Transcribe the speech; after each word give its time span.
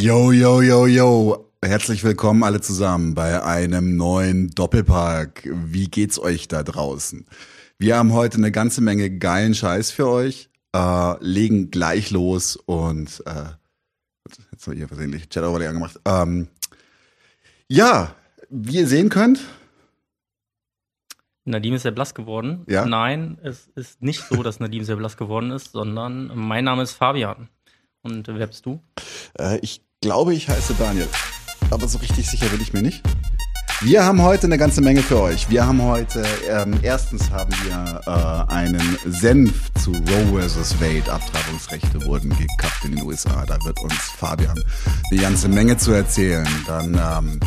Yo, 0.00 0.30
yo, 0.30 0.62
yo, 0.62 0.86
yo. 0.86 1.50
Herzlich 1.60 2.04
willkommen 2.04 2.44
alle 2.44 2.60
zusammen 2.60 3.16
bei 3.16 3.42
einem 3.42 3.96
neuen 3.96 4.48
Doppelpark. 4.50 5.48
Wie 5.52 5.88
geht's 5.88 6.20
euch 6.20 6.46
da 6.46 6.62
draußen? 6.62 7.26
Wir 7.78 7.96
haben 7.96 8.12
heute 8.12 8.36
eine 8.36 8.52
ganze 8.52 8.80
Menge 8.80 9.18
geilen 9.18 9.56
Scheiß 9.56 9.90
für 9.90 10.06
euch, 10.08 10.50
äh, 10.72 11.14
legen 11.18 11.72
gleich 11.72 12.12
los 12.12 12.54
und 12.54 13.24
äh, 13.26 13.46
jetzt 14.52 14.66
habe 14.66 14.74
ich 14.74 14.78
hier 14.78 14.86
versehentlich 14.86 15.28
Chat 15.30 15.42
Overlay 15.42 15.66
angemacht. 15.66 15.98
Ähm, 16.04 16.46
ja, 17.66 18.14
wie 18.50 18.76
ihr 18.76 18.86
sehen 18.86 19.08
könnt, 19.08 19.40
Nadim 21.44 21.74
ist 21.74 21.82
sehr 21.82 21.90
blass 21.90 22.14
geworden. 22.14 22.62
Ja? 22.68 22.86
Nein, 22.86 23.38
es 23.42 23.66
ist 23.74 24.00
nicht 24.00 24.22
so, 24.30 24.44
dass 24.44 24.60
Nadim 24.60 24.84
sehr 24.84 24.94
blass 24.94 25.16
geworden 25.16 25.50
ist, 25.50 25.72
sondern 25.72 26.30
mein 26.36 26.62
Name 26.62 26.84
ist 26.84 26.92
Fabian. 26.92 27.48
Und 28.02 28.28
wer 28.28 28.46
bist 28.46 28.64
du? 28.64 28.80
Äh, 29.36 29.58
ich 29.58 29.87
glaube, 30.00 30.32
ich 30.34 30.48
heiße 30.48 30.74
Daniel. 30.78 31.08
Aber 31.70 31.88
so 31.88 31.98
richtig 31.98 32.28
sicher 32.28 32.46
bin 32.46 32.60
ich 32.60 32.72
mir 32.72 32.82
nicht. 32.82 33.02
Wir 33.80 34.04
haben 34.04 34.22
heute 34.22 34.46
eine 34.46 34.58
ganze 34.58 34.80
Menge 34.80 35.02
für 35.02 35.20
euch. 35.20 35.50
Wir 35.50 35.66
haben 35.66 35.82
heute, 35.82 36.24
ähm, 36.48 36.78
erstens 36.82 37.30
haben 37.30 37.52
wir 37.64 38.00
äh, 38.06 38.52
einen 38.52 38.98
Senf 39.06 39.72
zu 39.74 39.92
Roe 39.92 40.48
vs. 40.48 40.80
Wade. 40.80 41.12
Abtreibungsrechte 41.12 42.04
wurden 42.04 42.30
gekappt 42.30 42.84
in 42.84 42.96
den 42.96 43.04
USA. 43.04 43.44
Da 43.46 43.56
wird 43.64 43.78
uns 43.80 43.94
Fabian 43.94 44.58
eine 45.10 45.20
ganze 45.20 45.48
Menge 45.48 45.76
zu 45.76 45.92
erzählen. 45.92 46.48
Dann 46.66 46.94
ähm, 46.94 47.40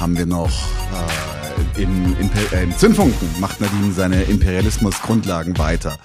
haben 0.00 0.16
wir 0.16 0.26
noch 0.26 0.50
äh, 1.76 1.82
im, 1.82 2.16
Imper 2.18 2.52
äh, 2.52 2.64
im 2.64 2.76
Zündfunken 2.76 3.28
macht 3.40 3.60
Nadine 3.60 3.92
seine 3.92 4.22
Imperialismus-Grundlagen 4.24 5.56
weiter 5.58 5.98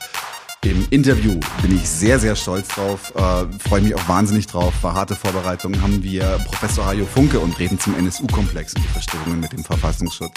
im 0.63 0.85
Interview 0.91 1.39
bin 1.63 1.75
ich 1.75 1.89
sehr, 1.89 2.19
sehr 2.19 2.35
stolz 2.35 2.67
drauf, 2.67 3.13
äh, 3.15 3.45
freue 3.67 3.81
mich 3.81 3.95
auch 3.95 4.07
wahnsinnig 4.07 4.45
drauf. 4.45 4.73
War 4.81 4.93
harte 4.93 5.15
Vorbereitung, 5.15 5.81
haben 5.81 6.03
wir 6.03 6.23
Professor 6.45 6.85
Hajo 6.85 7.05
Funke 7.05 7.39
und 7.39 7.57
reden 7.57 7.79
zum 7.79 7.95
NSU-Komplex 7.97 8.75
und 8.75 8.83
die 8.83 8.87
Verstrickungen 8.89 9.39
mit 9.39 9.51
dem 9.53 9.63
Verfassungsschutz. 9.63 10.33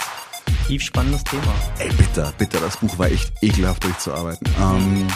Tief 0.67 0.83
spannendes 0.83 1.25
Thema. 1.25 1.55
Ey, 1.78 1.91
bitter, 1.91 2.33
bitter, 2.39 2.61
das 2.61 2.77
Buch 2.78 2.98
war 2.98 3.11
echt 3.11 3.33
ekelhaft 3.42 3.84
durchzuarbeiten. 3.84 4.48
Ähm, 4.61 5.06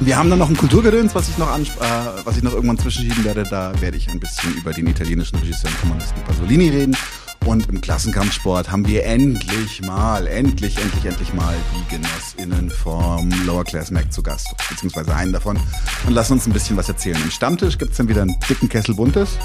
wir 0.00 0.16
haben 0.16 0.28
dann 0.28 0.40
noch 0.40 0.48
ein 0.48 0.56
Kulturgedöns, 0.56 1.14
was 1.14 1.28
ich 1.28 1.38
noch 1.38 1.56
äh, 1.56 1.62
was 2.24 2.36
ich 2.36 2.42
noch 2.42 2.52
irgendwann 2.52 2.78
zwischenschieben 2.78 3.24
werde. 3.24 3.44
Da 3.44 3.72
werde 3.80 3.96
ich 3.96 4.08
ein 4.08 4.18
bisschen 4.18 4.54
über 4.54 4.72
den 4.72 4.88
italienischen 4.88 5.36
Regisseur 5.38 5.70
und 5.70 5.80
Kommunisten 5.80 6.22
Pasolini 6.24 6.68
reden. 6.68 6.96
Und 7.44 7.68
im 7.68 7.80
Klassenkampfsport 7.80 8.70
haben 8.70 8.86
wir 8.86 9.04
endlich 9.04 9.82
mal, 9.82 10.26
endlich, 10.26 10.78
endlich, 10.78 11.04
endlich 11.04 11.34
mal 11.34 11.54
die 11.74 11.96
GenossInnen 11.96 12.70
vom 12.70 13.30
Lower 13.44 13.64
Class 13.64 13.90
Mac 13.90 14.12
zu 14.12 14.22
Gast, 14.22 14.54
beziehungsweise 14.68 15.14
einen 15.14 15.32
davon, 15.32 15.58
und 16.06 16.12
lassen 16.12 16.34
uns 16.34 16.46
ein 16.46 16.52
bisschen 16.52 16.76
was 16.76 16.88
erzählen. 16.88 17.20
Im 17.20 17.30
Stammtisch 17.30 17.78
gibt's 17.78 17.96
dann 17.96 18.08
wieder 18.08 18.22
einen 18.22 18.38
dicken 18.48 18.68
Kessel 18.68 18.94
Buntes, 18.94 19.38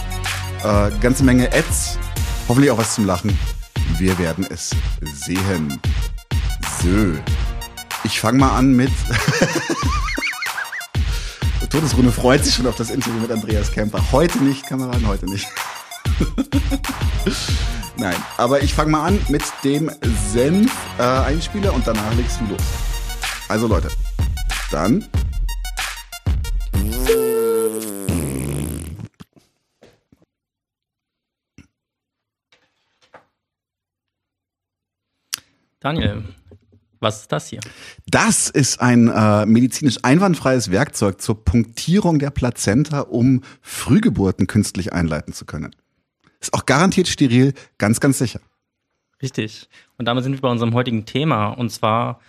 äh, 0.64 0.92
ganze 1.02 1.24
Menge 1.24 1.52
Ads, 1.52 1.98
hoffentlich 2.48 2.70
auch 2.72 2.78
was 2.78 2.94
zum 2.94 3.06
Lachen. 3.06 3.38
Wir 3.98 4.18
werden 4.20 4.46
es 4.50 4.72
sehen. 5.26 5.80
So. 6.84 7.18
Ich 8.04 8.20
fange 8.20 8.38
mal 8.38 8.56
an 8.56 8.76
mit. 8.76 8.92
Todesrunde 11.70 12.12
freut 12.12 12.46
sich 12.46 12.56
schon 12.56 12.68
auf 12.68 12.76
das 12.76 12.90
Interview 12.90 13.20
mit 13.20 13.32
Andreas 13.32 13.72
Kemper. 13.72 14.12
Heute 14.12 14.38
nicht, 14.40 14.66
Kameraden, 14.68 15.08
heute 15.08 15.26
nicht. 15.26 15.48
Nein, 18.00 18.16
aber 18.38 18.62
ich 18.62 18.76
fange 18.76 18.92
mal 18.92 19.08
an 19.08 19.20
mit 19.28 19.42
dem 19.64 19.90
Senf-Einspieler 20.32 21.72
äh, 21.72 21.76
und 21.76 21.88
danach 21.88 22.14
legst 22.16 22.40
du 22.42 22.46
los. 22.46 22.62
Also 23.50 23.66
Leute, 23.66 23.90
dann. 24.70 25.04
Daniel, 35.80 36.24
was 37.00 37.22
ist 37.22 37.32
das 37.32 37.48
hier? 37.48 37.62
Das 38.06 38.52
ist 38.52 38.80
ein 38.80 39.08
äh, 39.08 39.48
medizinisch 39.48 39.98
einwandfreies 40.04 40.70
Werkzeug 40.70 41.20
zur 41.20 41.44
Punktierung 41.44 42.20
der 42.20 42.30
Plazenta, 42.30 43.02
um 43.02 43.42
Frühgeburten 43.62 44.46
künstlich 44.46 44.94
einleiten 44.94 45.34
zu 45.34 45.46
können. 45.46 45.72
Ist 46.48 46.54
auch 46.54 46.66
garantiert 46.66 47.10
steril, 47.10 47.54
ganz, 47.78 48.00
ganz 48.00 48.20
sicher. 48.20 48.40
Richtig. 49.22 49.68
Und 49.98 50.06
damit 50.06 50.24
sind 50.24 50.32
wir 50.32 50.40
bei 50.40 50.48
unserem 50.48 50.74
heutigen 50.76 51.04
Thema, 51.06 51.50
und 51.50 51.72
zwar 51.72 52.22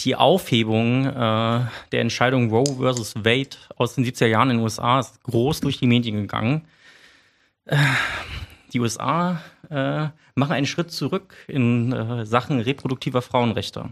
die 0.00 0.14
Aufhebung 0.14 1.06
äh, 1.06 1.10
der 1.10 2.00
Entscheidung 2.02 2.50
Roe 2.50 2.76
versus 2.76 3.14
Wade 3.16 3.56
aus 3.76 3.94
den 3.94 4.04
70er 4.04 4.26
Jahren 4.26 4.50
in 4.50 4.58
den 4.58 4.62
USA 4.62 5.00
ist 5.00 5.22
groß 5.22 5.60
durch 5.60 5.78
die 5.78 5.86
Medien 5.86 6.16
gegangen. 6.16 6.66
Äh, 7.64 7.78
die 8.74 8.80
USA 8.80 9.40
äh, 9.70 10.08
machen 10.34 10.52
einen 10.52 10.66
Schritt 10.66 10.92
zurück 10.92 11.34
in 11.48 11.92
äh, 11.94 12.26
Sachen 12.26 12.60
reproduktiver 12.60 13.22
Frauenrechte. 13.22 13.90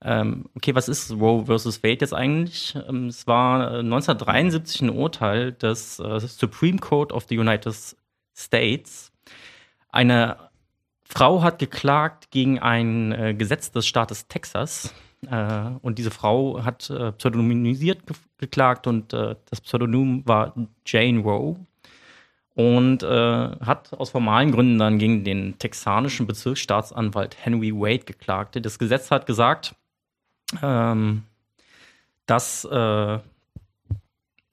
Ähm, 0.00 0.44
okay, 0.54 0.76
was 0.76 0.88
ist 0.88 1.10
Roe 1.10 1.46
versus 1.46 1.82
Wade 1.82 1.98
jetzt 2.02 2.14
eigentlich? 2.14 2.78
Ähm, 2.88 3.08
es 3.08 3.26
war 3.26 3.78
1973 3.78 4.80
äh, 4.80 4.84
ein 4.84 4.90
Urteil 4.90 5.50
des 5.50 5.98
äh, 5.98 6.20
Supreme 6.20 6.78
Court 6.78 7.10
of 7.10 7.26
the 7.28 7.36
United 7.36 7.96
States. 8.34 9.12
Eine 9.90 10.36
Frau 11.04 11.42
hat 11.42 11.58
geklagt 11.58 12.30
gegen 12.30 12.58
ein 12.58 13.12
äh, 13.12 13.34
Gesetz 13.34 13.70
des 13.70 13.86
Staates 13.86 14.28
Texas. 14.28 14.94
Äh, 15.30 15.70
und 15.82 15.98
diese 15.98 16.10
Frau 16.10 16.64
hat 16.64 16.88
äh, 16.90 17.12
pseudonymisiert 17.12 18.06
ge 18.06 18.16
geklagt 18.38 18.88
und 18.88 19.12
äh, 19.12 19.36
das 19.50 19.60
Pseudonym 19.60 20.26
war 20.26 20.54
Jane 20.86 21.20
Roe. 21.20 21.56
Und 22.54 23.02
äh, 23.02 23.06
hat 23.06 23.94
aus 23.94 24.10
formalen 24.10 24.52
Gründen 24.52 24.78
dann 24.78 24.98
gegen 24.98 25.24
den 25.24 25.58
texanischen 25.58 26.26
Bezirksstaatsanwalt 26.26 27.36
Henry 27.40 27.72
Wade 27.72 28.04
geklagt. 28.04 28.58
Das 28.62 28.78
Gesetz 28.78 29.10
hat 29.10 29.26
gesagt, 29.26 29.74
ähm, 30.62 31.22
dass 32.26 32.64
äh, 32.66 33.18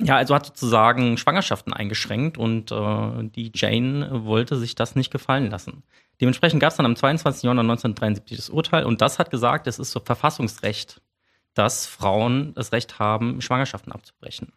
ja, 0.02 0.16
also 0.16 0.34
hat 0.34 0.46
sozusagen 0.46 1.18
Schwangerschaften 1.18 1.74
eingeschränkt 1.74 2.38
und 2.38 2.72
äh, 2.72 3.24
die 3.36 3.52
Jane 3.54 4.26
wollte 4.26 4.58
sich 4.58 4.76
das 4.76 4.96
nicht 4.96 5.12
gefallen 5.12 5.50
lassen. 5.50 5.84
Dementsprechend 6.22 6.62
gab 6.62 6.72
es 6.72 6.78
dann 6.78 6.86
am 6.86 6.96
22. 6.96 7.44
Januar 7.44 7.64
1973 7.64 8.38
das 8.38 8.50
Urteil 8.50 8.86
und 8.86 9.02
das 9.02 9.20
hat 9.20 9.30
gesagt, 9.30 9.68
es 9.68 9.80
ist 9.80 9.92
so 9.92 10.00
Verfassungsrecht, 10.00 11.02
dass 11.54 11.86
Frauen 11.86 12.54
das 12.56 12.72
Recht 12.72 13.00
haben, 13.00 13.42
Schwangerschaften 13.42 13.92
abzubrechen. 13.92 14.54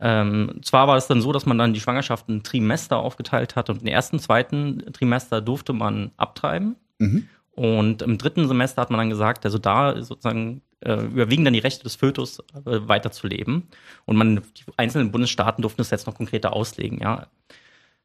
Ähm, 0.00 0.60
zwar 0.62 0.86
war 0.86 0.96
es 0.96 1.06
dann 1.06 1.20
so, 1.20 1.32
dass 1.32 1.46
man 1.46 1.58
dann 1.58 1.74
die 1.74 1.80
Schwangerschaften 1.80 2.42
Trimester 2.42 2.98
aufgeteilt 2.98 3.56
hat 3.56 3.70
und 3.70 3.82
im 3.82 3.88
ersten, 3.88 4.18
zweiten 4.18 4.92
Trimester 4.92 5.40
durfte 5.40 5.72
man 5.72 6.12
abtreiben. 6.16 6.76
Mhm. 6.98 7.28
Und 7.52 8.02
im 8.02 8.18
dritten 8.18 8.46
Semester 8.46 8.82
hat 8.82 8.90
man 8.90 8.98
dann 8.98 9.10
gesagt, 9.10 9.44
also 9.44 9.58
da 9.58 10.00
sozusagen 10.00 10.62
äh, 10.80 10.94
überwiegen 10.94 11.44
dann 11.44 11.54
die 11.54 11.60
Rechte 11.60 11.84
des 11.84 11.96
Fötus 11.96 12.40
äh, 12.40 12.44
weiterzuleben. 12.64 13.68
Und 14.04 14.16
man, 14.16 14.36
die 14.56 14.64
einzelnen 14.76 15.10
Bundesstaaten 15.10 15.62
durften 15.62 15.80
es 15.80 15.90
jetzt 15.90 16.06
noch 16.06 16.14
konkreter 16.14 16.52
auslegen, 16.52 17.00
ja. 17.00 17.26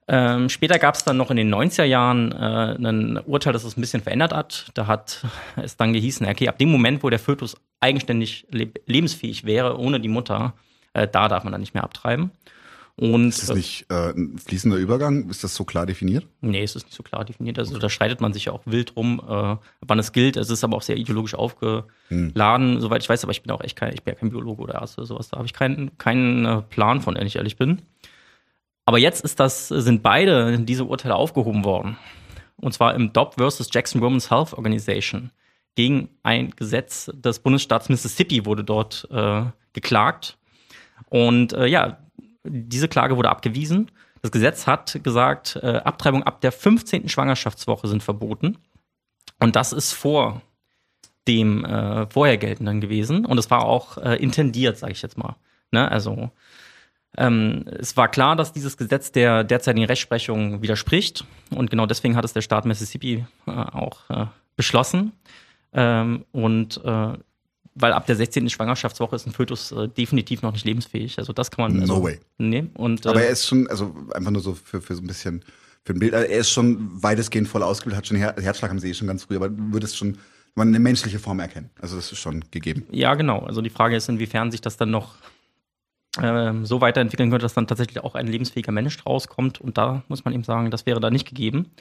Ähm, 0.06 0.50
später 0.50 0.80
gab 0.80 0.96
es 0.96 1.06
dann 1.06 1.16
noch 1.16 1.32
in 1.32 1.38
den 1.38 1.54
90er 1.54 1.86
Jahren 1.86 2.34
äh, 2.34 2.76
ein 2.76 3.18
Urteil, 3.26 3.54
das 3.54 3.64
es 3.64 3.78
ein 3.78 3.82
bisschen 3.82 4.02
verändert 4.02 4.34
hat. 4.34 4.66
Da 4.74 4.88
hat 4.88 5.26
es 5.56 5.78
dann 5.78 5.94
gehießen, 5.94 6.28
okay, 6.28 6.50
ab 6.50 6.58
dem 6.58 6.70
Moment, 6.70 7.04
wo 7.04 7.10
der 7.10 7.20
Fötus 7.20 7.56
eigenständig 7.80 8.46
le 8.52 8.70
lebensfähig 8.86 9.46
wäre, 9.46 9.78
ohne 9.80 10.00
die 10.00 10.10
Mutter, 10.10 10.54
äh, 10.94 11.08
da 11.08 11.28
darf 11.30 11.44
man 11.44 11.52
dann 11.54 11.62
nicht 11.62 11.74
mehr 11.74 11.84
abtreiben. 11.84 12.32
Und, 12.96 13.30
ist 13.30 13.50
das 13.50 13.56
nicht 13.56 13.88
äh, 13.90 14.12
ein 14.12 14.38
fließender 14.38 14.78
Übergang? 14.78 15.28
Ist 15.30 15.44
das 15.44 15.56
so 15.56 15.64
klar 15.64 15.88
definiert? 15.88 16.28
Nee, 16.42 16.62
es 16.62 16.76
ist 16.76 16.86
nicht 16.86 16.96
so 16.96 17.02
klar 17.02 17.26
definiert. 17.26 17.58
Also 17.58 17.80
da 17.80 17.90
streitet 17.90 18.22
man 18.22 18.34
sich 18.34 18.46
ja 18.46 18.52
auch 18.52 18.62
wild 18.66 18.96
rum, 18.96 19.20
äh, 19.28 19.56
wann 19.82 20.00
es 20.00 20.12
gilt. 20.12 20.38
Es 20.38 20.52
ist 20.52 20.64
aber 20.64 20.78
auch 20.78 20.84
sehr 20.84 20.98
ideologisch 20.98 21.34
aufgeladen, 21.34 22.74
hm. 22.76 22.82
soweit 22.82 23.02
ich 23.02 23.10
weiß, 23.10 23.24
aber 23.24 23.32
ich 23.32 23.42
bin 23.42 23.52
auch 23.52 23.62
echt 23.62 23.76
kein, 23.76 23.94
ich 23.94 24.04
bin 24.04 24.14
ja 24.14 24.20
kein 24.20 24.30
Biologe 24.30 24.62
oder 24.62 24.80
Arzt 24.80 25.00
oder 25.00 25.08
sowas. 25.08 25.30
Da 25.30 25.38
habe 25.38 25.48
ich 25.48 25.54
keinen, 25.54 25.98
keinen 25.98 26.46
äh, 26.46 26.62
Plan 26.62 27.02
von, 27.02 27.16
wenn 27.16 27.26
ich 27.26 27.38
ehrlich 27.38 27.58
bin. 27.58 27.82
Aber 28.86 29.00
jetzt 29.00 29.24
ist 29.24 29.40
das, 29.40 29.70
sind 29.70 30.04
beide 30.04 30.60
diese 30.60 30.86
Urteile 30.86 31.16
aufgehoben 31.16 31.64
worden. 31.66 31.98
Und 32.58 32.74
zwar 32.74 32.94
im 32.94 33.12
DOP 33.12 33.36
versus 33.36 33.70
Jackson 33.72 34.02
Women's 34.02 34.30
Health 34.30 34.54
Organization. 34.54 35.32
Gegen 35.76 36.10
ein 36.22 36.52
Gesetz 36.52 37.10
des 37.14 37.40
Bundesstaats 37.40 37.90
Mississippi 37.90 38.46
wurde 38.46 38.64
dort 38.64 39.08
äh, 39.10 39.46
geklagt. 39.74 40.38
Und 41.10 41.54
äh, 41.54 41.66
ja, 41.66 41.98
diese 42.44 42.88
Klage 42.88 43.18
wurde 43.18 43.30
abgewiesen. 43.30 43.92
Das 44.22 44.32
Gesetz 44.32 44.68
hat 44.68 45.00
gesagt, 45.04 45.60
äh, 45.62 45.82
Abtreibung 45.84 46.24
ab 46.24 46.42
der 46.42 46.52
15. 46.52 47.10
Schwangerschaftswoche 47.10 47.88
sind 47.88 48.04
verboten. 48.04 48.58
Und 49.40 49.56
das 49.56 49.74
ist 49.74 49.94
vor 49.94 50.42
dem 51.28 51.66
äh, 51.66 52.08
vorher 52.08 52.38
geltenden 52.38 52.82
gewesen. 52.82 53.26
Und 53.26 53.38
es 53.38 53.50
war 53.52 53.66
auch 53.66 53.98
äh, 53.98 54.16
intendiert, 54.16 54.78
sage 54.78 54.94
ich 54.94 55.02
jetzt 55.02 55.18
mal. 55.18 55.36
Ne? 55.72 55.90
Also 55.90 56.32
ähm, 57.18 57.66
es 57.68 57.96
war 57.96 58.10
klar, 58.10 58.36
dass 58.36 58.54
dieses 58.54 58.78
Gesetz 58.78 59.12
der 59.12 59.44
derzeitigen 59.44 59.86
Rechtsprechung 59.86 60.62
widerspricht. 60.62 61.26
Und 61.52 61.70
genau 61.70 61.86
deswegen 61.86 62.16
hat 62.16 62.26
es 62.26 62.34
der 62.34 62.42
Staat 62.42 62.66
Mississippi 62.66 63.26
äh, 63.46 63.52
auch 63.52 64.10
äh, 64.10 64.26
beschlossen. 64.56 65.14
Ähm, 65.74 66.26
und 66.32 66.82
äh, 66.84 67.14
weil 67.76 67.94
ab 67.94 68.06
der 68.06 68.16
16. 68.16 68.50
Schwangerschaftswoche 68.50 69.16
ist 69.16 69.26
ein 69.26 69.34
Fötus 69.34 69.72
äh, 69.72 69.88
definitiv 69.88 70.42
noch 70.42 70.54
nicht 70.54 70.66
lebensfähig. 70.66 71.18
Also 71.18 71.34
das 71.34 71.52
kann 71.52 71.72
man. 71.72 71.82
Also, 71.82 71.96
No 71.96 72.04
way. 72.04 72.20
Nee, 72.38 72.66
und, 72.76 73.06
Aber 73.08 73.22
äh, 73.22 73.26
er 73.26 73.32
ist 73.32 73.48
schon, 73.48 73.68
also 73.68 73.96
einfach 74.14 74.32
nur 74.32 74.42
so 74.42 74.54
für, 74.54 74.82
für 74.82 74.96
so 74.96 75.02
ein 75.02 75.08
bisschen, 75.08 75.44
für 75.84 75.94
ein 75.94 76.00
Bild, 76.00 76.14
also 76.14 76.28
er 76.28 76.40
ist 76.40 76.50
schon 76.50 77.02
weitestgehend 77.02 77.48
voll 77.48 77.64
ausgebildet, 77.64 77.98
hat 77.98 78.08
schon 78.08 78.18
Her 78.18 78.36
Herzschlag 78.40 78.70
haben 78.70 78.80
sie 78.80 78.90
eh 78.90 78.94
schon 78.94 79.08
ganz 79.08 79.24
früh, 79.24 79.36
aber 79.36 79.50
du 79.50 79.74
würdest 79.74 79.98
schon 79.98 80.18
man 80.56 80.68
eine 80.68 80.80
menschliche 80.80 81.20
Form 81.20 81.40
erkennen. 81.40 81.70
Also 81.82 81.96
das 81.96 82.12
ist 82.12 82.20
schon 82.20 82.44
gegeben. 82.52 82.86
Ja, 82.92 83.16
genau. 83.16 83.40
Also 83.40 83.62
die 83.62 83.70
Frage 83.70 83.96
ist, 83.96 84.10
inwiefern 84.10 84.52
sich 84.52 84.62
das 84.62 84.78
dann 84.78 84.92
noch 84.92 85.16
ähm, 86.22 86.66
so 86.66 86.82
weiterentwickeln 86.82 87.30
könnte, 87.30 87.44
dass 87.44 87.54
dann 87.54 87.68
tatsächlich 87.68 88.04
auch 88.04 88.16
ein 88.16 88.28
lebensfähiger 88.28 88.72
Mensch 88.72 89.04
rauskommt. 89.06 89.60
Und 89.60 89.78
da 89.78 90.04
muss 90.08 90.26
man 90.26 90.34
eben 90.34 90.44
sagen, 90.44 90.70
das 90.70 90.86
wäre 90.86 91.00
da 91.00 91.10
nicht 91.10 91.28
gegeben. 91.28 91.72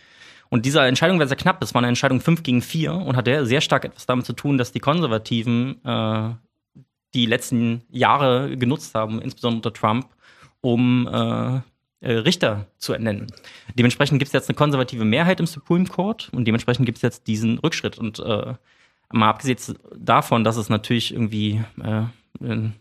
Und 0.52 0.66
diese 0.66 0.82
Entscheidung 0.82 1.18
war 1.18 1.26
sehr 1.26 1.38
knapp. 1.38 1.62
Es 1.62 1.72
war 1.72 1.78
eine 1.80 1.88
Entscheidung 1.88 2.20
5 2.20 2.42
gegen 2.42 2.60
4 2.60 2.92
und 2.92 3.16
hat 3.16 3.24
sehr 3.24 3.62
stark 3.62 3.86
etwas 3.86 4.04
damit 4.04 4.26
zu 4.26 4.34
tun, 4.34 4.58
dass 4.58 4.70
die 4.70 4.80
Konservativen 4.80 5.82
äh, 5.82 6.34
die 7.14 7.24
letzten 7.24 7.80
Jahre 7.88 8.54
genutzt 8.58 8.94
haben, 8.94 9.22
insbesondere 9.22 9.60
unter 9.60 9.72
Trump, 9.72 10.08
um 10.60 11.08
äh, 11.10 11.60
äh, 12.06 12.18
Richter 12.18 12.66
zu 12.76 12.92
ernennen. 12.92 13.28
Dementsprechend 13.78 14.18
gibt 14.18 14.26
es 14.26 14.34
jetzt 14.34 14.50
eine 14.50 14.54
konservative 14.54 15.06
Mehrheit 15.06 15.40
im 15.40 15.46
Supreme 15.46 15.86
Court 15.86 16.28
und 16.34 16.44
dementsprechend 16.44 16.84
gibt 16.84 16.98
es 16.98 17.02
jetzt 17.02 17.26
diesen 17.28 17.58
Rückschritt. 17.58 17.96
Und 17.96 18.18
äh, 18.18 18.52
mal 19.10 19.30
abgesehen 19.30 19.78
davon, 19.96 20.44
dass 20.44 20.58
es 20.58 20.68
natürlich 20.68 21.14
irgendwie, 21.14 21.64
äh, 21.82 22.02
ein, 22.42 22.74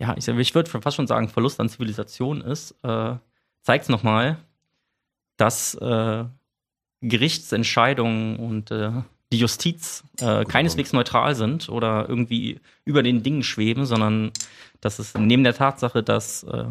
ja, 0.00 0.16
ich, 0.16 0.26
ich 0.26 0.54
würde 0.56 0.68
fast 0.68 0.96
schon 0.96 1.06
sagen, 1.06 1.28
Verlust 1.28 1.60
an 1.60 1.68
Zivilisation 1.68 2.40
ist, 2.40 2.74
äh, 2.82 3.14
zeigt 3.62 3.84
es 3.84 3.88
nochmal, 3.88 4.38
dass 5.36 5.76
äh, 5.76 6.24
Gerichtsentscheidungen 7.00 8.36
und 8.36 8.70
äh, 8.70 8.90
die 9.32 9.38
Justiz 9.38 10.04
äh, 10.20 10.44
keineswegs 10.44 10.92
neutral 10.92 11.34
sind 11.34 11.68
oder 11.68 12.08
irgendwie 12.08 12.60
über 12.84 13.02
den 13.02 13.22
Dingen 13.22 13.42
schweben, 13.42 13.84
sondern 13.86 14.32
dass 14.80 14.98
es 14.98 15.14
neben 15.14 15.44
der 15.44 15.54
Tatsache, 15.54 16.02
dass 16.02 16.44
äh, 16.44 16.64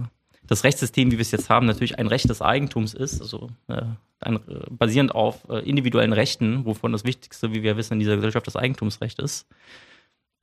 das 0.47 0.63
Rechtssystem, 0.63 1.11
wie 1.11 1.17
wir 1.17 1.21
es 1.21 1.31
jetzt 1.31 1.49
haben, 1.49 1.65
natürlich 1.65 1.99
ein 1.99 2.07
Recht 2.07 2.29
des 2.29 2.41
Eigentums 2.41 2.93
ist, 2.93 3.21
also 3.21 3.49
äh, 3.67 3.83
ein, 4.21 4.39
basierend 4.69 5.13
auf 5.13 5.47
äh, 5.49 5.59
individuellen 5.69 6.13
Rechten, 6.13 6.65
wovon 6.65 6.93
das 6.93 7.03
Wichtigste, 7.03 7.53
wie 7.53 7.63
wir 7.63 7.77
wissen, 7.77 7.93
in 7.93 7.99
dieser 7.99 8.15
Gesellschaft 8.15 8.47
das 8.47 8.55
Eigentumsrecht 8.55 9.19
ist. 9.19 9.47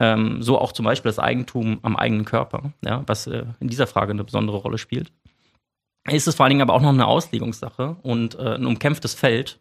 Ähm, 0.00 0.42
so 0.42 0.58
auch 0.58 0.72
zum 0.72 0.84
Beispiel 0.84 1.08
das 1.08 1.18
Eigentum 1.18 1.78
am 1.82 1.96
eigenen 1.96 2.24
Körper, 2.24 2.72
ja, 2.84 3.02
was 3.06 3.26
äh, 3.26 3.44
in 3.60 3.68
dieser 3.68 3.86
Frage 3.86 4.12
eine 4.12 4.24
besondere 4.24 4.58
Rolle 4.58 4.78
spielt. 4.78 5.10
Ist 6.08 6.28
es 6.28 6.34
vor 6.34 6.44
allen 6.44 6.50
Dingen 6.50 6.62
aber 6.62 6.74
auch 6.74 6.82
noch 6.82 6.90
eine 6.90 7.06
Auslegungssache 7.06 7.96
und 8.02 8.34
äh, 8.38 8.56
ein 8.56 8.66
umkämpftes 8.66 9.14
Feld. 9.14 9.58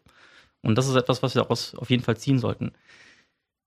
Und 0.64 0.76
das 0.76 0.88
ist 0.88 0.96
etwas, 0.96 1.22
was 1.22 1.34
wir 1.34 1.42
daraus 1.42 1.74
auf 1.74 1.90
jeden 1.90 2.02
Fall 2.02 2.16
ziehen 2.16 2.38
sollten. 2.38 2.72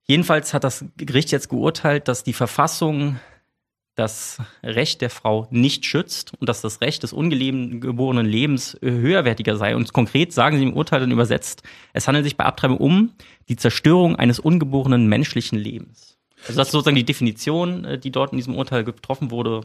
Jedenfalls 0.03 0.53
hat 0.53 0.63
das 0.63 0.85
Gericht 0.97 1.31
jetzt 1.31 1.49
geurteilt, 1.49 2.07
dass 2.07 2.23
die 2.23 2.33
Verfassung 2.33 3.19
das 3.97 4.37
Recht 4.63 5.01
der 5.01 5.09
Frau 5.09 5.47
nicht 5.49 5.83
schützt 5.83 6.31
und 6.39 6.47
dass 6.47 6.61
das 6.61 6.81
Recht 6.81 7.01
des 7.01 7.13
ungeborenen 7.13 8.27
Lebens 8.27 8.77
höherwertiger 8.81 9.57
sei. 9.57 9.75
Und 9.75 9.91
konkret 9.91 10.31
sagen 10.31 10.57
sie 10.57 10.63
im 10.63 10.75
Urteil 10.75 10.99
dann 10.99 11.11
übersetzt, 11.11 11.63
es 11.93 12.07
handelt 12.07 12.23
sich 12.23 12.37
bei 12.37 12.45
Abtreibung 12.45 12.77
um 12.77 13.13
die 13.49 13.55
Zerstörung 13.55 14.15
eines 14.15 14.39
ungeborenen 14.39 15.07
menschlichen 15.07 15.57
Lebens. 15.57 16.17
Also 16.41 16.57
das 16.57 16.67
ist 16.67 16.73
sozusagen 16.73 16.95
die 16.95 17.05
Definition, 17.05 17.85
äh, 17.85 17.99
die 17.99 18.11
dort 18.11 18.31
in 18.31 18.37
diesem 18.37 18.55
Urteil 18.55 18.83
getroffen 18.83 19.31
wurde, 19.31 19.61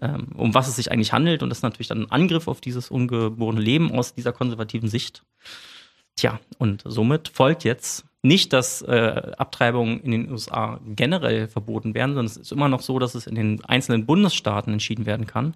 ähm, 0.00 0.28
um 0.36 0.54
was 0.54 0.68
es 0.68 0.76
sich 0.76 0.92
eigentlich 0.92 1.14
handelt. 1.14 1.42
Und 1.42 1.48
das 1.48 1.58
ist 1.58 1.62
natürlich 1.62 1.88
dann 1.88 2.02
ein 2.02 2.10
Angriff 2.10 2.48
auf 2.48 2.60
dieses 2.60 2.90
ungeborene 2.90 3.60
Leben 3.60 3.90
aus 3.90 4.14
dieser 4.14 4.32
konservativen 4.32 4.90
Sicht. 4.90 5.24
Tja, 6.16 6.40
und 6.58 6.82
somit 6.84 7.28
folgt 7.28 7.64
jetzt 7.64 8.04
nicht, 8.22 8.52
dass 8.52 8.82
äh, 8.82 9.32
Abtreibungen 9.36 10.00
in 10.00 10.12
den 10.12 10.30
USA 10.30 10.80
generell 10.86 11.48
verboten 11.48 11.94
werden, 11.94 12.14
sondern 12.14 12.26
es 12.26 12.36
ist 12.36 12.52
immer 12.52 12.68
noch 12.68 12.80
so, 12.80 12.98
dass 12.98 13.14
es 13.14 13.26
in 13.26 13.34
den 13.34 13.64
einzelnen 13.64 14.06
Bundesstaaten 14.06 14.72
entschieden 14.72 15.06
werden 15.06 15.26
kann. 15.26 15.54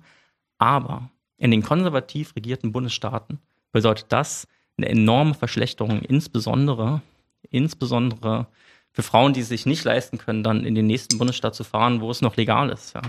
Aber 0.59 1.11
in 1.39 1.51
den 1.51 1.63
konservativ 1.63 2.35
regierten 2.35 2.73
Bundesstaaten 2.73 3.39
bedeutet 3.71 4.07
das 4.09 4.49
eine 4.77 4.89
enorme 4.89 5.35
Verschlechterung, 5.35 6.03
insbesondere, 6.03 7.03
insbesondere 7.51 8.47
für 8.91 9.03
Frauen, 9.03 9.33
die 9.33 9.41
es 9.41 9.49
sich 9.49 9.67
nicht 9.67 9.85
leisten 9.85 10.19
können, 10.19 10.43
dann 10.43 10.65
in 10.65 10.75
den 10.75 10.87
nächsten 10.87 11.19
Bundesstaat 11.19 11.55
zu 11.55 11.65
fahren, 11.65 12.01
wo 12.01 12.11
es 12.11 12.23
noch 12.23 12.37
legal 12.37 12.71
ist. 12.71 12.95
Ja. 12.95 13.03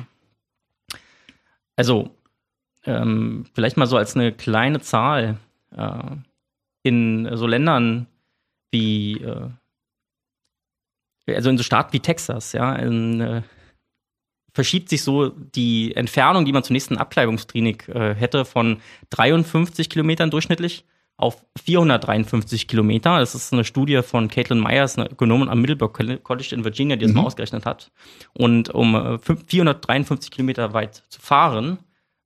Also 1.75 2.11
ähm, 2.85 3.45
vielleicht 3.53 3.77
mal 3.77 3.88
so 3.88 3.97
als 3.97 4.15
eine 4.15 4.33
kleine 4.33 4.81
Zahl. 4.81 5.38
Äh, 5.75 5.99
in 6.88 7.30
so 7.36 7.48
Ländern 7.48 8.07
wie, 8.72 9.22
äh, 9.22 9.50
also 11.36 11.50
in 11.50 11.57
so 11.57 11.63
Staaten 11.63 11.94
wie 11.94 12.00
Texas, 12.00 12.54
ja, 12.54 12.74
in, 12.75 13.22
äh, 13.22 13.42
verschiebt 14.54 14.89
sich 14.89 15.04
so 15.04 15.30
die 15.30 15.95
Entfernung, 15.95 16.45
die 16.45 16.51
man 16.51 16.63
zur 16.63 16.74
nächsten 16.74 16.98
Abtreibungsklinik 16.98 17.89
äh, 17.89 18.16
hätte, 18.16 18.44
von 18.45 18.81
53 19.12 19.89
Kilometern 19.89 20.31
durchschnittlich 20.31 20.86
auf 21.18 21.44
453 21.63 22.68
Kilometer. 22.68 23.19
Das 23.19 23.36
ist 23.36 23.51
eine 23.54 23.63
Studie 23.63 24.01
von 24.04 24.30
Caitlin 24.30 24.60
Myers, 24.60 24.98
eine 24.98 25.10
Ökonomin 25.10 25.50
am 25.50 25.62
Middleburg 25.62 25.94
College 26.24 26.50
in 26.56 26.63
Virginia, 26.63 26.95
die 26.95 27.06
das 27.06 27.12
Mhm. 27.12 27.18
mal 27.22 27.25
ausgerechnet 27.28 27.66
hat. 27.66 27.92
Und 28.33 28.69
um 28.69 28.95
äh, 28.95 29.18
453 29.19 30.31
Kilometer 30.31 30.74
weit 30.74 31.04
zu 31.10 31.19
fahren, 31.19 31.80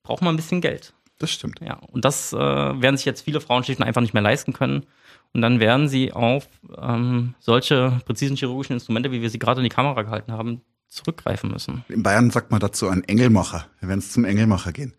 braucht 0.04 0.22
man 0.22 0.34
ein 0.34 0.38
bisschen 0.38 0.62
Geld. 0.62 0.94
Das 1.22 1.30
stimmt. 1.30 1.60
Ja, 1.62 1.76
und 1.76 2.04
das 2.04 2.34
äh, 2.34 2.38
werden 2.38 2.98
sich 2.98 3.06
jetzt 3.06 3.22
viele 3.22 3.42
Frauen 3.42 3.64
schlicht 3.64 3.80
und 3.80 3.86
einfach 3.86 4.02
nicht 4.02 4.16
mehr 4.16 4.24
leisten 4.24 4.54
können. 4.54 4.88
Und 5.34 5.44
dann 5.44 5.60
werden 5.60 5.88
sie 5.88 6.12
auf 6.12 6.48
ähm, 6.76 7.36
solche 7.40 8.02
präzisen 8.06 8.36
chirurgischen 8.36 8.74
Instrumente, 8.74 9.12
wie 9.12 9.22
wir 9.22 9.30
sie 9.30 9.38
gerade 9.38 9.62
in 9.62 9.64
die 9.64 9.70
Kamera 9.70 10.02
gehalten 10.02 10.32
haben, 10.32 10.62
zurückgreifen 10.88 11.52
müssen. 11.52 11.86
In 11.90 12.02
Bayern 12.02 12.32
sagt 12.32 12.50
man 12.50 12.60
dazu 12.60 12.90
ein 12.90 13.04
Engelmacher. 13.04 13.68
Wir 13.80 13.90
werden 13.90 14.00
es 14.00 14.12
zum 14.12 14.26
Engelmacher 14.26 14.72
gehen. 14.72 14.96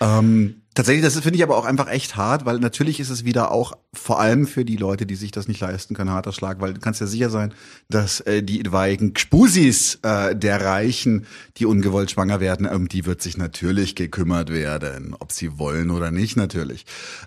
Ähm, 0.00 0.62
tatsächlich, 0.74 1.04
das 1.04 1.18
finde 1.18 1.36
ich 1.36 1.42
aber 1.42 1.56
auch 1.56 1.64
einfach 1.64 1.88
echt 1.88 2.16
hart, 2.16 2.44
weil 2.44 2.58
natürlich 2.58 3.00
ist 3.00 3.10
es 3.10 3.24
wieder 3.24 3.50
auch 3.50 3.72
vor 3.94 4.20
allem 4.20 4.46
für 4.46 4.64
die 4.64 4.76
Leute, 4.76 5.06
die 5.06 5.14
sich 5.14 5.30
das 5.30 5.48
nicht 5.48 5.60
leisten 5.60 5.94
können, 5.94 6.10
harter 6.10 6.32
Schlag, 6.32 6.60
weil 6.60 6.74
du 6.74 6.80
kannst 6.80 7.00
ja 7.00 7.06
sicher 7.06 7.30
sein, 7.30 7.54
dass 7.88 8.20
äh, 8.20 8.42
die 8.42 8.60
etwaigen 8.60 9.14
Gspusis 9.14 10.00
äh, 10.02 10.36
der 10.36 10.64
Reichen, 10.64 11.26
die 11.56 11.66
ungewollt 11.66 12.10
schwanger 12.10 12.40
werden, 12.40 12.66
um 12.66 12.88
die 12.88 13.06
wird 13.06 13.22
sich 13.22 13.36
natürlich 13.36 13.94
gekümmert 13.94 14.50
werden, 14.50 15.14
ob 15.18 15.32
sie 15.32 15.58
wollen 15.58 15.90
oder 15.90 16.10
nicht 16.10 16.36
natürlich. 16.36 16.84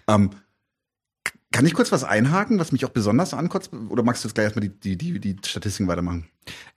Ähm, 0.08 0.32
kann 1.52 1.66
ich 1.66 1.74
kurz 1.74 1.92
was 1.92 2.04
einhaken, 2.04 2.60
was 2.60 2.72
mich 2.72 2.86
auch 2.86 2.90
besonders 2.90 3.34
ankotzt? 3.34 3.72
Oder 3.90 4.04
magst 4.04 4.24
du 4.24 4.28
jetzt 4.28 4.36
gleich 4.36 4.46
erstmal 4.46 4.68
die, 4.70 4.96
die, 4.96 4.98
die, 4.98 5.20
die 5.20 5.36
Statistiken 5.44 5.88
weitermachen? 5.88 6.28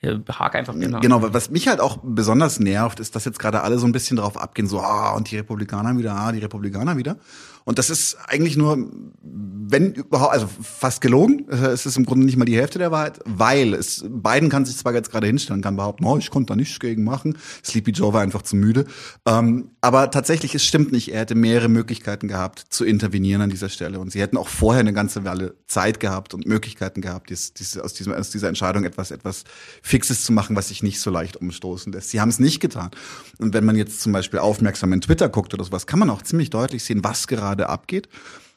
Äh, 0.00 0.18
Hak 0.28 0.54
einfach 0.54 0.74
genau. 0.74 1.00
Genau, 1.00 1.32
was 1.32 1.50
mich 1.50 1.68
halt 1.68 1.80
auch 1.80 1.98
besonders 2.02 2.58
nervt, 2.58 3.00
ist, 3.00 3.14
dass 3.14 3.24
jetzt 3.24 3.38
gerade 3.38 3.62
alle 3.62 3.78
so 3.78 3.86
ein 3.86 3.92
bisschen 3.92 4.16
drauf 4.16 4.36
abgehen, 4.36 4.68
so, 4.68 4.80
ah, 4.80 5.12
und 5.12 5.30
die 5.30 5.36
Republikaner 5.36 5.96
wieder, 5.96 6.14
ah, 6.14 6.32
die 6.32 6.40
Republikaner 6.40 6.96
wieder. 6.96 7.16
Und 7.64 7.78
das 7.78 7.90
ist 7.90 8.16
eigentlich 8.26 8.56
nur, 8.56 8.90
wenn 9.22 9.92
überhaupt, 9.92 10.32
also 10.32 10.48
fast 10.62 11.00
gelogen. 11.00 11.48
Es 11.48 11.86
ist 11.86 11.96
im 11.96 12.04
Grunde 12.04 12.26
nicht 12.26 12.36
mal 12.36 12.44
die 12.44 12.56
Hälfte 12.56 12.78
der 12.78 12.90
Wahrheit, 12.90 13.20
weil 13.24 13.74
es, 13.74 14.04
Biden 14.08 14.48
kann 14.48 14.64
sich 14.64 14.76
zwar 14.76 14.92
jetzt 14.94 15.10
gerade 15.10 15.28
hinstellen, 15.28 15.62
kann 15.62 15.76
behaupten, 15.76 16.04
oh, 16.04 16.16
ich 16.16 16.30
konnte 16.30 16.52
da 16.52 16.56
nichts 16.56 16.80
gegen 16.80 17.04
machen. 17.04 17.38
Sleepy 17.64 17.92
Joe 17.92 18.12
war 18.12 18.22
einfach 18.22 18.42
zu 18.42 18.56
müde. 18.56 18.86
Ähm, 19.26 19.70
aber 19.80 20.10
tatsächlich, 20.10 20.54
es 20.54 20.64
stimmt 20.64 20.90
nicht. 20.90 21.12
Er 21.12 21.20
hätte 21.20 21.34
mehrere 21.36 21.68
Möglichkeiten 21.68 22.26
gehabt, 22.26 22.64
zu 22.68 22.84
intervenieren 22.84 23.42
an 23.42 23.50
dieser 23.50 23.68
Stelle. 23.68 24.00
Und 24.00 24.10
sie 24.10 24.20
hätten 24.20 24.36
auch 24.36 24.48
vorher 24.48 24.80
eine 24.80 24.92
ganze 24.92 25.24
Weile 25.24 25.54
Zeit 25.68 26.00
gehabt 26.00 26.34
und 26.34 26.46
Möglichkeiten 26.46 27.00
gehabt, 27.00 27.30
dies, 27.30 27.54
dies, 27.54 27.78
aus, 27.78 27.94
diesem, 27.94 28.12
aus 28.12 28.30
dieser 28.30 28.48
Entscheidung 28.48 28.84
etwas, 28.84 29.12
etwas 29.12 29.44
Fixes 29.82 30.24
zu 30.24 30.32
machen, 30.32 30.56
was 30.56 30.68
sich 30.68 30.82
nicht 30.82 31.00
so 31.00 31.10
leicht 31.10 31.36
umstoßen 31.36 31.92
lässt. 31.92 32.10
Sie 32.10 32.20
haben 32.20 32.28
es 32.28 32.38
nicht 32.38 32.60
getan. 32.60 32.90
Und 33.38 33.54
wenn 33.54 33.64
man 33.64 33.76
jetzt 33.76 34.00
zum 34.00 34.12
Beispiel 34.12 34.38
aufmerksam 34.38 34.92
in 34.92 35.00
Twitter 35.00 35.28
guckt 35.28 35.54
oder 35.54 35.64
sowas, 35.64 35.86
kann 35.86 35.98
man 35.98 36.10
auch 36.10 36.22
ziemlich 36.22 36.50
deutlich 36.50 36.84
sehen, 36.84 37.02
was 37.04 37.26
gerade 37.26 37.68
abgeht. 37.68 38.08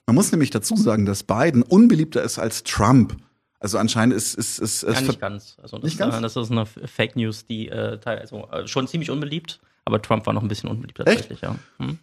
Man 0.05 0.15
muss 0.15 0.31
nämlich 0.31 0.51
dazu 0.51 0.75
sagen, 0.77 1.05
dass 1.05 1.23
Biden 1.23 1.63
unbeliebter 1.63 2.21
ist 2.23 2.37
als 2.37 2.63
Trump. 2.63 3.17
Also 3.59 3.79
anscheinend 3.79 4.15
ist 4.15 4.35
ist 4.35 4.59
ist, 4.59 4.83
ist 4.83 4.93
Ja, 4.93 5.01
nicht 5.01 5.19
ganz. 5.19 5.57
Also 5.61 5.77
das, 5.77 5.85
Nicht 5.85 5.97
ganz? 5.97 6.21
Das 6.21 6.35
ist 6.35 6.51
eine 6.51 6.65
Fake 6.67 7.15
News, 7.15 7.45
die 7.47 7.69
äh, 7.69 7.97
teil- 7.99 8.19
also, 8.19 8.47
äh, 8.51 8.67
schon 8.67 8.87
ziemlich 8.87 9.09
unbeliebt, 9.09 9.59
aber 9.85 9.99
Trump 10.01 10.25
war 10.27 10.33
noch 10.33 10.43
ein 10.43 10.47
bisschen 10.47 10.69
unbeliebt 10.69 10.99
Echt? 10.99 11.07
tatsächlich, 11.07 11.41
ja. 11.41 11.55
Hm? 11.79 11.97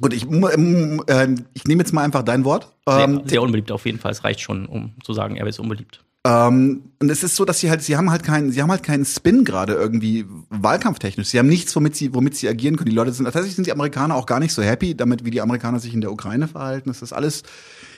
gut. 0.00 0.14
Ich 0.14 0.22
ähm, 0.24 1.02
äh, 1.06 1.28
ich 1.52 1.64
nehme 1.64 1.82
jetzt 1.82 1.92
mal 1.92 2.02
einfach 2.02 2.22
dein 2.22 2.44
Wort. 2.46 2.68
Sehr, 2.88 3.04
Ähm, 3.04 3.22
sehr 3.26 3.42
unbeliebt 3.42 3.70
auf 3.70 3.84
jeden 3.84 3.98
Fall. 3.98 4.12
Es 4.12 4.24
reicht 4.24 4.40
schon, 4.40 4.64
um 4.64 4.94
zu 5.04 5.12
sagen, 5.12 5.36
er 5.36 5.46
ist 5.46 5.60
unbeliebt. 5.60 6.02
Ähm, 6.24 6.92
und 7.00 7.10
es 7.10 7.24
ist 7.24 7.34
so, 7.34 7.44
dass 7.44 7.58
sie 7.58 7.68
halt, 7.68 7.82
sie 7.82 7.96
haben 7.96 8.10
halt 8.10 8.22
keinen, 8.22 8.52
sie 8.52 8.62
haben 8.62 8.70
halt 8.70 8.84
keinen 8.84 9.04
Spin 9.04 9.44
gerade 9.44 9.74
irgendwie 9.74 10.24
wahlkampftechnisch. 10.50 11.28
Sie 11.28 11.38
haben 11.38 11.48
nichts, 11.48 11.74
womit 11.74 11.96
sie, 11.96 12.14
womit 12.14 12.36
sie 12.36 12.48
agieren 12.48 12.76
können. 12.76 12.90
Die 12.90 12.96
Leute 12.96 13.12
sind, 13.12 13.24
tatsächlich 13.24 13.56
sind 13.56 13.66
die 13.66 13.72
Amerikaner 13.72 14.14
auch 14.14 14.26
gar 14.26 14.38
nicht 14.38 14.52
so 14.52 14.62
happy 14.62 14.96
damit, 14.96 15.24
wie 15.24 15.32
die 15.32 15.40
Amerikaner 15.40 15.80
sich 15.80 15.94
in 15.94 16.00
der 16.00 16.12
Ukraine 16.12 16.46
verhalten. 16.46 16.90
Das 16.90 17.02
ist 17.02 17.12
alles 17.12 17.42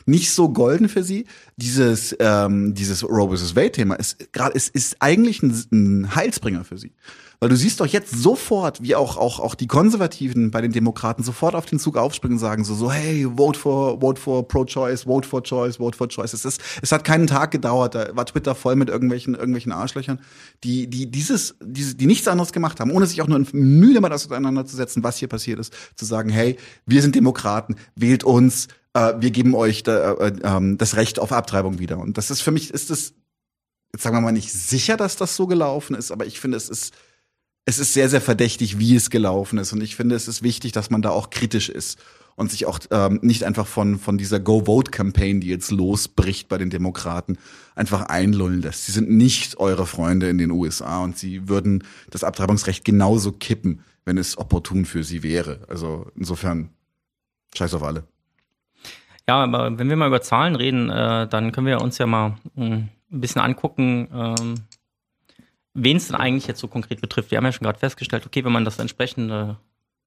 nicht 0.07 0.31
so 0.31 0.49
golden 0.49 0.89
für 0.89 1.03
sie. 1.03 1.27
Dieses, 1.57 2.17
ähm, 2.19 2.75
dieses 2.75 3.05
Roe 3.05 3.37
vs. 3.37 3.57
Wade 3.57 3.73
Thema 3.73 3.95
ist 3.97 4.33
gerade, 4.33 4.55
ist, 4.55 4.75
ist 4.75 4.97
eigentlich 5.01 5.43
ein, 5.43 5.65
ein 5.71 6.17
Heilsbringer 6.17 6.65
für 6.65 6.79
sie. 6.79 6.93
Weil 7.41 7.49
du 7.49 7.57
siehst 7.57 7.81
doch 7.81 7.87
jetzt 7.87 8.11
sofort, 8.11 8.83
wie 8.83 8.95
auch, 8.95 9.17
auch, 9.17 9.41
auch 9.41 9.55
die 9.55 9.67
Konservativen 9.67 10.51
bei 10.51 10.61
den 10.61 10.73
Demokraten 10.73 11.23
sofort 11.23 11.55
auf 11.55 11.67
den 11.67 11.79
Zug 11.79 11.97
aufspringen 11.97 12.37
und 12.37 12.41
sagen 12.41 12.65
so, 12.65 12.75
so, 12.75 12.91
hey, 12.91 13.27
vote 13.37 13.59
for, 13.59 14.01
vote 14.01 14.21
for 14.21 14.47
pro-choice, 14.47 15.05
vote 15.05 15.29
for 15.29 15.43
choice, 15.43 15.77
vote 15.77 15.97
for 15.97 16.09
choice. 16.09 16.33
Es 16.33 16.45
ist, 16.45 16.61
es 16.81 16.93
hat 16.93 17.05
keinen 17.05 17.27
Tag 17.27 17.51
gedauert, 17.51 17.95
da 17.95 18.17
war 18.17 18.27
Twitter 18.27 18.55
voll 18.55 18.77
mit 18.77 18.89
irgendwelchen, 18.89 19.35
irgendwelchen 19.35 19.73
Arschlöchern, 19.73 20.21
die, 20.63 20.89
die 20.89 21.11
dieses, 21.11 21.57
diese, 21.63 21.95
die 21.95 22.07
nichts 22.07 22.29
anderes 22.29 22.53
gemacht 22.53 22.81
haben, 22.81 22.91
ohne 22.91 23.07
sich 23.07 23.21
auch 23.23 23.29
nur 23.29 23.45
Mühe 23.53 23.95
damit 23.95 24.13
auseinanderzusetzen, 24.13 25.03
was 25.03 25.17
hier 25.17 25.29
passiert 25.29 25.59
ist, 25.59 25.73
zu 25.97 26.05
sagen, 26.05 26.31
hey, 26.31 26.57
wir 26.87 27.03
sind 27.03 27.15
Demokraten, 27.15 27.77
wählt 27.95 28.25
uns, 28.25 28.69
äh, 28.95 29.15
wir 29.19 29.31
geben 29.31 29.55
euch 29.55 29.83
äh, 29.87 29.91
äh, 29.91 30.77
das 30.77 30.97
Recht 30.97 31.19
auf 31.19 31.33
Abtreibung 31.33 31.79
wieder. 31.79 31.99
Und 31.99 32.17
das 32.17 32.31
ist 32.31 32.41
für 32.41 32.53
mich, 32.53 32.71
ist 32.71 32.91
das, 32.91 33.15
jetzt 33.93 34.03
sagen 34.03 34.17
wir 34.17 34.21
mal 34.21 34.33
nicht 34.33 34.53
sicher, 34.53 34.97
dass 34.97 35.17
das 35.17 35.37
so 35.37 35.47
gelaufen 35.47 35.95
ist, 35.95 36.11
aber 36.11 36.27
ich 36.27 36.41
finde, 36.41 36.57
es 36.57 36.69
ist, 36.69 36.95
es 37.67 37.79
ist 37.79 37.95
sehr, 37.95 38.09
sehr 38.09 38.21
verdächtig, 38.21 38.79
wie 38.79 38.95
es 38.95 39.11
gelaufen 39.11 39.59
ist. 39.59 39.73
Und 39.73 39.83
ich 39.83 39.97
finde, 39.97 40.15
es 40.15 40.29
ist 40.29 40.43
wichtig, 40.43 40.73
dass 40.73 40.91
man 40.91 41.03
da 41.03 41.11
auch 41.11 41.31
kritisch 41.31 41.69
ist 41.69 41.99
und 42.37 42.51
sich 42.51 42.67
auch 42.67 42.79
ähm, 42.91 43.21
nicht 43.23 43.45
einfach 43.45 43.67
von, 43.67 43.99
von 43.99 44.19
dieser 44.19 44.41
Go-Vote-Campaign, 44.41 45.41
die 45.41 45.49
jetzt 45.49 45.71
losbricht 45.71 46.49
bei 46.49 46.59
den 46.59 46.71
Demokraten, 46.71 47.39
einfach 47.75 48.03
einlullen 48.03 48.61
lässt. 48.61 48.87
Sie 48.87 48.93
sind 48.93 49.11
nicht 49.11 49.59
eure 49.59 49.87
Freunde 49.87 50.29
in 50.29 50.39
den 50.39 50.51
USA 50.51 51.03
und 51.03 51.17
sie 51.17 51.49
würden 51.49 51.85
das 52.11 52.25
Abtreibungsrecht 52.25 52.85
genauso 52.85 53.33
kippen, 53.33 53.81
wenn 54.05 54.19
es 54.19 54.37
opportun 54.37 54.85
für 54.85 55.05
sie 55.05 55.23
wäre. 55.23 55.61
Also 55.69 56.11
insofern, 56.17 56.71
scheiß 57.57 57.75
auf 57.75 57.83
alle. 57.83 58.05
Ja, 59.27 59.43
aber 59.43 59.79
wenn 59.79 59.89
wir 59.89 59.97
mal 59.97 60.09
über 60.09 60.21
Zahlen 60.21 60.55
reden, 60.55 60.91
äh, 60.91 61.27
dann 61.27 61.53
können 61.53 61.67
wir 61.67 61.81
uns 61.81 61.97
ja 61.97 62.07
mal 62.07 62.37
mh, 62.57 62.67
hm, 62.67 62.89
ein 63.13 63.21
bisschen 63.21 63.41
angucken, 63.41 64.09
ähm, 64.13 64.55
wen 65.75 65.97
es 65.97 66.07
denn 66.07 66.17
eigentlich 66.17 66.47
jetzt 66.47 66.61
so 66.61 66.69
konkret 66.69 67.01
betrifft. 67.01 67.31
Wir 67.31 67.39
haben 67.39 67.45
ja 67.45 67.53
schon 67.53 67.65
gerade 67.65 67.79
festgestellt, 67.79 68.25
okay, 68.25 68.45
wenn 68.45 68.53
man 68.53 68.65
das 68.65 68.79
entsprechende 68.79 69.57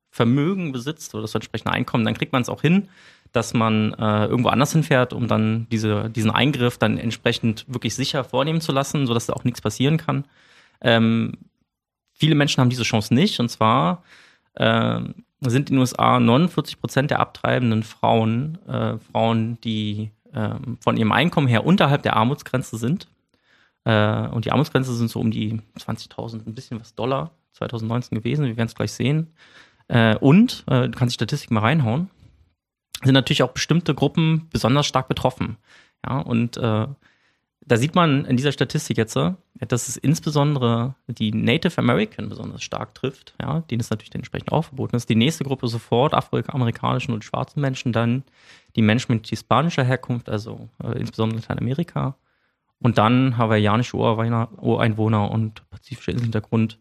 Vermögen 0.10 0.72
besitzt 0.72 1.14
oder 1.14 1.24
das 1.24 1.36
entsprechende 1.36 1.74
Einkommen, 1.74 2.06
dann 2.06 2.16
kriegt 2.16 2.32
man 2.32 2.42
es 2.42 2.50
auch 2.50 2.62
hin, 2.62 2.88
dass 3.34 3.54
man 3.54 3.94
äh, 3.94 4.26
irgendwo 4.26 4.50
anders 4.50 4.72
hinfährt, 4.72 5.14
um 5.14 5.28
dann 5.28 5.68
diese, 5.70 6.10
diesen 6.10 6.32
Eingriff 6.32 6.78
dann 6.78 6.98
entsprechend 6.98 7.66
wirklich 7.68 7.94
sicher 7.94 8.24
vornehmen 8.24 8.62
zu 8.62 8.72
lassen, 8.72 9.06
sodass 9.06 9.28
da 9.28 9.34
auch 9.34 9.44
nichts 9.44 9.62
passieren 9.62 9.98
kann. 9.98 10.24
Ähm, 10.82 11.34
viele 12.14 12.36
Menschen 12.36 12.62
haben 12.62 12.70
diese 12.70 12.84
Chance 12.84 13.14
nicht 13.14 13.40
und 13.40 13.50
zwar 13.50 14.04
äh, 14.56 15.02
sind 15.42 15.70
in 15.70 15.76
den 15.76 15.80
USA 15.80 16.20
49 16.20 16.80
Prozent 16.80 17.12
der 17.12 17.20
abtreibenden 17.20 17.84
Frauen 17.84 18.58
äh, 18.68 18.98
Frauen, 19.12 19.60
die 19.62 20.12
äh, 20.34 20.56
von 20.80 20.98
ihrem 20.98 21.12
Einkommen 21.12 21.48
her 21.48 21.66
unterhalb 21.66 22.04
der 22.04 22.16
Armutsgrenze 22.16 22.78
sind. 22.78 23.08
Äh, 23.88 24.28
und 24.28 24.44
die 24.44 24.52
Armutsgrenze 24.52 24.94
sind 24.94 25.10
so 25.10 25.22
um 25.22 25.32
die 25.32 25.62
20.000, 25.80 26.46
ein 26.46 26.54
bisschen 26.54 26.80
was 26.80 26.94
Dollar 26.94 27.32
2019 27.54 28.18
gewesen. 28.18 28.46
Wir 28.46 28.58
werden 28.58 28.68
es 28.68 28.76
gleich 28.76 28.92
sehen. 28.92 29.34
Äh, 29.88 30.18
und, 30.18 30.66
äh, 30.68 30.90
du 30.90 30.92
kannst 30.92 31.14
die 31.14 31.24
Statistik 31.24 31.52
mal 31.52 31.62
reinhauen, 31.62 32.10
sind 33.02 33.14
natürlich 33.14 33.44
auch 33.44 33.54
bestimmte 33.54 33.96
Gruppen 33.96 34.48
besonders 34.52 34.86
stark 34.88 35.08
betroffen. 35.08 35.56
Ja, 36.06 36.20
und 36.20 36.58
äh, 36.58 36.88
da 37.66 37.76
sieht 37.78 37.96
man 37.96 38.26
in 38.26 38.36
dieser 38.36 38.52
Statistik 38.52 38.98
jetzt, 38.98 39.16
dass 39.16 39.88
es 39.88 39.96
insbesondere 39.96 40.96
die 41.08 41.32
Native 41.32 41.78
American 41.78 42.28
besonders 42.28 42.64
stark 42.64 42.94
trifft, 42.94 43.36
ja, 43.42 43.62
denen 43.62 43.80
ist 43.80 43.90
natürlich 43.90 44.16
entsprechend 44.16 44.52
auch 44.52 44.64
verboten 44.64 44.96
ist. 44.96 45.10
Die 45.10 45.16
nächste 45.16 45.44
Gruppe 45.44 45.68
sofort 45.68 46.14
afroamerikanischen 46.14 47.14
und 47.14 47.24
schwarzen 47.24 47.62
Menschen, 47.62 47.94
dann 47.94 48.24
die 48.76 48.82
Menschen 48.82 49.14
mit 49.14 49.28
hispanischer 49.28 49.84
Herkunft, 49.84 50.30
also 50.30 50.70
äh, 50.84 50.98
insbesondere 51.00 51.40
Lateinamerika, 51.40 52.16
und 52.80 52.98
dann 52.98 53.38
hawaiianische 53.38 53.98
Ureinwohner 53.98 55.32
und 55.32 55.68
pazifische 55.70 56.12
Inselhintergrund. 56.12 56.80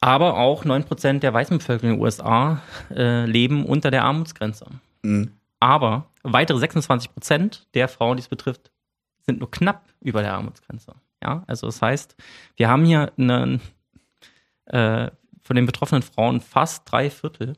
Aber 0.00 0.38
auch 0.38 0.64
9% 0.64 1.18
der 1.18 1.34
weißen 1.34 1.58
Bevölkerung 1.58 1.90
in 1.90 1.96
den 1.96 2.02
USA 2.02 2.62
äh, 2.90 3.26
leben 3.26 3.66
unter 3.66 3.90
der 3.90 4.04
Armutsgrenze. 4.04 4.66
Mhm. 5.02 5.32
Aber 5.60 6.06
weitere 6.22 6.58
26% 6.58 7.64
der 7.74 7.88
Frauen, 7.88 8.16
die 8.16 8.22
es 8.22 8.28
betrifft, 8.28 8.70
sind 9.20 9.40
nur 9.40 9.50
knapp 9.50 9.84
über 10.00 10.22
der 10.22 10.32
Armutsgrenze. 10.34 10.94
Ja, 11.22 11.44
also 11.46 11.66
das 11.66 11.82
heißt, 11.82 12.16
wir 12.56 12.68
haben 12.68 12.86
hier 12.86 13.12
einen, 13.18 13.60
äh, 14.64 15.10
von 15.42 15.56
den 15.56 15.66
betroffenen 15.66 16.02
Frauen 16.02 16.40
fast 16.40 16.90
drei 16.90 17.10
Viertel, 17.10 17.56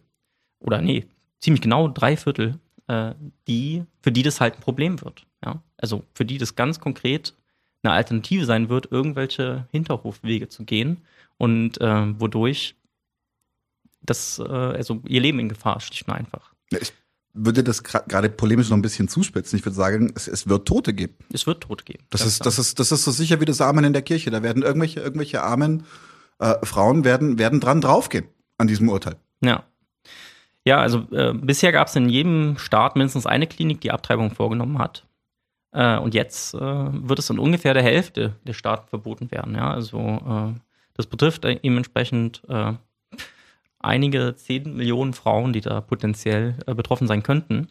oder 0.59 0.83
nee, 0.83 1.07
ziemlich 1.39 1.61
genau 1.61 1.87
drei 1.87 2.17
Viertel, 2.17 2.59
äh, 2.89 3.15
die, 3.47 3.85
für 4.01 4.11
die 4.11 4.25
das 4.25 4.41
halt 4.41 4.57
ein 4.57 4.61
Problem 4.61 5.01
wird. 5.01 5.27
Ja, 5.45 5.63
also 5.77 6.05
für 6.15 6.25
die 6.25 6.39
das 6.39 6.55
ganz 6.55 6.81
konkret 6.81 7.35
eine 7.83 7.93
Alternative 7.93 8.45
sein 8.45 8.69
wird, 8.69 8.91
irgendwelche 8.91 9.67
Hinterhofwege 9.71 10.49
zu 10.49 10.65
gehen 10.65 11.03
und 11.37 11.81
äh, 11.81 12.21
wodurch 12.21 12.77
das, 14.03 14.39
äh, 14.39 14.43
also 14.43 15.03
ihr 15.07 15.21
Leben 15.21 15.39
in 15.39 15.49
Gefahr 15.49 15.81
schlicht 15.81 16.07
und 16.09 16.15
einfach. 16.15 16.53
Ich 16.71 16.93
würde 17.35 17.65
das 17.65 17.83
gerade 17.83 18.29
polemisch 18.29 18.69
noch 18.69 18.77
ein 18.77 18.83
bisschen 18.83 19.09
zuspitzen. 19.09 19.59
Ich 19.59 19.65
würde 19.65 19.75
sagen, 19.75 20.13
es, 20.15 20.29
es 20.29 20.49
wird 20.49 20.69
Tote 20.69 20.93
geben. 20.93 21.15
Es 21.33 21.47
wird 21.47 21.63
Tote 21.63 21.85
geben. 21.85 22.05
Das 22.11 22.27
ist, 22.27 22.45
das 22.45 22.59
ist, 22.59 22.79
das 22.79 22.93
ist 22.93 23.05
so 23.05 23.11
sicher 23.11 23.41
wie 23.41 23.45
das 23.45 23.61
Amen 23.61 23.85
in 23.85 23.93
der 23.93 24.03
Kirche. 24.03 24.31
Da 24.31 24.43
werden 24.43 24.63
irgendwelche, 24.63 25.01
irgendwelche 25.01 25.43
armen 25.43 25.85
äh, 26.39 26.55
Frauen 26.65 27.05
werden, 27.05 27.39
werden 27.39 27.61
dran 27.61 27.81
draufgehen 27.81 28.27
an 28.59 28.67
diesem 28.67 28.89
Urteil. 28.89 29.17
Ja. 29.43 29.65
Ja, 30.65 30.79
also 30.79 31.09
äh, 31.11 31.33
bisher 31.35 31.73
gab 31.73 31.89
es 31.89 31.97
in 31.97 32.09
jedem 32.09 32.57
Staat 32.59 32.95
mindestens 32.95 33.27
eine 33.27 33.47
Klinik, 33.49 33.81
die 33.81 33.91
Abtreibung 33.91 34.31
vorgenommen 34.31 34.79
hat. 34.79 35.07
Äh, 35.73 35.99
und 35.99 36.15
jetzt 36.15 36.55
äh, 36.55 36.59
wird 36.61 37.19
es 37.19 37.31
in 37.31 37.39
ungefähr 37.39 37.75
der 37.75 37.83
Hälfte 37.83 38.35
der 38.45 38.53
Staaten 38.53 38.89
verboten 38.89 39.31
werden. 39.31 39.55
Ja, 39.55 39.71
also 39.73 39.99
äh, 39.99 40.61
das 40.95 41.07
betrifft 41.07 41.45
eben 41.45 41.77
entsprechend 41.77 42.43
äh, 42.49 42.75
einige 43.79 44.37
zehn 44.37 44.77
Millionen 44.77 45.15
Frauen, 45.15 45.53
die 45.53 45.63
da 45.63 45.81
potenziell 45.81 46.57
äh, 46.67 46.75
betroffen 46.75 47.07
sein 47.07 47.23
könnten. 47.23 47.69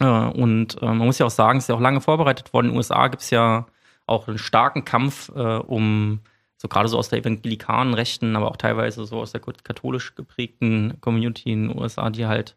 Und 0.00 0.80
man 0.80 0.98
muss 0.98 1.18
ja 1.18 1.26
auch 1.26 1.30
sagen, 1.30 1.58
es 1.58 1.64
ist 1.64 1.68
ja 1.70 1.74
auch 1.74 1.80
lange 1.80 2.00
vorbereitet 2.00 2.52
worden. 2.52 2.66
In 2.66 2.72
den 2.74 2.76
USA 2.76 3.08
gibt 3.08 3.20
es 3.20 3.30
ja 3.30 3.66
auch 4.06 4.28
einen 4.28 4.38
starken 4.38 4.84
Kampf 4.84 5.28
um, 5.28 6.20
so 6.56 6.68
gerade 6.68 6.88
so 6.88 6.98
aus 6.98 7.08
der 7.08 7.18
evangelikalen 7.18 7.94
Rechten, 7.94 8.36
aber 8.36 8.48
auch 8.48 8.56
teilweise 8.56 9.04
so 9.06 9.18
aus 9.18 9.32
der 9.32 9.40
katholisch 9.40 10.14
geprägten 10.14 11.00
Community 11.00 11.50
in 11.50 11.70
den 11.70 11.78
USA, 11.78 12.10
die 12.10 12.26
halt 12.26 12.54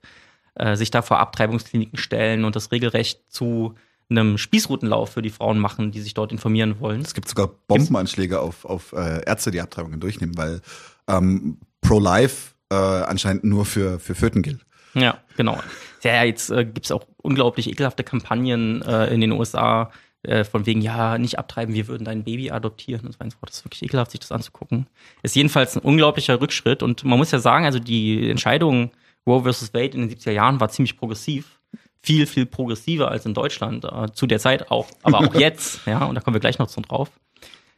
äh, 0.54 0.76
sich 0.76 0.92
da 0.92 1.02
vor 1.02 1.20
Abtreibungskliniken 1.20 1.98
stellen 1.98 2.46
und 2.46 2.56
das 2.56 2.72
Regelrecht 2.72 3.32
zu 3.32 3.74
einem 4.12 4.38
Spießrutenlauf 4.38 5.12
für 5.12 5.22
die 5.22 5.30
Frauen 5.30 5.60
machen, 5.60 5.92
die 5.92 6.02
sich 6.02 6.14
dort 6.14 6.32
informieren 6.32 6.80
wollen. 6.80 7.02
Es 7.02 7.14
gibt 7.14 7.28
sogar 7.28 7.50
Bombenanschläge 7.68 8.40
auf, 8.40 8.66
auf 8.66 8.94
äh, 8.94 9.24
Ärzte, 9.26 9.52
die 9.52 9.62
Abtreibungen 9.62 10.00
durchnehmen, 10.00 10.38
weil 10.38 10.62
ähm, 11.08 11.58
Pro-Life 11.82 12.54
äh, 12.70 12.76
anscheinend 12.76 13.44
nur 13.44 13.66
für, 13.66 14.00
für 14.00 14.16
Föten 14.16 14.42
gilt. 14.42 14.60
Ja, 14.94 15.18
genau. 15.38 15.60
Ja, 16.04 16.24
jetzt 16.24 16.50
äh, 16.52 16.66
gibt 16.66 16.86
es 16.86 16.92
auch 16.92 17.06
unglaublich 17.18 17.70
ekelhafte 17.70 18.04
Kampagnen 18.04 18.82
äh, 18.82 19.14
in 19.14 19.22
den 19.22 19.32
USA, 19.32 19.92
äh, 20.24 20.44
von 20.44 20.66
wegen, 20.66 20.82
ja, 20.82 21.18
nicht 21.18 21.40
abtreiben, 21.40 21.74
wir 21.74 21.88
würden 21.88 22.06
dein 22.06 22.24
Baby 22.24 22.52
adoptieren 22.52 23.06
und 23.06 23.14
so 23.14 23.20
weiter. 23.20 23.36
Das 23.46 23.58
ist 23.58 23.66
wirklich 23.66 23.84
ekelhaft, 23.84 24.12
sich 24.12 24.20
das 24.20 24.32
anzugucken. 24.32 24.88
Ist 25.24 25.36
jedenfalls 25.36 25.76
ein 25.76 25.82
unglaublicher 25.82 26.40
Rückschritt 26.40 26.84
und 26.84 27.04
man 27.04 27.18
muss 27.18 27.32
ja 27.32 27.40
sagen, 27.40 27.66
also 27.66 27.80
die 27.80 28.30
Entscheidung 28.30 28.92
Roe 29.26 29.44
versus 29.44 29.74
Wade 29.74 29.98
in 29.98 30.08
den 30.08 30.18
70er 30.18 30.32
Jahren 30.32 30.60
war 30.60 30.70
ziemlich 30.70 30.98
progressiv. 30.98 31.60
Viel, 32.04 32.26
viel 32.26 32.46
progressiver 32.46 33.10
als 33.12 33.26
in 33.26 33.34
Deutschland, 33.34 33.86
äh, 33.86 34.12
zu 34.12 34.26
der 34.26 34.40
Zeit 34.40 34.72
auch, 34.72 34.88
aber 35.04 35.20
auch 35.20 35.36
jetzt, 35.40 35.86
ja, 35.86 36.04
und 36.06 36.16
da 36.16 36.22
kommen 36.22 36.36
wir 36.36 36.42
gleich 36.42 36.58
noch 36.58 36.70
drauf. 36.70 37.12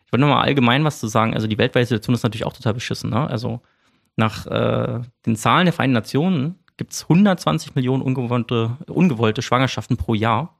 Ich 0.05 0.11
wollte 0.11 0.25
nur 0.25 0.29
mal 0.29 0.41
allgemein 0.41 0.83
was 0.85 0.99
zu 0.99 1.07
sagen. 1.07 1.33
Also 1.33 1.47
die 1.47 1.57
weltweite 1.57 1.87
Situation 1.87 2.13
ist 2.13 2.23
natürlich 2.23 2.45
auch 2.45 2.53
total 2.53 2.75
beschissen, 2.75 3.09
ne? 3.09 3.27
Also 3.27 3.61
nach 4.15 4.45
äh, 4.45 5.01
den 5.25 5.35
Zahlen 5.35 5.65
der 5.65 5.73
Vereinten 5.73 5.93
Nationen 5.93 6.59
gibt 6.77 6.93
es 6.93 7.03
120 7.03 7.75
Millionen 7.75 8.03
ungewollte, 8.03 8.77
ungewollte 8.87 9.41
Schwangerschaften 9.41 9.97
pro 9.97 10.13
Jahr. 10.13 10.59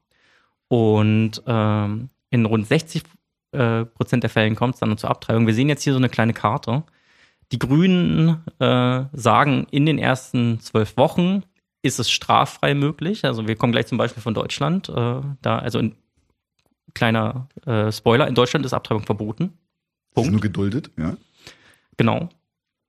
Und 0.68 1.44
ähm, 1.46 2.10
in 2.30 2.46
rund 2.46 2.68
60 2.68 3.04
äh, 3.52 3.86
Prozent 3.86 4.24
der 4.24 4.30
Fällen 4.30 4.56
kommt 4.56 4.76
es 4.76 4.80
dann 4.80 4.98
zur 4.98 5.10
Abtreibung. 5.10 5.46
Wir 5.46 5.54
sehen 5.54 5.70
jetzt 5.70 5.84
hier 5.84 5.94
so 5.94 6.00
eine 6.00 6.10
kleine 6.10 6.34
Karte. 6.34 6.84
Die 7.52 7.60
Grünen 7.60 8.44
äh, 8.60 9.04
sagen, 9.14 9.68
in 9.70 9.86
den 9.86 10.00
ersten 10.00 10.60
zwölf 10.60 10.98
Wochen 10.98 11.44
ist 11.84 12.00
es 12.00 12.10
straffrei 12.10 12.74
möglich. 12.74 13.26
Also 13.26 13.48
wir 13.48 13.56
kommen 13.56 13.74
gleich 13.74 13.86
zum 13.86 14.00
Beispiel 14.00 14.24
von 14.24 14.34
Deutschland. 14.34 14.90
Äh, 14.90 15.22
da, 15.42 15.60
also 15.60 15.78
ein 15.78 15.96
kleiner 16.96 17.50
äh, 17.66 17.92
Spoiler, 17.92 18.28
in 18.28 18.36
Deutschland 18.36 18.66
ist 18.66 18.74
Abtreibung 18.74 19.06
verboten. 19.06 19.54
Punkt. 20.14 20.28
Ist 20.28 20.32
nur 20.32 20.42
geduldet, 20.42 20.92
ja. 20.98 21.18
Genau. 21.98 22.30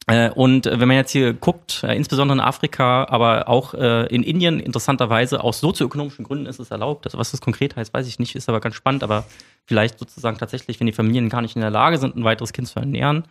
Äh, 0.07 0.31
und 0.31 0.67
wenn 0.67 0.87
man 0.87 0.97
jetzt 0.97 1.11
hier 1.11 1.33
guckt, 1.33 1.83
äh, 1.83 1.97
insbesondere 1.97 2.37
in 2.37 2.45
Afrika, 2.45 3.07
aber 3.09 3.49
auch 3.49 3.75
äh, 3.75 4.07
in 4.07 4.23
Indien, 4.23 4.61
interessanterweise 4.61 5.43
aus 5.43 5.61
sozioökonomischen 5.61 6.25
Gründen 6.25 6.47
ist 6.47 6.61
es 6.61 6.71
erlaubt. 6.71 7.07
Also 7.07 7.19
was 7.19 7.31
das 7.31 7.41
konkret 7.41 7.75
heißt, 7.77 7.93
weiß 7.93 8.07
ich 8.07 8.19
nicht, 8.19 8.37
ist 8.37 8.49
aber 8.49 8.61
ganz 8.61 8.75
spannend. 8.75 9.03
Aber 9.03 9.25
vielleicht 9.65 9.99
sozusagen 9.99 10.39
tatsächlich, 10.39 10.79
wenn 10.79 10.87
die 10.87 10.93
Familien 10.93 11.31
gar 11.31 11.43
nicht 11.43 11.57
in 11.57 11.63
der 11.63 11.71
Lage 11.71 11.99
sind, 11.99 12.17
ein 12.17 12.25
weiteres 12.25 12.53
Kind 12.53 12.69
zu 12.69 12.79
ernähren. 12.79 13.25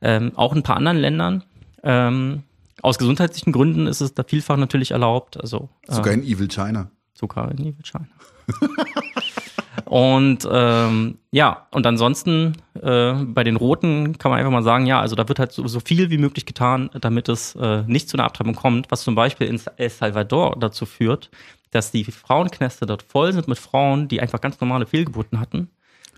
Ähm, 0.00 0.32
auch 0.36 0.52
in 0.52 0.58
ein 0.58 0.62
paar 0.62 0.76
anderen 0.76 0.98
Ländern. 0.98 1.44
Ähm, 1.82 2.42
aus 2.82 2.98
gesundheitlichen 2.98 3.52
Gründen 3.52 3.86
ist 3.86 4.00
es 4.00 4.14
da 4.14 4.22
vielfach 4.22 4.56
natürlich 4.56 4.90
erlaubt. 4.90 5.40
Also, 5.40 5.68
sogar 5.88 6.12
in 6.12 6.22
Evil 6.22 6.48
China. 6.48 6.90
Sogar 7.14 7.50
in 7.50 7.58
Evil 7.58 7.82
China. 7.82 8.08
Und 9.84 10.48
ähm, 10.50 11.18
ja, 11.30 11.68
und 11.70 11.86
ansonsten 11.86 12.56
äh, 12.82 13.12
bei 13.12 13.44
den 13.44 13.56
Roten 13.56 14.18
kann 14.18 14.30
man 14.30 14.40
einfach 14.40 14.50
mal 14.50 14.62
sagen, 14.62 14.86
ja, 14.86 15.00
also 15.00 15.14
da 15.14 15.28
wird 15.28 15.38
halt 15.38 15.52
so, 15.52 15.66
so 15.68 15.80
viel 15.80 16.10
wie 16.10 16.18
möglich 16.18 16.44
getan, 16.44 16.90
damit 17.00 17.28
es 17.28 17.54
äh, 17.54 17.82
nicht 17.86 18.08
zu 18.08 18.16
einer 18.16 18.24
Abtreibung 18.24 18.54
kommt, 18.54 18.90
was 18.90 19.02
zum 19.04 19.14
Beispiel 19.14 19.46
in 19.46 19.60
El 19.76 19.90
Salvador 19.90 20.56
dazu 20.58 20.86
führt, 20.86 21.30
dass 21.70 21.92
die 21.92 22.04
Frauenknäste 22.04 22.86
dort 22.86 23.02
voll 23.02 23.32
sind 23.32 23.48
mit 23.48 23.58
Frauen, 23.58 24.08
die 24.08 24.20
einfach 24.20 24.40
ganz 24.40 24.60
normale 24.60 24.86
Fehlgeburten 24.86 25.38
hatten, 25.38 25.70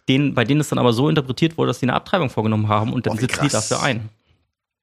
denen, 0.09 0.35
bei 0.35 0.45
denen 0.45 0.61
es 0.61 0.69
dann 0.69 0.79
aber 0.79 0.93
so 0.93 1.09
interpretiert 1.09 1.59
wurde, 1.59 1.69
dass 1.69 1.81
sie 1.81 1.87
eine 1.87 1.95
Abtreibung 1.95 2.31
vorgenommen 2.31 2.69
haben 2.69 2.93
und 2.93 3.07
dann 3.07 3.19
sitzen 3.19 3.43
die 3.43 3.49
dafür 3.49 3.83
ein. 3.83 4.09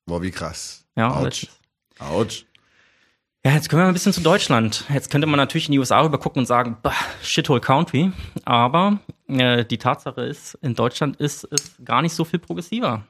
Boah, 0.05 0.21
wie 0.21 0.31
krass. 0.31 0.85
Ja, 0.95 1.11
Autsch. 1.15 1.47
Autsch. 1.99 2.45
Ja, 3.45 3.51
jetzt 3.51 3.69
können 3.69 3.83
wir 3.83 3.87
ein 3.87 3.93
bisschen 3.93 4.11
zu 4.11 4.21
Deutschland. 4.21 4.85
Jetzt 4.91 5.11
könnte 5.11 5.27
man 5.27 5.37
natürlich 5.37 5.67
in 5.67 5.73
die 5.73 5.79
USA 5.79 6.01
rüber 6.01 6.17
gucken 6.17 6.39
und 6.39 6.45
sagen, 6.47 6.77
bah, 6.81 6.95
shithole 7.21 7.61
country. 7.61 8.11
Aber 8.43 8.99
äh, 9.27 9.63
die 9.63 9.77
Tatsache 9.77 10.21
ist, 10.21 10.55
in 10.63 10.73
Deutschland 10.73 11.17
ist 11.17 11.47
es 11.51 11.75
gar 11.85 12.01
nicht 12.01 12.15
so 12.15 12.25
viel 12.25 12.39
progressiver. 12.39 13.03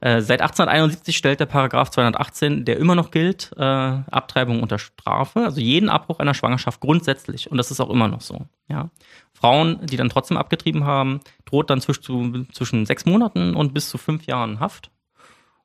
Äh, 0.00 0.22
seit 0.22 0.40
1871 0.40 1.16
stellt 1.16 1.40
der 1.40 1.46
Paragraph 1.46 1.90
218, 1.90 2.64
der 2.64 2.78
immer 2.78 2.94
noch 2.94 3.10
gilt, 3.10 3.50
äh, 3.56 3.62
Abtreibung 3.62 4.62
unter 4.62 4.78
Strafe, 4.78 5.40
also 5.40 5.60
jeden 5.60 5.88
Abbruch 5.88 6.18
einer 6.18 6.34
Schwangerschaft 6.34 6.80
grundsätzlich. 6.80 7.50
Und 7.50 7.58
das 7.58 7.70
ist 7.70 7.80
auch 7.80 7.90
immer 7.90 8.08
noch 8.08 8.20
so. 8.20 8.46
Ja. 8.68 8.90
Frauen, 9.32 9.84
die 9.84 9.96
dann 9.96 10.08
trotzdem 10.08 10.36
abgetrieben 10.36 10.84
haben, 10.84 11.20
droht 11.44 11.70
dann 11.70 11.80
zwischen, 11.80 12.48
zwischen 12.52 12.86
sechs 12.86 13.04
Monaten 13.04 13.54
und 13.54 13.74
bis 13.74 13.88
zu 13.88 13.98
fünf 13.98 14.24
Jahren 14.26 14.60
Haft. 14.60 14.90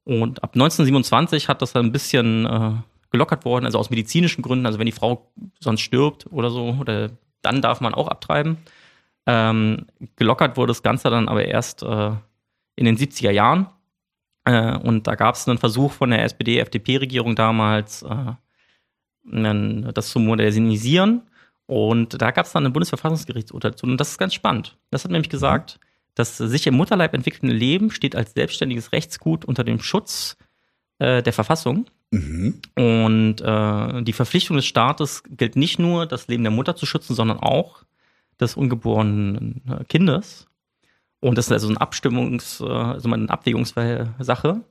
Und 0.06 0.44
ab 0.44 0.52
1927 0.54 1.48
hat 1.48 1.62
das 1.62 1.74
dann 1.74 1.86
ein 1.86 1.92
bisschen 1.92 2.46
äh, 2.46 2.74
gelockert 3.12 3.46
worden, 3.46 3.66
also 3.66 3.80
aus 3.80 3.90
medizinischen 3.90 4.42
Gründen, 4.42 4.66
also 4.66 4.80
wenn 4.80 4.86
die 4.86 4.92
Frau 4.92 5.32
sonst 5.60 5.82
stirbt 5.82 6.26
oder 6.32 6.50
so, 6.50 6.76
oder 6.80 7.12
dann 7.42 7.62
darf 7.62 7.80
man 7.80 7.94
auch 7.94 8.08
abtreiben. 8.08 8.58
Ähm, 9.26 9.86
gelockert 10.16 10.58
wurde 10.58 10.72
das 10.72 10.84
Ganze 10.84 11.10
dann 11.10 11.30
aber 11.30 11.46
erst 11.46 11.84
äh, 11.84 12.12
in 12.76 12.86
den 12.86 12.98
70er 12.98 13.32
Jahren. 13.32 13.68
Äh, 14.46 14.78
und 14.78 15.08
da 15.08 15.16
gab 15.16 15.36
es 15.36 15.48
einen 15.48 15.58
Versuch 15.58 15.92
von 15.92 16.10
der 16.10 16.24
SPD-FDP-Regierung 16.24 17.36
damals, 17.36 18.04
äh, 18.04 18.34
das 19.24 20.10
zu 20.10 20.20
modernisieren. 20.20 21.22
Und 21.66 22.22
da 22.22 22.32
gab 22.32 22.46
es 22.46 22.52
dann 22.52 22.66
ein 22.66 22.74
Bundesverfassungsgerichtsurteil 22.74 23.76
zu. 23.76 23.86
Und 23.86 23.98
das 23.98 24.10
ist 24.10 24.18
ganz 24.18 24.34
spannend. 24.34 24.78
Das 24.92 25.06
hat 25.06 25.12
nämlich 25.12 25.30
gesagt, 25.30 25.80
das 26.15 26.38
sich 26.38 26.67
im 26.67 26.75
Mutterleib 26.75 27.13
entwickelnde 27.13 27.55
Leben 27.55 27.91
steht 27.91 28.15
als 28.15 28.34
selbstständiges 28.34 28.91
Rechtsgut 28.91 29.46
unter 29.46 29.63
dem 29.63 29.79
Schutz 29.79 30.38
äh, 31.00 31.24
der 31.24 31.34
Verfassung. 31.34 31.86
Mhm. 32.12 32.62
Und 32.75 33.41
äh, 33.41 34.03
die 34.03 34.13
Verpflichtung 34.13 34.55
des 34.55 34.65
Staates 34.65 35.24
gilt 35.27 35.55
nicht 35.55 35.79
nur, 35.79 36.05
das 36.05 36.27
Leben 36.27 36.43
der 36.43 36.51
Mutter 36.51 36.75
zu 36.75 36.86
schützen, 36.86 37.15
sondern 37.15 37.39
auch 37.39 37.84
des 38.39 38.55
ungeborenen 38.55 39.62
äh, 39.67 39.84
Kindes. 39.86 40.48
Und 41.20 41.38
das 41.38 41.48
ist 41.48 41.51
also 41.51 41.70
eine 41.70 41.82
Abstimmungs-, 41.82 42.63
äh, 42.63 42.70
also 42.70 43.12
eine 43.12 43.29
Abwägungssache. 43.29 44.62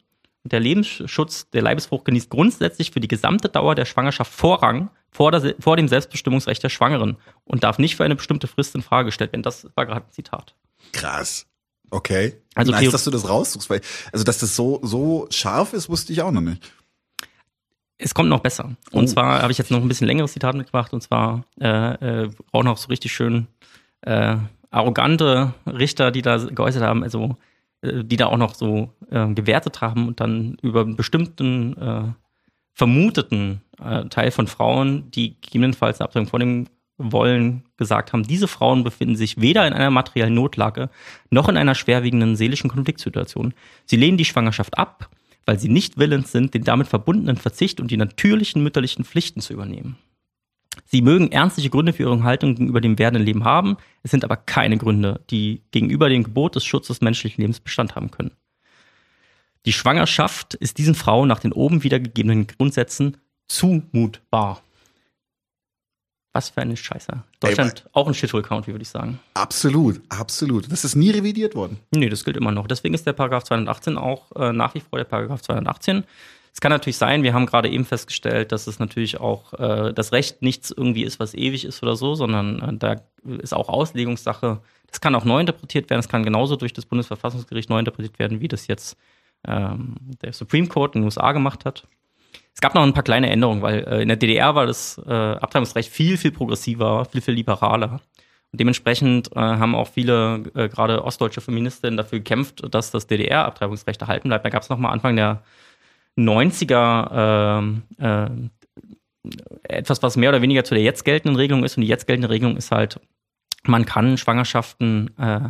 Der 0.45 0.61
Lebensschutz 0.61 1.51
der 1.51 1.63
Leibesfrucht 1.63 2.05
genießt 2.05 2.31
grundsätzlich 2.31 2.91
für 2.91 3.01
die 3.01 3.09
gesamte 3.09 3.49
Dauer 3.49 3.75
der 3.75 3.85
Schwangerschaft 3.85 4.33
Vorrang 4.33 4.91
vor, 5.11 5.31
der, 5.31 5.55
vor 5.61 5.77
dem 5.77 5.89
Selbstbestimmungsrecht 5.89 6.63
der 6.63 6.69
Schwangeren 6.69 7.17
und 7.45 7.65
darf 7.65 7.79
nicht 7.79 7.97
für 7.97 8.05
eine 8.05 8.17
bestimmte 8.17 8.49
Frist 8.49 8.75
in 8.75 8.83
Frage 8.83 9.07
gestellt 9.07 9.33
werden. 9.33 9.43
Das 9.43 9.69
war 9.77 9.87
gerade 9.87 10.07
ein 10.07 10.11
Zitat. 10.13 10.55
Krass. 10.93 11.47
Okay. 11.91 12.35
Also 12.55 12.73
nice, 12.73 12.91
dass 12.91 13.05
du 13.05 13.11
das 13.11 13.29
raussuchst, 13.29 13.69
weil, 13.71 13.81
also, 14.13 14.25
dass 14.25 14.39
das 14.39 14.57
so, 14.57 14.81
so 14.83 15.27
scharf 15.31 15.73
ist, 15.73 15.89
wusste 15.89 16.13
ich 16.13 16.23
auch 16.23 16.33
noch 16.33 16.41
nicht. 16.41 16.73
Es 17.99 18.15
kommt 18.15 18.29
noch 18.31 18.41
besser. 18.41 18.75
Und 18.91 19.05
Oh. 19.05 19.07
zwar 19.07 19.43
habe 19.43 19.53
ich 19.53 19.59
jetzt 19.59 19.71
noch 19.71 19.81
ein 19.81 19.89
bisschen 19.89 20.07
längeres 20.07 20.33
Zitat 20.33 20.55
mitgebracht. 20.57 20.93
Und 20.93 21.03
zwar 21.03 21.45
äh, 21.61 22.25
äh, 22.25 22.31
auch 22.51 22.65
noch 22.65 22.77
so 22.79 22.89
richtig 22.89 23.13
schön 23.13 23.47
äh, 24.01 24.37
arrogante 24.71 25.55
Richter, 25.67 26.11
die 26.11 26.23
da 26.23 26.39
geäußert 26.39 26.83
haben, 26.83 27.03
also 27.05 27.37
äh, 27.83 28.03
die 28.03 28.17
da 28.17 28.27
auch 28.27 28.39
noch 28.39 28.55
so 28.55 28.91
äh, 29.11 29.29
gewertet 29.35 29.81
haben 29.83 30.09
und 30.09 30.19
dann 30.21 30.57
über 30.63 30.81
einen 30.81 30.97
bestimmten 30.97 31.77
äh, 31.81 32.05
vermuteten 32.75 33.61
Teil 34.11 34.31
von 34.31 34.47
Frauen, 34.47 35.11
die 35.11 35.35
gegebenenfalls 35.41 35.99
eine 36.01 36.05
Abtreibung 36.07 36.29
vornehmen 36.29 36.69
wollen, 36.99 37.65
gesagt 37.83 38.13
haben, 38.13 38.23
diese 38.23 38.49
Frauen 38.49 38.85
befinden 38.85 39.17
sich 39.17 39.41
weder 39.41 39.67
in 39.67 39.73
einer 39.73 39.91
materiellen 39.91 40.35
Notlage 40.35 40.89
noch 41.31 41.49
in 41.49 41.57
einer 41.57 41.75
schwerwiegenden 41.75 42.37
seelischen 42.37 42.71
Konfliktsituation. 42.71 43.55
Sie 43.85 43.97
lehnen 43.97 44.17
die 44.17 44.25
Schwangerschaft 44.25 44.79
ab, 44.79 45.11
weil 45.45 45.59
sie 45.59 45.69
nicht 45.69 45.99
willens 45.99 46.33
sind, 46.33 46.55
den 46.55 46.65
damit 46.65 46.87
verbundenen 46.87 47.37
Verzicht 47.37 47.81
und 47.81 47.91
die 47.91 47.97
natürlichen 47.97 48.63
mütterlichen 48.63 49.05
Pflichten 49.05 49.41
zu 49.41 49.53
übernehmen. 49.53 49.97
Sie 50.87 51.03
mögen 51.03 51.31
ernstliche 51.33 51.71
Gründe 51.71 51.93
für 51.93 52.05
ihre 52.05 52.23
Haltung 52.23 52.55
gegenüber 52.55 52.81
dem 52.81 52.99
werdenden 52.99 53.27
Leben 53.27 53.45
haben, 53.45 53.77
es 54.03 54.11
sind 54.11 54.25
aber 54.25 54.37
keine 54.37 54.79
Gründe, 54.79 55.21
die 55.31 55.63
gegenüber 55.71 56.09
dem 56.09 56.23
Gebot 56.23 56.55
des 56.55 56.65
Schutzes 56.65 57.01
menschlichen 57.01 57.43
Lebens 57.43 57.61
Bestand 57.61 57.95
haben 57.95 58.11
können. 58.11 58.33
Die 59.67 59.73
Schwangerschaft 59.73 60.55
ist 60.55 60.79
diesen 60.79 60.95
Frauen 60.95 61.29
nach 61.29 61.39
den 61.39 61.53
oben 61.53 61.83
wiedergegebenen 61.83 62.47
Grundsätzen 62.47 63.19
zumutbar. 63.49 64.63
Was 66.33 66.49
für 66.49 66.63
eine 66.63 66.77
Scheiße. 66.77 67.23
Deutschland 67.41 67.85
auch 67.93 68.07
ein 68.07 68.15
Shithole 68.15 68.43
Country, 68.43 68.73
würde 68.73 68.83
ich 68.83 68.89
sagen. 68.89 69.21
Absolut, 69.35 70.01
absolut. 70.09 70.73
Das 70.73 70.85
ist 70.85 70.97
nie 70.97 71.11
revidiert 71.11 71.55
worden. 71.55 71.79
Nee, 71.91 72.09
das 72.09 72.25
gilt 72.25 72.39
immer 72.39 72.53
noch. 72.53 72.67
Deswegen 72.67 72.95
ist 72.95 73.07
der 73.07 73.13
Paragraph 73.13 73.45
218 73.45 73.99
auch 73.99 74.33
äh, 74.37 74.53
nach 74.53 74.75
wie 74.75 74.81
vor 74.81 74.99
der 74.99 75.05
Paragraph 75.05 75.43
218. 75.43 76.05
Es 76.55 76.61
kann 76.61 76.71
natürlich 76.71 76.99
sein, 76.99 77.23
wir 77.23 77.33
haben 77.35 77.47
gerade 77.47 77.71
eben 77.71 77.85
festgestellt, 77.85 78.53
dass 78.53 78.67
es 78.67 78.79
natürlich 78.79 79.21
auch 79.21 79.53
äh, 79.55 79.93
das 79.93 80.13
Recht 80.13 80.43
nichts 80.43 80.71
irgendwie 80.71 81.05
ist, 81.05 81.19
was 81.19 81.35
ewig 81.35 81.65
ist 81.65 81.83
oder 81.83 81.97
so, 81.97 82.15
sondern 82.15 82.61
äh, 82.61 82.77
da 82.77 82.97
ist 83.41 83.55
auch 83.55 83.69
Auslegungssache. 83.69 84.61
Das 84.87 85.01
kann 85.01 85.15
auch 85.15 85.25
neu 85.25 85.41
interpretiert 85.41 85.91
werden. 85.91 86.01
Es 86.01 86.09
kann 86.09 86.25
genauso 86.25 86.57
durch 86.57 86.73
das 86.73 86.87
Bundesverfassungsgericht 86.87 87.71
neu 87.71 87.79
interpretiert 87.79 88.19
werden, 88.19 88.41
wie 88.41 88.49
das 88.49 88.67
jetzt 88.67 88.97
ähm, 89.47 89.97
der 90.23 90.33
Supreme 90.33 90.69
Court 90.69 90.95
in 90.95 91.03
den 91.03 91.07
USA 91.07 91.33
gemacht 91.33 91.65
hat. 91.65 91.87
Es 92.55 92.61
gab 92.61 92.75
noch 92.75 92.83
ein 92.83 92.93
paar 92.93 93.03
kleine 93.03 93.31
Änderungen, 93.31 93.63
weil 93.63 93.85
äh, 93.85 94.03
in 94.03 94.09
der 94.09 94.17
DDR 94.17 94.55
war 94.55 94.67
das 94.67 95.01
äh, 95.07 95.11
Abtreibungsrecht 95.11 95.91
viel, 95.91 96.17
viel 96.17 96.33
progressiver, 96.33 97.05
viel, 97.07 97.21
viel 97.21 97.35
liberaler. 97.35 98.01
Und 98.53 98.61
dementsprechend 98.61 99.35
äh, 99.35 99.41
haben 99.41 99.75
auch 99.75 99.89
viele, 99.89 100.45
äh, 100.55 100.69
gerade 100.69 101.05
ostdeutsche 101.05 101.41
Feministinnen, 101.41 101.97
dafür 101.97 102.19
gekämpft, 102.19 102.63
dass 102.75 102.91
das 102.91 103.07
DDR-Abtreibungsrecht 103.07 104.03
erhalten 104.03 104.29
bleibt. 104.29 104.45
Da 104.45 104.51
gab 104.51 104.63
es 104.63 104.69
nochmal 104.69 104.93
Anfang 104.93 105.17
der 105.17 105.43
90er 106.19 107.59
ähm, 107.59 107.83
äh, 107.99 108.29
etwas, 109.63 110.03
was 110.03 110.17
mehr 110.17 110.29
oder 110.29 110.43
weniger 110.43 110.65
zu 110.65 110.75
der 110.75 110.83
jetzt 110.83 111.05
geltenden 111.05 111.37
Regelung 111.37 111.65
ist. 111.65 111.77
Und 111.77 111.83
die 111.83 111.89
jetzt 111.89 112.07
geltende 112.07 112.29
Regelung 112.29 112.59
ist 112.59 112.71
halt, 112.71 113.01
man 113.65 113.87
kann 113.87 114.19
Schwangerschaften 114.19 115.17
äh, 115.17 115.49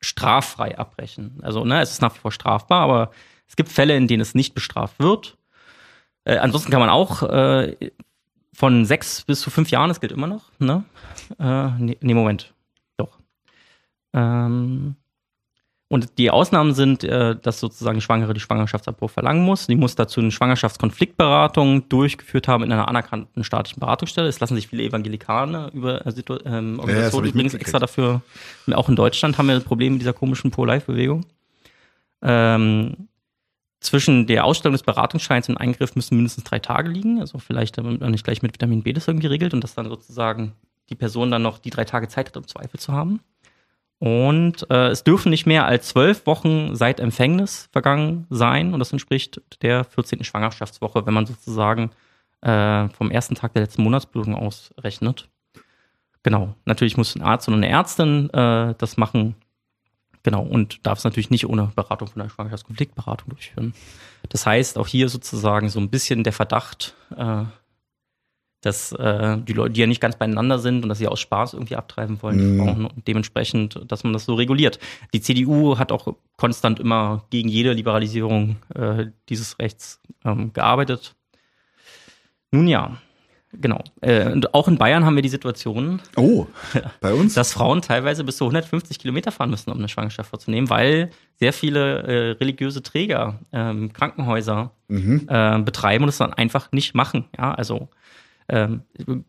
straffrei 0.00 0.78
abbrechen. 0.78 1.40
Also, 1.42 1.64
ne, 1.64 1.82
es 1.82 1.90
ist 1.90 2.02
nach 2.02 2.14
wie 2.14 2.20
vor 2.20 2.32
strafbar, 2.32 2.82
aber 2.82 3.10
es 3.48 3.56
gibt 3.56 3.70
Fälle, 3.70 3.96
in 3.96 4.06
denen 4.06 4.20
es 4.20 4.34
nicht 4.34 4.54
bestraft 4.54 4.98
wird. 4.98 5.36
Äh, 6.24 6.36
ansonsten 6.36 6.70
kann 6.70 6.80
man 6.80 6.90
auch 6.90 7.22
äh, 7.22 7.90
von 8.52 8.84
sechs 8.84 9.22
bis 9.22 9.40
zu 9.40 9.50
fünf 9.50 9.70
Jahren, 9.70 9.88
das 9.88 10.00
gilt 10.00 10.12
immer 10.12 10.26
noch, 10.26 10.50
ne? 10.58 10.84
Äh, 11.38 11.70
nee, 11.78 11.96
nee, 12.00 12.14
Moment. 12.14 12.52
Doch. 12.96 13.18
Ähm, 14.12 14.96
und 15.90 16.18
die 16.18 16.30
Ausnahmen 16.30 16.74
sind, 16.74 17.02
äh, 17.02 17.34
dass 17.34 17.60
sozusagen 17.60 17.96
die 17.96 18.02
Schwangere 18.02 18.34
die 18.34 18.40
Schwangerschaftsabbruch 18.40 19.10
verlangen 19.10 19.42
muss. 19.42 19.68
Die 19.68 19.74
muss 19.74 19.94
dazu 19.94 20.20
eine 20.20 20.30
Schwangerschaftskonfliktberatung 20.30 21.88
durchgeführt 21.88 22.46
haben 22.46 22.62
in 22.62 22.72
einer 22.72 22.88
anerkannten 22.88 23.42
staatlichen 23.42 23.80
Beratungsstelle. 23.80 24.28
Es 24.28 24.38
lassen 24.38 24.54
sich 24.54 24.68
viele 24.68 24.82
Evangelikane 24.82 25.70
über 25.72 26.06
äh, 26.06 26.12
ähm, 26.44 26.78
Organisationen 26.78 27.26
ich 27.28 27.34
übrigens 27.34 27.54
extra 27.54 27.78
dafür. 27.78 28.20
Auch 28.72 28.90
in 28.90 28.96
Deutschland 28.96 29.38
haben 29.38 29.48
wir 29.48 29.58
Probleme 29.60 29.94
mit 29.94 30.02
dieser 30.02 30.12
komischen 30.12 30.50
Pro-Life-Bewegung. 30.50 31.24
Ähm, 32.20 33.07
zwischen 33.80 34.26
der 34.26 34.44
Ausstellung 34.44 34.74
des 34.74 34.82
Beratungsscheins 34.82 35.48
und 35.48 35.56
Eingriff 35.56 35.94
müssen 35.94 36.16
mindestens 36.16 36.44
drei 36.44 36.58
Tage 36.58 36.90
liegen. 36.90 37.20
Also 37.20 37.38
vielleicht, 37.38 37.78
damit 37.78 38.00
man 38.00 38.10
nicht 38.10 38.24
gleich 38.24 38.42
mit 38.42 38.52
Vitamin 38.52 38.82
B 38.82 38.92
das 38.92 39.06
irgendwie 39.06 39.28
regelt 39.28 39.54
und 39.54 39.62
dass 39.62 39.74
dann 39.74 39.88
sozusagen 39.88 40.52
die 40.90 40.96
Person 40.96 41.30
dann 41.30 41.42
noch 41.42 41.58
die 41.58 41.70
drei 41.70 41.84
Tage 41.84 42.08
Zeit 42.08 42.28
hat, 42.28 42.36
um 42.36 42.46
Zweifel 42.46 42.80
zu 42.80 42.92
haben. 42.92 43.20
Und 44.00 44.68
äh, 44.70 44.88
es 44.88 45.02
dürfen 45.02 45.30
nicht 45.30 45.46
mehr 45.46 45.66
als 45.66 45.88
zwölf 45.88 46.26
Wochen 46.26 46.76
seit 46.76 47.00
Empfängnis 47.00 47.68
vergangen 47.72 48.26
sein. 48.30 48.72
Und 48.72 48.78
das 48.78 48.92
entspricht 48.92 49.42
der 49.62 49.84
14. 49.84 50.22
Schwangerschaftswoche, 50.24 51.04
wenn 51.06 51.14
man 51.14 51.26
sozusagen 51.26 51.90
äh, 52.40 52.88
vom 52.90 53.10
ersten 53.10 53.34
Tag 53.34 53.54
der 53.54 53.62
letzten 53.62 53.82
Monatsblutung 53.82 54.34
ausrechnet. 54.34 55.28
Genau. 56.22 56.54
Natürlich 56.64 56.96
muss 56.96 57.16
ein 57.16 57.22
Arzt 57.22 57.48
und 57.48 57.54
eine 57.54 57.68
Ärztin 57.68 58.30
äh, 58.30 58.74
das 58.78 58.96
machen. 58.96 59.34
Genau. 60.22 60.42
Und 60.42 60.86
darf 60.86 60.98
es 60.98 61.04
natürlich 61.04 61.30
nicht 61.30 61.46
ohne 61.46 61.70
Beratung 61.74 62.08
von 62.08 62.22
der 62.22 62.28
Schwangerschaftskonfliktberatung 62.28 63.30
durchführen. 63.30 63.74
Das 64.28 64.46
heißt, 64.46 64.78
auch 64.78 64.86
hier 64.86 65.08
sozusagen 65.08 65.68
so 65.68 65.80
ein 65.80 65.90
bisschen 65.90 66.24
der 66.24 66.32
Verdacht, 66.32 66.94
äh, 67.16 67.44
dass 68.60 68.90
äh, 68.92 69.38
die 69.38 69.52
Leute, 69.52 69.74
die 69.74 69.80
ja 69.80 69.86
nicht 69.86 70.00
ganz 70.00 70.16
beieinander 70.16 70.58
sind 70.58 70.82
und 70.82 70.88
dass 70.88 70.98
sie 70.98 71.06
aus 71.06 71.20
Spaß 71.20 71.52
irgendwie 71.52 71.76
abtreiben 71.76 72.20
wollen, 72.22 72.56
Mhm. 72.56 72.58
Frauen, 72.58 72.86
und 72.86 73.06
dementsprechend, 73.06 73.80
dass 73.86 74.02
man 74.02 74.12
das 74.12 74.24
so 74.24 74.34
reguliert. 74.34 74.80
Die 75.14 75.20
CDU 75.20 75.78
hat 75.78 75.92
auch 75.92 76.14
konstant 76.36 76.80
immer 76.80 77.24
gegen 77.30 77.48
jede 77.48 77.72
Liberalisierung 77.72 78.56
äh, 78.74 79.06
dieses 79.28 79.58
Rechts 79.60 80.00
ähm, 80.24 80.52
gearbeitet. 80.52 81.14
Nun 82.50 82.66
ja, 82.66 82.96
Genau. 83.52 83.82
Äh, 84.02 84.30
und 84.30 84.52
auch 84.54 84.68
in 84.68 84.76
Bayern 84.76 85.04
haben 85.06 85.14
wir 85.16 85.22
die 85.22 85.28
Situation, 85.30 86.00
Oh, 86.16 86.46
bei 87.00 87.14
uns? 87.14 87.34
dass 87.34 87.52
Frauen 87.52 87.80
teilweise 87.80 88.22
bis 88.24 88.36
zu 88.36 88.44
150 88.44 88.98
Kilometer 88.98 89.32
fahren 89.32 89.50
müssen, 89.50 89.70
um 89.70 89.78
eine 89.78 89.88
Schwangerschaft 89.88 90.28
vorzunehmen, 90.30 90.68
weil 90.68 91.10
sehr 91.36 91.52
viele 91.52 92.02
äh, 92.02 92.30
religiöse 92.32 92.82
Träger 92.82 93.38
ähm, 93.52 93.92
Krankenhäuser 93.92 94.72
äh, 94.88 95.58
betreiben 95.60 96.04
und 96.04 96.08
es 96.10 96.18
dann 96.18 96.34
einfach 96.34 96.72
nicht 96.72 96.94
machen. 96.94 97.24
Ja, 97.38 97.54
also 97.54 97.88
ähm, 98.50 98.82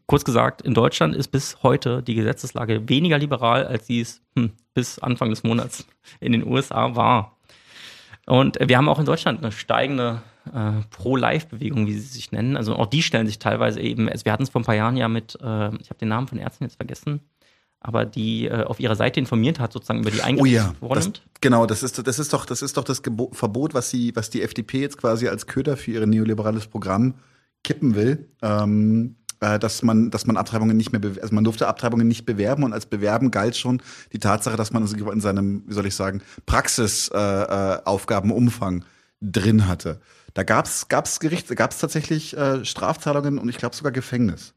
kurz 0.05 0.23
gesagt, 0.25 0.61
in 0.61 0.73
Deutschland 0.73 1.15
ist 1.15 1.29
bis 1.29 1.61
heute 1.63 2.01
die 2.03 2.15
Gesetzeslage 2.15 2.87
weniger 2.87 3.17
liberal, 3.17 3.67
als 3.67 3.87
sie 3.87 4.01
es 4.01 4.21
hm, 4.37 4.51
bis 4.73 4.99
Anfang 4.99 5.29
des 5.29 5.43
Monats 5.43 5.85
in 6.19 6.31
den 6.31 6.45
USA 6.47 6.95
war. 6.95 7.37
Und 8.25 8.57
wir 8.61 8.77
haben 8.77 8.87
auch 8.89 8.99
in 8.99 9.05
Deutschland 9.05 9.39
eine 9.39 9.51
steigende 9.51 10.21
äh, 10.53 10.81
Pro-Life-Bewegung, 10.89 11.87
wie 11.87 11.93
sie 11.93 11.99
sich 11.99 12.31
nennen. 12.31 12.57
Also 12.57 12.75
auch 12.75 12.87
die 12.87 13.01
stellen 13.01 13.27
sich 13.27 13.39
teilweise 13.39 13.79
eben, 13.79 14.09
also 14.09 14.25
wir 14.25 14.31
hatten 14.31 14.43
es 14.43 14.49
vor 14.49 14.61
ein 14.61 14.65
paar 14.65 14.75
Jahren 14.75 14.97
ja 14.97 15.07
mit, 15.07 15.35
äh, 15.35 15.75
ich 15.75 15.89
habe 15.89 15.99
den 15.99 16.09
Namen 16.09 16.27
von 16.27 16.37
Ärzten 16.37 16.63
jetzt 16.63 16.77
vergessen, 16.77 17.21
aber 17.79 18.05
die 18.05 18.47
äh, 18.47 18.63
auf 18.63 18.79
ihrer 18.79 18.95
Seite 18.95 19.19
informiert 19.19 19.59
hat, 19.59 19.73
sozusagen 19.73 19.99
über 19.99 20.11
die 20.11 20.21
Oh 20.37 20.45
ja, 20.45 20.73
das, 20.93 21.11
genau, 21.41 21.65
das 21.65 21.83
ist, 21.83 22.05
das 22.05 22.19
ist 22.19 22.33
doch, 22.33 22.45
das 22.45 22.61
ist 22.61 22.77
doch 22.77 22.83
das 22.83 23.03
Gebo 23.03 23.29
Verbot, 23.33 23.73
was 23.73 23.89
sie, 23.89 24.15
was 24.15 24.29
die 24.29 24.41
FDP 24.41 24.81
jetzt 24.81 24.97
quasi 24.97 25.27
als 25.27 25.47
Köder 25.47 25.77
für 25.77 25.91
ihr 25.91 26.05
neoliberales 26.05 26.67
Programm 26.67 27.15
kippen 27.63 27.95
will. 27.95 28.29
Ähm, 28.41 29.15
äh, 29.41 29.57
dass 29.57 29.83
man, 29.83 30.11
dass 30.11 30.25
man 30.25 30.35
Abtreibungen 30.35 30.75
nicht 30.75 30.91
mehr, 30.91 31.01
also 31.21 31.33
man 31.33 31.45
durfte 31.45 31.67
Abtreibungen 31.67 32.07
nicht 32.07 32.25
bewerben 32.25 32.63
und 32.63 32.73
als 32.73 32.85
Bewerben 32.85 33.31
galt 33.31 33.55
schon 33.55 33.81
die 34.11 34.19
Tatsache, 34.19 34.57
dass 34.57 34.73
man 34.73 34.85
in 34.85 35.21
seinem, 35.21 35.63
wie 35.65 35.73
soll 35.73 35.85
ich 35.85 35.95
sagen, 35.95 36.21
Praxisaufgabenumfang 36.45 37.79
äh, 37.79 37.81
Aufgabenumfang 37.85 38.83
drin 39.21 39.67
hatte. 39.67 40.01
Da 40.33 40.43
gab's, 40.43 40.87
gab's 40.87 41.19
Gericht, 41.19 41.47
gab's 41.55 41.79
tatsächlich 41.79 42.35
äh, 42.37 42.63
Strafzahlungen 42.65 43.37
und 43.39 43.49
ich 43.49 43.57
glaube 43.57 43.75
sogar 43.75 43.91
Gefängnis. 43.91 44.53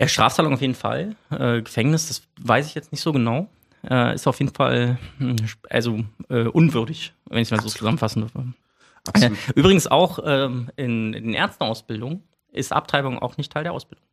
Ja, 0.00 0.08
Strafzahlung 0.08 0.52
auf 0.54 0.60
jeden 0.60 0.74
Fall. 0.74 1.16
Äh, 1.30 1.62
Gefängnis, 1.62 2.08
das 2.08 2.22
weiß 2.40 2.66
ich 2.66 2.74
jetzt 2.74 2.92
nicht 2.92 3.00
so 3.00 3.12
genau. 3.12 3.48
Äh, 3.88 4.14
ist 4.14 4.26
auf 4.26 4.38
jeden 4.40 4.54
Fall 4.54 4.98
hm, 5.18 5.36
also 5.70 6.04
äh, 6.28 6.44
unwürdig, 6.48 7.14
wenn 7.28 7.38
ich 7.38 7.48
es 7.48 7.50
mal 7.50 7.62
so 7.62 7.68
zusammenfassen 7.68 8.20
dürfe. 8.22 8.38
Äh, 8.38 9.08
Absolut. 9.08 9.38
übrigens 9.54 9.86
auch 9.86 10.18
ähm, 10.24 10.70
in, 10.76 11.14
in 11.14 11.24
den 11.24 11.34
Ärzteausbildungen 11.34 12.22
ist 12.52 12.72
Abtreibung 12.72 13.18
auch 13.20 13.36
nicht 13.36 13.52
Teil 13.52 13.62
der 13.62 13.72
Ausbildung. 13.72 14.04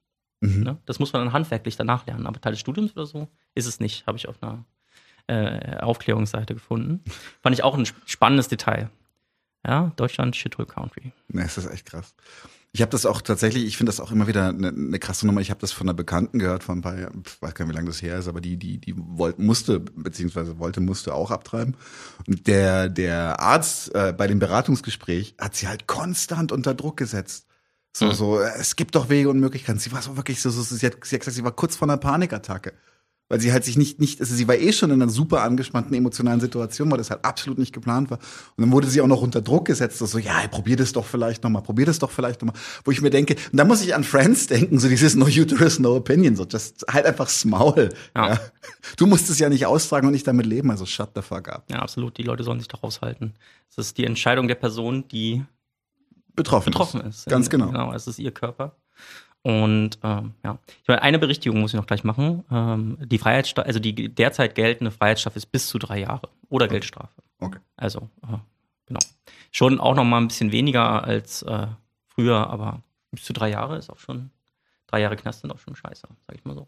Mhm. 0.42 0.64
Ne? 0.64 0.78
Das 0.86 1.00
muss 1.00 1.14
man 1.14 1.24
dann 1.24 1.34
handwerklich 1.34 1.76
danach 1.76 2.06
lernen. 2.06 2.28
Aber 2.28 2.40
Teil 2.40 2.52
des 2.52 2.60
Studiums 2.60 2.94
oder 2.96 3.06
so 3.06 3.28
ist 3.56 3.66
es 3.66 3.80
nicht, 3.80 4.06
habe 4.06 4.18
ich 4.18 4.28
auf 4.28 4.36
einer 4.42 4.64
äh, 5.28 5.78
Aufklärungsseite 5.78 6.54
gefunden. 6.54 7.04
Fand 7.42 7.56
ich 7.56 7.64
auch 7.64 7.76
ein 7.76 7.86
sp- 7.88 8.00
spannendes 8.06 8.48
Detail. 8.50 8.90
Ja, 9.66 9.92
Deutschland, 9.96 10.36
Shithole 10.36 10.68
Country. 10.68 11.14
Ne, 11.30 11.44
es 11.46 11.58
ist 11.58 11.70
echt 11.72 11.86
krass. 11.86 12.14
Ich 12.76 12.82
habe 12.82 12.90
das 12.90 13.06
auch 13.06 13.22
tatsächlich, 13.22 13.66
ich 13.66 13.78
finde 13.78 13.92
das 13.92 14.00
auch 14.00 14.12
immer 14.12 14.26
wieder 14.26 14.50
eine, 14.50 14.70
eine 14.70 14.98
krasse 15.00 15.28
Nummer. 15.28 15.42
Ich 15.42 15.52
habe 15.52 15.62
das 15.62 15.72
von 15.72 15.88
einer 15.88 15.94
Bekannten 15.94 16.40
gehört, 16.40 16.64
von 16.64 16.80
ein 16.80 16.82
paar 16.82 16.98
Jahren, 17.00 17.22
ich 17.26 17.40
weiß 17.42 17.54
gar 17.54 17.66
nicht, 17.66 17.72
wie 17.74 17.76
lange 17.76 17.88
das 17.90 18.02
her 18.02 18.18
ist, 18.18 18.28
aber 18.28 18.42
die, 18.42 18.58
die, 18.58 18.80
die 18.80 18.96
wollte, 18.98 19.40
musste, 19.42 19.80
beziehungsweise 19.80 20.58
wollte, 20.58 20.82
musste 20.82 21.14
auch 21.14 21.30
abtreiben. 21.30 21.78
Und 22.28 22.48
der, 22.48 22.90
der 22.90 23.40
Arzt 23.40 23.94
äh, 23.94 24.12
bei 24.12 24.26
dem 24.26 24.40
Beratungsgespräch 24.40 25.36
hat 25.40 25.56
sie 25.56 25.68
halt 25.68 25.86
konstant 25.86 26.52
unter 26.52 26.74
Druck 26.74 26.98
gesetzt. 26.98 27.46
So, 27.96 28.08
Mhm. 28.08 28.14
so, 28.14 28.40
äh, 28.40 28.50
es 28.58 28.76
gibt 28.76 28.96
doch 28.96 29.08
Wege 29.10 29.30
und 29.30 29.40
Möglichkeiten. 29.40 29.78
Sie 29.78 29.92
war 29.92 30.02
so 30.02 30.18
wirklich 30.18 30.42
so, 30.42 30.50
so 30.50 30.64
sie, 30.64 30.84
hat, 30.88 30.94
sie 31.04 31.16
hat 31.16 31.22
gesagt, 31.22 31.36
sie 31.36 31.44
war 31.44 31.52
kurz 31.52 31.76
vor 31.76 31.88
einer 31.88 31.98
Panikattacke. 31.98 32.74
Weil 33.30 33.40
sie 33.40 33.54
halt 33.54 33.64
sich 33.64 33.78
nicht, 33.78 34.00
nicht, 34.00 34.20
also 34.20 34.36
sie 34.36 34.48
war 34.48 34.56
eh 34.56 34.74
schon 34.74 34.92
in 34.92 35.02
einer 35.02 35.10
super 35.10 35.44
angespannten 35.44 35.96
emotionalen 35.96 36.42
Situation, 36.42 36.92
weil 36.92 36.98
das 36.98 37.10
halt 37.10 37.24
absolut 37.24 37.58
nicht 37.58 37.74
geplant 37.74 38.12
war. 38.12 38.20
Und 38.58 38.64
dann 38.64 38.72
wurde 38.72 38.88
sie 38.88 39.02
auch 39.02 39.08
noch 39.08 39.22
unter 39.22 39.42
Druck 39.42 39.66
gesetzt, 39.66 40.00
so, 40.00 40.18
ja, 40.18 40.48
probier 40.50 40.76
das 40.76 40.92
doch 40.92 41.06
vielleicht 41.06 41.44
nochmal, 41.44 41.62
probier 41.62 41.86
das 41.86 42.00
doch 42.00 42.12
vielleicht 42.12 42.42
nochmal. 42.42 42.60
Wo 42.84 42.92
ich 42.92 43.02
mir 43.02 43.10
denke, 43.10 43.36
und 43.52 43.58
da 43.58 43.64
muss 43.64 43.82
ich 43.82 43.96
an 43.96 44.04
Friends 44.04 44.48
denken, 44.48 44.78
so 44.78 44.90
dieses 44.90 45.16
No 45.16 45.26
Uterus, 45.26 45.80
No 45.80 45.96
Opinion, 45.96 46.36
so, 46.36 46.46
das 46.46 46.74
halt 46.90 47.06
einfach's 47.06 47.46
Maul. 47.46 47.90
Ja. 48.16 48.34
Ja. 48.34 48.40
Du 48.98 49.08
musst 49.08 49.30
es 49.30 49.40
ja 49.40 49.50
nicht 49.50 49.66
austragen 49.66 50.08
und 50.08 50.14
nicht 50.14 50.28
damit 50.28 50.46
leben, 50.46 50.70
also 50.70 50.86
shut 50.86 51.12
the 51.16 51.22
fuck 51.22 51.48
up. 51.50 51.66
Ja, 51.70 51.80
absolut. 51.80 52.18
Die 52.18 52.24
Leute 52.24 52.44
sollen 52.44 52.60
sich 52.60 52.68
doch 52.68 52.84
raushalten. 52.84 53.34
Es 53.70 53.78
ist 53.78 53.98
die 53.98 54.06
Entscheidung 54.06 54.48
der 54.48 54.56
Person, 54.56 55.08
die 55.08 55.44
Betroffen. 56.36 56.72
betroffen 56.72 57.02
ist. 57.02 57.26
Ganz 57.28 57.50
genau. 57.50 57.68
Genau, 57.68 57.94
es 57.94 58.08
ist 58.08 58.20
ihr 58.20 58.32
Körper. 58.32 58.76
Und 59.44 60.00
ähm, 60.04 60.34
ja, 60.44 60.58
ich 60.82 60.88
meine, 60.88 61.02
eine 61.02 61.20
Berichtigung 61.20 61.60
muss 61.60 61.74
ich 61.74 61.78
noch 61.78 61.86
gleich 61.86 62.06
machen. 62.06 62.44
Ähm, 62.50 62.98
die 63.04 63.18
Freiheitsstrafe, 63.18 63.68
also 63.68 63.80
die 63.80 63.94
derzeit 64.10 64.56
geltende 64.56 64.90
Freiheitsstrafe 64.90 65.38
ist 65.38 65.52
bis 65.52 65.68
zu 65.68 65.78
drei 65.78 66.00
Jahre 66.00 66.30
oder 66.50 66.70
Geldstrafe. 66.70 67.22
Okay. 67.40 67.60
Also 67.76 68.10
äh, 68.24 68.38
genau, 68.88 69.02
schon 69.52 69.82
auch 69.82 69.96
noch 69.96 70.06
mal 70.06 70.20
ein 70.20 70.30
bisschen 70.30 70.54
weniger 70.54 71.04
als 71.04 71.42
äh, 71.44 71.68
früher, 72.08 72.50
aber 72.50 72.82
bis 73.12 73.26
zu 73.26 73.34
drei 73.34 73.50
Jahre 73.50 73.78
ist 73.78 73.90
auch 73.90 74.00
schon 74.00 74.30
drei 74.88 75.02
Jahre 75.02 75.18
Knast 75.18 75.42
sind 75.42 75.52
auch 75.52 75.60
schon 75.60 75.76
scheiße, 75.76 76.08
sag 76.28 76.36
ich 76.38 76.46
mal 76.46 76.56
so. 76.56 76.68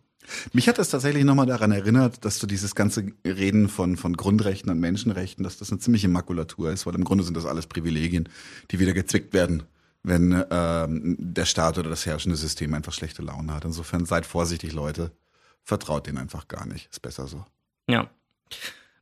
Mich 0.51 0.67
hat 0.67 0.79
das 0.79 0.89
tatsächlich 0.89 1.23
nochmal 1.23 1.45
daran 1.45 1.71
erinnert, 1.71 2.25
dass 2.25 2.39
du 2.39 2.47
dieses 2.47 2.73
ganze 2.73 3.13
Reden 3.23 3.69
von, 3.69 3.95
von 3.95 4.17
Grundrechten 4.17 4.71
und 4.71 4.79
Menschenrechten, 4.79 5.43
dass 5.43 5.57
das 5.57 5.69
eine 5.69 5.79
ziemliche 5.79 6.07
Makulatur 6.07 6.71
ist, 6.71 6.87
weil 6.87 6.95
im 6.95 7.03
Grunde 7.03 7.23
sind 7.23 7.37
das 7.37 7.45
alles 7.45 7.67
Privilegien, 7.67 8.27
die 8.71 8.79
wieder 8.79 8.93
gezwickt 8.93 9.33
werden, 9.33 9.63
wenn 10.07 10.43
ähm, 10.49 11.15
der 11.19 11.45
Staat 11.45 11.77
oder 11.77 11.89
das 11.89 12.05
herrschende 12.05 12.37
System 12.37 12.73
einfach 12.73 12.93
schlechte 12.93 13.21
Laune 13.21 13.53
hat. 13.53 13.65
Insofern 13.65 14.05
seid 14.05 14.25
vorsichtig, 14.25 14.73
Leute. 14.73 15.11
Vertraut 15.63 16.05
denen 16.05 16.19
einfach 16.19 16.47
gar 16.47 16.65
nicht. 16.65 16.89
Ist 16.91 17.01
besser 17.01 17.27
so. 17.27 17.43
Ja, 17.89 18.09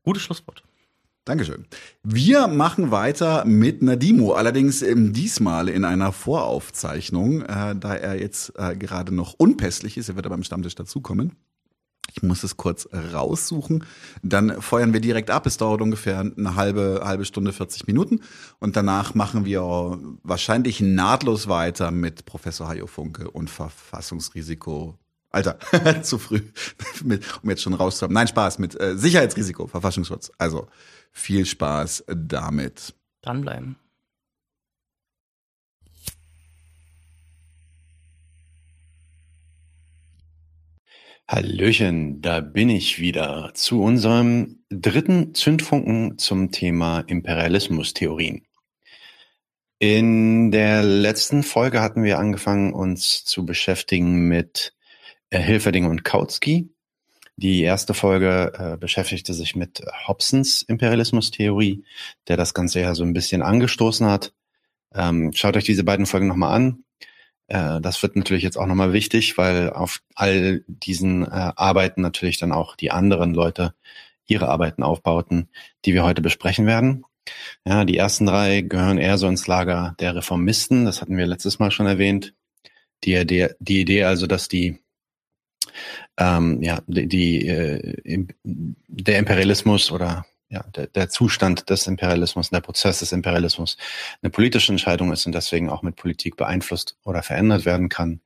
gutes 0.04 0.24
Schlusswort. 0.24 0.64
Dankeschön. 1.26 1.66
Wir 2.04 2.48
machen 2.48 2.92
weiter 2.92 3.46
mit 3.46 3.82
Nadimo, 3.82 4.34
allerdings 4.34 4.82
ähm, 4.82 5.14
diesmal 5.14 5.70
in 5.70 5.86
einer 5.86 6.12
Voraufzeichnung, 6.12 7.44
äh, 7.44 7.76
da 7.78 7.96
er 7.96 8.20
jetzt 8.20 8.54
äh, 8.58 8.76
gerade 8.76 9.16
noch 9.16 9.34
unpässlich 9.34 9.98
ist. 9.98 10.10
Er 10.10 10.16
wird 10.16 10.26
aber 10.26 10.36
im 10.36 10.44
Stammtisch 10.44 10.76
dazukommen. 10.76 11.38
Ich 12.16 12.22
muss 12.22 12.44
es 12.44 12.58
kurz 12.58 12.88
raussuchen. 12.94 13.86
Dann 14.22 14.62
feuern 14.62 14.94
wir 14.94 15.00
direkt 15.00 15.32
ab. 15.32 15.48
Es 15.48 15.58
dauert 15.58 15.82
ungefähr 15.82 16.20
eine 16.20 16.56
halbe, 16.56 17.02
halbe 17.04 17.26
Stunde, 17.26 17.52
40 17.52 17.88
Minuten. 17.88 18.22
Und 18.60 18.76
danach 18.76 19.16
machen 19.16 19.46
wir 19.46 19.98
wahrscheinlich 20.22 20.80
nahtlos 20.80 21.48
weiter 21.48 21.90
mit 21.90 22.26
Professor 22.26 22.68
Hajo 22.68 22.86
Funke 22.86 23.32
und 23.32 23.50
Verfassungsrisiko. 23.50 25.00
Alter, 25.32 25.58
zu 26.04 26.20
früh, 26.20 26.42
um 27.42 27.50
jetzt 27.50 27.64
schon 27.64 27.74
rauszuhaben. 27.74 28.14
Nein, 28.14 28.28
Spaß, 28.28 28.60
mit 28.60 28.80
äh, 28.80 28.96
Sicherheitsrisiko, 28.96 29.66
Verfassungsschutz. 29.66 30.32
Also 30.38 30.68
viel 31.12 31.48
Spaß 31.48 32.06
damit. 32.08 32.94
Dranbleiben. 33.24 33.78
Hallöchen, 41.26 42.22
da 42.22 42.42
bin 42.42 42.70
ich 42.70 43.00
wieder 43.00 43.52
zu 43.54 43.82
unserem 43.82 44.60
dritten 44.70 45.34
Zündfunken 45.34 46.18
zum 46.18 46.52
Thema 46.52 47.00
Imperialismustheorien. 47.00 48.46
In 49.80 50.52
der 50.52 50.84
letzten 50.84 51.44
Folge 51.44 51.82
hatten 51.82 52.04
wir 52.04 52.20
angefangen, 52.20 52.74
uns 52.74 53.24
zu 53.24 53.46
beschäftigen 53.46 54.28
mit 54.28 54.74
äh, 55.30 55.40
Hilferding 55.40 55.86
und 55.86 56.04
Kautsky. 56.04 56.70
Die 57.38 57.62
erste 57.62 57.94
Folge 57.94 58.52
äh, 58.58 58.78
beschäftigte 58.78 59.34
sich 59.34 59.56
mit 59.56 59.82
Hobsons 60.06 60.62
Imperialismustheorie, 60.62 61.86
der 62.28 62.36
das 62.36 62.54
Ganze 62.54 62.82
ja 62.82 62.96
so 62.96 63.04
ein 63.04 63.14
bisschen 63.14 63.42
angestoßen 63.42 64.06
hat. 64.08 64.34
Ähm, 64.94 65.32
schaut 65.34 65.56
euch 65.56 65.64
diese 65.64 65.86
beiden 65.86 66.06
Folgen 66.06 66.28
nochmal 66.28 66.54
an. 66.54 66.83
Äh, 67.54 67.82
das 67.82 68.02
wird 68.02 68.16
natürlich 68.16 68.44
jetzt 68.44 68.58
auch 68.58 68.66
nochmal 68.66 68.94
wichtig, 68.94 69.38
weil 69.38 69.70
auf 69.70 70.02
all 70.16 70.64
diesen 70.68 71.24
äh, 71.24 71.52
Arbeiten 71.56 72.02
natürlich 72.02 72.38
dann 72.40 72.52
auch 72.52 72.76
die 72.76 72.92
anderen 72.92 73.34
Leute 73.34 73.76
ihre 74.26 74.50
Arbeiten 74.50 74.82
aufbauten, 74.82 75.50
die 75.86 75.94
wir 75.94 76.04
heute 76.04 76.24
besprechen 76.24 76.66
werden. 76.66 77.06
Ja, 77.66 77.86
die 77.86 77.98
ersten 77.98 78.26
drei 78.26 78.62
gehören 78.62 78.98
eher 78.98 79.18
so 79.20 79.28
ins 79.28 79.46
Lager 79.46 79.96
der 80.00 80.16
Reformisten. 80.16 80.86
Das 80.86 81.02
hatten 81.02 81.16
wir 81.16 81.28
letztes 81.28 81.60
Mal 81.60 81.70
schon 81.70 81.86
erwähnt. 81.86 82.34
Die 83.04 83.14
Idee, 83.14 83.50
die 83.60 83.82
Idee 83.82 84.06
also, 84.06 84.26
dass 84.26 84.48
die 84.48 84.80
ähm, 86.18 86.62
ja 86.64 86.82
die, 86.88 87.08
die 87.08 87.48
äh, 87.48 88.26
der 88.44 89.20
Imperialismus 89.20 89.92
oder 89.92 90.26
ja 90.54 90.64
der, 90.76 90.88
der 90.88 91.10
Zustand 91.10 91.70
des 91.70 91.88
Imperialismus, 91.88 92.52
der 92.52 92.62
Prozess 92.62 93.00
des 93.00 93.12
Imperialismus 93.12 93.78
eine 94.22 94.30
politische 94.30 94.72
Entscheidung 94.72 95.12
ist 95.12 95.26
und 95.26 95.34
deswegen 95.34 95.70
auch 95.70 95.82
mit 95.82 95.96
Politik 95.96 96.38
beeinflusst 96.38 96.96
oder 97.04 97.24
verändert 97.24 97.66
werden 97.66 97.90
kann, 97.90 98.22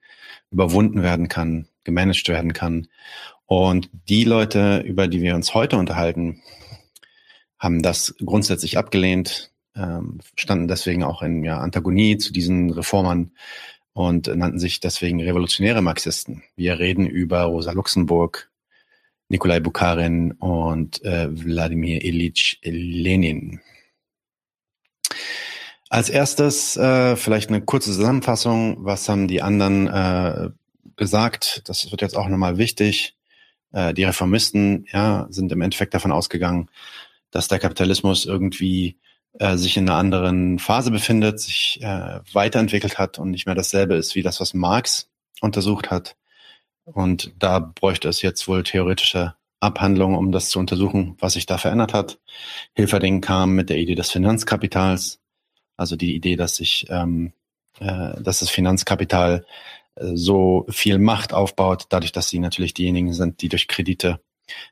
überwunden 0.51 1.01
werden 1.01 1.29
kann, 1.29 1.67
gemanagt 1.83 2.27
werden 2.27 2.53
kann. 2.53 2.87
Und 3.45 3.89
die 4.09 4.25
Leute, 4.25 4.79
über 4.79 5.07
die 5.07 5.21
wir 5.21 5.35
uns 5.35 5.53
heute 5.53 5.77
unterhalten, 5.77 6.41
haben 7.57 7.81
das 7.81 8.13
grundsätzlich 8.23 8.77
abgelehnt, 8.77 9.51
ähm, 9.75 10.19
standen 10.35 10.67
deswegen 10.67 11.03
auch 11.03 11.21
in 11.21 11.43
ja, 11.43 11.59
Antagonie 11.59 12.17
zu 12.17 12.33
diesen 12.33 12.71
Reformern 12.71 13.31
und 13.93 14.27
nannten 14.27 14.59
sich 14.59 14.79
deswegen 14.79 15.21
revolutionäre 15.21 15.81
Marxisten. 15.81 16.43
Wir 16.55 16.77
reden 16.77 17.07
über 17.07 17.43
Rosa 17.43 17.71
Luxemburg, 17.71 18.51
Nikolai 19.29 19.59
Bukharin 19.59 20.31
und 20.33 21.03
äh, 21.03 21.27
Wladimir 21.29 22.03
Ilyich 22.03 22.59
Lenin. 22.63 23.61
Als 25.89 26.09
erstes 26.09 26.75
äh, 26.77 27.15
vielleicht 27.15 27.49
eine 27.49 27.61
kurze 27.61 27.91
Zusammenfassung. 27.91 28.77
Was 28.79 29.07
haben 29.07 29.27
die 29.27 29.41
anderen 29.41 29.87
äh, 29.87 30.49
gesagt? 30.95 31.61
Das 31.65 31.91
wird 31.91 32.01
jetzt 32.01 32.17
auch 32.17 32.27
nochmal 32.27 32.57
wichtig. 32.57 33.15
Äh, 33.71 33.93
die 33.93 34.03
Reformisten 34.03 34.85
ja, 34.91 35.27
sind 35.29 35.51
im 35.51 35.61
Endeffekt 35.61 35.93
davon 35.93 36.11
ausgegangen, 36.11 36.69
dass 37.31 37.47
der 37.47 37.59
Kapitalismus 37.59 38.25
irgendwie 38.25 38.97
äh, 39.39 39.55
sich 39.55 39.77
in 39.77 39.87
einer 39.87 39.97
anderen 39.97 40.59
Phase 40.59 40.91
befindet, 40.91 41.39
sich 41.39 41.79
äh, 41.81 42.19
weiterentwickelt 42.33 42.97
hat 42.97 43.19
und 43.19 43.31
nicht 43.31 43.45
mehr 43.45 43.55
dasselbe 43.55 43.95
ist 43.95 44.15
wie 44.15 44.23
das, 44.23 44.39
was 44.41 44.53
Marx 44.53 45.09
untersucht 45.41 45.91
hat. 45.91 46.15
Und 46.93 47.33
da 47.37 47.59
bräuchte 47.59 48.07
es 48.07 48.21
jetzt 48.21 48.47
wohl 48.47 48.63
theoretische 48.63 49.35
Abhandlungen, 49.59 50.15
um 50.17 50.31
das 50.31 50.49
zu 50.49 50.59
untersuchen, 50.59 51.17
was 51.19 51.33
sich 51.33 51.45
da 51.45 51.57
verändert 51.57 51.93
hat. 51.93 52.19
Hilferding 52.73 53.21
kam 53.21 53.55
mit 53.55 53.69
der 53.69 53.77
Idee 53.77 53.95
des 53.95 54.11
Finanzkapitals, 54.11 55.19
also 55.75 55.95
die 55.95 56.15
Idee, 56.15 56.37
dass 56.37 56.55
sich, 56.55 56.85
ähm, 56.89 57.33
äh, 57.79 58.21
dass 58.21 58.39
das 58.39 58.49
Finanzkapital 58.49 59.45
äh, 59.95 60.11
so 60.13 60.65
viel 60.69 60.97
Macht 60.97 61.33
aufbaut, 61.33 61.87
dadurch, 61.89 62.13
dass 62.13 62.29
sie 62.29 62.39
natürlich 62.39 62.73
diejenigen 62.73 63.13
sind, 63.13 63.41
die 63.41 63.49
durch 63.49 63.67
Kredite 63.67 64.21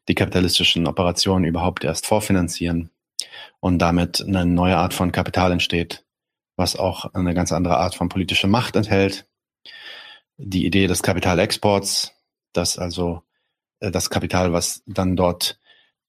die 0.07 0.15
kapitalistischen 0.15 0.87
Operationen 0.87 1.43
überhaupt 1.43 1.83
erst 1.83 2.05
vorfinanzieren 2.05 2.91
und 3.59 3.79
damit 3.79 4.23
eine 4.25 4.45
neue 4.45 4.77
Art 4.77 4.93
von 4.93 5.11
Kapital 5.11 5.51
entsteht, 5.51 6.05
was 6.55 6.77
auch 6.77 7.13
eine 7.13 7.33
ganz 7.33 7.51
andere 7.51 7.77
Art 7.77 7.95
von 7.95 8.07
politischer 8.07 8.47
Macht 8.47 8.77
enthält. 8.77 9.27
Die 10.37 10.65
Idee 10.65 10.87
des 10.87 11.01
Kapitalexports, 11.01 12.13
dass 12.53 12.77
also 12.77 13.23
äh, 13.79 13.91
das 13.91 14.09
Kapital, 14.09 14.53
was 14.53 14.83
dann 14.85 15.15
dort 15.15 15.59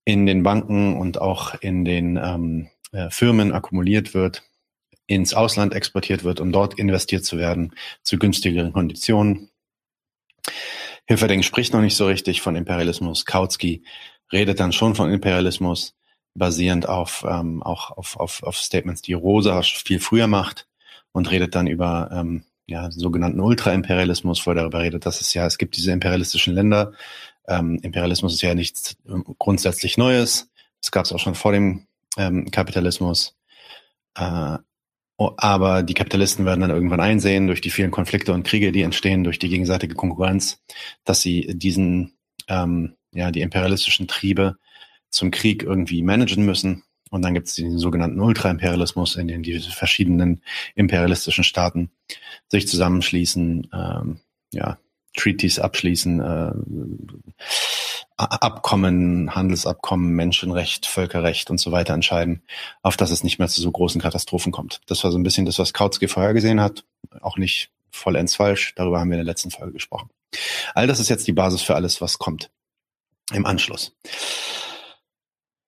in 0.05 0.27
den 0.27 0.43
Banken 0.43 0.97
und 0.97 1.21
auch 1.21 1.55
in 1.61 1.85
den 1.85 2.17
ähm, 2.17 2.69
äh, 2.93 3.11
Firmen 3.11 3.53
akkumuliert 3.53 4.15
wird, 4.15 4.43
ins 5.07 5.35
Ausland 5.35 5.75
exportiert 5.75 6.25
wird, 6.25 6.41
um 6.41 6.53
dort 6.53 6.79
investiert 6.79 7.25
zu 7.25 7.39
werden 7.39 7.75
zu 8.03 8.19
günstigeren 8.19 8.73
Konditionen. 8.73 9.51
Hilferding 11.07 11.43
spricht 11.43 11.73
noch 11.73 11.81
nicht 11.81 11.97
so 11.97 12.07
richtig 12.07 12.41
von 12.41 12.57
Imperialismus. 12.57 13.25
Kautsky 13.25 13.85
redet 14.33 14.59
dann 14.59 14.73
schon 14.73 14.95
von 14.95 15.11
Imperialismus, 15.13 15.95
basierend 16.35 16.89
auf 16.89 17.25
ähm, 17.29 17.63
auch 17.63 17.93
auf, 17.93 18.17
auf, 18.17 18.43
auf 18.43 18.57
Statements, 18.57 19.03
die 19.03 19.13
Rosa 19.13 19.63
viel 19.63 20.01
früher 20.01 20.27
macht 20.27 20.67
und 21.13 21.31
redet 21.31 21.55
dann 21.55 21.67
über 21.67 22.11
ähm, 22.13 22.45
ja, 22.67 22.91
sogenannten 22.91 23.41
Ultra-Imperialismus, 23.41 24.47
wo 24.47 24.51
er 24.51 24.57
darüber 24.57 24.81
redet, 24.81 25.07
dass 25.07 25.21
es 25.21 25.33
ja, 25.35 25.47
es 25.47 25.59
gibt 25.59 25.77
diese 25.77 25.93
imperialistischen 25.93 26.55
Länder. 26.55 26.93
Ähm, 27.49 27.79
Imperialismus 27.83 28.35
ist 28.35 28.43
ja 28.43 28.55
nichts 28.55 28.97
grundsätzlich 29.39 29.97
Neues. 29.97 30.51
Das 30.81 30.91
gab 30.91 31.05
es 31.05 31.13
auch 31.13 31.21
schon 31.21 31.37
vor 31.37 31.53
dem 31.53 31.87
ähm, 32.17 32.51
Kapitalismus. 32.51 33.37
Äh, 34.17 34.59
aber 35.19 35.83
die 35.83 35.95
Kapitalisten 35.95 36.45
werden 36.45 36.61
dann 36.61 36.71
irgendwann 36.71 37.01
einsehen, 37.01 37.47
durch 37.47 37.61
die 37.61 37.71
vielen 37.71 37.91
Konflikte 37.91 38.33
und 38.35 38.43
Kriege, 38.43 38.71
die 38.73 38.83
entstehen, 38.83 39.25
durch 39.25 39.39
die 39.39 39.49
gegenseitige 39.49 39.95
Konkurrenz, 39.95 40.63
dass 41.05 41.23
sie 41.23 41.55
diesen, 41.57 42.19
ähm, 42.49 42.97
ja, 43.13 43.31
die 43.31 43.41
imperialistischen 43.41 44.09
Triebe 44.09 44.57
zum 45.09 45.31
Krieg 45.31 45.63
irgendwie 45.63 46.03
managen 46.03 46.45
müssen. 46.45 46.83
Und 47.11 47.23
dann 47.23 47.35
gibt 47.35 47.49
es 47.49 47.55
den 47.55 47.79
sogenannten 47.79 48.21
Ultraimperialismus, 48.21 49.17
in 49.17 49.29
dem 49.29 49.43
die 49.43 49.59
verschiedenen 49.61 50.43
imperialistischen 50.75 51.45
Staaten 51.45 51.91
sich 52.49 52.67
zusammenschließen, 52.67 53.69
ähm, 53.73 54.21
ja, 54.53 54.79
Treaties 55.17 55.59
abschließen, 55.59 56.21
äh, 56.21 56.53
Abkommen, 58.19 59.35
Handelsabkommen, 59.35 60.11
Menschenrecht, 60.13 60.87
Völkerrecht 60.87 61.51
und 61.51 61.59
so 61.59 61.71
weiter 61.71 61.93
entscheiden, 61.93 62.43
auf 62.83 62.97
dass 62.97 63.11
es 63.11 63.23
nicht 63.23 63.39
mehr 63.39 63.49
zu 63.49 63.61
so 63.61 63.71
großen 63.71 64.01
Katastrophen 64.01 64.53
kommt. 64.53 64.81
Das 64.87 65.05
war 65.05 65.13
so 65.13 65.19
ein 65.19 65.23
bisschen 65.23 65.45
das, 65.45 65.59
was 65.59 65.75
Kautsky 65.75 66.09
vorhergesehen 66.09 66.61
hat. 66.61 66.85
Auch 67.21 67.37
nicht 67.37 67.71
vollends 67.91 68.35
falsch. 68.35 68.75
Darüber 68.75 69.01
haben 69.01 69.11
wir 69.11 69.19
in 69.19 69.25
der 69.25 69.33
letzten 69.33 69.51
Folge 69.51 69.75
gesprochen. 69.75 70.09
All 70.75 70.87
das 70.87 70.99
ist 70.99 71.11
jetzt 71.11 71.27
die 71.27 71.33
Basis 71.33 71.61
für 71.61 71.75
alles, 71.75 72.01
was 72.01 72.19
kommt 72.19 72.51
im 73.33 73.45
Anschluss. 73.45 73.95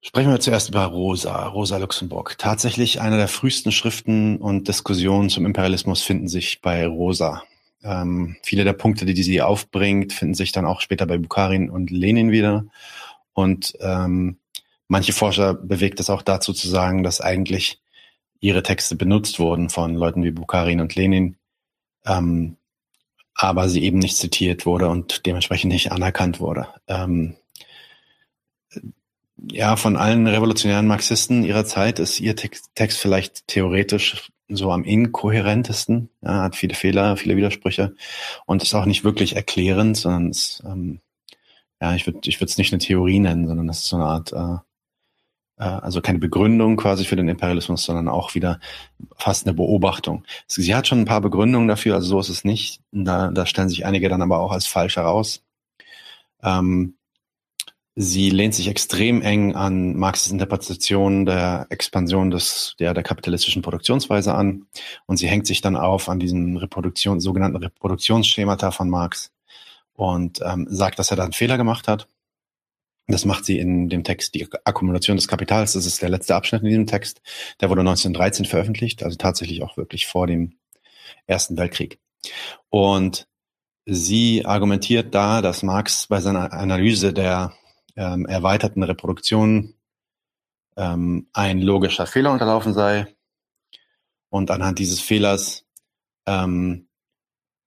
Sprechen 0.01 0.31
wir 0.31 0.39
zuerst 0.39 0.69
über 0.69 0.85
Rosa, 0.85 1.47
Rosa 1.49 1.77
Luxemburg. 1.79 2.37
Tatsächlich 2.39 3.01
eine 3.01 3.17
der 3.17 3.27
frühesten 3.27 3.73
Schriften 3.73 4.37
und 4.37 4.69
Diskussionen 4.69 5.29
zum 5.29 5.45
Imperialismus 5.45 6.03
finden 6.03 6.29
sich 6.29 6.61
bei 6.61 6.87
Rosa. 6.87 7.43
Ähm, 7.83 8.37
viele 8.45 8.65
der 8.65 8.75
Punkte, 8.75 9.07
die, 9.07 9.23
sie 9.23 9.43
aufbringt, 9.43 10.13
finden 10.13 10.35
sich 10.35 10.53
dann 10.53 10.67
auch 10.67 10.81
später 10.81 11.07
bei 11.07 11.19
Bukharin 11.19 11.69
und 11.69 11.91
Lenin 11.91 12.31
wieder. 12.31 12.65
Und 13.33 13.73
ähm, 13.81 14.39
manche 14.87 15.13
Forscher 15.13 15.55
bewegt 15.55 15.99
es 15.99 16.11
auch 16.11 16.23
dazu 16.23 16.53
zu 16.53 16.69
sagen, 16.69 17.03
dass 17.03 17.21
eigentlich 17.21 17.81
ihre 18.41 18.63
Texte 18.63 18.95
benutzt 18.95 19.41
wurden 19.41 19.69
von 19.69 19.95
Leuten 19.97 20.23
wie 20.23 20.31
Bukharin 20.31 20.81
und 20.81 20.95
Lenin, 20.95 21.37
ähm, 22.07 22.57
aber 23.35 23.69
sie 23.69 23.83
eben 23.83 23.99
nicht 23.99 24.17
zitiert 24.17 24.65
wurde 24.65 24.89
und 24.89 25.27
dementsprechend 25.27 25.73
nicht 25.73 25.91
anerkannt 25.91 26.39
wurde. 26.39 26.69
Ähm, 26.87 27.35
ja, 29.51 29.77
von 29.77 29.97
allen 29.97 30.27
revolutionären 30.27 30.87
Marxisten 30.87 31.45
ihrer 31.45 31.65
Zeit 31.65 31.99
ist 31.99 32.21
ihr 32.21 32.37
Text, 32.37 32.99
vielleicht 32.99 33.47
theoretisch 33.47 34.31
so 34.49 34.73
am 34.73 34.85
inkohärentesten, 34.85 36.11
ja, 36.23 36.43
hat 36.43 36.57
viele 36.57 36.75
Fehler, 36.75 37.17
viele 37.17 37.37
Widersprüche 37.37 37.95
und 38.47 38.63
ist 38.63 38.75
auch 38.75 38.87
nicht 38.87 39.05
wirklich 39.05 39.37
erklärend, 39.37 39.97
sondern 39.97 40.31
es, 40.31 40.63
ähm, 40.67 41.01
ja, 41.81 41.95
ich 41.95 42.07
würde 42.07 42.21
ich 42.25 42.41
würde 42.41 42.51
es 42.51 42.59
nicht 42.59 42.73
eine 42.73 42.81
Theorie 42.81 43.21
nennen, 43.21 43.47
sondern 43.47 43.67
das 43.67 43.81
ist 43.81 43.89
so 43.89 43.97
eine 43.97 44.07
Art, 44.07 44.33
äh, 44.33 45.63
äh, 45.63 45.65
also 45.65 46.01
keine 46.01 46.19
Begründung 46.19 46.77
quasi 46.77 47.05
für 47.05 47.17
den 47.17 47.29
Imperialismus, 47.29 47.85
sondern 47.85 48.09
auch 48.09 48.35
wieder 48.35 48.59
fast 49.17 49.47
eine 49.47 49.55
Beobachtung. 49.55 50.25
Sie 50.47 50.75
hat 50.75 50.89
schon 50.89 51.01
ein 51.01 51.05
paar 51.05 51.21
Begründungen 51.21 51.69
dafür, 51.69 51.97
also 51.97 52.09
so 52.09 52.21
ist 52.21 52.31
es 52.31 52.45
nicht. 52.45 52.81
Da, 52.91 53.31
da 53.31 53.47
stellen 53.47 53.69
sich 53.69 53.87
einige 53.87 54.09
dann 54.09 54.23
aber 54.23 54.41
auch 54.41 54.53
als 54.53 54.67
falsch 54.67 54.97
heraus. 54.97 55.45
Ähm, 56.43 56.98
Sie 58.01 58.31
lehnt 58.31 58.55
sich 58.55 58.69
extrem 58.69 59.23
eng 59.23 59.57
an 59.57 59.97
Marx's 59.97 60.31
Interpretation 60.31 61.27
der 61.27 61.67
Expansion 61.69 62.31
des, 62.31 62.77
der, 62.79 62.95
der 62.95 63.03
kapitalistischen 63.03 63.61
Produktionsweise 63.61 64.35
an. 64.35 64.67
Und 65.07 65.17
sie 65.17 65.27
hängt 65.27 65.49
sich 65.49 65.63
dann 65.63 65.75
auf 65.75 66.09
an 66.09 66.21
diesen 66.21 66.57
Reproduktion, 66.59 67.19
sogenannten 67.19 67.57
Reproduktionsschemata 67.57 68.71
von 68.71 68.89
Marx 68.89 69.33
und 69.95 70.39
ähm, 70.45 70.69
sagt, 70.71 71.01
dass 71.01 71.11
er 71.11 71.17
da 71.17 71.25
einen 71.25 71.33
Fehler 71.33 71.57
gemacht 71.57 71.89
hat. 71.89 72.07
Das 73.09 73.25
macht 73.25 73.45
sie 73.45 73.59
in 73.59 73.89
dem 73.89 74.05
Text 74.05 74.33
Die 74.37 74.47
Akkumulation 74.63 75.17
des 75.17 75.27
Kapitals. 75.27 75.73
Das 75.73 75.85
ist 75.85 76.01
der 76.01 76.09
letzte 76.09 76.37
Abschnitt 76.37 76.63
in 76.63 76.69
diesem 76.69 76.87
Text. 76.87 77.21
Der 77.61 77.69
wurde 77.69 77.81
1913 77.81 78.47
veröffentlicht, 78.47 79.03
also 79.03 79.17
tatsächlich 79.17 79.65
auch 79.65 79.77
wirklich 79.77 80.07
vor 80.07 80.29
dem 80.29 80.53
Ersten 81.27 81.57
Weltkrieg. 81.57 81.99
Und 82.71 83.27
sie 83.87 84.47
argumentiert 84.47 85.17
da, 85.17 85.43
dass 85.43 85.65
Marx 85.65 86.07
bei 86.07 86.21
seiner 86.21 86.53
Analyse 86.53 87.13
der 87.13 87.55
ähm, 87.99 88.27
erweiterten 88.27 88.83
Reproduktion 88.85 89.75
ähm, 90.77 91.27
ein 91.33 91.61
logischer 91.61 92.07
Fehler 92.07 92.33
unterlaufen 92.33 92.73
sei. 92.73 93.15
Und 94.31 94.51
anhand 94.51 94.79
dieses 94.79 95.01
Fehlers 95.01 95.67
ähm, 96.27 96.89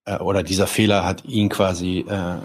äh, 0.05 0.17
oder 0.19 0.41
dieser 0.41 0.67
Fehler 0.67 1.05
hat 1.05 1.25
ihn 1.25 1.49
quasi 1.49 2.05
äh, 2.07 2.37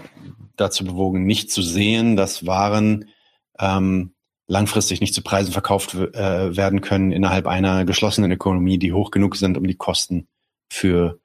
dazu 0.57 0.83
bewogen, 0.83 1.25
nicht 1.25 1.49
zu 1.49 1.61
sehen, 1.61 2.17
dass 2.17 2.45
Waren 2.45 3.09
ähm, 3.57 4.13
langfristig 4.47 4.99
nicht 4.99 5.13
zu 5.13 5.21
Preisen 5.21 5.53
verkauft 5.53 5.93
äh, 5.93 6.55
werden 6.55 6.81
können 6.81 7.11
innerhalb 7.11 7.47
einer 7.47 7.85
geschlossenen 7.85 8.31
Ökonomie, 8.31 8.79
die 8.79 8.93
hoch 8.93 9.11
genug 9.11 9.37
sind, 9.37 9.57
um 9.57 9.65
die 9.65 9.75
Kosten 9.75 10.27
für 10.69 11.19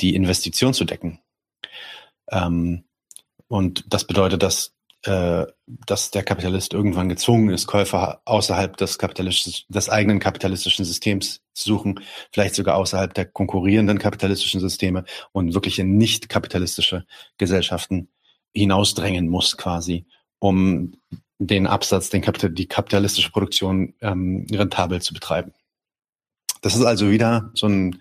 die 0.00 0.14
Investition 0.14 0.74
zu 0.74 0.84
decken. 0.84 1.20
Ähm, 2.30 2.84
und 3.48 3.84
das 3.92 4.06
bedeutet, 4.06 4.42
dass 4.42 4.73
dass 5.06 6.10
der 6.10 6.22
Kapitalist 6.22 6.72
irgendwann 6.72 7.08
gezwungen 7.08 7.50
ist, 7.50 7.66
Käufer 7.66 8.22
außerhalb 8.24 8.76
des 8.76 8.98
kapitalistischen, 8.98 9.66
des 9.68 9.90
eigenen 9.90 10.18
kapitalistischen 10.18 10.84
Systems 10.84 11.42
zu 11.52 11.68
suchen, 11.68 12.00
vielleicht 12.32 12.54
sogar 12.54 12.76
außerhalb 12.76 13.12
der 13.12 13.26
konkurrierenden 13.26 13.98
kapitalistischen 13.98 14.60
Systeme 14.60 15.04
und 15.32 15.52
wirklich 15.54 15.78
in 15.78 15.96
nicht 15.96 16.28
kapitalistische 16.28 17.04
Gesellschaften 17.38 18.08
hinausdrängen 18.54 19.28
muss, 19.28 19.56
quasi, 19.56 20.06
um 20.38 20.94
den 21.38 21.66
Absatz, 21.66 22.10
den 22.10 22.22
Kapital, 22.22 22.50
die 22.50 22.66
kapitalistische 22.66 23.30
Produktion 23.30 23.94
ähm, 24.00 24.46
rentabel 24.50 25.02
zu 25.02 25.12
betreiben. 25.12 25.52
Das 26.62 26.74
ist 26.74 26.84
also 26.84 27.10
wieder 27.10 27.50
so 27.52 27.66
ein 27.66 28.00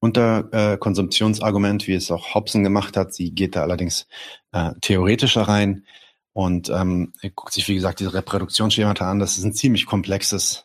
Unterkonsumptionsargument, 0.00 1.86
wie 1.86 1.94
es 1.94 2.10
auch 2.10 2.34
Hobson 2.34 2.64
gemacht 2.64 2.96
hat. 2.96 3.14
Sie 3.14 3.30
geht 3.30 3.54
da 3.54 3.62
allerdings 3.62 4.08
äh, 4.52 4.72
theoretischer 4.80 5.42
rein. 5.42 5.84
Und 6.32 6.68
ähm, 6.68 7.12
er 7.20 7.30
guckt 7.30 7.52
sich, 7.52 7.66
wie 7.68 7.74
gesagt, 7.74 8.00
diese 8.00 8.14
Reproduktionsschemata 8.14 9.10
an. 9.10 9.18
Das 9.18 9.36
ist 9.36 9.44
ein 9.44 9.52
ziemlich 9.52 9.86
komplexes 9.86 10.64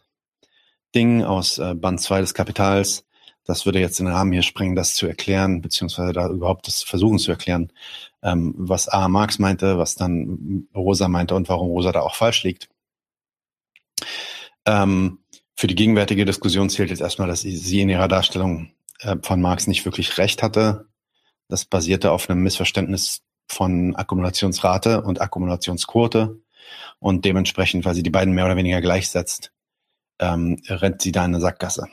Ding 0.93 1.23
aus 1.23 1.57
äh, 1.57 1.73
Band 1.75 2.01
2 2.01 2.21
des 2.21 2.33
Kapitals. 2.33 3.05
Das 3.45 3.65
würde 3.65 3.79
jetzt 3.79 3.99
den 3.99 4.07
Rahmen 4.07 4.31
hier 4.31 4.41
springen, 4.41 4.75
das 4.75 4.95
zu 4.95 5.05
erklären, 5.05 5.61
beziehungsweise 5.61 6.13
da 6.13 6.29
überhaupt 6.29 6.67
das 6.67 6.81
versuchen 6.81 7.19
zu 7.19 7.31
erklären, 7.31 7.71
ähm, 8.23 8.55
was 8.57 8.87
A. 8.87 9.07
Marx 9.07 9.37
meinte, 9.37 9.77
was 9.77 9.95
dann 9.95 10.67
Rosa 10.75 11.07
meinte 11.07 11.35
und 11.35 11.47
warum 11.47 11.69
Rosa 11.69 11.91
da 11.91 12.01
auch 12.01 12.15
falsch 12.15 12.43
liegt. 12.43 12.69
Ähm, 14.65 15.19
Für 15.55 15.67
die 15.67 15.75
gegenwärtige 15.75 16.25
Diskussion 16.25 16.69
zählt 16.69 16.89
jetzt 16.89 17.01
erstmal, 17.01 17.27
dass 17.27 17.41
sie 17.41 17.81
in 17.81 17.89
ihrer 17.89 18.07
Darstellung 18.07 18.71
äh, 18.99 19.15
von 19.21 19.39
Marx 19.41 19.67
nicht 19.67 19.85
wirklich 19.85 20.17
recht 20.17 20.41
hatte. 20.41 20.87
Das 21.47 21.65
basierte 21.65 22.11
auf 22.11 22.29
einem 22.29 22.41
Missverständnis 22.41 23.21
von 23.47 23.95
Akkumulationsrate 23.95 25.01
und 25.01 25.21
Akkumulationsquote. 25.21 26.39
Und 26.99 27.25
dementsprechend, 27.25 27.85
weil 27.85 27.95
sie 27.95 28.03
die 28.03 28.09
beiden 28.09 28.33
mehr 28.33 28.45
oder 28.45 28.57
weniger 28.57 28.81
gleichsetzt, 28.81 29.51
ähm, 30.19 30.61
rennt 30.67 31.01
sie 31.01 31.11
da 31.11 31.25
in 31.25 31.35
eine 31.35 31.41
Sackgasse. 31.41 31.87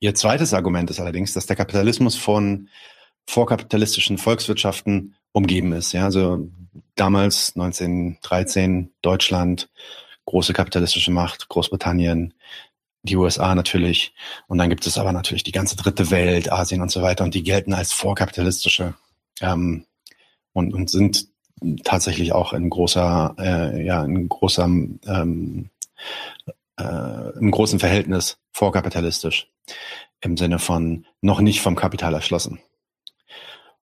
Ihr 0.00 0.14
zweites 0.14 0.54
Argument 0.54 0.90
ist 0.90 0.98
allerdings, 0.98 1.34
dass 1.34 1.46
der 1.46 1.56
Kapitalismus 1.56 2.16
von 2.16 2.68
vorkapitalistischen 3.26 4.18
Volkswirtschaften 4.18 5.14
umgeben 5.32 5.72
ist. 5.72 5.92
Ja, 5.92 6.04
also 6.04 6.48
damals 6.96 7.54
1913 7.54 8.92
Deutschland, 9.02 9.68
große 10.24 10.52
kapitalistische 10.52 11.10
Macht, 11.10 11.48
Großbritannien, 11.48 12.34
die 13.02 13.16
USA 13.16 13.54
natürlich. 13.54 14.14
Und 14.46 14.58
dann 14.58 14.70
gibt 14.70 14.86
es 14.86 14.98
aber 14.98 15.12
natürlich 15.12 15.42
die 15.42 15.52
ganze 15.52 15.76
dritte 15.76 16.10
Welt, 16.10 16.52
Asien 16.52 16.82
und 16.82 16.90
so 16.90 17.02
weiter. 17.02 17.24
Und 17.24 17.34
die 17.34 17.42
gelten 17.42 17.72
als 17.72 17.92
vorkapitalistische 17.92 18.94
ähm, 19.40 19.86
und, 20.52 20.74
und 20.74 20.90
sind 20.90 21.28
tatsächlich 21.84 22.32
auch 22.32 22.52
in 22.52 22.70
großer, 22.70 23.34
äh, 23.38 23.84
ja, 23.84 24.04
in 24.04 24.28
großer, 24.28 24.64
ähm, 24.64 25.70
äh, 26.78 27.38
im 27.38 27.50
großen 27.50 27.78
Verhältnis 27.78 28.38
vorkapitalistisch 28.52 29.48
im 30.20 30.36
Sinne 30.36 30.58
von 30.58 31.06
noch 31.20 31.40
nicht 31.40 31.60
vom 31.60 31.76
Kapital 31.76 32.14
erschlossen. 32.14 32.60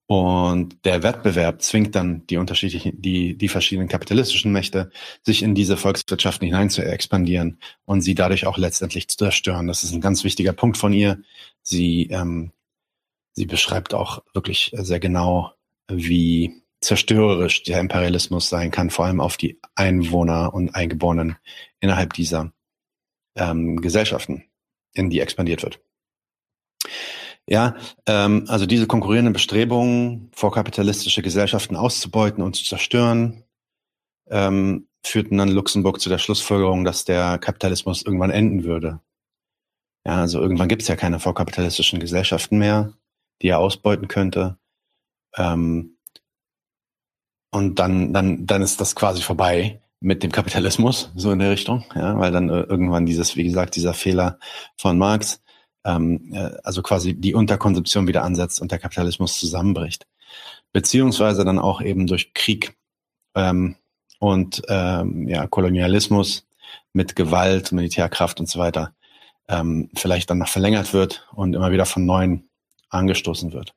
Und 0.06 0.86
der 0.86 1.02
Wettbewerb 1.02 1.60
zwingt 1.60 1.94
dann 1.94 2.26
die 2.28 2.38
unterschiedlichen, 2.38 3.00
die, 3.02 3.36
die 3.36 3.48
verschiedenen 3.48 3.88
kapitalistischen 3.88 4.50
Mächte, 4.52 4.90
sich 5.22 5.42
in 5.42 5.54
diese 5.54 5.76
Volkswirtschaften 5.76 6.46
hinein 6.46 6.70
zu 6.70 6.82
expandieren 6.82 7.58
und 7.84 8.00
sie 8.00 8.14
dadurch 8.14 8.46
auch 8.46 8.56
letztendlich 8.56 9.08
zu 9.08 9.18
zerstören. 9.18 9.66
Das 9.66 9.84
ist 9.84 9.92
ein 9.92 10.00
ganz 10.00 10.24
wichtiger 10.24 10.54
Punkt 10.54 10.78
von 10.78 10.94
ihr. 10.94 11.20
Sie, 11.62 12.08
ähm, 12.10 12.52
sie 13.34 13.44
beschreibt 13.44 13.92
auch 13.92 14.22
wirklich 14.32 14.72
sehr 14.78 14.98
genau, 14.98 15.52
wie 15.90 16.62
zerstörerisch 16.80 17.64
der 17.64 17.80
Imperialismus 17.80 18.48
sein 18.48 18.70
kann, 18.70 18.90
vor 18.90 19.06
allem 19.06 19.20
auf 19.20 19.36
die 19.36 19.60
Einwohner 19.74 20.54
und 20.54 20.74
Eingeborenen 20.74 21.36
innerhalb 21.80 22.12
dieser 22.12 22.52
ähm, 23.36 23.80
Gesellschaften, 23.80 24.44
in 24.92 25.10
die 25.10 25.20
expandiert 25.20 25.62
wird. 25.62 25.80
Ja, 27.46 27.76
ähm, 28.06 28.44
also 28.48 28.66
diese 28.66 28.86
konkurrierenden 28.86 29.32
Bestrebungen, 29.32 30.30
vorkapitalistische 30.34 31.22
Gesellschaften 31.22 31.76
auszubeuten 31.76 32.44
und 32.44 32.54
zu 32.54 32.64
zerstören, 32.64 33.44
ähm, 34.28 34.86
führten 35.04 35.38
dann 35.38 35.48
Luxemburg 35.48 36.00
zu 36.00 36.10
der 36.10 36.18
Schlussfolgerung, 36.18 36.84
dass 36.84 37.04
der 37.04 37.38
Kapitalismus 37.38 38.02
irgendwann 38.02 38.30
enden 38.30 38.64
würde. 38.64 39.00
Ja, 40.04 40.20
also 40.20 40.40
irgendwann 40.40 40.68
gibt 40.68 40.82
es 40.82 40.88
ja 40.88 40.96
keine 40.96 41.20
vorkapitalistischen 41.20 42.00
Gesellschaften 42.00 42.58
mehr, 42.58 42.92
die 43.40 43.48
er 43.48 43.58
ausbeuten 43.58 44.08
könnte. 44.08 44.58
Ähm, 45.36 45.96
und 47.50 47.78
dann, 47.78 48.12
dann, 48.12 48.46
dann 48.46 48.62
ist 48.62 48.80
das 48.80 48.94
quasi 48.94 49.22
vorbei 49.22 49.80
mit 50.00 50.22
dem 50.22 50.30
Kapitalismus, 50.30 51.10
so 51.16 51.32
in 51.32 51.38
der 51.38 51.50
Richtung, 51.50 51.84
ja, 51.94 52.18
weil 52.18 52.30
dann 52.30 52.50
äh, 52.50 52.60
irgendwann 52.60 53.06
dieses, 53.06 53.36
wie 53.36 53.44
gesagt, 53.44 53.74
dieser 53.74 53.94
Fehler 53.94 54.38
von 54.76 54.98
Marx, 54.98 55.42
ähm, 55.84 56.32
äh, 56.32 56.50
also 56.62 56.82
quasi 56.82 57.14
die 57.14 57.34
Unterkonsumption 57.34 58.06
wieder 58.06 58.22
ansetzt 58.22 58.60
und 58.60 58.70
der 58.70 58.78
Kapitalismus 58.78 59.38
zusammenbricht. 59.38 60.06
Beziehungsweise 60.72 61.44
dann 61.44 61.58
auch 61.58 61.80
eben 61.80 62.06
durch 62.06 62.34
Krieg 62.34 62.76
ähm, 63.34 63.76
und 64.20 64.62
ähm, 64.68 65.26
ja, 65.26 65.46
Kolonialismus 65.46 66.46
mit 66.92 67.16
Gewalt, 67.16 67.72
Militärkraft 67.72 68.40
und 68.40 68.48
so 68.48 68.58
weiter 68.58 68.94
ähm, 69.48 69.90
vielleicht 69.94 70.30
dann 70.30 70.38
noch 70.38 70.48
verlängert 70.48 70.92
wird 70.92 71.26
und 71.32 71.54
immer 71.54 71.72
wieder 71.72 71.86
von 71.86 72.04
neuen 72.04 72.50
angestoßen 72.90 73.52
wird. 73.52 73.74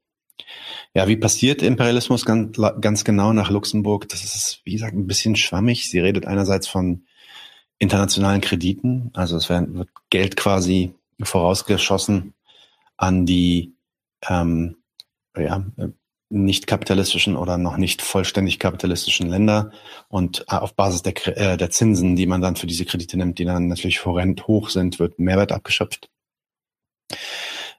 Ja, 0.94 1.08
wie 1.08 1.16
passiert 1.16 1.62
Imperialismus 1.62 2.26
ganz, 2.26 2.58
ganz 2.82 3.04
genau 3.04 3.34
nach 3.34 3.50
Luxemburg? 3.50 4.10
Das 4.10 4.24
ist, 4.24 4.62
wie 4.66 4.74
gesagt, 4.74 4.96
ein 4.96 5.08
bisschen 5.08 5.36
schwammig. 5.36 5.90
Sie 5.90 6.00
redet 6.00 6.26
einerseits 6.26 6.68
von 6.68 7.06
internationalen 7.80 8.42
Krediten, 8.42 9.10
also 9.14 9.36
es 9.38 9.50
wird 9.50 9.90
Geld 10.12 10.36
quasi 10.36 10.94
vorausgeschossen 11.20 12.36
an 12.96 13.26
die 13.26 13.74
ähm, 14.30 14.78
ja, 15.36 15.66
nicht 16.30 16.68
kapitalistischen 16.68 17.36
oder 17.36 17.58
noch 17.58 17.78
nicht 17.78 18.02
vollständig 18.02 18.60
kapitalistischen 18.60 19.30
Länder 19.30 19.72
und 20.08 20.48
auf 20.48 20.76
Basis 20.76 21.02
der, 21.02 21.16
äh, 21.38 21.58
der 21.58 21.72
Zinsen, 21.72 22.16
die 22.16 22.28
man 22.28 22.42
dann 22.42 22.56
für 22.56 22.68
diese 22.68 22.86
Kredite 22.86 23.18
nimmt, 23.18 23.40
die 23.40 23.46
dann 23.46 23.68
natürlich 23.68 24.06
horrend 24.06 24.48
hoch 24.48 24.70
sind, 24.70 25.00
wird 25.00 25.20
Mehrwert 25.20 25.52
abgeschöpft. 25.52 26.10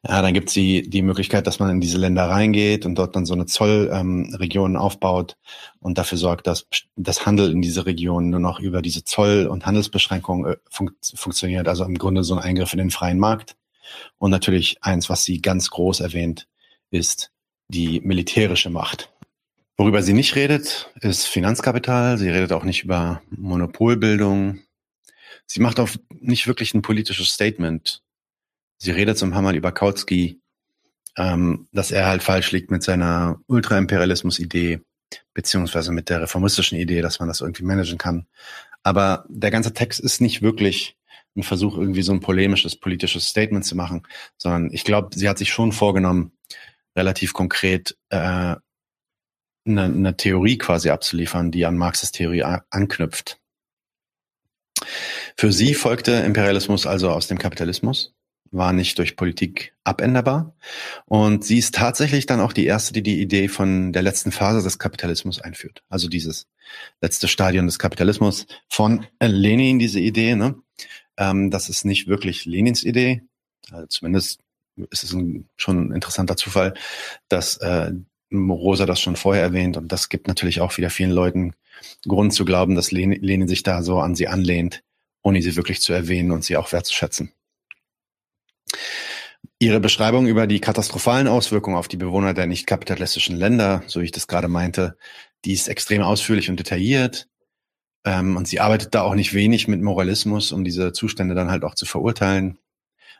Ja, 0.04 0.20
dann 0.20 0.34
gibt 0.34 0.48
es 0.48 0.54
die, 0.54 0.88
die 0.90 1.02
Möglichkeit, 1.02 1.46
dass 1.46 1.60
man 1.60 1.70
in 1.70 1.80
diese 1.80 1.96
Länder 1.96 2.28
reingeht 2.28 2.86
und 2.86 2.96
dort 2.96 3.14
dann 3.14 3.24
so 3.24 3.34
eine 3.34 3.46
Zollregion 3.46 4.72
ähm, 4.72 4.76
aufbaut 4.76 5.36
und 5.78 5.96
dafür 5.96 6.18
sorgt, 6.18 6.48
dass 6.48 6.66
das 6.96 7.24
Handel 7.24 7.52
in 7.52 7.62
diese 7.62 7.86
Region 7.86 8.28
nur 8.28 8.40
noch 8.40 8.58
über 8.58 8.82
diese 8.82 9.04
Zoll- 9.04 9.46
und 9.46 9.64
Handelsbeschränkungen 9.64 10.54
äh, 10.54 10.56
fun 10.68 10.90
funktioniert. 11.14 11.68
Also 11.68 11.84
im 11.84 11.98
Grunde 11.98 12.24
so 12.24 12.34
ein 12.34 12.42
Eingriff 12.42 12.72
in 12.72 12.78
den 12.78 12.90
freien 12.90 13.20
Markt. 13.20 13.56
Und 14.18 14.32
natürlich 14.32 14.78
eins, 14.80 15.08
was 15.08 15.22
sie 15.22 15.40
ganz 15.40 15.70
groß 15.70 16.00
erwähnt, 16.00 16.48
ist 16.90 17.30
die 17.68 18.00
militärische 18.00 18.70
Macht. 18.70 19.12
Worüber 19.76 20.02
sie 20.02 20.14
nicht 20.14 20.34
redet, 20.34 20.90
ist 21.00 21.26
Finanzkapital. 21.26 22.18
Sie 22.18 22.28
redet 22.28 22.52
auch 22.52 22.64
nicht 22.64 22.82
über 22.82 23.22
Monopolbildung. 23.30 24.58
Sie 25.46 25.60
macht 25.60 25.78
auch 25.78 25.88
nicht 26.20 26.48
wirklich 26.48 26.74
ein 26.74 26.82
politisches 26.82 27.28
Statement 27.28 28.02
Sie 28.82 28.90
redet 28.90 29.16
zum 29.16 29.30
Mal 29.30 29.54
über 29.54 29.70
Kautsky, 29.70 30.40
ähm, 31.16 31.68
dass 31.70 31.92
er 31.92 32.06
halt 32.06 32.24
falsch 32.24 32.50
liegt 32.50 32.72
mit 32.72 32.82
seiner 32.82 33.38
Ultraimperialismus-Idee, 33.46 34.80
beziehungsweise 35.34 35.92
mit 35.92 36.08
der 36.08 36.22
reformistischen 36.22 36.76
Idee, 36.76 37.00
dass 37.00 37.20
man 37.20 37.28
das 37.28 37.42
irgendwie 37.42 37.62
managen 37.62 37.96
kann. 37.96 38.26
Aber 38.82 39.24
der 39.28 39.52
ganze 39.52 39.72
Text 39.72 40.00
ist 40.00 40.20
nicht 40.20 40.42
wirklich 40.42 40.96
ein 41.36 41.44
Versuch, 41.44 41.78
irgendwie 41.78 42.02
so 42.02 42.10
ein 42.10 42.18
polemisches 42.18 42.74
politisches 42.74 43.28
Statement 43.28 43.64
zu 43.64 43.76
machen, 43.76 44.02
sondern 44.36 44.72
ich 44.72 44.82
glaube, 44.82 45.16
sie 45.16 45.28
hat 45.28 45.38
sich 45.38 45.52
schon 45.52 45.70
vorgenommen, 45.70 46.32
relativ 46.96 47.34
konkret 47.34 47.96
äh, 48.08 48.16
eine, 48.16 49.84
eine 49.84 50.16
Theorie 50.16 50.58
quasi 50.58 50.90
abzuliefern, 50.90 51.52
die 51.52 51.66
an 51.66 51.78
Marxes 51.78 52.10
Theorie 52.10 52.42
anknüpft. 52.42 53.38
Für 55.36 55.52
sie 55.52 55.74
folgte 55.74 56.10
Imperialismus 56.14 56.84
also 56.84 57.10
aus 57.10 57.28
dem 57.28 57.38
Kapitalismus 57.38 58.12
war 58.52 58.72
nicht 58.72 58.98
durch 58.98 59.16
Politik 59.16 59.74
abänderbar. 59.82 60.54
Und 61.06 61.44
sie 61.44 61.58
ist 61.58 61.74
tatsächlich 61.74 62.26
dann 62.26 62.40
auch 62.40 62.52
die 62.52 62.66
erste, 62.66 62.92
die 62.92 63.02
die 63.02 63.20
Idee 63.20 63.48
von 63.48 63.92
der 63.92 64.02
letzten 64.02 64.30
Phase 64.30 64.62
des 64.62 64.78
Kapitalismus 64.78 65.40
einführt. 65.40 65.82
Also 65.88 66.08
dieses 66.08 66.46
letzte 67.00 67.28
Stadion 67.28 67.66
des 67.66 67.78
Kapitalismus 67.78 68.46
von 68.68 69.06
Lenin, 69.20 69.78
diese 69.78 70.00
Idee. 70.00 70.36
Ne? 70.36 70.54
Ähm, 71.16 71.50
das 71.50 71.68
ist 71.68 71.84
nicht 71.84 72.06
wirklich 72.06 72.44
Lenins 72.44 72.84
Idee. 72.84 73.22
Also 73.70 73.86
zumindest 73.86 74.40
ist 74.90 75.02
es 75.02 75.12
ein, 75.12 75.48
schon 75.56 75.88
ein 75.88 75.92
interessanter 75.92 76.36
Zufall, 76.36 76.74
dass 77.28 77.56
äh, 77.56 77.92
Rosa 78.32 78.86
das 78.86 79.00
schon 79.00 79.16
vorher 79.16 79.42
erwähnt. 79.42 79.76
Und 79.78 79.92
das 79.92 80.10
gibt 80.10 80.28
natürlich 80.28 80.60
auch 80.60 80.76
wieder 80.76 80.90
vielen 80.90 81.10
Leuten 81.10 81.54
Grund 82.06 82.34
zu 82.34 82.44
glauben, 82.44 82.74
dass 82.74 82.92
Lenin 82.92 83.48
sich 83.48 83.62
da 83.62 83.82
so 83.82 83.98
an 83.98 84.14
sie 84.14 84.28
anlehnt, 84.28 84.82
ohne 85.22 85.40
sie 85.42 85.56
wirklich 85.56 85.80
zu 85.80 85.92
erwähnen 85.92 86.30
und 86.32 86.44
sie 86.44 86.56
auch 86.56 86.72
wertzuschätzen. 86.72 87.32
Ihre 89.62 89.78
Beschreibung 89.78 90.26
über 90.26 90.48
die 90.48 90.58
katastrophalen 90.58 91.28
Auswirkungen 91.28 91.76
auf 91.76 91.86
die 91.86 91.96
Bewohner 91.96 92.34
der 92.34 92.48
nicht 92.48 92.66
kapitalistischen 92.66 93.36
Länder, 93.36 93.84
so 93.86 94.00
wie 94.00 94.06
ich 94.06 94.10
das 94.10 94.26
gerade 94.26 94.48
meinte, 94.48 94.96
die 95.44 95.52
ist 95.52 95.68
extrem 95.68 96.02
ausführlich 96.02 96.50
und 96.50 96.58
detailliert. 96.58 97.28
Ähm, 98.04 98.36
und 98.36 98.48
sie 98.48 98.58
arbeitet 98.58 98.92
da 98.92 99.02
auch 99.02 99.14
nicht 99.14 99.34
wenig 99.34 99.68
mit 99.68 99.80
Moralismus, 99.80 100.50
um 100.50 100.64
diese 100.64 100.92
Zustände 100.92 101.36
dann 101.36 101.48
halt 101.48 101.62
auch 101.62 101.76
zu 101.76 101.86
verurteilen. 101.86 102.58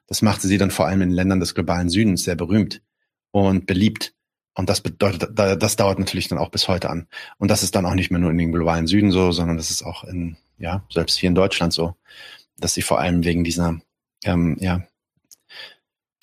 Das 0.09 0.21
machte 0.21 0.49
sie 0.49 0.59
dann 0.59 0.73
vor 0.73 0.89
allem 0.89 1.03
in 1.03 1.13
Ländern 1.13 1.39
des 1.39 1.55
globalen 1.55 1.89
Südens 1.89 2.25
sehr 2.25 2.35
berühmt 2.35 2.83
und 3.31 3.67
beliebt. 3.67 4.13
Und 4.55 4.69
das 4.69 4.81
bedeutet, 4.81 5.39
das 5.39 5.77
dauert 5.77 6.01
natürlich 6.01 6.27
dann 6.27 6.39
auch 6.39 6.51
bis 6.51 6.67
heute 6.67 6.91
an. 6.91 7.07
Und 7.39 7.53
das 7.53 7.63
ist 7.63 7.77
dann 7.77 7.87
auch 7.87 7.95
nicht 7.95 8.11
mehr 8.11 8.19
nur 8.19 8.33
in 8.33 8.39
den 8.39 8.51
globalen 8.51 8.89
Süden 8.89 9.13
so, 9.13 9.31
sondern 9.31 9.59
das 9.59 9.71
ist 9.71 9.85
auch 9.85 10.03
in, 10.03 10.37
ja, 10.59 10.85
selbst 10.91 11.19
hier 11.19 11.29
in 11.29 11.37
Deutschland 11.37 11.73
so, 11.73 11.95
dass 12.59 12.75
sie 12.75 12.83
vor 12.83 12.99
allem 12.99 13.23
wegen 13.23 13.45
dieser, 13.45 13.81
ähm, 14.25 14.57
ja, 14.59 14.83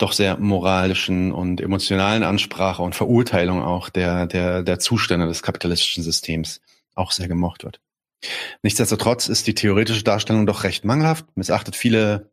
doch 0.02 0.12
sehr 0.12 0.38
moralischen 0.38 1.32
und 1.32 1.60
emotionalen 1.60 2.22
Ansprache 2.22 2.82
und 2.82 2.94
Verurteilung 2.94 3.62
auch 3.62 3.88
der, 3.88 4.26
der, 4.26 4.62
der 4.62 4.78
Zustände 4.78 5.26
des 5.26 5.42
kapitalistischen 5.42 6.02
Systems 6.02 6.60
auch 6.94 7.12
sehr 7.12 7.28
gemocht 7.28 7.64
wird. 7.64 7.80
Nichtsdestotrotz 8.62 9.28
ist 9.28 9.46
die 9.46 9.54
theoretische 9.54 10.04
Darstellung 10.04 10.46
doch 10.46 10.64
recht 10.64 10.84
mangelhaft, 10.84 11.26
missachtet 11.36 11.76
viele 11.76 12.30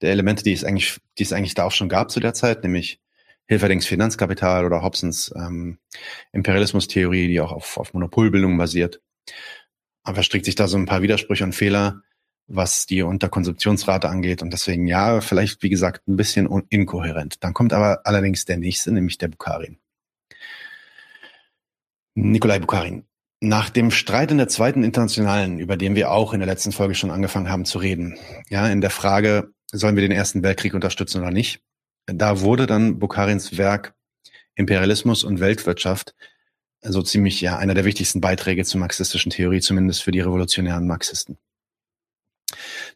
der 0.00 0.10
Elemente, 0.10 0.42
die 0.42 0.52
es 0.52 0.64
eigentlich, 0.64 0.98
die 1.18 1.22
es 1.22 1.32
eigentlich 1.32 1.54
da 1.54 1.64
auch 1.64 1.72
schon 1.72 1.88
gab 1.88 2.10
zu 2.10 2.20
der 2.20 2.34
Zeit, 2.34 2.62
nämlich 2.62 3.00
Hilferdings 3.46 3.86
Finanzkapital 3.86 4.64
oder 4.64 4.82
Hobsons 4.82 5.32
ähm, 5.36 5.78
Imperialismustheorie, 6.32 7.28
die 7.28 7.40
auch 7.40 7.52
auf, 7.52 7.76
auf 7.76 7.94
Monopolbildung 7.94 8.56
basiert. 8.56 9.00
Aber 10.04 10.16
verstrickt 10.16 10.44
sich 10.44 10.54
da 10.54 10.68
so 10.68 10.76
ein 10.76 10.86
paar 10.86 11.02
Widersprüche 11.02 11.44
und 11.44 11.54
Fehler, 11.54 12.02
was 12.46 12.86
die 12.86 13.02
Unterkonsumptionsrate 13.02 14.08
angeht. 14.08 14.42
Und 14.42 14.52
deswegen, 14.52 14.86
ja, 14.86 15.20
vielleicht, 15.20 15.62
wie 15.62 15.70
gesagt, 15.70 16.06
ein 16.08 16.16
bisschen 16.16 16.48
inkohärent. 16.68 17.42
Dann 17.42 17.54
kommt 17.54 17.72
aber 17.72 18.00
allerdings 18.04 18.44
der 18.44 18.58
nächste, 18.58 18.92
nämlich 18.92 19.18
der 19.18 19.28
Bukharin. 19.28 19.78
Nikolai 22.14 22.58
Bukharin. 22.58 23.04
Nach 23.40 23.70
dem 23.70 23.90
Streit 23.90 24.30
in 24.30 24.38
der 24.38 24.48
zweiten 24.48 24.84
Internationalen, 24.84 25.58
über 25.58 25.76
den 25.76 25.96
wir 25.96 26.10
auch 26.12 26.32
in 26.32 26.40
der 26.40 26.46
letzten 26.46 26.72
Folge 26.72 26.94
schon 26.94 27.10
angefangen 27.10 27.48
haben 27.48 27.64
zu 27.64 27.78
reden, 27.78 28.18
ja, 28.48 28.68
in 28.68 28.80
der 28.80 28.90
Frage, 28.90 29.50
sollen 29.72 29.96
wir 29.96 30.02
den 30.02 30.12
Ersten 30.12 30.42
Weltkrieg 30.42 30.74
unterstützen 30.74 31.22
oder 31.22 31.30
nicht, 31.30 31.60
da 32.06 32.40
wurde 32.40 32.66
dann 32.66 32.98
Bukharins 32.98 33.56
Werk 33.58 33.94
Imperialismus 34.54 35.24
und 35.24 35.40
Weltwirtschaft 35.40 36.14
so 36.82 37.02
ziemlich 37.02 37.40
ja 37.40 37.56
einer 37.58 37.74
der 37.74 37.84
wichtigsten 37.84 38.20
Beiträge 38.20 38.64
zur 38.64 38.80
marxistischen 38.80 39.30
Theorie, 39.30 39.60
zumindest 39.60 40.02
für 40.02 40.10
die 40.10 40.20
revolutionären 40.20 40.86
Marxisten. 40.86 41.38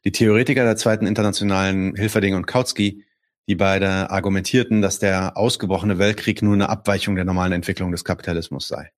Die 0.04 0.12
Theoretiker 0.12 0.64
der 0.64 0.76
zweiten 0.76 1.06
internationalen 1.06 1.94
Hilferding 1.94 2.34
und 2.34 2.46
Kautsky, 2.46 3.04
die 3.48 3.54
beide 3.54 4.10
argumentierten, 4.10 4.82
dass 4.82 4.98
der 4.98 5.36
ausgebrochene 5.36 5.98
Weltkrieg 5.98 6.42
nur 6.42 6.54
eine 6.54 6.68
Abweichung 6.68 7.14
der 7.14 7.24
normalen 7.24 7.52
Entwicklung 7.52 7.92
des 7.92 8.04
Kapitalismus 8.04 8.68
sei. 8.68 8.90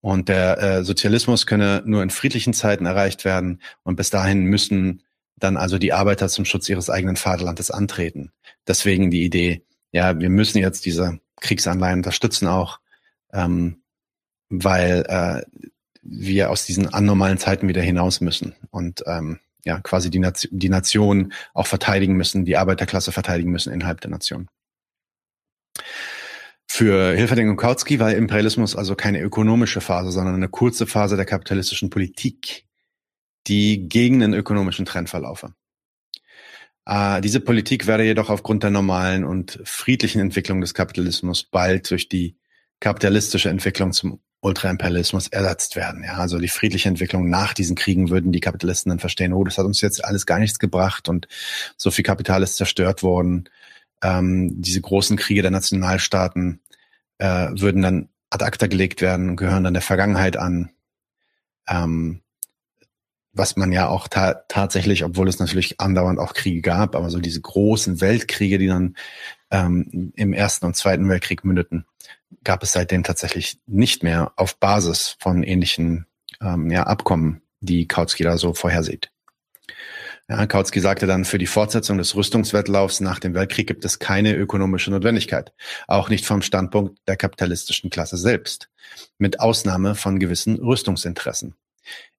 Und 0.00 0.28
der 0.28 0.62
äh, 0.62 0.84
Sozialismus 0.84 1.46
könne 1.46 1.82
nur 1.84 2.02
in 2.02 2.10
friedlichen 2.10 2.54
Zeiten 2.54 2.86
erreicht 2.86 3.24
werden 3.24 3.60
und 3.82 3.96
bis 3.96 4.10
dahin 4.10 4.44
müssen 4.44 5.02
dann 5.36 5.56
also 5.56 5.78
die 5.78 5.92
Arbeiter 5.92 6.28
zum 6.28 6.44
Schutz 6.44 6.68
ihres 6.68 6.88
eigenen 6.88 7.16
Vaterlandes 7.16 7.70
antreten. 7.70 8.32
Deswegen 8.66 9.10
die 9.10 9.24
Idee, 9.24 9.64
ja, 9.92 10.18
wir 10.18 10.30
müssen 10.30 10.58
jetzt 10.58 10.86
diese 10.86 11.20
Kriegsanleihen 11.40 11.98
unterstützen 11.98 12.46
auch, 12.46 12.80
ähm, 13.32 13.82
weil 14.48 15.04
äh, 15.08 15.68
wir 16.08 16.50
aus 16.50 16.66
diesen 16.66 16.92
anormalen 16.92 17.38
Zeiten 17.38 17.68
wieder 17.68 17.82
hinaus 17.82 18.20
müssen 18.20 18.54
und 18.70 19.02
ähm, 19.06 19.40
ja 19.64 19.80
quasi 19.80 20.10
die, 20.10 20.20
Nation, 20.20 20.58
die 20.58 20.68
Nation 20.68 21.32
auch 21.52 21.66
verteidigen 21.66 22.14
müssen, 22.14 22.44
die 22.44 22.56
Arbeiterklasse 22.56 23.12
verteidigen 23.12 23.50
müssen 23.50 23.72
innerhalb 23.72 24.00
der 24.00 24.10
Nation. 24.10 24.48
Für 26.68 27.14
Hilferding 27.14 27.48
und 27.48 27.56
Kautsky 27.56 28.00
war 28.00 28.12
Imperialismus 28.12 28.76
also 28.76 28.94
keine 28.94 29.20
ökonomische 29.20 29.80
Phase, 29.80 30.10
sondern 30.10 30.34
eine 30.34 30.48
kurze 30.48 30.86
Phase 30.86 31.16
der 31.16 31.24
kapitalistischen 31.24 31.90
Politik, 31.90 32.66
die 33.46 33.88
gegen 33.88 34.20
den 34.20 34.34
ökonomischen 34.34 34.84
Trend 34.84 35.08
verlaufe. 35.08 35.54
Äh, 36.84 37.20
diese 37.20 37.40
Politik 37.40 37.86
werde 37.86 38.04
jedoch 38.04 38.30
aufgrund 38.30 38.62
der 38.62 38.70
normalen 38.70 39.24
und 39.24 39.60
friedlichen 39.64 40.20
Entwicklung 40.20 40.60
des 40.60 40.74
Kapitalismus 40.74 41.44
bald 41.44 41.90
durch 41.90 42.08
die 42.08 42.36
kapitalistische 42.80 43.48
Entwicklung 43.48 43.92
zum 43.92 44.20
Ultraimperialismus 44.46 45.28
ersetzt 45.28 45.76
werden. 45.76 46.04
Ja, 46.04 46.14
also 46.14 46.38
die 46.38 46.48
friedliche 46.48 46.88
Entwicklung 46.88 47.28
nach 47.28 47.52
diesen 47.52 47.76
Kriegen 47.76 48.10
würden 48.10 48.32
die 48.32 48.40
Kapitalisten 48.40 48.90
dann 48.90 48.98
verstehen, 49.00 49.32
oh, 49.32 49.44
das 49.44 49.58
hat 49.58 49.66
uns 49.66 49.80
jetzt 49.80 50.04
alles 50.04 50.24
gar 50.24 50.38
nichts 50.38 50.58
gebracht 50.58 51.08
und 51.08 51.28
so 51.76 51.90
viel 51.90 52.04
Kapital 52.04 52.42
ist 52.42 52.56
zerstört 52.56 53.02
worden. 53.02 53.48
Ähm, 54.02 54.60
diese 54.62 54.80
großen 54.80 55.16
Kriege 55.16 55.42
der 55.42 55.50
Nationalstaaten 55.50 56.60
äh, 57.18 57.48
würden 57.52 57.82
dann 57.82 58.08
ad 58.30 58.44
acta 58.44 58.66
gelegt 58.66 59.00
werden 59.00 59.30
und 59.30 59.36
gehören 59.36 59.64
dann 59.64 59.74
der 59.74 59.82
Vergangenheit 59.82 60.36
an. 60.36 60.70
Ähm, 61.68 62.22
was 63.32 63.56
man 63.56 63.70
ja 63.70 63.88
auch 63.88 64.08
ta 64.08 64.32
tatsächlich, 64.48 65.04
obwohl 65.04 65.28
es 65.28 65.38
natürlich 65.38 65.78
andauernd 65.78 66.18
auch 66.18 66.32
Kriege 66.32 66.62
gab, 66.62 66.96
aber 66.96 67.10
so 67.10 67.18
diese 67.18 67.40
großen 67.40 68.00
Weltkriege, 68.00 68.58
die 68.58 68.66
dann 68.66 68.96
ähm, 69.50 70.12
im 70.16 70.32
Ersten 70.32 70.64
und 70.64 70.74
Zweiten 70.74 71.08
Weltkrieg 71.08 71.44
mündeten, 71.44 71.84
gab 72.46 72.62
es 72.62 72.72
seitdem 72.72 73.02
tatsächlich 73.02 73.58
nicht 73.66 74.02
mehr 74.02 74.32
auf 74.36 74.58
Basis 74.58 75.16
von 75.18 75.42
ähnlichen 75.42 76.06
ähm, 76.40 76.70
ja, 76.70 76.84
Abkommen, 76.84 77.42
die 77.60 77.86
Kautsky 77.86 78.22
da 78.22 78.38
so 78.38 78.54
vorhersieht. 78.54 79.10
Ja, 80.28 80.46
Kautsky 80.46 80.80
sagte 80.80 81.06
dann, 81.06 81.24
für 81.24 81.38
die 81.38 81.46
Fortsetzung 81.46 81.98
des 81.98 82.14
Rüstungswettlaufs 82.14 83.00
nach 83.00 83.18
dem 83.18 83.34
Weltkrieg 83.34 83.66
gibt 83.66 83.84
es 83.84 83.98
keine 83.98 84.34
ökonomische 84.34 84.90
Notwendigkeit, 84.90 85.52
auch 85.86 86.08
nicht 86.08 86.24
vom 86.24 86.40
Standpunkt 86.40 86.98
der 87.06 87.16
kapitalistischen 87.16 87.90
Klasse 87.90 88.16
selbst, 88.16 88.68
mit 89.18 89.40
Ausnahme 89.40 89.94
von 89.94 90.18
gewissen 90.18 90.56
Rüstungsinteressen. 90.56 91.54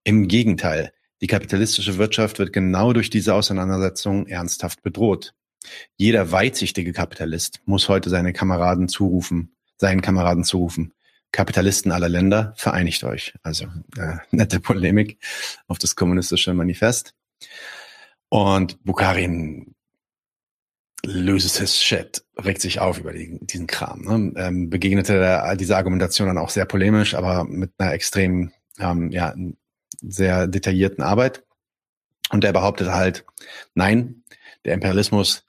Im 0.03 0.27
Gegenteil, 0.27 0.93
die 1.21 1.27
kapitalistische 1.27 1.97
Wirtschaft 1.97 2.37
wird 2.39 2.53
genau 2.53 2.93
durch 2.93 3.09
diese 3.09 3.33
Auseinandersetzung 3.33 4.27
ernsthaft 4.27 4.83
bedroht. 4.83 5.33
Jeder 5.95 6.31
weitsichtige 6.31 6.93
Kapitalist 6.93 7.61
muss 7.65 7.89
heute 7.89 8.09
seine 8.09 8.31
Kameraden 8.31 8.87
zurufen, 8.87 9.56
seinen 9.77 10.01
Kameraden 10.01 10.43
zurufen. 10.43 10.93
Kapitalisten 11.31 11.91
aller 11.91 12.09
Länder, 12.09 12.53
vereinigt 12.55 13.03
euch. 13.03 13.33
Also 13.43 13.65
äh, 13.97 14.17
nette 14.31 14.59
Polemik 14.59 15.19
auf 15.67 15.77
das 15.77 15.95
kommunistische 15.95 16.53
Manifest. 16.53 17.13
Und 18.29 18.83
Bukharin 18.83 19.75
loses 21.05 21.57
his 21.57 21.81
shit, 21.81 22.23
regt 22.43 22.61
sich 22.61 22.79
auf 22.79 22.99
über 22.99 23.13
die, 23.13 23.39
diesen 23.41 23.67
Kram. 23.67 24.01
Ne? 24.01 24.33
Ähm, 24.37 24.69
begegnete 24.69 25.19
der, 25.19 25.55
dieser 25.55 25.77
Argumentation 25.77 26.27
dann 26.27 26.37
auch 26.37 26.49
sehr 26.49 26.65
polemisch, 26.65 27.13
aber 27.13 27.45
mit 27.45 27.71
einer 27.77 27.93
extrem, 27.93 28.51
ähm, 28.79 29.11
ja, 29.11 29.33
sehr 30.01 30.47
detaillierten 30.47 31.03
Arbeit. 31.03 31.43
Und 32.29 32.43
er 32.43 32.53
behauptete 32.53 32.93
halt, 32.93 33.25
nein, 33.73 34.23
der 34.65 34.73
Imperialismus 34.73 35.46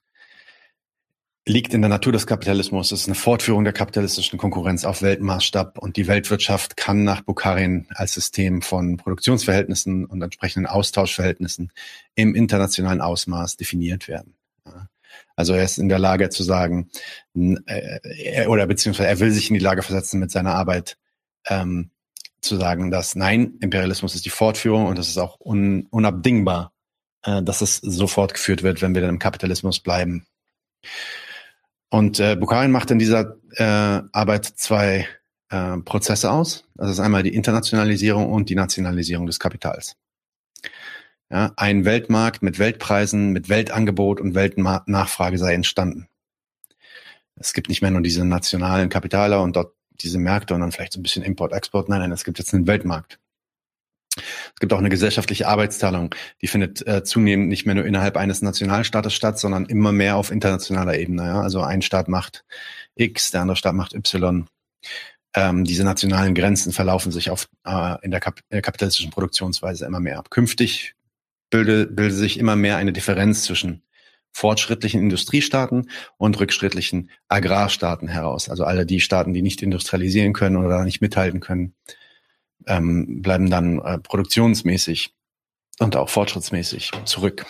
liegt 1.48 1.72
in 1.72 1.80
der 1.80 1.88
Natur 1.88 2.12
des 2.12 2.26
Kapitalismus. 2.26 2.92
Es 2.92 3.00
ist 3.00 3.06
eine 3.06 3.14
Fortführung 3.14 3.64
der 3.64 3.72
kapitalistischen 3.72 4.38
Konkurrenz 4.38 4.84
auf 4.84 5.00
Weltmaßstab 5.00 5.78
und 5.78 5.96
die 5.96 6.06
Weltwirtschaft 6.06 6.76
kann 6.76 7.04
nach 7.04 7.22
Bukharin 7.22 7.86
als 7.94 8.12
System 8.12 8.60
von 8.60 8.98
Produktionsverhältnissen 8.98 10.04
und 10.04 10.20
entsprechenden 10.20 10.66
Austauschverhältnissen 10.66 11.72
im 12.14 12.34
internationalen 12.34 13.00
Ausmaß 13.00 13.56
definiert 13.56 14.08
werden. 14.08 14.34
Also 15.36 15.54
er 15.54 15.64
ist 15.64 15.78
in 15.78 15.88
der 15.88 15.98
Lage 15.98 16.28
zu 16.28 16.42
sagen, 16.42 16.90
äh, 17.34 18.46
oder 18.46 18.66
beziehungsweise 18.66 19.08
er 19.08 19.18
will 19.18 19.30
sich 19.30 19.48
in 19.48 19.54
die 19.54 19.60
Lage 19.60 19.82
versetzen 19.82 20.20
mit 20.20 20.30
seiner 20.30 20.54
Arbeit, 20.54 20.98
ähm, 21.46 21.90
zu 22.42 22.56
sagen, 22.56 22.90
dass 22.90 23.14
nein, 23.14 23.54
Imperialismus 23.60 24.14
ist 24.14 24.26
die 24.26 24.30
Fortführung 24.30 24.86
und 24.86 24.98
es 24.98 25.08
ist 25.08 25.18
auch 25.18 25.40
un, 25.40 25.86
unabdingbar, 25.90 26.72
äh, 27.22 27.42
dass 27.42 27.62
es 27.62 27.76
so 27.76 28.06
fortgeführt 28.06 28.62
wird, 28.62 28.82
wenn 28.82 28.94
wir 28.94 29.00
dann 29.00 29.10
im 29.10 29.18
Kapitalismus 29.18 29.80
bleiben. 29.80 30.26
Und 31.90 32.20
äh, 32.20 32.36
Bukharin 32.36 32.70
macht 32.70 32.90
in 32.90 32.98
dieser 32.98 33.36
äh, 33.52 33.62
Arbeit 34.12 34.44
zwei 34.44 35.08
äh, 35.50 35.78
Prozesse 35.78 36.30
aus. 36.30 36.64
Das 36.74 36.90
ist 36.90 37.00
einmal 37.00 37.22
die 37.22 37.34
Internationalisierung 37.34 38.30
und 38.30 38.50
die 38.50 38.54
Nationalisierung 38.54 39.26
des 39.26 39.38
Kapitals. 39.38 39.96
Ja, 41.30 41.52
ein 41.56 41.84
Weltmarkt 41.84 42.42
mit 42.42 42.58
Weltpreisen, 42.58 43.32
mit 43.32 43.48
Weltangebot 43.48 44.20
und 44.20 44.34
Weltnachfrage 44.34 45.38
sei 45.38 45.54
entstanden. 45.54 46.08
Es 47.36 47.52
gibt 47.52 47.68
nicht 47.68 47.82
mehr 47.82 47.90
nur 47.90 48.00
diese 48.00 48.24
nationalen 48.24 48.88
Kapitaler 48.88 49.42
und 49.42 49.54
dort 49.56 49.74
diese 50.00 50.18
Märkte 50.18 50.54
und 50.54 50.60
dann 50.60 50.72
vielleicht 50.72 50.92
so 50.92 51.00
ein 51.00 51.02
bisschen 51.02 51.22
Import-Export. 51.22 51.88
Nein, 51.88 52.00
nein, 52.00 52.12
es 52.12 52.24
gibt 52.24 52.38
jetzt 52.38 52.54
einen 52.54 52.66
Weltmarkt. 52.66 53.18
Es 54.54 54.60
gibt 54.60 54.72
auch 54.72 54.78
eine 54.78 54.88
gesellschaftliche 54.88 55.48
Arbeitsteilung, 55.48 56.14
die 56.42 56.46
findet 56.46 56.86
äh, 56.86 57.04
zunehmend 57.04 57.48
nicht 57.48 57.66
mehr 57.66 57.74
nur 57.74 57.86
innerhalb 57.86 58.16
eines 58.16 58.42
Nationalstaates 58.42 59.14
statt, 59.14 59.38
sondern 59.38 59.66
immer 59.66 59.92
mehr 59.92 60.16
auf 60.16 60.30
internationaler 60.30 60.98
Ebene. 60.98 61.24
Ja? 61.24 61.40
Also 61.40 61.62
ein 61.62 61.82
Staat 61.82 62.08
macht 62.08 62.44
X, 62.94 63.30
der 63.30 63.42
andere 63.42 63.56
Staat 63.56 63.74
macht 63.74 63.94
Y. 63.94 64.46
Ähm, 65.34 65.64
diese 65.64 65.84
nationalen 65.84 66.34
Grenzen 66.34 66.72
verlaufen 66.72 67.12
sich 67.12 67.30
auf, 67.30 67.48
äh, 67.64 67.96
in, 68.02 68.10
der 68.10 68.20
Kap 68.20 68.40
der 68.50 68.62
kapitalistischen 68.62 69.10
Produktionsweise 69.10 69.84
immer 69.84 70.00
mehr 70.00 70.18
ab. 70.18 70.30
Künftig 70.30 70.94
bildet, 71.50 71.94
bildet 71.94 72.16
sich 72.16 72.38
immer 72.38 72.56
mehr 72.56 72.76
eine 72.76 72.92
Differenz 72.92 73.42
zwischen 73.42 73.82
fortschrittlichen 74.32 75.00
Industriestaaten 75.00 75.90
und 76.16 76.38
rückschrittlichen 76.38 77.10
Agrarstaaten 77.28 78.08
heraus. 78.08 78.48
Also 78.48 78.64
alle 78.64 78.86
die 78.86 79.00
Staaten, 79.00 79.34
die 79.34 79.42
nicht 79.42 79.62
industrialisieren 79.62 80.32
können 80.32 80.56
oder 80.56 80.84
nicht 80.84 81.00
mithalten 81.00 81.40
können, 81.40 81.74
ähm, 82.66 83.22
bleiben 83.22 83.50
dann 83.50 83.80
äh, 83.80 83.98
produktionsmäßig 83.98 85.14
und 85.78 85.96
auch 85.96 86.08
fortschrittsmäßig 86.08 86.92
zurück. 87.04 87.46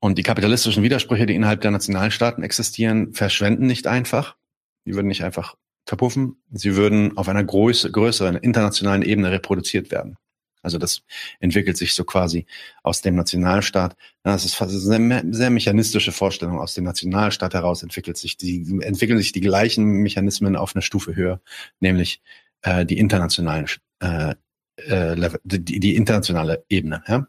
Und 0.00 0.18
die 0.18 0.22
kapitalistischen 0.22 0.82
Widersprüche, 0.82 1.26
die 1.26 1.34
innerhalb 1.34 1.60
der 1.60 1.70
Nationalstaaten 1.70 2.42
existieren, 2.42 3.12
verschwenden 3.12 3.66
nicht 3.66 3.86
einfach. 3.86 4.36
Die 4.84 4.94
würden 4.94 5.08
nicht 5.08 5.24
einfach 5.24 5.56
verpuffen. 5.86 6.36
Sie 6.52 6.76
würden 6.76 7.16
auf 7.16 7.28
einer 7.28 7.44
größ 7.44 7.88
größeren 7.92 8.36
internationalen 8.36 9.02
Ebene 9.02 9.30
reproduziert 9.30 9.90
werden. 9.90 10.16
Also 10.62 10.78
das 10.78 11.02
entwickelt 11.38 11.76
sich 11.76 11.94
so 11.94 12.02
quasi 12.02 12.44
aus 12.82 13.00
dem 13.00 13.14
Nationalstaat. 13.14 13.96
Das 14.24 14.44
ist 14.44 14.56
fast 14.56 14.90
eine 14.90 15.22
sehr, 15.32 15.50
mechanistische 15.50 16.10
Vorstellung. 16.10 16.58
Aus 16.58 16.74
dem 16.74 16.82
Nationalstaat 16.82 17.54
heraus 17.54 17.84
entwickelt 17.84 18.16
sich 18.16 18.36
die, 18.36 18.80
entwickeln 18.80 19.18
sich 19.18 19.30
die 19.30 19.40
gleichen 19.40 19.84
Mechanismen 19.84 20.56
auf 20.56 20.74
eine 20.74 20.82
Stufe 20.82 21.14
höher, 21.14 21.40
nämlich 21.78 22.20
äh, 22.62 22.84
die 22.84 22.98
internationalen, 22.98 23.66
äh, 24.00 24.34
äh, 24.76 25.30
die, 25.44 25.80
die 25.80 25.96
internationale 25.96 26.64
Ebene. 26.68 27.02
Ja? 27.06 27.26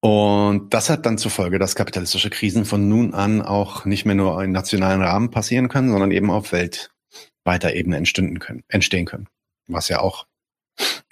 Und 0.00 0.72
das 0.72 0.90
hat 0.90 1.06
dann 1.06 1.18
zur 1.18 1.30
Folge, 1.30 1.58
dass 1.58 1.74
kapitalistische 1.74 2.30
Krisen 2.30 2.64
von 2.64 2.88
nun 2.88 3.14
an 3.14 3.42
auch 3.42 3.84
nicht 3.84 4.04
mehr 4.04 4.14
nur 4.14 4.42
in 4.42 4.52
nationalen 4.52 5.02
Rahmen 5.02 5.30
passieren 5.30 5.68
können, 5.68 5.90
sondern 5.90 6.12
eben 6.12 6.30
auf 6.30 6.52
weltweiter 6.52 7.74
Ebene 7.74 7.96
entstehen 7.96 8.38
können, 8.38 8.62
entstehen 8.68 9.06
können. 9.06 9.28
Was 9.66 9.88
ja 9.88 10.00
auch 10.00 10.26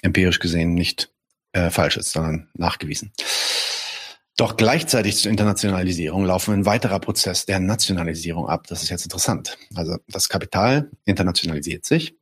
empirisch 0.02 0.38
gesehen 0.38 0.74
nicht 0.74 1.10
äh, 1.52 1.70
falsch 1.70 1.96
ist, 1.96 2.12
sondern 2.12 2.48
nachgewiesen. 2.54 3.12
Doch 4.37 4.57
gleichzeitig 4.57 5.16
zur 5.16 5.30
Internationalisierung 5.30 6.24
laufen 6.24 6.55
ein 6.55 6.66
weiterer 6.66 6.99
Prozess 6.99 7.47
der 7.47 7.61
Nationalisierung 7.61 8.49
ab. 8.49 8.66
Das 8.66 8.82
ist 8.82 8.89
jetzt 8.91 9.05
interessant. 9.05 9.57
Also 9.74 9.97
das 10.09 10.28
Kapital 10.28 10.91
internationalisiert 11.05 11.85
sich, 11.85 12.16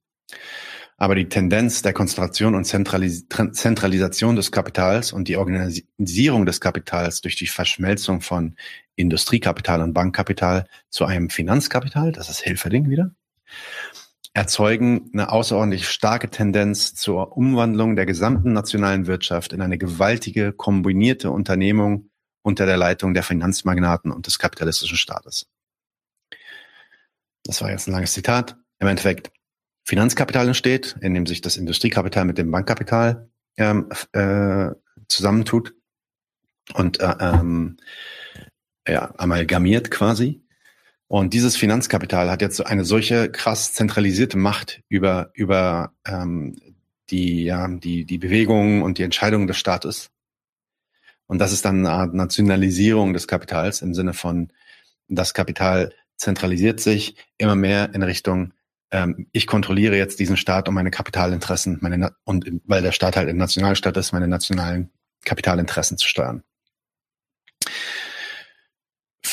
aber 0.98 1.14
die 1.14 1.28
Tendenz 1.28 1.80
der 1.80 1.94
Konzentration 1.94 2.54
und 2.54 2.64
Zentralis 2.64 3.26
Zentralisation 3.52 4.36
des 4.36 4.52
Kapitals 4.52 5.12
und 5.12 5.26
die 5.26 5.36
Organisierung 5.36 6.44
des 6.44 6.60
Kapitals 6.60 7.22
durch 7.22 7.36
die 7.36 7.46
Verschmelzung 7.46 8.20
von 8.20 8.56
Industriekapital 8.94 9.80
und 9.80 9.94
Bankkapital 9.94 10.66
zu 10.90 11.06
einem 11.06 11.30
Finanzkapital, 11.30 12.12
das 12.12 12.28
ist 12.28 12.40
Hilferding 12.42 12.90
wieder, 12.90 13.10
erzeugen 14.34 15.10
eine 15.12 15.30
außerordentlich 15.30 15.88
starke 15.88 16.30
Tendenz 16.30 16.94
zur 16.94 17.36
Umwandlung 17.36 17.96
der 17.96 18.06
gesamten 18.06 18.52
nationalen 18.52 19.06
Wirtschaft 19.06 19.52
in 19.52 19.60
eine 19.60 19.78
gewaltige 19.78 20.52
kombinierte 20.52 21.30
Unternehmung 21.30 22.10
unter 22.42 22.66
der 22.66 22.76
Leitung 22.76 23.14
der 23.14 23.22
Finanzmagnaten 23.22 24.10
und 24.10 24.26
des 24.26 24.38
kapitalistischen 24.38 24.96
Staates. 24.96 25.46
Das 27.44 27.60
war 27.60 27.70
jetzt 27.70 27.88
ein 27.88 27.92
langes 27.92 28.12
Zitat. 28.12 28.56
Im 28.78 28.88
Endeffekt, 28.88 29.30
Finanzkapital 29.84 30.46
entsteht, 30.46 30.96
indem 31.00 31.26
sich 31.26 31.40
das 31.40 31.56
Industriekapital 31.56 32.24
mit 32.24 32.38
dem 32.38 32.50
Bankkapital 32.50 33.28
ähm, 33.56 33.88
äh, 34.12 34.70
zusammentut 35.08 35.74
und 36.74 37.00
äh, 37.00 37.14
ähm, 37.18 37.76
ja, 38.86 39.12
amalgamiert 39.18 39.90
quasi. 39.90 40.41
Und 41.12 41.34
dieses 41.34 41.58
Finanzkapital 41.58 42.30
hat 42.30 42.40
jetzt 42.40 42.64
eine 42.64 42.86
solche 42.86 43.30
krass 43.30 43.74
zentralisierte 43.74 44.38
Macht 44.38 44.80
über, 44.88 45.28
über 45.34 45.92
ähm, 46.06 46.56
die, 47.10 47.44
ja, 47.44 47.68
die, 47.68 48.06
die 48.06 48.16
Bewegungen 48.16 48.80
und 48.80 48.96
die 48.96 49.02
Entscheidungen 49.02 49.46
des 49.46 49.58
Staates. 49.58 50.10
Und 51.26 51.38
das 51.38 51.52
ist 51.52 51.66
dann 51.66 51.80
eine 51.80 51.90
Art 51.90 52.14
Nationalisierung 52.14 53.12
des 53.12 53.28
Kapitals 53.28 53.82
im 53.82 53.92
Sinne 53.92 54.14
von, 54.14 54.54
das 55.06 55.34
Kapital 55.34 55.92
zentralisiert 56.16 56.80
sich 56.80 57.14
immer 57.36 57.56
mehr 57.56 57.94
in 57.94 58.02
Richtung, 58.02 58.54
ähm, 58.90 59.26
ich 59.32 59.46
kontrolliere 59.46 59.98
jetzt 59.98 60.18
diesen 60.18 60.38
Staat 60.38 60.66
um 60.66 60.74
meine 60.74 60.90
Kapitalinteressen, 60.90 61.76
meine, 61.82 62.16
und 62.24 62.50
weil 62.64 62.80
der 62.80 62.92
Staat 62.92 63.16
halt 63.16 63.28
ein 63.28 63.36
Nationalstaat 63.36 63.98
ist, 63.98 64.12
meine 64.12 64.28
nationalen 64.28 64.90
Kapitalinteressen 65.26 65.98
zu 65.98 66.08
steuern. 66.08 66.42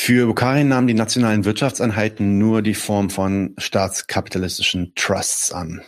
Für 0.02 0.26
Bukharin 0.26 0.68
nahmen 0.68 0.86
die 0.86 0.94
nationalen 0.94 1.44
Wirtschaftseinheiten 1.44 2.38
nur 2.38 2.62
die 2.62 2.72
Form 2.72 3.10
von 3.10 3.54
staatskapitalistischen 3.58 4.94
Trusts 4.94 5.52
an, 5.52 5.82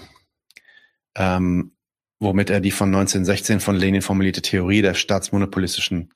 ähm, 1.14 1.72
womit 2.20 2.50
er 2.50 2.60
die 2.60 2.72
von 2.72 2.90
1916 2.90 3.60
von 3.60 3.74
Lenin 3.74 4.02
formulierte 4.02 4.42
Theorie 4.42 4.82
der 4.82 4.92
staatsmonopolistischen, 4.92 6.12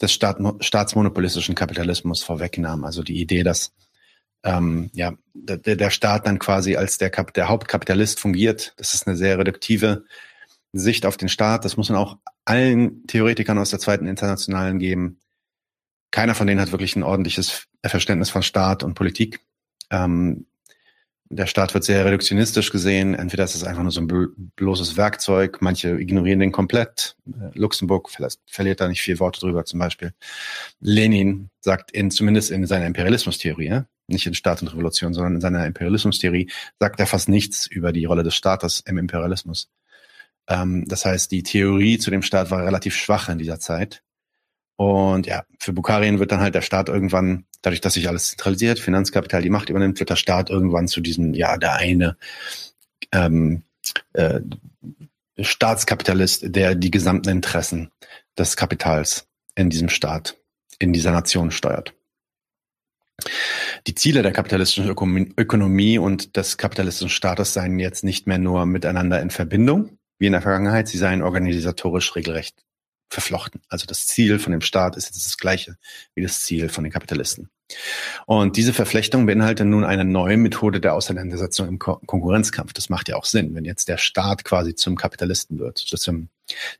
des 0.00 0.12
Staat, 0.12 0.38
staatsmonopolistischen 0.64 1.54
Kapitalismus 1.54 2.24
vorwegnahm. 2.24 2.84
Also 2.84 3.04
die 3.04 3.20
Idee, 3.20 3.44
dass 3.44 3.72
ähm, 4.42 4.90
ja, 4.92 5.12
der, 5.32 5.76
der 5.76 5.90
Staat 5.90 6.26
dann 6.26 6.40
quasi 6.40 6.74
als 6.74 6.98
der, 6.98 7.10
Kap 7.10 7.32
der 7.34 7.48
Hauptkapitalist 7.48 8.18
fungiert. 8.18 8.74
Das 8.78 8.94
ist 8.94 9.06
eine 9.06 9.16
sehr 9.16 9.38
reduktive 9.38 10.06
Sicht 10.72 11.06
auf 11.06 11.18
den 11.18 11.28
Staat. 11.28 11.64
Das 11.64 11.76
muss 11.76 11.88
man 11.88 11.98
auch 11.98 12.18
allen 12.44 13.06
Theoretikern 13.06 13.58
aus 13.58 13.70
der 13.70 13.78
zweiten 13.78 14.08
Internationalen 14.08 14.80
geben 14.80 15.20
keiner 16.12 16.36
von 16.36 16.46
denen 16.46 16.60
hat 16.60 16.70
wirklich 16.70 16.94
ein 16.94 17.02
ordentliches 17.02 17.66
Verständnis 17.84 18.30
von 18.30 18.42
Staat 18.42 18.84
und 18.84 18.94
Politik. 18.94 19.40
Ähm, 19.90 20.46
der 21.32 21.46
Staat 21.46 21.72
wird 21.72 21.84
sehr 21.84 22.04
reduktionistisch 22.04 22.70
gesehen. 22.70 23.14
Entweder 23.14 23.44
ist 23.44 23.54
es 23.54 23.64
einfach 23.64 23.82
nur 23.82 23.90
so 23.90 24.02
ein 24.02 24.52
bloßes 24.54 24.98
Werkzeug, 24.98 25.62
manche 25.62 25.98
ignorieren 25.98 26.40
den 26.40 26.52
komplett. 26.52 27.16
Äh, 27.26 27.58
Luxemburg 27.58 28.10
verliert 28.46 28.80
da 28.80 28.88
nicht 28.88 29.00
viel 29.00 29.18
Worte 29.18 29.40
drüber 29.40 29.64
zum 29.64 29.80
Beispiel. 29.80 30.12
Lenin 30.80 31.48
sagt 31.60 31.90
in, 31.90 32.10
zumindest 32.10 32.50
in 32.50 32.66
seiner 32.66 32.86
Imperialismustheorie, 32.86 33.80
nicht 34.08 34.26
in 34.26 34.34
Staat 34.34 34.60
und 34.60 34.68
Revolution, 34.68 35.14
sondern 35.14 35.36
in 35.36 35.40
seiner 35.40 35.64
Imperialismustheorie, 35.64 36.50
sagt 36.78 37.00
er 37.00 37.06
fast 37.06 37.30
nichts 37.30 37.66
über 37.66 37.92
die 37.92 38.04
Rolle 38.04 38.22
des 38.22 38.34
Staates 38.34 38.80
im 38.80 38.98
Imperialismus. 38.98 39.70
Ähm, 40.48 40.84
das 40.86 41.06
heißt, 41.06 41.32
die 41.32 41.42
Theorie 41.42 41.96
zu 41.96 42.10
dem 42.10 42.20
Staat 42.20 42.50
war 42.50 42.66
relativ 42.66 42.94
schwach 42.94 43.30
in 43.30 43.38
dieser 43.38 43.58
Zeit. 43.58 44.02
Und 44.76 45.26
ja, 45.26 45.44
für 45.58 45.72
Bukharien 45.72 46.18
wird 46.18 46.32
dann 46.32 46.40
halt 46.40 46.54
der 46.54 46.62
Staat 46.62 46.88
irgendwann, 46.88 47.44
dadurch, 47.60 47.80
dass 47.80 47.94
sich 47.94 48.08
alles 48.08 48.28
zentralisiert, 48.28 48.78
Finanzkapital 48.78 49.42
die 49.42 49.50
Macht 49.50 49.68
übernimmt, 49.68 50.00
wird 50.00 50.10
der 50.10 50.16
Staat 50.16 50.50
irgendwann 50.50 50.88
zu 50.88 51.00
diesem, 51.00 51.34
ja, 51.34 51.56
der 51.56 51.74
eine 51.74 52.16
ähm, 53.12 53.62
äh, 54.14 54.40
Staatskapitalist, 55.38 56.54
der 56.54 56.74
die 56.74 56.90
gesamten 56.90 57.28
Interessen 57.28 57.90
des 58.38 58.56
Kapitals 58.56 59.26
in 59.54 59.70
diesem 59.70 59.88
Staat, 59.88 60.36
in 60.78 60.92
dieser 60.92 61.12
Nation 61.12 61.50
steuert. 61.50 61.94
Die 63.86 63.94
Ziele 63.94 64.22
der 64.22 64.32
kapitalistischen 64.32 64.88
Ökonomie 64.88 65.98
und 65.98 66.36
des 66.36 66.56
kapitalistischen 66.56 67.10
Staates 67.10 67.52
seien 67.52 67.78
jetzt 67.78 68.04
nicht 68.04 68.26
mehr 68.26 68.38
nur 68.38 68.66
miteinander 68.66 69.20
in 69.20 69.30
Verbindung, 69.30 69.98
wie 70.18 70.26
in 70.26 70.32
der 70.32 70.42
Vergangenheit, 70.42 70.88
sie 70.88 70.98
seien 70.98 71.22
organisatorisch 71.22 72.16
regelrecht 72.16 72.64
verflochten. 73.12 73.60
Also 73.68 73.86
das 73.86 74.06
Ziel 74.06 74.38
von 74.38 74.52
dem 74.52 74.62
Staat 74.62 74.96
ist 74.96 75.06
jetzt 75.06 75.26
das 75.26 75.36
gleiche 75.36 75.76
wie 76.14 76.22
das 76.22 76.42
Ziel 76.42 76.68
von 76.68 76.84
den 76.84 76.92
Kapitalisten. 76.92 77.50
Und 78.26 78.56
diese 78.56 78.72
Verflechtung 78.72 79.26
beinhaltet 79.26 79.66
nun 79.66 79.84
eine 79.84 80.04
neue 80.04 80.36
Methode 80.36 80.80
der 80.80 80.94
Auseinandersetzung 80.94 81.68
im 81.68 81.78
Ko 81.78 81.96
Konkurrenzkampf. 82.06 82.72
Das 82.72 82.88
macht 82.88 83.08
ja 83.08 83.16
auch 83.16 83.24
Sinn, 83.24 83.54
wenn 83.54 83.64
jetzt 83.64 83.88
der 83.88 83.98
Staat 83.98 84.44
quasi 84.44 84.74
zum 84.74 84.96
Kapitalisten 84.96 85.58
wird, 85.58 85.78
zum 85.78 86.28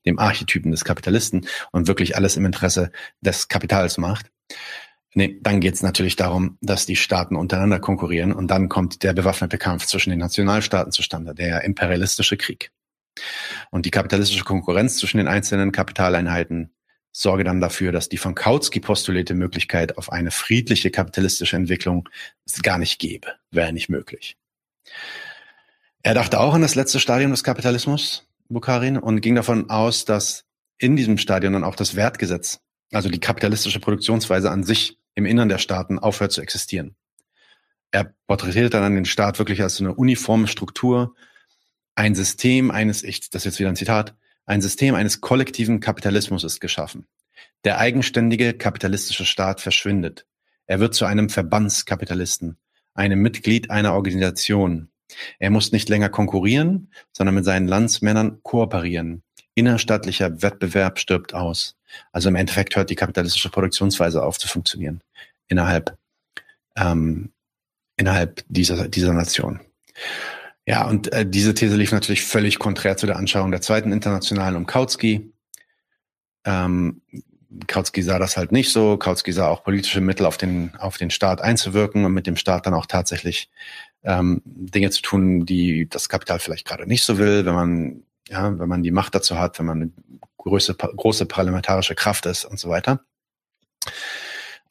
dem 0.05 0.19
Archetypen 0.19 0.71
des 0.71 0.85
Kapitalisten 0.85 1.47
und 1.71 1.89
wirklich 1.89 2.17
alles 2.17 2.37
im 2.37 2.45
Interesse 2.45 2.91
des 3.21 3.49
Kapitals 3.49 3.97
macht. 3.97 4.27
Nee, 5.15 5.39
dann 5.43 5.61
geht 5.61 5.75
es 5.75 5.83
natürlich 5.83 6.17
darum, 6.17 6.57
dass 6.61 6.87
die 6.87 6.97
Staaten 6.97 7.37
untereinander 7.37 7.79
konkurrieren 7.79 8.33
und 8.33 8.49
dann 8.49 8.69
kommt 8.69 9.03
der 9.03 9.13
bewaffnete 9.13 9.59
Kampf 9.59 9.87
zwischen 9.87 10.11
den 10.11 10.19
Nationalstaaten 10.19 10.93
zustande, 10.93 11.35
der 11.35 11.65
imperialistische 11.65 12.37
Krieg. 12.37 12.73
Und 13.71 13.87
die 13.87 13.91
kapitalistische 13.91 14.45
Konkurrenz 14.45 14.99
zwischen 14.99 15.19
den 15.19 15.29
einzelnen 15.29 15.73
Kapitaleinheiten 15.73 16.73
sorge 17.13 17.45
dann 17.45 17.61
dafür, 17.61 17.93
dass 17.93 18.09
die 18.09 18.17
von 18.17 18.35
Kautsky 18.35 18.81
postulierte 18.81 19.35
Möglichkeit 19.35 19.99
auf 19.99 20.11
eine 20.11 20.31
friedliche 20.31 20.91
kapitalistische 20.91 21.57
Entwicklung 21.57 22.09
es 22.47 22.63
gar 22.63 22.79
nicht 22.79 22.99
gäbe, 22.99 23.35
wäre 23.51 23.73
nicht 23.73 23.91
möglich. 23.91 24.37
Er 26.03 26.15
dachte 26.15 26.41
auch 26.41 26.55
an 26.55 26.63
das 26.63 26.75
letzte 26.75 26.99
Stadium 26.99 27.31
des 27.31 27.45
Kapitalismus, 27.45 28.27
Bukharin, 28.49 28.97
und 28.97 29.21
ging 29.21 29.35
davon 29.35 29.71
aus, 29.71 30.05
dass 30.05 30.45
in 30.79 30.97
diesem 30.97 31.19
Stadium 31.19 31.53
dann 31.53 31.65
auch 31.65 31.77
das 31.77 31.95
Wertgesetz, 31.95 32.61
also 32.93 33.09
die 33.09 33.21
kapitalistische 33.21 33.79
Produktionsweise 33.79 34.51
an 34.51 34.65
sich 34.65 34.99
im 35.15 35.27
Innern 35.27 35.49
der 35.49 35.59
Staaten 35.59 35.99
aufhört 35.99 36.33
zu 36.33 36.41
existieren. 36.41 36.97
Er 37.93 38.15
porträtiert 38.27 38.75
dann 38.75 38.95
den 38.95 39.05
Staat 39.05 39.39
wirklich 39.39 39.63
als 39.63 39.79
eine 39.81 39.95
uniforme 39.95 40.49
Struktur, 40.49 41.15
ein 41.95 42.15
System 42.15 42.71
eines, 42.71 43.03
ich, 43.03 43.31
das 43.31 43.43
ist 43.43 43.53
jetzt 43.53 43.59
wieder 43.59 43.69
ein 43.69 43.77
Zitat, 43.77 44.15
ein 44.47 44.61
System 44.61 44.95
eines 44.95 45.21
kollektiven 45.21 45.81
Kapitalismus 45.81 46.45
ist 46.45 46.61
geschaffen. 46.61 47.07
Der 47.65 47.79
eigenständige 47.79 48.55
kapitalistische 48.55 49.25
Staat 49.25 49.61
verschwindet. 49.61 50.27
Er 50.67 50.81
wird 50.81 50.95
zu 50.95 51.05
einem 51.05 51.29
Verbandskapitalisten, 51.29 52.59
einem 52.95 53.21
Mitglied 53.21 53.71
einer 53.71 53.95
Organisation. 53.95 54.91
Er 55.39 55.51
muss 55.51 55.73
nicht 55.73 55.89
länger 55.89 56.09
konkurrieren, 56.09 56.91
sondern 57.13 57.35
mit 57.35 57.45
seinen 57.45 57.69
Landsmännern 57.69 58.43
kooperieren. 58.43 59.23
Innerstaatlicher 59.55 60.43
Wettbewerb 60.43 60.99
stirbt 60.99 61.35
aus. 61.35 61.77
Also 62.11 62.31
im 62.31 62.37
Endeffekt 62.37 62.75
hört 62.75 62.91
die 62.91 62.97
kapitalistische 62.97 63.51
Produktionsweise 63.51 64.23
auf 64.23 64.39
zu 64.39 64.49
funktionieren 64.49 65.03
innerhalb 65.49 65.97
ähm, 66.77 67.33
innerhalb 67.97 68.43
dieser 68.49 68.89
dieser 68.89 69.13
Nation. 69.13 69.61
Ja, 70.67 70.87
und 70.87 71.13
äh, 71.13 71.27
diese 71.27 71.55
These 71.55 71.77
lief 71.77 71.93
natürlich 71.93 72.23
völlig 72.23 72.59
konträr 72.59 72.97
zu 72.97 73.07
der 73.07 73.17
Anschauung 73.17 73.51
der 73.51 73.63
zweiten 73.63 73.91
Internationalen 73.93 74.57
um 74.57 74.67
Kautsky. 74.67 75.33
Ähm, 76.45 77.03
Kautsky 77.67 78.03
sah 78.03 78.19
das 78.19 78.37
halt 78.37 78.53
nicht 78.53 78.73
so. 78.73 78.97
Kautsky 78.97 79.33
sah 79.33 79.49
auch 79.49 79.65
politische 79.65 80.01
Mittel 80.01 80.25
auf 80.25 80.37
den, 80.37 80.75
auf 80.79 80.97
den 80.97 81.11
Staat 81.11 81.41
einzuwirken 81.41 82.05
und 82.05 82.13
mit 82.13 82.27
dem 82.27 82.37
Staat 82.37 82.67
dann 82.67 82.75
auch 82.75 82.87
tatsächlich 82.87 83.51
ähm, 84.05 84.41
Dinge 84.45 84.91
zu 84.91 85.03
tun, 85.03 85.47
die 85.47 85.89
das 85.89 86.09
Kapital 86.09 86.39
vielleicht 86.39 86.67
gerade 86.67 86.87
nicht 86.87 87.05
so 87.05 87.19
will, 87.19 87.45
wenn 87.45 87.55
man, 87.55 88.03
ja, 88.29 88.59
wenn 88.59 88.69
man 88.69 88.83
die 88.83 88.91
Macht 88.91 89.15
dazu 89.15 89.39
hat, 89.39 89.59
wenn 89.59 89.67
man 89.67 89.83
eine 89.83 89.93
große, 90.39 90.75
große 90.75 91.27
parlamentarische 91.27 91.95
Kraft 91.95 92.27
ist 92.27 92.45
und 92.45 92.59
so 92.59 92.69
weiter. 92.69 93.05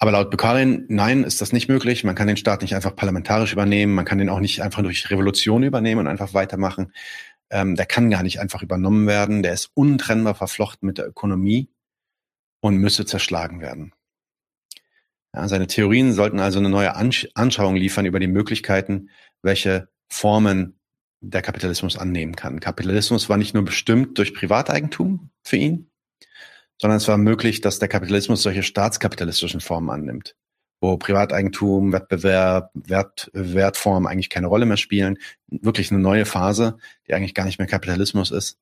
Aber 0.02 0.14
laut 0.14 0.32
Bukharin, 0.32 0.86
nein, 0.88 1.24
ist 1.24 1.42
das 1.42 1.54
nicht 1.54 1.70
möglich. 1.70 2.04
Man 2.04 2.16
kann 2.16 2.26
den 2.26 2.36
Staat 2.36 2.64
nicht 2.64 2.74
einfach 2.74 2.96
parlamentarisch 2.96 3.54
übernehmen. 3.54 3.94
Man 3.94 4.04
kann 4.04 4.18
den 4.18 4.30
auch 4.30 4.40
nicht 4.40 4.64
einfach 4.64 4.82
durch 4.82 5.12
Revolution 5.12 5.62
übernehmen 5.62 6.00
und 6.00 6.08
einfach 6.08 6.34
weitermachen. 6.34 6.92
Ähm, 7.52 7.76
der 7.76 7.86
kann 7.86 8.10
gar 8.10 8.24
nicht 8.24 8.40
einfach 8.40 8.64
übernommen 8.64 9.06
werden. 9.06 9.44
Der 9.44 9.54
ist 9.54 9.70
untrennbar 9.76 10.34
verflochten 10.34 10.88
mit 10.88 10.98
der 10.98 11.08
Ökonomie 11.08 11.70
und 12.62 12.78
müsse 12.78 13.06
zerschlagen 13.06 13.62
werden. 13.62 13.94
Ja, 15.36 15.48
seine 15.48 15.68
Theorien 15.68 16.14
sollten 16.14 16.40
also 16.40 16.58
eine 16.58 16.70
neue 16.70 16.96
Ansch 16.96 17.28
Anschauung 17.36 17.76
liefern 17.76 18.08
über 18.08 18.20
die 18.20 18.26
Möglichkeiten, 18.26 19.12
welche 19.44 19.88
Formen 20.12 20.80
der 21.20 21.44
Kapitalismus 21.44 21.96
annehmen 21.96 22.36
kann. 22.36 22.60
Kapitalismus 22.60 23.30
war 23.30 23.38
nicht 23.38 23.54
nur 23.54 23.66
bestimmt 23.66 24.18
durch 24.18 24.34
Privateigentum 24.34 25.30
für 25.44 25.58
ihn, 25.58 25.92
sondern 26.82 26.98
es 26.98 27.08
war 27.08 27.18
möglich, 27.18 27.62
dass 27.62 27.78
der 27.78 27.88
Kapitalismus 27.88 28.42
solche 28.42 28.64
staatskapitalistischen 28.64 29.62
Formen 29.62 29.92
annimmt, 29.92 30.36
wo 30.82 30.98
Privateigentum, 30.98 31.94
Wettbewerb, 31.94 32.72
Wert, 32.74 33.30
Wertformen 33.34 34.12
eigentlich 34.12 34.32
keine 34.32 34.48
Rolle 34.48 34.66
mehr 34.66 34.78
spielen. 34.78 35.20
Wirklich 35.48 35.92
eine 35.92 36.02
neue 36.02 36.26
Phase, 36.26 36.78
die 37.08 37.14
eigentlich 37.14 37.36
gar 37.36 37.46
nicht 37.46 37.60
mehr 37.60 37.68
Kapitalismus 37.68 38.32
ist, 38.32 38.58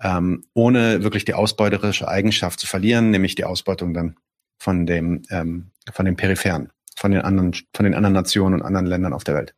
ähm, 0.00 0.46
ohne 0.54 1.02
wirklich 1.02 1.26
die 1.26 1.34
ausbeuterische 1.34 2.08
Eigenschaft 2.08 2.58
zu 2.60 2.66
verlieren, 2.66 3.10
nämlich 3.10 3.34
die 3.34 3.44
Ausbeutung 3.44 3.92
dann 3.92 4.16
von 4.58 4.86
dem 4.86 5.22
ähm, 5.28 5.70
von 5.92 6.06
den 6.06 6.16
Peripheren, 6.16 6.72
von 6.96 7.10
den 7.10 7.20
anderen 7.20 7.52
von 7.74 7.84
den 7.84 7.94
anderen 7.94 8.14
Nationen 8.14 8.54
und 8.54 8.62
anderen 8.62 8.86
Ländern 8.86 9.12
auf 9.12 9.24
der 9.24 9.34
Welt. 9.34 9.54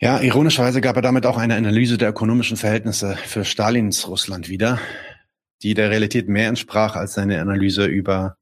Ja, 0.00 0.20
ironischerweise 0.20 0.80
gab 0.80 0.96
er 0.96 1.02
damit 1.02 1.24
auch 1.24 1.38
eine 1.38 1.54
Analyse 1.54 1.98
der 1.98 2.10
ökonomischen 2.10 2.56
Verhältnisse 2.56 3.16
für 3.16 3.44
Stalins 3.44 4.08
Russland 4.08 4.48
wieder, 4.48 4.80
die 5.62 5.74
der 5.74 5.90
Realität 5.90 6.28
mehr 6.28 6.48
entsprach 6.48 6.96
als 6.96 7.14
seine 7.14 7.40
Analyse 7.40 7.86
über 7.86 8.36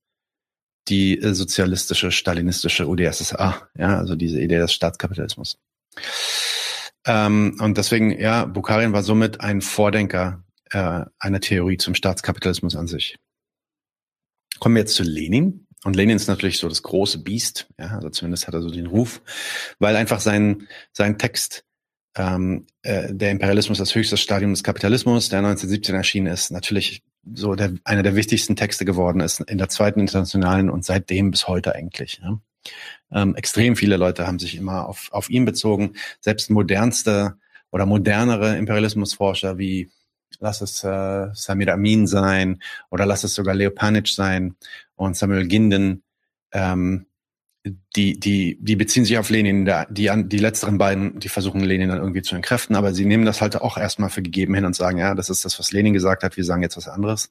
die 0.88 1.18
äh, 1.18 1.34
sozialistische, 1.34 2.10
stalinistische 2.10 2.86
UdSSR, 2.86 3.68
ja, 3.76 3.98
also 3.98 4.16
diese 4.16 4.40
Idee 4.40 4.58
des 4.58 4.72
Staatskapitalismus. 4.72 5.58
Ähm, 7.06 7.56
und 7.60 7.78
deswegen, 7.78 8.10
ja, 8.10 8.44
Bukharin 8.44 8.92
war 8.92 9.02
somit 9.02 9.40
ein 9.40 9.60
Vordenker 9.60 10.44
äh, 10.70 11.04
einer 11.18 11.40
Theorie 11.40 11.76
zum 11.76 11.94
Staatskapitalismus 11.94 12.76
an 12.76 12.86
sich. 12.86 13.16
Kommen 14.58 14.74
wir 14.74 14.80
jetzt 14.80 14.94
zu 14.94 15.02
Lenin. 15.02 15.66
Und 15.84 15.96
Lenin 15.96 16.16
ist 16.16 16.28
natürlich 16.28 16.58
so 16.58 16.68
das 16.68 16.82
große 16.82 17.18
Biest, 17.18 17.68
ja, 17.78 17.96
also 17.96 18.08
zumindest 18.08 18.46
hat 18.46 18.54
er 18.54 18.62
so 18.62 18.70
den 18.70 18.86
Ruf, 18.86 19.20
weil 19.78 19.96
einfach 19.96 20.20
sein, 20.20 20.66
sein 20.92 21.18
Text 21.18 21.64
ähm, 22.16 22.66
äh, 22.82 23.12
der 23.12 23.30
Imperialismus 23.30 23.78
das 23.78 23.94
höchste 23.94 24.16
Stadium 24.16 24.52
des 24.52 24.62
Kapitalismus, 24.62 25.28
der 25.28 25.40
1917 25.40 25.94
erschienen 25.94 26.26
ist, 26.28 26.50
natürlich 26.50 27.02
so 27.34 27.54
der, 27.54 27.72
einer 27.84 28.02
der 28.02 28.16
wichtigsten 28.16 28.56
Texte 28.56 28.84
geworden 28.84 29.20
ist 29.20 29.40
in 29.40 29.58
der 29.58 29.68
zweiten 29.68 30.00
internationalen 30.00 30.70
und 30.70 30.84
seitdem 30.84 31.30
bis 31.30 31.48
heute 31.48 31.74
eigentlich. 31.74 32.20
Ja. 32.22 32.38
Ähm, 33.12 33.34
extrem 33.34 33.76
viele 33.76 33.96
Leute 33.96 34.26
haben 34.26 34.38
sich 34.38 34.56
immer 34.56 34.88
auf, 34.88 35.08
auf 35.12 35.30
ihn 35.30 35.44
bezogen. 35.44 35.94
Selbst 36.20 36.50
modernste 36.50 37.36
oder 37.70 37.86
modernere 37.86 38.56
Imperialismusforscher 38.56 39.58
wie 39.58 39.90
lass 40.40 40.60
es 40.60 40.82
äh, 40.84 41.28
Samir 41.32 41.72
Amin 41.72 42.06
sein 42.06 42.60
oder 42.90 43.06
lass 43.06 43.24
es 43.24 43.34
sogar 43.34 43.54
Leo 43.54 43.70
Panic 43.70 44.08
sein 44.08 44.56
und 44.96 45.16
Samuel 45.16 45.46
Ginden, 45.46 46.02
ähm, 46.52 47.06
die, 47.64 48.20
die, 48.20 48.58
die 48.60 48.76
beziehen 48.76 49.06
sich 49.06 49.16
auf 49.16 49.30
Lenin, 49.30 49.70
die, 49.88 50.10
die 50.26 50.38
letzteren 50.38 50.76
beiden, 50.76 51.18
die 51.18 51.30
versuchen 51.30 51.60
Lenin 51.60 51.88
dann 51.88 51.98
irgendwie 51.98 52.20
zu 52.20 52.36
entkräften, 52.36 52.76
aber 52.76 52.92
sie 52.92 53.06
nehmen 53.06 53.24
das 53.24 53.40
halt 53.40 53.56
auch 53.56 53.78
erstmal 53.78 54.10
für 54.10 54.20
gegeben 54.20 54.54
hin 54.54 54.66
und 54.66 54.76
sagen, 54.76 54.98
ja, 54.98 55.14
das 55.14 55.30
ist 55.30 55.46
das, 55.46 55.58
was 55.58 55.72
Lenin 55.72 55.94
gesagt 55.94 56.22
hat, 56.22 56.36
wir 56.36 56.44
sagen 56.44 56.62
jetzt 56.62 56.76
was 56.76 56.88
anderes. 56.88 57.30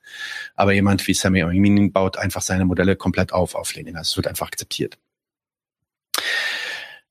Aber 0.56 0.74
jemand 0.74 1.06
wie 1.08 1.14
Sammy 1.14 1.44
Oiminin 1.44 1.92
baut 1.92 2.18
einfach 2.18 2.42
seine 2.42 2.66
Modelle 2.66 2.96
komplett 2.96 3.32
auf 3.32 3.54
auf 3.54 3.76
Lenin. 3.76 3.96
Also 3.96 4.12
es 4.12 4.18
wird 4.18 4.28
einfach 4.28 4.48
akzeptiert. 4.48 4.98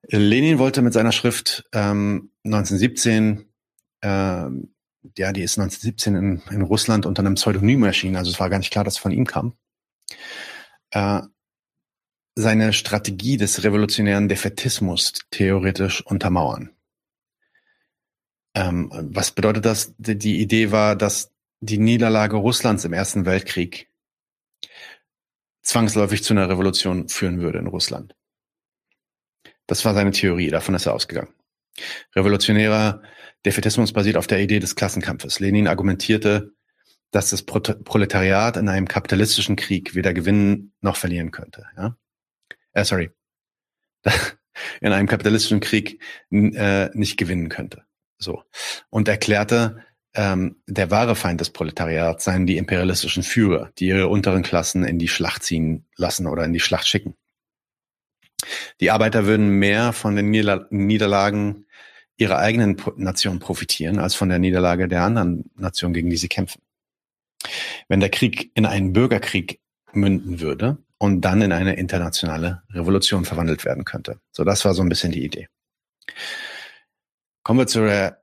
Lenin 0.08 0.58
wollte 0.58 0.82
mit 0.82 0.92
seiner 0.92 1.12
Schrift 1.12 1.64
ähm, 1.72 2.30
1917, 2.44 3.44
ähm, 4.02 4.74
ja, 5.16 5.32
die 5.32 5.42
ist 5.42 5.58
1917 5.58 6.16
in, 6.16 6.42
in 6.50 6.62
Russland 6.62 7.06
unter 7.06 7.20
einem 7.20 7.34
Pseudonym 7.34 7.84
erschienen, 7.84 8.16
also 8.16 8.32
es 8.32 8.40
war 8.40 8.50
gar 8.50 8.58
nicht 8.58 8.72
klar, 8.72 8.82
dass 8.82 8.94
es 8.94 9.00
von 9.00 9.12
ihm 9.12 9.26
kam. 9.26 9.54
Äh, 10.90 11.22
seine 12.34 12.72
Strategie 12.72 13.36
des 13.36 13.62
revolutionären 13.62 14.28
Defetismus 14.28 15.12
theoretisch 15.30 16.04
untermauern. 16.04 16.70
Ähm, 18.54 18.90
was 18.92 19.30
bedeutet 19.30 19.64
das? 19.64 19.94
Die 19.98 20.40
Idee 20.40 20.70
war, 20.70 20.96
dass 20.96 21.32
die 21.60 21.78
Niederlage 21.78 22.36
Russlands 22.36 22.84
im 22.84 22.92
Ersten 22.92 23.24
Weltkrieg 23.24 23.88
zwangsläufig 25.62 26.24
zu 26.24 26.34
einer 26.34 26.48
Revolution 26.48 27.08
führen 27.08 27.40
würde 27.40 27.58
in 27.58 27.66
Russland. 27.66 28.14
Das 29.66 29.84
war 29.84 29.94
seine 29.94 30.10
Theorie, 30.10 30.50
davon 30.50 30.74
ist 30.74 30.86
er 30.86 30.94
ausgegangen. 30.94 31.32
Revolutionärer 32.14 33.02
Defetismus 33.46 33.92
basiert 33.92 34.16
auf 34.16 34.26
der 34.26 34.40
Idee 34.40 34.58
des 34.58 34.74
Klassenkampfes. 34.74 35.40
Lenin 35.40 35.68
argumentierte, 35.68 36.52
dass 37.10 37.30
das 37.30 37.42
Proletariat 37.42 38.56
in 38.56 38.68
einem 38.68 38.88
kapitalistischen 38.88 39.56
Krieg 39.56 39.94
weder 39.94 40.12
gewinnen 40.14 40.72
noch 40.80 40.96
verlieren 40.96 41.30
könnte. 41.30 41.66
Ja? 41.76 41.96
Äh, 42.72 42.84
sorry, 42.84 43.10
in 44.80 44.92
einem 44.92 45.08
kapitalistischen 45.08 45.60
Krieg 45.60 46.00
äh, 46.30 46.90
nicht 46.96 47.16
gewinnen 47.16 47.48
könnte. 47.48 47.84
So. 48.18 48.44
Und 48.90 49.08
erklärte, 49.08 49.84
ähm, 50.14 50.62
der 50.66 50.90
wahre 50.90 51.16
Feind 51.16 51.40
des 51.40 51.50
Proletariats 51.50 52.24
seien 52.24 52.46
die 52.46 52.58
imperialistischen 52.58 53.22
Führer, 53.22 53.72
die 53.78 53.88
ihre 53.88 54.08
unteren 54.08 54.42
Klassen 54.42 54.84
in 54.84 54.98
die 54.98 55.08
Schlacht 55.08 55.42
ziehen 55.42 55.86
lassen 55.96 56.26
oder 56.26 56.44
in 56.44 56.52
die 56.52 56.60
Schlacht 56.60 56.86
schicken. 56.86 57.14
Die 58.80 58.90
Arbeiter 58.90 59.26
würden 59.26 59.48
mehr 59.48 59.92
von 59.92 60.16
den 60.16 60.30
Niederlagen 60.30 61.66
ihrer 62.16 62.38
eigenen 62.38 62.76
Nation 62.96 63.38
profitieren, 63.38 63.98
als 63.98 64.14
von 64.14 64.28
der 64.28 64.38
Niederlage 64.38 64.88
der 64.88 65.02
anderen 65.02 65.50
Nation, 65.56 65.92
gegen 65.92 66.10
die 66.10 66.16
sie 66.16 66.28
kämpfen. 66.28 66.60
Wenn 67.88 68.00
der 68.00 68.10
Krieg 68.10 68.50
in 68.54 68.66
einen 68.66 68.92
Bürgerkrieg 68.92 69.60
münden 69.92 70.40
würde, 70.40 70.78
und 71.02 71.20
dann 71.22 71.42
in 71.42 71.50
eine 71.50 71.74
internationale 71.74 72.62
Revolution 72.70 73.24
verwandelt 73.24 73.64
werden 73.64 73.84
könnte. 73.84 74.20
So, 74.30 74.44
das 74.44 74.64
war 74.64 74.72
so 74.72 74.82
ein 74.82 74.88
bisschen 74.88 75.10
die 75.10 75.24
Idee. 75.24 75.48
Kommen 77.42 77.58
wir 77.58 77.66
zu 77.66 77.80
der 77.80 78.20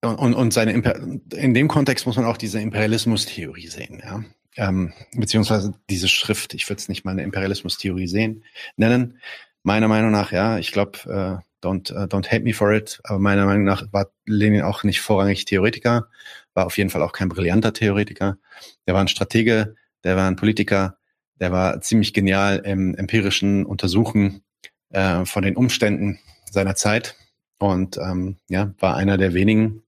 und, 0.00 0.34
und 0.34 0.52
seine 0.52 0.72
Imper 0.72 0.94
in 0.94 1.54
dem 1.54 1.66
Kontext 1.66 2.06
muss 2.06 2.14
man 2.14 2.26
auch 2.26 2.36
diese 2.36 2.60
Imperialismus-Theorie 2.60 3.66
sehen, 3.66 4.00
ja. 4.04 4.22
Ähm, 4.56 4.92
beziehungsweise 5.12 5.74
diese 5.90 6.06
Schrift, 6.06 6.54
ich 6.54 6.68
würde 6.68 6.78
es 6.78 6.88
nicht 6.88 7.04
mal 7.04 7.10
eine 7.10 7.24
Imperialismus-Theorie 7.24 8.06
sehen, 8.06 8.44
nennen. 8.76 9.18
Meiner 9.64 9.88
Meinung 9.88 10.12
nach, 10.12 10.30
ja, 10.30 10.56
ich 10.58 10.70
glaube, 10.70 10.98
äh, 11.06 11.66
don't, 11.66 11.92
uh, 11.92 12.06
don't 12.06 12.30
hate 12.30 12.44
me 12.44 12.54
for 12.54 12.72
it, 12.72 13.00
aber 13.02 13.18
meiner 13.18 13.44
Meinung 13.44 13.64
nach 13.64 13.92
war 13.92 14.12
Lenin 14.24 14.62
auch 14.62 14.84
nicht 14.84 15.00
vorrangig 15.00 15.46
Theoretiker, 15.46 16.06
war 16.54 16.66
auf 16.66 16.78
jeden 16.78 16.90
Fall 16.90 17.02
auch 17.02 17.12
kein 17.12 17.28
brillanter 17.28 17.72
Theoretiker. 17.72 18.38
Der 18.86 18.94
war 18.94 19.00
ein 19.00 19.08
Stratege, 19.08 19.74
der 20.04 20.16
war 20.16 20.28
ein 20.28 20.36
Politiker, 20.36 20.99
der 21.40 21.52
war 21.52 21.80
ziemlich 21.80 22.12
genial 22.12 22.58
im 22.58 22.94
empirischen 22.94 23.64
Untersuchen 23.64 24.42
äh, 24.90 25.24
von 25.24 25.42
den 25.42 25.56
Umständen 25.56 26.18
seiner 26.50 26.74
Zeit 26.74 27.16
und 27.58 27.96
ähm, 27.96 28.36
ja, 28.48 28.72
war 28.78 28.96
einer 28.96 29.16
der 29.16 29.34
wenigen, 29.34 29.82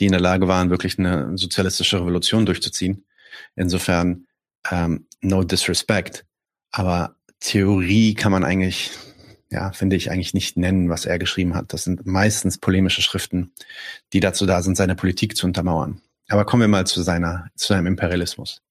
die 0.00 0.06
in 0.06 0.12
der 0.12 0.20
Lage 0.20 0.48
waren, 0.48 0.70
wirklich 0.70 0.98
eine 0.98 1.36
sozialistische 1.36 2.00
Revolution 2.00 2.46
durchzuziehen. 2.46 3.04
Insofern 3.54 4.26
ähm, 4.70 5.06
no 5.20 5.44
disrespect, 5.44 6.24
aber 6.70 7.16
Theorie 7.40 8.14
kann 8.14 8.32
man 8.32 8.44
eigentlich, 8.44 8.90
ja, 9.50 9.72
finde 9.72 9.96
ich 9.96 10.10
eigentlich 10.10 10.32
nicht 10.32 10.56
nennen, 10.56 10.88
was 10.88 11.04
er 11.04 11.18
geschrieben 11.18 11.54
hat. 11.54 11.72
Das 11.72 11.84
sind 11.84 12.06
meistens 12.06 12.58
polemische 12.58 13.02
Schriften, 13.02 13.52
die 14.12 14.20
dazu 14.20 14.46
da 14.46 14.62
sind, 14.62 14.76
seine 14.76 14.96
Politik 14.96 15.36
zu 15.36 15.46
untermauern. 15.46 16.00
Aber 16.28 16.46
kommen 16.46 16.62
wir 16.62 16.68
mal 16.68 16.86
zu 16.86 17.02
seiner, 17.02 17.48
zu 17.54 17.68
seinem 17.68 17.86
Imperialismus 17.86 18.63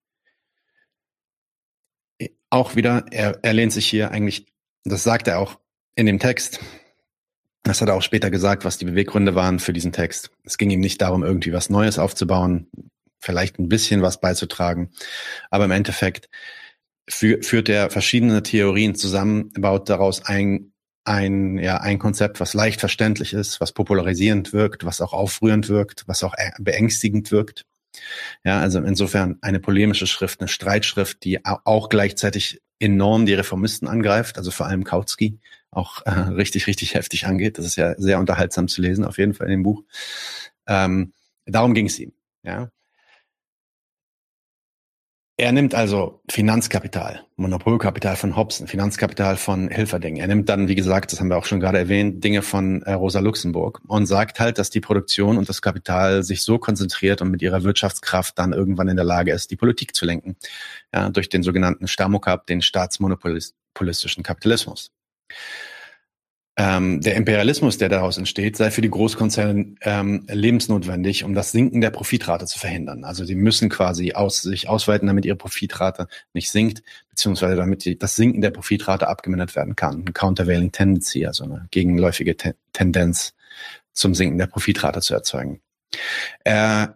auch 2.53 2.75
wieder, 2.75 3.05
er, 3.11 3.39
er 3.41 3.53
lehnt 3.53 3.73
sich 3.73 3.87
hier 3.87 4.11
eigentlich, 4.11 4.45
das 4.85 5.03
sagt 5.03 5.27
er 5.27 5.39
auch 5.39 5.59
in 5.95 6.05
dem 6.05 6.19
Text, 6.19 6.59
das 7.63 7.81
hat 7.81 7.89
er 7.89 7.95
auch 7.95 8.01
später 8.01 8.29
gesagt, 8.29 8.63
was 8.63 8.77
die 8.77 8.85
Beweggründe 8.85 9.35
waren 9.35 9.59
für 9.59 9.73
diesen 9.73 9.91
Text. 9.91 10.29
Es 10.43 10.57
ging 10.57 10.69
ihm 10.69 10.79
nicht 10.79 11.01
darum, 11.01 11.23
irgendwie 11.23 11.53
was 11.53 11.69
Neues 11.69 11.97
aufzubauen, 11.97 12.69
vielleicht 13.19 13.57
ein 13.57 13.69
bisschen 13.69 14.01
was 14.01 14.19
beizutragen, 14.19 14.91
aber 15.49 15.65
im 15.65 15.71
Endeffekt 15.71 16.29
fü 17.09 17.41
führt 17.41 17.69
er 17.69 17.89
verschiedene 17.89 18.43
Theorien 18.43 18.95
zusammen, 18.95 19.51
baut 19.53 19.89
daraus 19.89 20.23
ein 20.25 20.69
ein, 21.05 21.57
ja, 21.57 21.81
ein 21.81 21.99
Konzept, 21.99 22.39
was 22.39 22.53
leicht 22.53 22.79
verständlich 22.79 23.33
ist, 23.33 23.59
was 23.59 23.73
popularisierend 23.73 24.53
wirkt, 24.53 24.85
was 24.85 25.01
auch 25.01 25.11
aufrührend 25.11 25.67
wirkt, 25.67 26.07
was 26.07 26.23
auch 26.23 26.33
beängstigend 26.59 27.29
wirkt. 27.29 27.65
Ja, 28.43 28.59
also 28.59 28.79
insofern 28.79 29.37
eine 29.41 29.59
polemische 29.59 30.07
Schrift, 30.07 30.39
eine 30.41 30.47
Streitschrift, 30.47 31.23
die 31.23 31.45
auch 31.45 31.89
gleichzeitig 31.89 32.61
enorm 32.79 33.25
die 33.25 33.33
Reformisten 33.33 33.87
angreift, 33.87 34.37
also 34.37 34.51
vor 34.51 34.65
allem 34.65 34.83
Kautsky 34.83 35.39
auch 35.71 36.05
äh, 36.05 36.11
richtig, 36.11 36.67
richtig 36.67 36.93
heftig 36.93 37.25
angeht. 37.25 37.57
Das 37.57 37.65
ist 37.65 37.75
ja 37.75 37.95
sehr 37.97 38.19
unterhaltsam 38.19 38.67
zu 38.67 38.81
lesen, 38.81 39.05
auf 39.05 39.17
jeden 39.17 39.33
Fall 39.33 39.47
in 39.47 39.51
dem 39.51 39.63
Buch. 39.63 39.83
Ähm, 40.67 41.13
darum 41.45 41.73
ging 41.73 41.87
es 41.87 41.99
ihm. 41.99 42.13
Ja. 42.43 42.69
Er 45.35 45.51
nimmt 45.51 45.73
also 45.73 46.21
Finanzkapital, 46.29 47.25
Monopolkapital 47.37 48.15
von 48.15 48.35
Hobson, 48.35 48.67
Finanzkapital 48.67 49.35
von 49.35 49.67
Hilferding. 49.67 50.17
Er 50.17 50.27
nimmt 50.27 50.47
dann, 50.47 50.67
wie 50.67 50.75
gesagt, 50.75 51.11
das 51.11 51.19
haben 51.19 51.29
wir 51.29 51.37
auch 51.37 51.45
schon 51.45 51.59
gerade 51.59 51.79
erwähnt, 51.79 52.23
Dinge 52.23 52.43
von 52.43 52.83
äh, 52.83 52.93
Rosa 52.93 53.19
Luxemburg 53.19 53.81
und 53.87 54.05
sagt 54.05 54.39
halt, 54.39 54.59
dass 54.59 54.69
die 54.69 54.79
Produktion 54.79 55.39
und 55.39 55.49
das 55.49 55.63
Kapital 55.63 56.21
sich 56.21 56.43
so 56.43 56.59
konzentriert 56.59 57.23
und 57.23 57.31
mit 57.31 57.41
ihrer 57.41 57.63
Wirtschaftskraft 57.63 58.37
dann 58.37 58.53
irgendwann 58.53 58.89
in 58.89 58.95
der 58.95 59.05
Lage 59.05 59.31
ist, 59.31 59.49
die 59.49 59.55
Politik 59.55 59.95
zu 59.95 60.05
lenken. 60.05 60.35
Ja, 60.93 61.09
durch 61.09 61.29
den 61.29 61.41
sogenannten 61.41 61.87
Stamokap, 61.87 62.45
den 62.45 62.61
staatsmonopolistischen 62.61 64.21
Kapitalismus. 64.21 64.91
Ähm, 66.55 67.01
der 67.01 67.15
Imperialismus, 67.15 67.79
der 67.79 67.89
daraus 67.89 68.17
entsteht, 68.17 68.57
sei 68.57 68.69
für 68.69 68.81
die 68.81 68.89
Großkonzerne 68.89 69.75
ähm, 69.81 70.25
lebensnotwendig, 70.29 71.23
um 71.23 71.33
das 71.33 71.51
Sinken 71.51 71.81
der 71.81 71.89
Profitrate 71.89 72.45
zu 72.45 72.59
verhindern. 72.59 73.03
Also 73.05 73.25
sie 73.25 73.33
müssen 73.33 73.69
quasi 73.69 74.13
aus, 74.13 74.43
sich 74.43 74.69
ausweiten, 74.69 75.07
damit 75.07 75.25
ihre 75.25 75.35
Profitrate 75.35 76.07
nicht 76.33 76.51
sinkt, 76.51 76.83
beziehungsweise 77.09 77.55
damit 77.55 77.85
die, 77.85 77.97
das 77.97 78.15
Sinken 78.15 78.41
der 78.41 78.51
Profitrate 78.51 79.07
abgemindert 79.07 79.55
werden 79.55 79.75
kann. 79.75 80.01
Eine 80.01 80.13
Countervailing 80.13 80.71
Tendency, 80.71 81.25
also 81.25 81.43
eine 81.45 81.67
gegenläufige 81.71 82.37
Te 82.37 82.55
Tendenz 82.71 83.33
zum 83.91 84.13
Sinken 84.13 84.37
der 84.37 84.47
Profitrate 84.47 85.01
zu 85.01 85.15
erzeugen. 85.15 85.61
Äh, 86.43 86.87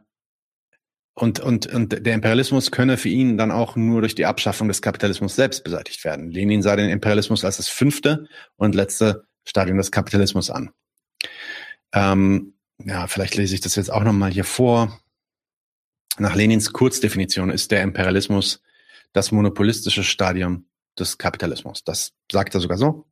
und, 1.16 1.40
und, 1.40 1.66
und 1.66 2.06
der 2.06 2.14
Imperialismus 2.14 2.70
könne 2.70 2.96
für 2.96 3.10
ihn 3.10 3.40
dann 3.40 3.50
auch 3.50 3.76
nur 3.76 4.02
durch 4.02 4.14
die 4.14 4.28
Abschaffung 4.28 4.68
des 4.68 4.84
Kapitalismus 4.84 5.36
selbst 5.36 5.64
beseitigt 5.64 6.04
werden. 6.06 6.30
Lenin 6.30 6.62
sah 6.62 6.76
den 6.76 6.90
Imperialismus 6.90 7.44
als 7.44 7.58
das 7.58 7.70
fünfte 7.70 8.28
und 8.56 8.76
letzte 8.76 9.26
Stadium 9.48 9.78
des 9.78 9.92
Kapitalismus 9.92 10.50
an. 10.50 10.72
Ähm, 11.94 12.54
ja, 12.84 13.08
vielleicht 13.08 13.36
lese 13.36 13.56
ich 13.56 13.62
das 13.62 13.76
jetzt 13.76 13.92
auch 13.92 14.04
nochmal 14.04 14.32
hier 14.32 14.44
vor. 14.44 15.00
Nach 16.20 16.36
Lenins 16.36 16.74
Kurzdefinition 16.74 17.50
ist 17.50 17.72
der 17.72 17.82
Imperialismus 17.82 18.62
das 19.14 19.32
monopolistische 19.32 20.04
Stadium 20.04 20.66
des 21.00 21.18
Kapitalismus. 21.18 21.84
Das 21.84 22.14
sagt 22.32 22.56
er 22.56 22.60
sogar 22.60 22.78
so. 22.78 23.08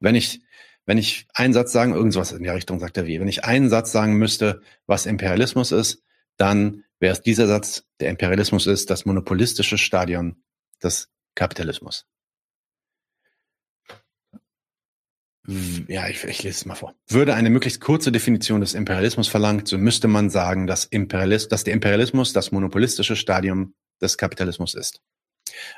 Wenn 0.00 0.14
ich, 0.14 0.42
wenn 0.86 0.98
ich 0.98 1.26
einen 1.34 1.52
Satz 1.52 1.72
sagen, 1.72 1.94
irgendwas 1.94 2.32
in 2.32 2.42
der 2.42 2.54
Richtung 2.54 2.78
sagt 2.78 2.96
er 2.96 3.06
wie, 3.06 3.20
wenn 3.20 3.28
ich 3.28 3.44
einen 3.44 3.68
Satz 3.68 3.92
sagen 3.92 4.14
müsste, 4.14 4.60
was 4.86 5.06
Imperialismus 5.06 5.72
ist, 5.72 6.02
dann 6.36 6.84
wäre 7.00 7.12
es 7.12 7.22
dieser 7.22 7.46
Satz, 7.46 7.84
der 8.00 8.10
Imperialismus 8.10 8.66
ist 8.66 8.88
das 8.90 9.04
monopolistische 9.04 9.78
Stadion 9.78 10.42
des 10.82 11.10
Kapitalismus. 11.34 12.06
Ja, 15.46 16.08
ich, 16.08 16.22
ich 16.22 16.42
lese 16.44 16.56
es 16.56 16.64
mal 16.66 16.76
vor. 16.76 16.94
Würde 17.08 17.34
eine 17.34 17.50
möglichst 17.50 17.80
kurze 17.80 18.12
Definition 18.12 18.60
des 18.60 18.74
Imperialismus 18.74 19.26
verlangt, 19.26 19.66
so 19.66 19.76
müsste 19.76 20.06
man 20.06 20.30
sagen, 20.30 20.66
dass, 20.66 20.84
Imperialis 20.84 21.48
dass 21.48 21.64
der 21.64 21.74
Imperialismus 21.74 22.32
das 22.32 22.52
monopolistische 22.52 23.16
Stadium 23.16 23.74
des 24.00 24.16
Kapitalismus 24.18 24.74
ist. 24.74 25.00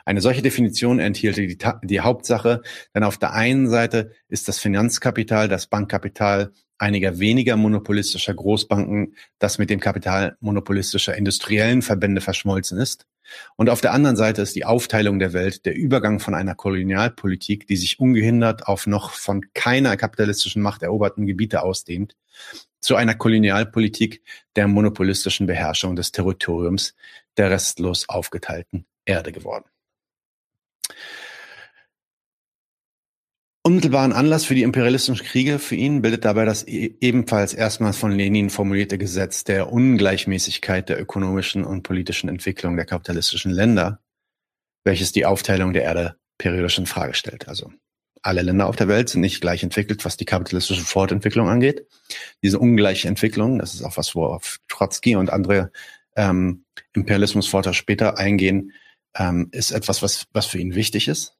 Eine 0.04 0.20
solche 0.20 0.42
Definition 0.42 0.98
enthielte 0.98 1.46
die, 1.46 1.58
die 1.82 2.00
Hauptsache, 2.00 2.60
denn 2.94 3.04
auf 3.04 3.18
der 3.18 3.32
einen 3.32 3.68
Seite 3.68 4.12
ist 4.28 4.48
das 4.48 4.58
Finanzkapital, 4.58 5.48
das 5.48 5.66
Bankkapital 5.66 6.52
einiger 6.78 7.18
weniger 7.18 7.56
monopolistischer 7.56 8.34
Großbanken, 8.34 9.14
das 9.38 9.58
mit 9.58 9.70
dem 9.70 9.80
Kapital 9.80 10.36
monopolistischer 10.40 11.16
industriellen 11.16 11.82
Verbände 11.82 12.20
verschmolzen 12.20 12.78
ist. 12.78 13.06
Und 13.56 13.70
auf 13.70 13.80
der 13.80 13.92
anderen 13.92 14.16
Seite 14.16 14.42
ist 14.42 14.54
die 14.54 14.64
Aufteilung 14.64 15.18
der 15.18 15.32
Welt, 15.32 15.66
der 15.66 15.74
Übergang 15.74 16.20
von 16.20 16.34
einer 16.34 16.54
Kolonialpolitik, 16.54 17.66
die 17.66 17.76
sich 17.76 18.00
ungehindert 18.00 18.66
auf 18.66 18.86
noch 18.86 19.10
von 19.10 19.42
keiner 19.54 19.96
kapitalistischen 19.96 20.62
Macht 20.62 20.82
eroberten 20.82 21.26
Gebiete 21.26 21.62
ausdehnt, 21.62 22.16
zu 22.80 22.96
einer 22.96 23.14
Kolonialpolitik 23.14 24.22
der 24.56 24.68
monopolistischen 24.68 25.46
Beherrschung 25.46 25.96
des 25.96 26.12
Territoriums 26.12 26.94
der 27.36 27.50
restlos 27.50 28.08
aufgeteilten 28.08 28.86
Erde 29.04 29.32
geworden. 29.32 29.64
Unmittelbaren 33.66 34.12
Anlass 34.12 34.44
für 34.44 34.54
die 34.54 34.62
imperialistischen 34.62 35.24
Kriege 35.24 35.58
für 35.58 35.74
ihn 35.74 36.02
bildet 36.02 36.26
dabei 36.26 36.44
das 36.44 36.68
e-, 36.68 36.96
ebenfalls 37.00 37.54
erstmals 37.54 37.96
von 37.96 38.12
Lenin 38.12 38.50
formulierte 38.50 38.98
Gesetz 38.98 39.42
der 39.42 39.72
Ungleichmäßigkeit 39.72 40.90
der 40.90 41.00
ökonomischen 41.00 41.64
und 41.64 41.82
politischen 41.82 42.28
Entwicklung 42.28 42.76
der 42.76 42.84
kapitalistischen 42.84 43.50
Länder, 43.50 44.00
welches 44.84 45.12
die 45.12 45.24
Aufteilung 45.24 45.72
der 45.72 45.84
Erde 45.84 46.16
periodisch 46.36 46.76
in 46.76 46.84
Frage 46.84 47.14
stellt. 47.14 47.48
Also 47.48 47.72
alle 48.20 48.42
Länder 48.42 48.66
auf 48.66 48.76
der 48.76 48.88
Welt 48.88 49.08
sind 49.08 49.22
nicht 49.22 49.40
gleich 49.40 49.62
entwickelt, 49.62 50.04
was 50.04 50.18
die 50.18 50.26
kapitalistische 50.26 50.82
Fortentwicklung 50.82 51.48
angeht. 51.48 51.86
Diese 52.42 52.58
ungleiche 52.58 53.08
Entwicklung, 53.08 53.58
das 53.58 53.72
ist 53.72 53.82
auch 53.82 53.96
was, 53.96 54.14
worauf 54.14 54.60
Trotzki 54.68 55.16
und 55.16 55.30
andere 55.30 55.72
ähm, 56.16 56.66
Imperialismusforscher 56.92 57.72
später 57.72 58.18
eingehen, 58.18 58.72
ähm, 59.16 59.48
ist 59.52 59.70
etwas, 59.70 60.02
was, 60.02 60.26
was 60.34 60.44
für 60.44 60.58
ihn 60.58 60.74
wichtig 60.74 61.08
ist. 61.08 61.38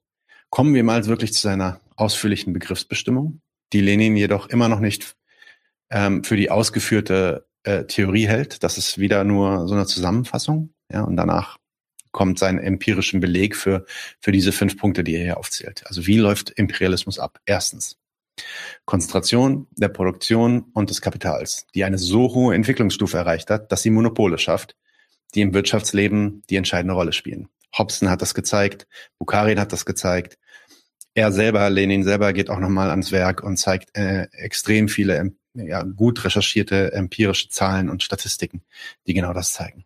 Kommen 0.51 0.75
wir 0.75 0.85
mal 0.85 1.07
wirklich 1.07 1.33
zu 1.33 1.41
seiner 1.41 1.81
ausführlichen 1.97 2.53
Begriffsbestimmung, 2.53 3.41
die 3.73 3.81
Lenin 3.81 4.17
jedoch 4.17 4.49
immer 4.49 4.69
noch 4.69 4.81
nicht 4.81 5.17
ähm, 5.91 6.25
für 6.25 6.37
die 6.37 6.51
ausgeführte 6.51 7.47
äh, 7.65 7.85
Theorie 7.85 8.27
hält. 8.27 8.63
Das 8.63 8.79
ist 8.79 8.99
wieder 8.99 9.25
nur 9.25 9.67
so 9.69 9.75
eine 9.75 9.87
Zusammenfassung. 9.87 10.71
Ja, 10.91 11.03
und 11.03 11.17
danach 11.17 11.59
kommt 12.13 12.39
sein 12.39 12.59
empirischen 12.59 13.21
Beleg 13.21 13.57
für, 13.57 13.85
für 14.21 14.33
diese 14.33 14.53
fünf 14.53 14.79
Punkte, 14.79 15.05
die 15.05 15.17
er 15.17 15.25
hier 15.25 15.39
aufzählt. 15.39 15.83
Also 15.87 16.07
wie 16.07 16.17
läuft 16.17 16.51
Imperialismus 16.51 17.19
ab? 17.19 17.41
Erstens. 17.45 17.99
Konzentration 18.85 19.69
der 19.73 19.89
Produktion 19.89 20.67
und 20.73 20.91
des 20.91 21.01
Kapitals, 21.01 21.67
die 21.75 21.85
eine 21.85 21.99
so 21.99 22.35
hohe 22.35 22.55
Entwicklungsstufe 22.55 23.17
erreicht 23.17 23.51
hat, 23.51 23.71
dass 23.71 23.83
sie 23.83 23.91
Monopole 23.91 24.39
schafft, 24.39 24.77
die 25.35 25.41
im 25.41 25.55
Wirtschaftsleben 25.55 26.43
die 26.51 26.57
entscheidende 26.57 26.95
Rolle 26.95 27.13
spielen. 27.13 27.49
Hobson 27.77 28.11
hat 28.11 28.23
das 28.23 28.35
gezeigt, 28.35 28.87
Bukharin 29.19 29.61
hat 29.61 29.73
das 29.73 29.85
gezeigt. 29.85 30.39
Er 31.15 31.31
selber, 31.31 31.71
Lenin 31.71 32.03
selber, 32.03 32.33
geht 32.33 32.51
auch 32.51 32.59
nochmal 32.59 32.91
ans 32.91 33.13
Werk 33.13 33.43
und 33.43 33.57
zeigt 33.57 33.97
äh, 33.97 34.27
extrem 34.33 34.89
viele 34.89 35.33
ja, 35.55 35.83
gut 35.83 36.25
recherchierte 36.25 36.93
empirische 36.93 37.49
Zahlen 37.49 37.89
und 37.89 38.03
Statistiken, 38.03 38.63
die 39.07 39.15
genau 39.15 39.33
das 39.33 39.53
zeigen. 39.53 39.85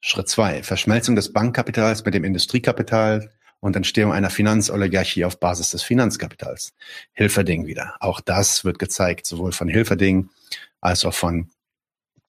Schritt 0.00 0.28
zwei, 0.28 0.62
Verschmelzung 0.62 1.16
des 1.16 1.32
Bankkapitals 1.32 2.04
mit 2.04 2.14
dem 2.14 2.24
Industriekapital 2.24 3.30
und 3.60 3.76
Entstehung 3.76 4.12
einer 4.12 4.28
Finanzoligarchie 4.28 5.24
auf 5.24 5.40
Basis 5.40 5.70
des 5.70 5.82
Finanzkapitals. 5.82 6.74
Hilferding 7.12 7.66
wieder. 7.66 7.94
Auch 8.00 8.20
das 8.20 8.64
wird 8.64 8.78
gezeigt, 8.78 9.24
sowohl 9.24 9.52
von 9.52 9.68
Hilferding 9.68 10.28
als 10.80 11.04
auch 11.06 11.14
von 11.14 11.48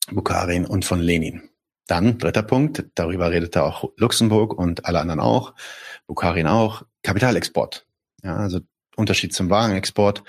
Bukharin 0.09 0.65
und 0.65 0.85
von 0.85 1.01
Lenin. 1.01 1.49
Dann, 1.87 2.17
dritter 2.17 2.43
Punkt, 2.43 2.85
darüber 2.95 3.31
redete 3.31 3.63
auch 3.63 3.91
Luxemburg 3.97 4.57
und 4.57 4.85
alle 4.85 4.99
anderen 4.99 5.19
auch, 5.19 5.53
Bukharin 6.07 6.47
auch, 6.47 6.83
Kapitalexport. 7.03 7.85
Ja, 8.23 8.37
also 8.37 8.59
Unterschied 8.95 9.33
zum 9.33 9.49
Warenexport. 9.49 10.23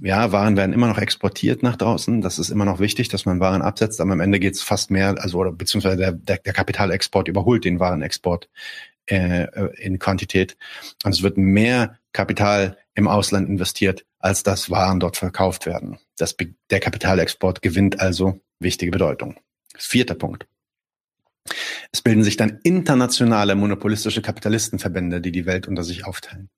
Ja, 0.00 0.30
Waren 0.30 0.56
werden 0.56 0.74
immer 0.74 0.88
noch 0.88 0.98
exportiert 0.98 1.62
nach 1.62 1.76
draußen. 1.76 2.20
Das 2.20 2.38
ist 2.38 2.50
immer 2.50 2.66
noch 2.66 2.80
wichtig, 2.80 3.08
dass 3.08 3.24
man 3.24 3.40
Waren 3.40 3.62
absetzt, 3.62 4.00
aber 4.00 4.12
am 4.12 4.20
Ende 4.20 4.38
geht 4.38 4.54
es 4.54 4.62
fast 4.62 4.90
mehr, 4.90 5.16
also 5.18 5.38
oder 5.38 5.52
beziehungsweise 5.52 5.96
der, 5.96 6.12
der, 6.12 6.38
der 6.38 6.52
Kapitalexport 6.52 7.28
überholt 7.28 7.64
den 7.64 7.80
Warenexport 7.80 8.48
äh, 9.06 9.46
in 9.76 9.98
Quantität. 9.98 10.56
Und 11.04 11.14
es 11.14 11.22
wird 11.22 11.38
mehr 11.38 11.98
Kapital 12.12 12.76
im 12.94 13.08
Ausland 13.08 13.48
investiert, 13.48 14.04
als 14.18 14.42
das 14.42 14.70
Waren 14.70 15.00
dort 15.00 15.16
verkauft 15.16 15.66
werden. 15.66 15.98
Das, 16.18 16.36
der 16.70 16.80
Kapitalexport 16.80 17.62
gewinnt 17.62 17.98
also 17.98 18.40
wichtige 18.58 18.90
Bedeutung. 18.90 19.36
Vierter 19.76 20.14
Punkt. 20.14 20.46
Es 21.92 22.02
bilden 22.02 22.24
sich 22.24 22.36
dann 22.36 22.60
internationale 22.62 23.54
monopolistische 23.54 24.22
Kapitalistenverbände, 24.22 25.20
die 25.20 25.32
die 25.32 25.46
Welt 25.46 25.68
unter 25.68 25.84
sich 25.84 26.04
aufteilen. 26.04 26.48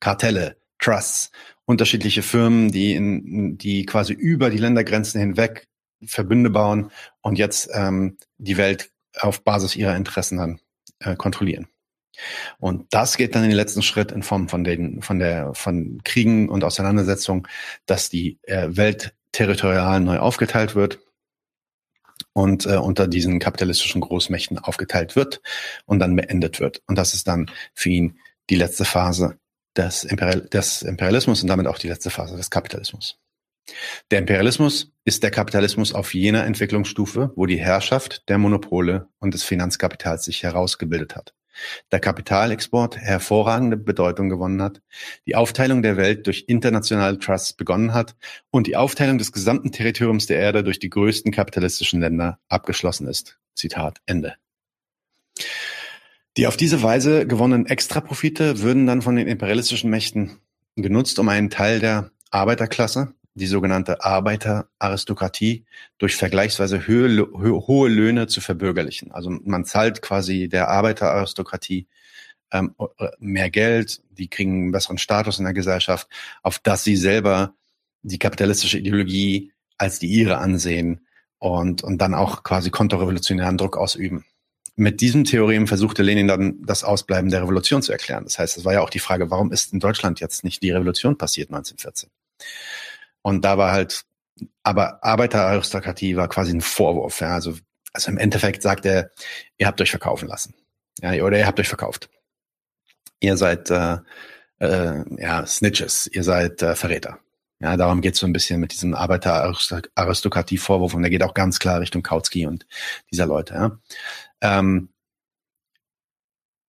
Kartelle, 0.00 0.56
Trusts, 0.78 1.30
unterschiedliche 1.64 2.22
Firmen, 2.22 2.70
die 2.70 2.94
in, 2.94 3.56
die 3.58 3.86
quasi 3.86 4.12
über 4.12 4.50
die 4.50 4.58
Ländergrenzen 4.58 5.20
hinweg 5.20 5.66
Verbünde 6.04 6.50
bauen 6.50 6.90
und 7.22 7.38
jetzt 7.38 7.70
ähm, 7.72 8.18
die 8.36 8.56
Welt 8.56 8.90
auf 9.18 9.42
Basis 9.42 9.76
ihrer 9.76 9.96
Interessen 9.96 10.38
dann 10.38 10.60
äh, 10.98 11.16
kontrollieren. 11.16 11.68
Und 12.58 12.86
das 12.92 13.16
geht 13.16 13.34
dann 13.34 13.42
in 13.42 13.50
den 13.50 13.56
letzten 13.56 13.82
Schritt 13.82 14.12
in 14.12 14.22
Form 14.22 14.48
von 14.48 14.62
den, 14.62 15.02
von 15.02 15.18
der, 15.18 15.54
von 15.54 16.00
Kriegen 16.04 16.48
und 16.48 16.62
Auseinandersetzungen, 16.62 17.48
dass 17.86 18.08
die 18.08 18.38
äh, 18.42 18.68
Welt 18.70 19.14
territorial 19.32 20.00
neu 20.00 20.18
aufgeteilt 20.18 20.74
wird 20.74 21.00
und 22.34 22.66
äh, 22.66 22.76
unter 22.76 23.08
diesen 23.08 23.38
kapitalistischen 23.38 24.02
Großmächten 24.02 24.58
aufgeteilt 24.58 25.16
wird 25.16 25.40
und 25.86 26.00
dann 26.00 26.14
beendet 26.14 26.60
wird. 26.60 26.82
Und 26.86 26.98
das 26.98 27.14
ist 27.14 27.26
dann 27.26 27.50
für 27.72 27.88
ihn 27.88 28.18
die 28.50 28.56
letzte 28.56 28.84
Phase 28.84 29.38
des, 29.76 30.04
Imperial 30.04 30.42
des 30.42 30.82
Imperialismus 30.82 31.42
und 31.42 31.48
damit 31.48 31.66
auch 31.66 31.78
die 31.78 31.88
letzte 31.88 32.10
Phase 32.10 32.36
des 32.36 32.50
Kapitalismus. 32.50 33.18
Der 34.10 34.18
Imperialismus 34.18 34.92
ist 35.06 35.22
der 35.22 35.30
Kapitalismus 35.30 35.94
auf 35.94 36.12
jener 36.12 36.44
Entwicklungsstufe, 36.44 37.32
wo 37.34 37.46
die 37.46 37.58
Herrschaft 37.58 38.28
der 38.28 38.36
Monopole 38.36 39.08
und 39.20 39.32
des 39.32 39.42
Finanzkapitals 39.42 40.24
sich 40.24 40.42
herausgebildet 40.42 41.16
hat 41.16 41.34
der 41.92 42.00
Kapitalexport 42.00 42.96
hervorragende 42.96 43.76
Bedeutung 43.76 44.28
gewonnen 44.28 44.62
hat, 44.62 44.80
die 45.26 45.36
Aufteilung 45.36 45.82
der 45.82 45.96
Welt 45.96 46.26
durch 46.26 46.44
internationale 46.48 47.18
Trusts 47.18 47.52
begonnen 47.52 47.94
hat 47.94 48.16
und 48.50 48.66
die 48.66 48.76
Aufteilung 48.76 49.18
des 49.18 49.32
gesamten 49.32 49.72
Territoriums 49.72 50.26
der 50.26 50.38
Erde 50.38 50.64
durch 50.64 50.78
die 50.78 50.90
größten 50.90 51.32
kapitalistischen 51.32 52.00
Länder 52.00 52.38
abgeschlossen 52.48 53.06
ist. 53.06 53.38
Zitat 53.54 54.00
Ende. 54.06 54.34
Die 56.36 56.46
auf 56.46 56.56
diese 56.56 56.82
Weise 56.82 57.26
gewonnenen 57.26 57.66
Extraprofite 57.66 58.60
würden 58.60 58.86
dann 58.86 59.02
von 59.02 59.16
den 59.16 59.28
imperialistischen 59.28 59.90
Mächten 59.90 60.38
genutzt, 60.74 61.18
um 61.18 61.28
einen 61.28 61.50
Teil 61.50 61.78
der 61.78 62.10
Arbeiterklasse 62.30 63.14
die 63.34 63.46
sogenannte 63.46 64.04
Arbeiteraristokratie 64.04 65.66
durch 65.98 66.16
vergleichsweise 66.16 66.86
hohe, 66.86 67.66
hohe 67.66 67.88
Löhne 67.88 68.28
zu 68.28 68.40
verbürgerlichen. 68.40 69.12
Also 69.12 69.30
man 69.30 69.64
zahlt 69.64 70.02
quasi 70.02 70.48
der 70.48 70.68
Arbeiteraristokratie 70.68 71.88
ähm, 72.52 72.74
mehr 73.18 73.50
Geld, 73.50 74.02
die 74.10 74.28
kriegen 74.28 74.52
einen 74.52 74.72
besseren 74.72 74.98
Status 74.98 75.38
in 75.38 75.44
der 75.44 75.54
Gesellschaft, 75.54 76.08
auf 76.42 76.60
dass 76.60 76.84
sie 76.84 76.96
selber 76.96 77.54
die 78.02 78.18
kapitalistische 78.18 78.78
Ideologie 78.78 79.52
als 79.76 79.98
die 79.98 80.06
ihre 80.06 80.38
ansehen 80.38 81.06
und, 81.38 81.82
und 81.82 81.98
dann 81.98 82.14
auch 82.14 82.44
quasi 82.44 82.70
konterrevolutionären 82.70 83.58
Druck 83.58 83.76
ausüben. 83.76 84.24
Mit 84.76 85.00
diesem 85.00 85.24
Theorem 85.24 85.66
versuchte 85.66 86.02
Lenin 86.02 86.28
dann 86.28 86.62
das 86.62 86.84
Ausbleiben 86.84 87.30
der 87.30 87.42
Revolution 87.42 87.82
zu 87.82 87.92
erklären. 87.92 88.24
Das 88.24 88.38
heißt, 88.38 88.56
es 88.56 88.64
war 88.64 88.74
ja 88.74 88.80
auch 88.80 88.90
die 88.90 88.98
Frage, 88.98 89.30
warum 89.30 89.52
ist 89.52 89.72
in 89.72 89.80
Deutschland 89.80 90.20
jetzt 90.20 90.44
nicht 90.44 90.62
die 90.62 90.70
Revolution 90.70 91.16
passiert 91.18 91.50
1914? 91.50 92.10
Und 93.24 93.42
da 93.42 93.56
war 93.56 93.72
halt, 93.72 94.04
aber 94.62 95.02
Arbeiteraristokratie 95.02 96.14
war 96.16 96.28
quasi 96.28 96.52
ein 96.52 96.60
Vorwurf. 96.60 97.20
Ja, 97.20 97.28
also, 97.28 97.54
also 97.94 98.10
im 98.10 98.18
Endeffekt 98.18 98.62
sagt 98.62 98.84
er, 98.84 99.10
ihr 99.56 99.66
habt 99.66 99.80
euch 99.80 99.90
verkaufen 99.90 100.28
lassen. 100.28 100.54
Ja, 101.00 101.12
oder 101.24 101.38
ihr 101.38 101.46
habt 101.46 101.58
euch 101.58 101.68
verkauft. 101.68 102.10
Ihr 103.20 103.38
seid 103.38 103.70
äh, 103.70 103.96
äh, 104.58 105.04
ja, 105.16 105.46
Snitches, 105.46 106.06
ihr 106.12 106.22
seid 106.22 106.60
äh, 106.60 106.74
Verräter. 106.74 107.18
Ja, 107.60 107.78
darum 107.78 108.02
geht 108.02 108.12
es 108.12 108.20
so 108.20 108.26
ein 108.26 108.32
bisschen 108.34 108.60
mit 108.60 108.72
diesem 108.72 108.94
Arbeiteraristokratie-Vorwurf 108.94 110.92
und 110.92 111.00
der 111.00 111.10
geht 111.10 111.22
auch 111.22 111.32
ganz 111.32 111.58
klar 111.58 111.80
Richtung 111.80 112.02
Kautsky 112.02 112.46
und 112.46 112.66
dieser 113.10 113.24
Leute. 113.24 113.54
Ja. 113.54 113.78
Ähm, 114.58 114.90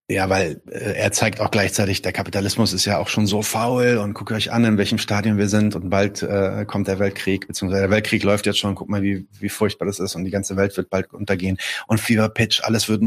ja, 0.08 0.30
weil 0.30 0.62
äh, 0.70 0.94
er 0.94 1.12
zeigt 1.12 1.40
auch 1.40 1.50
gleichzeitig, 1.50 2.04
der 2.04 2.12
Kapitalismus 2.12 2.74
ist 2.74 2.86
ja 2.86 3.00
auch 3.00 3.08
schon 3.08 3.26
so 3.26 3.42
faul 3.42 3.98
und 3.98 4.14
guckt 4.14 4.32
euch 4.32 4.52
an, 4.52 4.64
in 4.64 4.78
welchem 4.78 5.00
Stadion 5.00 5.40
wir 5.40 5.48
sind 5.48 5.76
und 5.76 5.90
bald 5.90 6.22
äh, 6.22 6.66
kommt 6.66 6.88
der 6.88 7.00
Weltkrieg, 7.00 7.48
beziehungsweise 7.48 7.82
der 7.82 7.90
Weltkrieg 7.90 8.24
läuft 8.24 8.46
jetzt 8.46 8.60
schon, 8.60 8.76
guck 8.76 8.88
mal, 8.88 9.02
wie, 9.02 9.28
wie 9.40 9.50
furchtbar 9.50 9.88
das 9.88 10.00
ist 10.00 10.16
und 10.16 10.24
die 10.24 10.30
ganze 10.30 10.58
Welt 10.58 10.78
wird 10.78 10.92
bald 10.92 11.12
untergehen 11.12 11.58
und 11.88 12.00
Fever 12.00 12.30
Pitch, 12.30 12.62
alles 12.64 12.88
wird, 12.88 13.02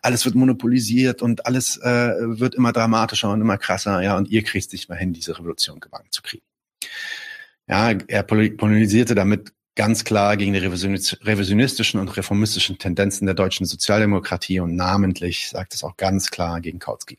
alles 0.00 0.24
wird 0.24 0.34
monopolisiert 0.34 1.20
und 1.20 1.44
alles 1.44 1.76
äh, 1.76 2.12
wird 2.18 2.54
immer 2.54 2.72
dramatischer 2.72 3.30
und 3.30 3.42
immer 3.42 3.58
krasser, 3.58 4.00
ja, 4.02 4.16
und 4.16 4.28
ihr 4.28 4.42
kriegt 4.42 4.72
nicht 4.72 4.88
mehr 4.88 4.98
hin, 4.98 5.12
diese 5.12 5.38
Revolution 5.38 5.78
gewandt 5.78 6.12
zu 6.12 6.22
kriegen. 6.22 6.44
Ja, 7.68 7.92
er 8.08 8.22
polarisierte 8.22 9.14
damit 9.14 9.52
ganz 9.80 10.04
klar 10.04 10.36
gegen 10.36 10.52
die 10.52 10.58
revisionistischen 10.58 12.00
und 12.00 12.14
reformistischen 12.14 12.76
Tendenzen 12.76 13.24
der 13.24 13.34
deutschen 13.34 13.64
Sozialdemokratie 13.64 14.60
und 14.60 14.76
namentlich 14.76 15.48
sagt 15.48 15.72
es 15.72 15.82
auch 15.82 15.96
ganz 15.96 16.30
klar 16.30 16.60
gegen 16.60 16.78
Kautsky. 16.78 17.18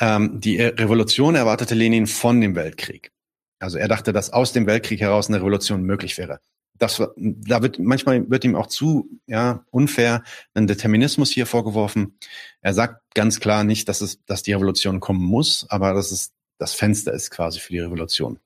Ähm, 0.00 0.40
die 0.40 0.60
Revolution 0.60 1.36
erwartete 1.36 1.76
Lenin 1.76 2.08
von 2.08 2.40
dem 2.40 2.56
Weltkrieg. 2.56 3.12
Also 3.60 3.78
er 3.78 3.86
dachte, 3.86 4.12
dass 4.12 4.32
aus 4.32 4.52
dem 4.52 4.66
Weltkrieg 4.66 5.00
heraus 5.00 5.28
eine 5.28 5.36
Revolution 5.36 5.84
möglich 5.84 6.18
wäre. 6.18 6.40
Das, 6.76 7.00
da 7.16 7.62
wird 7.62 7.78
manchmal 7.78 8.28
wird 8.28 8.42
ihm 8.42 8.56
auch 8.56 8.66
zu 8.66 9.08
ja, 9.28 9.64
unfair 9.70 10.24
ein 10.54 10.66
Determinismus 10.66 11.30
hier 11.30 11.46
vorgeworfen. 11.46 12.18
Er 12.62 12.74
sagt 12.74 13.00
ganz 13.14 13.38
klar 13.38 13.62
nicht, 13.62 13.88
dass 13.88 14.00
es, 14.00 14.24
dass 14.24 14.42
die 14.42 14.54
Revolution 14.54 14.98
kommen 14.98 15.22
muss, 15.22 15.66
aber 15.68 15.94
dass 15.94 16.10
es 16.10 16.32
das 16.58 16.74
Fenster 16.74 17.12
ist 17.12 17.30
quasi 17.30 17.60
für 17.60 17.74
die 17.74 17.78
Revolution. 17.78 18.40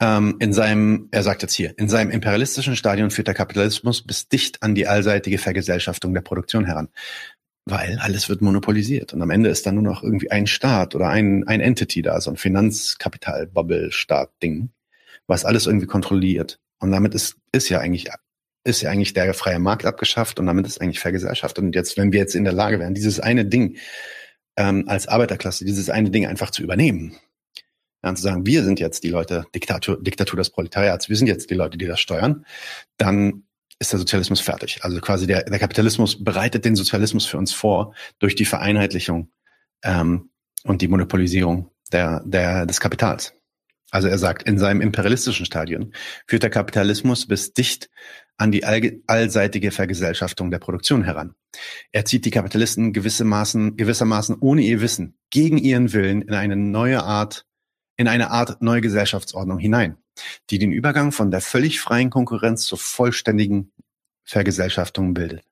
Ähm, 0.00 0.36
in 0.40 0.52
seinem, 0.52 1.08
er 1.10 1.22
sagt 1.22 1.40
jetzt 1.42 1.54
hier, 1.54 1.72
in 1.78 1.88
seinem 1.88 2.10
imperialistischen 2.10 2.76
Stadion 2.76 3.10
führt 3.10 3.28
der 3.28 3.34
Kapitalismus 3.34 4.02
bis 4.02 4.28
dicht 4.28 4.62
an 4.62 4.74
die 4.74 4.86
allseitige 4.86 5.38
Vergesellschaftung 5.38 6.12
der 6.12 6.20
Produktion 6.20 6.66
heran. 6.66 6.88
Weil 7.64 7.98
alles 7.98 8.28
wird 8.28 8.42
monopolisiert 8.42 9.14
und 9.14 9.22
am 9.22 9.30
Ende 9.30 9.50
ist 9.50 9.66
dann 9.66 9.74
nur 9.74 9.84
noch 9.84 10.02
irgendwie 10.02 10.30
ein 10.30 10.46
Staat 10.46 10.94
oder 10.94 11.08
ein, 11.08 11.44
ein 11.48 11.60
Entity 11.60 12.02
da, 12.02 12.20
so 12.20 12.30
ein 12.30 12.36
Finanzkapital-Bubble-Staat-Ding, 12.36 14.70
was 15.26 15.44
alles 15.44 15.66
irgendwie 15.66 15.86
kontrolliert. 15.86 16.60
Und 16.78 16.92
damit 16.92 17.14
ist, 17.14 17.36
ist 17.52 17.68
ja 17.68 17.80
eigentlich 17.80 18.08
ist 18.66 18.82
ja 18.82 18.90
eigentlich 18.90 19.14
der 19.14 19.32
freie 19.32 19.60
Markt 19.60 19.86
abgeschafft 19.86 20.40
und 20.40 20.46
damit 20.46 20.66
ist 20.66 20.80
eigentlich 20.80 21.00
Vergesellschaft. 21.00 21.58
Und 21.58 21.74
jetzt, 21.74 21.96
wenn 21.96 22.12
wir 22.12 22.20
jetzt 22.20 22.34
in 22.34 22.44
der 22.44 22.52
Lage 22.52 22.80
wären, 22.80 22.94
dieses 22.94 23.20
eine 23.20 23.44
Ding 23.44 23.76
ähm, 24.56 24.84
als 24.88 25.06
Arbeiterklasse, 25.06 25.64
dieses 25.64 25.88
eine 25.88 26.10
Ding 26.10 26.26
einfach 26.26 26.50
zu 26.50 26.62
übernehmen, 26.62 27.16
dann 28.06 28.16
zu 28.16 28.22
sagen, 28.22 28.46
wir 28.46 28.62
sind 28.64 28.80
jetzt 28.80 29.04
die 29.04 29.10
Leute, 29.10 29.44
Diktatur, 29.54 30.02
Diktatur 30.02 30.36
des 30.36 30.50
Proletariats, 30.50 31.08
wir 31.08 31.16
sind 31.16 31.26
jetzt 31.26 31.50
die 31.50 31.54
Leute, 31.54 31.76
die 31.76 31.86
das 31.86 32.00
steuern, 32.00 32.46
dann 32.96 33.44
ist 33.78 33.92
der 33.92 33.98
Sozialismus 33.98 34.40
fertig. 34.40 34.78
Also 34.82 35.00
quasi 35.00 35.26
der, 35.26 35.42
der 35.42 35.58
Kapitalismus 35.58 36.22
bereitet 36.22 36.64
den 36.64 36.76
Sozialismus 36.76 37.26
für 37.26 37.36
uns 37.36 37.52
vor 37.52 37.94
durch 38.18 38.34
die 38.34 38.44
Vereinheitlichung 38.44 39.30
ähm, 39.82 40.30
und 40.64 40.82
die 40.82 40.88
Monopolisierung 40.88 41.70
der, 41.92 42.22
der, 42.24 42.64
des 42.64 42.80
Kapitals. 42.80 43.34
Also 43.90 44.08
er 44.08 44.18
sagt, 44.18 44.44
in 44.44 44.58
seinem 44.58 44.80
imperialistischen 44.80 45.46
Stadion 45.46 45.92
führt 46.26 46.42
der 46.42 46.50
Kapitalismus 46.50 47.26
bis 47.26 47.52
dicht 47.52 47.90
an 48.36 48.52
die 48.52 48.64
all, 48.64 49.00
allseitige 49.06 49.70
Vergesellschaftung 49.70 50.50
der 50.50 50.58
Produktion 50.58 51.02
heran. 51.04 51.34
Er 51.92 52.04
zieht 52.04 52.24
die 52.24 52.30
Kapitalisten 52.30 52.92
gewissermaßen, 52.92 53.76
gewissermaßen 53.76 54.36
ohne 54.40 54.62
ihr 54.62 54.80
Wissen, 54.80 55.18
gegen 55.30 55.58
ihren 55.58 55.92
Willen 55.92 56.22
in 56.22 56.34
eine 56.34 56.56
neue 56.56 57.02
Art 57.02 57.46
in 57.96 58.08
eine 58.08 58.30
Art 58.30 58.62
neue 58.62 58.80
Gesellschaftsordnung 58.80 59.58
hinein, 59.58 59.96
die 60.50 60.58
den 60.58 60.72
Übergang 60.72 61.12
von 61.12 61.30
der 61.30 61.40
völlig 61.40 61.80
freien 61.80 62.10
Konkurrenz 62.10 62.64
zur 62.66 62.78
vollständigen 62.78 63.72
Vergesellschaftung 64.24 65.14
bildet. 65.14 65.44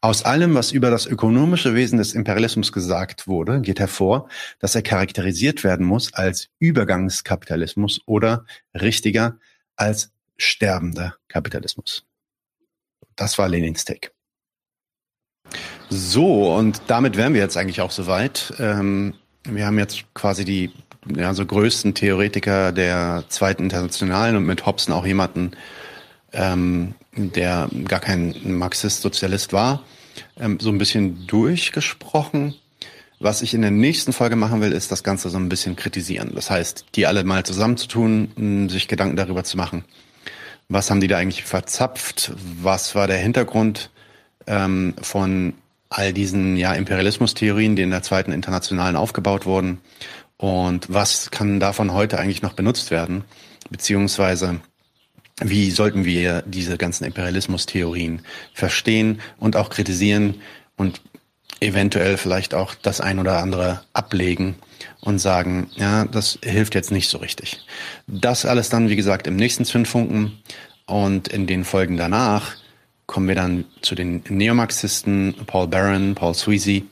Aus 0.00 0.24
allem, 0.24 0.54
was 0.54 0.72
über 0.72 0.90
das 0.90 1.06
ökonomische 1.06 1.74
Wesen 1.74 1.98
des 1.98 2.14
Imperialismus 2.14 2.72
gesagt 2.72 3.28
wurde, 3.28 3.60
geht 3.60 3.78
hervor, 3.78 4.28
dass 4.58 4.74
er 4.74 4.82
charakterisiert 4.82 5.62
werden 5.62 5.86
muss 5.86 6.14
als 6.14 6.48
Übergangskapitalismus 6.58 8.00
oder 8.06 8.46
richtiger 8.74 9.38
als 9.76 10.12
sterbender 10.38 11.16
Kapitalismus. 11.28 12.06
Das 13.16 13.36
war 13.38 13.48
Lenins 13.48 13.84
Take. 13.84 14.10
So, 15.90 16.54
und 16.54 16.80
damit 16.86 17.16
wären 17.16 17.34
wir 17.34 17.40
jetzt 17.40 17.56
eigentlich 17.56 17.80
auch 17.80 17.90
soweit. 17.90 18.54
Ähm, 18.58 19.14
wir 19.44 19.66
haben 19.66 19.78
jetzt 19.78 20.04
quasi 20.14 20.44
die 20.44 20.72
ja, 21.16 21.34
so 21.34 21.44
größten 21.44 21.94
Theoretiker 21.94 22.72
der 22.72 23.24
zweiten 23.28 23.64
Internationalen 23.64 24.36
und 24.36 24.44
mit 24.44 24.66
Hobson 24.66 24.94
auch 24.94 25.06
jemanden, 25.06 25.52
ähm, 26.32 26.94
der 27.14 27.68
gar 27.86 28.00
kein 28.00 28.34
Marxist-Sozialist 28.44 29.52
war, 29.52 29.82
ähm, 30.38 30.58
so 30.60 30.70
ein 30.70 30.78
bisschen 30.78 31.26
durchgesprochen. 31.26 32.54
Was 33.18 33.42
ich 33.42 33.52
in 33.52 33.60
der 33.60 33.70
nächsten 33.70 34.12
Folge 34.12 34.36
machen 34.36 34.62
will, 34.62 34.72
ist 34.72 34.90
das 34.90 35.02
Ganze 35.02 35.28
so 35.28 35.38
ein 35.38 35.50
bisschen 35.50 35.76
kritisieren. 35.76 36.32
Das 36.34 36.50
heißt, 36.50 36.86
die 36.94 37.06
alle 37.06 37.22
mal 37.22 37.44
zusammenzutun, 37.44 38.68
sich 38.70 38.88
Gedanken 38.88 39.16
darüber 39.16 39.44
zu 39.44 39.58
machen. 39.58 39.84
Was 40.70 40.90
haben 40.90 41.00
die 41.00 41.08
da 41.08 41.18
eigentlich 41.18 41.44
verzapft? 41.44 42.32
Was 42.62 42.94
war 42.94 43.06
der 43.08 43.18
Hintergrund 43.18 43.90
ähm, 44.46 44.94
von 45.02 45.52
all 45.90 46.12
diesen 46.12 46.56
ja, 46.56 46.72
Imperialismustheorien, 46.72 47.76
die 47.76 47.82
in 47.82 47.90
der 47.90 48.02
zweiten 48.02 48.32
Internationalen 48.32 48.96
aufgebaut 48.96 49.44
wurden? 49.44 49.80
Und 50.40 50.86
was 50.88 51.30
kann 51.30 51.60
davon 51.60 51.92
heute 51.92 52.18
eigentlich 52.18 52.40
noch 52.40 52.54
benutzt 52.54 52.90
werden? 52.90 53.24
Beziehungsweise 53.68 54.60
wie 55.42 55.70
sollten 55.70 56.06
wir 56.06 56.42
diese 56.46 56.78
ganzen 56.78 57.04
Imperialismus-Theorien 57.04 58.22
verstehen 58.54 59.20
und 59.36 59.54
auch 59.54 59.68
kritisieren 59.68 60.40
und 60.78 61.02
eventuell 61.60 62.16
vielleicht 62.16 62.54
auch 62.54 62.74
das 62.74 63.02
ein 63.02 63.18
oder 63.18 63.42
andere 63.42 63.82
ablegen 63.92 64.54
und 65.02 65.18
sagen, 65.18 65.70
ja, 65.76 66.06
das 66.06 66.38
hilft 66.42 66.74
jetzt 66.74 66.90
nicht 66.90 67.10
so 67.10 67.18
richtig. 67.18 67.58
Das 68.06 68.46
alles 68.46 68.70
dann, 68.70 68.88
wie 68.88 68.96
gesagt, 68.96 69.26
im 69.26 69.36
nächsten 69.36 69.66
Zündfunken 69.66 70.38
und 70.86 71.28
in 71.28 71.46
den 71.46 71.64
Folgen 71.64 71.98
danach 71.98 72.56
kommen 73.04 73.28
wir 73.28 73.34
dann 73.34 73.66
zu 73.82 73.94
den 73.94 74.22
Neomarxisten, 74.26 75.34
Paul 75.46 75.68
Barron, 75.68 76.14
Paul 76.14 76.32
Sweezy, 76.32 76.86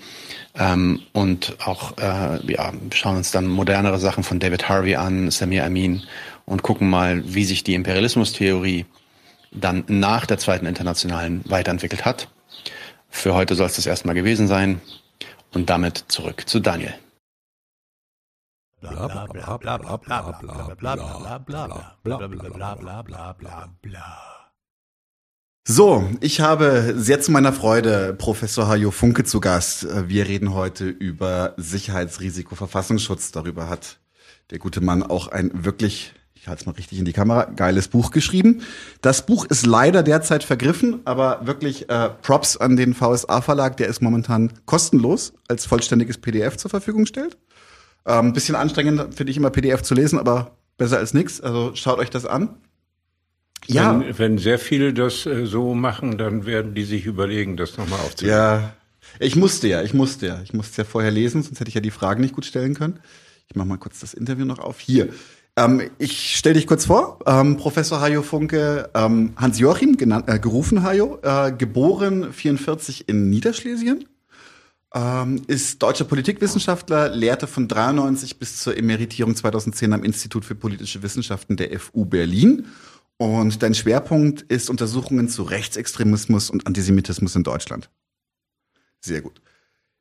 ähm, 0.59 1.01
und 1.13 1.57
auch 1.65 1.97
äh, 1.99 2.53
ja, 2.53 2.73
schauen 2.93 3.17
uns 3.17 3.31
dann 3.31 3.47
modernere 3.47 3.99
Sachen 3.99 4.25
von 4.25 4.41
David 4.41 4.69
Harvey 4.69 4.97
an, 4.97 5.31
Samir 5.31 5.65
Amin 5.65 6.03
und 6.47 6.63
gucken 6.63 6.91
mal, 6.91 7.23
wie 7.25 7.45
sich 7.45 7.63
die 7.63 7.75
Imperialismustheorie 7.75 8.87
dann 9.53 9.85
nach 9.87 10.27
der 10.27 10.39
Zweiten 10.39 10.67
Internationalen 10.67 11.43
weiterentwickelt 11.47 12.05
hat. 12.05 12.29
Für 13.09 13.35
heute 13.35 13.55
soll 13.55 13.67
es 13.67 13.77
das 13.77 13.87
erstmal 13.87 14.15
gewesen 14.15 14.49
sein. 14.49 14.81
Und 15.55 15.71
damit 15.71 16.05
zurück 16.09 16.47
zu 16.47 16.61
Daniel. 16.61 16.93
Bla 23.81 24.38
so, 25.71 26.09
ich 26.23 26.41
habe 26.41 26.95
sehr 26.97 27.21
zu 27.21 27.31
meiner 27.31 27.53
Freude 27.53 28.15
Professor 28.17 28.69
Hajo 28.69 28.91
Funke 28.91 29.25
zu 29.25 29.39
Gast. 29.39 29.87
Wir 30.09 30.27
reden 30.27 30.55
heute 30.55 30.89
über 30.89 31.53
Sicherheitsrisiko, 31.59 32.55
Verfassungsschutz. 32.55 33.33
Darüber 33.33 33.69
hat 33.69 33.99
der 34.51 34.61
gute 34.61 34.81
Mann 34.81 35.03
auch 35.03 35.29
ein 35.29 35.51
wirklich, 35.53 36.15
ich 36.33 36.49
halte 36.49 36.61
es 36.61 36.67
mal 36.67 36.73
richtig 36.73 36.99
in 36.99 37.05
die 37.05 37.13
Kamera, 37.13 37.45
geiles 37.45 37.89
Buch 37.89 38.13
geschrieben. 38.13 38.63
Das 39.03 39.27
Buch 39.27 39.45
ist 39.45 39.67
leider 39.67 40.03
derzeit 40.03 40.43
vergriffen, 40.43 41.01
aber 41.05 41.47
wirklich 41.47 41.91
äh, 41.91 42.09
Props 42.23 42.57
an 42.57 42.77
den 42.77 42.95
VSA 42.95 43.43
Verlag, 43.43 43.77
der 43.77 43.91
es 43.91 44.01
momentan 44.01 44.55
kostenlos 44.65 45.35
als 45.49 45.67
vollständiges 45.67 46.17
PDF 46.17 46.57
zur 46.57 46.71
Verfügung 46.71 47.05
stellt. 47.05 47.37
Ähm, 48.07 48.33
bisschen 48.33 48.57
anstrengend 48.57 49.15
finde 49.15 49.31
ich 49.33 49.37
immer 49.37 49.51
PDF 49.51 49.83
zu 49.83 49.95
lesen, 49.95 50.19
aber 50.19 50.53
besser 50.79 50.97
als 50.97 51.13
nichts. 51.13 51.43
Also 51.43 51.73
schaut 51.75 51.99
euch 51.99 52.09
das 52.09 52.25
an. 52.25 52.57
Ja. 53.67 54.01
Wenn, 54.01 54.19
wenn 54.19 54.39
sehr 54.39 54.59
viele 54.59 54.95
das 54.95 55.27
äh, 55.27 55.47
so 55.47 55.75
machen, 55.75 56.19
dann 56.19 56.47
werden 56.47 56.75
die 56.75 56.85
sich 56.85 57.07
überlegen, 57.07 57.57
das 57.57 57.77
nochmal 57.77 58.01
aufzunehmen. 58.01 58.37
Ja. 58.37 58.75
Ich 59.21 59.37
musste 59.37 59.69
ja, 59.69 59.83
ich 59.83 59.95
musste 59.95 60.27
ja. 60.27 60.41
Ich 60.43 60.53
musste 60.53 60.83
ja 60.83 60.85
vorher 60.85 61.11
lesen, 61.11 61.43
sonst 61.43 61.61
hätte 61.61 61.69
ich 61.69 61.75
ja 61.75 61.81
die 61.81 61.91
Fragen 61.91 62.21
nicht 62.21 62.35
gut 62.35 62.45
stellen 62.45 62.75
können. 62.75 63.01
Ich 63.49 63.57
mache 63.57 63.67
mal 63.67 63.79
kurz 63.79 64.01
das 64.01 64.15
Interview 64.15 64.45
noch 64.45 64.59
auf. 64.59 64.79
Hier. 64.79 65.09
Ähm, 65.57 65.91
ich 65.99 66.37
stelle 66.37 66.55
dich 66.55 66.67
kurz 66.67 66.85
vor. 66.85 67.19
Ähm, 67.27 67.57
Professor 67.57 68.01
Hajo 68.01 68.23
Funke, 68.23 68.91
ähm, 68.95 69.33
Hans-Joachim, 69.37 69.97
äh, 70.27 70.39
gerufen 70.39 70.83
Hajo, 70.83 71.19
äh, 71.23 71.53
geboren 71.53 72.33
44 72.33 73.09
in 73.09 73.29
Niederschlesien, 73.29 74.05
ähm, 74.95 75.43
ist 75.49 75.83
deutscher 75.83 76.05
Politikwissenschaftler, 76.05 77.09
lehrte 77.09 77.47
von 77.47 77.67
93 77.67 78.39
bis 78.39 78.63
zur 78.63 78.77
Emeritierung 78.77 79.35
2010 79.35 79.93
am 79.93 80.05
Institut 80.05 80.45
für 80.45 80.55
politische 80.55 81.03
Wissenschaften 81.03 81.57
der 81.57 81.79
FU 81.81 82.05
Berlin. 82.05 82.67
Und 83.19 83.63
dein 83.63 83.75
Schwerpunkt 83.75 84.43
ist 84.43 84.71
Untersuchungen 84.71 85.29
zu 85.29 85.43
Rechtsextremismus 85.43 86.51
und 86.51 86.67
Antisemitismus 86.67 87.35
in 87.35 87.43
Deutschland. 87.43 87.91
Sehr 89.01 89.21
gut. 89.21 89.41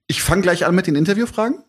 Ich 0.07 0.21
fange 0.21 0.43
gleich 0.43 0.65
an 0.65 0.75
mit 0.75 0.87
den 0.87 0.95
Interviewfragen. 0.95 1.63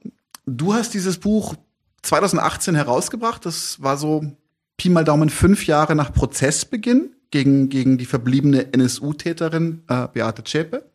Du 0.47 0.75
hast 0.75 0.93
dieses 0.95 1.19
Buch 1.19 1.57
2018 2.03 2.75
herausgebracht. 2.75 3.45
Das 3.47 3.83
war 3.83 3.97
so 3.97 4.37
Pi 4.77 4.91
mal 4.91 5.05
Daumen 5.05 5.31
fünf 5.31 5.67
Jahre 5.67 5.95
nach 5.95 6.13
Prozessbeginn 6.13 7.17
gegen, 7.31 7.71
gegen 7.71 7.99
die 7.99 8.07
verbliebene 8.07 8.73
NSU-Täterin 8.73 9.83
äh, 9.89 10.07
Beate 10.09 10.45
Zschäpe. 10.45 10.91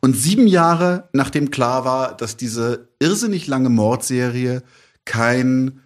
Und 0.00 0.14
sieben 0.14 0.46
Jahre 0.46 1.08
nachdem 1.12 1.50
klar 1.50 1.84
war, 1.84 2.16
dass 2.16 2.36
diese 2.36 2.88
irrsinnig 2.98 3.46
lange 3.46 3.70
Mordserie 3.70 4.62
kein 5.04 5.80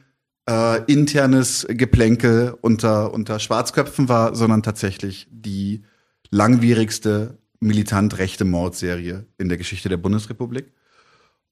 äh, 0.49 0.83
internes 0.91 1.67
Geplänkel 1.69 2.57
unter, 2.61 3.13
unter 3.13 3.39
Schwarzköpfen 3.39 4.09
war, 4.09 4.35
sondern 4.35 4.63
tatsächlich 4.63 5.29
die 5.31 5.83
langwierigste 6.31 7.39
militant 7.61 8.19
rechte 8.19 8.45
Mordserie 8.45 9.27
in 9.37 9.49
der 9.49 9.59
Geschichte 9.59 9.89
der 9.89 9.97
Bundesrepublik. 9.97 10.73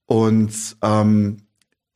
Und 0.06 0.52
ähm, 0.82 1.38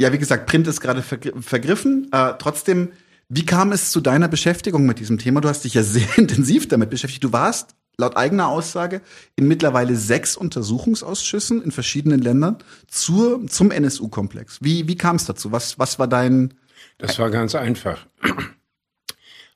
ja, 0.00 0.12
wie 0.12 0.18
gesagt, 0.18 0.46
Print 0.46 0.66
ist 0.66 0.80
gerade 0.80 1.02
vergriffen. 1.02 2.08
Äh, 2.12 2.34
trotzdem, 2.38 2.90
wie 3.28 3.46
kam 3.46 3.70
es 3.72 3.92
zu 3.92 4.00
deiner 4.00 4.28
Beschäftigung 4.28 4.86
mit 4.86 4.98
diesem 4.98 5.18
Thema? 5.18 5.40
Du 5.40 5.48
hast 5.48 5.64
dich 5.64 5.74
ja 5.74 5.82
sehr 5.84 6.18
intensiv 6.18 6.68
damit 6.68 6.90
beschäftigt. 6.90 7.24
Du 7.24 7.32
warst 7.32 7.76
laut 7.96 8.16
eigener 8.16 8.48
Aussage 8.48 9.02
in 9.36 9.46
mittlerweile 9.46 9.94
sechs 9.94 10.36
Untersuchungsausschüssen 10.36 11.62
in 11.62 11.70
verschiedenen 11.70 12.20
Ländern 12.20 12.56
zur, 12.88 13.46
zum 13.46 13.70
NSU-Komplex. 13.70 14.58
Wie, 14.62 14.88
wie 14.88 14.96
kam 14.96 15.16
es 15.16 15.26
dazu? 15.26 15.52
Was, 15.52 15.78
was 15.78 15.98
war 15.98 16.08
dein. 16.08 16.54
Das 16.98 17.18
war 17.18 17.30
ganz 17.30 17.54
einfach. 17.54 18.06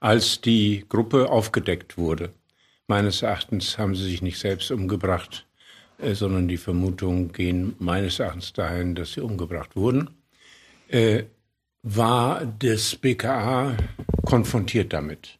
Als 0.01 0.41
die 0.41 0.85
Gruppe 0.89 1.31
aufgedeckt 1.31 1.97
wurde, 1.97 2.33
Meines 2.87 3.23
Erachtens 3.23 3.79
haben 3.79 3.95
sie 3.95 4.05
sich 4.05 4.21
nicht 4.21 4.39
selbst 4.39 4.71
umgebracht, 4.71 5.47
äh, 5.99 6.15
sondern 6.15 6.49
die 6.49 6.59
Vermutungen 6.59 7.33
gehen 7.33 7.75
meines 7.79 8.19
Erachtens 8.19 8.53
dahin, 8.53 8.95
dass 8.95 9.13
sie 9.13 9.23
umgebracht 9.23 9.75
wurden. 9.75 10.11
Äh, 10.89 11.25
war 11.83 12.45
das 12.45 12.97
BKA 12.97 13.77
konfrontiert 14.25 14.93
damit 14.93 15.39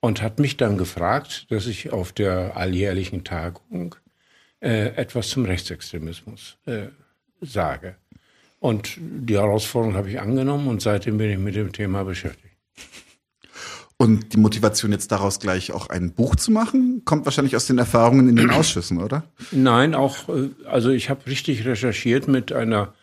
und 0.00 0.22
hat 0.22 0.38
mich 0.38 0.56
dann 0.56 0.78
gefragt, 0.78 1.46
dass 1.50 1.66
ich 1.66 1.92
auf 1.92 2.12
der 2.12 2.56
alljährlichen 2.56 3.24
Tagung 3.24 3.94
äh, 4.60 4.94
etwas 4.96 5.28
zum 5.28 5.44
Rechtsextremismus 5.44 6.56
äh, 6.66 6.88
sage. 7.40 7.96
Und 8.60 8.96
die 8.98 9.36
Herausforderung 9.36 9.96
habe 9.96 10.10
ich 10.10 10.20
angenommen 10.20 10.66
und 10.66 10.82
seitdem 10.82 11.18
bin 11.18 11.30
ich 11.30 11.38
mit 11.38 11.54
dem 11.54 11.72
Thema 11.72 12.04
beschäftigt. 12.04 12.48
Und 14.00 14.32
die 14.32 14.36
Motivation 14.36 14.92
jetzt 14.92 15.10
daraus 15.10 15.40
gleich 15.40 15.72
auch 15.72 15.88
ein 15.88 16.12
Buch 16.12 16.36
zu 16.36 16.52
machen, 16.52 17.02
kommt 17.04 17.24
wahrscheinlich 17.24 17.56
aus 17.56 17.66
den 17.66 17.78
Erfahrungen 17.78 18.28
in 18.28 18.36
den 18.36 18.50
Ausschüssen, 18.50 19.02
oder? 19.02 19.24
Nein, 19.50 19.96
auch, 19.96 20.28
äh, 20.28 20.50
also 20.66 20.90
ich 20.90 21.10
habe 21.10 21.26
richtig 21.26 21.64
recherchiert 21.64 22.28
mit 22.28 22.52
einer, 22.52 22.94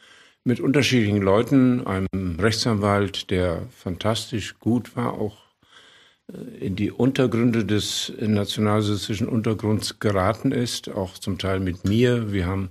mit 0.45 0.61
unterschiedlichen 0.61 1.21
Leuten, 1.21 1.85
einem 1.85 2.39
Rechtsanwalt, 2.39 3.29
der 3.29 3.63
fantastisch 3.75 4.57
gut 4.59 4.95
war, 4.95 5.15
auch 5.15 5.37
äh, 6.31 6.65
in 6.65 6.77
die 6.77 6.91
Untergründe 6.91 7.65
des 7.65 8.13
nationalsozialistischen 8.17 9.27
Untergrunds 9.27 9.99
geraten 9.99 10.53
ist, 10.53 10.87
auch 10.87 11.17
zum 11.17 11.37
Teil 11.37 11.59
mit 11.59 11.83
mir. 11.83 12.31
Wir 12.31 12.45
haben 12.45 12.69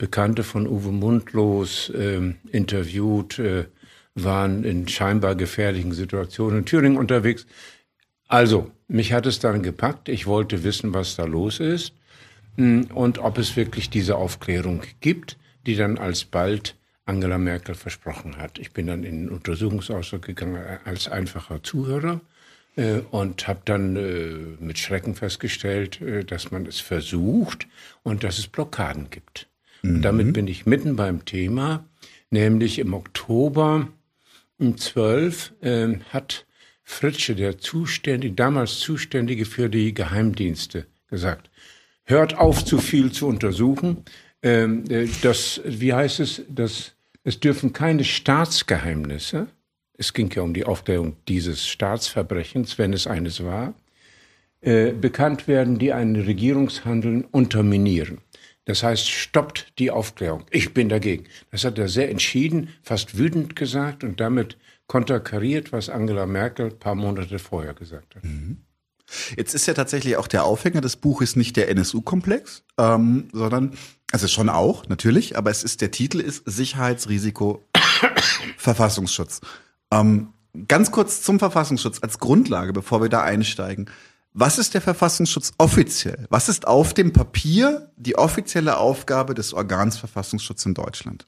Bekannte 0.00 0.44
von 0.44 0.66
Uwe 0.66 0.92
Mundlos 0.92 1.90
äh, 1.90 2.32
interviewt, 2.50 3.38
äh, 3.38 3.66
waren 4.14 4.64
in 4.64 4.88
scheinbar 4.88 5.34
gefährlichen 5.34 5.92
Situationen 5.92 6.60
in 6.60 6.64
Thüringen 6.64 6.96
unterwegs. 6.96 7.46
Also, 8.26 8.70
mich 8.88 9.12
hat 9.12 9.26
es 9.26 9.40
dann 9.40 9.62
gepackt. 9.62 10.08
Ich 10.08 10.26
wollte 10.26 10.64
wissen, 10.64 10.94
was 10.94 11.16
da 11.16 11.24
los 11.24 11.60
ist 11.60 11.92
hm, 12.56 12.86
und 12.94 13.18
ob 13.18 13.36
es 13.36 13.56
wirklich 13.56 13.90
diese 13.90 14.16
Aufklärung 14.16 14.80
gibt, 15.00 15.36
die 15.66 15.76
dann 15.76 15.98
alsbald 15.98 16.76
Angela 17.04 17.36
Merkel 17.36 17.74
versprochen 17.74 18.38
hat. 18.38 18.58
Ich 18.58 18.72
bin 18.72 18.86
dann 18.86 19.04
in 19.04 19.26
den 19.26 19.28
Untersuchungsausschuss 19.28 20.22
gegangen 20.22 20.62
als 20.86 21.08
einfacher 21.08 21.62
Zuhörer 21.62 22.22
äh, 22.76 23.00
und 23.10 23.46
habe 23.46 23.60
dann 23.66 23.96
äh, 23.96 24.64
mit 24.64 24.78
Schrecken 24.78 25.14
festgestellt, 25.14 26.00
äh, 26.00 26.24
dass 26.24 26.50
man 26.50 26.64
es 26.64 26.80
versucht 26.80 27.66
und 28.02 28.24
dass 28.24 28.38
es 28.38 28.46
Blockaden 28.46 29.10
gibt. 29.10 29.49
Mhm. 29.82 29.96
Und 29.96 30.02
damit 30.02 30.32
bin 30.32 30.48
ich 30.48 30.66
mitten 30.66 30.96
beim 30.96 31.24
Thema, 31.24 31.84
nämlich 32.30 32.78
im 32.78 32.94
Oktober 32.94 33.88
2012 34.58 35.52
äh, 35.62 35.98
hat 36.10 36.46
Fritsche, 36.82 37.34
der 37.34 37.58
zuständige, 37.58 38.34
damals 38.34 38.80
Zuständige 38.80 39.44
für 39.44 39.68
die 39.68 39.94
Geheimdienste, 39.94 40.86
gesagt, 41.08 41.50
hört 42.04 42.36
auf, 42.36 42.64
zu 42.64 42.78
viel 42.78 43.12
zu 43.12 43.26
untersuchen. 43.26 44.04
Ähm, 44.42 44.84
äh, 44.90 45.08
das, 45.22 45.60
wie 45.64 45.94
heißt 45.94 46.20
es, 46.20 46.42
das, 46.48 46.92
es 47.24 47.40
dürfen 47.40 47.72
keine 47.72 48.04
Staatsgeheimnisse, 48.04 49.46
es 49.96 50.12
ging 50.12 50.30
ja 50.34 50.42
um 50.42 50.54
die 50.54 50.64
Aufklärung 50.64 51.16
dieses 51.28 51.66
Staatsverbrechens, 51.66 52.78
wenn 52.78 52.92
es 52.92 53.06
eines 53.06 53.44
war, 53.44 53.74
äh, 54.62 54.92
bekannt 54.92 55.46
werden, 55.46 55.78
die 55.78 55.92
ein 55.92 56.16
Regierungshandeln 56.16 57.24
unterminieren. 57.24 58.18
Das 58.70 58.84
heißt, 58.84 59.10
stoppt 59.10 59.72
die 59.80 59.90
Aufklärung. 59.90 60.44
Ich 60.48 60.72
bin 60.72 60.88
dagegen. 60.88 61.24
Das 61.50 61.64
hat 61.64 61.76
er 61.76 61.88
sehr 61.88 62.08
entschieden, 62.08 62.68
fast 62.84 63.18
wütend 63.18 63.56
gesagt 63.56 64.04
und 64.04 64.20
damit 64.20 64.58
konterkariert, 64.86 65.72
was 65.72 65.88
Angela 65.88 66.24
Merkel 66.24 66.66
ein 66.66 66.78
paar 66.78 66.94
Monate 66.94 67.40
vorher 67.40 67.74
gesagt 67.74 68.14
hat. 68.14 68.22
Mhm. 68.22 68.58
Jetzt 69.36 69.54
ist 69.54 69.66
ja 69.66 69.74
tatsächlich 69.74 70.16
auch 70.18 70.28
der 70.28 70.44
Aufhänger 70.44 70.80
des 70.80 70.94
Buches 70.94 71.34
nicht 71.34 71.56
der 71.56 71.68
NSU-Komplex, 71.68 72.62
ähm, 72.78 73.26
sondern, 73.32 73.76
also 74.12 74.28
schon 74.28 74.48
auch, 74.48 74.86
natürlich, 74.86 75.36
aber 75.36 75.50
es 75.50 75.64
ist, 75.64 75.80
der 75.80 75.90
Titel 75.90 76.20
ist 76.20 76.44
Sicherheitsrisiko 76.46 77.64
Verfassungsschutz. 78.56 79.40
Ähm, 79.90 80.28
ganz 80.68 80.92
kurz 80.92 81.22
zum 81.22 81.40
Verfassungsschutz 81.40 81.98
als 82.04 82.20
Grundlage, 82.20 82.72
bevor 82.72 83.02
wir 83.02 83.08
da 83.08 83.22
einsteigen. 83.22 83.90
Was 84.32 84.58
ist 84.58 84.74
der 84.74 84.80
Verfassungsschutz 84.80 85.52
offiziell? 85.58 86.26
Was 86.30 86.48
ist 86.48 86.66
auf 86.66 86.94
dem 86.94 87.12
Papier 87.12 87.90
die 87.96 88.16
offizielle 88.16 88.78
Aufgabe 88.78 89.34
des 89.34 89.52
Organs 89.52 89.98
Verfassungsschutz 89.98 90.64
in 90.66 90.74
Deutschland? 90.74 91.26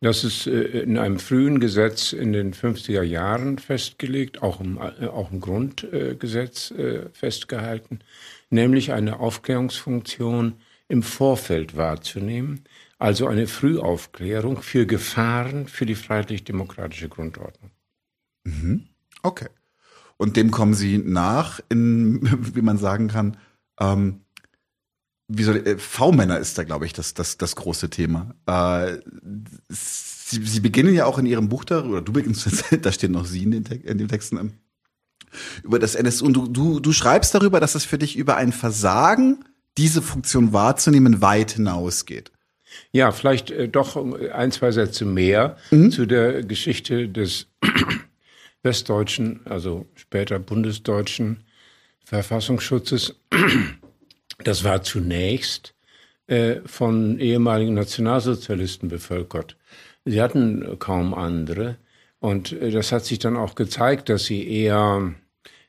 Das 0.00 0.22
ist 0.22 0.46
äh, 0.46 0.82
in 0.82 0.98
einem 0.98 1.18
frühen 1.18 1.60
Gesetz 1.60 2.12
in 2.12 2.34
den 2.34 2.52
50er 2.52 3.02
Jahren 3.02 3.58
festgelegt, 3.58 4.42
auch 4.42 4.60
im, 4.60 4.76
äh, 4.76 5.06
auch 5.06 5.32
im 5.32 5.40
Grundgesetz 5.40 6.70
äh, 6.72 7.08
festgehalten, 7.14 8.00
nämlich 8.50 8.92
eine 8.92 9.20
Aufklärungsfunktion 9.20 10.56
im 10.88 11.02
Vorfeld 11.02 11.78
wahrzunehmen, 11.78 12.64
also 12.98 13.26
eine 13.26 13.46
Frühaufklärung 13.46 14.60
für 14.60 14.84
Gefahren 14.84 15.68
für 15.68 15.86
die 15.86 15.94
freiheitlich-demokratische 15.94 17.08
Grundordnung. 17.08 17.70
Mhm. 18.44 18.88
Okay. 19.22 19.48
Und 20.16 20.36
dem 20.36 20.50
kommen 20.50 20.74
sie 20.74 20.98
nach, 20.98 21.60
in, 21.68 22.20
wie 22.54 22.62
man 22.62 22.78
sagen 22.78 23.08
kann, 23.08 23.36
ähm, 23.80 24.20
wie 25.28 25.42
soll 25.42 25.56
äh, 25.66 25.78
V-Männer 25.78 26.38
ist 26.38 26.58
da, 26.58 26.64
glaube 26.64 26.86
ich, 26.86 26.92
das, 26.92 27.14
das, 27.14 27.38
das 27.38 27.56
große 27.56 27.90
Thema. 27.90 28.34
Äh, 28.46 28.98
sie, 29.68 30.44
sie 30.44 30.60
beginnen 30.60 30.94
ja 30.94 31.06
auch 31.06 31.18
in 31.18 31.26
ihrem 31.26 31.48
Buch 31.48 31.64
darüber, 31.64 31.96
oder 31.96 32.02
du 32.02 32.12
beginnst, 32.12 32.46
da 32.82 32.92
stehen 32.92 33.12
noch 33.12 33.24
sie 33.24 33.42
in 33.42 33.50
den, 33.50 33.64
in 33.64 33.98
den 33.98 34.08
Texten, 34.08 34.36
ähm, 34.38 34.52
über 35.62 35.78
das 35.78 35.94
NSU. 35.94 36.26
Und 36.26 36.34
du, 36.34 36.46
du, 36.46 36.80
du 36.80 36.92
schreibst 36.92 37.34
darüber, 37.34 37.58
dass 37.58 37.74
es 37.74 37.84
für 37.84 37.98
dich 37.98 38.16
über 38.16 38.36
ein 38.36 38.52
Versagen, 38.52 39.44
diese 39.76 40.02
Funktion 40.02 40.52
wahrzunehmen, 40.52 41.20
weit 41.20 41.52
hinausgeht. 41.52 42.30
Ja, 42.92 43.12
vielleicht 43.12 43.50
äh, 43.50 43.68
doch 43.68 43.96
ein, 43.96 44.52
zwei 44.52 44.72
Sätze 44.72 45.04
mehr 45.04 45.56
mhm. 45.70 45.90
zu 45.90 46.06
der 46.06 46.42
Geschichte 46.42 47.08
des 47.08 47.46
westdeutschen, 48.64 49.40
also 49.44 49.86
später 49.94 50.38
bundesdeutschen 50.38 51.44
Verfassungsschutzes. 52.04 53.16
Das 54.42 54.64
war 54.64 54.82
zunächst 54.82 55.74
äh, 56.26 56.56
von 56.66 57.20
ehemaligen 57.20 57.74
Nationalsozialisten 57.74 58.88
bevölkert. 58.88 59.56
Sie 60.04 60.20
hatten 60.20 60.76
kaum 60.80 61.14
andere. 61.14 61.76
Und 62.18 62.52
äh, 62.52 62.72
das 62.72 62.90
hat 62.90 63.04
sich 63.04 63.20
dann 63.20 63.36
auch 63.36 63.54
gezeigt, 63.54 64.08
dass 64.08 64.24
sie 64.24 64.48
eher 64.48 65.14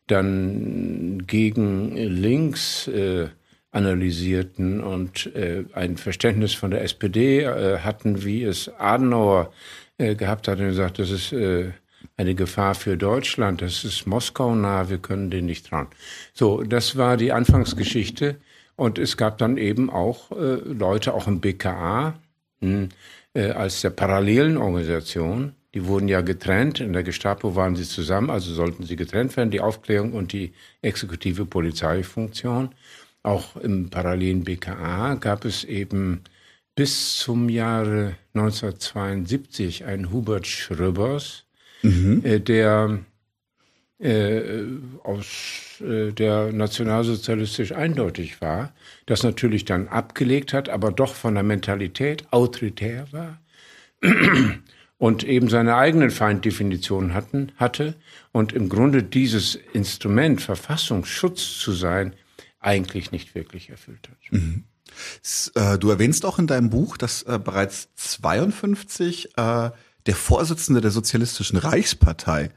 dann 0.08 1.28
gegen 1.28 1.96
links 1.96 2.88
äh, 2.88 3.28
analysierten 3.72 4.82
und 4.82 5.36
äh, 5.36 5.66
ein 5.74 5.98
Verständnis 5.98 6.54
von 6.54 6.72
der 6.72 6.82
SPD 6.82 7.41
äh, 7.41 7.80
hatten, 7.80 8.24
wie 8.24 8.43
es 8.43 8.70
Adenauer 8.80 9.52
äh, 9.98 10.16
gehabt 10.16 10.48
hat 10.48 10.60
und 10.60 10.68
gesagt, 10.68 11.00
das 11.00 11.12
ist 11.12 11.34
eine 12.18 12.36
Gefahr 12.36 12.76
für 12.76 12.97
Deutschland, 12.97 13.61
das 13.61 13.84
ist 13.84 14.07
Moskau 14.07 14.55
nah, 14.55 14.89
wir 14.89 14.99
können 14.99 15.30
den 15.30 15.45
nicht 15.45 15.68
trauen. 15.68 15.88
So, 16.34 16.63
das 16.63 16.97
war 16.97 17.18
die 17.18 17.32
Anfangsgeschichte. 17.32 18.38
Und 18.78 18.99
es 18.99 19.16
gab 19.18 19.38
dann 19.38 19.57
eben 19.57 19.89
auch 19.89 20.32
äh, 20.32 20.55
Leute, 20.55 21.13
auch 21.13 21.28
im 21.28 21.39
BKA, 21.39 22.20
mh, 22.59 22.70
hm, 22.70 22.89
äh, 23.34 23.51
als 23.51 23.82
der 23.82 23.89
parallelen 23.89 24.57
Organisation, 24.57 25.53
die 25.74 25.86
wurden 25.86 26.07
ja 26.07 26.22
getrennt, 26.22 26.80
in 26.80 26.93
der 26.93 27.03
Gestapo 27.03 27.55
waren 27.55 27.76
sie 27.76 27.84
zusammen, 27.84 28.30
also 28.30 28.53
sollten 28.53 28.84
sie 28.84 28.95
getrennt 28.95 29.36
werden, 29.36 29.51
die 29.51 29.59
Aufklärung 29.59 30.13
und 30.13 30.32
die 30.32 30.53
exekutive 30.82 31.45
Polizeifunktion. 31.45 32.70
Auch 33.24 33.57
im 33.57 33.89
parallelen 33.89 34.43
BKA 34.43 35.16
gab 35.16 35.43
es 35.45 35.63
eben 35.63 36.24
bis 36.76 37.18
zum 37.18 37.49
Jahre 37.49 38.16
1972 38.34 39.86
einen 39.86 40.11
Hubert 40.11 40.47
Schröbers, 40.47 41.45
mhm. 41.86 42.22
äh, 42.24 42.40
der 42.40 43.00
äh, 44.00 44.64
aus 45.04 45.82
äh, 45.82 46.12
der 46.12 46.52
nationalsozialistisch 46.52 47.72
eindeutig 47.72 48.42
war, 48.42 48.74
das 49.06 49.24
natürlich 49.24 49.66
dann 49.66 49.88
abgelegt 49.88 50.54
hat, 50.54 50.68
aber 50.70 50.92
doch 50.92 51.16
von 51.16 51.34
der 51.34 51.44
Mentalität 51.44 52.26
autoritär 52.32 53.08
war 53.12 53.40
und 54.98 55.24
eben 55.24 55.50
seine 55.50 55.76
eigenen 55.76 56.12
Feinddefinitionen 56.12 57.14
hatten, 57.14 57.52
hatte 57.56 57.96
und 58.32 58.52
im 58.52 58.68
Grunde 58.68 59.02
dieses 59.02 59.56
Instrument 59.56 60.42
Verfassungsschutz 60.42 61.58
zu 61.58 61.72
sein 61.72 62.14
eigentlich 62.60 63.12
nicht 63.12 63.36
wirklich 63.36 63.70
erfüllt 63.70 64.10
hat. 64.10 64.18
Mhm. 64.32 64.66
Äh, 65.56 65.78
du 65.78 65.90
erwähnst 65.90 66.26
auch 66.26 66.40
in 66.40 66.48
deinem 66.48 66.70
Buch, 66.70 66.98
dass 66.98 67.24
äh, 67.24 67.40
bereits 67.44 67.90
52 67.96 69.38
äh, 69.38 69.72
der 70.06 70.16
Vorsitzende 70.16 70.82
der 70.82 70.91
Sozialistischen 70.91 71.58
Reichspartei 71.58 72.51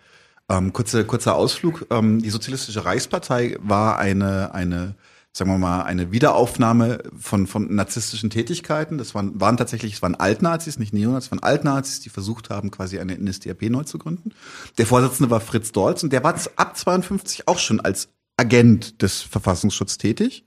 ähm, 0.49 0.73
kurzer, 0.73 1.05
kurzer 1.05 1.35
Ausflug. 1.35 1.87
Ähm, 1.91 2.23
die 2.23 2.31
Sozialistische 2.31 2.85
Reichspartei 2.85 3.57
war 3.61 3.99
eine, 3.99 4.55
eine, 4.55 4.95
sagen 5.33 5.51
wir 5.51 5.59
mal, 5.59 5.83
eine 5.83 6.11
Wiederaufnahme 6.11 7.03
von, 7.19 7.47
von 7.47 7.75
narzisstischen 7.75 8.31
Tätigkeiten. 8.31 8.99
Das 8.99 9.15
waren, 9.15 9.41
waren 9.41 9.57
tatsächlich, 9.57 9.95
es 9.95 10.03
waren 10.03 10.15
Altnazis, 10.15 10.79
nicht 10.79 10.95
Neonazis, 10.95 11.27
es 11.27 11.33
waren 11.33 11.43
Altnazis, 11.43 12.01
die 12.01 12.09
versucht 12.09 12.51
haben, 12.51 12.71
quasi 12.71 12.99
eine 12.99 13.19
NSDAP 13.19 13.63
neu 13.71 13.85
zu 13.85 13.99
gründen. 13.99 14.33
Der 14.79 14.87
Vorsitzende 14.87 15.31
war 15.31 15.41
Fritz 15.41 15.73
Dolz 15.73 16.03
und 16.03 16.13
der 16.13 16.25
war 16.25 16.35
ab 16.57 16.77
52 16.77 17.47
auch 17.47 17.59
schon 17.59 17.81
als 17.81 18.09
Agent 18.37 19.03
des 19.03 19.21
Verfassungsschutzes 19.21 19.99
tätig. 19.99 20.45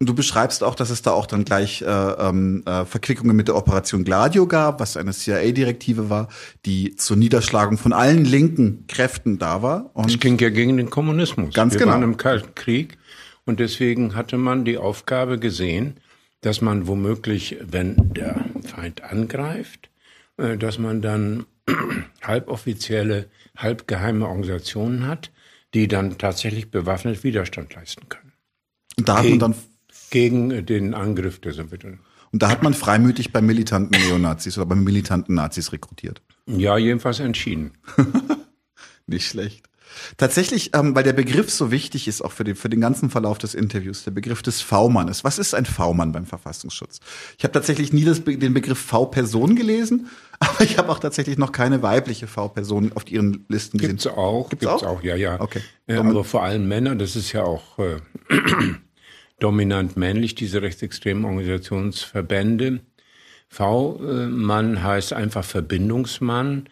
Und 0.00 0.08
du 0.08 0.14
beschreibst 0.14 0.64
auch, 0.64 0.74
dass 0.74 0.90
es 0.90 1.02
da 1.02 1.12
auch 1.12 1.26
dann 1.26 1.44
gleich 1.44 1.82
äh, 1.82 1.86
ähm, 1.86 2.62
äh, 2.66 2.84
Verquickungen 2.84 3.36
mit 3.36 3.48
der 3.48 3.56
Operation 3.56 4.04
Gladio 4.04 4.46
gab, 4.46 4.80
was 4.80 4.96
eine 4.96 5.12
CIA-Direktive 5.12 6.10
war, 6.10 6.28
die 6.66 6.96
zur 6.96 7.16
Niederschlagung 7.16 7.78
von 7.78 7.92
allen 7.92 8.24
linken 8.24 8.86
Kräften 8.88 9.38
da 9.38 9.62
war. 9.62 9.90
Und 9.94 10.10
das 10.10 10.18
ging 10.18 10.36
ja 10.38 10.50
gegen 10.50 10.76
den 10.76 10.90
Kommunismus. 10.90 11.54
Ganz 11.54 11.74
Wir 11.74 11.80
genau. 11.80 11.92
waren 11.92 12.02
im 12.02 12.16
Kalten 12.16 12.54
Krieg 12.54 12.98
und 13.44 13.60
deswegen 13.60 14.14
hatte 14.14 14.36
man 14.36 14.64
die 14.64 14.78
Aufgabe 14.78 15.38
gesehen, 15.38 15.98
dass 16.40 16.60
man 16.60 16.86
womöglich, 16.86 17.56
wenn 17.62 18.12
der 18.12 18.44
Feind 18.64 19.02
angreift, 19.02 19.90
äh, 20.36 20.56
dass 20.58 20.78
man 20.78 21.02
dann 21.02 21.46
halboffizielle, 22.22 23.26
halbgeheime 23.56 24.26
Organisationen 24.26 25.06
hat, 25.06 25.30
die 25.72 25.88
dann 25.88 26.18
tatsächlich 26.18 26.70
bewaffnet 26.70 27.24
Widerstand 27.24 27.74
leisten 27.74 28.08
können. 28.08 28.32
Und 28.98 29.08
da 29.08 29.18
hat 29.18 29.28
man 29.28 29.38
dann 29.38 29.54
gegen 30.10 30.66
den 30.66 30.94
Angriff 30.94 31.40
der 31.40 31.52
Sowjetunion. 31.52 32.00
Und 32.32 32.42
da 32.42 32.48
hat 32.48 32.62
man 32.62 32.74
freimütig 32.74 33.32
bei 33.32 33.40
militanten 33.40 34.00
Neonazis 34.00 34.58
oder 34.58 34.66
bei 34.66 34.74
militanten 34.74 35.34
Nazis 35.34 35.72
rekrutiert. 35.72 36.20
Ja, 36.46 36.76
jedenfalls 36.76 37.20
entschieden. 37.20 37.72
Nicht 39.06 39.28
schlecht. 39.28 39.68
Tatsächlich, 40.16 40.70
ähm, 40.74 40.94
weil 40.94 41.04
der 41.04 41.12
Begriff 41.12 41.50
so 41.50 41.70
wichtig 41.70 42.08
ist, 42.08 42.22
auch 42.22 42.32
für 42.32 42.44
den, 42.44 42.56
für 42.56 42.68
den 42.68 42.80
ganzen 42.80 43.10
Verlauf 43.10 43.38
des 43.38 43.54
Interviews, 43.54 44.04
der 44.04 44.10
Begriff 44.10 44.42
des 44.42 44.60
V-Mannes. 44.60 45.24
Was 45.24 45.38
ist 45.38 45.54
ein 45.54 45.66
V-Mann 45.66 46.12
beim 46.12 46.26
Verfassungsschutz? 46.26 47.00
Ich 47.38 47.44
habe 47.44 47.52
tatsächlich 47.52 47.92
nie 47.92 48.04
das, 48.04 48.24
den 48.24 48.54
Begriff 48.54 48.78
V-Person 48.78 49.56
gelesen, 49.56 50.08
aber 50.40 50.62
ich 50.62 50.78
habe 50.78 50.90
auch 50.90 50.98
tatsächlich 50.98 51.38
noch 51.38 51.52
keine 51.52 51.82
weibliche 51.82 52.26
V-Person 52.26 52.92
auf 52.94 53.10
ihren 53.10 53.44
Listen 53.48 53.78
gesehen. 53.78 53.96
Gibt's 53.96 54.06
auch, 54.06 54.48
gibt's, 54.50 54.66
gibt's 54.66 54.82
auch? 54.82 54.98
auch? 54.98 55.02
ja, 55.02 55.16
ja. 55.16 55.40
Okay. 55.40 55.60
Äh, 55.86 55.96
aber 55.96 56.24
vor 56.24 56.42
allem 56.42 56.66
Männer, 56.66 56.94
das 56.96 57.16
ist 57.16 57.32
ja 57.32 57.44
auch 57.44 57.78
äh, 57.78 58.00
dominant 59.44 59.96
männlich, 59.96 60.34
diese 60.34 60.62
rechtsextremen 60.62 61.24
Organisationsverbände. 61.24 62.80
V-Mann 63.48 64.82
heißt 64.82 65.12
einfach 65.12 65.44
Verbindungsmann 65.44 66.68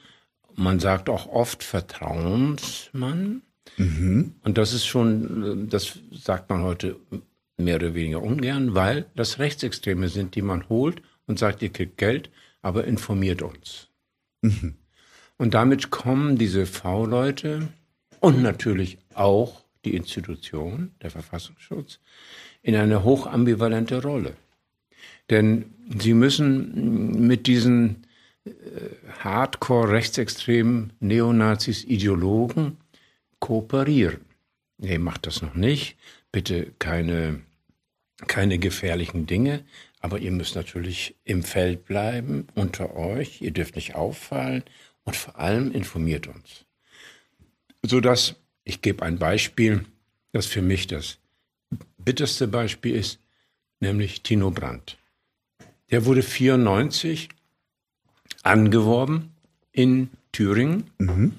man 0.56 0.80
sagt 0.80 1.08
auch 1.08 1.26
oft 1.26 1.62
Vertrauensmann. 1.62 3.42
Mhm. 3.76 4.34
Und 4.42 4.58
das 4.58 4.72
ist 4.72 4.86
schon, 4.86 5.68
das 5.68 5.98
sagt 6.12 6.50
man 6.50 6.62
heute 6.62 6.96
mehr 7.56 7.76
oder 7.76 7.94
weniger 7.94 8.22
ungern, 8.22 8.74
weil 8.74 9.06
das 9.14 9.38
Rechtsextreme 9.38 10.08
sind, 10.08 10.34
die 10.34 10.42
man 10.42 10.68
holt 10.68 11.02
und 11.26 11.38
sagt, 11.38 11.62
ihr 11.62 11.70
kriegt 11.70 11.96
Geld, 11.96 12.30
aber 12.60 12.84
informiert 12.84 13.42
uns. 13.42 13.88
Mhm. 14.42 14.74
Und 15.38 15.54
damit 15.54 15.90
kommen 15.90 16.36
diese 16.36 16.66
V-Leute 16.66 17.68
und 18.20 18.42
natürlich 18.42 18.98
auch 19.14 19.62
die 19.84 19.96
Institution, 19.96 20.92
der 21.02 21.10
Verfassungsschutz, 21.10 21.98
in 22.62 22.76
eine 22.76 23.04
hochambivalente 23.04 24.02
Rolle. 24.02 24.36
Denn 25.30 25.66
sie 25.98 26.14
müssen 26.14 27.26
mit 27.26 27.46
diesen 27.46 28.06
hardcore 29.20 29.90
rechtsextremen 29.90 30.92
Neonazis, 31.00 31.84
Ideologen 31.84 32.78
kooperieren. 33.38 34.20
Nee, 34.78 34.98
macht 34.98 35.26
das 35.26 35.42
noch 35.42 35.54
nicht. 35.54 35.96
Bitte 36.32 36.72
keine, 36.78 37.40
keine 38.26 38.58
gefährlichen 38.58 39.26
Dinge. 39.26 39.64
Aber 40.00 40.18
ihr 40.18 40.32
müsst 40.32 40.56
natürlich 40.56 41.14
im 41.24 41.44
Feld 41.44 41.84
bleiben, 41.84 42.48
unter 42.54 42.96
euch. 42.96 43.40
Ihr 43.40 43.52
dürft 43.52 43.76
nicht 43.76 43.94
auffallen 43.94 44.64
und 45.04 45.14
vor 45.14 45.38
allem 45.38 45.70
informiert 45.70 46.26
uns. 46.26 46.64
Sodass, 47.82 48.34
ich 48.64 48.82
gebe 48.82 49.04
ein 49.04 49.18
Beispiel, 49.18 49.84
das 50.32 50.46
für 50.46 50.62
mich 50.62 50.88
das 50.88 51.18
bitterste 52.04 52.48
Beispiel 52.48 52.94
ist, 52.94 53.18
nämlich 53.80 54.22
Tino 54.22 54.50
Brandt. 54.50 54.98
Der 55.90 56.04
wurde 56.04 56.22
94 56.22 57.28
angeworben 58.42 59.32
in 59.72 60.10
Thüringen, 60.32 60.90
mhm. 60.98 61.34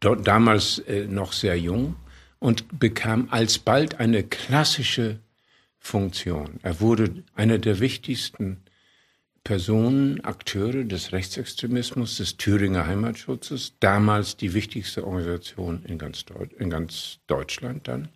dort 0.00 0.26
damals 0.26 0.80
äh, 0.80 1.06
noch 1.06 1.32
sehr 1.32 1.58
jung 1.58 1.96
und 2.40 2.78
bekam 2.78 3.28
alsbald 3.30 4.00
eine 4.00 4.24
klassische 4.24 5.20
Funktion. 5.78 6.58
Er 6.62 6.80
wurde 6.80 7.22
einer 7.34 7.58
der 7.58 7.78
wichtigsten 7.78 8.62
Personen, 9.44 10.24
Akteure 10.24 10.84
des 10.84 11.12
Rechtsextremismus, 11.12 12.16
des 12.16 12.38
Thüringer 12.38 12.86
Heimatschutzes, 12.86 13.74
damals 13.78 14.38
die 14.38 14.54
wichtigste 14.54 15.06
Organisation 15.06 15.84
in 15.84 15.98
ganz, 15.98 16.24
Deut 16.24 16.52
in 16.54 16.70
ganz 16.70 17.18
Deutschland 17.26 17.86
dann. 17.86 18.08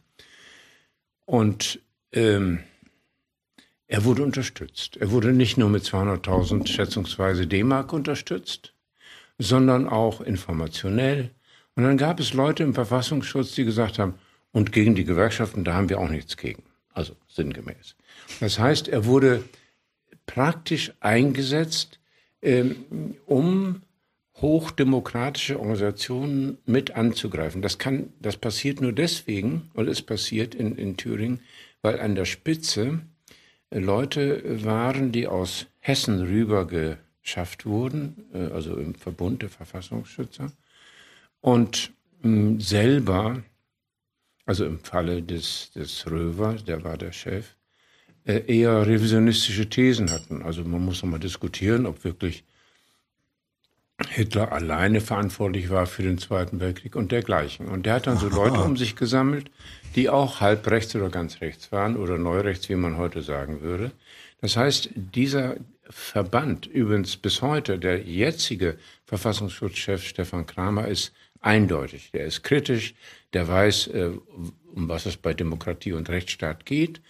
Und 1.29 1.81
ähm, 2.13 2.61
er 3.87 4.05
wurde 4.07 4.23
unterstützt. 4.23 4.97
Er 4.97 5.11
wurde 5.11 5.35
nicht 5.35 5.59
nur 5.59 5.69
mit 5.69 5.83
200.000 5.83 6.67
schätzungsweise 6.67 7.47
D-Mark 7.47 7.93
unterstützt, 7.93 8.73
sondern 9.37 9.87
auch 9.87 10.23
informationell. 10.23 11.29
Und 11.75 11.83
dann 11.83 11.99
gab 11.99 12.19
es 12.19 12.33
Leute 12.33 12.63
im 12.63 12.73
Verfassungsschutz, 12.73 13.55
die 13.55 13.67
gesagt 13.67 13.99
haben, 13.99 14.15
und 14.53 14.73
gegen 14.73 14.95
die 14.95 15.05
Gewerkschaften, 15.05 15.65
da 15.65 15.75
haben 15.75 15.91
wir 15.91 16.01
auch 16.01 16.09
nichts 16.09 16.39
gegen. 16.39 16.63
Also 16.95 17.15
sinngemäß. 17.29 17.95
Das 18.41 18.59
heißt, 18.59 18.89
er 18.89 19.05
wurde 19.05 19.45
praktisch 20.25 20.95
eingesetzt, 21.01 22.01
ähm, 22.41 23.17
um 23.27 23.83
hochdemokratische 24.41 25.59
Organisationen 25.59 26.59
mit 26.65 26.93
anzugreifen. 26.93 27.63
Das 27.63 27.79
kann, 27.79 28.13
das 28.21 28.37
passiert 28.37 28.81
nur 28.81 28.93
deswegen, 28.93 29.71
weil 29.75 29.89
es 29.89 30.03
passiert 30.03 30.55
in, 30.55 30.77
in 30.77 30.97
Thüringen, 30.97 31.41
weil 31.83 32.01
an 32.01 32.15
der 32.15 32.25
Spitze 32.25 33.01
Leute 33.71 34.65
waren, 34.65 35.13
die 35.13 35.27
aus 35.27 35.67
Hessen 35.81 36.21
rüber 36.21 36.67
geschafft 36.67 37.67
wurden, 37.67 38.25
äh, 38.33 38.53
also 38.53 38.77
im 38.77 38.95
Verbund 38.95 39.43
der 39.43 39.51
Verfassungsschützer, 39.51 40.53
und 41.41 41.93
hm, 42.23 42.61
selber, 42.61 43.43
also 44.47 44.65
im 44.65 44.79
Falle 44.79 45.23
des, 45.23 45.71
des 45.73 46.11
Röver, 46.11 46.55
der 46.55 46.83
war 46.85 46.97
der 46.97 47.13
Chef, 47.13 47.57
äh, 48.25 48.43
eher 48.47 48.87
revisionistische 48.87 49.69
Thesen 49.69 50.11
hatten. 50.11 50.43
Also 50.43 50.65
man 50.65 50.85
muss 50.85 51.03
nochmal 51.03 51.21
diskutieren, 51.21 51.87
ob 51.87 52.05
wirklich 52.05 52.45
Hitler 54.07 54.53
alleine 54.53 55.01
verantwortlich 55.01 55.71
war 55.71 55.87
für 55.87 56.05
den 56.05 56.19
Zweiten 56.19 56.61
Weltkrieg 56.61 56.95
und 56.95 57.11
dergleichen. 57.11 57.67
Und 57.67 57.85
der 57.85 57.95
hat 57.95 58.07
dann 58.07 58.17
so 58.17 58.29
Leute 58.29 58.61
um 58.61 58.77
sich 58.77 58.95
gesammelt, 58.95 59.51
die 59.97 60.09
auch 60.09 60.41
halb 60.41 60.71
rechts 60.71 60.95
oder 60.95 61.09
ganz 61.09 61.41
rechts 61.41 61.73
waren 61.73 61.97
oder 61.97 62.17
neurechts, 62.17 62.69
wie 62.69 62.77
man 62.77 62.97
heute 62.97 63.23
sagen 63.23 63.61
würde. 63.61 63.91
Das 64.41 64.57
heißt, 64.57 64.91
dieser 64.95 65.57
Verband, 65.91 66.67
übrigens 66.67 67.17
bis 67.17 67.43
heute, 67.43 67.79
der 67.79 68.03
jetzige 68.03 68.79
Verfassungsschutzchef 69.07 70.05
Stefan 70.05 70.47
Kramer 70.47 70.87
ist 70.87 71.13
eindeutig. 71.41 72.11
Der 72.13 72.25
ist 72.25 72.45
kritisch, 72.45 72.95
der 73.33 73.49
weiß, 73.49 73.89
äh, 73.89 74.11
um 74.75 74.89
was 74.89 75.07
es 75.07 75.17
bei 75.17 75.35
Demokratie 75.35 75.93
und 75.93 76.09
Rechtsstaat 76.09 76.67
geht. 76.67 77.01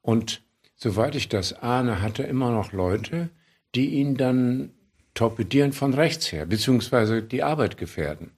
Und 0.00 0.40
soweit 0.76 1.16
ich 1.16 1.28
das 1.28 1.52
ahne, 1.52 2.00
hat 2.00 2.18
er 2.18 2.28
immer 2.28 2.50
noch 2.50 2.72
Leute, 2.72 3.28
die 3.74 3.90
ihn 3.90 4.16
dann 4.16 4.72
torpedieren 5.20 5.74
von 5.74 5.92
rechts 5.92 6.32
her, 6.32 6.46
beziehungsweise 6.46 7.22
die 7.22 7.42
Arbeit 7.42 7.76
gefährden. 7.76 8.30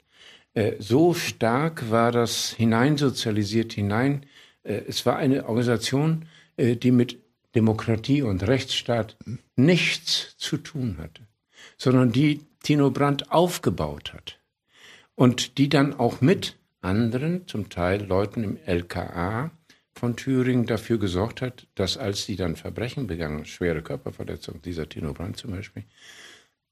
Äh, 0.53 0.73
so 0.81 1.15
stark 1.15 1.93
war 1.93 2.11
das 2.11 2.55
hineinsozialisiert 2.55 3.73
hinein. 3.73 4.27
Äh, 4.65 4.83
es 4.89 5.07
war 5.07 5.17
eine 5.17 5.47
Organisation, 5.49 6.27
äh, 6.57 6.75
die 6.75 6.91
mit 6.91 7.19
Demokratie 7.55 8.23
und 8.23 8.45
Rechtsstaat 8.49 9.17
nichts 9.55 10.37
zu 10.39 10.57
tun 10.57 10.97
hatte, 10.99 11.23
sondern 11.79 12.11
die 12.11 12.41
Tino 12.65 12.91
Brandt 12.91 13.31
aufgebaut 13.31 14.13
hat 14.13 14.41
und 15.15 15.59
die 15.59 15.69
dann 15.69 15.95
auch 15.95 16.21
mit 16.21 16.57
anderen, 16.81 17.47
zum 17.47 17.69
Teil 17.69 18.05
Leuten 18.05 18.43
im 18.43 18.59
LKA 18.67 19.53
von 19.95 20.17
Thüringen 20.17 20.67
dafür 20.67 20.99
gesorgt 20.99 21.43
hat, 21.43 21.69
dass 21.77 21.97
als 21.97 22.25
sie 22.25 22.35
dann 22.35 22.57
Verbrechen 22.57 23.07
begangen, 23.07 23.45
schwere 23.45 23.83
Körperverletzung, 23.83 24.61
dieser 24.63 24.89
Tino 24.89 25.13
Brandt 25.13 25.37
zum 25.37 25.53
Beispiel, 25.53 25.85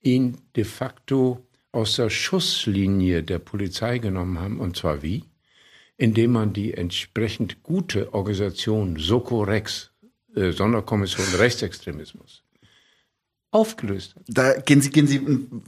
ihn 0.03 0.39
de 0.57 0.65
facto 0.65 1.47
aus 1.73 1.97
der 1.97 2.11
Schusslinie 2.11 3.23
der 3.23 3.39
Polizei 3.39 3.99
genommen 3.99 4.41
haben. 4.41 4.61
Und 4.61 4.77
zwar 4.77 5.03
wie? 5.03 5.25
Indem 5.97 6.33
man 6.33 6.53
die 6.53 6.75
entsprechend 6.75 7.63
gute 7.63 8.15
Organisation 8.15 8.97
Sokorex, 8.97 9.91
äh, 10.35 10.53
Sonderkommission 10.53 11.27
Rechtsextremismus, 11.39 12.43
aufgelöst 13.53 14.15
hat. 14.15 14.23
Da 14.29 14.61
gehen 14.61 14.81
Sie, 14.81 14.91
gehen 14.91 15.07
Sie 15.07 15.21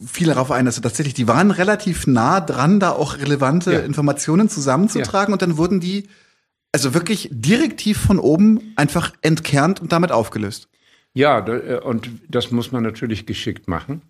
viel 0.06 0.28
darauf 0.28 0.50
ein, 0.50 0.66
dass 0.66 0.80
tatsächlich, 0.80 1.14
die 1.14 1.26
waren 1.26 1.50
relativ 1.50 2.06
nah 2.06 2.40
dran, 2.40 2.78
da 2.78 2.90
auch 2.92 3.18
relevante 3.18 3.72
Ja. 3.72 3.80
Informationen 3.80 4.48
zusammenzutragen 4.48 5.32
und 5.32 5.42
dann 5.42 5.56
wurden 5.56 5.80
die 5.80 6.08
also 6.72 6.94
wirklich 6.94 7.28
direktiv 7.30 7.98
von 7.98 8.18
oben 8.18 8.72
einfach 8.76 9.12
entkernt 9.20 9.80
und 9.80 9.92
damit 9.92 10.10
aufgelöst. 10.10 10.68
Ja, 11.12 11.46
äh, 11.46 11.80
und 11.80 12.08
das 12.28 12.50
muss 12.50 12.72
man 12.72 12.82
natürlich 12.82 13.26
geschickt 13.26 13.68
machen. 13.68 14.02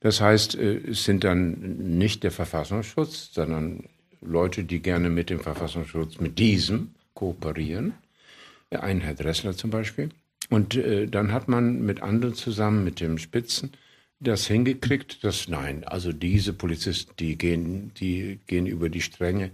Das 0.00 0.20
heißt, 0.20 0.54
äh, 0.56 0.78
es 0.90 1.04
sind 1.04 1.24
dann 1.24 1.98
nicht 1.98 2.22
der 2.22 2.30
Verfassungsschutz, 2.30 3.30
sondern 3.32 3.84
Leute, 4.20 4.64
die 4.64 4.80
gerne 4.80 5.10
mit 5.10 5.30
dem 5.30 5.40
Verfassungsschutz, 5.40 6.18
mit 6.18 6.38
diesem 6.38 6.94
kooperieren. 7.14 7.94
Ein 8.70 9.00
Herr 9.00 9.14
Dressler 9.14 9.56
zum 9.56 9.70
Beispiel. 9.70 10.10
Und 10.50 10.74
äh, 10.76 11.06
dann 11.06 11.32
hat 11.32 11.48
man 11.48 11.82
mit 11.82 12.02
anderen 12.02 12.34
zusammen, 12.34 12.84
mit 12.84 13.00
dem 13.00 13.18
Spitzen, 13.18 13.72
das 14.20 14.46
hingekriegt, 14.46 15.22
dass 15.22 15.48
nein, 15.48 15.84
also 15.84 16.12
diese 16.12 16.52
Polizisten, 16.52 17.12
die 17.18 17.38
gehen, 17.38 17.92
die 18.00 18.40
gehen 18.46 18.66
über 18.66 18.88
die 18.88 19.00
Stränge. 19.00 19.50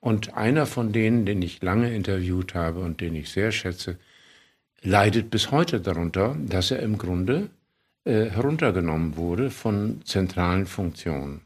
Und 0.00 0.34
einer 0.34 0.66
von 0.66 0.92
denen, 0.92 1.24
den 1.24 1.42
ich 1.42 1.62
lange 1.62 1.94
interviewt 1.94 2.54
habe 2.54 2.80
und 2.80 3.00
den 3.00 3.14
ich 3.14 3.30
sehr 3.30 3.52
schätze, 3.52 3.98
leidet 4.82 5.30
bis 5.30 5.50
heute 5.50 5.80
darunter, 5.80 6.36
dass 6.38 6.70
er 6.70 6.80
im 6.80 6.98
Grunde 6.98 7.48
äh, 8.04 8.30
heruntergenommen 8.30 9.16
wurde 9.16 9.50
von 9.50 10.02
zentralen 10.04 10.66
Funktionen. 10.66 11.40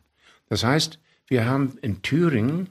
Das 0.48 0.64
heißt, 0.64 0.98
wir 1.28 1.46
haben 1.46 1.78
in 1.82 2.02
Thüringen 2.02 2.68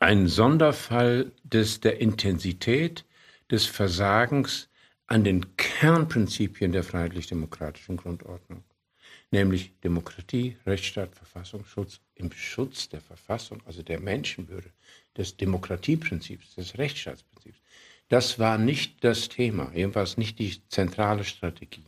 einen 0.00 0.28
Sonderfall 0.28 1.32
des, 1.44 1.80
der 1.80 2.00
Intensität 2.00 3.04
des 3.50 3.66
Versagens 3.66 4.68
an 5.06 5.24
den 5.24 5.56
Kernprinzipien 5.56 6.72
der 6.72 6.82
freiheitlich-demokratischen 6.82 7.96
Grundordnung, 7.96 8.64
nämlich 9.30 9.72
Demokratie, 9.82 10.56
Rechtsstaat, 10.66 11.14
Verfassungsschutz 11.14 12.00
im 12.14 12.32
Schutz 12.32 12.88
der 12.88 13.00
Verfassung, 13.00 13.62
also 13.66 13.82
der 13.82 14.00
Menschenwürde, 14.00 14.70
des 15.16 15.36
Demokratieprinzips, 15.36 16.54
des 16.56 16.76
Rechtsstaatsprinzips. 16.78 17.60
Das 18.08 18.38
war 18.38 18.58
nicht 18.58 19.02
das 19.04 19.28
Thema, 19.28 19.70
jedenfalls 19.74 20.16
nicht 20.16 20.38
die 20.38 20.60
zentrale 20.68 21.24
Strategie. 21.24 21.84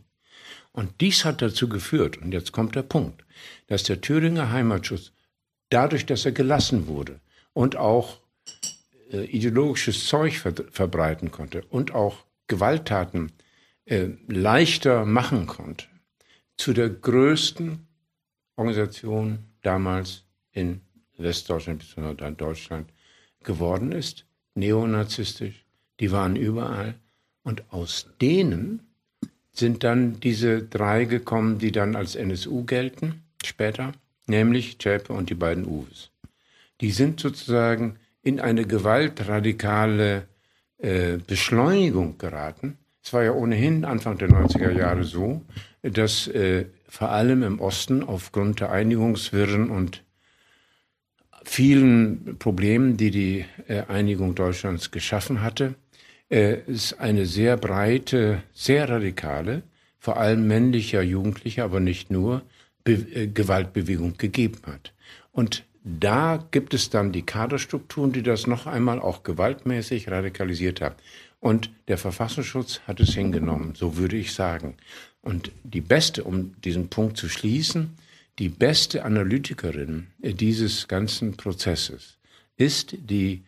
Und 0.76 1.00
dies 1.00 1.24
hat 1.24 1.40
dazu 1.40 1.70
geführt, 1.70 2.18
und 2.18 2.32
jetzt 2.32 2.52
kommt 2.52 2.74
der 2.74 2.82
Punkt, 2.82 3.24
dass 3.66 3.84
der 3.84 4.02
Thüringer 4.02 4.52
Heimatschutz 4.52 5.10
dadurch, 5.70 6.04
dass 6.04 6.26
er 6.26 6.32
gelassen 6.32 6.86
wurde 6.86 7.18
und 7.54 7.76
auch 7.76 8.20
äh, 9.10 9.24
ideologisches 9.24 10.06
Zeug 10.06 10.36
ver 10.38 10.52
verbreiten 10.70 11.30
konnte 11.30 11.62
und 11.70 11.94
auch 11.94 12.26
Gewalttaten 12.46 13.32
äh, 13.86 14.08
leichter 14.28 15.06
machen 15.06 15.46
konnte, 15.46 15.86
zu 16.58 16.74
der 16.74 16.90
größten 16.90 17.86
Organisation 18.56 19.38
damals 19.62 20.24
in 20.52 20.82
Westdeutschland 21.16 21.78
bzw. 21.78 22.14
dann 22.16 22.36
Deutschland 22.36 22.92
geworden 23.42 23.92
ist, 23.92 24.26
neonazistisch, 24.54 25.64
die 26.00 26.12
waren 26.12 26.36
überall. 26.36 26.96
Und 27.44 27.72
aus 27.72 28.08
denen 28.20 28.86
sind 29.58 29.84
dann 29.84 30.20
diese 30.20 30.62
drei 30.62 31.04
gekommen, 31.04 31.58
die 31.58 31.72
dann 31.72 31.96
als 31.96 32.14
NSU 32.14 32.64
gelten, 32.64 33.22
später, 33.44 33.92
nämlich 34.26 34.78
Zschäpe 34.78 35.12
und 35.12 35.30
die 35.30 35.34
beiden 35.34 35.64
Uwes. 35.64 36.10
Die 36.80 36.90
sind 36.90 37.20
sozusagen 37.20 37.96
in 38.22 38.40
eine 38.40 38.66
gewaltradikale 38.66 40.26
äh, 40.78 41.18
Beschleunigung 41.26 42.18
geraten. 42.18 42.76
Es 43.02 43.12
war 43.12 43.22
ja 43.22 43.32
ohnehin 43.32 43.84
Anfang 43.84 44.18
der 44.18 44.28
90er 44.28 44.72
Jahre 44.72 45.04
so, 45.04 45.42
dass 45.82 46.26
äh, 46.28 46.66
vor 46.88 47.10
allem 47.10 47.42
im 47.42 47.60
Osten 47.60 48.02
aufgrund 48.02 48.60
der 48.60 48.72
Einigungswirren 48.72 49.70
und 49.70 50.02
vielen 51.44 52.36
Problemen, 52.38 52.96
die 52.96 53.10
die 53.10 53.44
äh, 53.68 53.82
Einigung 53.86 54.34
Deutschlands 54.34 54.90
geschaffen 54.90 55.40
hatte, 55.40 55.76
äh, 56.28 56.58
es 56.66 56.92
eine 56.98 57.26
sehr 57.26 57.56
breite, 57.56 58.42
sehr 58.52 58.88
radikale, 58.88 59.62
vor 59.98 60.16
allem 60.18 60.46
männlicher 60.46 61.02
Jugendlicher, 61.02 61.64
aber 61.64 61.80
nicht 61.80 62.10
nur, 62.10 62.42
Be 62.84 62.92
äh, 62.92 63.26
Gewaltbewegung 63.26 64.16
gegeben 64.16 64.60
hat. 64.66 64.92
Und 65.32 65.64
da 65.82 66.44
gibt 66.50 66.74
es 66.74 66.90
dann 66.90 67.12
die 67.12 67.22
Kaderstrukturen, 67.22 68.12
die 68.12 68.22
das 68.22 68.46
noch 68.46 68.66
einmal 68.66 69.00
auch 69.00 69.22
gewaltmäßig 69.22 70.10
radikalisiert 70.10 70.80
haben. 70.80 70.96
Und 71.38 71.70
der 71.86 71.98
Verfassungsschutz 71.98 72.80
hat 72.86 72.98
es 72.98 73.14
hingenommen, 73.14 73.74
so 73.76 73.96
würde 73.96 74.16
ich 74.16 74.32
sagen. 74.32 74.74
Und 75.22 75.52
die 75.62 75.80
beste, 75.80 76.24
um 76.24 76.60
diesen 76.62 76.88
Punkt 76.88 77.16
zu 77.16 77.28
schließen, 77.28 77.96
die 78.38 78.48
beste 78.48 79.04
Analytikerin 79.04 80.08
dieses 80.18 80.88
ganzen 80.88 81.36
Prozesses 81.36 82.18
ist 82.56 82.96
die 82.98 83.42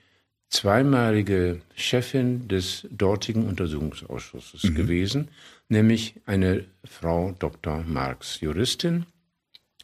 zweimalige 0.50 1.60
Chefin 1.74 2.48
des 2.48 2.86
dortigen 2.90 3.46
Untersuchungsausschusses 3.46 4.74
gewesen, 4.74 5.28
nämlich 5.68 6.14
eine 6.26 6.64
Frau 6.84 7.34
Dr. 7.38 7.84
Marx, 7.86 8.40
Juristin. 8.40 9.06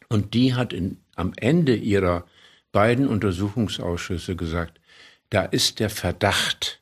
Und 0.09 0.33
die 0.33 0.53
hat 0.53 0.73
in, 0.73 0.97
am 1.15 1.33
Ende 1.37 1.75
ihrer 1.75 2.25
beiden 2.71 3.07
Untersuchungsausschüsse 3.07 4.35
gesagt, 4.35 4.79
da 5.29 5.43
ist 5.43 5.79
der 5.79 5.89
Verdacht 5.89 6.81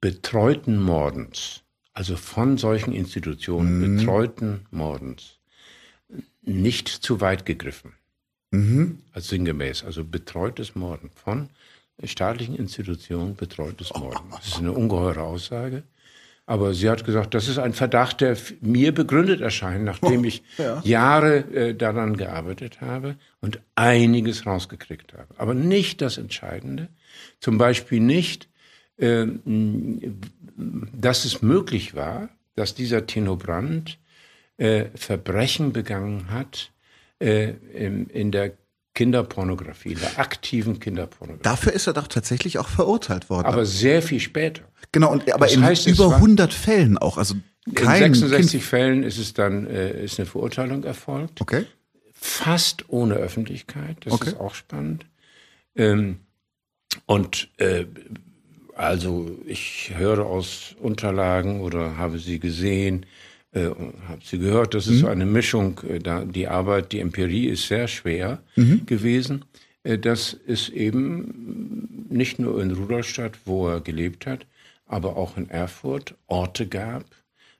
betreuten 0.00 0.80
Mordens, 0.80 1.62
also 1.92 2.16
von 2.16 2.58
solchen 2.58 2.92
Institutionen 2.92 3.96
betreuten 3.96 4.66
Mordens, 4.70 5.38
nicht 6.42 6.88
zu 6.88 7.20
weit 7.20 7.44
gegriffen. 7.44 7.94
Also 9.12 9.28
sinngemäß, 9.28 9.84
also 9.84 10.04
betreutes 10.04 10.74
Morden 10.74 11.10
von 11.10 11.50
staatlichen 12.04 12.56
Institutionen 12.56 13.34
betreutes 13.34 13.92
Morden. 13.94 14.30
Das 14.30 14.46
ist 14.46 14.58
eine 14.58 14.72
ungeheure 14.72 15.22
Aussage. 15.22 15.82
Aber 16.46 16.72
sie 16.72 16.88
hat 16.88 17.04
gesagt, 17.04 17.34
das 17.34 17.46
ist 17.46 17.58
ein 17.58 17.74
Verdacht, 17.74 18.22
der 18.22 18.34
mir 18.62 18.94
begründet 18.94 19.42
erscheint, 19.42 19.84
nachdem 19.84 20.24
ich 20.24 20.42
Jahre 20.82 21.40
äh, 21.52 21.74
daran 21.74 22.16
gearbeitet 22.16 22.80
habe 22.80 23.16
und 23.42 23.60
einiges 23.74 24.46
rausgekriegt 24.46 25.12
habe. 25.12 25.26
Aber 25.36 25.52
nicht 25.52 26.00
das 26.00 26.16
Entscheidende. 26.16 26.88
Zum 27.38 27.58
Beispiel 27.58 28.00
nicht, 28.00 28.48
ähm, 28.98 30.20
dass 30.56 31.26
es 31.26 31.42
möglich 31.42 31.94
war, 31.94 32.30
dass 32.54 32.74
dieser 32.74 33.04
Tino 33.04 33.36
Brandt 33.36 33.98
äh, 34.56 34.86
Verbrechen 34.94 35.74
begangen 35.74 36.30
hat 36.30 36.72
äh, 37.20 37.50
in, 37.74 38.06
in 38.06 38.32
der 38.32 38.52
Kinderpornografie, 38.98 39.92
in 39.92 40.00
der 40.00 40.18
aktiven 40.18 40.80
Kinderpornografie. 40.80 41.42
Dafür 41.44 41.72
ist 41.72 41.86
er 41.86 41.92
doch 41.92 42.08
tatsächlich 42.08 42.58
auch 42.58 42.68
verurteilt 42.68 43.30
worden. 43.30 43.46
Aber 43.46 43.64
sehr 43.64 44.02
viel 44.02 44.18
später. 44.18 44.62
genau, 44.90 45.12
und, 45.12 45.32
aber 45.32 45.46
das 45.46 45.54
in 45.54 45.62
heißt, 45.62 45.86
über 45.86 46.08
war- 46.10 46.16
100 46.16 46.52
Fällen 46.52 46.98
auch. 46.98 47.16
Also 47.16 47.36
kein 47.74 48.02
in 48.02 48.14
66 48.14 48.50
Kind. 48.50 48.62
Fällen 48.64 49.02
ist 49.04 49.18
es 49.18 49.34
dann 49.34 49.66
äh, 49.68 50.02
ist 50.04 50.18
eine 50.18 50.26
Verurteilung 50.26 50.82
erfolgt. 50.82 51.40
Okay. 51.40 51.64
fast 52.12 52.88
ohne 52.88 53.14
Öffentlichkeit. 53.14 53.98
Das 54.04 54.14
Okay. 54.14 54.30
ist 54.30 54.40
auch 54.40 54.54
spannend. 54.56 55.06
Ähm, 55.76 56.18
und 57.06 57.48
äh, 57.58 57.84
also 58.74 59.30
ich 59.46 59.92
höre 59.96 60.26
aus 60.26 60.74
Unterlagen 60.80 61.60
oder 61.60 61.96
habe 61.96 62.18
sie 62.18 62.40
gesehen, 62.40 63.06
äh, 63.58 64.08
habe 64.08 64.20
sie 64.22 64.38
gehört. 64.38 64.74
Das 64.74 64.86
ist 64.86 65.00
so 65.00 65.08
eine 65.08 65.26
Mischung. 65.26 65.80
Äh, 65.88 65.98
da 65.98 66.24
die 66.24 66.48
Arbeit, 66.48 66.92
die 66.92 67.00
Empirie 67.00 67.46
ist 67.46 67.68
sehr 67.68 67.88
schwer 67.88 68.42
gewesen. 68.86 69.44
Äh, 69.88 69.98
dass 69.98 70.36
es 70.46 70.68
eben 70.68 72.06
nicht 72.10 72.38
nur 72.38 72.62
in 72.62 72.70
Rudolstadt, 72.72 73.38
wo 73.44 73.68
er 73.68 73.80
gelebt 73.80 74.26
hat, 74.26 74.46
aber 74.86 75.16
auch 75.16 75.36
in 75.36 75.48
Erfurt 75.50 76.14
Orte 76.26 76.66
gab, 76.66 77.04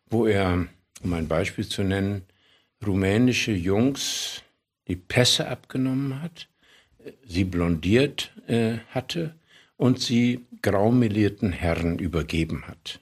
wo 0.06 0.26
er, 0.26 0.66
um 1.02 1.12
ein 1.12 1.28
Beispiel 1.28 1.66
zu 1.66 1.82
nennen, 1.82 2.22
rumänische 2.86 3.52
Jungs 3.52 4.42
die 4.86 4.96
Pässe 4.96 5.48
abgenommen 5.48 6.22
hat, 6.22 6.48
äh, 7.04 7.12
sie 7.26 7.44
blondiert 7.44 8.32
äh, 8.46 8.78
hatte 8.90 9.34
und 9.76 10.00
sie 10.00 10.46
graumelierten 10.62 11.52
Herren 11.52 11.98
übergeben 11.98 12.66
hat. 12.66 13.00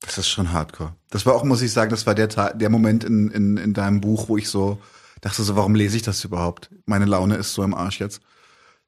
Das 0.00 0.18
ist 0.18 0.28
schon 0.28 0.52
hardcore. 0.52 0.94
Das 1.14 1.24
war 1.26 1.36
auch, 1.36 1.44
muss 1.44 1.62
ich 1.62 1.70
sagen, 1.70 1.92
das 1.92 2.08
war 2.08 2.16
der, 2.16 2.26
der 2.26 2.70
Moment 2.70 3.04
in, 3.04 3.30
in, 3.30 3.56
in 3.56 3.72
deinem 3.72 4.00
Buch, 4.00 4.28
wo 4.28 4.36
ich 4.36 4.48
so 4.48 4.80
dachte 5.20 5.44
so, 5.44 5.54
warum 5.54 5.76
lese 5.76 5.96
ich 5.96 6.02
das 6.02 6.24
überhaupt? 6.24 6.70
Meine 6.86 7.04
Laune 7.04 7.36
ist 7.36 7.54
so 7.54 7.62
im 7.62 7.72
Arsch 7.72 8.00
jetzt. 8.00 8.20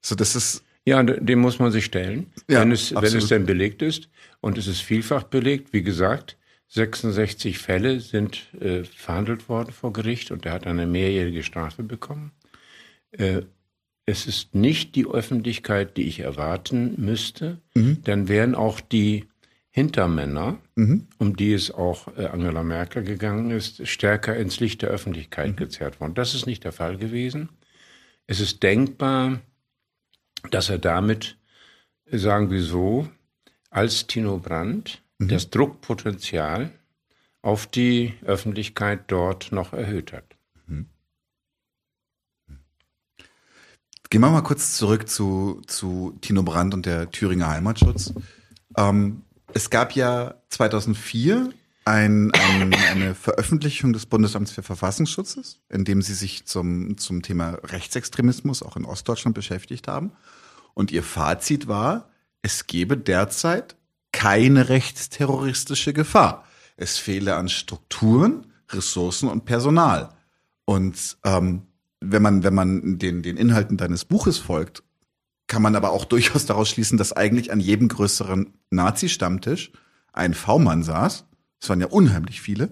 So, 0.02 0.16
das 0.16 0.34
ist, 0.34 0.64
Ja, 0.84 1.04
dem 1.04 1.38
muss 1.38 1.60
man 1.60 1.70
sich 1.70 1.84
stellen, 1.84 2.26
Ja, 2.50 2.62
wenn, 2.62 2.72
es, 2.72 2.92
wenn 2.92 3.16
es 3.16 3.28
denn 3.28 3.46
belegt 3.46 3.80
ist. 3.80 4.08
Und 4.40 4.58
es 4.58 4.66
ist 4.66 4.80
vielfach 4.80 5.22
belegt. 5.22 5.72
Wie 5.72 5.84
gesagt, 5.84 6.36
66 6.70 7.58
Fälle 7.58 8.00
sind 8.00 8.52
äh, 8.60 8.82
verhandelt 8.82 9.48
worden 9.48 9.70
vor 9.70 9.92
Gericht 9.92 10.32
und 10.32 10.44
er 10.46 10.52
hat 10.54 10.66
eine 10.66 10.84
mehrjährige 10.84 11.44
Strafe 11.44 11.84
bekommen. 11.84 12.32
Äh, 13.12 13.42
es 14.04 14.26
ist 14.26 14.52
nicht 14.52 14.96
die 14.96 15.06
Öffentlichkeit, 15.06 15.96
die 15.96 16.08
ich 16.08 16.18
erwarten 16.18 16.94
müsste. 16.96 17.58
Dann 18.02 18.26
wären 18.26 18.56
auch 18.56 18.80
die 18.80 19.26
Hintermänner, 19.76 20.58
um 21.18 21.36
die 21.36 21.52
es 21.52 21.70
auch 21.70 22.08
äh, 22.16 22.24
Angela 22.28 22.62
Merkel 22.62 23.04
gegangen 23.04 23.50
ist, 23.50 23.86
stärker 23.86 24.34
ins 24.34 24.58
Licht 24.58 24.80
der 24.80 24.88
Öffentlichkeit 24.88 25.54
gezerrt 25.58 26.00
worden. 26.00 26.14
Das 26.14 26.34
ist 26.34 26.46
nicht 26.46 26.64
der 26.64 26.72
Fall 26.72 26.96
gewesen. 26.96 27.50
Es 28.26 28.40
ist 28.40 28.62
denkbar, 28.62 29.40
dass 30.50 30.70
er 30.70 30.78
damit, 30.78 31.36
äh, 32.06 32.16
sagen 32.16 32.50
wir 32.50 32.62
so, 32.62 33.06
als 33.68 34.06
Tino 34.06 34.38
Brandt 34.38 35.02
das 35.18 35.50
Druckpotenzial 35.50 36.70
auf 37.42 37.66
die 37.66 38.14
Öffentlichkeit 38.24 39.04
dort 39.08 39.52
noch 39.52 39.74
erhöht 39.74 40.14
hat. 40.14 40.24
Gehen 44.08 44.20
wir 44.22 44.30
mal 44.30 44.40
kurz 44.40 44.78
zurück 44.78 45.06
zu, 45.06 45.60
zu 45.66 46.16
Tino 46.22 46.42
Brandt 46.44 46.72
und 46.72 46.86
der 46.86 47.10
Thüringer 47.10 47.48
Heimatschutz. 47.50 48.14
Ähm, 48.74 49.25
es 49.56 49.70
gab 49.70 49.96
ja 49.96 50.34
2004 50.50 51.48
ein, 51.86 52.30
ein, 52.34 52.74
eine 52.74 53.14
Veröffentlichung 53.14 53.94
des 53.94 54.04
Bundesamts 54.04 54.52
für 54.52 54.62
Verfassungsschutzes, 54.62 55.60
in 55.70 55.86
dem 55.86 56.02
sie 56.02 56.12
sich 56.12 56.44
zum, 56.44 56.98
zum 56.98 57.22
Thema 57.22 57.58
Rechtsextremismus 57.62 58.62
auch 58.62 58.76
in 58.76 58.84
Ostdeutschland 58.84 59.34
beschäftigt 59.34 59.88
haben. 59.88 60.12
Und 60.74 60.92
ihr 60.92 61.02
Fazit 61.02 61.68
war, 61.68 62.10
es 62.42 62.66
gebe 62.66 62.98
derzeit 62.98 63.76
keine 64.12 64.68
rechtsterroristische 64.68 65.94
Gefahr. 65.94 66.44
Es 66.76 66.98
fehle 66.98 67.36
an 67.36 67.48
Strukturen, 67.48 68.52
Ressourcen 68.68 69.30
und 69.30 69.46
Personal. 69.46 70.10
Und 70.66 71.16
ähm, 71.24 71.62
wenn 72.00 72.20
man, 72.20 72.44
wenn 72.44 72.54
man 72.54 72.98
den, 72.98 73.22
den 73.22 73.38
Inhalten 73.38 73.78
deines 73.78 74.04
Buches 74.04 74.36
folgt, 74.36 74.82
kann 75.46 75.62
man 75.62 75.76
aber 75.76 75.90
auch 75.90 76.04
durchaus 76.06 76.46
daraus 76.46 76.68
schließen, 76.68 76.98
dass 76.98 77.12
eigentlich 77.12 77.52
an 77.52 77.60
jedem 77.60 77.88
größeren 77.88 78.52
Nazi-Stammtisch 78.70 79.72
ein 80.12 80.34
V-Mann 80.34 80.82
saß. 80.82 81.26
Es 81.60 81.68
waren 81.68 81.80
ja 81.80 81.86
unheimlich 81.88 82.40
viele. 82.40 82.70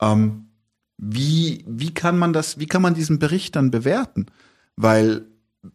Ähm, 0.00 0.48
wie, 0.96 1.64
wie 1.66 1.94
kann 1.94 2.18
man 2.18 2.32
das, 2.32 2.58
wie 2.58 2.66
kann 2.66 2.82
man 2.82 2.94
diesen 2.94 3.18
Bericht 3.18 3.56
dann 3.56 3.70
bewerten? 3.70 4.26
Weil, 4.76 5.26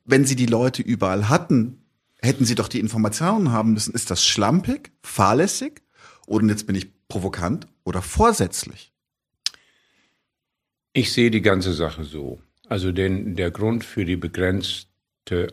wenn 0.04 0.26
sie 0.26 0.36
die 0.36 0.46
Leute 0.46 0.82
überall 0.82 1.30
hatten, 1.30 1.84
hätten 2.22 2.46
sie 2.46 2.56
doch 2.56 2.68
die 2.68 2.80
Informationen 2.80 3.52
haben 3.52 3.74
müssen. 3.74 3.94
Ist 3.94 4.12
das 4.12 4.26
schlampig, 4.26 4.92
fahrlässig? 5.04 5.82
Oder 6.28 6.48
jetzt 6.48 6.68
bin 6.68 6.76
ich 6.76 6.88
provokant 7.08 7.68
oder 7.84 8.02
vorsätzlich? 8.02 8.92
Ich 10.94 11.12
sehe 11.12 11.30
die 11.30 11.42
ganze 11.42 11.74
Sache 11.74 12.04
so. 12.04 12.40
Also 12.68 12.92
den, 12.92 13.36
der 13.36 13.52
Grund 13.52 13.84
für 13.84 14.06
die 14.06 14.16
begrenzte 14.16 14.95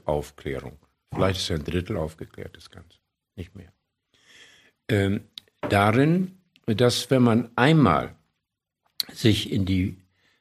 Aufklärung. 0.04 0.78
Vielleicht 1.12 1.40
ist 1.40 1.50
ein 1.50 1.64
Drittel 1.64 1.96
aufgeklärt, 1.96 2.56
das 2.56 2.70
Ganze. 2.70 2.98
Nicht 3.36 3.54
mehr. 3.54 3.72
Ähm, 4.88 5.22
darin, 5.60 6.38
dass 6.66 7.10
wenn 7.10 7.22
man 7.22 7.50
einmal 7.56 8.14
sich 9.12 9.52
in 9.52 9.64
die 9.66 9.96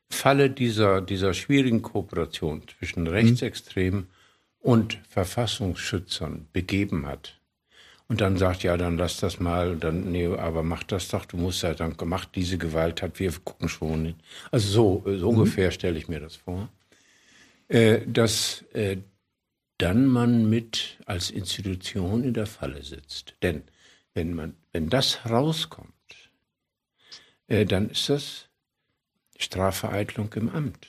Falle 0.10 0.50
dieser, 0.50 1.02
dieser 1.02 1.34
schwierigen 1.34 1.82
Kooperation 1.82 2.64
zwischen 2.68 3.08
Rechtsextremen 3.08 4.08
und 4.60 5.00
Verfassungsschützern 5.10 6.48
begeben 6.54 7.06
hat, 7.06 7.42
und 8.12 8.20
dann 8.20 8.36
sagt, 8.36 8.64
ja, 8.64 8.76
dann 8.76 8.98
lass 8.98 9.22
das 9.22 9.40
mal, 9.40 9.78
dann, 9.78 10.12
nee, 10.12 10.28
aber 10.28 10.64
mach 10.64 10.84
das 10.84 11.08
doch, 11.08 11.24
du 11.24 11.38
musst 11.38 11.64
ja 11.64 11.74
dann 11.74 11.96
gemacht, 11.96 12.32
diese 12.36 12.58
Gewalt 12.58 13.02
hat, 13.02 13.22
wir 13.22 13.32
gucken 13.46 13.70
schon. 13.70 14.16
Also 14.52 14.68
so, 15.06 15.18
so 15.18 15.30
ungefähr 15.30 15.72
stelle 15.72 15.98
ich 15.98 16.10
mir 16.10 16.20
das 16.20 16.36
vor. 16.36 16.68
Äh, 17.70 18.02
dass 18.06 18.66
äh, 18.74 18.98
dann 19.82 20.06
man 20.06 20.50
mit 20.50 21.00
als 21.06 21.32
Institution 21.32 22.24
in 22.24 22.34
der 22.34 22.46
Falle 22.46 22.84
sitzt. 22.84 23.36
Denn 23.42 23.64
wenn 24.14 24.34
man, 24.34 24.56
wenn 24.72 24.90
das 24.90 25.24
herauskommt, 25.24 25.92
äh, 27.48 27.66
dann 27.66 27.90
ist 27.90 28.10
das 28.10 28.50
Strafvereitlung 29.38 30.32
im 30.34 30.50
Amt. 30.50 30.88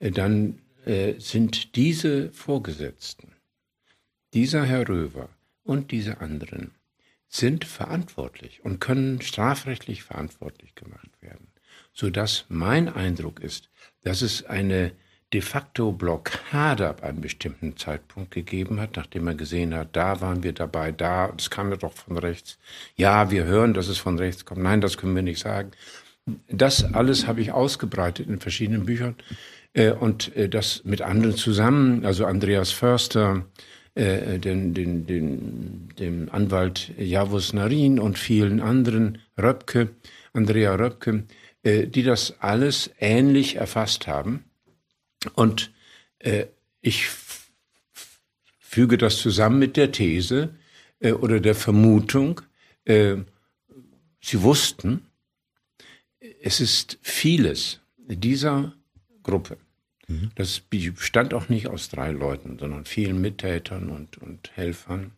Äh, 0.00 0.10
dann 0.10 0.60
äh, 0.84 1.14
sind 1.18 1.76
diese 1.76 2.32
Vorgesetzten, 2.32 3.32
dieser 4.34 4.64
Herr 4.64 4.88
Röver 4.88 5.28
und 5.62 5.92
diese 5.92 6.20
anderen, 6.20 6.72
sind 7.28 7.64
verantwortlich 7.64 8.64
und 8.64 8.80
können 8.80 9.20
strafrechtlich 9.20 10.02
verantwortlich 10.02 10.74
gemacht 10.74 11.10
werden. 11.20 11.52
Sodass 11.92 12.46
mein 12.48 12.88
Eindruck 12.88 13.40
ist, 13.40 13.70
dass 14.02 14.22
es 14.22 14.44
eine 14.44 14.92
de 15.32 15.42
facto 15.42 15.92
Blockade 15.92 16.88
ab 16.88 17.02
einem 17.02 17.20
bestimmten 17.20 17.76
Zeitpunkt 17.76 18.30
gegeben 18.30 18.80
hat, 18.80 18.96
nachdem 18.96 19.24
man 19.24 19.36
gesehen 19.36 19.74
hat, 19.74 19.88
da 19.92 20.20
waren 20.20 20.42
wir 20.42 20.52
dabei, 20.52 20.90
da, 20.90 21.32
das 21.36 21.50
kam 21.50 21.70
ja 21.70 21.76
doch 21.76 21.92
von 21.92 22.16
rechts. 22.16 22.58
Ja, 22.96 23.30
wir 23.30 23.44
hören, 23.44 23.74
dass 23.74 23.88
es 23.88 23.98
von 23.98 24.18
rechts 24.18 24.44
kommt. 24.44 24.62
Nein, 24.62 24.80
das 24.80 24.96
können 24.96 25.14
wir 25.14 25.22
nicht 25.22 25.40
sagen. 25.40 25.72
Das 26.50 26.94
alles 26.94 27.26
habe 27.26 27.40
ich 27.40 27.52
ausgebreitet 27.52 28.28
in 28.28 28.40
verschiedenen 28.40 28.86
Büchern 28.86 29.16
äh, 29.74 29.92
und 29.92 30.34
äh, 30.36 30.48
das 30.48 30.84
mit 30.84 31.02
anderen 31.02 31.36
zusammen, 31.36 32.04
also 32.04 32.26
Andreas 32.26 32.70
Förster, 32.70 33.44
äh, 33.94 34.38
den, 34.38 34.74
den, 34.74 35.06
den, 35.06 35.88
dem 35.98 36.28
Anwalt 36.30 36.92
Javus 36.98 37.52
Narin 37.52 37.98
und 37.98 38.18
vielen 38.18 38.60
anderen, 38.60 39.18
Röpke, 39.40 39.90
Andrea 40.32 40.74
Röpke, 40.74 41.24
äh, 41.62 41.86
die 41.86 42.02
das 42.02 42.36
alles 42.40 42.90
ähnlich 42.98 43.56
erfasst 43.56 44.06
haben. 44.06 44.44
Und 45.34 45.72
äh, 46.18 46.46
ich 46.80 47.08
füge 48.58 48.98
das 48.98 49.18
zusammen 49.18 49.58
mit 49.58 49.76
der 49.76 49.92
These 49.92 50.54
äh, 51.00 51.12
oder 51.12 51.40
der 51.40 51.54
Vermutung, 51.54 52.40
äh, 52.84 53.16
sie 54.20 54.42
wussten, 54.42 55.06
es 56.42 56.60
ist 56.60 56.98
vieles 57.02 57.80
dieser 57.96 58.72
Gruppe. 59.22 59.56
Das 60.36 60.60
bestand 60.60 61.34
auch 61.34 61.50
nicht 61.50 61.66
aus 61.68 61.90
drei 61.90 62.12
Leuten, 62.12 62.58
sondern 62.58 62.86
vielen 62.86 63.20
Mittätern 63.20 63.90
und, 63.90 64.16
und 64.18 64.50
Helfern. 64.56 65.12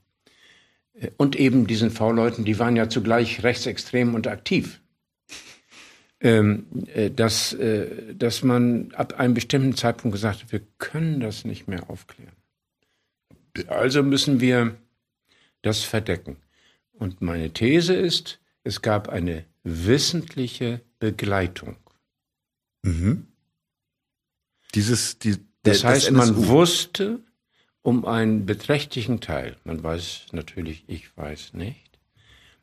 Äh, 0.95 1.11
Und 1.16 1.37
eben 1.37 1.66
diesen 1.66 1.91
V-Leuten, 1.91 2.45
die 2.45 2.59
waren 2.59 2.77
ja 2.77 2.89
zugleich 2.89 3.43
rechtsextrem 3.45 4.15
und 4.15 4.27
aktiv. 4.27 4.81
Ähm, 6.23 6.67
äh, 6.87 7.11
dass, 7.11 7.55
äh, 7.55 8.15
dass 8.15 8.43
man 8.43 8.93
ab 8.93 9.19
einem 9.19 9.33
bestimmten 9.33 9.75
Zeitpunkt 9.75 10.15
gesagt 10.15 10.43
hat, 10.43 10.53
wir 10.53 10.61
können 10.77 11.21
das 11.21 11.47
nicht 11.47 11.67
mehr 11.67 11.89
aufklären. 11.89 12.37
Also 13.69 14.03
müssen 14.03 14.41
wir 14.41 14.77
das 15.63 15.83
verdecken. 15.83 16.37
Und 16.93 17.23
meine 17.23 17.51
These 17.53 17.95
ist, 17.95 18.39
es 18.65 18.83
gab 18.83 19.09
eine 19.09 19.47
wissentliche 19.65 20.83
Begleitung. 20.99 21.77
Mhm. 22.83 23.27
Dieses, 24.75 25.19
die, 25.19 25.37
Das 25.63 25.85
heißt, 25.85 26.11
man 26.13 26.29
NSU. 26.29 26.49
wusste 26.49 27.21
um 27.83 28.05
einen 28.05 28.45
beträchtlichen 28.45 29.21
Teil, 29.21 29.57
man 29.65 29.83
weiß 29.83 30.27
natürlich, 30.33 30.85
ich 30.87 31.17
weiß 31.17 31.55
nicht, 31.55 31.90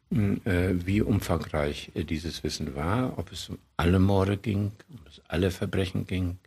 wie 0.10 1.02
umfangreich 1.02 1.92
äh, 1.94 2.04
dieses 2.04 2.44
Wissen 2.44 2.76
war, 2.76 3.18
ob 3.18 3.32
es 3.32 3.50
um 3.50 3.58
alle 3.76 4.00
Morde 4.00 4.38
ging, 4.38 4.72
um 4.90 5.00
es 5.08 5.22
alle 5.28 5.52
Verbrechen 5.52 6.08
ging 6.08 6.38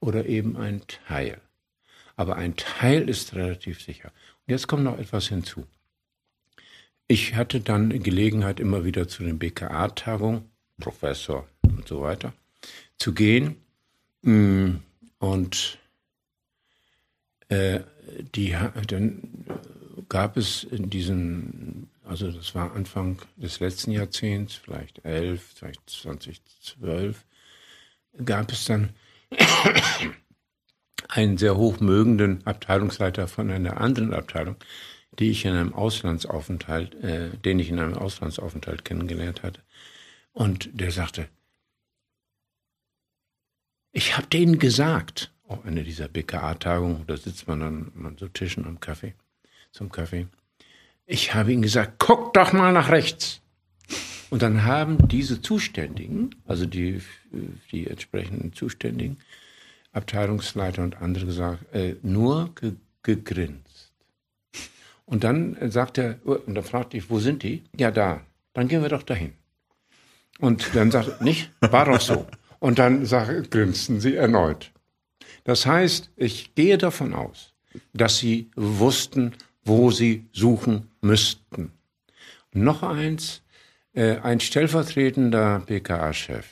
oder 0.00 0.26
eben 0.26 0.56
ein 0.56 0.82
Teil. 1.06 1.40
Aber 2.16 2.36
ein 2.36 2.56
Teil 2.56 3.08
ist 3.08 3.34
relativ 3.34 3.82
sicher. 3.82 4.12
Und 4.46 4.52
jetzt 4.52 4.66
kommt 4.66 4.84
noch 4.84 4.98
etwas 4.98 5.28
hinzu. 5.28 5.66
Ich 7.06 7.34
hatte 7.34 7.60
dann 7.60 8.02
Gelegenheit, 8.02 8.60
immer 8.60 8.84
wieder 8.84 9.08
zu 9.08 9.24
den 9.24 9.38
BKA-Tagungen, 9.38 10.50
Professor 10.80 11.46
und 11.62 11.86
so 11.86 12.02
weiter, 12.02 12.32
zu 12.98 13.12
gehen. 13.12 13.56
Mm, 14.22 14.76
und 15.18 15.78
äh, 17.48 17.80
die, 18.34 18.56
dann 18.86 19.22
gab 20.08 20.36
es 20.36 20.64
in 20.64 20.90
diesen, 20.90 21.90
also 22.04 22.30
das 22.30 22.54
war 22.54 22.74
Anfang 22.74 23.20
des 23.36 23.60
letzten 23.60 23.90
Jahrzehnts, 23.90 24.54
vielleicht 24.54 25.04
11, 25.04 25.42
vielleicht 25.54 25.90
2012, 25.90 27.24
gab 28.24 28.52
es 28.52 28.64
dann 28.66 28.90
einen 31.08 31.38
sehr 31.38 31.56
hochmögenden 31.56 32.46
Abteilungsleiter 32.46 33.26
von 33.26 33.50
einer 33.50 33.80
anderen 33.80 34.12
Abteilung, 34.12 34.56
die 35.18 35.30
ich 35.30 35.44
in 35.44 35.54
einem 35.54 35.74
Auslandsaufenthalt, 35.74 36.94
äh, 37.02 37.30
den 37.38 37.58
ich 37.58 37.70
in 37.70 37.78
einem 37.78 37.94
Auslandsaufenthalt 37.94 38.84
kennengelernt 38.84 39.42
hatte. 39.42 39.62
Und 40.32 40.68
der 40.72 40.90
sagte, 40.90 41.28
ich 43.92 44.16
habe 44.16 44.26
denen 44.26 44.58
gesagt, 44.58 45.32
auch 45.46 45.64
eine 45.64 45.84
dieser 45.84 46.08
BKA-Tagungen, 46.08 47.06
da 47.06 47.16
sitzt 47.16 47.46
man 47.46 47.60
dann 47.60 47.92
an 48.04 48.16
so 48.18 48.28
Tischen 48.28 48.66
am 48.66 48.80
Kaffee, 48.80 49.14
zum 49.70 49.90
Kaffee. 49.92 50.26
Ich 51.06 51.34
habe 51.34 51.52
ihnen 51.52 51.62
gesagt, 51.62 51.94
guck 51.98 52.32
doch 52.34 52.52
mal 52.52 52.72
nach 52.72 52.90
rechts. 52.90 53.40
Und 54.30 54.42
dann 54.42 54.64
haben 54.64 55.08
diese 55.08 55.40
Zuständigen, 55.42 56.34
also 56.46 56.66
die, 56.66 57.00
die 57.70 57.86
entsprechenden 57.86 58.52
Zuständigen, 58.52 59.18
Abteilungsleiter 59.92 60.82
und 60.82 61.00
andere 61.00 61.26
gesagt, 61.26 61.72
äh, 61.74 61.96
nur 62.02 62.54
ge 62.54 62.72
gegrinst. 63.02 63.92
Und 65.04 65.24
dann 65.24 65.56
sagt 65.70 65.98
er, 65.98 66.18
oh, 66.24 66.38
und 66.46 66.54
dann 66.54 66.64
fragte 66.64 66.96
ich, 66.96 67.10
wo 67.10 67.18
sind 67.18 67.42
die? 67.42 67.62
Ja, 67.76 67.90
da. 67.90 68.22
Dann 68.54 68.66
gehen 68.66 68.80
wir 68.80 68.88
doch 68.88 69.02
dahin. 69.02 69.34
Und 70.38 70.74
dann 70.74 70.90
sagt 70.90 71.08
er, 71.08 71.22
nicht? 71.22 71.50
War 71.60 71.84
doch 71.84 72.00
so. 72.00 72.26
Und 72.60 72.78
dann 72.78 73.04
sag, 73.04 73.50
grinsten 73.50 74.00
sie 74.00 74.16
erneut. 74.16 74.72
Das 75.44 75.66
heißt, 75.66 76.10
ich 76.16 76.54
gehe 76.54 76.78
davon 76.78 77.14
aus, 77.14 77.52
dass 77.92 78.18
sie 78.18 78.50
wussten, 78.56 79.34
wo 79.64 79.90
sie 79.90 80.26
suchen 80.32 80.90
müssten. 81.00 81.72
Noch 82.52 82.82
eins, 82.82 83.42
äh, 83.92 84.18
ein 84.18 84.40
stellvertretender 84.40 85.60
BKA-Chef, 85.60 86.46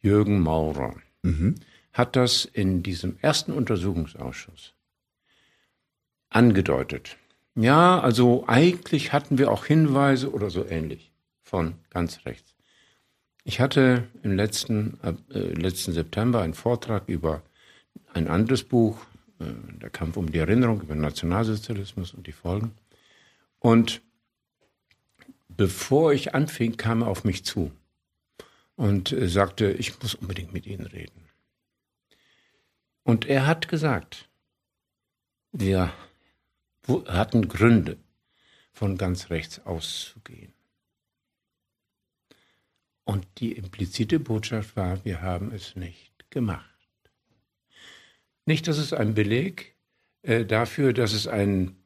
Jürgen 0.00 0.40
Maurer, 0.40 0.96
mhm. 1.22 1.56
hat 1.92 2.16
das 2.16 2.44
in 2.44 2.82
diesem 2.82 3.16
ersten 3.20 3.52
Untersuchungsausschuss 3.52 4.74
angedeutet. 6.28 7.16
Ja, 7.54 8.00
also 8.00 8.44
eigentlich 8.48 9.12
hatten 9.12 9.38
wir 9.38 9.50
auch 9.50 9.64
Hinweise 9.64 10.32
oder 10.32 10.50
so 10.50 10.66
ähnlich 10.66 11.12
von 11.42 11.74
ganz 11.90 12.26
rechts. 12.26 12.54
Ich 13.44 13.60
hatte 13.60 14.08
im 14.22 14.34
letzten, 14.34 14.98
äh, 15.02 15.38
letzten 15.38 15.92
September 15.92 16.40
einen 16.40 16.54
Vortrag 16.54 17.04
über 17.08 17.42
ein 18.12 18.26
anderes 18.26 18.64
Buch, 18.64 18.98
der 19.38 19.90
Kampf 19.90 20.16
um 20.16 20.30
die 20.30 20.38
Erinnerung 20.38 20.80
über 20.80 20.94
Nationalsozialismus 20.94 22.14
und 22.14 22.26
die 22.26 22.32
Folgen. 22.32 22.72
Und 23.58 24.02
bevor 25.48 26.12
ich 26.12 26.34
anfing, 26.34 26.76
kam 26.76 27.02
er 27.02 27.08
auf 27.08 27.24
mich 27.24 27.44
zu 27.44 27.72
und 28.76 29.12
äh, 29.12 29.28
sagte, 29.28 29.70
ich 29.72 30.00
muss 30.02 30.14
unbedingt 30.14 30.52
mit 30.52 30.66
Ihnen 30.66 30.86
reden. 30.86 31.28
Und 33.02 33.26
er 33.26 33.46
hat 33.46 33.68
gesagt, 33.68 34.28
wir 35.52 35.92
hatten 37.06 37.48
Gründe, 37.48 37.98
von 38.72 38.98
ganz 38.98 39.30
rechts 39.30 39.60
auszugehen. 39.60 40.52
Und 43.04 43.26
die 43.38 43.52
implizite 43.52 44.18
Botschaft 44.18 44.76
war, 44.76 45.04
wir 45.04 45.22
haben 45.22 45.52
es 45.52 45.76
nicht 45.76 46.28
gemacht. 46.30 46.73
Nicht, 48.46 48.68
dass 48.68 48.78
es 48.78 48.92
ein 48.92 49.14
Beleg 49.14 49.74
äh, 50.22 50.44
dafür, 50.44 50.92
dass 50.92 51.12
es 51.12 51.26
ein 51.26 51.76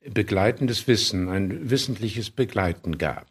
begleitendes 0.00 0.86
Wissen, 0.86 1.28
ein 1.28 1.70
wissentliches 1.70 2.30
Begleiten 2.30 2.98
gab. 2.98 3.26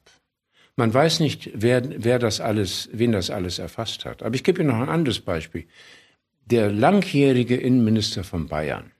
Man 0.75 0.93
weiß 0.93 1.19
nicht, 1.21 1.49
wer, 1.55 1.81
wer 2.03 2.19
das 2.19 2.39
alles, 2.39 2.89
wen 2.91 3.11
das 3.11 3.29
alles 3.29 3.57
erfasst 3.57 4.05
hat. 4.05 4.21
Aber 4.21 4.35
ich 4.35 4.43
gebe 4.43 4.61
Ihnen 4.61 4.69
noch 4.69 4.79
ein 4.79 4.89
anderes 4.89 5.19
Beispiel. 5.19 5.65
Der 6.45 6.71
langjährige 6.71 7.57
Innenminister 7.57 8.23
von 8.23 8.47
Bayern, 8.47 8.91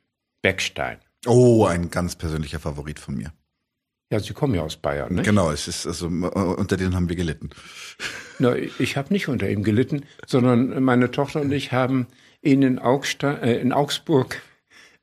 Beckstein. 0.41 0.97
Oh, 1.26 1.65
ein 1.65 1.89
ganz 1.91 2.15
persönlicher 2.15 2.59
Favorit 2.59 2.99
von 2.99 3.15
mir. 3.15 3.31
Ja, 4.11 4.19
Sie 4.19 4.34
kommen 4.34 4.55
ja 4.55 4.61
aus 4.61 4.77
Bayern, 4.77 5.15
ne? 5.15 5.22
Genau, 5.22 5.51
es 5.51 5.68
ist 5.68 5.85
also 5.85 6.07
unter 6.07 6.77
denen 6.77 6.95
haben 6.95 7.09
wir 7.09 7.15
gelitten. 7.15 7.49
Na, 8.39 8.55
ich 8.55 8.95
habe 8.95 9.14
nicht 9.14 9.27
unter 9.27 9.49
ihm 9.49 9.64
gelitten, 9.64 10.05
sondern 10.26 10.81
meine 10.81 11.11
Tochter 11.11 11.41
und 11.41 11.51
ich 11.51 11.73
haben 11.73 12.07
in, 12.53 12.80
Augsta 12.80 13.36
äh, 13.36 13.60
in 13.60 13.72
Augsburg 13.72 14.41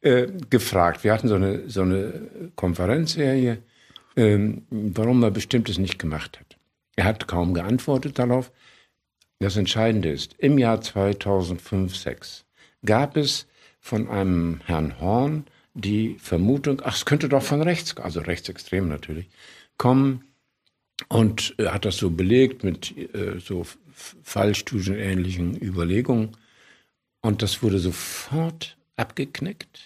äh, 0.01 0.27
gefragt. 0.51 1.05
Wir 1.05 1.12
hatten 1.12 1.29
so 1.29 1.35
eine 1.35 1.69
so 1.69 1.83
eine 1.83 2.51
Konferenzserie, 2.57 3.59
äh, 4.16 4.39
warum 4.71 5.23
er 5.23 5.31
bestimmtes 5.31 5.79
nicht 5.79 5.99
gemacht 5.99 6.39
hat. 6.39 6.57
Er 6.97 7.05
hat 7.05 7.27
kaum 7.27 7.55
geantwortet 7.55 8.19
darauf. 8.19 8.53
Das 9.41 9.57
Entscheidende 9.57 10.11
ist, 10.11 10.35
im 10.39 10.59
Jahr 10.59 10.81
2005/6 10.81 12.45
gab 12.85 13.16
es 13.16 13.47
von 13.81 14.09
einem 14.09 14.61
Herrn 14.65 15.01
Horn 15.01 15.45
die 15.75 16.16
Vermutung, 16.21 16.81
ach, 16.85 16.97
es 16.97 17.05
könnte 17.05 17.29
doch 17.29 17.43
von 17.43 17.61
rechts, 17.61 17.97
also 17.97 18.21
rechtsextrem 18.21 18.89
natürlich, 18.89 19.29
kommen 19.77 20.25
und 21.09 21.55
er 21.59 21.75
hat 21.75 21.85
das 21.85 21.97
so 21.97 22.11
belegt 22.11 22.62
mit 22.62 22.95
äh, 23.15 23.41
so 23.41 23.66
fallstudienähnlichen 23.93 25.61
Überlegungen. 25.61 26.37
Und 27.24 27.40
das 27.40 27.62
wurde 27.62 27.78
sofort 27.78 28.76
abgeknickt. 28.96 29.80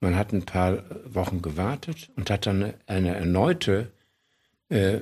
Man 0.00 0.16
hat 0.16 0.34
ein 0.34 0.42
paar 0.42 0.84
Wochen 1.06 1.40
gewartet 1.40 2.10
und 2.14 2.28
hat 2.28 2.44
dann 2.44 2.74
eine, 2.86 3.14
erneute 3.16 3.90
äh, 4.68 4.98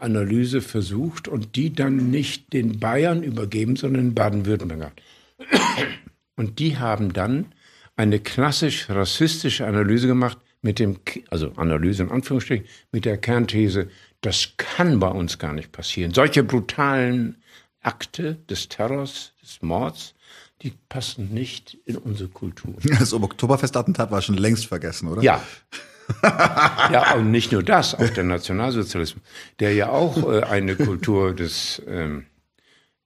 Analyse 0.00 0.60
versucht 0.60 1.28
und 1.28 1.54
die 1.54 1.72
dann 1.72 2.10
nicht 2.10 2.52
den 2.52 2.80
Bayern 2.80 3.22
übergeben, 3.22 3.76
sondern 3.76 4.14
Baden-Württemberg. 4.14 4.90
Und 6.34 6.58
die 6.58 6.78
haben 6.78 7.12
dann 7.12 7.52
eine 7.94 8.18
klassisch 8.18 8.90
rassistische 8.90 9.68
Analyse 9.68 10.08
gemacht 10.08 10.38
mit 10.62 10.80
dem, 10.80 10.96
also 11.30 11.52
Analyse 11.54 12.02
in 12.02 12.10
Anführungsstrichen, 12.10 12.66
mit 12.90 13.04
der 13.04 13.18
Kernthese, 13.18 13.88
das 14.20 14.54
kann 14.56 14.98
bei 14.98 15.10
uns 15.10 15.38
gar 15.38 15.52
nicht 15.52 15.70
passieren. 15.70 16.12
Solche 16.12 16.42
brutalen 16.42 17.36
Akte 17.88 18.34
des 18.50 18.68
Terrors, 18.68 19.32
des 19.42 19.62
Mords, 19.62 20.14
die 20.60 20.74
passen 20.90 21.32
nicht 21.32 21.78
in 21.86 21.96
unsere 21.96 22.28
Kultur. 22.28 22.74
Das 22.98 23.14
Oktoberfestattentat 23.14 24.10
war 24.10 24.20
schon 24.20 24.36
längst 24.36 24.66
vergessen, 24.66 25.08
oder? 25.08 25.22
Ja. 25.22 25.42
ja, 26.92 27.14
und 27.14 27.30
nicht 27.30 27.50
nur 27.52 27.62
das, 27.62 27.94
auch 27.94 28.10
der 28.10 28.24
Nationalsozialismus, 28.24 29.22
der 29.58 29.72
ja 29.72 29.88
auch 29.88 30.16
äh, 30.30 30.42
eine 30.42 30.76
Kultur 30.76 31.34
des, 31.34 31.82
ähm, 31.86 32.26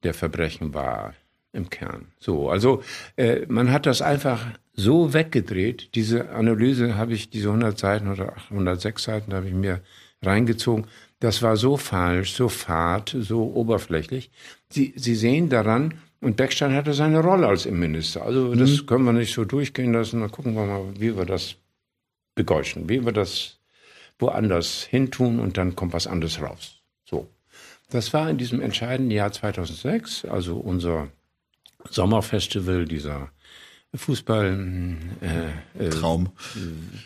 der 0.03 0.15
Verbrechen 0.15 0.75
war 0.75 1.15
im 1.53 1.71
Kern. 1.71 2.07
So, 2.19 2.51
also 2.51 2.83
äh, 3.17 3.47
man 3.47 3.71
hat 3.71 3.87
das 3.87 4.03
einfach 4.03 4.47
so 4.75 5.13
weggedreht. 5.13 5.95
Diese 5.95 6.31
Analyse 6.31 6.97
habe 6.97 7.13
ich, 7.13 7.31
diese 7.31 7.49
100 7.49 7.79
Seiten 7.79 8.11
oder 8.11 8.35
106 8.51 9.03
Seiten 9.03 9.35
habe 9.35 9.47
ich 9.47 9.55
mir 9.55 9.81
reingezogen. 10.23 10.87
Das 11.23 11.41
war 11.41 11.57
so 11.57 11.77
falsch, 11.77 12.33
so 12.33 12.49
fad, 12.49 13.15
so 13.17 13.45
oberflächlich. 13.55 14.33
Sie, 14.71 14.93
Sie 14.97 15.15
sehen 15.15 15.49
daran, 15.49 15.95
und 16.21 16.37
Beckstein 16.37 16.75
hatte 16.75 16.95
seine 16.95 17.21
Rolle 17.21 17.47
als 17.47 17.65
Innenminister. 17.65 18.23
Also 18.23 18.57
das 18.57 18.83
mhm. 18.83 18.87
können 18.87 19.05
wir 19.05 19.13
nicht 19.13 19.33
so 19.33 19.45
durchgehen 19.45 19.93
lassen. 19.93 20.19
Dann 20.19 20.33
gucken 20.33 20.55
wir 20.55 20.67
mal, 20.67 20.83
wie 20.99 21.17
wir 21.17 21.25
das 21.25 21.55
begeuschen, 22.35 22.89
wie 22.89 23.05
wir 23.05 23.13
das 23.13 23.61
woanders 24.19 24.83
hintun 24.83 25.39
und 25.39 25.59
dann 25.59 25.77
kommt 25.77 25.93
was 25.93 26.09
anderes 26.09 26.43
raus. 26.43 26.81
So. 27.05 27.29
Das 27.91 28.13
war 28.13 28.29
in 28.29 28.39
diesem 28.39 28.61
entscheidenden 28.61 29.13
Jahr 29.13 29.31
2006, 29.31 30.25
also 30.25 30.57
unser 30.57 31.07
Sommerfestival, 31.89 32.85
dieser 32.87 33.31
Fußball 33.95 34.97
äh, 35.21 35.85
äh, 35.85 35.91
Traum. 35.91 36.31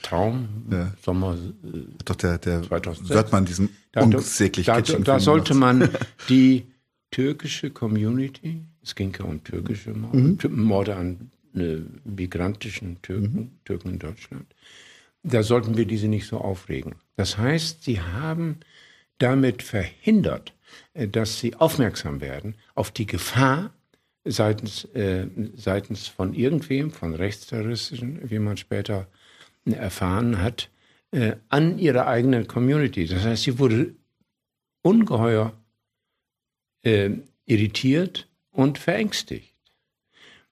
Traum, 0.03 0.49
ja. 0.71 0.93
Sommer. 1.03 1.35
Äh, 1.35 1.79
Doch 2.05 2.15
der, 2.15 2.39
der 2.39 2.63
2006. 2.63 3.11
wird 3.11 3.33
man 3.33 3.45
diesem 3.45 3.71
da, 3.93 4.03
unsäglich 4.03 4.67
Da, 4.67 4.81
da, 4.81 4.99
da 4.99 5.21
sollte 5.21 5.55
man 5.55 5.89
die 6.29 6.67
türkische 7.11 7.71
Community, 7.71 8.63
es 8.83 8.95
ging 8.95 9.13
ja 9.19 9.25
um 9.25 9.43
türkische 9.43 9.95
Morde, 9.95 10.49
mhm. 10.49 10.63
Morde 10.63 10.97
an 10.97 11.31
äh, 11.55 11.79
migrantischen 12.05 13.03
Türken, 13.03 13.35
mhm. 13.35 13.51
Türken 13.65 13.91
in 13.91 13.99
Deutschland, 13.99 14.47
da 15.25 15.43
sollten 15.43 15.77
wir 15.77 15.87
diese 15.87 16.07
nicht 16.07 16.27
so 16.27 16.39
aufregen. 16.39 16.95
Das 17.17 17.37
heißt, 17.37 17.83
sie 17.83 18.01
haben 18.01 18.61
damit 19.19 19.63
verhindert, 19.63 20.53
äh, 20.95 21.09
dass 21.09 21.41
sie 21.41 21.57
aufmerksam 21.57 22.21
werden 22.21 22.55
auf 22.75 22.93
die 22.93 23.07
Gefahr 23.07 23.73
seitens, 24.27 24.85
äh, 24.95 25.27
seitens 25.57 26.09
von 26.09 26.35
irgendwem, 26.35 26.91
von 26.91 27.15
Rechtsterroristen, 27.15 28.31
wie 28.31 28.39
man 28.39 28.57
später 28.57 29.07
erfahren 29.65 30.41
hat, 30.43 30.71
äh, 31.13 31.37
an 31.49 31.79
ihrer 31.79 32.07
eigenen 32.07 32.47
Community. 32.47 33.07
Das 33.07 33.25
heißt, 33.25 33.45
sie 33.45 33.59
wurde 33.59 33.95
ungeheuer 34.83 35.53
äh, 36.83 37.11
irritiert 37.47 38.29
und 38.51 38.79
verängstigt. 38.79 39.55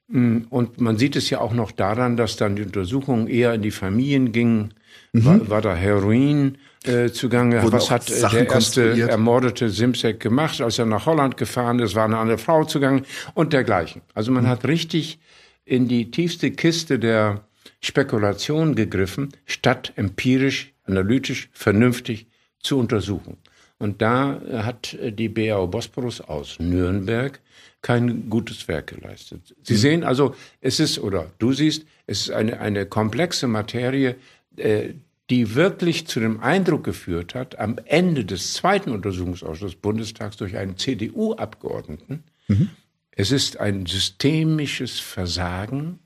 Mm, 0.09 0.43
und 0.51 0.81
man 0.81 0.99
sieht 0.99 1.17
es 1.17 1.31
ja 1.31 1.41
auch 1.41 1.53
noch 1.53 1.71
daran, 1.73 2.17
dass 2.17 2.37
dann 2.37 2.57
die 2.57 2.63
Untersuchungen 2.63 3.27
eher 3.27 3.55
in 3.55 3.63
die 3.63 3.71
Familien 3.71 4.33
gingen. 4.33 4.75
Mhm. 5.13 5.25
War, 5.25 5.51
war, 5.51 5.63
da 5.63 5.75
Heroin 5.75 6.59
äh, 6.87 7.11
zugange? 7.11 7.63
Wurden 7.63 7.73
Was 7.73 7.91
hat 7.91 8.11
äh, 8.11 8.21
der 8.21 8.51
erste 8.51 9.09
ermordete 9.09 9.69
Simsek 9.71 10.21
gemacht, 10.21 10.61
als 10.61 10.79
er 10.79 10.87
nach 10.87 11.07
Holland 11.07 11.37
gefahren 11.37 11.79
ist? 11.79 11.95
War 11.95 12.05
eine 12.05 12.19
andere 12.19 12.39
Frau 12.39 12.65
zugange 12.65 13.03
und 13.35 13.53
dergleichen. 13.53 14.03
Also 14.15 14.33
man 14.33 14.45
mhm. 14.45 14.49
hat 14.49 14.65
richtig 14.67 15.19
in 15.65 15.89
die 15.89 16.11
tiefste 16.11 16.51
Kiste 16.51 16.99
der 16.99 17.45
Spekulation 17.81 18.75
gegriffen, 18.75 19.31
statt 19.47 19.93
empirisch, 19.97 20.73
analytisch, 20.85 21.49
vernünftig 21.53 22.27
zu 22.61 22.79
untersuchen. 22.79 23.39
Und 23.79 24.01
da 24.01 24.41
hat 24.53 24.97
die 25.03 25.29
BAO 25.29 25.67
Bosporus 25.67 26.21
aus 26.21 26.59
Nürnberg 26.59 27.41
kein 27.83 28.31
gutes 28.31 28.67
Werk 28.67 28.87
geleistet. 28.87 29.55
Sie 29.63 29.75
mhm. 29.75 29.79
sehen 29.79 30.05
also, 30.05 30.35
es 30.61 30.81
ist, 30.81 30.99
oder 30.99 31.31
du 31.39 31.53
siehst, 31.53 31.85
es 32.07 32.23
ist 32.23 32.31
eine, 32.31 32.61
eine 32.61 32.87
komplexe 32.87 33.47
Materie, 33.47 34.17
äh, 34.57 34.95
die 35.31 35.55
wirklich 35.55 36.07
zu 36.07 36.21
dem 36.21 36.41
Eindruck 36.41 36.85
geführt 36.85 37.35
hat, 37.35 37.59
am 37.59 37.79
Ende 37.87 38.25
des 38.25 38.53
zweiten 38.53 38.91
Untersuchungsausschusses 38.91 39.77
Bundestags 39.77 40.37
durch 40.37 40.57
einen 40.57 40.77
CDU-Abgeordneten, 40.77 42.25
mhm. 42.49 42.71
es 43.11 43.33
ist 43.33 43.59
ein 43.59 43.87
systemisches 43.87 45.01
Versagen 45.01 45.99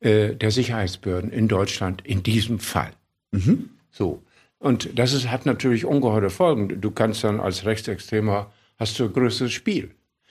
äh, 0.00 0.34
der 0.34 0.50
Sicherheitsbehörden 0.50 1.30
in 1.30 1.48
Deutschland 1.48 2.02
in 2.04 2.22
diesem 2.22 2.58
Fall. 2.58 2.92
Mhm. 3.32 3.70
So. 3.90 4.22
Und 4.58 4.98
das 4.98 5.12
ist, 5.12 5.30
hat 5.30 5.46
natürlich 5.46 5.84
ungeheure 5.84 6.30
Folgen. 6.30 6.80
Du 6.80 6.90
kannst 6.90 7.24
dann 7.24 7.40
als 7.40 7.64
Rechtsextremer 7.64 8.52
hast 8.76 8.98
du 8.98 9.04
ein 9.04 9.12
größeres 9.12 9.52
Spiel. 9.52 9.90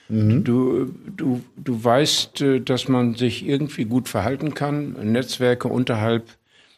Mhm. 0.10 0.44
Du, 0.44 0.86
du, 1.16 1.44
du 1.58 1.84
weißt, 1.84 2.42
äh, 2.42 2.60
dass 2.62 2.88
man 2.88 3.16
sich 3.16 3.46
irgendwie 3.46 3.86
gut 3.86 4.08
verhalten 4.08 4.54
kann, 4.54 4.94
Netzwerke 5.12 5.68
unterhalb, 5.68 6.37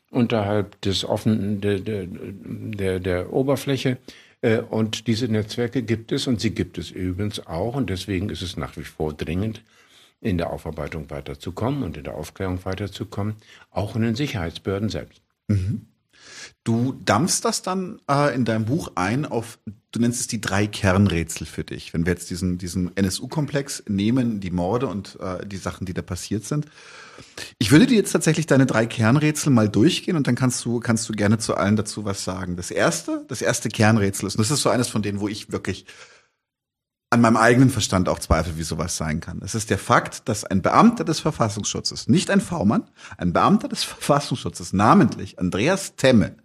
unterhalb 0.10 0.80
des 0.82 1.06
offenen, 1.06 1.62
der, 1.62 1.80
der, 1.80 3.00
der, 3.00 3.34
Oberfläche. 3.34 3.98
Äh, 4.42 4.60
und 4.60 5.08
diese 5.08 5.28
Netzwerke 5.28 5.84
gibt 5.84 6.12
es 6.12 6.28
und 6.28 6.40
sie 6.40 6.52
gibt 6.52 6.78
es 6.78 6.92
übrigens 6.92 7.46
auch. 7.46 7.76
Und 7.76 7.90
deswegen 7.90 8.30
ist 8.30 8.42
es 8.42 8.58
nach 8.58 8.78
wie 8.78 8.84
vor 8.84 9.14
dringend, 9.14 9.64
in 10.22 10.38
der 10.38 10.52
Aufarbeitung 10.52 11.10
weiterzukommen 11.10 11.84
und 11.84 11.96
in 11.96 12.04
der 12.04 12.16
Aufklärung 12.16 12.64
weiterzukommen, 12.66 13.36
auch 13.72 13.96
in 13.96 14.02
den 14.02 14.16
Sicherheitsbehörden 14.16 14.90
selbst. 14.90 15.22
Mhm. 15.48 15.86
Du 16.64 17.00
dampfst 17.06 17.42
das 17.44 17.62
dann 17.62 18.00
äh, 18.10 18.36
in 18.36 18.46
deinem 18.46 18.66
Buch 18.66 18.92
ein 18.96 19.26
auf, 19.26 19.60
du 19.92 20.00
nennst 20.00 20.20
es 20.20 20.28
die 20.28 20.42
drei 20.42 20.68
Kernrätsel 20.68 21.48
für 21.48 21.64
dich. 21.64 21.94
Wenn 21.94 22.06
wir 22.06 22.14
jetzt 22.14 22.30
diesen, 22.30 22.58
diesen 22.58 22.96
NSU-Komplex 22.96 23.84
nehmen, 23.88 24.40
die 24.40 24.52
Morde 24.52 24.88
und 24.88 25.18
äh, 25.22 25.46
die 25.46 25.58
Sachen, 25.58 25.86
die 25.86 25.94
da 25.94 26.02
passiert 26.02 26.44
sind. 26.44 26.66
Ich 27.58 27.72
würde 27.72 27.88
dir 27.88 27.98
jetzt 27.98 28.12
tatsächlich 28.12 28.46
deine 28.46 28.66
drei 28.66 28.86
Kernrätsel 28.86 29.52
mal 29.52 29.70
durchgehen 29.70 30.16
und 30.16 30.28
dann 30.28 30.36
kannst 30.36 30.64
du, 30.66 30.80
kannst 30.80 31.08
du 31.10 31.14
gerne 31.14 31.38
zu 31.38 31.56
allen 31.56 31.76
dazu 31.76 32.06
was 32.06 32.24
sagen. 32.24 32.56
Das 32.56 32.72
erste, 32.72 33.26
das 33.28 33.42
erste 33.42 33.70
Kernrätsel 33.70 34.28
ist, 34.28 34.36
und 34.36 34.42
das 34.42 34.52
ist 34.52 34.62
so 34.62 34.70
eines 34.70 34.88
von 34.88 35.02
denen, 35.02 35.20
wo 35.20 35.28
ich 35.28 35.52
wirklich 35.52 35.86
an 37.12 37.22
meinem 37.22 37.38
eigenen 37.38 37.70
Verstand 37.70 38.08
auch 38.08 38.20
zweifle, 38.20 38.58
wie 38.58 38.64
sowas 38.64 38.96
sein 38.96 39.20
kann. 39.20 39.42
Es 39.44 39.56
ist 39.56 39.70
der 39.70 39.80
Fakt, 39.80 40.30
dass 40.30 40.44
ein 40.44 40.62
Beamter 40.62 41.04
des 41.04 41.20
Verfassungsschutzes, 41.20 42.08
nicht 42.08 42.30
ein 42.30 42.42
V-Mann, 42.42 42.88
ein 43.18 43.34
Beamter 43.34 43.68
des 43.68 43.84
Verfassungsschutzes, 43.84 44.74
namentlich 44.74 45.40
Andreas 45.40 45.96
Temme, 45.96 46.36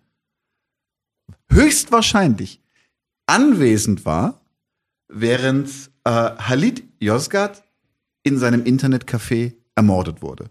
höchstwahrscheinlich 1.50 2.62
anwesend 3.26 4.06
war, 4.06 4.40
während 5.08 5.68
äh, 6.04 6.10
Halid 6.10 6.84
Yozgat 6.98 7.62
in 8.22 8.38
seinem 8.38 8.64
Internetcafé 8.64 9.54
ermordet 9.74 10.22
wurde. 10.22 10.50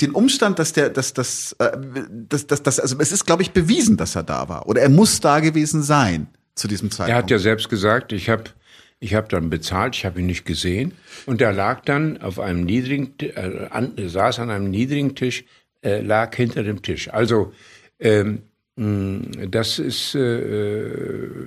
Den 0.00 0.12
Umstand, 0.12 0.58
dass 0.58 0.72
der, 0.72 0.90
dass 0.90 1.12
das, 1.12 1.52
äh, 1.58 1.76
dass, 2.10 2.46
dass, 2.46 2.62
dass, 2.62 2.78
also 2.78 2.96
es 2.98 3.12
ist, 3.12 3.26
glaube 3.26 3.42
ich, 3.42 3.50
bewiesen, 3.50 3.96
dass 3.96 4.14
er 4.14 4.22
da 4.22 4.48
war 4.48 4.68
oder 4.68 4.80
er 4.80 4.88
muss 4.88 5.20
da 5.20 5.40
gewesen 5.40 5.82
sein 5.82 6.28
zu 6.54 6.68
diesem 6.68 6.90
Zeitpunkt. 6.90 7.10
Er 7.10 7.16
hat 7.16 7.30
ja 7.30 7.38
selbst 7.38 7.68
gesagt, 7.68 8.12
ich 8.12 8.28
habe 8.28 8.44
ich 9.00 9.14
hab 9.14 9.28
dann 9.28 9.48
bezahlt, 9.50 9.94
ich 9.94 10.04
habe 10.04 10.20
ihn 10.20 10.26
nicht 10.26 10.44
gesehen. 10.44 10.92
Und 11.26 11.40
er 11.40 11.52
lag 11.52 11.82
dann 11.84 12.20
auf 12.20 12.40
einem 12.40 12.64
niedrigen, 12.64 13.14
äh, 13.20 13.68
an, 13.70 13.92
saß 13.96 14.40
an 14.40 14.50
einem 14.50 14.70
niedrigen 14.70 15.14
Tisch, 15.14 15.44
äh, 15.82 16.00
lag 16.00 16.34
hinter 16.34 16.62
dem 16.64 16.82
Tisch. 16.82 17.08
Also 17.08 17.52
ähm, 18.00 18.42
das 18.76 19.78
ist 19.78 20.14
äh, 20.14 20.88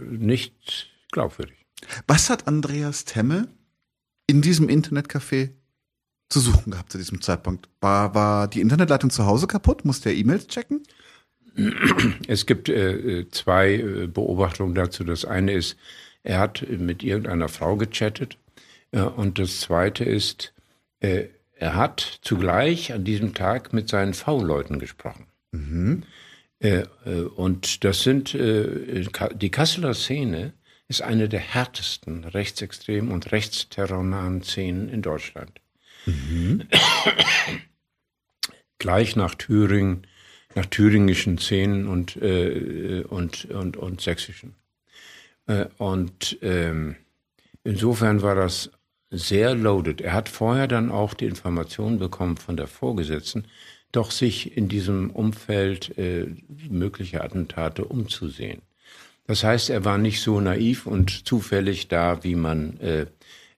nicht 0.10 0.90
glaubwürdig. 1.12 1.66
Was 2.08 2.30
hat 2.30 2.48
Andreas 2.48 3.06
Temme 3.06 3.48
in 4.28 4.42
diesem 4.42 4.68
Internetcafé 4.68 5.52
zu 6.32 6.40
suchen 6.40 6.72
gehabt 6.72 6.92
zu 6.92 6.98
diesem 6.98 7.22
Zeitpunkt? 7.22 7.70
War, 7.80 8.16
war 8.16 8.48
die 8.48 8.62
Internetleitung 8.62 9.10
zu 9.10 9.26
Hause 9.26 9.48
kaputt? 9.48 9.86
Musste 9.86 10.10
er 10.10 10.16
E-Mails 10.16 10.48
checken? 10.48 10.84
Es 12.28 12.46
gibt 12.46 12.70
äh, 12.70 13.30
zwei 13.30 13.74
äh, 13.74 14.08
Beobachtungen 14.08 14.74
dazu. 14.74 15.04
Das 15.04 15.26
eine 15.26 15.52
ist, 15.52 15.76
er 16.24 16.40
hat 16.40 16.66
mit 16.70 17.04
irgendeiner 17.04 17.50
Frau 17.50 17.76
gechattet. 17.76 18.38
Äh, 18.92 19.02
und 19.02 19.38
das 19.38 19.60
zweite 19.60 20.06
ist, 20.06 20.54
äh, 21.02 21.26
er 21.56 21.76
hat 21.76 22.20
zugleich 22.22 22.94
an 22.94 23.04
diesem 23.04 23.34
Tag 23.34 23.74
mit 23.74 23.90
seinen 23.90 24.14
V-Leuten 24.14 24.80
gesprochen. 24.80 25.28
Mhm. 25.52 26.04
Äh, 26.60 26.86
äh, 27.06 27.24
und 27.36 27.84
das 27.84 28.02
sind, 28.02 28.34
die 28.34 29.52
Kasseler 29.52 29.94
Szene 29.94 30.54
ist 30.88 31.02
eine 31.02 31.30
der 31.30 31.40
härtesten 31.40 32.24
rechtsextremen 32.24 33.12
und 33.12 33.32
rechtsterrornahen 33.32 34.44
Szenen 34.44 34.90
in 34.90 35.02
Deutschland. 35.02 35.61
Mhm. 36.06 36.68
Gleich 38.80 39.16
nach 39.16 39.36
Thüringen, 39.36 40.08
nach 40.56 40.66
thüringischen 40.66 41.38
Szenen 41.38 41.88
und, 41.88 42.16
äh, 42.18 43.04
und, 43.08 43.46
und, 43.46 43.78
und 43.78 44.02
sächsischen. 44.02 44.56
Äh, 45.48 45.68
und 45.78 46.38
ähm, 46.42 46.96
insofern 47.64 48.22
war 48.22 48.36
das 48.36 48.72
sehr 49.12 49.56
loaded. 49.56 50.02
Er 50.02 50.14
hat 50.14 50.30
vorher 50.30 50.68
dann 50.68 50.90
auch 50.90 51.14
die 51.14 51.26
Informationen 51.26 52.00
bekommen 52.00 52.38
von 52.38 52.58
der 52.58 52.68
Vorgesetzten, 52.68 53.46
doch 53.92 54.12
sich 54.12 54.56
in 54.56 54.70
diesem 54.70 55.10
Umfeld 55.10 55.98
äh, 55.98 56.28
möglicher 56.70 57.24
Attentate 57.24 57.86
umzusehen. 57.86 58.62
Das 59.28 59.44
heißt, 59.44 59.70
er 59.70 59.86
war 59.86 59.98
nicht 59.98 60.22
so 60.22 60.40
naiv 60.40 60.86
und 60.86 61.28
zufällig 61.28 61.90
da, 61.90 62.24
wie 62.24 62.36
man, 62.36 62.80
äh, 62.80 63.06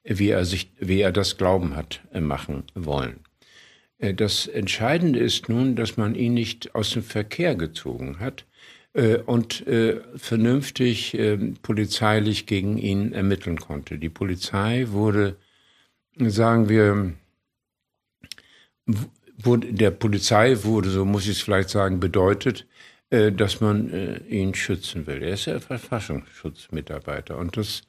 wie 0.04 0.30
er 0.30 0.46
sich, 0.46 0.72
wie 0.80 1.02
er 1.02 1.12
das 1.12 1.38
Glauben 1.38 1.76
hat 1.76 2.02
äh, 2.14 2.20
machen 2.20 2.64
wollen. 2.76 3.20
Äh, 4.00 4.14
das 4.14 4.48
Entscheidende 4.48 5.20
ist 5.20 5.50
nun, 5.50 5.76
dass 5.76 5.98
man 5.98 6.16
ihn 6.16 6.34
nicht 6.34 6.76
aus 6.76 6.92
dem 6.92 7.04
Verkehr 7.04 7.56
gezogen 7.56 8.20
hat 8.20 8.46
äh, 8.94 9.18
und 9.18 9.66
vernünftig 10.16 11.18
polizeilich 11.62 12.46
gegen 12.46 12.78
ihn 12.78 13.14
ermitteln 13.14 13.60
konnte. 13.60 13.98
Die 13.98 14.10
Polizei 14.10 14.88
wurde, 14.90 15.38
sagen 16.18 16.70
wir, 16.70 17.14
der 19.46 19.92
Polizei 19.92 20.64
wurde, 20.64 20.90
so 20.90 21.06
muss 21.06 21.24
ich 21.24 21.38
es 21.38 21.42
vielleicht 21.42 21.70
sagen, 21.70 22.00
bedeutet, 22.00 22.68
dass 23.10 23.62
man 23.62 24.26
ihn 24.28 24.56
schützen 24.56 25.08
will. 25.08 25.22
Er 25.22 25.34
ist 25.34 25.46
ja 25.46 25.60
Verfassungsschutzmitarbeiter 25.60 27.38
und 27.38 27.58
das 27.58 27.84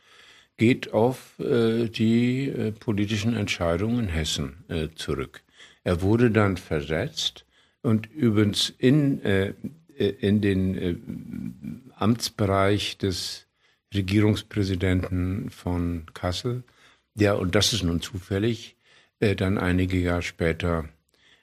geht 0.57 0.93
auf 0.93 1.35
die 1.39 2.73
politischen 2.79 3.35
Entscheidungen 3.35 4.01
in 4.01 4.09
Hessen 4.09 4.65
zurück. 4.95 5.43
Er 5.83 6.01
wurde 6.01 6.31
dann 6.31 6.57
versetzt 6.57 7.45
und 7.85 8.11
übrigens 8.11 8.73
in, 8.79 9.23
äh, 9.23 9.53
in 9.97 10.41
den 10.41 10.75
äh, 10.75 10.97
Amtsbereich 11.97 12.97
des 12.97 13.47
Regierungspräsidenten 13.95 15.51
von 15.51 16.07
Kassel, 16.15 16.65
der, 17.15 17.39
und 17.39 17.55
das 17.55 17.75
ist 17.75 17.85
nun 17.85 18.01
zufällig, 18.01 18.77
äh, 19.21 19.37
dann 19.37 19.59
einige 19.59 19.99
Jahre 19.99 20.23
später 20.23 20.89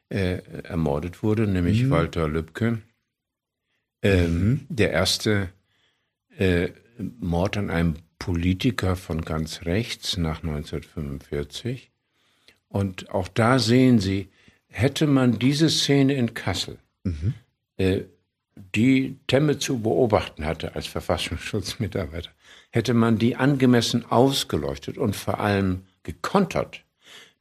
äh, 0.09 0.41
ermordet 0.63 1.21
wurde, 1.21 1.47
nämlich 1.47 1.83
mhm. 1.83 1.91
Walter 1.91 2.27
Lübcke. 2.27 2.81
Ähm, 4.01 4.49
mhm. 4.49 4.65
Der 4.69 4.91
erste 4.91 5.49
äh, 6.35 6.69
Mord 7.19 7.55
an 7.55 7.69
einem 7.69 7.95
Politiker 8.21 8.95
von 8.95 9.21
ganz 9.21 9.63
rechts 9.63 10.15
nach 10.15 10.43
1945. 10.43 11.89
Und 12.69 13.09
auch 13.09 13.27
da 13.27 13.57
sehen 13.57 13.97
Sie, 13.99 14.29
hätte 14.67 15.07
man 15.07 15.39
diese 15.39 15.71
Szene 15.71 16.13
in 16.13 16.35
Kassel, 16.35 16.77
mhm. 17.03 17.33
äh, 17.77 18.01
die 18.75 19.17
Temme 19.25 19.57
zu 19.57 19.79
beobachten 19.79 20.45
hatte 20.45 20.75
als 20.75 20.85
Verfassungsschutzmitarbeiter, 20.85 22.29
hätte 22.69 22.93
man 22.93 23.17
die 23.17 23.37
angemessen 23.37 24.05
ausgeleuchtet 24.05 24.99
und 24.99 25.15
vor 25.15 25.39
allem 25.39 25.87
gekontert 26.03 26.83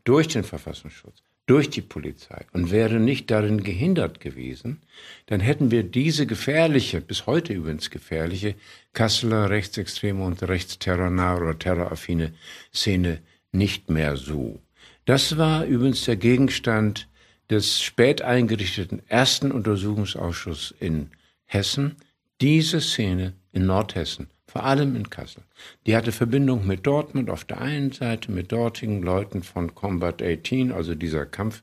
durch 0.04 0.28
den 0.28 0.44
Verfassungsschutz, 0.44 1.22
durch 1.46 1.70
die 1.70 1.82
Polizei 1.82 2.46
und 2.52 2.70
wäre 2.70 3.00
nicht 3.00 3.30
darin 3.30 3.62
gehindert 3.62 4.20
gewesen, 4.20 4.82
dann 5.26 5.40
hätten 5.40 5.70
wir 5.70 5.82
diese 5.82 6.26
gefährliche, 6.26 7.00
bis 7.00 7.26
heute 7.26 7.52
übrigens 7.52 7.90
gefährliche, 7.90 8.54
Kasseler 8.92 9.50
rechtsextreme 9.50 10.24
und 10.24 10.42
rechtsterrornahe 10.42 11.40
oder 11.40 11.58
terroraffine 11.58 12.32
Szene 12.72 13.20
nicht 13.52 13.90
mehr 13.90 14.16
so. 14.16 14.60
Das 15.06 15.38
war 15.38 15.64
übrigens 15.64 16.04
der 16.04 16.16
Gegenstand 16.16 17.08
des 17.50 17.82
spät 17.82 18.22
eingerichteten 18.22 19.02
ersten 19.08 19.50
Untersuchungsausschusses 19.50 20.74
in 20.78 21.10
Hessen, 21.46 21.96
diese 22.40 22.80
Szene 22.80 23.34
in 23.52 23.66
Nordhessen 23.66 24.28
vor 24.50 24.64
allem 24.64 24.96
in 24.96 25.08
Kassel. 25.08 25.44
Die 25.86 25.94
hatte 25.94 26.10
Verbindung 26.10 26.66
mit 26.66 26.84
Dortmund 26.84 27.30
auf 27.30 27.44
der 27.44 27.60
einen 27.60 27.92
Seite, 27.92 28.32
mit 28.32 28.50
dortigen 28.50 29.00
Leuten 29.00 29.44
von 29.44 29.76
Combat 29.76 30.20
18, 30.20 30.72
also 30.72 30.96
dieser 30.96 31.24
Kampf, 31.24 31.62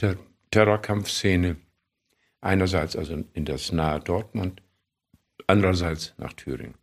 der 0.00 0.16
Terrorkampfszene, 0.50 1.56
einerseits 2.42 2.94
also 2.94 3.24
in 3.32 3.44
das 3.46 3.72
nahe 3.72 4.00
Dortmund, 4.00 4.62
andererseits 5.46 6.12
nach 6.18 6.34
Thüringen. 6.34 6.74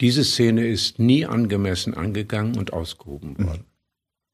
Diese 0.00 0.24
Szene 0.24 0.68
ist 0.68 1.00
nie 1.00 1.26
angemessen 1.26 1.94
angegangen 1.94 2.56
und 2.56 2.72
ausgehoben 2.72 3.34
mhm. 3.38 3.46
worden. 3.46 3.64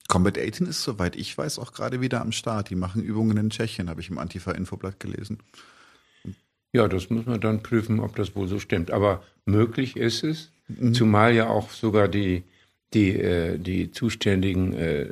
Combat 0.06 0.38
18 0.38 0.66
ist, 0.66 0.82
soweit 0.82 1.16
ich 1.16 1.36
weiß, 1.36 1.58
auch 1.58 1.72
gerade 1.72 2.02
wieder 2.02 2.20
am 2.20 2.30
Start. 2.30 2.68
Die 2.68 2.76
machen 2.76 3.02
Übungen 3.02 3.38
in 3.38 3.50
Tschechien, 3.50 3.88
habe 3.88 4.02
ich 4.02 4.10
im 4.10 4.18
Antifa-Infoblatt 4.18 5.00
gelesen. 5.00 5.38
Ja, 6.76 6.88
das 6.88 7.08
muss 7.08 7.24
man 7.24 7.40
dann 7.40 7.62
prüfen, 7.62 8.00
ob 8.00 8.16
das 8.16 8.36
wohl 8.36 8.48
so 8.48 8.58
stimmt. 8.58 8.90
Aber 8.90 9.22
möglich 9.46 9.96
ist 9.96 10.22
es, 10.22 10.52
mhm. 10.68 10.92
zumal 10.92 11.34
ja 11.34 11.48
auch 11.48 11.70
sogar 11.70 12.06
die, 12.06 12.42
die, 12.92 13.18
äh, 13.18 13.56
die 13.56 13.92
Zuständigen 13.92 14.74
äh, 14.74 15.06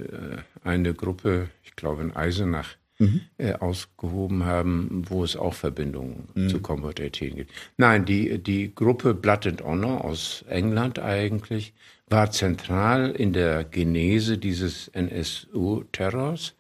eine 0.63 0.93
Gruppe, 0.93 1.49
ich 1.63 1.75
glaube 1.75 2.03
in 2.03 2.15
Eisenach, 2.15 2.77
mhm. 2.99 3.23
äh, 3.39 3.55
ausgehoben 3.55 4.45
haben, 4.45 5.05
wo 5.09 5.25
es 5.25 5.37
auch 5.37 5.55
Verbindungen 5.55 6.29
mhm. 6.35 6.51
zu 6.51 6.61
Combat 6.61 7.01
18 7.01 7.37
gibt. 7.37 7.51
Nein, 7.79 8.05
die, 8.05 8.37
die 8.43 8.75
Gruppe 8.75 9.15
Blood 9.15 9.47
and 9.47 9.65
Honor 9.65 10.05
aus 10.05 10.45
England 10.47 10.99
eigentlich 10.99 11.73
war 12.11 12.31
zentral 12.31 13.11
in 13.11 13.33
der 13.33 13.65
Genese 13.65 14.37
dieses 14.37 14.89
NSU-Terrors, 14.89 16.57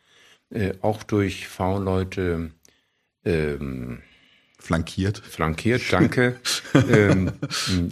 äh, 0.49 0.73
auch 0.81 1.03
durch 1.03 1.47
V-Leute, 1.47 2.53
ähm, 3.27 4.01
Flankiert. 4.65 5.19
Flankiert, 5.19 5.93
danke. 5.93 6.41
ähm, 6.91 7.33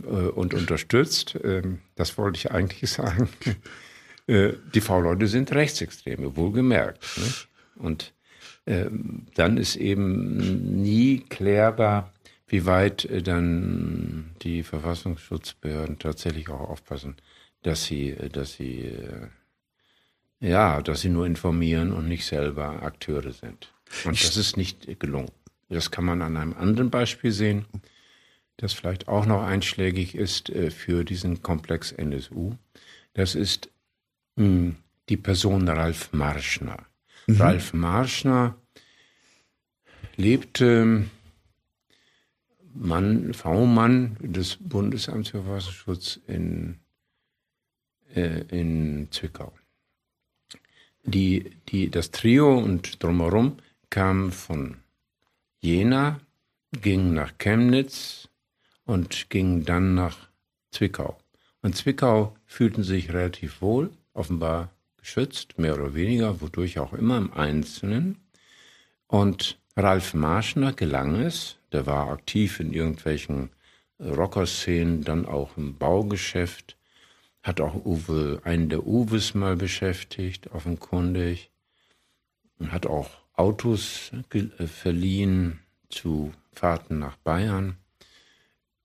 äh, 0.07 0.29
und 0.29 0.55
unterstützt. 0.55 1.39
Ähm, 1.45 1.81
das 1.97 2.17
wollte 2.17 2.39
ich 2.39 2.51
eigentlich 2.51 2.91
sagen. 2.91 3.29
Äh, 4.27 4.53
die 4.73 4.81
V-Leute 4.81 5.27
sind 5.27 5.53
Rechtsextreme, 5.53 6.37
wohlgemerkt. 6.37 7.05
Ne? 7.19 7.25
Und 7.75 8.15
ähm, 8.67 9.27
dann 9.35 9.59
ist 9.59 9.77
eben 9.77 10.81
nie 10.81 11.25
klärbar, 11.29 12.13
wie 12.47 12.65
weit 12.65 13.05
äh, 13.05 13.21
dann 13.21 14.31
die 14.43 14.63
Verfassungsschutzbehörden 14.63 15.99
tatsächlich 15.99 16.49
auch 16.49 16.61
aufpassen, 16.61 17.17
dass 17.63 17.85
sie, 17.85 18.11
äh, 18.11 18.29
dass 18.29 18.55
sie, 18.55 18.87
äh, 18.87 19.27
ja, 20.41 20.81
dass 20.81 21.01
sie 21.01 21.09
nur 21.09 21.27
informieren 21.27 21.93
und 21.93 22.09
nicht 22.09 22.25
selber 22.25 22.83
Akteure 22.83 23.33
sind. 23.33 23.75
Und 24.05 24.23
das 24.25 24.37
ist 24.37 24.57
nicht 24.57 25.01
gelungen. 25.01 25.33
Das 25.73 25.91
kann 25.91 26.05
man 26.05 26.21
an 26.23 26.37
einem 26.37 26.53
anderen 26.53 26.91
Beispiel 26.91 27.33
sehen, 27.33 27.65
das 28.59 28.75
vielleicht 28.75 29.09
auch 29.09 29.25
noch 29.25 29.43
einschlägig 29.43 30.15
ist 30.15 30.51
äh, 30.51 30.71
für 30.71 31.05
diesen 31.05 31.43
Komplex 31.43 31.93
NSU. 31.93 32.53
Das 33.15 33.35
ist 33.35 33.71
hm, 34.37 34.77
die 35.09 35.17
Person 35.17 35.69
Ralf 35.69 36.13
Marschner. 36.13 36.87
Mhm. 37.27 37.41
Ralf 37.41 37.73
Marschner 37.73 38.57
lebte 40.17 41.05
Mann, 42.75 43.33
V-Mann 43.33 44.17
des 44.21 44.57
Bundesamts 44.61 45.31
für 45.31 45.43
Verfassungsschutz 45.43 46.21
in, 46.27 46.81
äh, 48.15 48.43
in 48.49 49.09
Zwickau. 49.11 49.53
Die, 51.05 51.51
die, 51.69 51.91
das 51.91 52.11
Trio 52.11 52.59
und 52.59 53.03
drumherum 53.03 53.57
kam 53.91 54.31
von 54.33 54.82
Jena, 55.65 56.19
ging 56.73 57.15
nach 57.15 57.39
Chemnitz 57.39 58.29
und 58.85 59.31
ging 59.31 59.65
dann 59.65 59.95
nach 59.95 60.29
Zwickau. 60.73 61.17
Und 61.61 61.77
Zwickau 61.77 62.35
fühlten 62.47 62.83
sich 62.83 63.13
relativ 63.13 63.63
wohl, 63.63 63.91
offenbar 64.13 64.71
geschützt, 64.97 65.61
mehr 65.61 65.75
oder 65.75 65.95
weniger, 65.95 66.41
wodurch 66.41 66.81
auch 66.81 66.93
immer 66.93 67.17
im 67.17 67.33
Einzelnen. 67.33 68.17
Und 69.07 69.57
Ralf 69.77 70.15
Marschner 70.15 70.73
gelang 70.73 71.21
es, 71.21 71.59
der 71.71 71.87
war 71.87 72.11
aktiv 72.11 72.59
in 72.59 72.73
irgendwelchen 72.73 73.51
Rockerszenen, 74.01 75.05
dann 75.05 75.27
auch 75.27 75.57
im 75.57 75.79
Baugeschäft, 75.79 76.77
hat 77.45 77.61
auch 77.61 77.85
Uwe, 77.85 78.41
einen 78.43 78.69
der 78.69 78.85
Uwes 78.85 79.35
mal 79.35 79.55
beschäftigt, 79.55 80.51
offenkundig, 80.51 81.51
und 82.59 82.73
hat 82.73 82.87
auch 82.87 83.22
Autos 83.35 84.13
äh, 84.33 84.67
verliehen 84.67 85.61
zu 85.89 86.33
Fahrten 86.53 86.99
nach 86.99 87.17
Bayern. 87.17 87.77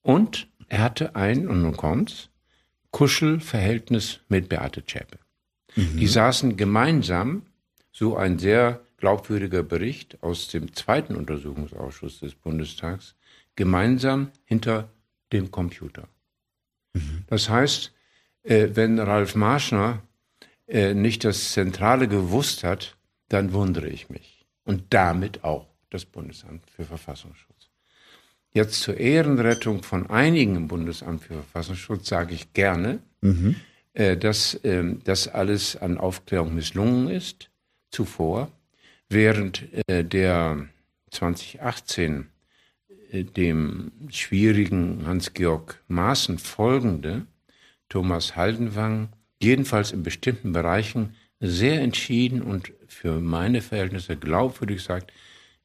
Und 0.01 0.47
er 0.69 0.81
hatte 0.83 1.15
ein, 1.15 1.47
und 1.47 1.61
nun 1.61 1.75
kommt's, 1.75 2.29
Kuschelverhältnis 2.91 4.21
mit 4.29 4.49
Beate 4.49 4.85
Zschäpe. 4.85 5.19
Mhm. 5.75 5.97
Die 5.97 6.07
saßen 6.07 6.57
gemeinsam, 6.57 7.43
so 7.91 8.15
ein 8.15 8.39
sehr 8.39 8.81
glaubwürdiger 8.97 9.63
Bericht 9.63 10.21
aus 10.23 10.47
dem 10.47 10.73
zweiten 10.73 11.15
Untersuchungsausschuss 11.15 12.19
des 12.19 12.35
Bundestags, 12.35 13.15
gemeinsam 13.55 14.31
hinter 14.45 14.89
dem 15.33 15.51
Computer. 15.51 16.07
Mhm. 16.93 17.23
Das 17.27 17.49
heißt, 17.49 17.93
äh, 18.43 18.69
wenn 18.73 18.97
Ralf 18.99 19.35
Marschner 19.35 20.01
äh, 20.67 20.93
nicht 20.93 21.23
das 21.25 21.51
Zentrale 21.51 22.07
gewusst 22.07 22.63
hat, 22.63 22.97
dann 23.29 23.51
wundere 23.51 23.89
ich 23.89 24.09
mich 24.09 24.36
und 24.67 24.83
damit 24.89 25.43
auch 25.43 25.65
das 25.89 26.05
Bundesamt 26.05 26.69
für 26.69 26.83
Verfassungsschutz. 26.83 27.69
Jetzt 28.51 28.81
zur 28.81 28.97
Ehrenrettung 28.97 29.81
von 29.81 30.09
einigen 30.09 30.55
im 30.55 30.67
Bundesamt 30.67 31.23
für 31.23 31.35
Verfassungsschutz 31.35 32.07
sage 32.07 32.33
ich 32.35 32.53
gerne, 32.53 32.99
mhm. 33.21 33.55
äh, 33.93 34.17
dass 34.17 34.55
äh, 34.55 34.83
das 35.03 35.27
alles 35.27 35.75
an 35.77 35.97
Aufklärung 35.97 36.53
misslungen 36.53 37.09
ist 37.09 37.49
zuvor, 37.91 38.51
während 39.09 39.63
äh, 39.87 40.03
der 40.03 40.67
2018 41.11 42.27
äh, 43.11 43.23
dem 43.23 43.91
schwierigen 44.09 45.05
Hans-Georg 45.05 45.81
Maaßen 45.87 46.39
folgende 46.39 47.25
Thomas 47.87 48.35
Haldenwang 48.35 49.09
jedenfalls 49.41 49.93
in 49.93 50.03
bestimmten 50.03 50.51
Bereichen 50.51 51.15
sehr 51.39 51.81
entschieden 51.81 52.41
und 52.41 52.73
für 52.87 53.19
meine 53.19 53.61
Verhältnisse 53.61 54.17
glaubwürdig 54.17 54.83
sagt, 54.83 55.11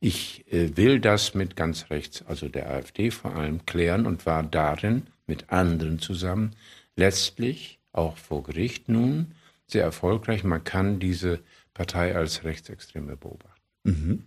ich 0.00 0.44
äh, 0.52 0.76
will 0.76 1.00
das 1.00 1.34
mit 1.34 1.56
ganz 1.56 1.90
rechts, 1.90 2.22
also 2.26 2.48
der 2.48 2.70
AfD 2.70 3.10
vor 3.10 3.36
allem, 3.36 3.64
klären 3.66 4.06
und 4.06 4.26
war 4.26 4.42
darin 4.42 5.06
mit 5.26 5.50
anderen 5.50 5.98
zusammen 6.00 6.56
letztlich 6.96 7.78
auch 7.92 8.16
vor 8.16 8.42
Gericht 8.42 8.88
nun 8.88 9.34
sehr 9.66 9.84
erfolgreich. 9.84 10.44
Man 10.44 10.64
kann 10.64 10.98
diese 10.98 11.40
Partei 11.72 12.14
als 12.14 12.44
rechtsextreme 12.44 13.16
beobachten. 13.16 13.62
Mhm. 13.84 14.24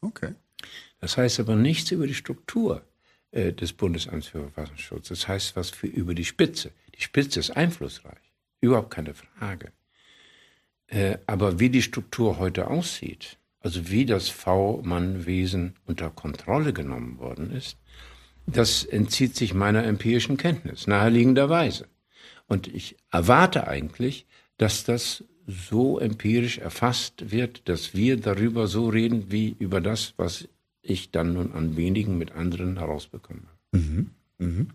Okay. 0.00 0.34
Das 1.00 1.16
heißt 1.16 1.40
aber 1.40 1.56
nichts 1.56 1.90
über 1.90 2.06
die 2.06 2.14
Struktur 2.14 2.82
äh, 3.30 3.52
des 3.52 3.72
Bundesamts 3.72 4.28
für 4.28 4.40
Verfassungsschutz. 4.40 5.08
Das 5.08 5.28
heißt 5.28 5.56
was 5.56 5.70
für 5.70 5.86
über 5.86 6.14
die 6.14 6.24
Spitze. 6.24 6.72
Die 6.96 7.02
Spitze 7.02 7.40
ist 7.40 7.50
einflussreich. 7.50 8.18
Überhaupt 8.60 8.90
keine 8.90 9.14
Frage. 9.14 9.72
Äh, 10.92 11.18
aber 11.26 11.58
wie 11.58 11.70
die 11.70 11.80
Struktur 11.80 12.38
heute 12.38 12.68
aussieht, 12.68 13.38
also 13.60 13.88
wie 13.88 14.04
das 14.04 14.28
V-Mann-Wesen 14.28 15.74
unter 15.86 16.10
Kontrolle 16.10 16.74
genommen 16.74 17.18
worden 17.18 17.50
ist, 17.50 17.78
das 18.46 18.84
entzieht 18.84 19.34
sich 19.34 19.54
meiner 19.54 19.84
empirischen 19.84 20.36
Kenntnis, 20.36 20.86
naheliegenderweise. 20.86 21.86
Und 22.46 22.66
ich 22.66 22.96
erwarte 23.10 23.68
eigentlich, 23.68 24.26
dass 24.58 24.84
das 24.84 25.24
so 25.46 25.98
empirisch 25.98 26.58
erfasst 26.58 27.30
wird, 27.30 27.68
dass 27.70 27.94
wir 27.94 28.20
darüber 28.20 28.66
so 28.66 28.88
reden, 28.88 29.32
wie 29.32 29.56
über 29.58 29.80
das, 29.80 30.12
was 30.18 30.46
ich 30.82 31.10
dann 31.10 31.32
nun 31.32 31.52
an 31.52 31.76
wenigen 31.76 32.18
mit 32.18 32.32
anderen 32.32 32.78
herausbekomme. 32.78 33.48
Mhm. 33.72 34.10
Mhm. 34.38 34.68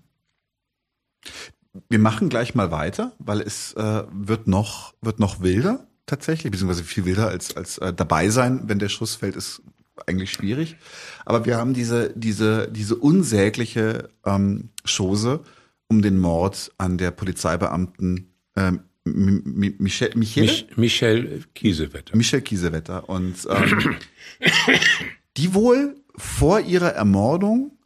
Wir 1.89 1.99
machen 1.99 2.29
gleich 2.29 2.55
mal 2.55 2.71
weiter, 2.71 3.11
weil 3.19 3.41
es 3.41 3.73
äh, 3.73 4.03
wird 4.11 4.47
noch 4.47 4.95
wird 5.01 5.19
noch 5.19 5.41
wilder. 5.41 5.87
Tatsächlich, 6.07 6.51
beziehungsweise 6.51 6.83
viel 6.83 7.05
wilder 7.05 7.27
als, 7.27 7.55
als 7.55 7.77
äh, 7.77 7.93
dabei 7.93 8.29
sein, 8.29 8.63
wenn 8.65 8.79
der 8.79 8.89
Schuss 8.89 9.15
fällt, 9.15 9.35
ist 9.35 9.61
eigentlich 10.07 10.31
schwierig. 10.31 10.77
Aber 11.25 11.45
wir 11.45 11.57
haben 11.57 11.73
diese, 11.73 12.11
diese, 12.15 12.67
diese 12.71 12.95
unsägliche 12.95 14.09
ähm, 14.25 14.69
Chose 14.85 15.43
um 15.87 16.01
den 16.01 16.17
Mord 16.17 16.71
an 16.77 16.97
der 16.97 17.11
Polizeibeamten 17.11 18.33
ähm, 18.55 18.81
Michel, 19.03 20.11
Michele? 20.15 20.47
Mich, 20.47 20.67
Michel 20.75 21.43
Kiesewetter. 21.53 22.17
Michel 22.17 22.41
Kiesewetter. 22.41 23.07
Und 23.07 23.47
ähm, 23.49 23.95
die 25.37 25.53
wohl 25.53 25.95
vor 26.17 26.59
ihrer 26.59 26.89
Ermordung 26.89 27.77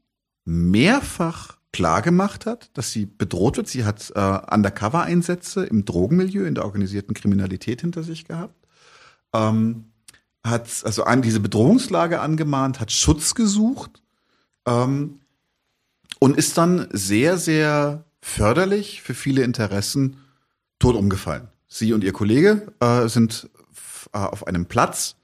mehrfach 0.45 1.57
klargemacht 1.73 2.45
hat, 2.45 2.69
dass 2.73 2.91
sie 2.91 3.05
bedroht 3.05 3.57
wird. 3.57 3.67
Sie 3.67 3.85
hat 3.85 4.11
äh, 4.15 4.19
Undercover-Einsätze 4.19 5.65
im 5.65 5.85
Drogenmilieu, 5.85 6.45
in 6.45 6.55
der 6.55 6.65
organisierten 6.65 7.13
Kriminalität 7.13 7.81
hinter 7.81 8.03
sich 8.03 8.25
gehabt. 8.25 8.55
Ähm, 9.33 9.85
hat 10.43 10.69
also 10.83 11.03
an 11.03 11.21
diese 11.21 11.39
Bedrohungslage 11.39 12.19
angemahnt, 12.19 12.79
hat 12.79 12.91
Schutz 12.91 13.35
gesucht 13.35 14.01
ähm, 14.65 15.19
und 16.19 16.37
ist 16.37 16.57
dann 16.57 16.87
sehr, 16.91 17.37
sehr 17.37 18.03
förderlich 18.21 19.01
für 19.01 19.13
viele 19.13 19.43
Interessen 19.43 20.17
tot 20.79 20.95
umgefallen. 20.95 21.47
Sie 21.67 21.93
und 21.93 22.03
ihr 22.03 22.11
Kollege 22.11 22.73
äh, 22.79 23.07
sind 23.07 23.49
äh, 24.13 24.17
auf 24.17 24.45
einem 24.47 24.65
Platz 24.65 25.15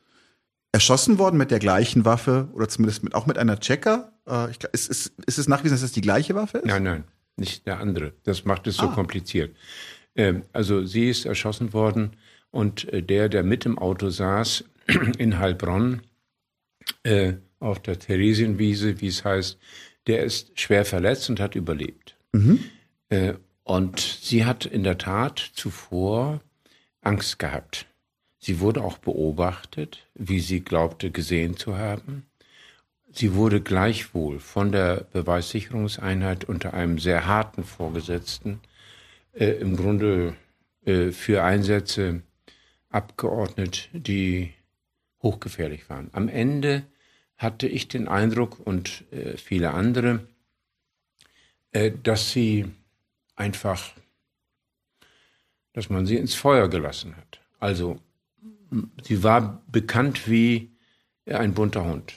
erschossen 0.77 1.17
worden 1.17 1.37
mit 1.37 1.49
der 1.49 1.57
gleichen 1.57 2.05
Waffe 2.05 2.49
oder 2.53 2.69
zumindest 2.69 3.03
mit, 3.03 3.15
auch 3.15 3.25
mit 3.25 3.39
einer 3.39 3.59
Checker. 3.59 4.11
Äh, 4.27 4.51
ich, 4.51 4.63
ist, 4.73 4.89
ist, 4.89 5.13
ist 5.25 5.39
es 5.39 5.47
nachgewiesen, 5.47 5.73
dass 5.73 5.81
es 5.81 5.91
die 5.91 6.01
gleiche 6.01 6.35
Waffe 6.35 6.59
ist? 6.59 6.67
Nein, 6.67 6.83
nein, 6.83 7.03
nicht 7.35 7.65
der 7.65 7.79
andere. 7.79 8.13
Das 8.25 8.45
macht 8.45 8.67
es 8.67 8.77
so 8.77 8.89
ah. 8.89 8.93
kompliziert. 8.93 9.55
Ähm, 10.15 10.43
also 10.53 10.85
sie 10.85 11.09
ist 11.09 11.25
erschossen 11.25 11.73
worden 11.73 12.11
und 12.51 12.93
äh, 12.93 13.01
der, 13.01 13.27
der 13.27 13.41
mit 13.41 13.65
im 13.65 13.79
Auto 13.79 14.11
saß 14.11 14.65
in 15.17 15.39
Heilbronn 15.39 16.01
äh, 17.01 17.33
auf 17.59 17.79
der 17.79 17.97
Theresienwiese, 17.97 19.01
wie 19.01 19.07
es 19.07 19.25
heißt, 19.25 19.57
der 20.05 20.23
ist 20.23 20.59
schwer 20.59 20.85
verletzt 20.85 21.27
und 21.31 21.39
hat 21.39 21.55
überlebt. 21.55 22.15
Mhm. 22.33 22.59
Äh, 23.09 23.33
und 23.63 23.99
sie 23.99 24.45
hat 24.45 24.67
in 24.67 24.83
der 24.83 24.99
Tat 24.99 25.39
zuvor 25.39 26.39
Angst 27.01 27.39
gehabt. 27.39 27.87
Sie 28.39 28.59
wurde 28.59 28.83
auch 28.83 28.97
beobachtet, 28.97 30.07
wie 30.13 30.39
sie 30.39 30.61
glaubte 30.61 31.11
gesehen 31.11 31.57
zu 31.57 31.77
haben. 31.77 32.27
Sie 33.11 33.33
wurde 33.33 33.61
gleichwohl 33.61 34.39
von 34.39 34.71
der 34.71 35.05
Beweissicherungseinheit 35.11 36.45
unter 36.45 36.73
einem 36.73 36.99
sehr 36.99 37.25
harten 37.25 37.63
Vorgesetzten 37.63 38.59
äh, 39.33 39.45
im 39.45 39.75
Grunde 39.75 40.35
äh, 40.85 41.11
für 41.11 41.43
Einsätze 41.43 42.21
abgeordnet, 42.89 43.89
die 43.93 44.53
hochgefährlich 45.21 45.89
waren. 45.89 46.09
Am 46.13 46.27
Ende 46.27 46.83
hatte 47.37 47.67
ich 47.67 47.87
den 47.87 48.07
Eindruck 48.07 48.59
und 48.59 49.03
äh, 49.11 49.37
viele 49.37 49.73
andere, 49.73 50.27
äh, 51.71 51.91
dass 52.03 52.31
sie 52.31 52.65
einfach, 53.35 53.93
dass 55.73 55.89
man 55.89 56.05
sie 56.05 56.17
ins 56.17 56.35
Feuer 56.35 56.69
gelassen 56.69 57.15
hat. 57.15 57.41
Also 57.59 57.99
sie 59.03 59.23
war 59.23 59.63
bekannt 59.71 60.29
wie 60.29 60.71
ein 61.25 61.53
bunter 61.53 61.85
Hund 61.85 62.13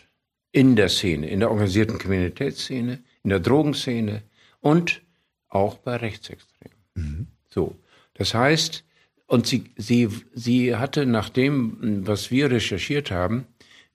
in 0.52 0.76
der 0.76 0.88
Szene, 0.88 1.28
in 1.28 1.40
der 1.40 1.50
organisierten 1.50 1.98
Kriminalitätsszene, 1.98 2.98
in 3.22 3.30
der 3.30 3.40
Drogenszene 3.40 4.22
und 4.60 5.02
auch 5.48 5.78
bei 5.78 5.96
Rechtsextremen. 5.96 6.76
Mhm. 6.94 7.26
So, 7.48 7.76
das 8.14 8.34
heißt, 8.34 8.84
und 9.26 9.46
sie, 9.46 9.64
sie, 9.76 10.08
sie 10.34 10.74
hatte 10.74 11.06
nach 11.06 11.28
dem, 11.28 12.06
was 12.06 12.30
wir 12.30 12.50
recherchiert 12.50 13.10
haben, 13.10 13.46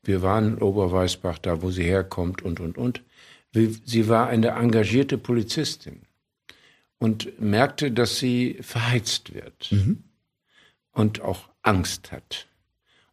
wir 0.04 0.22
waren 0.22 0.54
in 0.54 0.62
Oberweißbach, 0.62 1.40
da 1.40 1.62
wo 1.62 1.72
sie 1.72 1.84
herkommt 1.84 2.42
und, 2.42 2.60
und, 2.60 2.78
und, 2.78 3.04
sie 3.54 4.08
war 4.08 4.28
eine 4.28 4.50
engagierte 4.50 5.18
Polizistin 5.18 6.02
und 7.00 7.40
merkte, 7.40 7.92
dass 7.92 8.18
sie 8.18 8.58
verheizt 8.62 9.34
wird 9.34 9.72
mhm. 9.72 10.04
und 10.92 11.22
auch 11.22 11.50
Angst 11.66 12.12
hat. 12.12 12.48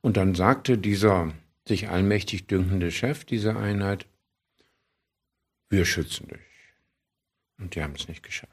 Und 0.01 0.17
dann 0.17 0.35
sagte 0.35 0.79
dieser 0.79 1.33
sich 1.67 1.89
allmächtig 1.89 2.47
dünkende 2.47 2.91
Chef 2.91 3.25
dieser 3.25 3.57
Einheit, 3.57 4.07
wir 5.71 5.85
schützen 5.85 6.29
dich. 6.29 6.41
Und 7.59 7.75
die 7.75 7.83
haben 7.83 7.95
es 7.97 8.09
nicht 8.09 8.23
geschafft. 8.23 8.53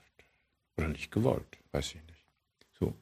Oder 0.78 0.88
nicht 0.88 1.12
gewollt, 1.12 1.58
weiß 1.72 1.88
ich 1.88 1.96
nicht. 1.96 2.26
So. 2.80 2.94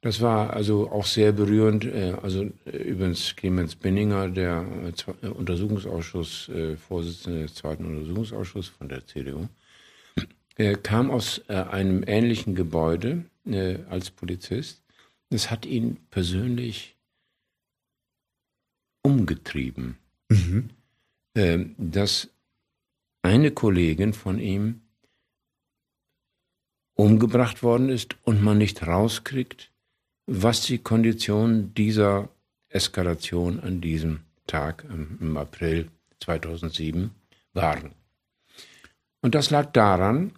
Das 0.00 0.20
war 0.20 0.52
also 0.52 0.90
auch 0.92 1.06
sehr 1.06 1.32
berührend. 1.32 1.84
Äh, 1.84 2.14
also 2.22 2.44
äh, 2.66 2.76
übrigens 2.76 3.34
Clemens 3.34 3.74
Binninger, 3.74 4.28
der 4.28 4.64
äh, 5.22 5.26
Untersuchungsausschuss, 5.26 6.50
Vorsitzende 6.86 7.42
des 7.42 7.54
zweiten 7.54 7.84
Untersuchungsausschusses 7.86 8.70
von 8.70 8.88
der 8.88 9.06
CDU, 9.06 9.48
kam 10.82 11.12
aus 11.12 11.48
einem 11.48 12.02
ähnlichen 12.04 12.56
Gebäude 12.56 13.24
als 13.88 14.10
Polizist. 14.10 14.82
Das 15.30 15.50
hat 15.50 15.66
ihn 15.66 15.98
persönlich 16.10 16.96
umgetrieben, 19.02 19.98
mhm. 20.28 20.70
äh, 21.34 21.64
dass 21.76 22.28
eine 23.22 23.50
Kollegin 23.50 24.12
von 24.12 24.38
ihm 24.38 24.82
umgebracht 26.94 27.62
worden 27.62 27.88
ist 27.90 28.16
und 28.24 28.42
man 28.42 28.58
nicht 28.58 28.86
rauskriegt, 28.86 29.70
was 30.26 30.62
die 30.62 30.78
Konditionen 30.78 31.74
dieser 31.74 32.28
Eskalation 32.68 33.60
an 33.60 33.80
diesem 33.80 34.20
Tag 34.46 34.84
im 34.90 35.36
April 35.36 35.90
2007 36.20 37.14
waren. 37.52 37.92
Und 39.20 39.34
das 39.34 39.50
lag 39.50 39.72
daran, 39.72 40.32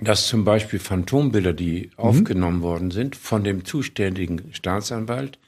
dass 0.00 0.26
zum 0.26 0.44
Beispiel 0.44 0.78
Phantombilder, 0.78 1.52
die 1.52 1.90
mhm. 1.96 2.04
aufgenommen 2.04 2.62
worden 2.62 2.90
sind, 2.90 3.16
von 3.16 3.44
dem 3.44 3.64
zuständigen 3.64 4.52
Staatsanwalt 4.52 5.38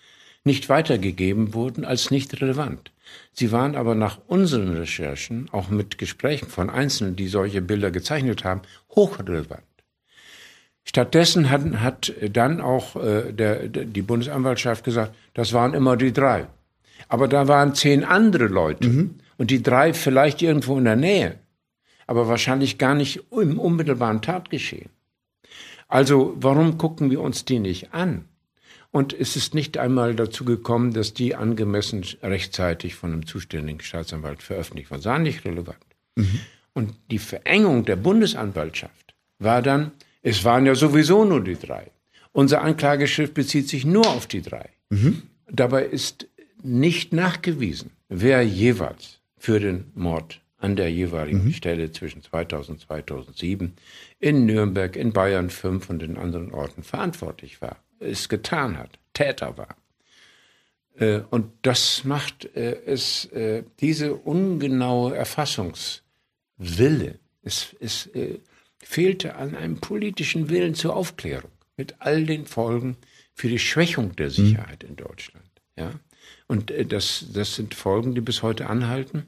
nicht 0.45 0.69
weitergegeben 0.69 1.55
wurden 1.55 1.85
als 1.85 2.11
nicht 2.11 2.41
relevant. 2.41 2.93
Sie 3.33 3.53
waren 3.53 3.75
aber 3.75 3.95
nach 3.95 4.19
unseren 4.27 4.77
Recherchen, 4.77 5.49
auch 5.53 5.69
mit 5.69 5.99
Gesprächen 5.99 6.49
von 6.49 6.71
Einzelnen, 6.71 7.17
die 7.17 7.29
solche 7.29 7.61
Bilder 7.61 7.91
gezeichnet 7.91 8.45
haben, 8.45 8.63
hochrelevant. 8.95 9.63
Stattdessen 10.85 11.51
hat, 11.51 11.81
hat 11.81 12.13
dann 12.31 12.61
auch 12.61 12.95
äh, 12.97 13.33
der, 13.33 13.69
der, 13.69 13.85
die 13.85 14.03
Bundesanwaltschaft 14.03 14.85
gesagt, 14.85 15.15
das 15.35 15.53
waren 15.53 15.75
immer 15.75 15.97
die 15.97 16.13
drei. 16.13 16.47
Aber 17.09 17.27
da 17.27 17.49
waren 17.49 17.75
zehn 17.75 18.05
andere 18.05 18.47
Leute 18.47 18.89
mhm. 18.89 19.17
und 19.37 19.51
die 19.51 19.63
drei 19.63 19.93
vielleicht 19.93 20.43
irgendwo 20.43 20.79
in 20.79 20.85
der 20.85 20.97
Nähe 20.97 21.39
aber 22.07 22.29
wahrscheinlich 22.29 22.79
gar 22.79 22.95
nicht 22.95 23.25
im 23.31 23.59
unmittelbaren 23.59 24.23
Tatgeschehen. 24.23 24.91
Also 25.89 26.37
warum 26.41 26.79
gucken 26.79 27.11
wir 27.11 27.21
uns 27.21 27.45
die 27.45 27.59
nicht 27.59 27.95
an? 27.95 28.25
Und 28.91 29.13
es 29.13 29.37
ist 29.37 29.55
nicht 29.55 29.79
einmal 29.79 30.15
dazu 30.15 30.45
gekommen, 30.45 30.93
dass 30.93 31.13
die 31.13 31.35
angemessen 31.35 32.05
rechtzeitig 32.23 32.95
von 32.95 33.13
einem 33.13 33.27
zuständigen 33.27 33.81
Staatsanwalt 33.81 34.43
veröffentlicht 34.43 34.91
waren. 34.91 34.99
Das 34.99 35.07
war 35.07 35.19
nicht 35.19 35.45
relevant. 35.45 35.85
Mhm. 36.15 36.41
Und 36.73 36.95
die 37.11 37.19
Verengung 37.19 37.85
der 37.85 37.97
Bundesanwaltschaft 37.97 39.15
war 39.39 39.63
dann, 39.63 39.93
es 40.23 40.45
waren 40.45 40.67
ja 40.67 40.75
sowieso 40.75 41.25
nur 41.25 41.43
die 41.43 41.57
drei. 41.57 41.91
Unser 42.33 42.63
Anklageschrift 42.63 43.35
bezieht 43.35 43.69
sich 43.69 43.85
nur 43.85 44.07
auf 44.07 44.27
die 44.27 44.43
drei. 44.43 44.71
Mhm. 44.91 45.23
Dabei 45.51 45.85
ist 45.85 46.27
nicht 46.63 47.13
nachgewiesen, 47.13 47.91
wer 48.09 48.43
jeweils 48.43 49.21
für 49.37 49.61
den 49.61 49.91
Mord 49.95 50.41
an 50.59 50.77
der 50.77 50.91
jeweiligen 50.91 51.45
mhm. 51.45 51.53
Stelle 51.53 51.93
zwischen 51.93 52.23
2000 52.23 52.79
und 52.79 52.87
2007 52.87 53.75
in 54.19 54.47
Nürnberg, 54.47 54.97
in 54.97 55.13
Bayern 55.13 55.51
5 55.51 55.91
und 55.91 56.03
in 56.03 56.17
anderen 56.17 56.53
Orten 56.53 56.83
verantwortlich 56.83 57.61
war, 57.61 57.77
es 58.01 58.29
getan 58.29 58.79
hat, 58.79 58.99
Täter 59.13 59.59
war. 59.59 59.77
Äh, 60.99 61.21
und 61.31 61.53
das 61.63 62.05
macht 62.05 62.45
äh, 62.57 62.83
es, 62.87 63.27
äh, 63.27 63.65
diese 63.81 64.15
ungenaue 64.15 65.15
Erfassungswille, 65.15 66.03
es, 67.43 67.77
es 67.79 68.11
fehlte 68.83 69.37
an 69.37 69.55
einem 69.55 69.79
politischen 69.81 70.49
Willen 70.49 70.75
zur 70.75 70.97
Aufklärung 70.97 71.53
mit 71.77 71.95
all 72.01 72.25
den 72.25 72.47
Folgen 72.47 72.97
für 73.35 73.49
die 73.49 73.61
Schwächung 73.61 74.17
der 74.17 74.27
mhm. 74.27 74.33
Sicherheit 74.33 74.83
mhm. 74.83 74.89
in 74.89 74.97
Deutschland. 74.97 75.47
Ja? 75.77 75.93
Und 76.49 76.73
das, 76.89 77.27
das 77.33 77.55
sind 77.55 77.75
Folgen, 77.75 78.15
die 78.15 78.21
bis 78.21 78.43
heute 78.43 78.69
anhalten 78.69 79.27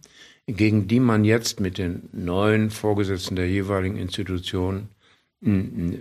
gegen 0.49 0.89
die 0.89 0.99
man 0.99 1.25
jetzt 1.25 1.61
mit 1.61 1.79
den 1.79 2.09
neuen 2.12 2.70
Vorgesetzten 2.70 3.37
der 3.37 3.49
jeweiligen 3.49 3.97
Institution 3.97 4.89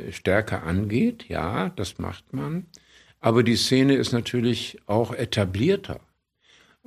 stärker 0.09 0.63
angeht. 0.63 1.25
Ja, 1.27 1.69
das 1.69 1.99
macht 1.99 2.33
man. 2.33 2.65
Aber 3.19 3.43
die 3.43 3.55
Szene 3.55 3.95
ist 3.95 4.11
natürlich 4.11 4.79
auch 4.87 5.13
etablierter. 5.13 5.99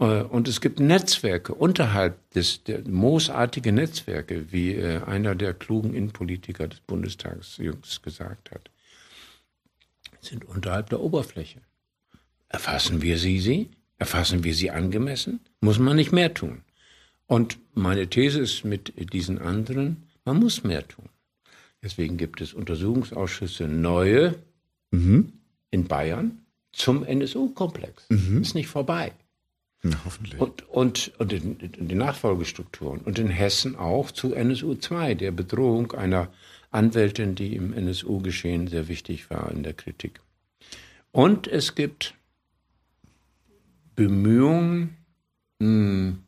Äh, 0.01 0.23
und 0.23 0.49
es 0.49 0.61
gibt 0.61 0.81
Netzwerke 0.81 1.55
unterhalb 1.55 2.31
des, 2.31 2.65
der 2.65 2.89
moosartige 2.89 3.71
Netzwerke, 3.71 4.51
wie 4.51 4.75
äh, 4.75 5.03
einer 5.05 5.37
der 5.37 5.55
klugen 5.55 5.95
Innenpolitiker 5.95 6.67
des 6.67 6.81
Bundestags 6.81 7.59
jüngst 7.59 8.03
gesagt 8.03 8.51
hat, 8.51 8.71
sind 10.21 10.45
unterhalb 10.45 10.91
der 10.91 11.01
Oberfläche. 11.01 11.61
Erfassen 12.49 13.01
wir 13.01 13.17
sie, 13.19 13.39
sie? 13.39 13.71
Erfassen 13.99 14.43
wir 14.43 14.55
sie 14.55 14.71
angemessen? 14.71 15.41
Muss 15.61 15.79
man 15.79 15.97
nicht 15.97 16.11
mehr 16.11 16.35
tun? 16.35 16.63
Und 17.31 17.61
meine 17.75 18.09
These 18.09 18.41
ist 18.41 18.65
mit 18.65 18.93
diesen 19.13 19.39
anderen, 19.39 20.03
man 20.25 20.41
muss 20.41 20.65
mehr 20.65 20.89
tun. 20.89 21.09
Deswegen 21.81 22.17
gibt 22.17 22.41
es 22.41 22.53
Untersuchungsausschüsse 22.53 23.69
neue 23.69 24.35
mhm. 24.91 25.35
in 25.71 25.85
Bayern 25.85 26.45
zum 26.73 27.05
NSU-Komplex. 27.05 28.07
Mhm. 28.09 28.43
Ist 28.43 28.57
nicht 28.57 28.67
vorbei. 28.67 29.13
Na, 29.85 29.97
hoffentlich. 30.05 30.41
Und, 30.41 30.69
und, 30.71 31.13
und 31.19 31.33
in, 31.33 31.61
in 31.61 31.87
die 31.87 31.95
Nachfolgestrukturen. 31.95 32.99
Und 32.99 33.21
in 33.21 33.29
Hessen 33.29 33.77
auch 33.77 34.11
zu 34.11 34.35
NSU 34.35 34.75
2, 34.75 35.15
der 35.15 35.31
Bedrohung 35.31 35.93
einer 35.93 36.33
Anwältin, 36.73 37.37
die 37.37 37.55
im 37.55 37.73
NSU-Geschehen 37.73 38.67
sehr 38.67 38.89
wichtig 38.89 39.31
war 39.31 39.53
in 39.53 39.63
der 39.63 39.75
Kritik. 39.75 40.21
Und 41.13 41.47
es 41.47 41.77
gibt 41.77 42.17
Bemühungen 43.95 44.97
mh, 45.61 45.69
hm, 45.69 46.19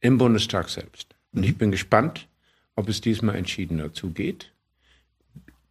im 0.00 0.18
Bundestag 0.18 0.68
selbst. 0.68 1.14
Und 1.32 1.44
ich 1.44 1.56
bin 1.56 1.70
gespannt, 1.70 2.28
ob 2.74 2.88
es 2.88 3.00
diesmal 3.00 3.36
entschiedener 3.36 3.92
zugeht. 3.92 4.52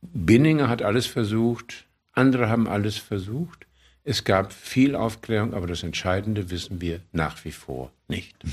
Binninger 0.01 0.69
hat 0.69 0.81
alles 0.81 1.06
versucht, 1.06 1.85
andere 2.14 2.49
haben 2.49 2.68
alles 2.68 2.97
versucht. 2.97 3.65
Es 4.03 4.23
gab 4.23 4.53
viel 4.53 4.95
Aufklärung, 4.95 5.53
aber 5.53 5.68
das 5.68 5.84
Entscheidende 5.84 6.49
wissen 6.49 6.81
wir 6.81 7.01
nach 7.11 7.43
wie 7.45 7.51
vor 7.51 7.91
nicht. 8.07 8.35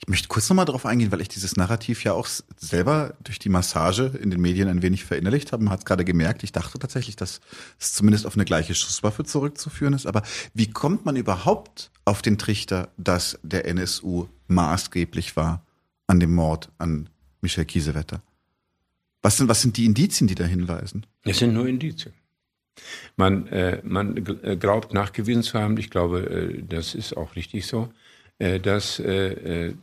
Ich 0.00 0.08
möchte 0.08 0.28
kurz 0.28 0.48
nochmal 0.48 0.66
darauf 0.66 0.84
eingehen, 0.84 1.10
weil 1.10 1.20
ich 1.20 1.28
dieses 1.28 1.56
Narrativ 1.56 2.04
ja 2.04 2.12
auch 2.12 2.28
selber 2.56 3.14
durch 3.22 3.38
die 3.38 3.48
Massage 3.48 4.12
in 4.20 4.30
den 4.30 4.40
Medien 4.40 4.68
ein 4.68 4.82
wenig 4.82 5.04
verinnerlicht 5.04 5.52
habe. 5.52 5.64
Man 5.64 5.72
hat 5.72 5.80
es 5.80 5.84
gerade 5.84 6.04
gemerkt. 6.04 6.42
Ich 6.42 6.52
dachte 6.52 6.78
tatsächlich, 6.78 7.16
dass 7.16 7.40
es 7.78 7.94
zumindest 7.94 8.26
auf 8.26 8.34
eine 8.34 8.44
gleiche 8.44 8.74
Schusswaffe 8.74 9.24
zurückzuführen 9.24 9.94
ist. 9.94 10.06
Aber 10.06 10.22
wie 10.54 10.70
kommt 10.70 11.06
man 11.06 11.16
überhaupt 11.16 11.90
auf 12.04 12.20
den 12.20 12.36
Trichter, 12.36 12.90
dass 12.96 13.38
der 13.42 13.66
NSU 13.66 14.28
maßgeblich 14.50 15.36
war 15.36 15.64
an 16.06 16.20
dem 16.20 16.34
Mord 16.34 16.70
an 16.78 17.08
Michel 17.40 17.64
Kiesewetter? 17.64 18.22
Was 19.22 19.36
sind, 19.36 19.48
was 19.48 19.62
sind 19.62 19.76
die 19.76 19.84
Indizien, 19.84 20.28
die 20.28 20.34
da 20.34 20.44
hinweisen? 20.44 21.06
Es 21.22 21.38
sind 21.38 21.54
nur 21.54 21.66
Indizien. 21.66 22.14
Man, 23.16 23.46
äh, 23.48 23.80
man 23.84 24.16
äh, 24.42 24.56
glaubt 24.56 24.94
nachgewiesen 24.94 25.42
zu 25.42 25.58
haben, 25.58 25.76
ich 25.76 25.90
glaube, 25.90 26.20
äh, 26.30 26.62
das 26.62 26.94
ist 26.94 27.16
auch 27.16 27.36
richtig 27.36 27.66
so, 27.66 27.92
äh, 28.38 28.58
dass 28.58 28.98
äh, 28.98 29.68
äh, 29.68 29.74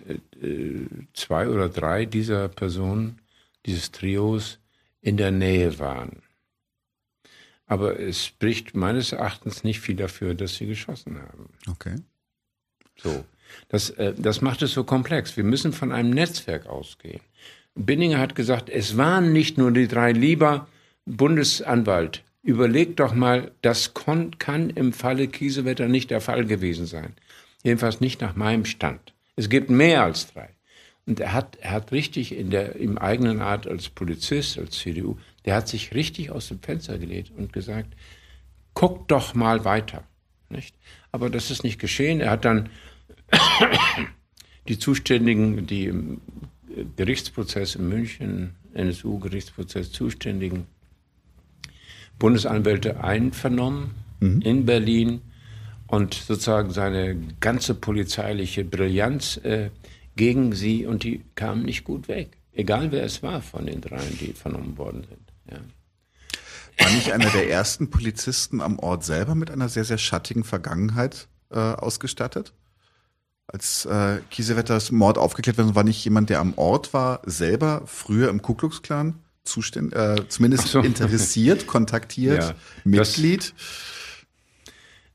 zwei 1.14 1.48
oder 1.48 1.69
drei 1.69 2.06
dieser 2.06 2.48
Personen, 2.48 3.19
dieses 3.65 3.91
Trios, 3.91 4.60
in 5.02 5.18
der 5.18 5.31
Nähe 5.31 5.77
waren. 5.77 6.23
Aber 7.68 7.99
es 7.99 8.26
spricht 8.26 8.76
meines 8.76 9.11
Erachtens 9.11 9.64
nicht 9.64 9.81
viel 9.81 9.95
dafür, 9.95 10.34
dass 10.34 10.56
sie 10.56 10.65
geschossen 10.65 11.19
haben. 11.22 11.49
Okay. 11.69 11.95
So. 12.98 13.26
Das, 13.69 13.94
das 14.18 14.41
macht 14.41 14.61
es 14.61 14.74
so 14.74 14.84
komplex. 14.84 15.38
Wir 15.38 15.44
müssen 15.44 15.74
von 15.74 15.91
einem 15.91 16.11
Netzwerk 16.11 16.68
ausgehen. 16.68 17.22
Binninger 17.76 18.18
hat 18.18 18.36
gesagt, 18.36 18.69
es 18.69 18.98
waren 18.98 19.34
nicht 19.34 19.57
nur 19.57 19.72
die 19.72 19.88
drei. 19.88 20.11
Lieber 20.11 20.68
Bundesanwalt, 21.06 22.24
überleg 22.44 22.98
doch 22.98 23.14
mal, 23.14 23.52
das 23.61 23.94
kann 23.94 24.69
im 24.72 24.94
Falle 24.94 25.28
Kiesewetter 25.28 25.88
nicht 25.88 26.11
der 26.11 26.22
Fall 26.22 26.45
gewesen 26.45 26.86
sein. 26.86 27.14
Jedenfalls 27.64 28.02
nicht 28.02 28.22
nach 28.22 28.36
meinem 28.36 28.65
Stand. 28.65 29.14
Es 29.36 29.49
gibt 29.49 29.69
mehr 29.69 30.03
als 30.03 30.34
drei. 30.34 30.49
Und 31.06 31.22
er 31.22 31.34
hat, 31.34 31.57
er 31.61 31.72
hat 31.72 31.91
richtig 31.94 32.36
in 32.36 32.49
der, 32.49 32.76
im 32.76 32.98
eigenen 32.98 33.40
Art 33.40 33.65
als 33.68 33.88
Polizist, 33.88 34.57
als 34.57 34.78
CDU, 34.78 35.18
der 35.45 35.56
hat 35.56 35.69
sich 35.69 35.94
richtig 35.94 36.32
aus 36.32 36.49
dem 36.49 36.60
Fenster 36.60 36.98
gelegt 36.98 37.32
und 37.38 37.53
gesagt, 37.53 37.94
guck 38.74 39.07
doch 39.07 39.34
mal 39.34 39.64
weiter. 39.64 40.03
Nicht? 40.49 40.76
Aber 41.11 41.30
das 41.30 41.49
ist 41.49 41.64
nicht 41.64 41.80
geschehen. 41.80 42.19
Er 42.19 42.32
hat 42.32 42.44
dann 42.44 42.69
die 44.68 44.80
Zuständigen, 44.80 45.68
die 45.68 45.86
im 45.86 46.22
Gerichtsprozess 46.95 47.76
in 47.76 47.90
München, 47.90 48.56
NSU-Gerichtsprozess 48.74 49.91
zuständigen 49.91 50.68
Bundesanwälte 52.20 53.04
einvernommen 53.04 53.91
mhm. 54.20 54.41
in 54.41 54.66
Berlin 54.66 55.22
und 55.88 56.14
sozusagen 56.14 56.72
seine 56.72 57.16
ganze 57.40 57.74
polizeiliche 57.74 58.64
Brillanz 58.64 59.38
äh, 59.38 59.70
gegen 60.16 60.54
sie 60.54 60.86
und 60.86 61.04
die 61.04 61.24
kamen 61.36 61.64
nicht 61.64 61.84
gut 61.84 62.08
weg. 62.08 62.38
Egal 62.52 62.91
wer 62.91 63.04
es 63.04 63.22
war 63.22 63.41
von 63.41 63.68
den 63.68 63.82
dreien, 63.82 64.18
die 64.20 64.34
vernommen 64.34 64.78
worden 64.78 65.06
sind. 65.08 65.34
Ja. 65.52 65.60
War 66.84 66.91
nicht 66.91 67.12
einer 67.12 67.30
der 67.30 67.49
ersten 67.49 67.90
Polizisten 67.90 68.62
am 68.62 68.80
Ort 68.80 69.04
selber 69.04 69.36
mit 69.36 69.52
einer 69.52 69.70
sehr, 69.70 69.86
sehr 69.86 69.98
schattigen 69.98 70.44
Vergangenheit 70.44 71.28
äh, 71.52 71.58
ausgestattet? 71.60 72.54
Als 73.48 73.86
äh, 73.86 74.19
Kiesewetters 74.30 74.91
Mord 74.91 75.18
aufgeklärt 75.18 75.57
wurde, 75.57 75.74
war 75.74 75.86
nicht 75.86 76.03
jemand, 76.03 76.30
der 76.30 76.40
am 76.40 76.53
Ort 76.57 76.94
war, 76.94 77.22
selber 77.26 77.84
früher 77.86 78.30
im 78.30 78.41
Ku 78.41 78.56
Klux 78.56 78.82
Klan 78.82 79.15
zuständ, 79.45 79.94
äh, 79.94 80.28
zumindest 80.28 80.68
so. 80.68 80.82
interessiert, 80.82 81.65
kontaktiert, 81.68 82.44
ja, 82.44 82.56
Mitglied? 82.84 83.53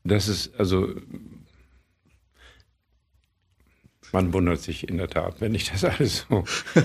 Das, 0.03 0.25
das 0.25 0.35
ist 0.35 0.59
also 0.59 0.95
man 4.11 4.33
wundert 4.33 4.61
sich 4.61 4.89
in 4.89 4.97
der 4.97 5.09
Tat, 5.09 5.39
wenn 5.39 5.53
ich 5.53 5.71
das 5.71 5.83
alles 5.83 6.25
so 6.27 6.43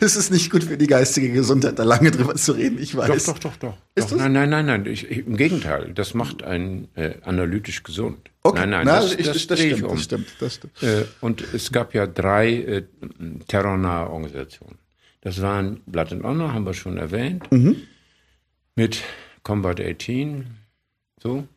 es 0.00 0.16
ist 0.16 0.30
nicht 0.30 0.50
gut 0.50 0.64
für 0.64 0.78
die 0.78 0.86
geistige 0.86 1.30
Gesundheit, 1.30 1.78
da 1.78 1.84
lange 1.84 2.10
drüber 2.10 2.34
zu 2.34 2.52
reden, 2.52 2.78
ich 2.78 2.96
weiß. 2.96 3.24
Doch, 3.24 3.38
doch, 3.38 3.56
doch, 3.56 3.76
doch. 3.94 3.94
doch. 3.94 4.16
Nein, 4.16 4.32
nein, 4.32 4.48
nein, 4.50 4.66
nein. 4.66 4.86
Ich, 4.86 5.10
Im 5.10 5.36
Gegenteil, 5.36 5.92
das 5.94 6.14
macht 6.14 6.42
einen 6.42 6.88
äh, 6.94 7.16
analytisch 7.22 7.82
gesund. 7.82 8.30
Okay. 8.46 8.60
Nein, 8.60 8.70
nein, 8.70 8.86
Na, 8.86 9.00
das, 9.00 9.14
ich, 9.14 9.26
das, 9.26 9.46
das, 9.46 9.58
stimmt, 9.58 9.82
um. 9.84 9.96
das 9.96 10.04
stimmt, 10.04 10.26
das 10.38 10.54
stimmt. 10.56 10.82
Äh, 10.82 11.06
und 11.22 11.40
es 11.54 11.72
gab 11.72 11.94
ja 11.94 12.06
drei 12.06 12.52
äh, 12.52 12.82
terrornahe 13.48 14.10
Organisationen. 14.10 14.78
Das 15.22 15.40
waren 15.40 15.80
Blood 15.86 16.12
and 16.12 16.24
Honor, 16.24 16.52
haben 16.52 16.66
wir 16.66 16.74
schon 16.74 16.98
erwähnt, 16.98 17.50
mhm. 17.50 17.76
mit 18.76 19.02
Combat 19.42 19.80
18. 19.80 20.58
So. 21.22 21.48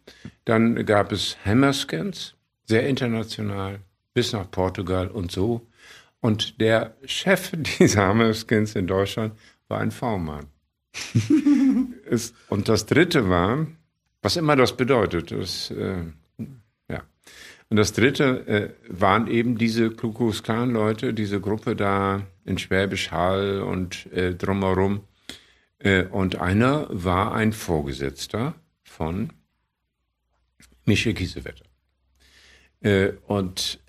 Dann 0.46 0.86
gab 0.86 1.12
es 1.12 1.36
Hammerscans, 1.44 2.36
sehr 2.64 2.88
international, 2.88 3.80
bis 4.14 4.32
nach 4.32 4.50
Portugal 4.50 5.10
und 5.10 5.30
so. 5.30 5.68
Und 6.22 6.62
der 6.62 6.96
Chef 7.04 7.52
dieser 7.80 8.08
Hammerskins 8.08 8.76
in 8.76 8.88
Deutschland 8.88 9.34
war 9.68 9.82
ein 9.82 9.92
V-Mann. 9.92 10.46
und 12.48 12.70
das 12.70 12.86
dritte 12.86 13.30
war, 13.30 13.68
was 14.22 14.38
immer 14.38 14.56
das 14.56 14.78
bedeutet, 14.78 15.32
das, 15.32 15.70
äh. 15.72 16.06
Und 17.70 17.78
das 17.78 17.94
dritte 17.94 18.48
äh, 18.48 18.70
waren 18.88 19.28
eben 19.28 19.58
diese 19.58 19.90
Klukos 19.90 20.44
Klan-Leute, 20.44 21.14
diese 21.14 21.42
Gruppe 21.42 21.76
da 21.76 22.26
in 22.46 22.58
Schwäbisch 22.58 23.12
Hall 23.12 23.62
und 23.62 24.12
äh, 24.14 24.34
drumherum. 24.36 25.02
Äh, 25.80 26.06
und 26.06 26.38
einer 26.38 26.88
war 26.90 27.34
ein 27.34 27.52
Vorgesetzter 27.52 28.56
von 28.84 29.34
Michel 30.86 31.14
Kiesewetter. 31.14 31.66
Äh, 32.82 33.14
und 33.28 33.80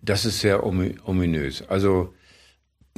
das 0.00 0.24
ist 0.24 0.40
sehr 0.40 0.64
ominös. 0.64 1.62
Also 1.68 2.14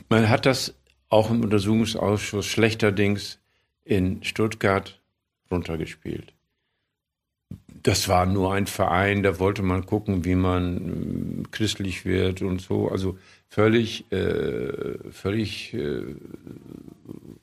man 0.09 0.29
hat 0.29 0.47
das 0.47 0.75
auch 1.09 1.31
im 1.31 1.43
Untersuchungsausschuss 1.43 2.47
schlechterdings 2.47 3.41
in 3.85 4.23
Stuttgart 4.23 5.01
runtergespielt. 5.51 6.35
Das 7.83 8.09
war 8.09 8.27
nur 8.27 8.55
ein 8.55 8.67
Verein, 8.67 9.23
da 9.23 9.39
wollte 9.39 9.63
man 9.63 9.87
gucken, 9.87 10.25
wie 10.25 10.35
man 10.35 11.45
äh, 11.45 11.49
christlich 11.51 12.05
wird 12.05 12.43
und 12.43 12.61
so. 12.61 12.89
Also 12.89 13.19
völlig, 13.49 14.11
äh, 14.13 14.99
völlig 15.11 15.75
äh, 15.75 16.03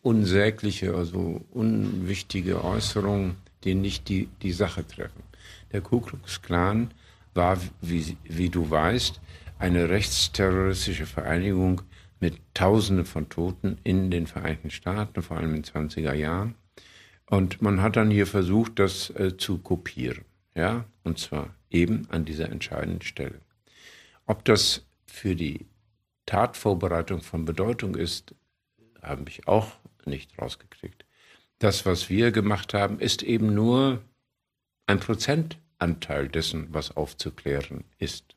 unsägliche, 0.02 0.96
also 0.96 1.42
unwichtige 1.52 2.64
Äußerungen, 2.64 3.36
die 3.64 3.76
nicht 3.76 4.10
die, 4.10 4.28
die 4.42 4.52
Sache 4.52 4.86
treffen. 4.88 5.24
Der 5.72 5.82
Ku 5.82 6.00
Klux 6.00 6.42
Klan 6.42 6.92
war, 7.34 7.58
wie, 7.82 8.18
wie 8.24 8.50
du 8.50 8.70
weißt, 8.70 9.20
eine 9.60 9.90
rechtsterroristische 9.90 11.06
Vereinigung 11.06 11.82
mit 12.20 12.40
Tausenden 12.54 13.06
von 13.06 13.30
Toten 13.30 13.78
in 13.84 14.12
den 14.12 14.28
Vereinigten 14.28 14.72
Staaten, 14.72 15.22
vor 15.22 15.38
allem 15.38 15.56
in 15.56 15.64
den 15.64 15.90
20er 15.90 16.14
Jahren. 16.14 16.56
Und 17.28 17.62
man 17.62 17.82
hat 17.82 17.96
dann 17.96 18.12
hier 18.12 18.28
versucht, 18.28 18.80
das 18.80 19.10
äh, 19.12 19.38
zu 19.38 19.58
kopieren. 19.58 20.26
Ja, 20.56 20.86
und 21.04 21.20
zwar 21.20 21.54
eben 21.70 22.08
an 22.10 22.24
dieser 22.26 22.50
entscheidenden 22.50 23.02
Stelle. 23.02 23.42
Ob 24.26 24.46
das 24.46 24.86
für 25.06 25.36
die 25.36 25.66
Tatvorbereitung 26.26 27.22
von 27.22 27.46
Bedeutung 27.46 27.96
ist, 27.96 28.34
habe 29.02 29.30
ich 29.30 29.48
auch 29.48 29.74
nicht 30.06 30.40
rausgekriegt. 30.40 31.06
Das, 31.60 31.86
was 31.86 32.10
wir 32.10 32.32
gemacht 32.32 32.74
haben, 32.74 33.00
ist 33.00 33.24
eben 33.24 33.54
nur 33.54 34.02
ein 34.88 35.00
Prozentanteil 35.00 36.30
dessen, 36.30 36.74
was 36.74 36.96
aufzuklären 36.96 37.84
ist. 37.98 38.36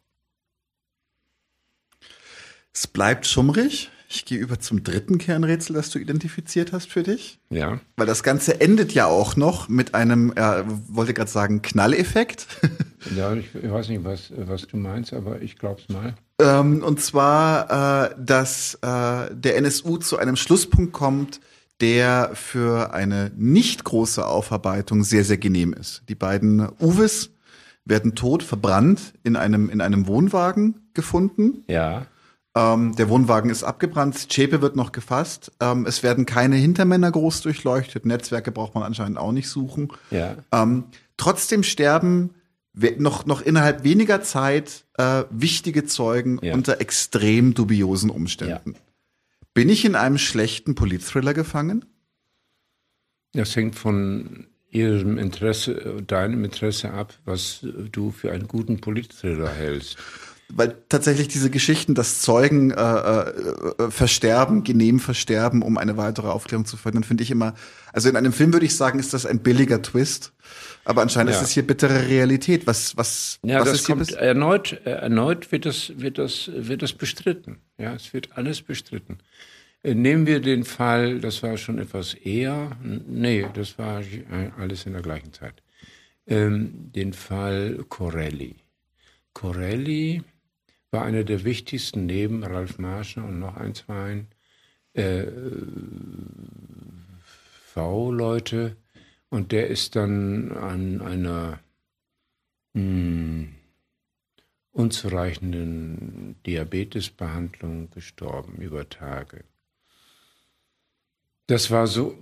Es 2.73 2.87
bleibt 2.87 3.27
schummrig. 3.27 3.91
Ich 4.11 4.25
gehe 4.25 4.39
über 4.39 4.59
zum 4.59 4.83
dritten 4.83 5.19
Kernrätsel, 5.19 5.77
das 5.77 5.91
du 5.91 5.99
identifiziert 5.99 6.73
hast 6.73 6.91
für 6.91 7.03
dich. 7.03 7.39
Ja. 7.51 7.79
Weil 7.97 8.07
das 8.07 8.23
Ganze 8.23 8.59
endet 8.59 8.93
ja 8.93 9.05
auch 9.05 9.37
noch 9.37 9.69
mit 9.69 9.95
einem, 9.95 10.33
äh, 10.35 10.65
wollte 10.89 11.13
gerade 11.13 11.31
sagen, 11.31 11.63
Knalleffekt. 11.63 12.47
Ja, 13.17 13.33
ich, 13.33 13.55
ich 13.55 13.71
weiß 13.71 13.91
nicht, 13.91 14.03
was, 14.03 14.33
was 14.37 14.67
du 14.67 14.77
meinst, 14.77 15.13
aber 15.13 15.41
ich 15.41 15.57
glaub's 15.57 15.89
mal. 15.89 16.15
ähm, 16.43 16.83
und 16.83 17.01
zwar, 17.01 18.11
äh, 18.11 18.15
dass 18.19 18.75
äh, 18.83 19.33
der 19.33 19.57
NSU 19.57 19.99
zu 19.99 20.19
einem 20.19 20.35
Schlusspunkt 20.35 20.93
kommt, 20.93 21.41
der 21.81 22.33
für 22.35 22.93
eine 22.93 23.31
nicht 23.37 23.85
große 23.85 24.27
Aufarbeitung 24.27 25.05
sehr, 25.05 25.25
sehr 25.25 25.39
genehm 25.39 25.73
ist. 25.73 26.03
Die 26.09 26.17
beiden 26.17 26.69
Uwes 26.81 27.31
werden 27.85 28.17
tot, 28.17 28.43
verbrannt, 28.43 29.15
in 29.23 29.37
einem, 29.37 29.71
in 29.71 29.81
einem 29.81 30.09
Wohnwagen 30.09 30.91
gefunden. 30.93 31.63
Ja. 31.69 32.07
Ähm, 32.55 32.97
der 32.97 33.09
Wohnwagen 33.09 33.51
ist 33.51 33.63
abgebrannt, 33.63 34.19
Zschäpe 34.19 34.63
wird 34.63 34.75
noch 34.75 34.93
gefasst. 34.93 35.53
Ähm, 35.61 35.87
es 35.87 36.03
werden 36.03 36.27
keine 36.27 36.57
Hintermänner 36.57 37.11
groß 37.11 37.43
durchleuchtet. 37.43 38.07
Netzwerke 38.07 38.51
braucht 38.53 38.75
man 38.75 38.83
anscheinend 38.85 39.19
auch 39.19 39.33
nicht 39.33 39.49
suchen. 39.49 39.89
Ja. 40.11 40.37
Ähm, 40.53 40.85
trotzdem 41.17 41.63
sterben 41.63 42.31
noch, 42.99 43.27
noch 43.27 43.41
innerhalb 43.43 43.85
weniger 43.85 44.23
Zeit 44.23 44.85
äh, 44.97 45.25
wichtige 45.31 45.85
Zeugen 45.85 46.39
Ja. 46.43 46.55
unter 46.55 46.81
extrem 46.81 47.55
dubiosen 47.55 48.11
Umständen. 48.11 48.77
Bin 49.55 49.69
ich 49.69 49.85
in 49.85 49.97
einem 49.97 50.19
schlechten 50.19 50.75
Politthriller 50.75 51.35
gefangen? 51.35 51.85
Das 53.33 53.55
hängt 53.57 53.75
von 53.75 54.47
ihrem 54.71 55.19
Interesse, 55.19 55.73
äh, 55.73 56.03
deinem 56.03 56.45
Interesse 56.45 56.93
ab, 56.93 57.15
was 57.25 57.67
du 57.93 58.11
für 58.11 58.33
einen 58.33 58.49
guten 58.49 58.81
Politthriller 58.81 59.51
hältst. 59.51 59.97
Weil 60.51 60.77
tatsächlich 60.89 61.29
diese 61.29 61.51
Geschichten, 61.51 61.95
dass 61.95 62.23
Zeugen 62.23 62.71
äh, 62.71 62.75
äh, 62.81 63.91
versterben, 63.91 64.65
genehm 64.65 64.99
versterben, 64.99 65.61
um 65.63 65.77
eine 65.77 65.99
weitere 65.99 66.29
Aufklärung 66.29 66.65
zu 66.65 66.79
verhindern, 66.79 67.05
finde 67.05 67.23
ich 67.23 67.31
immer. 67.31 67.55
Also 67.93 68.09
in 68.09 68.17
einem 68.17 68.33
Film 68.33 68.53
würde 68.55 68.65
ich 68.65 68.75
sagen, 68.75 68.99
ist 68.99 69.13
das 69.13 69.27
ein 69.27 69.41
billiger 69.41 69.83
Twist. 69.83 70.33
Aber 70.87 71.03
anscheinend 71.03 71.33
Ja. 71.33 71.37
ist 71.39 71.45
es 71.45 71.51
hier 71.51 71.67
bittere 71.67 72.09
Realität. 72.09 72.67
Was, 72.67 72.97
was, 72.97 73.39
Ja, 73.45 73.61
was 73.61 73.73
das 73.73 73.85
kommt 73.85 74.11
erneut, 74.13 74.81
äh, 74.87 74.91
erneut 74.93 75.53
wird 75.53 75.67
das, 75.67 75.93
wird 75.97 76.17
das, 76.17 76.51
wird 76.55 76.81
das 76.81 76.95
bestritten. 76.95 77.59
Ja, 77.77 77.93
es 77.95 78.15
wird 78.15 78.31
alles 78.39 78.63
bestritten. 78.63 79.19
Äh, 79.83 79.95
Nehmen 79.95 80.27
wir 80.27 80.41
den 80.41 80.65
Fall, 80.65 81.21
das 81.21 81.43
war 81.43 81.59
schon 81.59 81.79
etwas 81.79 82.15
eher, 82.15 82.71
nee, 82.83 83.47
das 83.53 83.79
war 83.79 84.01
äh, 84.01 84.51
alles 84.59 84.87
in 84.87 84.95
der 84.95 85.03
gleichen 85.03 85.35
Zeit. 85.35 85.63
Ähm, 86.27 86.91
den 86.95 87.13
Fall 87.13 87.85
Corelli. 87.91 88.57
Corelli 89.35 90.23
war 90.91 91.05
einer 91.05 91.25
der 91.25 91.45
wichtigsten 91.45 92.07
neben 92.07 92.43
Ralf 92.45 92.79
Marschner 92.79 93.25
und 93.25 93.39
noch 93.39 93.57
ein, 93.57 93.75
zwei 93.75 94.25
äh, 94.95 95.27
V-Leute. 97.75 98.77
Und 99.31 99.53
der 99.53 99.69
ist 99.69 99.97
dann 99.97 100.53
an 100.53 101.03
einer 101.03 101.61
mh, 102.73 103.49
unzureichenden 104.73 106.37
Diabetesbehandlung 106.47 107.91
gestorben 107.91 108.57
über 108.57 108.89
Tage. 108.89 109.45
Das 111.47 111.71
war 111.71 111.87
so, 111.87 112.17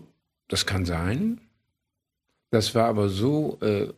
das 0.48 0.66
kann 0.66 0.84
sein, 0.84 1.40
das 2.51 2.74
war 2.74 2.86
aber 2.86 3.09
so 3.09 3.59
äh, 3.60 3.93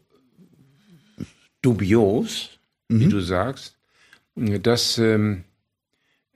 dubios, 1.62 2.59
wie 2.89 3.09
du 3.09 3.20
sagst, 3.20 3.78
dass 4.39 4.98
ähm, 4.98 5.44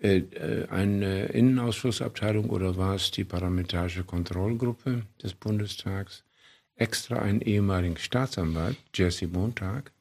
äh, 0.00 0.18
äh, 0.18 0.68
eine 0.68 1.26
Innenausschussabteilung 1.26 2.50
oder 2.50 2.76
war 2.76 2.96
es 2.96 3.12
die 3.12 3.24
Parlamentarische 3.24 4.02
Kontrollgruppe 4.02 5.02
des 5.22 5.34
Bundestags 5.34 6.24
extra 6.74 7.20
einen 7.20 7.40
ehemaligen 7.40 7.96
Staatsanwalt, 7.96 8.76
Jesse 8.94 9.28
Montag, 9.28 9.92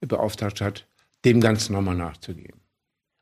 beauftragt 0.00 0.62
hat, 0.62 0.86
dem 1.26 1.40
Ganzen 1.40 1.74
nochmal 1.74 1.96
nachzugehen. 1.96 2.60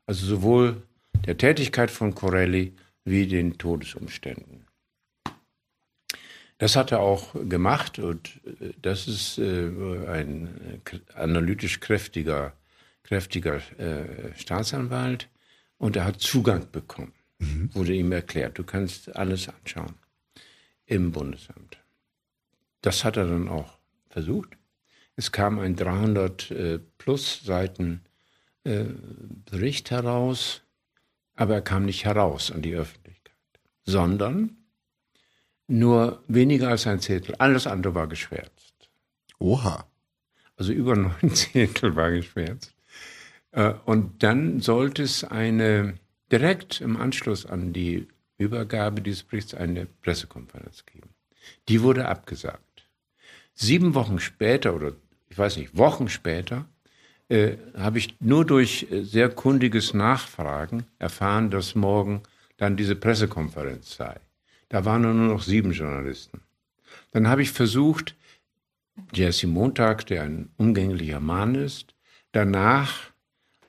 Also 0.05 0.25
sowohl 0.25 0.83
der 1.25 1.37
Tätigkeit 1.37 1.91
von 1.91 2.15
Corelli 2.15 2.73
wie 3.03 3.27
den 3.27 3.57
Todesumständen. 3.57 4.65
Das 6.59 6.75
hat 6.75 6.91
er 6.91 7.01
auch 7.01 7.33
gemacht 7.49 7.99
und 7.99 8.39
äh, 8.45 8.71
das 8.81 9.07
ist 9.07 9.37
äh, 9.37 9.67
ein 10.07 10.81
analytisch 11.15 11.81
kräftiger, 11.81 12.53
kräftiger 13.03 13.61
äh, 13.79 14.33
Staatsanwalt 14.37 15.29
und 15.77 15.95
er 15.95 16.05
hat 16.05 16.21
Zugang 16.21 16.67
bekommen. 16.71 17.13
Wurde 17.73 17.93
ihm 17.93 18.11
erklärt, 18.11 18.59
du 18.59 18.63
kannst 18.63 19.15
alles 19.15 19.49
anschauen 19.49 19.95
im 20.85 21.11
Bundesamt. 21.11 21.77
Das 22.81 23.03
hat 23.03 23.17
er 23.17 23.25
dann 23.25 23.47
auch 23.47 23.77
versucht. 24.09 24.57
Es 25.15 25.31
kam 25.31 25.59
ein 25.59 25.75
300 25.75 26.51
äh, 26.51 26.79
plus 26.97 27.41
Seiten 27.43 28.01
äh, 28.63 28.85
Bericht 29.49 29.89
heraus, 29.91 30.61
aber 31.35 31.55
er 31.55 31.61
kam 31.61 31.85
nicht 31.85 32.05
heraus 32.05 32.51
an 32.51 32.61
die 32.61 32.75
Öffentlichkeit, 32.75 33.35
sondern 33.85 34.57
nur 35.67 36.23
weniger 36.27 36.69
als 36.69 36.85
ein 36.85 36.99
Zehntel. 36.99 37.35
Alles 37.35 37.65
andere 37.65 37.95
war 37.95 38.07
geschwärzt. 38.07 38.89
Oha. 39.39 39.87
Also 40.57 40.73
über 40.73 40.95
neun 40.95 41.33
Zehntel 41.33 41.95
war 41.95 42.11
geschwärzt. 42.11 42.75
Äh, 43.51 43.73
Und 43.85 44.23
dann 44.23 44.61
sollte 44.61 45.03
es 45.03 45.23
eine, 45.23 45.95
direkt 46.31 46.81
im 46.81 46.97
Anschluss 46.97 47.45
an 47.45 47.73
die 47.73 48.07
Übergabe 48.37 49.01
dieses 49.01 49.23
Berichts 49.23 49.53
eine 49.53 49.85
Pressekonferenz 49.85 50.85
geben. 50.85 51.09
Die 51.67 51.81
wurde 51.81 52.07
abgesagt. 52.07 52.87
Sieben 53.53 53.93
Wochen 53.93 54.19
später 54.19 54.75
oder 54.75 54.93
ich 55.29 55.37
weiß 55.37 55.57
nicht, 55.57 55.77
Wochen 55.77 56.09
später 56.09 56.65
äh, 57.29 57.57
habe 57.77 57.99
ich 57.99 58.19
nur 58.19 58.45
durch 58.45 58.87
äh, 58.91 59.03
sehr 59.03 59.29
kundiges 59.29 59.93
Nachfragen 59.93 60.85
erfahren, 60.99 61.49
dass 61.49 61.75
morgen 61.75 62.23
dann 62.57 62.75
diese 62.75 62.95
Pressekonferenz 62.95 63.95
sei. 63.95 64.19
Da 64.69 64.85
waren 64.85 65.01
nur 65.03 65.13
noch 65.13 65.43
sieben 65.43 65.71
Journalisten. 65.71 66.41
Dann 67.11 67.27
habe 67.27 67.41
ich 67.41 67.51
versucht, 67.51 68.15
Jesse 69.13 69.47
Montag, 69.47 70.05
der 70.07 70.23
ein 70.23 70.49
umgänglicher 70.57 71.19
Mann 71.19 71.55
ist, 71.55 71.95
danach, 72.31 73.10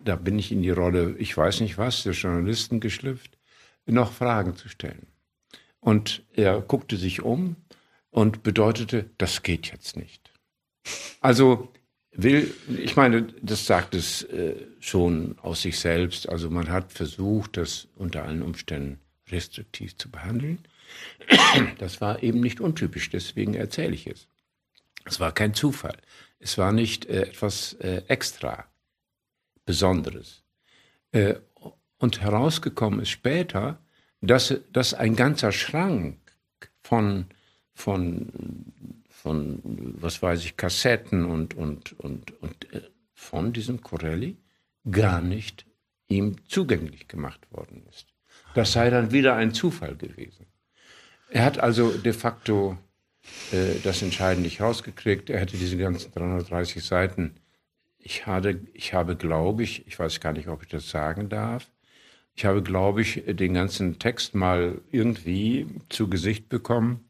da 0.04 0.16
bin 0.16 0.38
ich 0.38 0.52
in 0.52 0.62
die 0.62 0.70
Rolle, 0.70 1.14
ich 1.18 1.36
weiß 1.36 1.60
nicht 1.60 1.78
was, 1.78 2.02
des 2.02 2.20
Journalisten 2.20 2.80
geschlüpft, 2.80 3.38
noch 3.86 4.12
Fragen 4.12 4.56
zu 4.56 4.68
stellen. 4.68 5.06
Und 5.80 6.24
er 6.32 6.60
guckte 6.60 6.96
sich 6.96 7.22
um 7.22 7.56
und 8.10 8.42
bedeutete, 8.42 9.10
das 9.18 9.42
geht 9.42 9.72
jetzt 9.72 9.96
nicht. 9.96 10.30
Also 11.20 11.72
will, 12.12 12.54
ich 12.68 12.96
meine, 12.96 13.22
das 13.42 13.66
sagt 13.66 13.94
es 13.94 14.22
äh, 14.24 14.54
schon 14.80 15.38
aus 15.40 15.62
sich 15.62 15.78
selbst. 15.78 16.28
Also 16.28 16.50
man 16.50 16.70
hat 16.70 16.92
versucht, 16.92 17.56
das 17.56 17.88
unter 17.96 18.24
allen 18.24 18.42
Umständen 18.42 19.00
restriktiv 19.28 19.96
zu 19.96 20.10
behandeln. 20.10 20.58
Das 21.78 22.02
war 22.02 22.22
eben 22.22 22.40
nicht 22.40 22.60
untypisch, 22.60 23.08
deswegen 23.08 23.54
erzähle 23.54 23.94
ich 23.94 24.06
es. 24.06 24.28
Es 25.06 25.20
war 25.20 25.32
kein 25.32 25.54
Zufall. 25.54 25.96
Es 26.38 26.58
war 26.58 26.72
nicht 26.72 27.06
äh, 27.06 27.22
etwas 27.22 27.72
äh, 27.74 28.02
extra 28.08 28.66
Besonderes. 29.64 30.42
Äh, 31.12 31.34
und 31.98 32.20
herausgekommen 32.20 33.00
ist 33.00 33.10
später, 33.10 33.78
dass, 34.20 34.54
dass 34.72 34.94
ein 34.94 35.16
ganzer 35.16 35.52
Schrank 35.52 36.18
von, 36.80 37.26
von, 37.74 38.28
von, 39.08 39.60
was 40.00 40.22
weiß 40.22 40.44
ich, 40.44 40.56
Kassetten 40.56 41.24
und, 41.24 41.54
und, 41.54 41.98
und, 42.00 42.42
und 42.42 42.72
äh, 42.72 42.82
von 43.14 43.52
diesem 43.52 43.82
Corelli 43.82 44.36
gar 44.90 45.20
nicht 45.20 45.64
ihm 46.08 46.36
zugänglich 46.48 47.08
gemacht 47.08 47.40
worden 47.52 47.84
ist. 47.88 48.06
Das 48.54 48.72
sei 48.72 48.90
dann 48.90 49.12
wieder 49.12 49.36
ein 49.36 49.54
Zufall 49.54 49.96
gewesen. 49.96 50.46
Er 51.30 51.44
hat 51.44 51.58
also 51.58 51.90
de 51.90 52.12
facto 52.12 52.76
äh, 53.52 53.78
das 53.82 54.02
Entscheidende 54.02 54.48
nicht 54.48 54.60
rausgekriegt. 54.60 55.30
Er 55.30 55.40
hätte 55.40 55.56
diese 55.56 55.78
ganzen 55.78 56.12
330 56.12 56.84
Seiten. 56.84 57.36
Ich 58.04 58.26
habe, 58.26 58.60
ich 58.74 58.92
habe, 58.94 59.16
glaube 59.16 59.62
ich, 59.62 59.86
ich 59.86 59.98
weiß 59.98 60.20
gar 60.20 60.32
nicht, 60.32 60.48
ob 60.48 60.62
ich 60.62 60.68
das 60.68 60.90
sagen 60.90 61.28
darf, 61.28 61.68
ich 62.34 62.44
habe, 62.44 62.62
glaube 62.62 63.02
ich, 63.02 63.22
den 63.26 63.54
ganzen 63.54 63.98
Text 63.98 64.34
mal 64.34 64.80
irgendwie 64.90 65.66
zu 65.88 66.08
Gesicht 66.08 66.48
bekommen. 66.48 67.00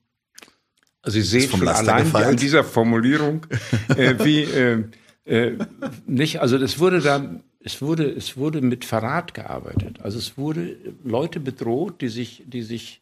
Also 1.01 1.15
Sie 1.15 1.23
sehen 1.23 1.49
schon 1.49 1.65
Laster 1.65 1.95
allein 1.95 2.15
an 2.15 2.37
dieser 2.37 2.63
Formulierung, 2.65 3.47
äh, 3.97 4.15
wie 4.25 4.43
äh, 4.43 4.85
äh, 5.25 5.59
nicht, 6.07 6.41
also 6.41 6.59
das 6.59 6.79
wurde 6.79 7.01
dann, 7.01 7.43
es 7.61 7.81
wurde, 7.81 8.11
es 8.11 8.37
wurde 8.37 8.61
mit 8.61 8.85
Verrat 8.85 9.33
gearbeitet. 9.35 10.01
Also 10.03 10.19
es 10.19 10.37
wurde 10.37 10.77
Leute 11.05 11.41
bedroht, 11.41 12.01
die 12.01 12.09
sich, 12.09 12.43
die 12.47 12.63
sich 12.63 13.01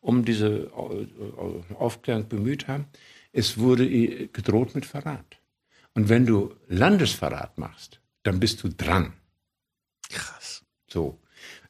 um 0.00 0.24
diese 0.24 0.70
äh, 0.70 1.74
Aufklärung 1.74 2.28
bemüht 2.28 2.68
haben. 2.68 2.84
Es 3.32 3.58
wurde 3.58 3.86
i- 3.86 4.28
gedroht 4.32 4.74
mit 4.74 4.84
Verrat. 4.86 5.38
Und 5.94 6.08
wenn 6.08 6.26
du 6.26 6.54
Landesverrat 6.68 7.58
machst, 7.58 8.00
dann 8.24 8.40
bist 8.40 8.62
du 8.62 8.68
dran. 8.68 9.12
Krass. 10.10 10.64
So. 10.88 11.18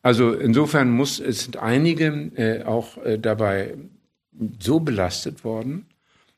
Also 0.03 0.33
insofern 0.35 0.91
muss 0.91 1.19
es 1.19 1.45
sind 1.45 1.57
einige 1.57 2.07
äh, 2.37 2.63
auch 2.65 2.99
äh, 2.99 3.19
dabei 3.19 3.75
so 4.59 4.81
belastet 4.81 5.45
worden, 5.45 5.87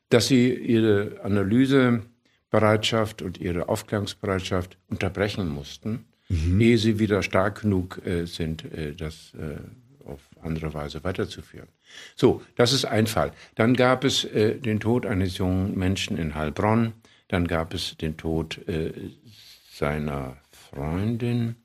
dass 0.09 0.27
sie 0.27 0.53
ihre 0.53 1.19
Analysebereitschaft 1.23 3.21
und 3.21 3.39
ihre 3.39 3.67
Aufklärungsbereitschaft 3.67 4.77
unterbrechen 4.87 5.49
mussten, 5.49 6.05
mhm. 6.29 6.61
ehe 6.61 6.77
sie 6.77 6.99
wieder 6.99 7.23
stark 7.23 7.61
genug 7.61 8.01
äh, 8.05 8.25
sind, 8.25 8.63
äh, 8.73 8.93
das 8.93 9.33
äh, 9.33 9.57
auf 10.07 10.21
andere 10.41 10.73
Weise 10.73 11.03
weiterzuführen. 11.03 11.67
So, 12.15 12.41
das 12.55 12.71
ist 12.73 12.85
ein 12.85 13.07
Fall. 13.07 13.31
Dann 13.55 13.73
gab 13.75 14.03
es 14.03 14.23
äh, 14.23 14.55
den 14.55 14.79
Tod 14.79 15.05
eines 15.05 15.37
jungen 15.37 15.77
Menschen 15.77 16.17
in 16.17 16.35
Heilbronn. 16.35 16.93
Dann 17.27 17.47
gab 17.47 17.73
es 17.73 17.97
den 17.97 18.17
Tod 18.17 18.57
äh, 18.67 18.93
seiner 19.71 20.37
Freundin. 20.51 21.55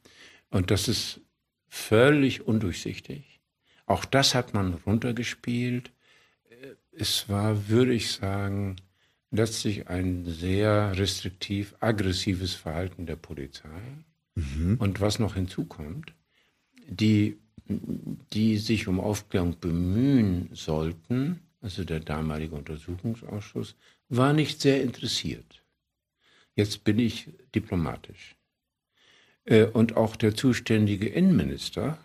Und 0.51 0.71
das 0.71 0.89
ist 0.89 1.21
völlig 1.69 2.47
undurchsichtig. 2.47 3.41
Auch 3.87 4.05
das 4.05 4.35
hat 4.35 4.55
man 4.55 4.75
runtergespielt. 4.75 5.93
Es 6.93 7.29
war, 7.29 7.69
würde 7.69 7.95
ich 7.95 8.11
sagen, 8.11 8.77
letztlich 9.31 9.89
ein 9.89 10.27
sehr 10.27 10.97
restriktiv, 10.97 11.75
aggressives 11.81 12.55
Verhalten 12.55 13.07
der 13.07 13.17
Polizei. 13.17 13.69
Mhm. 14.35 14.77
Und 14.79 15.01
was 15.01 15.19
noch 15.19 15.35
hinzukommt, 15.35 16.15
die, 16.87 17.39
die 17.67 18.59
sich 18.59 18.87
um 18.89 19.01
Aufklärung 19.01 19.59
bemühen 19.59 20.51
sollten, 20.53 21.41
also 21.61 21.85
der 21.85 22.01
damalige 22.01 22.55
Untersuchungsausschuss, 22.55 23.77
war 24.17 24.33
nicht 24.33 24.61
sehr 24.61 24.83
interessiert. 24.83 25.63
Jetzt 26.55 26.85
bin 26.85 26.99
ich 26.99 27.31
diplomatisch. 27.55 28.37
Äh, 29.45 29.65
und 29.65 29.97
auch 29.97 30.17
der 30.17 30.35
zuständige 30.35 31.09
Innenminister 31.09 31.99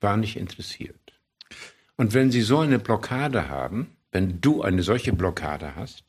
war 0.00 0.16
nicht 0.16 0.36
interessiert. 0.36 0.96
Und 1.96 2.12
wenn 2.12 2.32
Sie 2.32 2.42
so 2.42 2.58
eine 2.58 2.80
Blockade 2.80 3.48
haben, 3.48 3.96
wenn 4.10 4.40
du 4.40 4.62
eine 4.62 4.82
solche 4.82 5.12
Blockade 5.12 5.76
hast, 5.76 6.04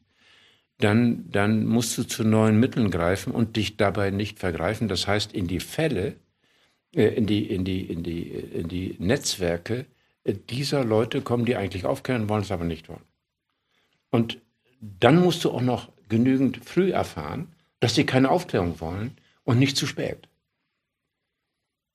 dann, 0.80 1.30
dann 1.30 1.66
musst 1.66 1.98
du 1.98 2.04
zu 2.04 2.24
neuen 2.24 2.60
Mitteln 2.60 2.90
greifen 2.90 3.32
und 3.32 3.56
dich 3.56 3.78
dabei 3.78 4.10
nicht 4.10 4.40
vergreifen. 4.40 4.88
Das 4.88 5.08
heißt, 5.08 5.32
in 5.32 5.48
die 5.48 5.60
Fälle, 5.60 6.16
äh, 6.96 7.10
in, 7.10 7.28
die, 7.28 7.46
in, 7.46 7.64
die, 7.66 7.82
in, 7.82 8.02
die, 8.02 8.24
in 8.24 8.68
die 8.68 8.96
Netzwerke 8.98 9.86
äh, 10.24 10.34
dieser 10.34 10.84
Leute 10.84 11.22
kommen, 11.22 11.46
die 11.46 11.56
eigentlich 11.56 11.86
aufklären 11.86 12.28
wollen, 12.30 12.42
es 12.42 12.52
aber 12.52 12.66
nicht 12.66 12.90
wollen. 12.90 13.13
Und 14.14 14.40
dann 14.80 15.24
musst 15.24 15.44
du 15.44 15.50
auch 15.50 15.62
noch 15.62 15.92
genügend 16.08 16.64
früh 16.64 16.92
erfahren, 16.92 17.56
dass 17.80 17.96
sie 17.96 18.06
keine 18.06 18.30
Aufklärung 18.30 18.80
wollen 18.80 19.18
und 19.44 19.58
nicht 19.58 19.76
zu 19.76 19.88
spät. 19.88 20.30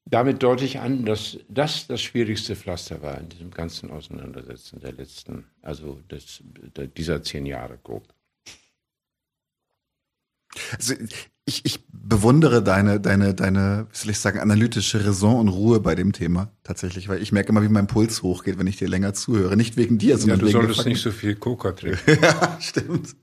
Damit 0.04 0.42
deute 0.42 0.64
ich 0.64 0.80
an, 0.80 1.04
dass 1.04 1.38
das 1.48 1.86
das 1.86 2.02
schwierigste 2.02 2.56
Pflaster 2.56 3.02
war 3.02 3.18
in 3.18 3.28
diesem 3.28 3.52
ganzen 3.52 3.92
Auseinandersetzen 3.92 4.80
der 4.80 4.94
letzten, 4.94 5.48
also 5.62 6.00
des, 6.10 6.42
dieser 6.96 7.22
zehn 7.22 7.46
Jahre 7.46 7.78
grob. 7.78 8.12
Also 10.72 10.94
ich, 11.48 11.64
ich 11.64 11.80
bewundere 11.90 12.62
deine, 12.62 13.00
deine, 13.00 13.34
deine, 13.34 13.86
wie 13.90 13.96
soll 13.96 14.10
ich 14.10 14.18
sagen, 14.18 14.38
analytische 14.38 15.04
Raison 15.04 15.40
und 15.40 15.48
Ruhe 15.48 15.80
bei 15.80 15.94
dem 15.94 16.12
Thema 16.12 16.52
tatsächlich, 16.62 17.08
weil 17.08 17.22
ich 17.22 17.32
merke 17.32 17.48
immer, 17.48 17.62
wie 17.62 17.68
mein 17.68 17.86
Puls 17.86 18.22
hochgeht, 18.22 18.58
wenn 18.58 18.66
ich 18.66 18.76
dir 18.76 18.88
länger 18.88 19.14
zuhöre. 19.14 19.56
Nicht 19.56 19.76
wegen 19.76 19.98
dir, 19.98 20.18
sondern 20.18 20.38
ja, 20.38 20.42
du 20.42 20.48
wegen 20.48 20.60
solltest 20.60 20.86
nicht 20.86 21.00
so 21.00 21.10
viel 21.10 21.34
Coca 21.34 21.72
trinken. 21.72 21.98
ja, 22.22 22.58
stimmt. 22.60 23.16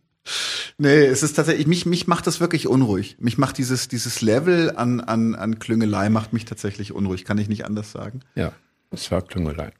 Nee, 0.80 1.06
es 1.06 1.22
ist 1.22 1.34
tatsächlich, 1.34 1.68
mich, 1.68 1.86
mich 1.86 2.08
macht 2.08 2.26
das 2.26 2.40
wirklich 2.40 2.68
unruhig. 2.68 3.18
Mich 3.20 3.38
macht 3.38 3.60
dieses, 3.60 3.88
dieses 3.88 4.22
Level 4.22 4.76
an, 4.76 5.00
an, 5.00 5.36
an 5.36 5.60
Klüngelei 5.60 6.10
macht 6.10 6.34
mich 6.34 6.46
tatsächlich 6.46 6.92
unruhig, 6.92 7.26
kann 7.26 7.38
ich 7.38 7.48
nicht 7.48 7.66
anders 7.66 7.92
sagen. 7.92 8.22
Ja, 8.34 8.54
es 8.90 9.12
war 9.12 9.22
Klüngelei. 9.22 9.72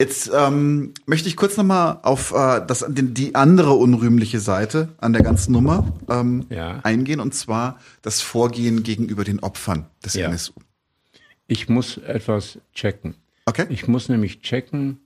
Jetzt 0.00 0.30
ähm, 0.34 0.94
möchte 1.04 1.28
ich 1.28 1.36
kurz 1.36 1.58
nochmal 1.58 1.98
auf 2.04 2.32
äh, 2.32 2.64
das, 2.66 2.86
die, 2.88 3.12
die 3.12 3.34
andere 3.34 3.74
unrühmliche 3.74 4.40
Seite 4.40 4.88
an 4.96 5.12
der 5.12 5.22
ganzen 5.22 5.52
Nummer 5.52 5.92
ähm, 6.08 6.46
ja. 6.48 6.80
eingehen, 6.84 7.20
und 7.20 7.34
zwar 7.34 7.78
das 8.00 8.22
Vorgehen 8.22 8.82
gegenüber 8.82 9.24
den 9.24 9.40
Opfern 9.40 9.84
des 10.02 10.14
ja. 10.14 10.28
NSU. 10.28 10.54
Ich 11.48 11.68
muss 11.68 11.98
etwas 11.98 12.58
checken. 12.72 13.14
Okay. 13.44 13.66
Ich 13.68 13.88
muss 13.88 14.08
nämlich 14.08 14.40
checken, 14.40 15.00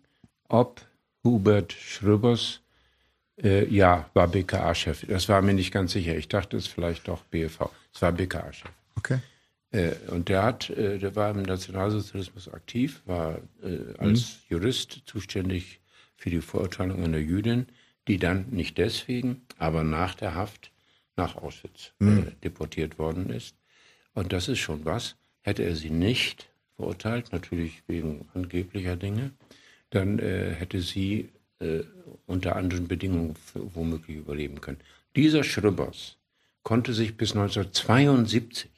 ob 0.49 0.81
Hubert 1.25 1.73
Schröbers 1.73 2.61
äh, 3.43 3.69
ja, 3.69 4.09
war 4.15 4.29
BKA-Chef. 4.29 5.07
Das 5.09 5.29
war 5.29 5.43
mir 5.43 5.55
nicht 5.55 5.73
ganz 5.73 5.91
sicher. 5.91 6.15
Ich 6.15 6.29
dachte, 6.29 6.57
es 6.57 6.67
ist 6.67 6.73
vielleicht 6.73 7.09
doch 7.09 7.25
BFV. 7.25 7.69
Es 7.93 8.01
war 8.01 8.13
BKA-Chef. 8.13 8.71
Okay. 8.95 9.19
Äh, 9.75 9.97
und 10.09 10.29
der 10.29 10.43
hat, 10.43 10.71
äh, 10.71 10.99
der 10.99 11.17
war 11.17 11.31
im 11.31 11.43
Nationalsozialismus 11.43 12.49
aktiv, 12.49 13.03
war 13.07 13.41
äh, 13.63 13.97
als 13.99 14.41
mhm. 14.49 14.57
Jurist 14.57 15.03
zuständig 15.07 15.81
für 16.17 16.31
die 16.31 16.41
Verurteilung 16.41 17.03
einer 17.03 17.19
Jüdin, 17.19 17.67
die 18.07 18.19
dann 18.19 18.47
nicht 18.51 18.79
deswegen, 18.79 19.43
aber 19.59 19.83
nach 19.83 20.15
der 20.15 20.35
Haft 20.35 20.71
nach 21.17 21.37
Auschwitz 21.37 21.93
mhm. 21.99 22.33
deportiert 22.43 22.99
worden 22.99 23.31
ist. 23.31 23.57
Und 24.15 24.33
das 24.33 24.49
ist 24.49 24.59
schon 24.59 24.85
was. 24.85 25.17
Hätte 25.43 25.65
er 25.65 25.77
sie 25.77 25.91
nicht 25.91 26.49
verurteilt, 26.77 27.33
natürlich 27.33 27.83
wegen 27.87 28.29
angeblicher 28.35 28.97
Dinge, 28.97 29.33
dann 29.91 30.19
äh, 30.19 30.53
hätte 30.53 30.81
sie 30.81 31.31
äh, 31.61 31.81
unter 32.27 32.57
anderen 32.57 32.89
Bedingungen 32.89 33.35
womöglich 33.55 34.17
überleben 34.17 34.61
können. 34.61 34.81
Dieser 35.15 35.45
Schröbers 35.45 36.17
konnte 36.63 36.95
sich 36.95 37.17
bis 37.17 37.33
1972, 37.33 38.71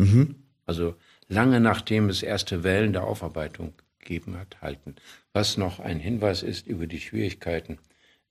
mhm. 0.00 0.34
also 0.66 0.94
lange 1.28 1.60
nachdem 1.60 2.08
es 2.08 2.22
erste 2.22 2.62
Wellen 2.62 2.92
der 2.92 3.04
Aufarbeitung 3.04 3.74
gegeben 3.98 4.36
hat, 4.38 4.60
halten. 4.60 4.96
Was 5.32 5.56
noch 5.56 5.80
ein 5.80 6.00
Hinweis 6.00 6.42
ist 6.42 6.66
über 6.66 6.86
die 6.86 7.00
Schwierigkeiten 7.00 7.78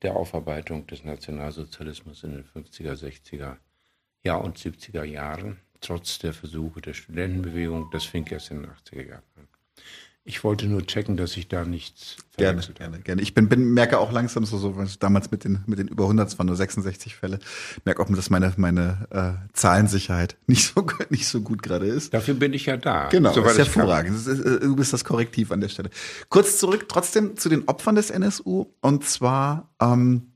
der 0.01 0.15
Aufarbeitung 0.15 0.87
des 0.87 1.03
Nationalsozialismus 1.03 2.23
in 2.23 2.31
den 2.31 2.45
50er, 2.45 2.93
60er 2.93 3.57
ja, 4.23 4.35
und 4.35 4.57
70er 4.57 5.03
Jahren, 5.03 5.59
trotz 5.81 6.19
der 6.19 6.33
Versuche 6.33 6.81
der 6.81 6.93
Studentenbewegung. 6.93 7.89
Das 7.91 8.05
fing 8.05 8.25
erst 8.27 8.51
in 8.51 8.63
den 8.63 8.71
80er 8.71 9.07
Jahren 9.07 9.23
an. 9.35 9.47
Ich 10.25 10.43
wollte 10.43 10.67
nur 10.67 10.85
checken, 10.85 11.17
dass 11.17 11.35
ich 11.37 11.47
da 11.47 11.65
nichts 11.65 12.17
gerne, 12.37 12.61
gerne, 12.75 12.99
gerne. 12.99 13.21
Ich 13.21 13.33
bin, 13.33 13.49
bin 13.49 13.73
merke 13.73 13.97
auch 13.97 14.11
langsam 14.11 14.45
so, 14.45 14.57
so 14.57 14.77
was 14.77 14.99
damals 14.99 15.31
mit 15.31 15.43
den 15.43 15.63
mit 15.65 15.79
den 15.79 15.87
über 15.87 16.03
100, 16.03 16.27
es 16.27 16.37
waren 16.37 16.47
nur 16.47 16.55
66 16.55 17.15
Fälle, 17.15 17.39
merke 17.85 18.01
auch, 18.01 18.09
dass 18.09 18.29
meine 18.29 18.53
meine 18.57 19.07
äh, 19.09 19.47
Zahlensicherheit 19.53 20.37
nicht 20.47 20.73
so 20.73 20.85
nicht 21.09 21.27
so 21.27 21.41
gut 21.41 21.63
gerade 21.63 21.87
ist. 21.87 22.13
Dafür 22.13 22.35
bin 22.35 22.53
ich 22.53 22.65
ja 22.67 22.77
da. 22.77 23.09
Genau, 23.09 23.33
das 23.33 23.53
ist 23.53 23.57
hervorragend. 23.57 24.15
Ist, 24.15 24.27
äh, 24.27 24.59
du 24.59 24.75
bist 24.75 24.93
das 24.93 25.03
Korrektiv 25.03 25.51
an 25.51 25.61
der 25.61 25.69
Stelle. 25.69 25.89
Kurz 26.29 26.57
zurück 26.57 26.87
trotzdem 26.87 27.37
zu 27.37 27.49
den 27.49 27.67
Opfern 27.67 27.95
des 27.95 28.09
NSU 28.09 28.67
und 28.81 29.05
zwar 29.05 29.69
ähm, 29.81 30.28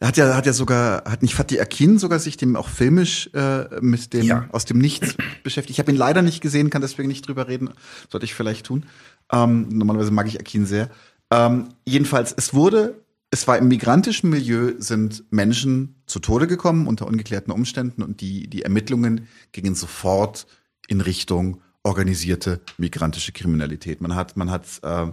hat 0.00 0.16
ja, 0.16 0.34
hat 0.34 0.46
ja 0.46 0.52
sogar, 0.52 1.04
hat 1.04 1.22
nicht 1.22 1.34
Fatih 1.34 1.60
Akin 1.60 1.98
sogar 1.98 2.18
sich 2.18 2.36
dem 2.36 2.56
auch 2.56 2.68
filmisch 2.68 3.30
äh, 3.34 3.80
mit 3.80 4.12
dem 4.12 4.24
ja. 4.24 4.48
aus 4.52 4.64
dem 4.64 4.78
Nichts 4.78 5.16
beschäftigt. 5.42 5.70
Ich 5.70 5.78
habe 5.78 5.92
ihn 5.92 5.98
leider 5.98 6.22
nicht 6.22 6.40
gesehen, 6.40 6.70
kann 6.70 6.82
deswegen 6.82 7.08
nicht 7.08 7.26
drüber 7.26 7.48
reden. 7.48 7.70
Sollte 8.10 8.24
ich 8.24 8.34
vielleicht 8.34 8.66
tun. 8.66 8.86
Ähm, 9.32 9.68
normalerweise 9.70 10.10
mag 10.10 10.26
ich 10.26 10.38
Akin 10.38 10.66
sehr. 10.66 10.90
Ähm, 11.30 11.68
jedenfalls, 11.84 12.34
es 12.36 12.54
wurde, 12.54 13.02
es 13.30 13.48
war 13.48 13.58
im 13.58 13.68
migrantischen 13.68 14.30
Milieu 14.30 14.72
sind 14.78 15.24
Menschen 15.30 15.96
zu 16.06 16.20
Tode 16.20 16.46
gekommen 16.46 16.86
unter 16.86 17.06
ungeklärten 17.06 17.52
Umständen 17.52 18.02
und 18.02 18.20
die, 18.20 18.48
die 18.48 18.62
Ermittlungen 18.62 19.28
gingen 19.52 19.74
sofort 19.74 20.46
in 20.86 21.00
Richtung 21.00 21.60
organisierte 21.82 22.60
migrantische 22.78 23.32
Kriminalität. 23.32 24.00
Man 24.00 24.14
hat, 24.14 24.36
man 24.36 24.50
hat 24.50 24.66
äh, 24.82 25.06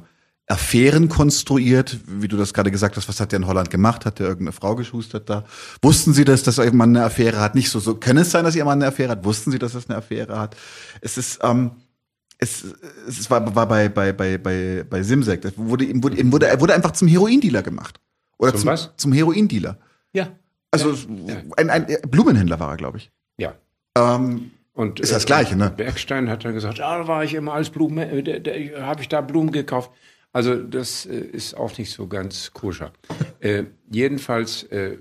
Affären 0.52 1.10
konstruiert, 1.10 1.98
wie 2.07 2.28
du 2.28 2.38
das 2.38 2.53
gerade 2.53 2.72
gesagt 2.72 2.98
hast, 2.98 3.07
was 3.07 3.19
hat 3.19 3.32
der 3.32 3.40
in 3.40 3.48
Holland 3.48 3.69
gemacht? 3.69 4.06
Hat 4.06 4.19
der 4.19 4.28
irgendeine 4.28 4.52
Frau 4.52 4.76
geschustert 4.76 5.30
da? 5.30 5.45
Wussten 5.82 6.14
Sie, 6.14 6.26
dass 6.26 6.44
das 6.44 6.57
ihr 6.57 6.73
Mann 6.73 6.95
eine 6.95 7.06
Affäre 7.06 7.40
hat? 7.40 7.56
Nicht 7.56 7.69
so, 7.69 7.80
so 7.80 7.95
kann 7.95 8.18
es 8.18 8.32
sein, 8.32 8.44
dass 8.44 8.56
ihr 8.56 8.65
Mann 8.65 8.80
eine 8.80 8.88
Affäre 8.88 9.11
hat? 9.11 9.26
Wussten 9.26 9.52
Sie, 9.52 9.60
dass 9.60 9.73
das 9.73 9.90
eine 9.90 9.98
Affäre 9.98 10.38
hat? 10.38 10.56
Es 10.99 11.18
ist, 11.18 11.40
ähm, 11.41 11.72
es, 12.38 12.65
es 13.07 13.30
war, 13.30 13.56
war 13.56 13.68
bei, 13.68 13.88
bei, 13.88 14.11
bei, 14.11 14.38
bei, 14.38 14.84
bei 14.90 15.03
Simsek, 15.03 15.41
das 15.41 15.53
wurde, 15.57 15.86
ihm 15.86 16.03
wurde, 16.03 16.18
ihm 16.18 16.32
wurde, 16.32 16.48
er 16.48 16.60
wurde 16.60 16.73
einfach 16.73 16.91
zum 16.91 17.07
Heroindealer 17.07 17.61
gemacht. 17.61 17.99
Oder 18.38 18.52
zum, 18.52 18.61
zum, 18.61 18.69
was? 18.69 18.91
zum 18.98 19.14
Heroindealer. 19.14 19.78
Ja. 20.14 20.30
Also 20.72 20.94
ja. 20.94 21.36
Ein, 21.57 21.69
ein 21.69 21.86
Blumenhändler 22.10 22.60
war 22.60 22.72
er, 22.72 22.78
glaube 22.78 22.98
ich. 22.98 23.11
Ja. 23.38 23.53
Ähm, 23.95 24.52
und, 24.73 24.99
ist 24.99 25.11
das 25.11 25.26
Gleiche, 25.26 25.56
ne? 25.56 25.69
Bergstein 25.69 26.30
hat 26.30 26.45
dann 26.45 26.53
gesagt, 26.53 26.80
ah, 26.80 26.99
da 26.99 27.07
war 27.07 27.23
ich 27.23 27.34
immer 27.34 27.53
als 27.53 27.69
Blumen, 27.69 27.98
äh, 27.99 28.72
habe 28.82 29.02
ich 29.02 29.10
da 29.10 29.22
Blumen 29.22 29.52
gekauft. 29.52 29.91
Also 30.31 30.61
das 30.61 31.05
äh, 31.05 31.17
ist 31.19 31.55
auch 31.55 31.77
nicht 31.77 31.91
so 31.91 32.07
ganz 32.07 32.51
koscher. 32.53 32.93
äh, 33.39 33.65
jedenfalls, 33.89 34.63
äh, 34.63 34.97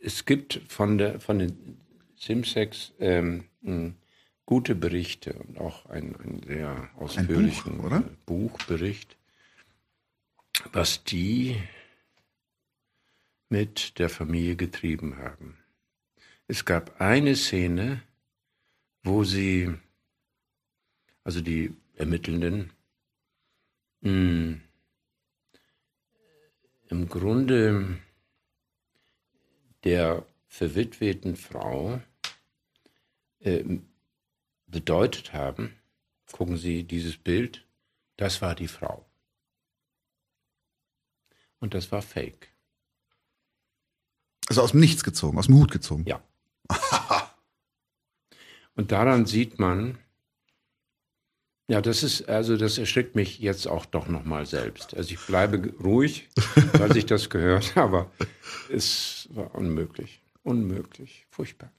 es 0.00 0.24
gibt 0.24 0.60
von, 0.68 0.98
der, 0.98 1.20
von 1.20 1.38
den 1.40 1.80
Simsex 2.16 2.92
ähm, 2.98 3.44
gute 4.46 4.74
Berichte 4.74 5.34
und 5.34 5.58
auch 5.58 5.86
einen, 5.86 6.16
einen 6.16 6.42
sehr 6.46 6.88
ausführlichen 6.96 7.78
Buch, 7.78 8.02
Buchbericht, 8.24 9.16
was 10.72 11.04
die 11.04 11.56
mit 13.48 13.98
der 13.98 14.08
Familie 14.08 14.56
getrieben 14.56 15.18
haben. 15.18 15.58
Es 16.46 16.64
gab 16.64 17.00
eine 17.00 17.34
Szene, 17.36 18.02
wo 19.02 19.24
sie 19.24 19.74
also 21.24 21.42
die 21.42 21.74
Ermittelnden, 21.94 22.70
im 24.00 24.60
Grunde 27.08 27.98
der 29.84 30.24
verwitweten 30.46 31.36
Frau 31.36 32.00
äh, 33.40 33.64
bedeutet 34.66 35.32
haben, 35.32 35.74
gucken 36.32 36.56
Sie 36.56 36.84
dieses 36.84 37.16
Bild, 37.16 37.66
das 38.16 38.42
war 38.42 38.54
die 38.54 38.68
Frau. 38.68 39.04
Und 41.60 41.74
das 41.74 41.90
war 41.90 42.02
fake. 42.02 42.52
Also 44.48 44.62
aus 44.62 44.70
dem 44.72 44.80
Nichts 44.80 45.04
gezogen, 45.04 45.38
aus 45.38 45.46
dem 45.46 45.56
Hut 45.56 45.70
gezogen. 45.70 46.04
Ja. 46.06 46.22
Und 48.74 48.92
daran 48.92 49.26
sieht 49.26 49.58
man, 49.58 49.98
ja, 51.70 51.82
das 51.82 52.02
ist, 52.02 52.28
also 52.28 52.56
das 52.56 52.78
erschreckt 52.78 53.14
mich 53.14 53.38
jetzt 53.38 53.68
auch 53.68 53.84
doch 53.84 54.08
nochmal 54.08 54.46
selbst. 54.46 54.94
Also 54.94 55.12
ich 55.12 55.20
bleibe 55.20 55.74
ruhig, 55.82 56.28
weil 56.72 56.96
ich 56.96 57.04
das 57.04 57.28
gehört 57.28 57.76
habe, 57.76 57.98
aber 57.98 58.10
es 58.70 59.28
war 59.32 59.54
unmöglich. 59.54 60.22
Unmöglich. 60.42 61.26
Furchtbar. 61.30 61.70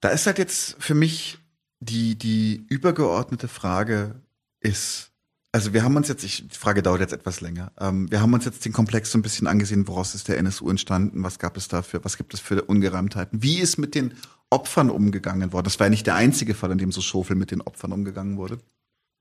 Da 0.00 0.10
ist 0.10 0.26
halt 0.26 0.38
jetzt 0.38 0.76
für 0.78 0.94
mich 0.94 1.38
die, 1.80 2.16
die 2.16 2.66
übergeordnete 2.68 3.48
Frage 3.48 4.20
ist, 4.60 5.10
also 5.52 5.72
wir 5.72 5.82
haben 5.82 5.96
uns 5.96 6.08
jetzt, 6.08 6.24
ich, 6.24 6.46
die 6.46 6.56
Frage 6.56 6.82
dauert 6.82 7.00
jetzt 7.00 7.12
etwas 7.12 7.40
länger. 7.40 7.72
Ähm, 7.80 8.10
wir 8.10 8.20
haben 8.20 8.32
uns 8.34 8.44
jetzt 8.44 8.64
den 8.64 8.72
Komplex 8.72 9.10
so 9.10 9.18
ein 9.18 9.22
bisschen 9.22 9.46
angesehen, 9.46 9.88
woraus 9.88 10.14
ist 10.14 10.28
der 10.28 10.38
NSU 10.38 10.68
entstanden, 10.68 11.22
was 11.22 11.38
gab 11.38 11.56
es 11.56 11.68
dafür, 11.68 12.04
was 12.04 12.16
gibt 12.16 12.34
es 12.34 12.40
für 12.40 12.62
Ungereimtheiten, 12.62 13.42
wie 13.42 13.58
ist 13.58 13.78
mit 13.78 13.94
den 13.94 14.14
Opfern 14.50 14.90
umgegangen 14.90 15.52
worden? 15.52 15.64
Das 15.64 15.78
war 15.80 15.86
ja 15.86 15.90
nicht 15.90 16.06
der 16.06 16.16
einzige 16.16 16.54
Fall, 16.54 16.70
in 16.72 16.78
dem 16.78 16.92
so 16.92 17.00
Schofel 17.00 17.36
mit 17.36 17.50
den 17.50 17.62
Opfern 17.62 17.92
umgegangen 17.92 18.36
wurde. 18.36 18.58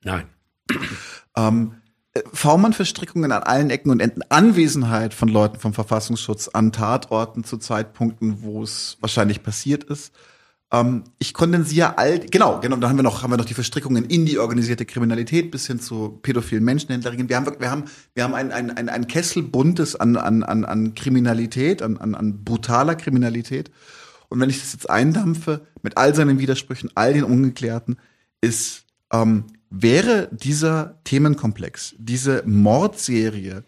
Nein. 0.04 0.28
Ähm, 1.36 1.76
äh, 2.14 2.24
V-Mann-Verstrickungen 2.34 3.32
an 3.32 3.44
allen 3.44 3.70
Ecken 3.70 3.92
und 3.92 4.02
Enden, 4.02 4.22
Anwesenheit 4.30 5.14
von 5.14 5.30
Leuten 5.30 5.60
vom 5.60 5.74
Verfassungsschutz 5.74 6.50
an 6.50 6.72
Tatorten 6.72 7.44
zu 7.44 7.58
Zeitpunkten, 7.58 8.42
wo 8.42 8.64
es 8.64 8.98
wahrscheinlich 9.00 9.44
passiert 9.44 9.86
ist. 9.86 10.14
Ähm, 10.72 11.04
ich 11.18 11.34
kondensiere 11.34 11.98
all, 11.98 12.20
genau, 12.20 12.60
genau, 12.60 12.76
da 12.76 12.90
haben 12.90 12.98
wir 12.98 13.04
noch, 13.04 13.24
haben 13.24 13.32
wir 13.32 13.38
noch 13.38 13.46
die 13.46 13.54
Verstrickungen 13.54 14.06
in 14.06 14.26
die 14.26 14.38
organisierte 14.38 14.86
Kriminalität 14.86 15.50
bis 15.50 15.68
hin 15.68 15.80
zu 15.80 16.20
pädophilen 16.22 16.64
Menschenhändlerinnen. 16.64 17.30
Wir 17.30 17.38
haben, 17.38 17.60
wir 17.60 17.72
haben, 17.72 17.86
wir 18.16 18.24
haben 18.24 18.34
ein, 18.34 18.52
ein, 18.52 18.72
ein, 18.72 18.90
ein 18.90 19.08
Kessel 19.08 19.44
buntes 19.44 19.96
an, 19.96 20.18
an, 20.18 20.44
an, 20.44 20.66
an 20.66 20.94
Kriminalität, 20.94 21.82
an, 21.82 21.98
an, 21.98 22.16
an 22.16 22.44
brutaler 22.44 22.96
Kriminalität. 22.96 23.72
Und 24.30 24.42
wenn 24.42 24.50
ich 24.50 24.60
das 24.60 24.74
jetzt 24.74 24.90
eindampfe, 24.90 25.66
mit 25.84 25.96
all 25.96 26.14
seinen 26.14 26.40
Widersprüchen, 26.40 26.90
all 26.96 27.14
den 27.14 27.24
Ungeklärten, 27.24 27.96
ist, 28.42 28.84
ähm, 29.14 29.46
wäre 29.70 30.30
dieser 30.32 31.00
Themenkomplex, 31.06 31.96
diese 31.98 32.44
Mordserie 32.46 33.64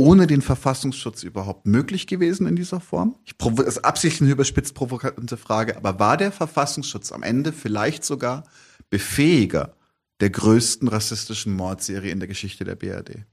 ohne 0.00 0.26
den 0.26 0.40
Verfassungsschutz 0.40 1.22
überhaupt 1.22 1.66
möglich 1.66 2.06
gewesen 2.06 2.46
in 2.46 2.56
dieser 2.56 2.80
Form? 2.80 3.16
Ich 3.26 3.36
das 3.36 3.66
ist 3.66 3.84
absichtlich 3.84 4.22
eine 4.22 4.30
überspitzt 4.30 4.74
provokante 4.74 5.36
Frage, 5.36 5.76
aber 5.76 5.98
war 5.98 6.16
der 6.16 6.32
Verfassungsschutz 6.32 7.12
am 7.12 7.22
Ende 7.22 7.52
vielleicht 7.52 8.02
sogar 8.04 8.44
Befähiger 8.88 9.76
der 10.20 10.30
größten 10.30 10.88
rassistischen 10.88 11.52
Mordserie 11.52 12.10
in 12.10 12.18
der 12.18 12.28
Geschichte 12.28 12.64
der 12.64 12.76
BRD? 12.76 13.26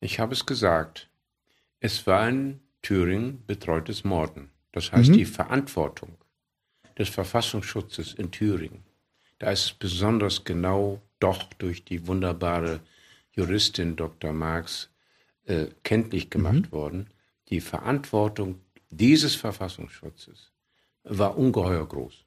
Ich 0.00 0.20
habe 0.20 0.34
es 0.34 0.44
gesagt. 0.44 1.08
Es 1.80 2.06
war 2.06 2.28
in 2.28 2.60
Thüringen 2.82 3.42
betreutes 3.46 4.04
Morden. 4.04 4.50
Das 4.72 4.92
heißt, 4.92 5.08
mhm. 5.08 5.14
die 5.14 5.24
Verantwortung 5.24 6.18
des 6.98 7.08
Verfassungsschutzes 7.08 8.12
in 8.12 8.30
Thüringen, 8.30 8.84
da 9.38 9.50
ist 9.50 9.64
es 9.64 9.72
besonders 9.72 10.44
genau 10.44 11.00
doch 11.18 11.44
durch 11.54 11.82
die 11.86 12.06
wunderbare 12.06 12.80
Juristin 13.32 13.96
Dr. 13.96 14.34
Marx 14.34 14.90
äh, 15.44 15.66
kenntlich 15.82 16.30
gemacht 16.30 16.70
mhm. 16.70 16.72
worden. 16.72 17.10
Die 17.48 17.60
Verantwortung 17.60 18.60
dieses 18.90 19.34
Verfassungsschutzes 19.34 20.52
war 21.02 21.36
ungeheuer 21.36 21.86
groß. 21.86 22.24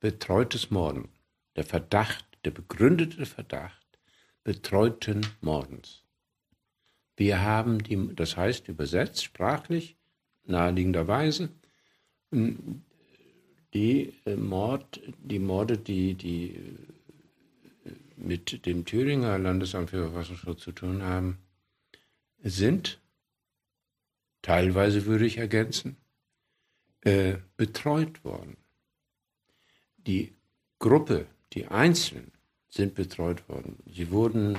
Betreutes 0.00 0.70
Morden, 0.70 1.08
der 1.56 1.64
Verdacht, 1.64 2.24
der 2.44 2.52
begründete 2.52 3.26
Verdacht 3.26 3.88
betreuten 4.44 5.26
Mordens. 5.40 6.04
Wir 7.16 7.42
haben 7.42 7.82
die, 7.82 8.14
das 8.14 8.36
heißt 8.36 8.68
übersetzt 8.68 9.24
sprachlich, 9.24 9.96
naheliegenderweise, 10.44 11.50
die 13.74 14.14
äh, 14.24 14.36
Mord, 14.36 15.00
die 15.18 15.38
Morde, 15.38 15.76
die, 15.76 16.14
die 16.14 16.58
mit 18.18 18.66
dem 18.66 18.84
Thüringer 18.84 19.38
Landesamt 19.38 19.90
für 19.90 20.10
Verfassungsschutz 20.10 20.62
zu 20.62 20.72
tun 20.72 21.02
haben, 21.02 21.38
sind, 22.42 23.00
teilweise 24.42 25.06
würde 25.06 25.26
ich 25.26 25.38
ergänzen, 25.38 25.96
äh, 27.02 27.38
betreut 27.56 28.24
worden. 28.24 28.56
Die 29.96 30.34
Gruppe, 30.78 31.26
die 31.52 31.66
Einzelnen 31.66 32.32
sind 32.68 32.94
betreut 32.94 33.48
worden. 33.48 33.78
Sie 33.86 34.10
wurden, 34.10 34.58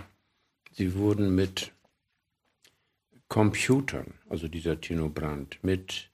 sie 0.72 0.96
wurden 0.96 1.36
mit 1.36 1.72
Computern, 3.28 4.16
also 4.28 4.48
dieser 4.48 4.82
Tino 4.82 5.10
Brandt, 5.10 5.64
mit 5.64 6.10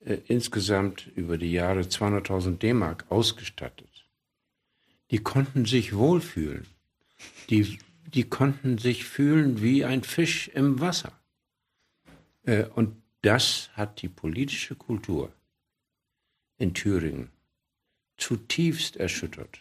äh, 0.00 0.18
insgesamt 0.26 1.06
über 1.14 1.38
die 1.38 1.52
Jahre 1.52 1.80
200.000 1.80 2.58
D-Mark 2.58 3.06
ausgestattet. 3.10 4.06
Die 5.10 5.18
konnten 5.18 5.64
sich 5.64 5.94
wohlfühlen. 5.94 6.66
Die, 7.48 7.78
die 8.06 8.24
konnten 8.24 8.78
sich 8.78 9.04
fühlen 9.04 9.62
wie 9.62 9.84
ein 9.84 10.02
Fisch 10.02 10.48
im 10.48 10.80
Wasser. 10.80 11.12
Äh, 12.44 12.64
und 12.64 12.96
das 13.22 13.70
hat 13.74 14.02
die 14.02 14.08
politische 14.08 14.74
Kultur 14.74 15.32
in 16.58 16.74
Thüringen 16.74 17.30
zutiefst 18.16 18.96
erschüttert. 18.96 19.60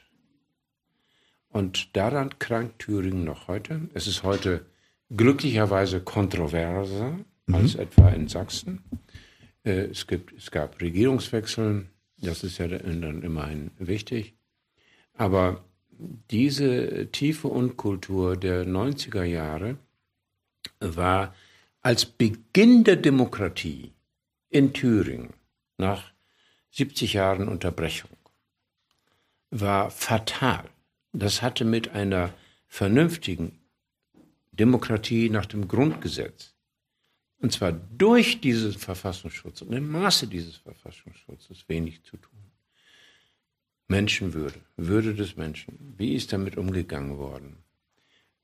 Und 1.50 1.96
daran 1.96 2.38
krankt 2.38 2.80
Thüringen 2.80 3.24
noch 3.24 3.48
heute. 3.48 3.90
Es 3.94 4.06
ist 4.06 4.24
heute 4.24 4.66
glücklicherweise 5.10 6.02
kontroverser 6.02 7.18
mhm. 7.48 7.56
als 7.56 7.76
etwa 7.76 8.10
in 8.10 8.28
Sachsen. 8.28 8.84
Äh, 9.64 9.88
es, 9.88 10.06
gibt, 10.06 10.34
es 10.34 10.52
gab 10.52 10.80
Regierungswechsel, 10.82 11.88
das 12.18 12.44
ist 12.44 12.58
ja 12.58 12.68
dann 12.68 13.24
immerhin 13.24 13.72
wichtig. 13.80 14.36
Aber 15.14 15.64
diese 16.00 17.10
tiefe 17.12 17.50
Unkultur 17.50 18.38
der 18.38 18.66
90er 18.66 19.24
Jahre 19.24 19.78
war 20.80 21.36
als 21.82 22.06
Beginn 22.06 22.84
der 22.84 22.96
Demokratie 22.96 23.94
in 24.50 24.74
Thüringen 24.74 25.34
nach 25.78 26.12
70 26.72 27.14
Jahren 27.14 27.48
Unterbrechung 27.48 28.10
war 29.52 29.90
fatal. 29.92 30.70
Das 31.12 31.42
hatte 31.42 31.66
mit 31.66 31.90
einer 31.90 32.34
vernünftigen 32.68 33.60
Demokratie 34.52 35.30
nach 35.30 35.46
dem 35.46 35.68
Grundgesetz, 35.68 36.54
und 37.40 37.52
zwar 37.52 37.72
durch 37.72 38.42
diesen 38.42 38.74
Verfassungsschutz 38.74 39.62
und 39.62 39.74
im 39.74 39.90
Maße 39.90 40.28
dieses 40.28 40.58
Verfassungsschutzes 40.58 41.68
wenig 41.68 42.04
zu 42.04 42.18
tun. 42.18 42.39
Menschenwürde, 43.90 44.60
Würde 44.78 45.16
des 45.16 45.36
Menschen. 45.36 45.96
Wie 45.98 46.14
ist 46.14 46.32
damit 46.32 46.58
umgegangen 46.58 47.18
worden? 47.18 47.58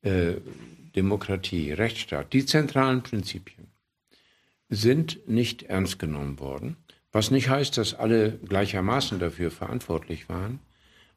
Äh, 0.02 0.36
Demokratie, 0.96 1.72
Rechtsstaat, 1.72 2.34
die 2.34 2.46
zentralen 2.46 3.04
Prinzipien 3.04 3.68
sind 4.70 5.28
nicht 5.30 5.64
ernst 5.64 6.00
genommen 6.00 6.40
worden, 6.40 6.78
was 7.12 7.30
nicht 7.32 7.50
heißt, 7.50 7.78
dass 7.78 7.94
alle 7.94 8.40
gleichermaßen 8.40 9.20
dafür 9.20 9.52
verantwortlich 9.52 10.28
waren, 10.28 10.60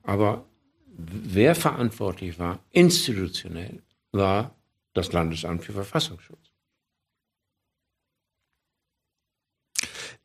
aber 0.03 0.45
wer 0.87 1.55
verantwortlich 1.55 2.39
war, 2.39 2.61
institutionell, 2.71 3.83
war 4.13 4.55
das 4.93 5.13
Landesamt 5.13 5.65
für 5.65 5.73
Verfassungsschutz. 5.73 6.48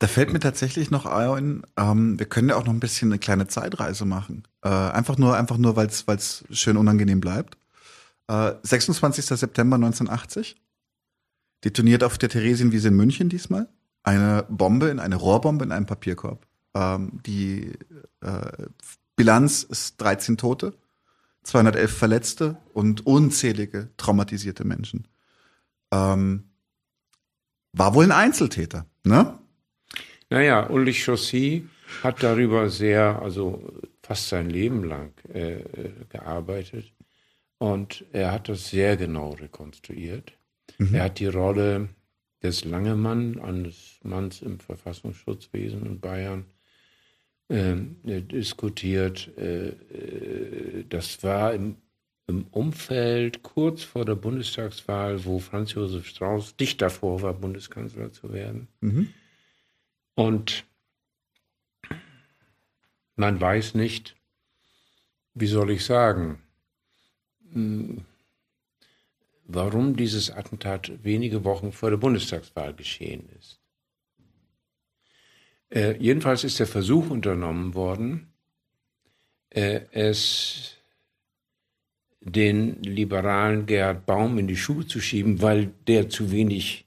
Da 0.03 0.09
fällt 0.09 0.33
mir 0.33 0.41
tatsächlich 0.41 0.91
noch 0.91 1.05
ein, 1.05 1.65
ähm, 1.77 2.19
wir 2.19 2.25
können 2.25 2.49
ja 2.49 2.57
auch 2.57 2.65
noch 2.65 2.73
ein 2.73 2.81
bisschen 2.81 3.09
eine 3.09 3.19
kleine 3.19 3.47
Zeitreise 3.47 4.03
machen. 4.03 4.43
Äh, 4.61 4.67
einfach 4.67 5.17
nur, 5.17 5.37
einfach 5.37 5.57
nur, 5.57 5.77
weil 5.77 5.87
es 5.87 6.43
schön 6.51 6.75
unangenehm 6.75 7.21
bleibt. 7.21 7.57
Äh, 8.27 8.51
26. 8.63 9.23
September 9.23 9.77
1980. 9.77 10.57
Detoniert 11.63 12.03
auf 12.03 12.17
der 12.17 12.27
Theresienwiese 12.27 12.89
in 12.89 12.97
München 12.97 13.29
diesmal. 13.29 13.69
Eine 14.03 14.45
Bombe, 14.49 14.89
in 14.89 14.99
eine 14.99 15.15
Rohrbombe 15.15 15.63
in 15.63 15.71
einem 15.71 15.85
Papierkorb. 15.85 16.47
Ähm, 16.73 17.21
die 17.25 17.71
äh, 18.19 18.67
Bilanz 19.15 19.63
ist 19.63 20.01
13 20.01 20.35
Tote, 20.35 20.73
211 21.43 21.97
Verletzte 21.97 22.57
und 22.73 23.05
unzählige 23.05 23.87
traumatisierte 23.95 24.65
Menschen. 24.65 25.07
Ähm, 25.93 26.49
war 27.71 27.95
wohl 27.95 28.03
ein 28.03 28.11
Einzeltäter, 28.11 28.85
ne? 29.05 29.39
Naja, 30.33 30.67
Ulrich 30.67 31.03
Chaussy 31.03 31.67
hat 32.01 32.23
darüber 32.23 32.67
sehr, 32.67 33.21
also 33.21 33.71
fast 34.01 34.29
sein 34.29 34.49
Leben 34.49 34.83
lang 34.83 35.13
äh, 35.31 35.59
gearbeitet. 36.09 36.91
Und 37.59 38.03
er 38.13 38.31
hat 38.31 38.49
das 38.49 38.71
sehr 38.71 38.97
genau 38.97 39.33
rekonstruiert. 39.33 40.33
Mhm. 40.79 40.95
Er 40.95 41.03
hat 41.03 41.19
die 41.19 41.27
Rolle 41.27 41.89
des 42.41 42.65
Langemann, 42.65 43.39
eines 43.41 43.99
Manns 44.01 44.41
im 44.41 44.59
Verfassungsschutzwesen 44.59 45.85
in 45.85 45.99
Bayern, 45.99 46.45
äh, 47.49 47.75
diskutiert. 48.03 49.29
Äh, 49.37 49.67
äh, 49.67 50.85
das 50.89 51.21
war 51.21 51.53
im, 51.53 51.75
im, 52.25 52.45
Umfeld 52.49 53.43
kurz 53.43 53.83
vor 53.83 54.03
der 54.03 54.15
Bundestagswahl, 54.15 55.25
wo 55.25 55.37
Franz 55.37 55.75
Josef 55.75 56.07
Strauß 56.07 56.55
dicht 56.55 56.81
davor 56.81 57.21
war, 57.21 57.35
Bundeskanzler 57.35 58.11
zu 58.11 58.33
werden. 58.33 58.67
Mhm. 58.81 59.09
Und 60.15 60.65
man 63.15 63.39
weiß 63.39 63.75
nicht, 63.75 64.15
wie 65.33 65.47
soll 65.47 65.71
ich 65.71 65.85
sagen, 65.85 66.41
hm, 67.51 68.05
warum 69.45 69.95
dieses 69.95 70.31
Attentat 70.31 71.03
wenige 71.03 71.43
Wochen 71.43 71.71
vor 71.71 71.89
der 71.89 71.97
Bundestagswahl 71.97 72.73
geschehen 72.73 73.27
ist. 73.39 73.59
Äh, 75.69 75.97
jedenfalls 75.97 76.43
ist 76.43 76.59
der 76.59 76.67
Versuch 76.67 77.09
unternommen 77.09 77.73
worden, 77.73 78.31
äh, 79.49 79.81
es 79.91 80.77
den 82.21 82.81
liberalen 82.83 83.65
Gerhard 83.65 84.05
Baum 84.05 84.37
in 84.37 84.47
die 84.47 84.55
Schuhe 84.55 84.87
zu 84.87 85.01
schieben, 85.01 85.41
weil 85.41 85.71
der 85.87 86.09
zu 86.09 86.31
wenig 86.31 86.85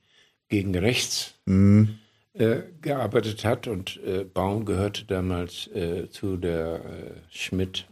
gegen 0.48 0.74
rechts 0.74 1.34
mhm. 1.44 1.98
Äh, 2.38 2.62
gearbeitet 2.80 3.44
hat. 3.44 3.66
Und 3.66 4.00
äh, 4.04 4.24
Baum 4.24 4.64
gehörte 4.64 5.04
damals 5.04 5.66
äh, 5.68 6.08
zu 6.10 6.36
der 6.36 6.84
äh, 6.84 7.10
Schmidt 7.30 7.86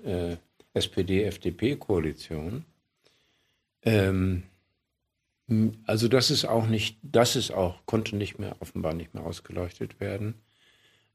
SPD-FDP-Koalition. 0.74 2.64
Ähm, 3.82 4.44
also 5.86 6.08
das 6.08 6.30
ist 6.30 6.44
auch 6.44 6.66
nicht, 6.66 6.98
das 7.02 7.36
ist 7.36 7.50
auch, 7.50 7.84
konnte 7.86 8.16
nicht 8.16 8.38
mehr, 8.38 8.56
offenbar 8.60 8.94
nicht 8.94 9.14
mehr 9.14 9.24
ausgeleuchtet 9.24 10.00
werden. 10.00 10.34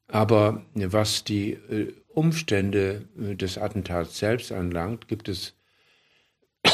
Aber 0.07 0.65
was 0.73 1.23
die 1.23 1.51
äh, 1.51 1.93
Umstände 2.07 3.07
äh, 3.19 3.35
des 3.35 3.57
Attentats 3.57 4.17
selbst 4.17 4.51
anlangt, 4.51 5.07
gibt 5.07 5.29
es 5.29 5.55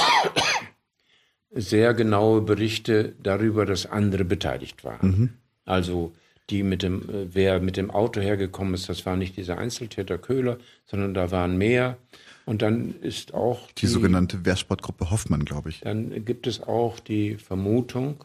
sehr 1.51 1.93
genaue 1.93 2.41
Berichte 2.41 3.13
darüber, 3.21 3.65
dass 3.65 3.85
andere 3.85 4.23
beteiligt 4.25 4.83
waren. 4.83 5.07
Mhm. 5.07 5.29
Also 5.65 6.13
die 6.49 6.63
mit 6.63 6.83
dem, 6.83 7.09
äh, 7.09 7.33
wer 7.33 7.59
mit 7.59 7.77
dem 7.77 7.91
Auto 7.91 8.21
hergekommen 8.21 8.73
ist, 8.73 8.89
das 8.89 9.05
war 9.05 9.15
nicht 9.15 9.37
dieser 9.37 9.57
Einzeltäter 9.57 10.17
Köhler, 10.17 10.57
sondern 10.85 11.13
da 11.13 11.31
waren 11.31 11.57
mehr. 11.57 11.97
Und 12.45 12.61
dann 12.61 12.95
ist 13.01 13.33
auch 13.33 13.67
die, 13.71 13.81
die 13.81 13.87
sogenannte 13.87 14.45
Wehrsportgruppe 14.45 15.09
Hoffmann, 15.09 15.45
glaube 15.45 15.69
ich. 15.69 15.81
Dann 15.81 16.25
gibt 16.25 16.45
es 16.45 16.61
auch 16.61 16.99
die 16.99 17.35
Vermutung, 17.35 18.23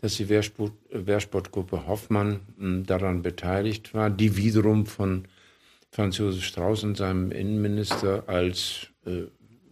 dass 0.00 0.16
die 0.16 0.28
Wehrsport, 0.28 0.72
Wehrsportgruppe 0.90 1.86
Hoffmann 1.86 2.40
hm, 2.58 2.86
daran 2.86 3.22
beteiligt 3.22 3.92
war, 3.94 4.10
die 4.10 4.36
wiederum 4.36 4.86
von 4.86 5.26
Franz 5.90 6.18
Josef 6.18 6.44
Strauß 6.44 6.84
und 6.84 6.96
seinem 6.96 7.30
Innenminister 7.32 8.24
als 8.28 8.88
äh, 9.06 9.24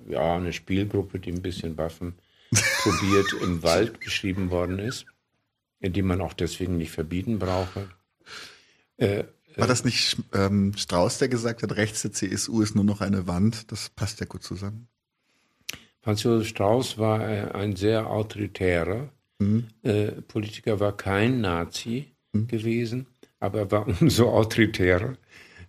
ja, 0.09 0.37
eine 0.37 0.53
Spielgruppe, 0.53 1.19
die 1.19 1.31
ein 1.31 1.43
bisschen 1.43 1.77
Waffen 1.79 2.15
probiert, 2.53 3.35
im 3.43 3.63
Wald 3.63 4.01
beschrieben 4.01 4.51
worden 4.51 4.79
ist, 4.79 5.07
die 5.81 6.03
man 6.03 6.21
auch 6.21 6.33
deswegen 6.33 6.77
nicht 6.77 6.91
verbieten 6.91 7.39
brauche. 7.39 7.89
Äh, 8.97 9.25
war 9.57 9.67
das 9.67 9.85
nicht 9.85 10.19
ähm, 10.35 10.75
Strauß, 10.77 11.19
der 11.19 11.29
gesagt 11.29 11.63
hat, 11.63 11.77
rechts 11.77 12.03
der 12.03 12.13
CSU 12.13 12.61
ist 12.61 12.75
nur 12.75 12.85
noch 12.85 13.01
eine 13.01 13.27
Wand? 13.27 13.73
Das 13.73 13.89
passt 13.89 14.21
ja 14.21 14.27
gut 14.27 14.43
zusammen. 14.43 14.89
Franz 16.03 16.23
Josef 16.23 16.49
Strauß 16.49 16.99
war 16.99 17.27
äh, 17.29 17.51
ein 17.53 17.75
sehr 17.75 18.09
autoritärer 18.09 19.09
mhm. 19.39 19.67
äh, 19.83 20.13
Politiker, 20.13 20.79
war 20.79 20.97
kein 20.97 21.41
Nazi 21.41 22.13
mhm. 22.33 22.47
gewesen, 22.49 23.07
aber 23.41 23.61
er 23.61 23.71
war 23.71 23.89
umso 24.01 24.29
autoritärer. 24.29 25.17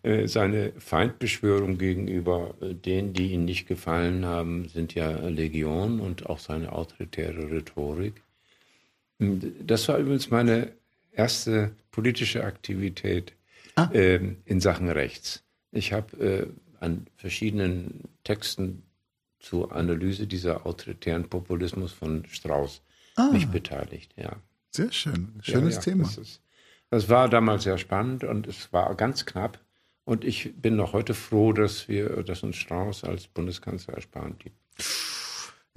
Äh, 0.04 0.28
seine 0.28 0.74
Feindbeschwörung 0.78 1.78
gegenüber 1.78 2.54
äh, 2.62 2.76
denen, 2.76 3.14
die 3.14 3.32
ihm 3.32 3.46
nicht 3.46 3.68
gefallen 3.68 4.26
haben, 4.26 4.70
sind 4.70 4.94
ja 4.94 5.28
Legion 5.28 6.00
und 6.00 6.28
auch 6.28 6.40
seine 6.40 6.72
autoritäre 6.72 7.50
Rhetorik. 7.50 8.22
Das 9.20 9.88
war 9.88 9.98
übrigens 9.98 10.30
meine 10.30 10.72
erste 11.12 11.72
politische 11.92 12.44
Aktivität 12.44 13.34
ah. 13.76 13.90
äh, 13.92 14.36
in 14.46 14.60
Sachen 14.62 14.90
Rechts. 14.90 15.44
Ich 15.72 15.94
habe 15.94 16.18
äh, 16.18 16.48
an 16.80 17.08
verschiedenen 17.16 18.02
Texten 18.24 18.84
zur 19.40 19.72
Analyse 19.72 20.28
dieser 20.28 20.66
autoritären 20.66 21.30
Populismus 21.30 21.92
von 21.92 22.26
Strauß 22.26 22.82
ah. 23.16 23.30
mich 23.32 23.48
beteiligt. 23.48 24.14
Ja. 24.16 24.36
Sehr 24.72 24.92
schön, 24.92 25.40
schönes 25.42 25.76
ja, 25.76 25.80
ja, 25.80 25.84
Thema. 25.84 26.04
Das, 26.04 26.18
ist, 26.18 26.42
das 26.90 27.10
war 27.10 27.30
damals 27.30 27.64
sehr 27.64 27.78
spannend 27.78 28.24
und 28.24 28.48
es 28.48 28.72
war 28.72 28.94
ganz 28.96 29.26
knapp. 29.26 29.60
Und 30.06 30.24
ich 30.24 30.54
bin 30.56 30.76
noch 30.78 30.94
heute 30.94 31.14
froh, 31.14 31.52
dass 31.52 31.90
wir, 31.90 32.24
dass 32.24 32.44
uns 32.44 32.56
Strauß 32.56 33.04
als 33.04 33.28
Bundeskanzler 33.28 33.96
ersparen 33.96 34.36
blieb. 34.36 34.54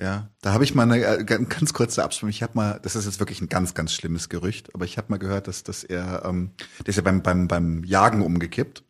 Ja, 0.01 0.31
da 0.41 0.55
habe 0.55 0.65
ich 0.65 0.75
mal 0.75 0.85
eine 0.85 1.05
äh, 1.05 1.25
ganz 1.25 1.75
kurze 1.75 2.03
Abstimmung. 2.03 2.31
Ich 2.31 2.43
habe 2.43 2.53
mal, 2.55 2.81
das 2.83 2.97
ist 2.97 3.05
jetzt 3.05 3.21
wirklich 3.21 3.43
ein 3.43 3.51
ganz, 3.51 3.75
ganz 3.75 3.93
schlimmes 3.93 4.31
Gerücht, 4.31 4.75
aber 4.75 4.87
ich 4.87 4.97
habe 4.97 5.09
mal 5.11 5.19
gehört, 5.19 5.47
dass, 5.47 5.63
dass 5.63 5.85
er, 5.85 6.25
ähm, 6.25 6.53
der 6.79 6.89
ist 6.89 6.97
ja 6.97 7.03
beim, 7.03 7.23
beim, 7.23 7.49
beim 7.49 7.85
Jagen 7.85 8.23
umgekippt. 8.23 8.83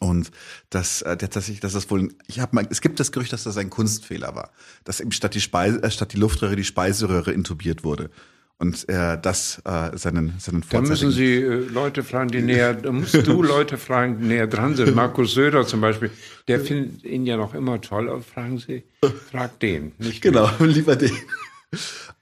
Und 0.00 0.30
dass, 0.70 1.02
äh, 1.02 1.16
dass 1.16 1.48
ich, 1.48 1.60
dass 1.60 1.72
das 1.72 1.88
wohl, 1.90 2.12
ich 2.26 2.40
habe 2.40 2.54
mal, 2.54 2.66
es 2.68 2.82
gibt 2.82 3.00
das 3.00 3.12
Gerücht, 3.12 3.32
dass 3.32 3.44
das 3.44 3.56
ein 3.56 3.70
Kunstfehler 3.70 4.34
war, 4.34 4.50
dass 4.82 5.00
eben 5.00 5.12
statt 5.12 5.34
die 5.34 5.40
Speise, 5.40 5.82
äh, 5.82 5.90
statt 5.90 6.12
die 6.12 6.18
Luftröhre 6.18 6.56
die 6.56 6.64
Speiseröhre 6.64 7.32
intubiert 7.32 7.84
wurde 7.84 8.10
und 8.58 8.88
er 8.88 9.16
das 9.16 9.60
äh, 9.64 9.96
seinen 9.96 10.34
seinen 10.38 10.64
Da 10.68 10.80
müssen 10.80 11.10
Sie 11.10 11.34
äh, 11.34 11.66
Leute 11.68 12.02
fragen, 12.02 12.30
die 12.30 12.40
näher, 12.42 12.74
da 12.74 12.92
musst 12.92 13.26
du 13.26 13.42
Leute 13.42 13.78
fragen, 13.78 14.18
die 14.20 14.26
näher 14.26 14.46
dran 14.46 14.76
sind. 14.76 14.94
Markus 14.94 15.34
Söder 15.34 15.66
zum 15.66 15.80
Beispiel, 15.80 16.10
der 16.48 16.60
findet 16.60 17.04
ihn 17.04 17.26
ja 17.26 17.36
noch 17.36 17.54
immer 17.54 17.80
toll. 17.80 18.08
Aber 18.08 18.22
fragen 18.22 18.58
Sie, 18.58 18.84
frag 19.30 19.58
den, 19.60 19.92
nicht 19.98 20.22
Genau, 20.22 20.48
mich. 20.60 20.76
lieber 20.76 20.96
den. 20.96 21.12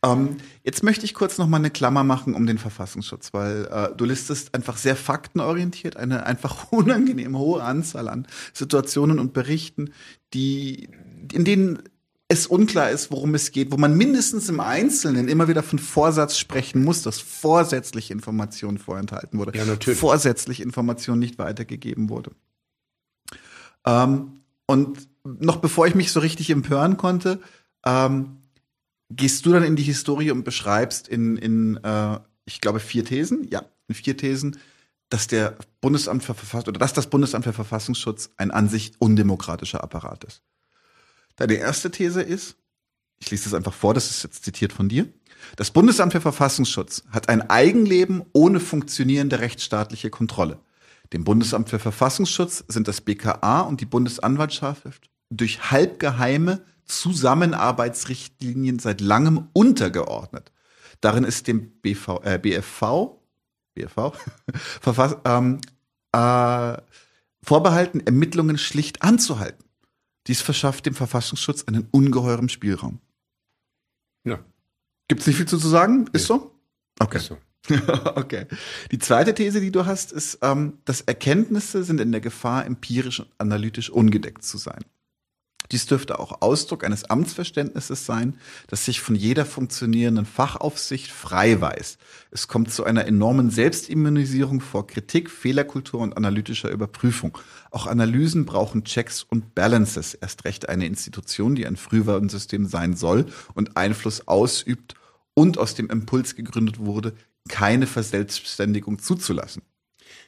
ähm, 0.02 0.38
jetzt 0.64 0.82
möchte 0.82 1.04
ich 1.04 1.12
kurz 1.12 1.36
noch 1.36 1.46
mal 1.46 1.59
eine 1.59 1.70
Klammer 1.70 2.02
machen 2.02 2.34
um 2.34 2.46
den 2.46 2.56
Verfassungsschutz, 2.56 3.34
weil 3.34 3.68
äh, 3.70 3.88
du 3.94 4.06
listest 4.06 4.54
einfach 4.54 4.78
sehr 4.78 4.96
faktenorientiert 4.96 5.98
eine 5.98 6.24
einfach 6.24 6.72
unangenehm 6.72 7.36
hohe 7.36 7.62
Anzahl 7.62 8.09
an 8.09 8.26
Situationen 8.54 9.18
und 9.18 9.34
Berichten, 9.34 9.92
die 10.32 10.88
in 11.32 11.44
denen 11.44 11.82
es 12.32 12.46
unklar 12.46 12.90
ist, 12.90 13.10
worum 13.10 13.34
es 13.34 13.52
geht, 13.52 13.72
wo 13.72 13.76
man 13.76 13.94
mindestens 13.94 14.48
im 14.48 14.59
Einzelnen 14.59 15.28
immer 15.28 15.48
wieder 15.48 15.62
von 15.62 15.78
Vorsatz 15.78 16.38
sprechen 16.38 16.82
muss, 16.82 17.02
dass 17.02 17.20
vorsätzliche 17.20 18.14
Informationen 18.14 18.78
vorenthalten 18.78 19.38
wurde, 19.38 19.56
ja, 19.56 19.66
natürlich. 19.66 19.98
vorsätzlich 19.98 20.62
Informationen 20.62 21.18
nicht 21.18 21.38
weitergegeben 21.38 22.09
wurde. 22.09 22.32
Ähm, 23.84 24.40
und 24.64 25.09
noch 25.24 25.56
bevor 25.56 25.86
ich 25.86 25.94
mich 25.94 26.10
so 26.10 26.20
richtig 26.20 26.48
empören 26.48 26.96
konnte, 26.96 27.38
ähm, 27.84 28.38
gehst 29.10 29.44
du 29.44 29.52
dann 29.52 29.62
in 29.62 29.76
die 29.76 29.82
Historie 29.82 30.30
und 30.30 30.42
beschreibst 30.42 31.09
in, 31.09 31.36
in 31.36 31.76
äh, 31.84 32.18
ich 32.46 32.62
glaube, 32.62 32.80
vier 32.80 33.04
Thesen, 33.04 33.46
ja, 33.50 33.62
in 33.88 33.94
vier 33.94 34.16
Thesen, 34.16 34.59
dass 35.10 35.26
der 35.26 35.59
Bundesamt 35.82 36.24
für 36.24 36.32
Verfassung 36.32 36.68
oder 36.68 36.78
dass 36.78 36.94
das 36.94 37.10
Bundesamt 37.10 37.44
für 37.44 37.52
Verfassungsschutz 37.52 38.30
ein 38.38 38.50
an 38.50 38.70
sich 38.70 38.92
undemokratischer 38.98 39.84
Apparat 39.84 40.24
ist. 40.24 40.42
Deine 41.36 41.54
erste 41.54 41.90
These 41.90 42.22
ist, 42.22 42.56
ich 43.18 43.30
lese 43.30 43.44
das 43.44 43.54
einfach 43.54 43.72
vor, 43.72 43.94
das 43.94 44.10
ist 44.10 44.22
jetzt 44.24 44.44
zitiert 44.44 44.72
von 44.72 44.88
dir. 44.88 45.09
Das 45.56 45.70
Bundesamt 45.70 46.12
für 46.12 46.20
Verfassungsschutz 46.20 47.04
hat 47.10 47.28
ein 47.28 47.48
Eigenleben 47.50 48.24
ohne 48.32 48.60
funktionierende 48.60 49.40
rechtsstaatliche 49.40 50.10
Kontrolle. 50.10 50.60
Dem 51.12 51.24
Bundesamt 51.24 51.68
für 51.68 51.78
Verfassungsschutz 51.78 52.64
sind 52.68 52.88
das 52.88 53.00
BKA 53.00 53.60
und 53.60 53.80
die 53.80 53.86
Bundesanwaltschaft 53.86 55.10
durch 55.30 55.70
halbgeheime 55.70 56.64
Zusammenarbeitsrichtlinien 56.84 58.78
seit 58.78 59.00
langem 59.00 59.48
untergeordnet. 59.52 60.52
Darin 61.00 61.24
ist 61.24 61.48
dem 61.48 61.70
BV, 61.80 62.20
äh, 62.22 62.38
BFV, 62.38 63.18
BFV 63.74 64.12
ähm, 65.24 65.60
äh, 66.12 66.76
vorbehalten, 67.42 68.00
Ermittlungen 68.00 68.59
schlicht 68.59 69.02
anzuhalten. 69.02 69.61
Dies 70.27 70.40
verschafft 70.40 70.86
dem 70.86 70.94
Verfassungsschutz 70.94 71.65
einen 71.65 71.89
ungeheuren 71.90 72.49
Spielraum. 72.49 73.01
Ja. 74.24 74.44
Gibt 75.09 75.23
es 75.23 75.27
nicht 75.27 75.36
viel 75.36 75.49
zu 75.49 75.57
sagen? 75.57 76.07
Ist 76.12 76.23
nee. 76.23 76.36
so? 76.36 76.55
Okay. 77.01 77.19
Ist 77.19 77.27
so. 77.27 77.39
okay. 78.16 78.47
Die 78.90 78.99
zweite 78.99 79.35
These, 79.35 79.61
die 79.61 79.70
du 79.70 79.86
hast, 79.86 80.12
ist, 80.12 80.39
ähm, 80.43 80.78
dass 80.85 81.01
Erkenntnisse 81.03 81.85
sind 81.85 82.01
in 82.01 82.12
der 82.12 82.20
Gefahr, 82.20 82.66
empirisch 82.66 83.20
und 83.20 83.28
analytisch 83.39 83.90
ungedeckt 83.90 84.44
zu 84.44 84.59
sein. 84.59 84.85
Dies 85.70 85.86
dürfte 85.86 86.18
auch 86.18 86.43
Ausdruck 86.43 86.84
eines 86.84 87.05
Amtsverständnisses 87.05 88.05
sein, 88.05 88.39
das 88.66 88.84
sich 88.84 89.01
von 89.01 89.14
jeder 89.14 89.47
funktionierenden 89.47 90.26
Fachaufsicht 90.26 91.10
frei 91.10 91.60
weiß. 91.60 91.98
Es 92.30 92.48
kommt 92.48 92.72
zu 92.72 92.84
einer 92.84 93.06
enormen 93.06 93.51
Selbstimmunisierung 93.51 94.60
vor 94.60 94.86
Kritik, 94.86 95.30
Fehlerkultur 95.30 96.01
und 96.01 96.16
analytischer 96.16 96.70
Überprüfung. 96.70 97.39
Auch 97.70 97.86
Analysen 97.86 98.44
brauchen 98.44 98.84
Checks 98.84 99.22
und 99.22 99.55
Balances. 99.55 100.14
Erst 100.14 100.44
recht 100.44 100.68
eine 100.68 100.86
Institution, 100.86 101.55
die 101.55 101.66
ein 101.66 101.76
Frühwarnsystem 101.76 102.66
sein 102.66 102.94
soll 102.94 103.26
und 103.55 103.76
Einfluss 103.76 104.26
ausübt 104.28 104.94
und 105.34 105.59
aus 105.59 105.74
dem 105.74 105.89
Impuls 105.89 106.36
gegründet 106.36 106.78
wurde, 106.78 107.14
keine 107.48 107.86
Verselbstständigung 107.86 108.98
zuzulassen. 108.98 109.62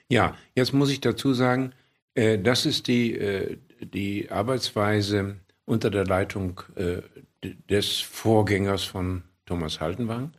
Ja, 0.09 0.36
jetzt 0.55 0.73
muss 0.73 0.90
ich 0.90 1.01
dazu 1.01 1.32
sagen, 1.32 1.73
äh, 2.15 2.39
das 2.39 2.66
ist 2.66 2.86
die, 2.86 3.12
äh, 3.12 3.59
die 3.86 4.31
Arbeitsweise 4.31 5.36
unter 5.65 5.90
der 5.90 6.05
Leitung 6.05 6.61
äh, 6.77 7.02
des 7.43 8.01
Vorgängers 8.01 8.85
von 8.85 9.24
Thomas 9.47 9.81
Haltenwang, 9.81 10.32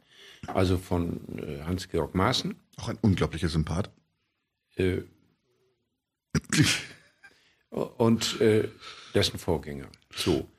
also 0.48 0.78
von 0.78 1.40
äh, 1.40 1.64
Hans-Georg 1.64 2.16
Maaßen. 2.16 2.56
Auch 2.78 2.90
ein 2.90 2.98
unglaublicher 3.02 3.50
Sympath. 3.50 3.90
Äh, 4.76 5.02
und 7.72 8.40
äh, 8.42 8.70
dessen 9.14 9.40
Vorgänger. 9.40 9.88
So. 10.14 10.50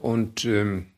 und 0.00 0.44
ähm, 0.44 0.92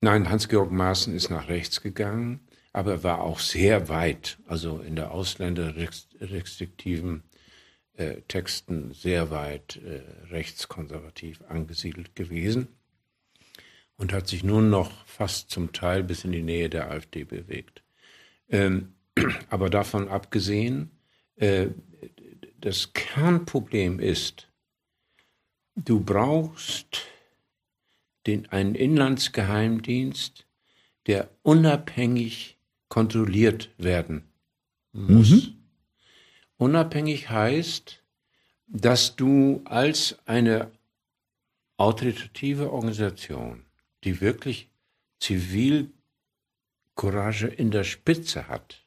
nein, 0.00 0.28
Hans-Georg 0.28 0.70
Maaßen 0.70 1.14
ist 1.14 1.30
nach 1.30 1.48
rechts 1.48 1.80
gegangen 1.80 2.40
aber 2.72 2.92
er 2.92 3.04
war 3.04 3.22
auch 3.22 3.40
sehr 3.40 3.88
weit, 3.88 4.38
also 4.46 4.78
in 4.78 4.94
der 4.96 5.10
ausländerrestriktiven 5.10 7.24
äh, 8.00 8.22
Texten 8.28 8.94
sehr 8.94 9.30
weit 9.30 9.76
äh, 9.76 10.00
rechtskonservativ 10.30 11.42
angesiedelt 11.48 12.16
gewesen 12.16 12.68
und 13.98 14.14
hat 14.14 14.26
sich 14.26 14.42
nun 14.42 14.70
noch 14.70 15.06
fast 15.06 15.50
zum 15.50 15.72
Teil 15.72 16.02
bis 16.02 16.24
in 16.24 16.32
die 16.32 16.42
Nähe 16.42 16.70
der 16.70 16.90
AfD 16.90 17.24
bewegt. 17.24 17.82
Ähm, 18.48 18.94
aber 19.50 19.68
davon 19.68 20.08
abgesehen, 20.08 20.90
äh, 21.36 21.68
das 22.58 22.94
Kernproblem 22.94 24.00
ist, 24.00 24.48
du 25.74 26.00
brauchst 26.00 27.02
den, 28.26 28.48
einen 28.48 28.74
Inlandsgeheimdienst, 28.76 30.46
der 31.06 31.28
unabhängig 31.42 32.56
kontrolliert 32.88 33.68
werden 33.76 34.24
muss. 34.92 35.30
Mhm. 35.30 35.59
Unabhängig 36.60 37.30
heißt, 37.30 38.04
dass 38.66 39.16
du 39.16 39.62
als 39.64 40.18
eine 40.26 40.70
autoritative 41.78 42.70
Organisation, 42.70 43.64
die 44.04 44.20
wirklich 44.20 44.68
Zivilcourage 45.20 47.46
in 47.46 47.70
der 47.70 47.84
Spitze 47.84 48.48
hat, 48.48 48.84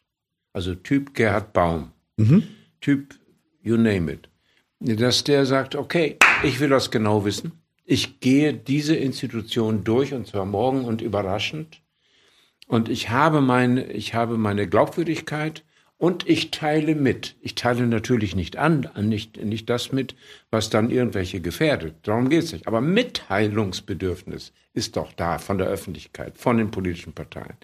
also 0.54 0.76
Typ 0.76 1.16
Gerhard 1.16 1.52
Baum, 1.54 1.92
mhm. 2.18 2.48
Typ 2.80 3.16
you 3.64 3.76
name 3.76 4.12
it, 4.12 4.30
dass 4.80 5.24
der 5.24 5.48
sagt, 5.48 5.74
okay, 5.74 6.20
ich 6.44 6.60
will 6.60 6.70
das 6.70 6.92
genau 6.92 7.26
wissen, 7.26 7.54
ich 7.86 8.20
gehe 8.20 8.54
diese 8.54 8.96
Institution 8.96 9.84
durch 9.84 10.14
und 10.14 10.28
zwar 10.28 10.46
morgen 10.46 10.86
und 10.86 11.02
überraschend 11.02 11.82
und 12.68 12.88
ich 12.88 13.10
habe 13.10 13.42
meine, 13.42 13.92
ich 13.92 14.14
habe 14.14 14.38
meine 14.38 14.70
Glaubwürdigkeit 14.70 15.64
und 16.04 16.28
ich 16.28 16.52
teile 16.52 16.96
mit. 16.96 17.38
Ich 17.40 17.56
teile 17.56 17.88
natürlich 17.88 18.36
nicht 18.36 18.58
an, 18.58 18.90
nicht, 19.00 19.42
nicht 19.42 19.70
das 19.70 19.94
mit, 19.94 20.18
was 20.52 20.70
dann 20.70 20.90
irgendwelche 20.90 21.40
gefährdet. 21.40 21.96
Darum 22.04 22.28
geht 22.28 22.44
es 22.44 22.52
nicht. 22.52 22.68
Aber 22.68 22.82
Mitteilungsbedürfnis 22.82 24.52
ist 24.74 24.98
doch 24.98 25.14
da 25.14 25.38
von 25.38 25.58
der 25.58 25.68
Öffentlichkeit, 25.68 26.38
von 26.38 26.58
den 26.58 26.72
politischen 26.72 27.14
Parteien. 27.14 27.56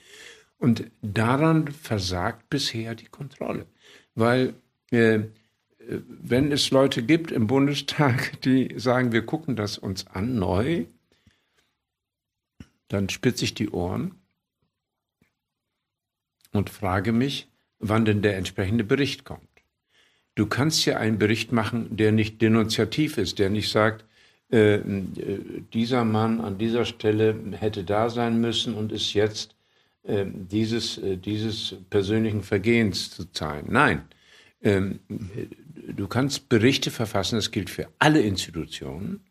Und 0.57 0.89
daran 1.01 1.67
versagt 1.67 2.49
bisher 2.49 2.95
die 2.95 3.07
Kontrolle. 3.07 3.65
Weil 4.15 4.53
äh, 4.91 5.19
wenn 6.07 6.53
es 6.53 6.71
Leute 6.71 7.03
gibt 7.03 7.33
im 7.33 7.45
Bundestag, 7.45 8.41
die 8.43 8.73
sagen, 8.77 9.11
wir 9.11 9.25
gucken 9.25 9.57
das 9.57 9.77
uns 9.77 10.07
an 10.07 10.39
neu, 10.39 10.85
dann 12.87 13.09
spitze 13.09 13.43
ich 13.43 13.53
die 13.53 13.71
Ohren 13.71 14.15
und 16.53 16.69
frage 16.69 17.11
mich, 17.11 17.48
wann 17.79 18.05
denn 18.05 18.21
der 18.21 18.37
entsprechende 18.37 18.83
Bericht 18.83 19.23
kommt. 19.23 19.47
Du 20.35 20.45
kannst 20.45 20.85
ja 20.85 20.97
einen 20.97 21.17
Bericht 21.17 21.51
machen, 21.51 21.95
der 21.97 22.11
nicht 22.11 22.41
denunziativ 22.41 23.17
ist, 23.17 23.39
der 23.39 23.49
nicht 23.49 23.69
sagt, 23.69 24.05
äh, 24.51 24.75
äh, 24.75 24.83
dieser 25.73 26.05
Mann 26.05 26.41
an 26.41 26.57
dieser 26.57 26.85
Stelle 26.85 27.35
hätte 27.51 27.83
da 27.83 28.09
sein 28.09 28.39
müssen 28.41 28.73
und 28.73 28.91
ist 28.91 29.13
jetzt 29.13 29.55
äh, 30.03 30.25
dieses, 30.25 30.97
äh, 30.97 31.17
dieses 31.17 31.75
persönlichen 31.89 32.41
Vergehens 32.41 33.11
zu 33.11 33.25
zahlen. 33.31 33.65
Nein, 33.69 34.03
ähm, 34.63 34.99
du 35.95 36.07
kannst 36.07 36.49
Berichte 36.49 36.89
verfassen, 36.89 37.35
das 37.35 37.51
gilt 37.51 37.69
für 37.69 37.89
alle 37.99 38.21
Institutionen, 38.21 39.21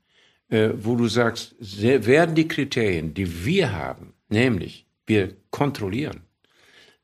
äh, 0.51 0.71
wo 0.75 0.95
du 0.95 1.09
sagst, 1.09 1.57
werden 1.59 2.35
die 2.35 2.49
Kriterien, 2.49 3.13
die 3.13 3.45
wir 3.45 3.73
haben, 3.73 4.15
nämlich 4.29 4.87
wir 5.07 5.35
kontrollieren, 5.51 6.21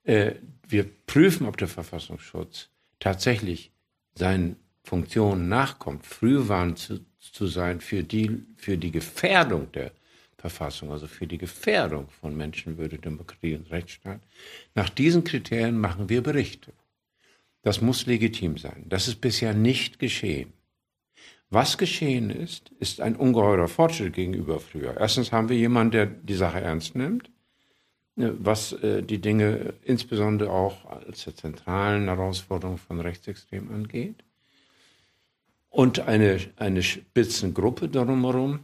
äh, 0.05 0.33
wir 0.69 0.89
prüfen, 1.07 1.47
ob 1.47 1.57
der 1.57 1.69
Verfassungsschutz 1.69 2.69
tatsächlich 2.99 3.71
seinen 4.15 4.57
Funktionen 4.83 5.49
nachkommt, 5.49 6.07
frühwarnend 6.07 6.79
zu, 6.79 7.01
zu 7.19 7.47
sein 7.47 7.81
für 7.81 8.03
die, 8.03 8.43
für 8.57 8.77
die 8.77 8.91
Gefährdung 8.91 9.73
der 9.73 9.93
Verfassung, 10.37 10.93
also 10.93 11.07
für 11.07 11.27
die 11.27 11.39
Gefährdung 11.39 12.09
von 12.21 12.37
Menschenwürde, 12.37 12.99
Demokratie 12.99 13.55
und 13.55 13.71
Rechtsstaat. 13.71 14.21
Nach 14.75 14.91
diesen 14.91 15.25
Kriterien 15.25 15.79
machen 15.79 16.11
wir 16.11 16.23
Berichte. 16.23 16.73
Das 17.63 17.81
muss 17.81 18.05
legitim 18.05 18.59
sein. 18.59 18.85
Das 18.87 19.09
ist 19.09 19.23
bisher 19.23 19.55
nicht 19.55 19.99
geschehen. 19.99 20.53
Was 21.49 21.79
geschehen 21.79 22.29
ist, 22.29 22.73
ist 22.79 23.01
ein 23.01 23.17
ungeheurer 23.17 23.69
Fortschritt 23.69 24.13
gegenüber 24.13 24.61
früher. 24.61 24.97
Erstens 24.99 25.33
haben 25.33 25.49
wir 25.49 25.57
jemanden, 25.57 25.93
der 25.93 26.07
die 26.07 26.35
Sache 26.35 26.61
ernst 26.61 26.95
nimmt 26.95 27.31
was 28.17 28.73
äh, 28.73 29.03
die 29.03 29.21
Dinge 29.21 29.75
insbesondere 29.83 30.51
auch 30.51 30.85
als 30.87 31.25
der 31.25 31.35
zentralen 31.35 32.05
Herausforderung 32.05 32.79
von 32.79 33.01
Rechtsextremen 33.01 33.75
angeht. 33.75 34.25
Und 35.69 36.01
eine, 36.01 36.39
eine 36.57 36.83
Spitzengruppe 36.83 37.89
darum 37.89 38.25
herum. 38.25 38.61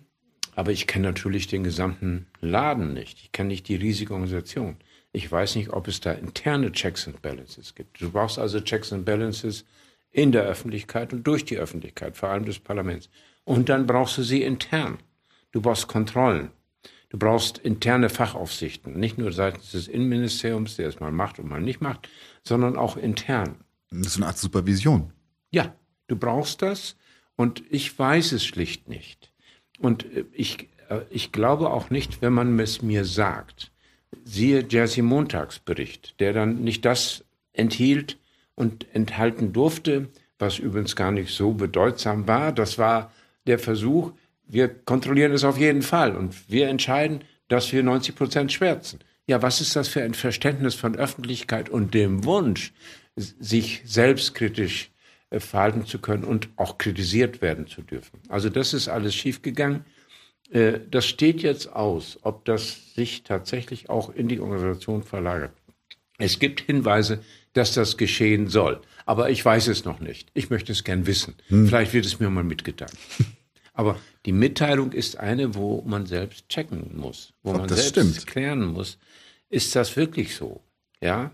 Aber 0.54 0.72
ich 0.72 0.86
kenne 0.86 1.08
natürlich 1.08 1.46
den 1.46 1.64
gesamten 1.64 2.26
Laden 2.40 2.92
nicht. 2.92 3.18
Ich 3.20 3.32
kenne 3.32 3.48
nicht 3.48 3.68
die 3.68 3.76
riesige 3.76 4.12
Organisation. 4.12 4.76
Ich 5.12 5.30
weiß 5.30 5.56
nicht, 5.56 5.70
ob 5.70 5.88
es 5.88 6.00
da 6.00 6.12
interne 6.12 6.70
Checks 6.70 7.08
and 7.08 7.22
Balances 7.22 7.74
gibt. 7.74 8.00
Du 8.00 8.10
brauchst 8.10 8.38
also 8.38 8.60
Checks 8.60 8.92
and 8.92 9.04
Balances 9.04 9.64
in 10.10 10.32
der 10.32 10.42
Öffentlichkeit 10.42 11.12
und 11.12 11.26
durch 11.26 11.44
die 11.44 11.56
Öffentlichkeit, 11.56 12.16
vor 12.16 12.28
allem 12.28 12.44
des 12.44 12.58
Parlaments. 12.58 13.08
Und 13.44 13.68
dann 13.68 13.86
brauchst 13.86 14.18
du 14.18 14.22
sie 14.22 14.42
intern. 14.42 14.98
Du 15.52 15.60
brauchst 15.60 15.88
Kontrollen. 15.88 16.50
Du 17.10 17.18
brauchst 17.18 17.58
interne 17.58 18.08
Fachaufsichten, 18.08 18.98
nicht 18.98 19.18
nur 19.18 19.32
seitens 19.32 19.72
des 19.72 19.88
Innenministeriums, 19.88 20.76
der 20.76 20.88
es 20.88 21.00
mal 21.00 21.10
macht 21.10 21.40
und 21.40 21.48
mal 21.48 21.60
nicht 21.60 21.80
macht, 21.80 22.08
sondern 22.44 22.76
auch 22.76 22.96
intern. 22.96 23.56
Das 23.90 24.06
ist 24.06 24.16
eine 24.16 24.26
Art 24.26 24.38
Supervision. 24.38 25.12
Ja, 25.50 25.74
du 26.06 26.16
brauchst 26.16 26.62
das 26.62 26.96
und 27.34 27.64
ich 27.68 27.98
weiß 27.98 28.30
es 28.32 28.44
schlicht 28.44 28.88
nicht. 28.88 29.32
Und 29.80 30.04
äh, 30.04 30.24
ich, 30.32 30.68
äh, 30.88 31.00
ich 31.10 31.32
glaube 31.32 31.70
auch 31.70 31.90
nicht, 31.90 32.22
wenn 32.22 32.32
man 32.32 32.58
es 32.60 32.80
mir 32.80 33.04
sagt. 33.04 33.72
Siehe 34.24 34.64
Jersey 34.68 35.02
Montagsbericht, 35.02 36.20
der 36.20 36.32
dann 36.32 36.62
nicht 36.62 36.84
das 36.84 37.24
enthielt 37.52 38.18
und 38.54 38.86
enthalten 38.94 39.52
durfte, 39.52 40.08
was 40.38 40.60
übrigens 40.60 40.94
gar 40.94 41.10
nicht 41.10 41.34
so 41.34 41.54
bedeutsam 41.54 42.28
war. 42.28 42.52
Das 42.52 42.78
war 42.78 43.12
der 43.46 43.58
Versuch, 43.58 44.12
wir 44.52 44.68
kontrollieren 44.68 45.32
es 45.32 45.44
auf 45.44 45.58
jeden 45.58 45.82
Fall 45.82 46.16
und 46.16 46.50
wir 46.50 46.68
entscheiden, 46.68 47.22
dass 47.48 47.72
wir 47.72 47.82
90 47.82 48.14
Prozent 48.14 48.52
schwärzen. 48.52 49.00
Ja, 49.26 49.42
was 49.42 49.60
ist 49.60 49.76
das 49.76 49.88
für 49.88 50.02
ein 50.02 50.14
Verständnis 50.14 50.74
von 50.74 50.96
Öffentlichkeit 50.96 51.68
und 51.68 51.94
dem 51.94 52.24
Wunsch, 52.24 52.72
sich 53.16 53.82
selbstkritisch 53.84 54.90
äh, 55.30 55.40
verhalten 55.40 55.86
zu 55.86 55.98
können 55.98 56.24
und 56.24 56.48
auch 56.56 56.78
kritisiert 56.78 57.42
werden 57.42 57.66
zu 57.66 57.82
dürfen? 57.82 58.20
Also 58.28 58.48
das 58.48 58.72
ist 58.72 58.88
alles 58.88 59.14
schiefgegangen. 59.14 59.84
Äh, 60.50 60.80
das 60.90 61.06
steht 61.06 61.42
jetzt 61.42 61.72
aus, 61.72 62.18
ob 62.22 62.44
das 62.44 62.94
sich 62.94 63.22
tatsächlich 63.22 63.88
auch 63.88 64.10
in 64.14 64.28
die 64.28 64.40
Organisation 64.40 65.02
verlagert. 65.02 65.52
Es 66.18 66.38
gibt 66.38 66.60
Hinweise, 66.60 67.22
dass 67.52 67.74
das 67.74 67.96
geschehen 67.96 68.48
soll. 68.48 68.80
Aber 69.06 69.30
ich 69.30 69.44
weiß 69.44 69.68
es 69.68 69.84
noch 69.84 70.00
nicht. 70.00 70.28
Ich 70.34 70.50
möchte 70.50 70.72
es 70.72 70.84
gern 70.84 71.06
wissen. 71.06 71.34
Hm. 71.48 71.66
Vielleicht 71.66 71.92
wird 71.92 72.06
es 72.06 72.20
mir 72.20 72.30
mal 72.30 72.44
mitgeteilt. 72.44 72.92
Aber 73.80 73.98
die 74.26 74.32
Mitteilung 74.32 74.92
ist 74.92 75.16
eine, 75.16 75.54
wo 75.54 75.80
man 75.86 76.04
selbst 76.04 76.50
checken 76.50 76.98
muss, 76.98 77.32
wo 77.42 77.54
man 77.54 77.66
selbst 77.66 77.88
stimmt. 77.88 78.26
klären 78.26 78.62
muss, 78.62 78.98
ist 79.48 79.74
das 79.74 79.96
wirklich 79.96 80.36
so? 80.36 80.60
Ja. 81.00 81.30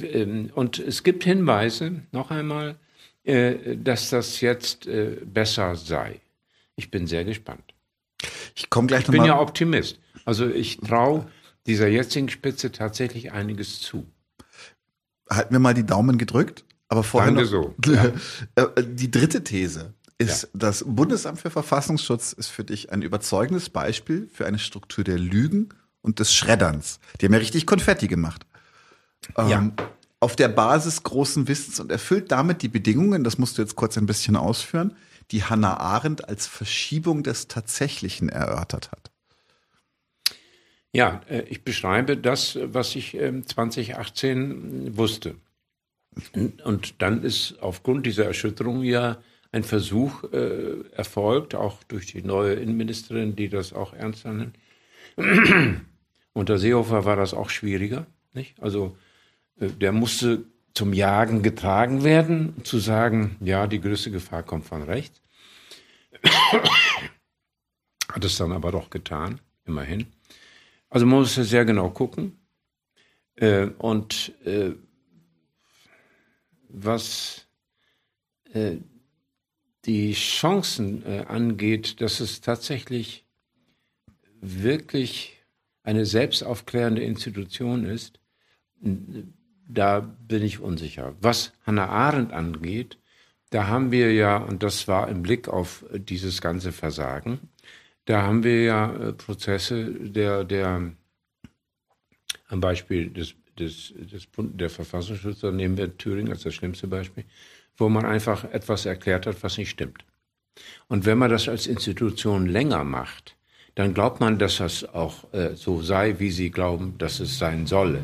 Ähm, 0.00 0.52
und 0.54 0.78
es 0.78 1.02
gibt 1.02 1.24
Hinweise, 1.24 2.02
noch 2.12 2.30
einmal, 2.30 2.76
äh, 3.24 3.76
dass 3.76 4.10
das 4.10 4.40
jetzt 4.40 4.86
äh, 4.86 5.16
besser 5.24 5.74
sei. 5.74 6.20
Ich 6.76 6.92
bin 6.92 7.08
sehr 7.08 7.24
gespannt. 7.24 7.74
komme 8.70 8.86
gleich 8.86 9.00
Ich 9.00 9.06
bin 9.06 9.16
nochmal. 9.16 9.28
ja 9.36 9.40
Optimist. 9.40 9.98
Also 10.24 10.48
ich 10.48 10.76
traue 10.76 11.26
dieser 11.66 11.88
jetzigen 11.88 12.28
Spitze 12.28 12.70
tatsächlich 12.70 13.32
einiges 13.32 13.80
zu. 13.80 14.06
halten 15.28 15.52
wir 15.52 15.58
mal 15.58 15.74
die 15.74 15.84
Daumen 15.84 16.16
gedrückt. 16.16 16.64
Aber 16.88 17.02
vorher 17.02 17.32
Danke 17.32 17.42
noch, 17.56 17.74
so, 17.84 17.92
ja. 17.92 18.12
Äh, 18.54 18.84
die 18.86 19.10
dritte 19.10 19.42
These 19.42 19.94
ist, 20.18 20.48
das 20.52 20.84
Bundesamt 20.86 21.40
für 21.40 21.50
Verfassungsschutz 21.50 22.32
ist 22.32 22.48
für 22.48 22.64
dich 22.64 22.90
ein 22.92 23.02
überzeugendes 23.02 23.70
Beispiel 23.70 24.28
für 24.32 24.46
eine 24.46 24.58
Struktur 24.58 25.04
der 25.04 25.18
Lügen 25.18 25.68
und 26.02 26.18
des 26.18 26.34
Schredderns. 26.34 26.98
Die 27.20 27.26
haben 27.26 27.32
ja 27.34 27.38
richtig 27.38 27.66
Konfetti 27.66 28.08
gemacht. 28.08 28.44
Ähm, 29.36 29.48
Ja. 29.48 29.72
Auf 30.20 30.34
der 30.34 30.48
Basis 30.48 31.04
großen 31.04 31.46
Wissens 31.46 31.78
und 31.78 31.92
erfüllt 31.92 32.32
damit 32.32 32.62
die 32.62 32.68
Bedingungen, 32.68 33.22
das 33.22 33.38
musst 33.38 33.56
du 33.56 33.62
jetzt 33.62 33.76
kurz 33.76 33.96
ein 33.96 34.06
bisschen 34.06 34.34
ausführen, 34.34 34.96
die 35.30 35.44
Hannah 35.44 35.76
Arendt 35.78 36.28
als 36.28 36.48
Verschiebung 36.48 37.22
des 37.22 37.46
Tatsächlichen 37.46 38.28
erörtert 38.28 38.90
hat. 38.90 39.12
Ja, 40.92 41.20
äh, 41.28 41.42
ich 41.42 41.62
beschreibe 41.62 42.16
das, 42.16 42.58
was 42.60 42.96
ich 42.96 43.14
ähm, 43.14 43.46
2018 43.46 44.96
wusste. 44.96 45.36
Und- 46.34 46.62
Und 46.62 47.00
dann 47.02 47.22
ist 47.22 47.56
aufgrund 47.60 48.06
dieser 48.06 48.24
Erschütterung 48.24 48.82
ja 48.82 49.18
ein 49.52 49.64
Versuch 49.64 50.24
äh, 50.32 50.82
erfolgt, 50.92 51.54
auch 51.54 51.82
durch 51.84 52.06
die 52.06 52.22
neue 52.22 52.54
Innenministerin, 52.54 53.34
die 53.36 53.48
das 53.48 53.72
auch 53.72 53.94
ernster 53.94 54.32
nimmt. 54.32 54.56
Unter 56.32 56.58
Seehofer 56.58 57.04
war 57.04 57.16
das 57.16 57.34
auch 57.34 57.50
schwieriger. 57.50 58.06
Nicht? 58.34 58.60
Also 58.62 58.96
äh, 59.58 59.68
der 59.68 59.92
musste 59.92 60.44
zum 60.74 60.92
Jagen 60.92 61.42
getragen 61.42 62.04
werden, 62.04 62.62
zu 62.64 62.78
sagen, 62.78 63.36
ja, 63.40 63.66
die 63.66 63.80
größte 63.80 64.10
Gefahr 64.10 64.42
kommt 64.42 64.66
von 64.66 64.82
rechts. 64.82 65.20
Hat 68.12 68.24
es 68.24 68.36
dann 68.36 68.52
aber 68.52 68.70
doch 68.70 68.90
getan, 68.90 69.40
immerhin. 69.64 70.06
Also 70.90 71.06
man 71.06 71.20
muss 71.20 71.34
sehr 71.34 71.64
genau 71.64 71.90
gucken. 71.90 72.38
Äh, 73.34 73.68
und 73.78 74.32
äh, 74.44 74.72
was 76.68 77.46
äh, 78.52 78.76
die 79.88 80.12
Chancen 80.12 81.04
äh, 81.06 81.24
angeht, 81.26 82.00
dass 82.02 82.20
es 82.20 82.42
tatsächlich 82.42 83.24
wirklich 84.40 85.38
eine 85.82 86.04
selbstaufklärende 86.04 87.02
Institution 87.02 87.86
ist, 87.86 88.20
da 89.66 90.00
bin 90.00 90.42
ich 90.42 90.60
unsicher. 90.60 91.16
Was 91.20 91.52
Hannah 91.66 91.88
Arendt 91.88 92.32
angeht, 92.32 92.98
da 93.50 93.66
haben 93.66 93.90
wir 93.90 94.12
ja, 94.12 94.36
und 94.36 94.62
das 94.62 94.88
war 94.88 95.08
im 95.08 95.22
Blick 95.22 95.48
auf 95.48 95.86
äh, 95.90 95.98
dieses 95.98 96.42
ganze 96.42 96.72
Versagen, 96.72 97.40
da 98.04 98.22
haben 98.22 98.44
wir 98.44 98.62
ja 98.62 98.94
äh, 98.94 99.12
Prozesse 99.14 99.90
der, 99.90 100.44
der 100.44 100.92
am 102.48 102.60
Beispiel 102.60 103.08
des, 103.08 103.34
des, 103.58 103.94
des 103.96 104.28
der 104.36 104.70
da 104.70 105.50
nehmen 105.50 105.78
wir 105.78 105.96
Thüringen 105.96 106.30
als 106.30 106.42
das 106.42 106.54
schlimmste 106.54 106.86
Beispiel, 106.86 107.24
wo 107.78 107.88
man 107.88 108.04
einfach 108.04 108.44
etwas 108.44 108.84
erklärt 108.84 109.26
hat, 109.26 109.42
was 109.42 109.56
nicht 109.56 109.70
stimmt. 109.70 110.04
Und 110.88 111.06
wenn 111.06 111.18
man 111.18 111.30
das 111.30 111.48
als 111.48 111.66
Institution 111.66 112.46
länger 112.46 112.84
macht, 112.84 113.36
dann 113.76 113.94
glaubt 113.94 114.18
man, 114.20 114.38
dass 114.38 114.58
das 114.58 114.84
auch 114.92 115.32
äh, 115.32 115.54
so 115.54 115.80
sei, 115.80 116.18
wie 116.18 116.32
sie 116.32 116.50
glauben, 116.50 116.96
dass 116.98 117.20
es 117.20 117.38
sein 117.38 117.66
solle. 117.66 118.02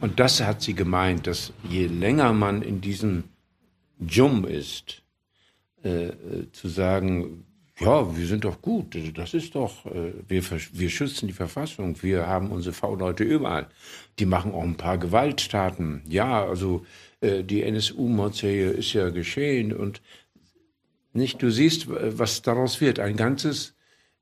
Und 0.00 0.20
das 0.20 0.42
hat 0.42 0.60
sie 0.62 0.74
gemeint, 0.74 1.26
dass 1.26 1.52
je 1.68 1.86
länger 1.86 2.32
man 2.32 2.62
in 2.62 2.80
diesem 2.80 3.24
Jum 3.98 4.44
ist, 4.44 5.02
äh, 5.82 6.08
äh, 6.08 6.52
zu 6.52 6.68
sagen, 6.68 7.44
ja, 7.78 8.14
wir 8.14 8.26
sind 8.26 8.44
doch 8.44 8.60
gut, 8.60 8.94
das 9.14 9.32
ist 9.32 9.54
doch, 9.54 9.86
äh, 9.86 10.12
wir, 10.28 10.42
wir 10.72 10.90
schützen 10.90 11.26
die 11.26 11.32
Verfassung, 11.32 11.96
wir 12.02 12.26
haben 12.26 12.50
unsere 12.50 12.74
V-Leute 12.74 13.24
überall. 13.24 13.68
Die 14.18 14.26
machen 14.26 14.52
auch 14.52 14.62
ein 14.62 14.76
paar 14.76 14.98
Gewalttaten. 14.98 16.02
Ja, 16.06 16.44
also 16.44 16.84
die 17.22 17.62
NSU-Mordserie 17.62 18.70
ist 18.70 18.94
ja 18.94 19.10
geschehen 19.10 19.74
und 19.74 20.00
nicht, 21.12 21.42
du 21.42 21.50
siehst, 21.50 21.88
äh, 21.88 22.18
was 22.18 22.42
daraus 22.42 22.80
wird. 22.80 23.00
Ein 23.00 23.16
ganzes 23.16 23.74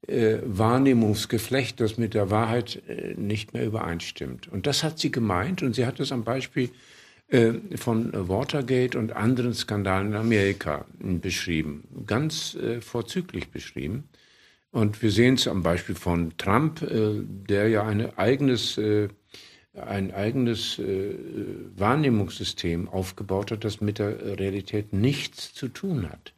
äh, 0.07 0.39
Wahrnehmungsgeflecht, 0.45 1.81
das 1.81 1.99
mit 1.99 2.15
der 2.15 2.31
Wahrheit 2.31 2.83
äh, 2.89 3.15
nicht 3.15 3.53
mehr 3.53 3.67
übereinstimmt. 3.67 4.49
Und 4.49 4.67
das 4.67 4.83
hat 4.83 4.99
sie 4.99 5.11
gemeint 5.11 5.63
und 5.63 5.75
sie 5.75 5.87
hat 5.87 6.01
es 6.01 6.13
am 6.13 6.25
Beispiel 6.25 6.71
äh, 7.29 7.53
von 7.77 8.11
Watergate 8.29 8.99
und 8.99 9.13
anderen 9.13 9.55
Skandalen 9.55 10.09
in 10.09 10.15
Amerika 10.15 10.87
äh, 11.03 11.15
beschrieben. 11.15 11.85
Ganz 12.07 12.55
äh, 12.55 12.81
vorzüglich 12.81 13.51
beschrieben. 13.51 14.09
Und 14.71 15.03
wir 15.03 15.11
sehen 15.11 15.35
es 15.35 15.49
am 15.49 15.63
Beispiel 15.63 15.95
von 15.95 16.37
Trump, 16.37 16.83
äh, 16.83 17.23
der 17.23 17.69
ja 17.69 17.87
ein 17.87 18.17
eigenes, 18.17 18.79
äh, 18.79 19.09
ein 19.87 20.13
eigenes 20.13 20.79
äh, 20.79 21.15
Wahrnehmungssystem 21.77 22.89
aufgebaut 22.89 23.51
hat, 23.51 23.65
das 23.65 23.81
mit 23.81 23.99
der 23.99 24.39
Realität 24.39 24.93
nichts 24.93 25.55
zu 25.55 25.69
tun 25.69 26.09
hat. 26.11 26.33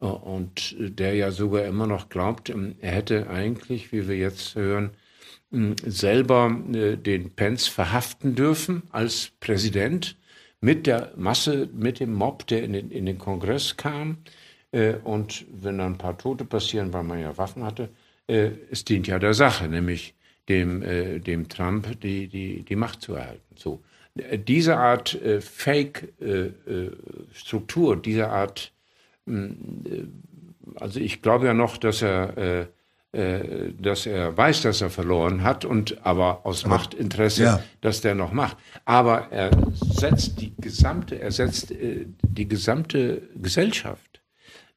Äh, 0.00 0.06
Und 0.06 0.76
äh, 0.78 0.90
der 0.90 1.14
ja 1.14 1.30
sogar 1.30 1.64
immer 1.64 1.86
noch 1.86 2.08
glaubt, 2.08 2.50
ähm, 2.50 2.76
er 2.80 2.92
hätte 2.92 3.28
eigentlich, 3.30 3.92
wie 3.92 4.08
wir 4.08 4.16
jetzt 4.16 4.54
hören, 4.54 4.90
ähm, 5.52 5.76
selber 5.84 6.50
äh, 6.72 6.96
den 6.96 7.30
Pence 7.34 7.68
verhaften 7.68 8.34
dürfen 8.34 8.82
als 8.90 9.32
Präsident 9.40 10.16
mit 10.60 10.86
der 10.86 11.12
Masse, 11.16 11.68
mit 11.72 12.00
dem 12.00 12.12
Mob, 12.14 12.46
der 12.46 12.62
in 12.64 12.72
den, 12.72 12.90
in 12.90 13.06
den 13.06 13.18
Kongress 13.18 13.76
kam. 13.76 14.18
Äh, 14.72 14.94
Und 15.04 15.46
wenn 15.50 15.78
dann 15.78 15.94
ein 15.94 15.98
paar 15.98 16.18
Tote 16.18 16.44
passieren, 16.44 16.92
weil 16.92 17.04
man 17.04 17.20
ja 17.20 17.36
Waffen 17.38 17.64
hatte, 17.64 17.90
äh, 18.28 18.50
es 18.70 18.84
dient 18.84 19.06
ja 19.06 19.18
der 19.18 19.34
Sache, 19.34 19.68
nämlich 19.68 20.14
dem, 20.48 20.82
äh, 20.82 21.18
dem 21.18 21.48
Trump 21.48 22.00
die, 22.00 22.28
die, 22.28 22.62
die 22.62 22.76
Macht 22.76 23.02
zu 23.02 23.14
erhalten. 23.14 23.56
So. 23.56 23.82
Äh, 24.16 24.38
Diese 24.38 24.76
Art 24.76 25.20
äh, 25.20 25.40
Fake-Struktur, 25.40 27.96
diese 27.96 28.28
Art 28.28 28.72
also 30.74 31.00
ich 31.00 31.22
glaube 31.22 31.46
ja 31.46 31.54
noch, 31.54 31.76
dass 31.76 32.02
er, 32.02 32.68
äh, 33.12 33.12
äh, 33.12 33.72
dass 33.78 34.06
er 34.06 34.36
weiß, 34.36 34.62
dass 34.62 34.80
er 34.80 34.90
verloren 34.90 35.42
hat 35.42 35.64
und 35.64 36.04
aber 36.04 36.40
aus 36.44 36.66
Machtinteresse, 36.66 37.42
ja. 37.42 37.62
dass 37.80 38.00
der 38.00 38.14
noch 38.14 38.32
macht. 38.32 38.56
Aber 38.84 39.28
er 39.30 39.50
setzt 39.72 40.40
die 40.40 40.54
gesamte, 40.56 41.20
er 41.20 41.30
setzt 41.30 41.70
äh, 41.70 42.06
die 42.22 42.48
gesamte 42.48 43.22
Gesellschaft 43.36 44.15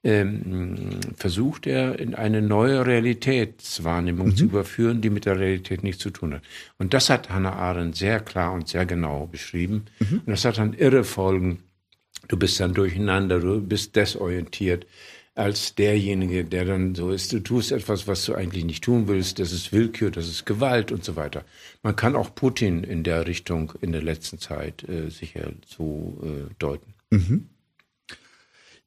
ähm, 0.03 0.99
versucht 1.15 1.67
er 1.67 1.99
in 1.99 2.15
eine 2.15 2.41
neue 2.41 2.85
Realitätswahrnehmung 2.85 4.35
zu 4.35 4.45
überführen, 4.45 5.01
die 5.01 5.09
mit 5.09 5.25
der 5.25 5.39
Realität 5.39 5.83
nichts 5.83 6.01
zu 6.01 6.09
tun 6.09 6.35
hat. 6.35 6.41
Und 6.77 6.93
das 6.93 7.09
hat 7.09 7.29
Hannah 7.29 7.53
Arendt 7.53 7.95
sehr 7.95 8.19
klar 8.19 8.53
und 8.53 8.67
sehr 8.67 8.85
genau 8.85 9.27
beschrieben. 9.27 9.85
Und 10.25 10.29
das 10.29 10.45
hat 10.45 10.57
dann 10.57 10.73
irre 10.73 11.03
Folgen. 11.03 11.63
Du 12.27 12.37
bist 12.37 12.59
dann 12.59 12.73
durcheinander, 12.73 13.39
du 13.39 13.61
bist 13.61 13.95
desorientiert 13.95 14.85
als 15.35 15.73
derjenige, 15.75 16.43
der 16.43 16.65
dann 16.65 16.95
so 16.95 17.11
ist, 17.11 17.31
du 17.31 17.39
tust 17.39 17.71
etwas, 17.71 18.07
was 18.07 18.25
du 18.25 18.35
eigentlich 18.35 18.65
nicht 18.65 18.83
tun 18.83 19.07
willst, 19.07 19.39
das 19.39 19.53
ist 19.53 19.71
Willkür, 19.71 20.11
das 20.11 20.27
ist 20.27 20.45
Gewalt 20.45 20.91
und 20.91 21.05
so 21.05 21.15
weiter. 21.15 21.45
Man 21.81 21.95
kann 21.95 22.17
auch 22.17 22.35
Putin 22.35 22.83
in 22.83 23.03
der 23.03 23.25
Richtung 23.25 23.71
in 23.79 23.93
der 23.93 24.01
letzten 24.01 24.39
Zeit 24.39 24.87
äh, 24.89 25.09
sicher 25.09 25.53
so 25.65 26.21
äh, 26.23 26.53
deuten. 26.59 26.93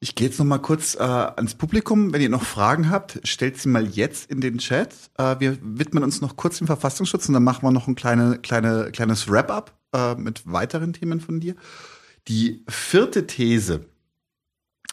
Ich 0.03 0.15
gehe 0.15 0.27
jetzt 0.27 0.37
noch 0.37 0.45
mal 0.45 0.57
kurz 0.57 0.95
äh, 0.95 0.99
ans 0.99 1.55
Publikum. 1.55 2.11
Wenn 2.11 2.21
ihr 2.21 2.27
noch 2.27 2.43
Fragen 2.43 2.89
habt, 2.89 3.21
stellt 3.23 3.57
sie 3.57 3.69
mal 3.69 3.87
jetzt 3.87 4.29
in 4.29 4.41
den 4.41 4.57
Chat. 4.57 4.93
Äh, 5.17 5.37
wir 5.39 5.57
widmen 5.61 6.03
uns 6.03 6.19
noch 6.19 6.35
kurz 6.35 6.57
dem 6.57 6.67
Verfassungsschutz 6.67 7.29
und 7.29 7.35
dann 7.35 7.43
machen 7.45 7.63
wir 7.63 7.71
noch 7.71 7.87
ein 7.87 7.95
kleine, 7.95 8.37
kleine, 8.39 8.91
kleines 8.91 9.31
Wrap-up 9.31 9.71
äh, 9.93 10.15
mit 10.15 10.41
weiteren 10.43 10.91
Themen 10.91 11.21
von 11.21 11.39
dir. 11.39 11.55
Die 12.27 12.65
vierte 12.67 13.27
These, 13.27 13.85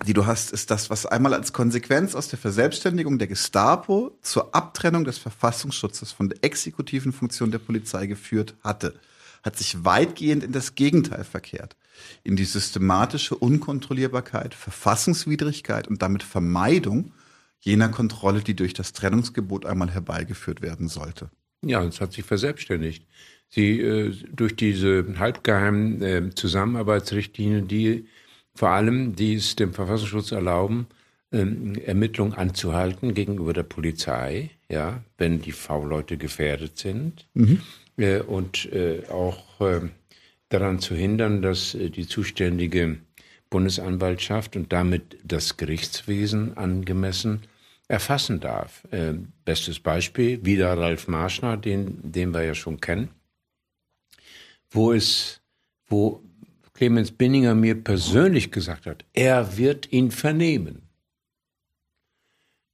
die 0.06 0.12
du 0.12 0.26
hast, 0.26 0.52
ist 0.52 0.70
das, 0.70 0.90
was 0.90 1.06
einmal 1.06 1.34
als 1.34 1.52
Konsequenz 1.52 2.14
aus 2.14 2.28
der 2.28 2.38
Verselbstständigung 2.38 3.18
der 3.18 3.26
Gestapo 3.26 4.16
zur 4.22 4.54
Abtrennung 4.54 5.02
des 5.02 5.18
Verfassungsschutzes 5.18 6.12
von 6.12 6.28
der 6.28 6.44
exekutiven 6.44 7.12
Funktion 7.12 7.50
der 7.50 7.58
Polizei 7.58 8.06
geführt 8.06 8.54
hatte, 8.62 8.94
hat 9.42 9.58
sich 9.58 9.84
weitgehend 9.84 10.44
in 10.44 10.52
das 10.52 10.76
Gegenteil 10.76 11.24
verkehrt. 11.24 11.74
In 12.22 12.36
die 12.36 12.44
systematische 12.44 13.36
Unkontrollierbarkeit, 13.36 14.54
Verfassungswidrigkeit 14.54 15.88
und 15.88 16.02
damit 16.02 16.22
Vermeidung 16.22 17.12
jener 17.60 17.88
Kontrolle, 17.88 18.40
die 18.40 18.54
durch 18.54 18.74
das 18.74 18.92
Trennungsgebot 18.92 19.66
einmal 19.66 19.90
herbeigeführt 19.90 20.62
werden 20.62 20.88
sollte. 20.88 21.30
Ja, 21.64 21.84
es 21.84 22.00
hat 22.00 22.12
sich 22.12 22.24
verselbstständigt. 22.24 23.06
Sie 23.48 23.80
äh, 23.80 24.14
durch 24.32 24.56
diese 24.56 25.04
halbgeheimen 25.18 26.02
äh, 26.02 26.30
Zusammenarbeitsrichtlinien, 26.34 27.68
die 27.68 28.06
vor 28.54 28.70
allem, 28.70 29.14
die 29.14 29.34
es 29.34 29.56
dem 29.56 29.74
Verfassungsschutz 29.74 30.32
erlauben, 30.32 30.86
ähm, 31.32 31.74
Ermittlungen 31.74 32.34
anzuhalten 32.34 33.14
gegenüber 33.14 33.52
der 33.52 33.62
Polizei, 33.62 34.50
ja, 34.68 35.02
wenn 35.18 35.40
die 35.40 35.52
V-Leute 35.52 36.16
gefährdet 36.16 36.78
sind 36.78 37.26
äh, 37.96 38.20
und 38.20 38.72
äh, 38.72 39.02
auch 39.10 39.60
äh, 39.60 39.80
daran 40.50 40.80
zu 40.80 40.94
hindern, 40.94 41.40
dass 41.40 41.74
äh, 41.74 41.88
die 41.88 42.06
zuständige 42.06 42.98
Bundesanwaltschaft 43.48 44.54
und 44.56 44.72
damit 44.72 45.18
das 45.24 45.56
Gerichtswesen 45.56 46.56
angemessen 46.56 47.42
erfassen 47.88 48.38
darf. 48.38 48.84
Äh, 48.92 49.14
bestes 49.44 49.80
Beispiel, 49.80 50.44
wieder 50.44 50.76
Ralf 50.76 51.08
Marschner, 51.08 51.56
den, 51.56 52.12
den 52.12 52.32
wir 52.32 52.44
ja 52.44 52.54
schon 52.54 52.80
kennen, 52.80 53.08
wo 54.70 54.92
es, 54.92 55.40
wo 55.86 56.22
Clemens 56.74 57.10
Binninger 57.10 57.54
mir 57.54 57.82
persönlich 57.82 58.52
gesagt 58.52 58.86
hat, 58.86 59.04
er 59.12 59.56
wird 59.56 59.92
ihn 59.92 60.10
vernehmen. 60.12 60.82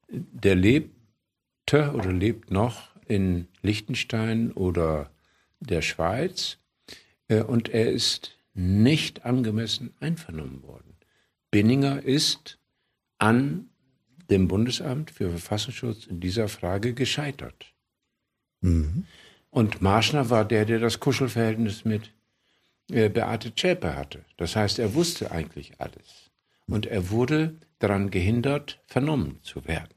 Der 0.09 0.55
lebte 0.55 1.93
oder 1.95 2.13
lebt 2.13 2.51
noch 2.51 2.91
in 3.07 3.49
Liechtenstein 3.63 4.53
oder 4.53 5.11
der 5.61 5.83
Schweiz 5.83 6.59
und 7.29 7.69
er 7.69 7.91
ist 7.91 8.39
nicht 8.55 9.25
angemessen 9.25 9.95
einvernommen 10.01 10.63
worden. 10.63 10.97
Binninger 11.51 12.03
ist 12.03 12.59
an 13.19 13.69
dem 14.31 14.49
Bundesamt 14.49 15.11
für 15.11 15.31
Verfassungsschutz 15.31 16.07
in 16.07 16.21
dieser 16.21 16.49
Frage 16.49 16.95
gescheitert. 16.95 17.73
Mhm. 18.61 19.05
Und 19.51 19.81
Marschner 19.81 20.31
war 20.31 20.45
der, 20.45 20.65
der 20.65 20.81
das 20.81 21.01
Kuschelverhältnis 21.01 21.85
mit 21.85 22.13
äh, 22.91 23.09
Beate 23.09 23.55
Zschäpe 23.55 23.95
hatte. 23.95 24.25
Das 24.37 24.57
heißt, 24.57 24.79
er 24.79 24.95
wusste 24.95 25.31
eigentlich 25.31 25.81
alles. 25.81 26.31
Und 26.67 26.87
er 26.87 27.11
wurde 27.11 27.55
daran 27.79 28.11
gehindert, 28.11 28.81
vernommen 28.87 29.39
zu 29.43 29.65
werden. 29.67 29.96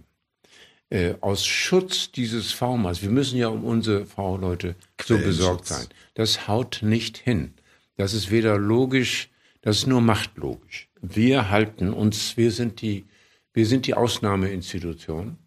Äh, 0.90 1.16
aus 1.22 1.45
Schutz 1.45 2.11
dieses 2.11 2.52
V-Manns, 2.52 3.02
wir 3.02 3.11
müssen 3.11 3.38
ja 3.38 3.48
um 3.48 3.64
unsere 3.64 4.06
V-Leute 4.06 4.76
so 5.03 5.18
besorgt 5.18 5.68
sein. 5.68 5.88
Das 6.16 6.48
haut 6.48 6.80
nicht 6.82 7.18
hin. 7.18 7.53
Das 7.95 8.14
ist 8.14 8.32
weder 8.32 8.57
logisch, 8.57 9.30
das 9.61 9.80
ist 9.80 9.88
nur 9.88 10.02
machtlogisch. 10.02 10.90
Wir 11.02 11.49
halten 11.49 11.94
uns, 11.94 12.38
wir 12.38 12.52
sind 12.52 12.82
die 12.82 13.06
wir 13.53 13.66
sind 13.66 13.88
die 13.88 13.94
Ausnahmeinstitution. 13.94 15.38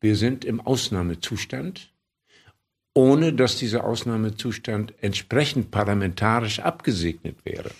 Wir 0.00 0.16
sind 0.16 0.44
im 0.44 0.60
Ausnahmezustand, 0.60 1.92
ohne 2.94 3.32
dass 3.32 3.58
dieser 3.58 3.84
Ausnahmezustand 3.84 4.94
entsprechend 5.00 5.70
parlamentarisch 5.70 6.60
abgesegnet 6.60 7.36
wäre. 7.44 7.70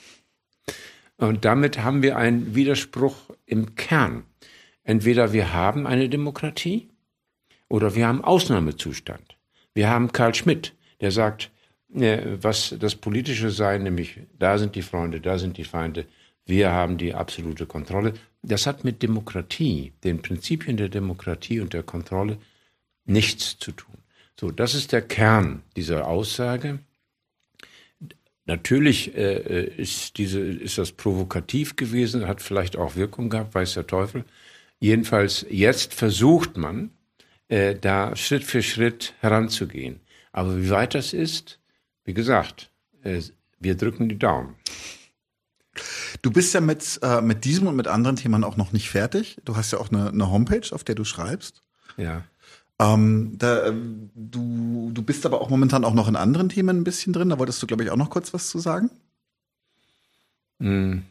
Und 1.17 1.45
damit 1.45 1.79
haben 1.79 2.03
wir 2.03 2.17
einen 2.17 2.55
Widerspruch 2.55 3.17
im 3.47 3.75
Kern. 3.75 4.25
Entweder 4.89 5.35
wir 5.35 5.53
haben 5.53 5.87
eine 5.87 6.09
Demokratie 6.09 6.89
oder 7.69 7.95
wir 7.95 8.07
haben 8.07 8.25
Ausnahmezustand. 8.25 9.37
Wir 9.75 9.91
haben 9.91 10.13
Karl 10.13 10.35
Schmidt, 10.35 10.73
der 11.03 11.11
sagt, 11.11 11.51
äh, 11.93 12.39
was 12.41 12.75
das 12.81 12.95
Politische 12.95 13.51
sei, 13.51 13.77
nämlich 13.77 14.19
da 14.39 14.57
sind 14.57 14.77
die 14.77 14.81
Freunde, 14.81 15.21
da 15.21 15.37
sind 15.37 15.59
die 15.59 15.65
Feinde, 15.65 16.07
wir 16.47 16.73
haben 16.73 16.97
die 16.97 17.13
absolute 17.13 17.67
Kontrolle. 17.67 18.15
Das 18.41 18.67
hat 18.67 18.83
mit 18.83 19.03
Demokratie, 19.03 19.93
den 20.05 20.23
Prinzipien 20.23 20.79
der 20.79 20.89
Demokratie 20.89 21.61
und 21.61 21.75
der 21.75 21.83
Kontrolle 21.83 22.39
nichts 23.05 23.59
zu 23.59 23.73
tun. 23.73 23.99
So, 24.41 24.51
das 24.51 24.75
ist 24.75 24.93
der 24.93 25.03
Kern 25.03 25.65
dieser 25.77 26.09
Aussage. 26.09 26.79
Natürlich 28.47 29.15
äh, 29.15 29.35
äh 29.35 29.75
ist, 29.77 30.17
diese, 30.17 30.41
ist 30.41 30.79
das 30.79 30.93
provokativ 30.93 31.77
gewesen, 31.77 32.27
hat 32.27 32.41
vielleicht 32.41 32.79
auch 32.79 32.97
Wirkung 32.97 33.29
gehabt, 33.29 33.55
weiß 33.55 33.75
der 33.75 33.87
Teufel. 33.87 34.25
Jedenfalls 34.81 35.45
jetzt 35.51 35.95
versucht 35.95 36.57
man, 36.57 36.91
äh, 37.49 37.75
da 37.75 38.15
Schritt 38.15 38.45
für 38.45 38.63
Schritt 38.63 39.15
heranzugehen. 39.21 40.01
Aber 40.33 40.57
wie 40.57 40.71
weit 40.71 40.95
das 40.95 41.13
ist, 41.13 41.59
wie 42.05 42.15
gesagt, 42.15 42.71
äh, 43.03 43.21
wir 43.59 43.77
drücken 43.77 44.09
die 44.09 44.19
Daumen. 44.19 44.55
Du 46.23 46.31
bist 46.31 46.55
ja 46.55 46.61
mit, 46.61 46.99
äh, 47.03 47.21
mit 47.21 47.45
diesem 47.45 47.67
und 47.67 47.77
mit 47.77 47.87
anderen 47.87 48.17
Themen 48.17 48.45
auch 48.45 48.57
noch 48.57 48.73
nicht 48.73 48.91
fertig. 48.91 49.39
Du 49.45 49.57
hast 49.57 49.73
ja 49.73 49.79
auch 49.79 49.91
eine, 49.91 50.09
eine 50.09 50.31
Homepage, 50.31 50.73
auf 50.73 50.85
der 50.85 50.95
du 50.95 51.05
schreibst. 51.05 51.63
Ja. 51.97 52.25
Ähm, 52.79 53.35
da, 53.39 53.67
äh, 53.67 53.75
du, 54.15 54.91
du 54.93 55.03
bist 55.03 55.27
aber 55.27 55.41
auch 55.41 55.51
momentan 55.51 55.85
auch 55.85 55.95
noch 55.95 56.09
in 56.09 56.17
anderen 56.17 56.49
Themen 56.49 56.79
ein 56.79 56.85
bisschen 56.85 57.13
drin. 57.13 57.29
Da 57.29 57.39
wolltest 57.39 57.63
du, 57.63 57.67
glaube 57.67 57.85
ich, 57.85 57.91
auch 57.91 57.97
noch 57.97 58.11
kurz 58.11 58.33
was 58.33 58.49
zu 58.49 58.59
sagen. 58.59 58.91
Hm. 60.61 61.03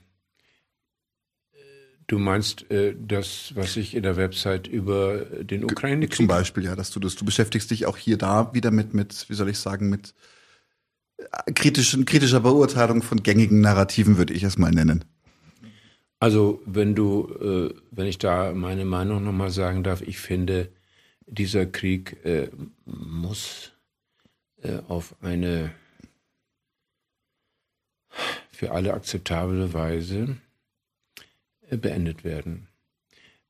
Du 2.07 2.19
meinst 2.19 2.71
äh, 2.71 2.95
das, 2.97 3.51
was 3.55 3.75
ich 3.75 3.93
in 3.93 4.03
der 4.03 4.15
Website 4.15 4.67
über 4.67 5.25
den 5.25 5.65
Ukraine-Krieg? 5.65 6.15
Zum 6.15 6.27
Beispiel, 6.27 6.63
ja, 6.63 6.75
dass 6.75 6.89
du 6.89 7.01
das, 7.01 7.15
du 7.15 7.25
beschäftigst 7.25 7.69
dich 7.69 7.85
auch 7.85 7.97
hier 7.97 8.17
da 8.17 8.53
wieder 8.53 8.71
mit, 8.71 8.93
mit, 8.93 9.29
wie 9.29 9.33
soll 9.33 9.49
ich 9.49 9.59
sagen, 9.59 9.89
mit 9.89 10.13
kritischen, 11.53 12.05
kritischer 12.05 12.39
Beurteilung 12.39 13.01
von 13.01 13.23
gängigen 13.23 13.59
Narrativen, 13.59 14.17
würde 14.17 14.33
ich 14.33 14.43
es 14.43 14.57
mal 14.57 14.71
nennen. 14.71 15.03
Also, 16.19 16.61
wenn 16.65 16.95
du, 16.95 17.27
äh, 17.41 17.75
wenn 17.91 18.07
ich 18.07 18.17
da 18.17 18.53
meine 18.53 18.85
Meinung 18.85 19.23
nochmal 19.23 19.51
sagen 19.51 19.83
darf, 19.83 20.01
ich 20.01 20.17
finde, 20.17 20.69
dieser 21.25 21.65
Krieg 21.65 22.25
äh, 22.25 22.49
muss 22.85 23.73
äh, 24.61 24.79
auf 24.87 25.15
eine 25.21 25.71
für 28.49 28.71
alle 28.71 28.93
akzeptable 28.93 29.73
Weise 29.73 30.15
äh, 30.15 30.46
beendet 31.69 32.23
werden. 32.23 32.67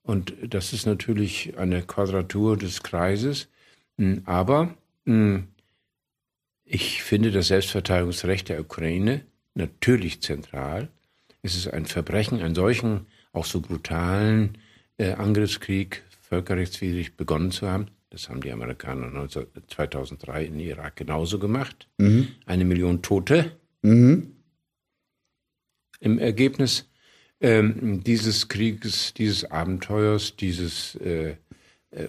Und 0.02 0.34
das 0.42 0.74
ist 0.74 0.86
natürlich 0.86 1.58
eine 1.58 1.84
Quadratur 1.84 2.58
des 2.58 2.82
Kreises, 2.82 3.50
aber 4.26 4.76
mh, 5.06 5.44
ich 6.64 7.04
finde 7.04 7.32
das 7.32 7.48
Selbstverteidigungsrecht 7.48 8.50
der 8.50 8.62
Ukraine 8.62 9.26
natürlich 9.54 10.22
zentral. 10.22 10.90
Es 11.42 11.56
ist 11.56 11.68
ein 11.68 11.86
Verbrechen, 11.86 12.42
einen 12.42 12.56
solchen, 12.56 13.08
auch 13.32 13.46
so 13.46 13.62
brutalen 13.62 14.58
äh, 14.98 15.14
Angriffskrieg 15.14 16.04
völkerrechtswidrig 16.22 17.16
begonnen 17.16 17.52
zu 17.52 17.68
haben. 17.68 17.88
Das 18.10 18.30
haben 18.30 18.42
die 18.42 18.52
Amerikaner 18.52 19.08
19, 19.08 19.48
2003 19.68 20.46
in 20.46 20.60
Irak 20.60 20.96
genauso 20.96 21.40
gemacht. 21.40 21.88
Mhm. 21.98 22.30
Eine 22.46 22.66
Million 22.66 23.02
Tote. 23.02 23.52
Mhm. 23.82 24.34
Im 26.00 26.20
Ergebnis 26.20 26.90
ähm, 27.40 28.04
dieses 28.04 28.48
Krieges, 28.48 29.14
dieses 29.14 29.50
Abenteuers, 29.50 30.36
dieses 30.36 30.96
äh, 30.96 31.36
äh, 31.92 32.08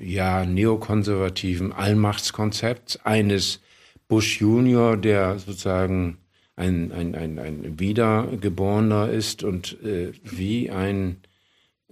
ja 0.00 0.44
neokonservativen 0.44 1.72
Allmachtskonzepts 1.72 3.04
eines 3.04 3.60
Bush 4.08 4.40
Junior, 4.40 4.96
der 4.96 5.38
sozusagen 5.38 6.18
ein, 6.56 6.92
ein, 6.92 7.14
ein, 7.14 7.38
ein 7.38 7.80
Wiedergeborener 7.80 9.10
ist 9.10 9.42
und 9.42 9.82
äh, 9.82 10.12
wie 10.22 10.70
ein, 10.70 11.16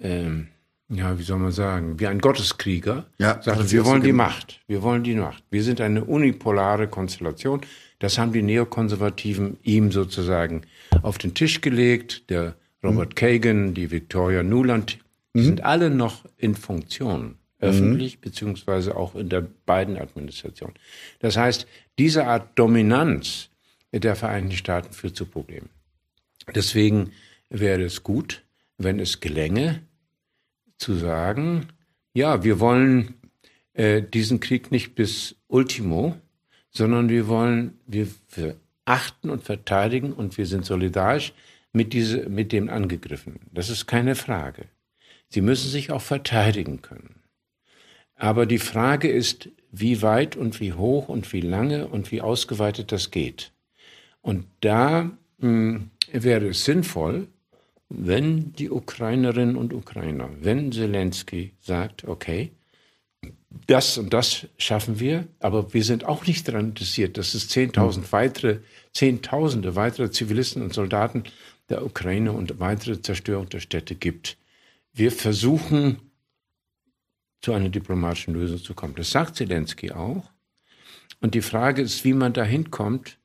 ähm, 0.00 0.48
ja, 0.88 1.18
wie 1.18 1.22
soll 1.22 1.38
man 1.38 1.52
sagen, 1.52 1.98
wie 1.98 2.06
ein 2.06 2.20
Gotteskrieger, 2.20 3.06
ja, 3.18 3.40
sagt, 3.42 3.72
wir 3.72 3.84
wollen 3.84 4.02
die 4.02 4.12
Macht, 4.12 4.60
wir 4.66 4.82
wollen 4.82 5.02
die 5.02 5.14
Macht. 5.14 5.42
Wir 5.50 5.62
sind 5.62 5.80
eine 5.80 6.04
unipolare 6.04 6.86
Konstellation. 6.86 7.62
Das 7.98 8.18
haben 8.18 8.32
die 8.32 8.42
Neokonservativen 8.42 9.58
ihm 9.62 9.90
sozusagen 9.90 10.62
auf 11.02 11.18
den 11.18 11.34
Tisch 11.34 11.60
gelegt. 11.60 12.30
Der 12.30 12.56
Robert 12.82 13.10
mhm. 13.10 13.14
Kagan, 13.14 13.74
die 13.74 13.90
Victoria 13.90 14.42
Nuland, 14.42 14.98
die 15.34 15.40
mhm. 15.40 15.44
sind 15.44 15.64
alle 15.64 15.90
noch 15.90 16.24
in 16.36 16.54
Funktion 16.54 17.36
öffentlich, 17.60 18.16
mhm. 18.16 18.20
beziehungsweise 18.22 18.96
auch 18.96 19.14
in 19.14 19.28
der 19.28 19.46
beiden 19.66 19.96
Administration. 19.96 20.72
Das 21.20 21.36
heißt, 21.36 21.66
diese 21.98 22.26
Art 22.26 22.58
Dominanz 22.58 23.48
der 23.92 24.16
Vereinigten 24.16 24.56
Staaten 24.56 24.92
führt 24.92 25.16
zu 25.16 25.26
Problemen. 25.26 25.68
Deswegen 26.54 27.12
wäre 27.50 27.82
es 27.82 28.02
gut, 28.02 28.42
wenn 28.78 28.98
es 28.98 29.20
gelänge, 29.20 29.82
zu 30.78 30.94
sagen, 30.94 31.68
ja, 32.14 32.42
wir 32.42 32.58
wollen 32.58 33.14
äh, 33.74 34.02
diesen 34.02 34.40
Krieg 34.40 34.72
nicht 34.72 34.94
bis 34.94 35.36
Ultimo, 35.46 36.16
sondern 36.70 37.08
wir 37.08 37.28
wollen, 37.28 37.78
wir, 37.86 38.08
wir 38.34 38.56
achten 38.84 39.30
und 39.30 39.44
verteidigen 39.44 40.12
und 40.12 40.36
wir 40.38 40.46
sind 40.46 40.64
solidarisch 40.64 41.32
mit, 41.72 41.92
diese, 41.92 42.28
mit 42.28 42.52
dem 42.52 42.68
Angegriffenen. 42.68 43.40
Das 43.52 43.70
ist 43.70 43.86
keine 43.86 44.14
Frage. 44.14 44.66
Sie 45.28 45.40
müssen 45.40 45.70
sich 45.70 45.90
auch 45.90 46.02
verteidigen 46.02 46.82
können. 46.82 47.22
Aber 48.14 48.46
die 48.46 48.58
Frage 48.58 49.08
ist, 49.08 49.48
wie 49.70 50.02
weit 50.02 50.36
und 50.36 50.60
wie 50.60 50.74
hoch 50.74 51.08
und 51.08 51.32
wie 51.32 51.40
lange 51.40 51.88
und 51.88 52.12
wie 52.12 52.20
ausgeweitet 52.20 52.92
das 52.92 53.10
geht. 53.10 53.52
Und 54.20 54.46
da 54.60 55.10
mh, 55.38 55.40
hm, 55.40 55.90
wäre 56.12 56.48
es 56.48 56.64
sinnvoll, 56.64 57.28
wenn 57.88 58.52
die 58.52 58.70
Ukrainerinnen 58.70 59.56
und 59.56 59.72
Ukrainer, 59.72 60.30
wenn 60.40 60.72
Zelensky 60.72 61.52
sagt, 61.60 62.04
okay, 62.04 62.52
das 63.66 63.98
und 63.98 64.12
das 64.12 64.46
schaffen 64.58 64.98
wir, 64.98 65.26
aber 65.38 65.72
wir 65.74 65.84
sind 65.84 66.04
auch 66.04 66.26
nicht 66.26 66.48
daran 66.48 66.70
interessiert, 66.70 67.18
dass 67.18 67.34
es 67.34 67.50
10.000 67.50 68.10
weitere, 68.10 68.58
Zehntausende 68.92 69.76
weitere 69.76 70.10
Zivilisten 70.10 70.62
und 70.62 70.72
Soldaten 70.72 71.24
der 71.72 71.84
Ukraine 71.84 72.32
und 72.32 72.60
weitere 72.60 73.00
Zerstörung 73.00 73.48
der 73.48 73.60
Städte 73.60 73.94
gibt. 73.94 74.36
Wir 74.92 75.10
versuchen 75.10 75.98
zu 77.40 77.52
einer 77.52 77.70
diplomatischen 77.70 78.34
Lösung 78.34 78.58
zu 78.58 78.74
kommen. 78.74 78.94
Das 78.94 79.10
sagt 79.10 79.36
Zelensky 79.36 79.90
auch. 79.90 80.30
Und 81.20 81.34
die 81.34 81.42
Frage 81.42 81.82
ist, 81.82 82.04
wie 82.04 82.12
man 82.12 82.32
da 82.32 82.44
hinkommt, 82.44 83.18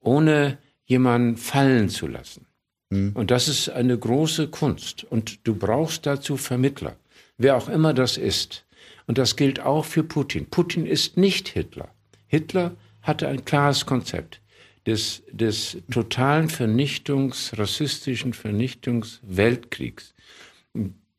ohne 0.00 0.58
jemanden 0.84 1.36
fallen 1.36 1.88
zu 1.88 2.06
lassen. 2.06 2.46
Mhm. 2.90 3.12
Und 3.14 3.30
das 3.30 3.48
ist 3.48 3.70
eine 3.70 3.98
große 3.98 4.48
Kunst. 4.48 5.04
Und 5.04 5.46
du 5.46 5.54
brauchst 5.54 6.06
dazu 6.06 6.36
Vermittler. 6.36 6.96
wer 7.36 7.56
auch 7.56 7.68
immer 7.68 7.94
das 7.94 8.16
ist. 8.16 8.64
Und 9.06 9.18
das 9.18 9.34
gilt 9.34 9.58
auch 9.60 9.84
für 9.84 10.04
Putin. 10.04 10.46
Putin 10.50 10.86
ist 10.86 11.16
nicht 11.16 11.48
Hitler. 11.48 11.88
Hitler 12.26 12.76
hatte 13.02 13.26
ein 13.28 13.44
klares 13.44 13.86
Konzept 13.86 14.40
des, 14.86 15.22
des 15.30 15.78
totalen 15.90 16.48
Vernichtungs, 16.48 17.56
rassistischen 17.56 18.32
Vernichtungsweltkriegs. 18.32 20.14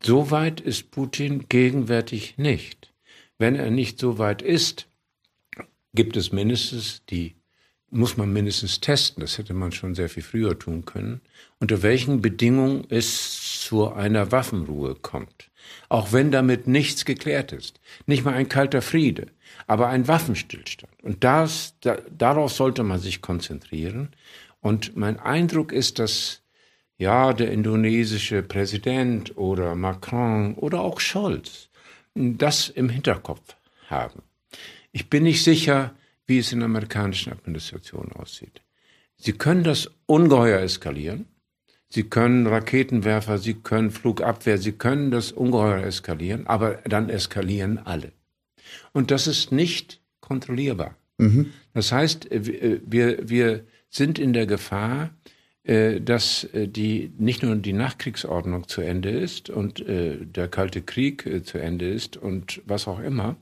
So 0.03 0.31
weit 0.31 0.61
ist 0.61 0.91
Putin 0.91 1.45
gegenwärtig 1.49 2.37
nicht. 2.37 2.93
Wenn 3.37 3.55
er 3.55 3.71
nicht 3.71 3.99
so 3.99 4.17
weit 4.17 4.41
ist, 4.41 4.87
gibt 5.93 6.15
es 6.15 6.31
mindestens 6.31 7.03
die, 7.09 7.35
muss 7.89 8.17
man 8.17 8.31
mindestens 8.31 8.81
testen, 8.81 9.21
das 9.21 9.37
hätte 9.37 9.53
man 9.53 9.71
schon 9.71 9.95
sehr 9.95 10.09
viel 10.09 10.23
früher 10.23 10.59
tun 10.59 10.85
können, 10.85 11.21
unter 11.59 11.81
welchen 11.81 12.21
Bedingungen 12.21 12.85
es 12.89 13.61
zu 13.61 13.91
einer 13.91 14.31
Waffenruhe 14.31 14.95
kommt. 14.95 15.49
Auch 15.89 16.11
wenn 16.11 16.29
damit 16.29 16.67
nichts 16.67 17.05
geklärt 17.05 17.51
ist. 17.51 17.79
Nicht 18.05 18.23
mal 18.23 18.33
ein 18.33 18.49
kalter 18.49 18.81
Friede, 18.81 19.27
aber 19.67 19.87
ein 19.87 20.07
Waffenstillstand. 20.07 20.93
Und 21.03 21.23
das, 21.23 21.75
da, 21.81 21.97
darauf 22.15 22.51
sollte 22.51 22.83
man 22.83 22.99
sich 22.99 23.21
konzentrieren. 23.21 24.09
Und 24.61 24.95
mein 24.95 25.19
Eindruck 25.19 25.71
ist, 25.71 25.99
dass 25.99 26.41
ja, 26.97 27.33
der 27.33 27.51
indonesische 27.51 28.41
Präsident 28.41 29.37
oder 29.37 29.75
Macron 29.75 30.55
oder 30.55 30.81
auch 30.81 30.99
Scholz 30.99 31.69
das 32.13 32.69
im 32.69 32.89
Hinterkopf 32.89 33.55
haben. 33.89 34.21
Ich 34.91 35.09
bin 35.09 35.23
nicht 35.23 35.43
sicher, 35.43 35.93
wie 36.25 36.39
es 36.39 36.53
in 36.53 36.59
der 36.59 36.67
amerikanischen 36.67 37.33
Administration 37.33 38.13
aussieht. 38.13 38.61
Sie 39.17 39.33
können 39.33 39.63
das 39.63 39.91
ungeheuer 40.05 40.61
eskalieren. 40.61 41.27
Sie 41.89 42.03
können 42.03 42.47
Raketenwerfer, 42.47 43.37
Sie 43.37 43.55
können 43.55 43.91
Flugabwehr, 43.91 44.57
Sie 44.57 44.71
können 44.71 45.11
das 45.11 45.31
ungeheuer 45.31 45.83
eskalieren, 45.83 46.47
aber 46.47 46.75
dann 46.85 47.09
eskalieren 47.09 47.77
alle. 47.77 48.11
Und 48.93 49.11
das 49.11 49.27
ist 49.27 49.51
nicht 49.51 50.01
kontrollierbar. 50.19 50.95
Mhm. 51.17 51.51
Das 51.73 51.91
heißt, 51.91 52.27
wir, 52.31 53.29
wir 53.29 53.65
sind 53.89 54.19
in 54.19 54.33
der 54.33 54.45
Gefahr, 54.45 55.11
äh, 55.63 55.99
dass 55.99 56.43
äh, 56.45 56.67
die 56.67 57.11
nicht 57.17 57.41
nur 57.41 57.55
die 57.55 57.73
Nachkriegsordnung 57.73 58.67
zu 58.67 58.81
Ende 58.81 59.09
ist 59.09 59.49
und 59.49 59.79
äh, 59.79 60.17
der 60.25 60.47
Kalte 60.47 60.81
Krieg 60.81 61.27
zu 61.43 61.57
Ende 61.57 61.89
ist 61.89 62.17
und 62.17 62.61
was 62.65 62.87
auch 62.87 62.99
immer, 62.99 63.35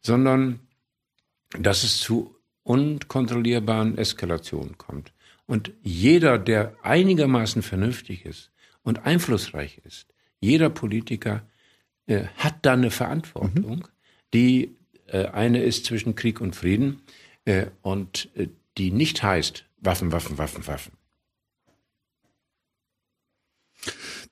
sondern 0.00 0.60
dass 1.58 1.84
es 1.84 1.98
zu 1.98 2.34
unkontrollierbaren 2.62 3.98
Eskalationen 3.98 4.78
kommt. 4.78 5.12
Und 5.46 5.72
jeder, 5.82 6.38
der 6.38 6.76
einigermaßen 6.82 7.62
vernünftig 7.62 8.24
ist 8.24 8.50
und 8.82 9.06
einflussreich 9.06 9.80
ist, 9.84 10.06
jeder 10.40 10.70
Politiker 10.70 11.42
äh, 12.06 12.24
hat 12.36 12.56
da 12.62 12.72
eine 12.72 12.90
Verantwortung, 12.90 13.76
mhm. 13.76 13.84
Die 14.32 14.76
äh, 15.06 15.26
eine 15.26 15.62
ist 15.62 15.86
zwischen 15.86 16.14
Krieg 16.14 16.40
und 16.40 16.56
Frieden 16.56 17.02
äh, 17.44 17.66
und 17.82 18.28
die 18.78 18.90
nicht 18.90 19.22
heißt 19.22 19.64
Waffen, 19.78 20.12
Waffen, 20.12 20.38
Waffen, 20.38 20.66
Waffen. 20.66 20.92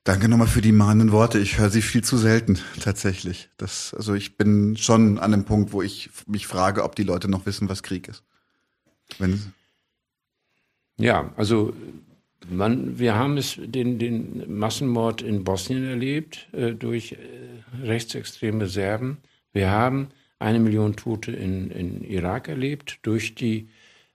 Danke 0.05 0.29
nochmal 0.29 0.47
für 0.47 0.63
die 0.63 0.73
mahnenden 0.73 1.13
Worte. 1.13 1.39
Ich 1.39 1.59
höre 1.59 1.71
sie 1.71 1.83
viel 1.83 2.03
zu 2.03 2.17
selten, 2.17 2.59
tatsächlich. 2.81 3.51
Das, 3.57 3.93
also 3.93 4.15
ich 4.15 4.37
bin 4.37 4.77
schon 4.77 5.19
an 5.19 5.33
dem 5.33 5.45
Punkt, 5.45 5.73
wo 5.73 5.83
ich 5.83 6.09
mich 6.27 6.47
frage, 6.47 6.85
ob 6.85 6.97
die 6.97 7.03
Leute 7.03 7.29
noch 7.29 7.45
wissen, 7.45 7.69
was 7.69 7.83
Krieg 7.83 8.09
ist. 8.09 8.23
Wenn 9.19 9.53
ja, 10.99 11.33
also 11.37 11.75
man, 12.49 12.99
wir 12.99 13.15
haben 13.15 13.37
es 13.37 13.59
den, 13.59 13.99
den 13.99 14.59
Massenmord 14.59 15.23
in 15.23 15.45
Bosnien 15.45 15.85
erlebt 15.85 16.49
äh, 16.53 16.73
durch 16.73 17.13
äh, 17.13 17.17
rechtsextreme 17.83 18.67
Serben. 18.67 19.19
Wir 19.59 19.73
haben 19.73 20.11
eine 20.39 20.61
Million 20.61 20.95
Tote 20.95 21.33
in, 21.33 21.73
in 21.73 22.05
Irak 22.05 22.47
erlebt 22.47 23.01
durch 23.03 23.35
die 23.35 23.69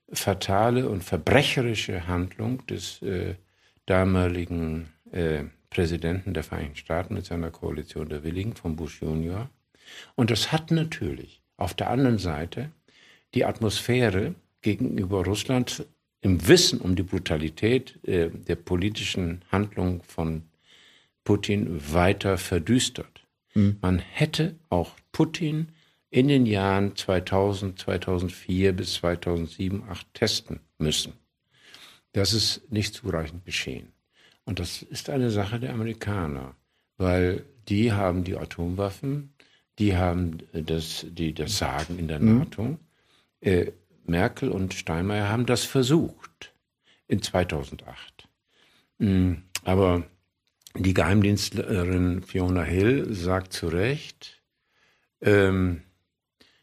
fatale 0.10 0.88
und 0.88 1.04
verbrecherische 1.04 2.08
Handlung 2.08 2.66
des 2.68 3.02
äh, 3.02 3.36
damaligen 3.86 4.94
äh, 5.12 5.44
Präsidenten 5.70 6.34
der 6.34 6.46
Vereinigten 6.46 6.78
Staaten 6.78 7.14
mit 7.14 7.26
seiner 7.26 7.52
Koalition 7.52 8.08
der 8.08 8.24
Willigen 8.24 8.56
von 8.56 8.78
Bush 8.78 9.02
Junior. 9.02 9.50
Und 10.16 10.32
das 10.32 10.54
hat 10.54 10.72
natürlich 10.72 11.42
auf 11.58 11.74
der 11.74 11.90
anderen 11.90 12.20
Seite 12.20 12.72
die 13.34 13.44
Atmosphäre 13.44 14.36
gegenüber 14.62 15.26
Russland 15.26 15.86
im 16.22 16.48
Wissen 16.48 16.80
um 16.80 16.96
die 16.96 17.04
Brutalität 17.04 18.00
äh, 18.08 18.30
der 18.30 18.56
politischen 18.56 19.44
Handlung 19.52 20.04
von 20.04 20.44
Putin 21.26 21.82
weiter 21.92 22.38
verdüstert. 22.38 23.23
Mhm. 23.54 23.78
Man 23.82 24.00
hätte 24.00 24.56
auch 24.70 24.92
Putin 25.12 25.70
in 26.10 26.28
den 26.28 26.46
Jahren 26.46 26.96
2000, 26.96 27.80
2004 27.80 28.74
bis 28.74 28.94
2007, 28.96 29.80
2008 29.80 30.14
testen 30.14 30.60
müssen. 30.78 31.14
Das 32.12 32.34
ist 32.34 32.72
nicht 32.72 32.94
zureichend 32.94 33.46
geschehen. 33.46 33.92
Und 34.46 34.60
das 34.60 34.84
ist 34.84 35.10
eine 35.10 35.32
Sache 35.32 35.60
der 35.60 35.74
Amerikaner, 35.74 36.56
weil 36.98 37.46
die 37.68 37.92
haben 37.92 38.24
die 38.24 38.38
Atomwaffen, 38.38 39.34
die 39.80 39.96
haben 39.96 40.38
das, 40.52 41.06
die, 41.10 41.34
das 41.34 41.58
Sagen 41.58 41.98
in 41.98 42.08
der 42.08 42.20
mhm. 42.20 42.40
NATO. 42.40 42.78
Äh, 43.42 43.72
Merkel 44.06 44.50
und 44.50 44.74
Steinmeier 44.74 45.30
haben 45.30 45.46
das 45.46 45.64
versucht 45.64 46.54
in 47.08 47.22
2008. 47.22 48.28
Mm, 49.00 49.34
aber 49.64 50.04
die 50.76 50.94
Geheimdienstlerin 50.94 52.24
Fiona 52.24 52.64
Hill 52.64 53.14
sagt 53.14 53.54
zu 53.54 53.68
Recht, 53.68 54.42
ähm, 55.22 55.82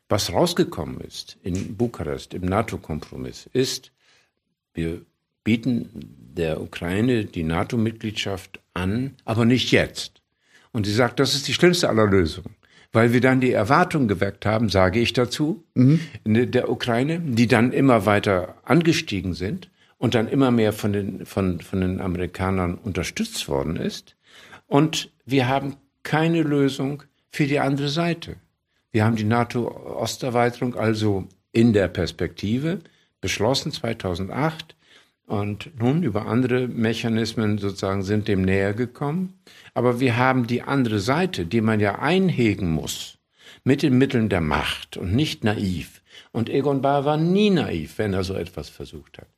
was 0.08 0.32
rausgekommen 0.32 1.00
ist 1.00 1.38
in 1.42 1.76
Bukarest 1.76 2.34
im 2.34 2.42
NATO-Kompromiss 2.42 3.48
ist, 3.52 3.92
wir 4.74 5.02
bieten 5.44 5.88
der 6.36 6.60
Ukraine 6.60 7.24
die 7.24 7.44
NATO-Mitgliedschaft 7.44 8.60
an, 8.74 9.14
aber 9.24 9.44
nicht 9.44 9.70
jetzt. 9.70 10.22
Und 10.72 10.86
sie 10.86 10.92
sagt, 10.92 11.20
das 11.20 11.34
ist 11.34 11.48
die 11.48 11.54
schlimmste 11.54 11.88
aller 11.88 12.06
Lösungen 12.06 12.56
weil 12.92 13.12
wir 13.12 13.20
dann 13.20 13.40
die 13.40 13.52
Erwartung 13.52 14.08
geweckt 14.08 14.46
haben, 14.46 14.68
sage 14.68 15.00
ich 15.00 15.12
dazu, 15.12 15.64
mhm. 15.74 16.00
der 16.24 16.70
Ukraine, 16.70 17.20
die 17.20 17.46
dann 17.46 17.72
immer 17.72 18.06
weiter 18.06 18.56
angestiegen 18.64 19.34
sind 19.34 19.69
und 20.00 20.14
dann 20.14 20.28
immer 20.28 20.50
mehr 20.50 20.72
von 20.72 20.94
den, 20.94 21.26
von, 21.26 21.60
von 21.60 21.82
den 21.82 22.00
Amerikanern 22.00 22.76
unterstützt 22.76 23.48
worden 23.48 23.76
ist. 23.76 24.16
Und 24.66 25.10
wir 25.26 25.46
haben 25.46 25.76
keine 26.02 26.42
Lösung 26.42 27.02
für 27.28 27.46
die 27.46 27.60
andere 27.60 27.90
Seite. 27.90 28.36
Wir 28.92 29.04
haben 29.04 29.16
die 29.16 29.24
NATO-Osterweiterung 29.24 30.74
also 30.74 31.28
in 31.52 31.74
der 31.74 31.88
Perspektive 31.88 32.78
beschlossen 33.20 33.72
2008 33.72 34.74
und 35.26 35.78
nun 35.78 36.02
über 36.02 36.26
andere 36.26 36.66
Mechanismen 36.66 37.58
sozusagen 37.58 38.02
sind 38.02 38.26
dem 38.26 38.40
näher 38.40 38.72
gekommen. 38.72 39.38
Aber 39.74 40.00
wir 40.00 40.16
haben 40.16 40.46
die 40.46 40.62
andere 40.62 40.98
Seite, 40.98 41.44
die 41.44 41.60
man 41.60 41.78
ja 41.78 41.98
einhegen 41.98 42.70
muss, 42.70 43.18
mit 43.64 43.82
den 43.82 43.98
Mitteln 43.98 44.30
der 44.30 44.40
Macht 44.40 44.96
und 44.96 45.14
nicht 45.14 45.44
naiv. 45.44 46.00
Und 46.32 46.48
Egon 46.48 46.80
Bahr 46.80 47.04
war 47.04 47.18
nie 47.18 47.50
naiv, 47.50 47.98
wenn 47.98 48.14
er 48.14 48.24
so 48.24 48.34
etwas 48.34 48.70
versucht 48.70 49.18
hat. 49.18 49.28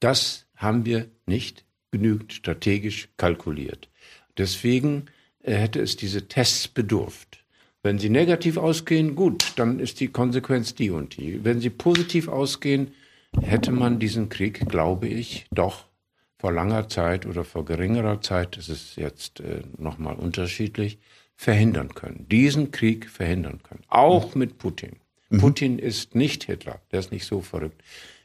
Das 0.00 0.46
haben 0.56 0.84
wir 0.84 1.08
nicht 1.26 1.64
genügend 1.90 2.32
strategisch 2.32 3.08
kalkuliert. 3.16 3.88
Deswegen 4.36 5.06
äh, 5.42 5.54
hätte 5.54 5.80
es 5.80 5.96
diese 5.96 6.28
Tests 6.28 6.68
bedurft. 6.68 7.44
Wenn 7.82 7.98
sie 7.98 8.10
negativ 8.10 8.58
ausgehen, 8.58 9.14
gut, 9.14 9.52
dann 9.56 9.80
ist 9.80 10.00
die 10.00 10.08
Konsequenz 10.08 10.74
die 10.74 10.90
und 10.90 11.16
die. 11.16 11.44
Wenn 11.44 11.60
sie 11.60 11.70
positiv 11.70 12.28
ausgehen, 12.28 12.92
hätte 13.40 13.70
man 13.70 13.98
diesen 13.98 14.28
Krieg, 14.28 14.68
glaube 14.68 15.08
ich, 15.08 15.46
doch 15.50 15.86
vor 16.38 16.52
langer 16.52 16.88
Zeit 16.88 17.26
oder 17.26 17.44
vor 17.44 17.64
geringerer 17.64 18.20
Zeit, 18.20 18.56
das 18.56 18.68
ist 18.68 18.96
jetzt 18.96 19.40
äh, 19.40 19.62
nochmal 19.78 20.16
unterschiedlich, 20.16 20.98
verhindern 21.36 21.94
können. 21.94 22.26
Diesen 22.30 22.70
Krieg 22.70 23.08
verhindern 23.08 23.60
können. 23.62 23.82
Auch 23.88 24.34
mhm. 24.34 24.38
mit 24.40 24.58
Putin. 24.58 24.96
Mhm. 25.30 25.38
Putin 25.38 25.78
ist 25.78 26.14
nicht 26.14 26.44
Hitler, 26.44 26.80
der 26.92 27.00
ist 27.00 27.12
nicht 27.12 27.24
so 27.24 27.40
verrückt. 27.40 27.82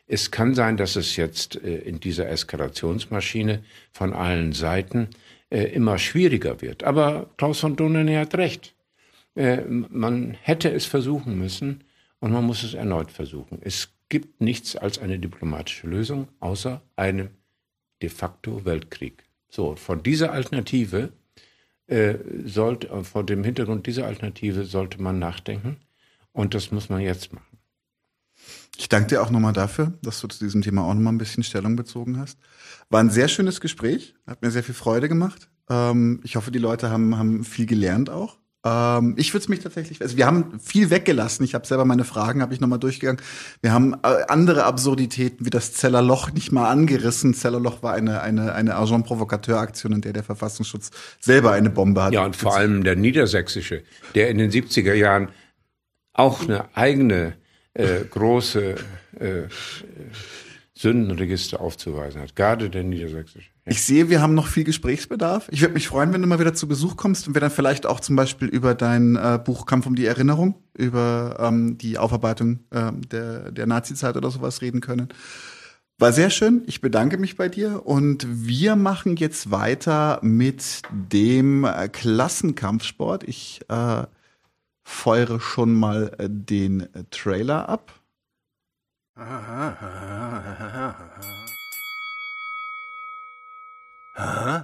Es 0.08 0.30
kann 0.30 0.54
sein, 0.54 0.78
dass 0.78 0.96
es 0.96 1.16
jetzt 1.16 1.56
äh, 1.64 1.78
in 1.80 2.00
dieser 2.00 2.30
Eskalationsmaschine 2.30 3.64
von 3.92 4.14
allen 4.14 4.54
Seiten 4.54 5.10
äh, 5.50 5.64
immer 5.74 5.98
schwieriger 5.98 6.62
wird. 6.62 6.84
Aber 6.84 7.30
Klaus 7.38 7.60
von 7.60 7.76
Donene 7.76 8.20
hat 8.20 8.36
recht. 8.36 8.76
Äh, 9.36 9.62
man 9.66 10.38
hätte 10.42 10.72
es 10.72 10.86
versuchen 10.86 11.40
müssen 11.40 11.84
und 12.20 12.32
man 12.32 12.46
muss 12.46 12.64
es 12.64 12.76
erneut 12.76 13.12
versuchen. 13.12 13.60
Es 13.62 13.90
gibt 14.10 14.42
nichts 14.42 14.76
als 14.76 15.00
eine 15.00 15.18
diplomatische 15.18 15.88
Lösung, 15.88 16.28
außer 16.40 16.82
einem 16.96 17.30
de 18.02 18.10
facto 18.10 18.64
Weltkrieg. 18.64 19.24
So, 19.50 19.76
von 19.76 20.04
dieser 20.04 20.32
Alternative 20.32 21.10
sollte, 22.46 23.04
vor 23.04 23.24
dem 23.24 23.44
Hintergrund 23.44 23.86
dieser 23.86 24.08
Alternative 24.08 24.66
sollte 24.66 25.00
man 25.00 25.20
nachdenken 25.20 25.78
und 26.32 26.56
das 26.56 26.72
muss 26.72 26.90
man 26.90 27.00
jetzt 27.00 27.32
machen. 27.32 27.55
Ich 28.78 28.90
danke 28.90 29.08
dir 29.08 29.22
auch 29.22 29.30
nochmal 29.30 29.54
dafür, 29.54 29.94
dass 30.02 30.20
du 30.20 30.28
zu 30.28 30.44
diesem 30.44 30.62
Thema 30.62 30.84
auch 30.84 30.94
nochmal 30.94 31.14
ein 31.14 31.18
bisschen 31.18 31.44
Stellung 31.44 31.76
bezogen 31.76 32.20
hast. 32.20 32.38
War 32.90 33.00
ein 33.00 33.10
sehr 33.10 33.28
schönes 33.28 33.62
Gespräch, 33.62 34.16
hat 34.28 34.42
mir 34.42 34.52
sehr 34.52 34.64
viel 34.64 34.76
Freude 34.76 35.08
gemacht. 35.08 35.50
Ähm, 35.70 36.20
ich 36.24 36.36
hoffe, 36.36 36.52
die 36.52 36.60
Leute 36.60 36.90
haben, 36.90 37.18
haben 37.18 37.44
viel 37.44 37.66
gelernt 37.66 38.10
auch. 38.10 38.38
Ähm, 38.66 39.14
ich 39.18 39.34
würde 39.34 39.44
es 39.44 39.48
mich 39.48 39.60
tatsächlich, 39.60 40.02
also 40.02 40.18
wir 40.18 40.26
haben 40.26 40.60
viel 40.60 40.90
weggelassen. 40.90 41.46
Ich 41.46 41.54
habe 41.54 41.66
selber 41.68 41.86
meine 41.86 42.04
Fragen, 42.04 42.42
habe 42.42 42.54
ich 42.54 42.60
nochmal 42.60 42.80
durchgegangen. 42.80 43.22
Wir 43.62 43.72
haben 43.72 43.94
äh, 44.04 44.24
andere 44.28 44.66
Absurditäten 44.66 45.46
wie 45.46 45.52
das 45.52 45.74
Zellerloch 45.74 46.32
nicht 46.32 46.52
mal 46.52 46.70
angerissen. 46.70 47.34
Zellerloch 47.34 47.84
war 47.84 47.94
eine, 47.94 48.22
eine, 48.22 48.54
eine 48.54 48.76
Agent 48.76 49.06
Provocateur-Aktion, 49.06 49.94
in 49.94 50.02
der 50.02 50.14
der 50.14 50.24
Verfassungsschutz 50.24 50.92
selber 51.20 51.52
eine 51.52 51.70
Bombe 51.70 52.04
hat. 52.04 52.14
Ja, 52.14 52.26
und 52.26 52.36
vor 52.36 52.56
allem 52.56 52.84
der 52.84 52.96
Niedersächsische, 52.96 53.84
der 54.16 54.30
in 54.30 54.40
den 54.40 54.52
70er 54.52 54.94
Jahren 54.94 55.30
auch 56.14 56.44
eine 56.44 56.76
eigene 56.76 57.36
äh, 57.76 58.04
große 58.10 58.76
äh, 59.20 59.44
Sündenregister 60.74 61.62
aufzuweisen 61.62 62.22
hat. 62.22 62.36
Gerade 62.36 62.70
der 62.70 62.84
Niedersächsische. 62.84 63.50
Ich 63.66 63.82
sehe, 63.82 64.10
wir 64.10 64.22
haben 64.22 64.34
noch 64.34 64.48
viel 64.48 64.64
Gesprächsbedarf. 64.64 65.48
Ich 65.50 65.62
würde 65.62 65.74
mich 65.74 65.88
freuen, 65.88 66.14
wenn 66.14 66.22
du 66.22 66.28
mal 66.28 66.40
wieder 66.40 66.54
zu 66.54 66.68
Besuch 66.68 66.98
kommst 66.98 67.28
und 67.28 67.34
wir 67.34 67.40
dann 67.40 67.50
vielleicht 67.50 67.86
auch 67.86 68.00
zum 68.00 68.16
Beispiel 68.16 68.48
über 68.48 68.76
dein 68.76 69.16
äh, 69.16 69.40
Buch 69.44 69.66
Kampf 69.66 69.88
um 69.88 69.96
die 69.96 70.06
Erinnerung, 70.06 70.56
über 70.78 71.38
ähm, 71.40 71.78
die 71.78 71.98
Aufarbeitung 71.98 72.60
ähm, 72.72 73.02
der, 73.10 73.52
der 73.52 73.68
Nazi-Zeit 73.68 74.18
oder 74.18 74.30
sowas 74.32 74.62
reden 74.62 74.82
können. 74.82 75.10
War 75.98 76.12
sehr 76.12 76.30
schön. 76.30 76.64
Ich 76.68 76.82
bedanke 76.82 77.18
mich 77.18 77.38
bei 77.38 77.48
dir 77.48 77.86
und 77.86 78.28
wir 78.30 78.76
machen 78.76 79.16
jetzt 79.16 79.50
weiter 79.50 80.20
mit 80.22 80.82
dem 80.92 81.64
äh, 81.64 81.88
Klassenkampfsport. 81.88 83.24
Ich 83.24 83.62
äh, 83.70 84.04
feuere 84.86 85.40
schon 85.40 85.74
mal 85.74 86.14
äh, 86.20 86.30
den 86.30 86.82
äh, 86.94 87.04
Trailer 87.10 87.68
ab. 87.68 87.92
Huh? 94.18 94.64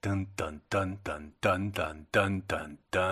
Dun 0.00 0.28
dun 0.36 0.60
dun 0.70 0.98
dun 1.04 1.32
dun 1.40 1.72
dun 1.72 2.06
dun 2.12 2.42
dun 2.48 2.78
dun. 2.90 3.02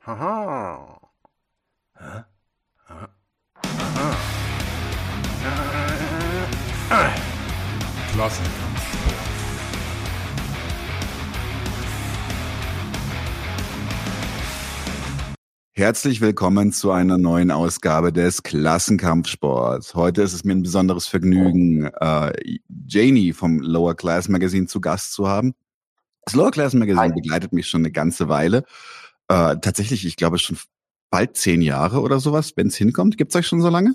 Haha. 0.00 1.00
Huh? 1.94 2.24
Huh? 2.88 3.08
Huh? 6.90 8.77
Herzlich 15.78 16.20
willkommen 16.20 16.72
zu 16.72 16.90
einer 16.90 17.18
neuen 17.18 17.52
Ausgabe 17.52 18.12
des 18.12 18.42
Klassenkampfsports. 18.42 19.94
Heute 19.94 20.22
ist 20.22 20.32
es 20.32 20.42
mir 20.42 20.56
ein 20.56 20.64
besonderes 20.64 21.06
Vergnügen, 21.06 21.88
äh, 22.00 22.32
Janie 22.88 23.32
vom 23.32 23.60
Lower 23.60 23.94
Class 23.94 24.28
Magazine 24.28 24.66
zu 24.66 24.80
Gast 24.80 25.12
zu 25.12 25.28
haben. 25.28 25.54
Das 26.24 26.34
Lower 26.34 26.50
Class 26.50 26.74
Magazine 26.74 27.14
begleitet 27.14 27.52
mich 27.52 27.68
schon 27.68 27.82
eine 27.82 27.92
ganze 27.92 28.28
Weile. 28.28 28.64
Äh, 29.28 29.54
tatsächlich, 29.62 30.04
ich 30.04 30.16
glaube 30.16 30.40
schon 30.40 30.58
bald 31.10 31.36
zehn 31.36 31.62
Jahre 31.62 32.00
oder 32.00 32.18
sowas, 32.18 32.54
wenn 32.56 32.66
es 32.66 32.76
hinkommt. 32.76 33.16
Gibt's 33.16 33.36
euch 33.36 33.46
schon 33.46 33.60
so 33.60 33.68
lange? 33.68 33.94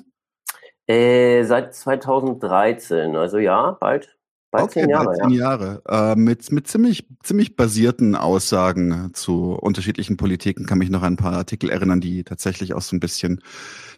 Äh, 0.88 1.44
seit 1.44 1.76
2013, 1.76 3.18
also 3.18 3.40
ja, 3.40 3.72
bald, 3.72 4.18
bald 4.53 4.72
zehn 4.72 4.90
Jahre, 4.90 5.06
bald 5.06 5.17
ja. 5.17 5.27
zehn 5.27 5.38
Jahre. 5.38 5.82
Äh, 5.88 6.15
mit, 6.15 6.51
mit 6.51 6.67
ziemlich, 6.67 7.06
ziemlich 7.23 7.56
basierten 7.56 8.15
Aussagen 8.15 9.11
zu 9.14 9.53
unterschiedlichen 9.53 10.15
Politiken 10.15 10.65
kann 10.65 10.77
mich 10.77 10.90
noch 10.90 11.03
an 11.03 11.14
ein 11.14 11.17
paar 11.17 11.33
Artikel 11.33 11.69
erinnern, 11.69 11.99
die 11.99 12.23
tatsächlich 12.23 12.73
auch 12.73 12.82
so 12.82 12.95
ein 12.95 12.99
bisschen 12.99 13.41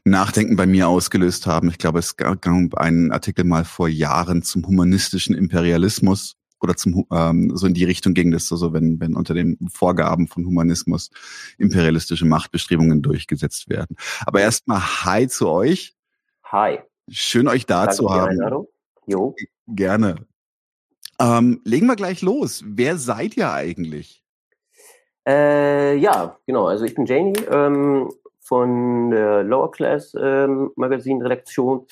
Nachdenken 0.03 0.55
bei 0.55 0.65
mir 0.65 0.87
ausgelöst 0.87 1.45
haben. 1.45 1.69
Ich 1.69 1.77
glaube, 1.77 1.99
es 1.99 2.17
gab 2.17 2.45
einen 2.77 3.11
Artikel 3.11 3.45
mal 3.45 3.65
vor 3.65 3.87
Jahren 3.87 4.41
zum 4.41 4.65
humanistischen 4.65 5.35
Imperialismus 5.35 6.35
oder 6.61 6.75
zum 6.75 7.05
ähm, 7.11 7.51
so 7.55 7.67
in 7.67 7.73
die 7.73 7.83
Richtung 7.83 8.13
ging 8.13 8.31
das 8.31 8.47
so, 8.47 8.55
so 8.55 8.73
wenn 8.73 8.99
wenn 8.99 9.13
unter 9.13 9.33
den 9.33 9.57
Vorgaben 9.69 10.27
von 10.27 10.45
Humanismus 10.45 11.11
imperialistische 11.57 12.25
Machtbestrebungen 12.25 13.01
durchgesetzt 13.01 13.69
werden. 13.69 13.97
Aber 14.25 14.41
erstmal 14.41 14.79
Hi 15.03 15.27
zu 15.27 15.49
euch. 15.49 15.93
Hi, 16.45 16.79
Schön 17.09 17.47
euch 17.47 17.65
da 17.65 17.81
danke 17.81 17.95
zu 17.95 18.09
haben. 18.09 18.67
Jo. 19.05 19.35
Gerne. 19.67 20.15
Ähm, 21.19 21.61
legen 21.63 21.87
wir 21.87 21.95
gleich 21.95 22.21
los. 22.21 22.63
Wer 22.65 22.97
seid 22.97 23.37
ihr 23.37 23.51
eigentlich? 23.51 24.23
Äh, 25.27 25.95
ja, 25.97 26.37
genau, 26.45 26.67
also 26.67 26.85
ich 26.85 26.93
bin 26.93 27.05
Janie 27.05 27.33
ähm, 27.49 28.11
von 28.41 29.09
der 29.09 29.43
Lower 29.43 29.71
Class 29.71 30.15
ähm, 30.19 30.71
Magazin 30.75 31.21
Redaktion 31.21 31.87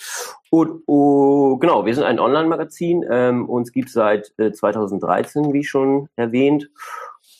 und 0.52 0.84
oh, 0.86 1.58
genau, 1.58 1.84
wir 1.84 1.96
sind 1.96 2.04
ein 2.04 2.20
Online-Magazin, 2.20 3.04
ähm, 3.10 3.50
uns 3.50 3.72
gibt 3.72 3.88
es 3.88 3.94
seit 3.94 4.34
äh, 4.38 4.52
2013, 4.52 5.52
wie 5.52 5.64
schon 5.64 6.10
erwähnt 6.16 6.70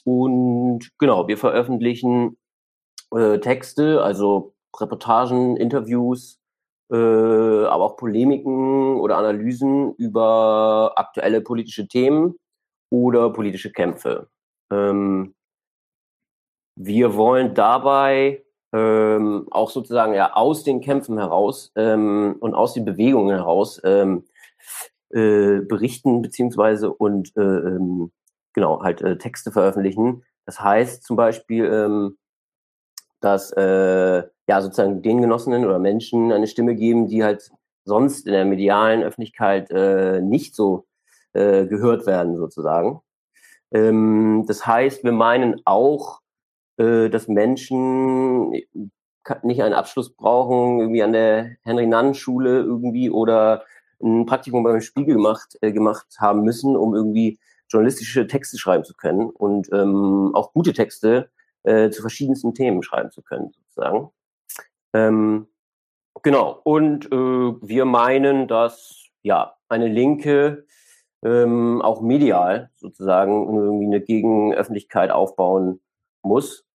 und 0.04 0.90
genau, 0.98 1.28
wir 1.28 1.38
veröffentlichen 1.38 2.38
äh, 3.16 3.38
Texte, 3.38 4.02
also 4.02 4.56
Reportagen, 4.76 5.58
Interviews, 5.58 6.40
äh, 6.94 7.66
aber 7.66 7.84
auch 7.84 7.98
Polemiken 7.98 9.00
oder 9.00 9.18
Analysen 9.18 9.94
über 9.96 10.94
aktuelle 10.96 11.42
politische 11.42 11.88
Themen 11.88 12.36
oder 12.92 13.32
politische 13.32 13.72
Kämpfe. 13.72 14.30
Ähm, 14.72 15.34
wir 16.76 17.16
wollen 17.16 17.56
dabei 17.56 18.44
ähm, 18.74 19.48
auch 19.52 19.70
sozusagen 19.70 20.14
ja 20.14 20.34
aus 20.34 20.64
den 20.64 20.82
Kämpfen 20.82 21.18
heraus 21.18 21.72
ähm, 21.76 22.36
und 22.40 22.54
aus 22.54 22.74
den 22.74 22.86
Bewegungen 22.86 23.36
heraus 23.36 23.82
ähm, 23.84 24.26
äh, 25.10 25.60
berichten 25.62 26.22
beziehungsweise 26.22 26.92
und 26.92 27.36
äh, 27.38 27.42
ähm, 27.42 28.12
genau 28.54 28.82
halt 28.84 29.02
äh, 29.02 29.18
Texte 29.18 29.52
veröffentlichen. 29.52 30.24
Das 30.46 30.60
heißt 30.60 31.04
zum 31.04 31.16
Beispiel, 31.16 31.66
ähm, 31.66 32.18
dass 33.20 33.52
äh, 33.54 34.24
ja 34.48 34.62
sozusagen 34.62 35.02
den 35.02 35.22
Genossinnen 35.22 35.66
oder 35.66 35.80
Menschen 35.80 36.32
eine 36.32 36.48
Stimme 36.48 36.76
geben, 36.76 37.08
die 37.08 37.24
halt 37.24 37.52
sonst 37.86 38.28
in 38.28 38.34
der 38.34 38.46
medialen 38.46 39.04
Öffentlichkeit 39.04 39.72
äh, 39.72 40.22
nicht 40.22 40.56
so 40.56 40.86
äh, 41.34 41.66
gehört 41.66 42.06
werden 42.06 42.38
sozusagen. 42.38 43.02
Ähm, 43.72 44.46
das 44.48 44.66
heißt, 44.66 45.04
wir 45.04 45.12
meinen 45.12 45.62
auch, 45.66 46.22
äh, 46.78 47.10
dass 47.10 47.28
Menschen 47.28 48.52
nicht 49.44 49.64
einen 49.64 49.74
Abschluss 49.74 50.14
brauchen, 50.14 50.80
irgendwie 50.80 51.04
an 51.04 51.14
der 51.14 51.56
Henry-Nann-Schule 51.64 52.60
irgendwie 52.60 53.10
oder 53.10 53.64
ein 54.02 54.26
Praktikum 54.26 54.64
beim 54.64 54.82
Spiegel 54.82 55.16
gemacht, 55.16 55.58
äh, 55.62 55.72
gemacht 55.72 56.08
haben 56.20 56.44
müssen, 56.44 56.76
um 56.76 56.94
irgendwie 56.94 57.40
journalistische 57.70 58.28
Texte 58.28 58.58
schreiben 58.58 58.84
zu 58.84 58.94
können 58.94 59.30
und 59.30 59.70
ähm, 59.72 60.32
auch 60.36 60.54
gute 60.54 60.74
Texte 60.74 61.30
äh, 61.64 61.90
zu 61.90 62.02
verschiedensten 62.02 62.54
Themen 62.54 62.84
schreiben 62.84 63.12
zu 63.12 63.22
können, 63.22 63.52
sozusagen. 63.54 64.10
Ähm, 64.94 65.48
genau. 66.22 66.60
Und 66.64 67.08
äh, 67.08 67.16
wir 67.16 67.86
meinen, 67.86 68.48
dass 68.48 69.08
ja 69.24 69.56
eine 69.70 69.88
Linke 69.88 70.66
ähm, 71.24 71.82
auch 71.82 72.02
medial 72.02 72.70
sozusagen 72.76 73.48
irgendwie 73.58 73.86
eine 73.86 74.02
Gegenöffentlichkeit 74.02 75.12
aufbauen 75.12 75.80
muss, 76.22 76.66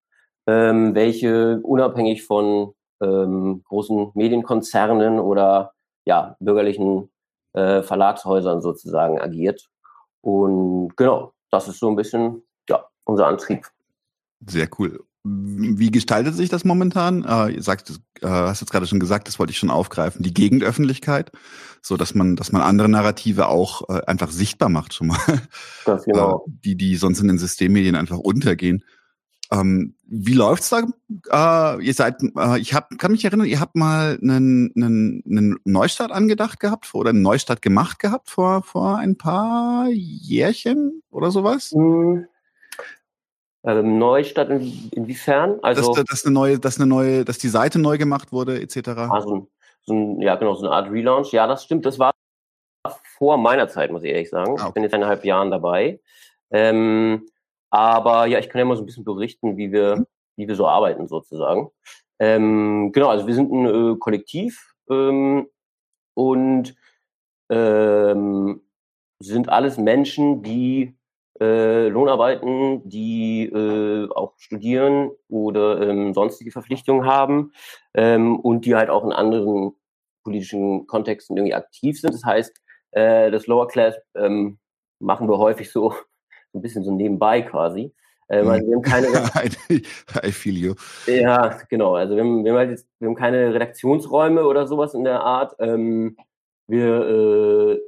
ähm, 0.46 0.94
welche 0.94 1.60
unabhängig 1.62 2.24
von 2.24 2.74
ähm, 3.00 3.62
großen 3.64 4.10
Medienkonzernen 4.14 5.20
oder 5.20 5.72
ja 6.04 6.36
bürgerlichen 6.40 7.10
äh, 7.52 7.82
Verlagshäusern 7.82 8.60
sozusagen 8.62 9.20
agiert. 9.20 9.68
Und 10.22 10.96
genau, 10.96 11.32
das 11.50 11.68
ist 11.68 11.78
so 11.78 11.88
ein 11.88 11.96
bisschen 11.96 12.42
ja 12.68 12.84
unser 13.04 13.26
Antrieb. 13.26 13.66
Sehr 14.46 14.68
cool. 14.78 15.04
Wie 15.24 15.90
gestaltet 15.90 16.36
sich 16.36 16.48
das 16.48 16.64
momentan? 16.64 17.24
Äh, 17.24 17.54
ihr 17.56 17.62
sagt, 17.62 17.90
äh, 18.22 18.26
hast 18.26 18.60
jetzt 18.60 18.70
gerade 18.70 18.86
schon 18.86 19.00
gesagt, 19.00 19.28
das 19.28 19.38
wollte 19.38 19.50
ich 19.50 19.58
schon 19.58 19.70
aufgreifen, 19.70 20.22
die 20.22 20.32
Gegenöffentlichkeit, 20.32 21.32
so 21.82 21.96
dass 21.96 22.14
man, 22.14 22.36
dass 22.36 22.52
man 22.52 22.62
andere 22.62 22.88
Narrative 22.88 23.48
auch 23.48 23.88
äh, 23.88 24.00
einfach 24.06 24.30
sichtbar 24.30 24.68
macht 24.68 24.94
schon 24.94 25.08
mal, 25.08 25.18
Ganz 25.84 26.04
genau. 26.04 26.44
äh, 26.46 26.50
die, 26.64 26.76
die 26.76 26.96
sonst 26.96 27.20
in 27.20 27.28
den 27.28 27.38
Systemmedien 27.38 27.96
einfach 27.96 28.18
untergehen. 28.18 28.84
Ähm, 29.50 29.94
wie 30.06 30.34
läuft's 30.34 30.68
da? 30.68 30.82
Äh, 31.78 31.84
ihr 31.84 31.94
seid, 31.94 32.22
äh, 32.36 32.58
ich 32.60 32.74
hab, 32.74 32.96
kann 32.98 33.12
mich 33.12 33.24
erinnern, 33.24 33.46
ihr 33.46 33.60
habt 33.60 33.76
mal 33.76 34.18
einen, 34.22 34.72
einen, 34.76 35.22
einen 35.28 35.56
Neustart 35.64 36.12
angedacht 36.12 36.60
gehabt 36.60 36.94
oder 36.94 37.10
einen 37.10 37.22
Neustart 37.22 37.62
gemacht 37.62 37.98
gehabt 37.98 38.28
vor, 38.30 38.62
vor 38.62 38.98
ein 38.98 39.16
paar 39.16 39.88
Jährchen 39.88 41.02
oder 41.10 41.30
sowas? 41.30 41.72
Hm. 41.72 42.26
Ähm, 43.68 43.98
Neustadt 43.98 44.48
in, 44.48 44.88
inwiefern? 44.92 45.58
Also 45.60 45.92
dass, 45.92 46.04
dass 46.04 46.24
eine 46.24 46.32
neue, 46.32 46.58
dass 46.58 46.78
eine 46.78 46.86
neue, 46.86 47.24
dass 47.26 47.36
die 47.36 47.48
Seite 47.48 47.78
neu 47.78 47.98
gemacht 47.98 48.32
wurde, 48.32 48.60
etc. 48.62 48.88
Ah, 48.88 49.20
so 49.20 49.34
ein, 49.34 49.46
so 49.82 49.92
ein, 49.92 50.20
ja, 50.22 50.36
genau, 50.36 50.54
so 50.54 50.66
eine 50.66 50.74
Art 50.74 50.90
Relaunch. 50.90 51.32
Ja, 51.32 51.46
das 51.46 51.64
stimmt. 51.64 51.84
Das 51.84 51.98
war 51.98 52.12
vor 53.18 53.36
meiner 53.36 53.68
Zeit, 53.68 53.92
muss 53.92 54.02
ich 54.04 54.10
ehrlich 54.10 54.30
sagen. 54.30 54.52
Ah, 54.52 54.54
okay. 54.54 54.68
Ich 54.68 54.74
bin 54.74 54.82
jetzt 54.84 54.94
eineinhalb 54.94 55.22
Jahren 55.24 55.50
dabei. 55.50 56.00
Ähm, 56.50 57.28
aber 57.70 58.24
ja, 58.24 58.38
ich 58.38 58.48
kann 58.48 58.60
ja 58.60 58.64
mal 58.64 58.76
so 58.76 58.82
ein 58.82 58.86
bisschen 58.86 59.04
berichten, 59.04 59.58
wie 59.58 59.70
wir, 59.70 59.96
Mhm. 59.96 60.06
wie 60.36 60.48
wir 60.48 60.54
so 60.54 60.66
arbeiten, 60.66 61.06
sozusagen. 61.06 61.70
Ähm, 62.18 62.90
genau, 62.92 63.08
also 63.08 63.26
wir 63.26 63.34
sind 63.34 63.52
ein 63.52 63.66
äh, 63.66 63.96
Kollektiv 63.98 64.74
ähm, 64.90 65.46
und 66.14 66.74
ähm, 67.50 68.62
sind 69.20 69.48
alles 69.50 69.76
Menschen, 69.76 70.42
die 70.42 70.97
äh, 71.40 71.88
Lohnarbeiten, 71.88 72.88
die 72.88 73.44
äh, 73.44 74.08
auch 74.10 74.34
studieren 74.38 75.10
oder 75.28 75.80
ähm, 75.80 76.14
sonstige 76.14 76.50
Verpflichtungen 76.50 77.06
haben 77.06 77.52
ähm, 77.94 78.38
und 78.38 78.64
die 78.64 78.74
halt 78.74 78.90
auch 78.90 79.04
in 79.04 79.12
anderen 79.12 79.72
politischen 80.24 80.86
Kontexten 80.86 81.36
irgendwie 81.36 81.54
aktiv 81.54 82.00
sind. 82.00 82.14
Das 82.14 82.24
heißt, 82.24 82.60
äh, 82.92 83.30
das 83.30 83.46
Lower 83.46 83.68
Class 83.68 83.96
ähm, 84.14 84.58
machen 84.98 85.28
wir 85.28 85.38
häufig 85.38 85.70
so, 85.70 85.94
ein 86.54 86.62
bisschen 86.62 86.84
so 86.84 86.92
nebenbei 86.92 87.42
quasi. 87.42 87.94
Ähm, 88.30 88.48
also 88.48 88.66
wir 88.66 88.76
haben 88.76 88.82
keine 88.82 89.08
I 90.26 90.32
feel 90.32 90.56
you. 90.56 90.74
Ja, 91.06 91.58
genau. 91.68 91.94
Also 91.94 92.14
wir 92.14 92.22
haben, 92.22 92.44
wir 92.44 92.52
haben 92.52 92.58
halt 92.58 92.70
jetzt, 92.70 92.86
wir 92.98 93.08
haben 93.08 93.16
keine 93.16 93.54
Redaktionsräume 93.54 94.44
oder 94.44 94.66
sowas 94.66 94.94
in 94.94 95.04
der 95.04 95.20
Art. 95.20 95.54
Ähm, 95.60 96.16
wir 96.66 97.08
äh, 97.08 97.80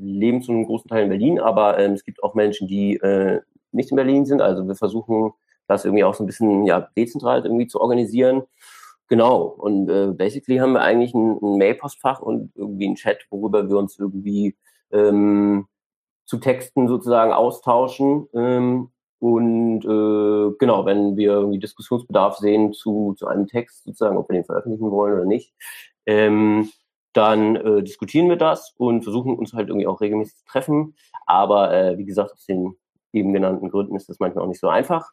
leben 0.00 0.42
zu 0.42 0.52
einem 0.52 0.66
großen 0.66 0.88
Teil 0.88 1.04
in 1.04 1.08
Berlin, 1.10 1.38
aber 1.38 1.78
ähm, 1.78 1.92
es 1.92 2.04
gibt 2.04 2.22
auch 2.22 2.34
Menschen, 2.34 2.66
die 2.68 2.96
äh, 2.96 3.40
nicht 3.72 3.90
in 3.90 3.96
Berlin 3.96 4.24
sind. 4.24 4.40
Also 4.42 4.66
wir 4.66 4.74
versuchen 4.74 5.32
das 5.66 5.84
irgendwie 5.84 6.04
auch 6.04 6.14
so 6.14 6.24
ein 6.24 6.26
bisschen 6.26 6.64
ja, 6.66 6.88
dezentral 6.96 7.44
irgendwie 7.44 7.66
zu 7.66 7.80
organisieren. 7.80 8.42
Genau. 9.08 9.42
Und 9.42 9.88
äh, 9.88 10.08
basically 10.12 10.58
haben 10.58 10.72
wir 10.72 10.82
eigentlich 10.82 11.14
ein, 11.14 11.38
ein 11.42 11.58
Mail-Postfach 11.58 12.20
und 12.20 12.52
irgendwie 12.54 12.86
einen 12.86 12.94
Chat, 12.96 13.26
worüber 13.30 13.68
wir 13.68 13.76
uns 13.76 13.98
irgendwie 13.98 14.56
ähm, 14.92 15.66
zu 16.26 16.38
Texten 16.38 16.88
sozusagen 16.88 17.32
austauschen. 17.32 18.28
Ähm, 18.34 18.90
und 19.18 19.84
äh, 19.84 20.56
genau, 20.58 20.86
wenn 20.86 21.16
wir 21.16 21.32
irgendwie 21.32 21.58
Diskussionsbedarf 21.58 22.38
sehen 22.38 22.72
zu, 22.72 23.14
zu 23.18 23.26
einem 23.26 23.46
Text 23.46 23.84
sozusagen, 23.84 24.16
ob 24.16 24.28
wir 24.28 24.34
den 24.34 24.44
veröffentlichen 24.44 24.90
wollen 24.90 25.14
oder 25.14 25.26
nicht, 25.26 25.52
ähm, 26.06 26.70
dann 27.12 27.56
äh, 27.56 27.82
diskutieren 27.82 28.28
wir 28.28 28.36
das 28.36 28.74
und 28.76 29.02
versuchen 29.02 29.36
uns 29.36 29.52
halt 29.52 29.68
irgendwie 29.68 29.86
auch 29.86 30.00
regelmäßig 30.00 30.36
zu 30.36 30.44
treffen. 30.44 30.94
Aber 31.26 31.72
äh, 31.72 31.98
wie 31.98 32.04
gesagt, 32.04 32.32
aus 32.32 32.46
den 32.46 32.76
eben 33.12 33.32
genannten 33.32 33.70
Gründen 33.70 33.96
ist 33.96 34.08
das 34.08 34.20
manchmal 34.20 34.44
auch 34.44 34.48
nicht 34.48 34.60
so 34.60 34.68
einfach. 34.68 35.12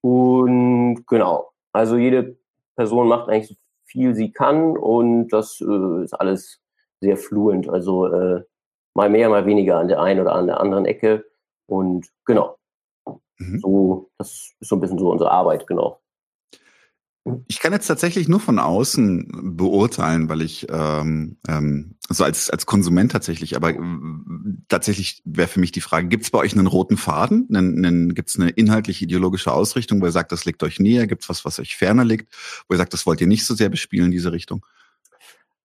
Und 0.00 1.04
genau, 1.06 1.50
also 1.72 1.96
jede 1.96 2.36
Person 2.76 3.08
macht 3.08 3.28
eigentlich 3.28 3.48
so 3.48 3.54
viel 3.84 4.14
sie 4.14 4.32
kann 4.32 4.76
und 4.76 5.28
das 5.28 5.60
äh, 5.60 6.04
ist 6.04 6.14
alles 6.14 6.60
sehr 7.00 7.16
fluent. 7.16 7.68
Also 7.68 8.06
äh, 8.06 8.42
mal 8.94 9.10
mehr, 9.10 9.28
mal 9.28 9.46
weniger 9.46 9.78
an 9.78 9.88
der 9.88 10.00
einen 10.00 10.20
oder 10.20 10.34
an 10.34 10.46
der 10.46 10.60
anderen 10.60 10.86
Ecke. 10.86 11.24
Und 11.66 12.08
genau, 12.24 12.56
mhm. 13.38 13.58
so, 13.60 14.10
das 14.18 14.54
ist 14.60 14.68
so 14.68 14.76
ein 14.76 14.80
bisschen 14.80 14.98
so 14.98 15.10
unsere 15.10 15.30
Arbeit, 15.30 15.66
genau. 15.66 16.01
Ich 17.46 17.60
kann 17.60 17.72
jetzt 17.72 17.86
tatsächlich 17.86 18.28
nur 18.28 18.40
von 18.40 18.58
außen 18.58 19.56
beurteilen, 19.56 20.28
weil 20.28 20.42
ich 20.42 20.66
ähm, 20.68 21.36
ähm, 21.48 21.94
so 22.08 22.24
als 22.24 22.50
als 22.50 22.66
Konsument 22.66 23.12
tatsächlich, 23.12 23.54
aber 23.54 23.70
äh, 23.70 23.78
tatsächlich 24.66 25.22
wäre 25.24 25.46
für 25.46 25.60
mich 25.60 25.70
die 25.70 25.80
Frage: 25.80 26.08
Gibt 26.08 26.24
es 26.24 26.30
bei 26.32 26.40
euch 26.40 26.52
einen 26.52 26.66
roten 26.66 26.96
Faden? 26.96 27.46
Einen, 27.54 27.84
einen, 27.84 28.14
Gibt 28.14 28.30
es 28.30 28.40
eine 28.40 28.50
inhaltliche 28.50 29.04
ideologische 29.04 29.52
Ausrichtung, 29.52 30.00
wo 30.00 30.06
ihr 30.06 30.12
sagt, 30.12 30.32
das 30.32 30.44
liegt 30.46 30.64
euch 30.64 30.80
näher? 30.80 31.06
Gibt 31.06 31.22
es 31.22 31.28
was, 31.28 31.44
was 31.44 31.60
euch 31.60 31.76
ferner 31.76 32.04
liegt, 32.04 32.34
wo 32.68 32.74
ihr 32.74 32.78
sagt, 32.78 32.92
das 32.92 33.06
wollt 33.06 33.20
ihr 33.20 33.28
nicht 33.28 33.46
so 33.46 33.54
sehr 33.54 33.68
bespielen 33.68 34.10
diese 34.10 34.32
Richtung? 34.32 34.66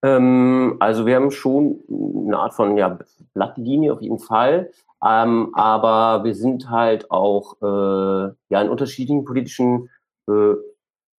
Ähm, 0.03 0.77
also 0.79 1.07
wir 1.07 1.15
haben 1.15 1.31
schon 1.31 1.79
eine 2.27 2.37
Art 2.37 2.53
von 2.53 2.77
ja 2.77 2.99
Blattlinie 3.33 3.93
auf 3.93 4.01
jeden 4.01 4.19
Fall, 4.19 4.69
ähm, 5.03 5.49
aber 5.53 6.23
wir 6.23 6.35
sind 6.35 6.69
halt 6.69 7.09
auch 7.09 7.55
äh, 7.63 8.33
ja 8.49 8.61
in 8.61 8.69
unterschiedlichen 8.69 9.25
politischen 9.25 9.89
äh, 10.29 10.53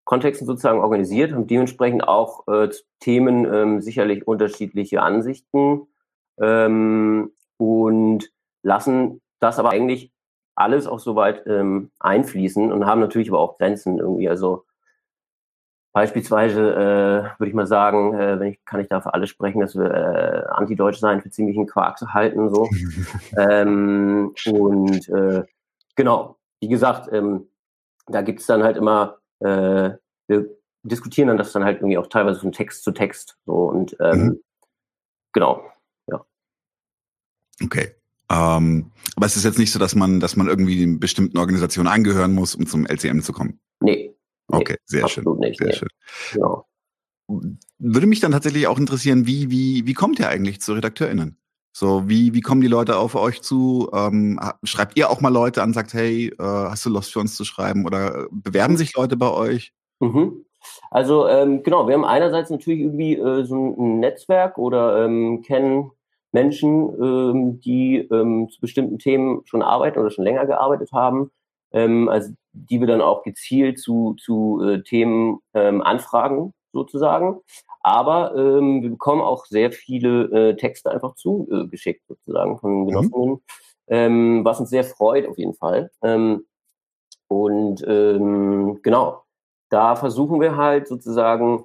Kontexten 0.09 0.47
sozusagen 0.47 0.81
organisiert, 0.81 1.33
haben 1.33 1.47
dementsprechend 1.47 2.09
auch 2.09 2.49
äh, 2.49 2.71
Themen 2.99 3.45
ähm, 3.45 3.83
sicherlich 3.83 4.27
unterschiedliche 4.27 5.03
Ansichten 5.03 5.87
ähm, 6.41 7.31
und 7.59 8.31
lassen 8.63 9.21
das 9.39 9.59
aber 9.59 9.69
eigentlich 9.69 10.11
alles 10.55 10.87
auch 10.87 10.99
soweit 10.99 11.47
ähm, 11.47 11.91
einfließen 12.01 12.73
und 12.73 12.87
haben 12.87 13.03
natürlich 13.03 13.29
aber 13.29 13.39
auch 13.39 13.59
Grenzen 13.59 13.99
irgendwie. 13.99 14.31
Also 14.31 14.65
beispielsweise 15.93 16.73
äh, 16.73 17.39
würde 17.39 17.49
ich 17.49 17.55
mal 17.55 17.67
sagen, 17.67 18.15
äh, 18.15 18.41
wenn 18.41 18.53
ich 18.53 18.65
kann 18.65 18.81
ich 18.81 18.89
da 18.89 19.03
für 19.03 19.13
alle 19.13 19.27
sprechen, 19.27 19.61
dass 19.61 19.77
wir 19.77 19.91
äh, 19.91 20.47
antideutsch 20.49 21.01
sein 21.01 21.21
für 21.21 21.29
ziemlichen 21.29 21.67
Quark 21.67 21.99
zu 21.99 22.15
halten 22.15 22.49
so. 22.49 22.67
ähm, 23.37 24.33
und 24.47 25.07
äh, 25.11 25.45
genau, 25.97 26.37
wie 26.61 26.69
gesagt, 26.69 27.13
ähm, 27.13 27.51
da 28.07 28.23
gibt's 28.23 28.47
dann 28.47 28.63
halt 28.63 28.79
immer 28.79 29.18
äh, 29.41 29.91
wir 30.27 30.59
diskutieren 30.83 31.29
dann 31.29 31.39
das 31.39 31.53
dann 31.53 31.65
halt 31.65 31.79
irgendwie 31.79 31.99
auch 31.99 32.07
teilweise 32.07 32.41
von 32.41 32.53
Text 32.53 32.85
zu 32.85 32.93
Text. 32.93 33.39
So 33.47 33.53
und 33.53 33.97
ähm, 34.01 34.21
mhm. 34.21 34.41
genau, 35.33 35.63
ja. 36.07 36.25
Okay. 37.63 37.95
Ähm, 38.31 38.93
aber 39.17 39.27
es 39.27 39.37
ist 39.37 39.45
jetzt 39.45 39.59
nicht 39.59 39.73
so, 39.73 39.79
dass 39.79 39.95
man, 39.95 40.21
dass 40.21 40.37
man 40.37 40.49
irgendwie 40.49 40.83
in 40.83 41.01
bestimmten 41.01 41.39
Organisationen 41.39 41.89
angehören 41.89 42.35
muss, 42.35 42.55
um 42.55 42.67
zum 42.67 42.87
LCM 42.87 43.21
zu 43.21 43.33
kommen. 43.33 43.59
Nee. 43.81 44.15
Okay, 44.49 44.77
sehr 44.85 45.05
absolut 45.05 45.37
schön. 45.37 45.49
Nicht, 45.49 45.59
sehr 45.59 45.69
nee. 45.69 45.75
schön. 45.75 45.89
Genau. 46.33 46.67
Würde 47.79 48.07
mich 48.07 48.21
dann 48.21 48.33
tatsächlich 48.33 48.67
auch 48.67 48.79
interessieren, 48.79 49.27
wie, 49.27 49.51
wie, 49.51 49.87
wie 49.87 49.95
kommt 49.95 50.19
ihr 50.19 50.29
eigentlich 50.29 50.61
zu 50.61 50.73
RedakteurInnen? 50.73 51.39
So, 51.73 52.09
wie, 52.09 52.35
wie 52.35 52.41
kommen 52.41 52.61
die 52.61 52.67
Leute 52.67 52.97
auf 52.97 53.15
euch 53.15 53.43
zu? 53.43 53.89
Ähm, 53.93 54.41
schreibt 54.65 54.97
ihr 54.99 55.11
auch 55.11 55.21
mal 55.21 55.33
Leute 55.33 55.63
an, 55.63 55.73
sagt, 55.73 55.95
hey, 55.95 56.29
äh, 56.29 56.43
hast 56.43 56.85
du 56.85 56.91
Lust 56.91 57.13
für 57.13 57.21
uns 57.21 57.37
zu 57.37 57.45
schreiben? 57.45 57.87
Oder 57.87 58.27
bewerben 58.31 58.77
sich 58.77 58.97
Leute 58.97 59.17
bei 59.17 59.31
euch? 59.31 59.73
Mhm. 60.01 60.45
Also 60.91 61.29
ähm, 61.29 61.63
genau, 61.63 61.87
wir 61.87 61.95
haben 61.95 62.05
einerseits 62.05 62.51
natürlich 62.51 62.81
irgendwie 62.81 63.15
äh, 63.15 63.45
so 63.45 63.77
ein 63.79 64.01
Netzwerk 64.01 64.59
oder 64.59 65.05
ähm, 65.05 65.43
kennen 65.43 65.93
Menschen, 66.33 66.91
ähm, 67.01 67.61
die 67.61 67.99
ähm, 68.11 68.49
zu 68.51 68.61
bestimmten 68.61 68.99
Themen 68.99 69.43
schon 69.45 69.63
arbeiten 69.63 69.99
oder 69.99 70.11
schon 70.11 70.25
länger 70.25 70.47
gearbeitet 70.47 70.91
haben, 70.93 71.31
ähm, 71.73 72.09
also 72.09 72.33
die 72.53 72.81
wir 72.81 72.87
dann 72.87 73.01
auch 73.01 73.23
gezielt 73.23 73.79
zu, 73.79 74.17
zu 74.19 74.61
äh, 74.63 74.83
Themen 74.83 75.41
anfragen 75.53 76.53
sozusagen. 76.73 77.41
Aber 77.81 78.35
ähm, 78.37 78.83
wir 78.83 78.91
bekommen 78.91 79.23
auch 79.23 79.47
sehr 79.47 79.73
viele 79.73 80.51
äh, 80.51 80.57
Texte 80.57 80.91
einfach 80.91 81.15
zugeschickt 81.15 82.03
äh, 82.03 82.15
sozusagen 82.15 82.59
von 82.59 82.87
Genossinnen, 82.87 83.31
mhm. 83.31 83.41
ähm, 83.89 84.45
was 84.45 84.61
uns 84.61 84.71
sehr 84.71 84.85
freut 84.85 85.27
auf 85.27 85.39
jeden 85.39 85.55
Fall. 85.55 85.91
Ähm, 86.03 86.47
und 87.29 87.85
ähm, 87.87 88.81
genau, 88.83 89.23
da 89.71 89.97
versuchen 89.97 90.41
wir 90.41 90.57
halt 90.57 90.89
sozusagen 90.89 91.65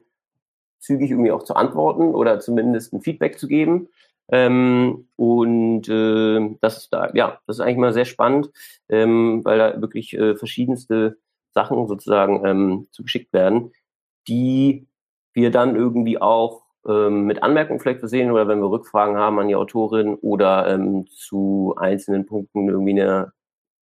zügig 0.79 1.11
irgendwie 1.11 1.31
auch 1.31 1.43
zu 1.43 1.55
antworten 1.55 2.13
oder 2.13 2.39
zumindest 2.39 2.93
ein 2.93 3.01
Feedback 3.01 3.39
zu 3.39 3.47
geben. 3.47 3.89
Ähm, 4.29 5.07
und 5.15 5.87
äh, 5.89 6.55
das 6.61 6.77
ist 6.77 6.93
da, 6.93 7.11
ja, 7.13 7.39
das 7.47 7.57
ist 7.57 7.59
eigentlich 7.61 7.77
mal 7.77 7.93
sehr 7.93 8.05
spannend, 8.05 8.51
ähm, 8.89 9.43
weil 9.43 9.57
da 9.57 9.81
wirklich 9.81 10.13
äh, 10.13 10.35
verschiedenste 10.35 11.17
Sachen 11.53 11.87
sozusagen 11.87 12.45
ähm, 12.45 12.87
zugeschickt 12.91 13.31
werden, 13.33 13.71
die 14.27 14.87
wir 15.33 15.51
dann 15.51 15.75
irgendwie 15.75 16.21
auch 16.21 16.63
ähm, 16.87 17.25
mit 17.25 17.43
Anmerkungen 17.43 17.79
vielleicht 17.79 17.99
versehen 17.99 18.31
oder 18.31 18.47
wenn 18.47 18.59
wir 18.59 18.69
Rückfragen 18.69 19.17
haben 19.17 19.39
an 19.39 19.47
die 19.47 19.55
Autorin 19.55 20.15
oder 20.15 20.67
ähm, 20.67 21.07
zu 21.07 21.75
einzelnen 21.77 22.25
Punkten 22.25 22.69
irgendwie 22.69 23.01
eine 23.01 23.31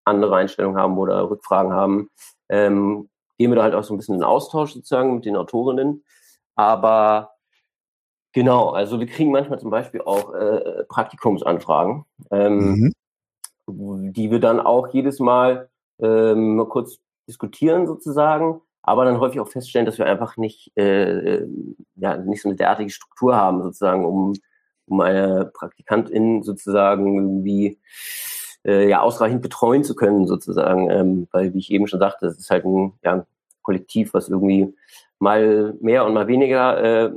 andere 0.05 0.36
Einstellung 0.36 0.76
haben 0.76 0.97
oder 0.99 1.28
Rückfragen 1.28 1.73
haben, 1.73 2.10
ähm, 2.49 3.08
gehen 3.39 3.50
wir 3.50 3.57
da 3.57 3.65
halt 3.65 3.75
auch 3.75 3.84
so 3.84 3.94
ein 3.94 3.99
bisschen 3.99 4.16
in 4.16 4.23
Austausch 4.23 4.73
sozusagen 4.73 5.15
mit 5.15 5.25
den 5.25 5.36
Autorinnen. 5.36 6.05
Aber 6.55 7.33
genau, 8.33 8.70
also 8.70 8.99
wir 8.99 9.07
kriegen 9.07 9.31
manchmal 9.31 9.60
zum 9.60 9.70
Beispiel 9.70 10.00
auch 10.00 10.33
äh, 10.34 10.84
Praktikumsanfragen, 10.84 12.05
ähm, 12.31 12.92
mhm. 13.66 14.12
die 14.12 14.31
wir 14.31 14.41
dann 14.41 14.60
auch 14.60 14.89
jedes 14.89 15.20
Mal 15.20 15.68
ähm, 15.99 16.57
mal 16.57 16.68
kurz 16.68 16.99
diskutieren 17.28 17.86
sozusagen, 17.86 18.62
aber 18.86 19.05
dann 19.05 19.18
häufig 19.18 19.40
auch 19.40 19.48
feststellen, 19.48 19.84
dass 19.84 19.98
wir 19.98 20.06
einfach 20.06 20.36
nicht, 20.36 20.70
äh, 20.76 21.44
ja, 21.97 22.16
nicht 22.16 22.40
so 22.40 22.48
eine 22.48 22.56
derartige 22.56 22.90
Struktur 22.90 23.36
haben 23.36 23.62
sozusagen, 23.62 24.05
um, 24.05 24.32
um 24.86 25.00
eine 25.00 25.50
Praktikantin 25.52 26.44
sozusagen 26.44 27.16
irgendwie 27.16 27.81
äh, 28.65 28.89
ja 28.89 29.00
ausreichend 29.00 29.42
betreuen 29.42 29.82
zu 29.82 29.97
können 29.97 30.28
sozusagen, 30.28 30.89
ähm, 30.89 31.26
weil 31.32 31.52
wie 31.52 31.58
ich 31.58 31.73
eben 31.73 31.89
schon 31.89 31.98
sagte, 31.98 32.26
das 32.26 32.39
ist 32.39 32.48
halt 32.48 32.65
ein 32.65 32.92
ja, 33.02 33.26
Kollektiv, 33.62 34.15
was 34.15 34.28
irgendwie 34.28 34.73
mal 35.18 35.74
mehr 35.81 36.06
und 36.06 36.15
mal 36.15 36.28
weniger, 36.28 36.81
äh, 36.81 37.10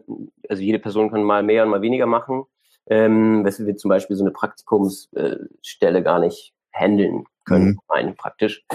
also 0.49 0.63
jede 0.63 0.79
Person 0.79 1.11
kann 1.11 1.21
mal 1.21 1.43
mehr 1.43 1.63
und 1.63 1.69
mal 1.69 1.83
weniger 1.83 2.07
machen, 2.07 2.45
ähm, 2.87 3.45
weshalb 3.45 3.67
wir 3.67 3.77
zum 3.77 3.89
Beispiel 3.89 4.15
so 4.15 4.23
eine 4.23 4.31
Praktikumsstelle 4.31 5.99
äh, 5.99 6.01
gar 6.01 6.17
nicht 6.17 6.51
handeln 6.73 7.25
können, 7.45 7.67
mhm. 7.67 7.79
rein 7.89 8.15
praktisch. 8.15 8.65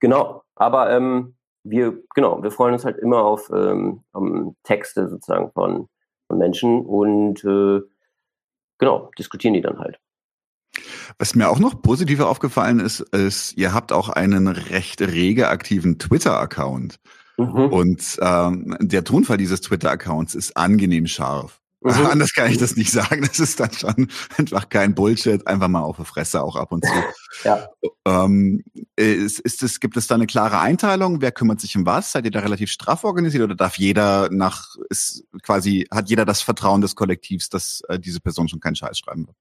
Genau, 0.00 0.42
aber 0.56 0.90
ähm, 0.90 1.36
wir, 1.64 2.02
genau, 2.14 2.42
wir 2.42 2.50
freuen 2.50 2.74
uns 2.74 2.84
halt 2.84 2.98
immer 2.98 3.22
auf 3.22 3.50
ähm, 3.54 4.02
um 4.12 4.56
Texte 4.62 5.08
sozusagen 5.08 5.50
von, 5.52 5.88
von 6.26 6.38
Menschen 6.38 6.84
und 6.84 7.44
äh, 7.44 7.80
genau, 8.78 9.10
diskutieren 9.18 9.54
die 9.54 9.60
dann 9.60 9.78
halt. 9.78 9.98
Was 11.18 11.34
mir 11.34 11.50
auch 11.50 11.58
noch 11.58 11.82
positiver 11.82 12.28
aufgefallen 12.28 12.80
ist, 12.80 13.00
ist, 13.00 13.56
ihr 13.56 13.74
habt 13.74 13.92
auch 13.92 14.08
einen 14.08 14.48
recht 14.48 15.02
rege 15.02 15.48
aktiven 15.48 15.98
Twitter-Account. 15.98 16.98
Mhm. 17.36 17.66
Und 17.72 18.18
ähm, 18.20 18.76
der 18.80 19.04
Tonfall 19.04 19.36
dieses 19.36 19.60
Twitter-Accounts 19.60 20.34
ist 20.34 20.56
angenehm 20.56 21.06
scharf. 21.06 21.60
Mhm. 21.82 22.06
Anders 22.06 22.34
kann 22.34 22.50
ich 22.50 22.58
das 22.58 22.76
nicht 22.76 22.90
sagen. 22.90 23.22
Das 23.22 23.40
ist 23.40 23.58
dann 23.58 23.72
schon 23.72 24.08
einfach 24.38 24.68
kein 24.68 24.94
Bullshit. 24.94 25.46
Einfach 25.46 25.68
mal 25.68 25.80
auf 25.80 25.96
die 25.96 26.04
Fresse 26.04 26.42
auch 26.42 26.56
ab 26.56 26.72
und 26.72 26.84
zu. 26.84 26.92
ja. 27.44 27.68
Ähm, 28.06 28.62
ist, 28.96 29.40
ist 29.40 29.62
es, 29.62 29.80
gibt 29.80 29.96
es 29.96 30.06
da 30.06 30.16
eine 30.16 30.26
klare 30.26 30.60
Einteilung? 30.60 31.22
Wer 31.22 31.32
kümmert 31.32 31.60
sich 31.60 31.76
um 31.76 31.86
was? 31.86 32.12
Seid 32.12 32.26
ihr 32.26 32.30
da 32.30 32.40
relativ 32.40 32.70
straff 32.70 33.04
organisiert 33.04 33.44
oder 33.44 33.54
darf 33.54 33.76
jeder 33.76 34.28
nach, 34.30 34.74
ist 34.90 35.24
quasi, 35.42 35.86
hat 35.90 36.10
jeder 36.10 36.26
das 36.26 36.42
Vertrauen 36.42 36.82
des 36.82 36.94
Kollektivs, 36.94 37.48
dass 37.48 37.82
äh, 37.88 37.98
diese 37.98 38.20
Person 38.20 38.48
schon 38.48 38.60
keinen 38.60 38.76
Scheiß 38.76 38.98
schreiben 38.98 39.26
wird? 39.26 39.36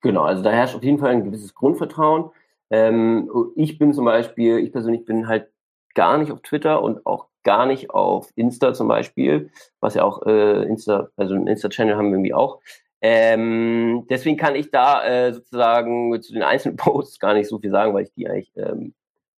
Genau, 0.00 0.22
also 0.22 0.42
da 0.42 0.52
herrscht 0.52 0.76
auf 0.76 0.84
jeden 0.84 0.98
Fall 0.98 1.10
ein 1.10 1.24
gewisses 1.24 1.54
Grundvertrauen. 1.54 2.30
Ähm, 2.70 3.30
ich 3.56 3.78
bin 3.78 3.92
zum 3.94 4.04
Beispiel, 4.04 4.58
ich 4.58 4.70
persönlich 4.70 5.04
bin 5.04 5.26
halt 5.26 5.48
gar 5.94 6.18
nicht 6.18 6.32
auf 6.32 6.42
Twitter 6.42 6.82
und 6.82 7.04
auch 7.06 7.26
gar 7.42 7.66
nicht 7.66 7.90
auf 7.90 8.30
Insta 8.36 8.72
zum 8.74 8.88
Beispiel, 8.88 9.50
was 9.80 9.94
ja 9.94 10.02
auch 10.04 10.26
äh, 10.26 10.64
Insta, 10.64 11.08
also 11.16 11.34
ein 11.34 11.46
Insta-Channel 11.46 11.96
haben 11.96 12.06
wir 12.06 12.14
irgendwie 12.14 12.34
auch. 12.34 12.60
Ähm, 13.00 14.06
deswegen 14.08 14.38
kann 14.38 14.56
ich 14.56 14.70
da 14.70 15.04
äh, 15.04 15.32
sozusagen 15.34 16.20
zu 16.22 16.32
den 16.32 16.42
einzelnen 16.42 16.76
Posts 16.78 17.20
gar 17.20 17.34
nicht 17.34 17.48
so 17.48 17.58
viel 17.58 17.70
sagen, 17.70 17.92
weil 17.94 18.04
ich 18.04 18.14
die 18.14 18.28
eigentlich 18.28 18.52
ähm, 18.56 18.94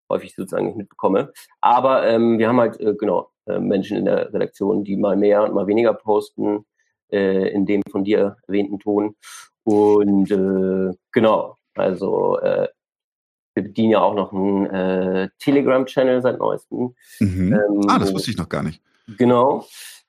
häufig 0.09 0.35
sozusagen 0.35 0.67
nicht 0.67 0.77
mitbekomme. 0.77 1.33
Aber 1.61 2.07
ähm, 2.07 2.39
wir 2.39 2.49
haben 2.49 2.61
halt 2.61 2.81
äh, 2.81 2.95
genau 2.95 3.31
äh, 3.47 3.59
Menschen 3.59 3.97
in 3.97 4.05
der 4.05 4.33
Redaktion, 4.33 4.85
die 4.85 4.97
mal 4.97 5.17
mehr 5.17 5.43
und 5.43 5.53
mal 5.53 5.67
weniger 5.67 5.95
posten 5.95 6.65
äh, 7.11 7.49
in 7.49 7.67
dem 7.67 7.83
von 7.91 8.05
dir 8.05 8.37
erwähnten 8.47 8.79
Ton. 8.79 9.17
Und 9.65 10.31
äh, 10.31 10.97
genau, 11.13 11.57
also 11.75 12.39
äh, 12.39 12.69
wir 13.57 13.63
bedienen 13.63 13.93
ja 13.93 14.01
auch 14.01 14.15
noch 14.15 14.33
einen 14.33 14.67
äh, 14.67 15.29
Telegram-Channel 15.39 16.21
seit 16.21 16.39
neuestem. 16.39 16.95
Mhm. 17.21 17.53
Ähm, 17.55 17.81
ah, 17.89 17.99
das 17.99 18.13
wusste 18.13 18.31
ich 18.31 18.37
noch 18.37 18.51
gar 18.51 18.63
nicht. 18.63 18.83
Genau, 19.17 19.65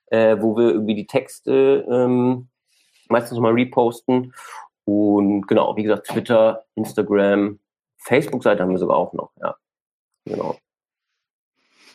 äh, 0.08 0.36
wo 0.38 0.56
wir 0.56 0.72
irgendwie 0.72 0.94
die 0.94 1.06
Texte 1.06 1.86
ähm, 1.90 2.48
meistens 3.08 3.38
mal 3.38 3.52
reposten. 3.52 4.34
Und 4.84 5.48
genau, 5.48 5.76
wie 5.76 5.82
gesagt, 5.82 6.08
Twitter, 6.08 6.64
Instagram, 6.74 7.58
Facebook-Seite 7.96 8.62
haben 8.62 8.70
wir 8.70 8.78
sogar 8.78 8.96
auch 8.96 9.12
noch, 9.14 9.30
ja. 9.40 9.56
Genau. 10.26 10.58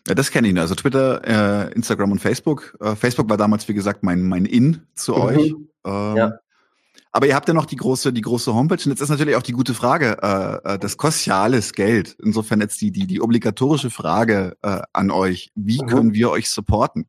Ja, 0.08 0.16
das 0.16 0.32
kenne 0.32 0.50
ich. 0.50 0.60
Also 0.60 0.76
Twitter, 0.76 1.22
äh, 1.24 1.72
Instagram 1.74 2.12
und 2.12 2.20
Facebook. 2.20 2.76
Äh, 2.82 2.96
Facebook 2.96 3.30
war 3.30 3.38
damals, 3.38 3.68
wie 3.70 3.74
gesagt, 3.74 4.04
mein, 4.04 4.24
mein 4.24 4.46
In 4.46 4.86
zu 4.96 5.14
mhm. 5.14 5.22
euch. 5.22 5.54
Ähm, 5.86 6.18
ja. 6.18 6.40
Aber 7.16 7.28
ihr 7.28 7.36
habt 7.36 7.48
ja 7.48 7.54
noch 7.54 7.68
die 7.68 7.76
große, 7.76 8.12
die 8.12 8.22
große 8.22 8.54
Homepage. 8.56 8.82
Und 8.84 8.92
jetzt 8.92 9.02
ist 9.02 9.10
natürlich 9.10 9.36
auch 9.36 9.44
die 9.44 9.52
gute 9.52 9.76
Frage, 9.76 10.18
äh, 10.24 10.74
äh, 10.74 10.80
das 10.80 10.98
kostet 10.98 11.28
ja 11.28 11.44
alles 11.44 11.74
Geld. 11.74 12.18
Insofern 12.24 12.60
jetzt 12.60 12.82
die, 12.82 12.92
die, 12.92 13.06
die 13.06 13.22
obligatorische 13.22 13.92
Frage 13.92 14.58
äh, 14.64 14.82
an 14.94 15.12
euch. 15.12 15.52
Wie 15.54 15.80
mhm. 15.80 15.88
können 15.88 16.14
wir 16.16 16.32
euch 16.32 16.50
supporten? 16.50 17.08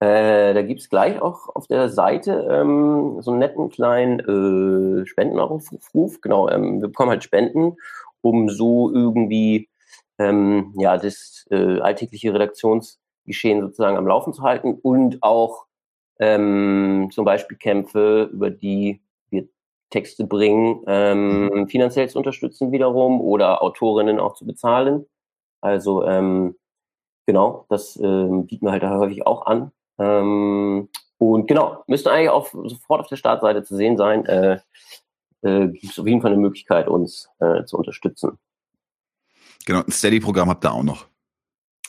Äh, 0.00 0.54
da 0.54 0.62
gibt's 0.62 0.88
gleich 0.88 1.22
auch 1.22 1.54
auf 1.54 1.68
der 1.68 1.88
Seite 1.88 2.48
ähm, 2.50 3.18
so 3.20 3.30
einen 3.30 3.38
netten 3.38 3.70
kleinen 3.70 4.18
äh, 4.18 5.06
Spendenaufruf. 5.06 6.20
Genau, 6.20 6.48
ähm, 6.48 6.80
wir 6.80 6.88
bekommen 6.88 7.10
halt 7.10 7.22
Spenden, 7.22 7.76
um 8.22 8.48
so 8.48 8.92
irgendwie 8.92 9.68
ähm, 10.18 10.74
ja 10.76 10.98
das 10.98 11.46
äh, 11.52 11.78
alltägliche 11.78 12.34
Redaktionsgeschehen 12.34 13.60
sozusagen 13.60 13.96
am 13.96 14.08
Laufen 14.08 14.32
zu 14.32 14.42
halten 14.42 14.76
und 14.82 15.22
auch 15.22 15.66
ähm, 16.18 17.10
zum 17.12 17.24
Beispiel 17.24 17.56
Kämpfe, 17.56 18.28
über 18.32 18.50
die 18.50 19.00
Texte 19.92 20.26
bringen, 20.26 20.82
ähm, 20.86 21.46
mhm. 21.46 21.68
finanziell 21.68 22.08
zu 22.08 22.18
unterstützen 22.18 22.72
wiederum 22.72 23.20
oder 23.20 23.62
Autorinnen 23.62 24.18
auch 24.18 24.34
zu 24.34 24.44
bezahlen. 24.44 25.06
Also 25.60 26.04
ähm, 26.04 26.56
genau, 27.26 27.66
das 27.68 27.96
ähm, 27.96 28.46
bieten 28.46 28.66
wir 28.66 28.72
halt 28.72 28.82
da 28.82 28.98
häufig 28.98 29.26
auch 29.26 29.46
an. 29.46 29.70
Ähm, 29.98 30.88
und 31.18 31.46
genau, 31.46 31.84
müsste 31.86 32.10
eigentlich 32.10 32.30
auch 32.30 32.48
sofort 32.64 33.02
auf 33.02 33.08
der 33.08 33.16
Startseite 33.16 33.62
zu 33.62 33.76
sehen 33.76 33.96
sein. 33.96 34.26
Äh, 34.26 34.58
äh, 35.42 35.68
Gibt 35.68 35.92
es 35.92 35.98
auf 35.98 36.06
jeden 36.06 36.22
Fall 36.22 36.32
eine 36.32 36.40
Möglichkeit, 36.40 36.88
uns 36.88 37.28
äh, 37.38 37.64
zu 37.64 37.76
unterstützen. 37.76 38.38
Genau, 39.66 39.80
ein 39.80 39.92
Steady-Programm 39.92 40.48
habt 40.48 40.64
ihr 40.64 40.72
auch 40.72 40.82
noch. 40.82 41.06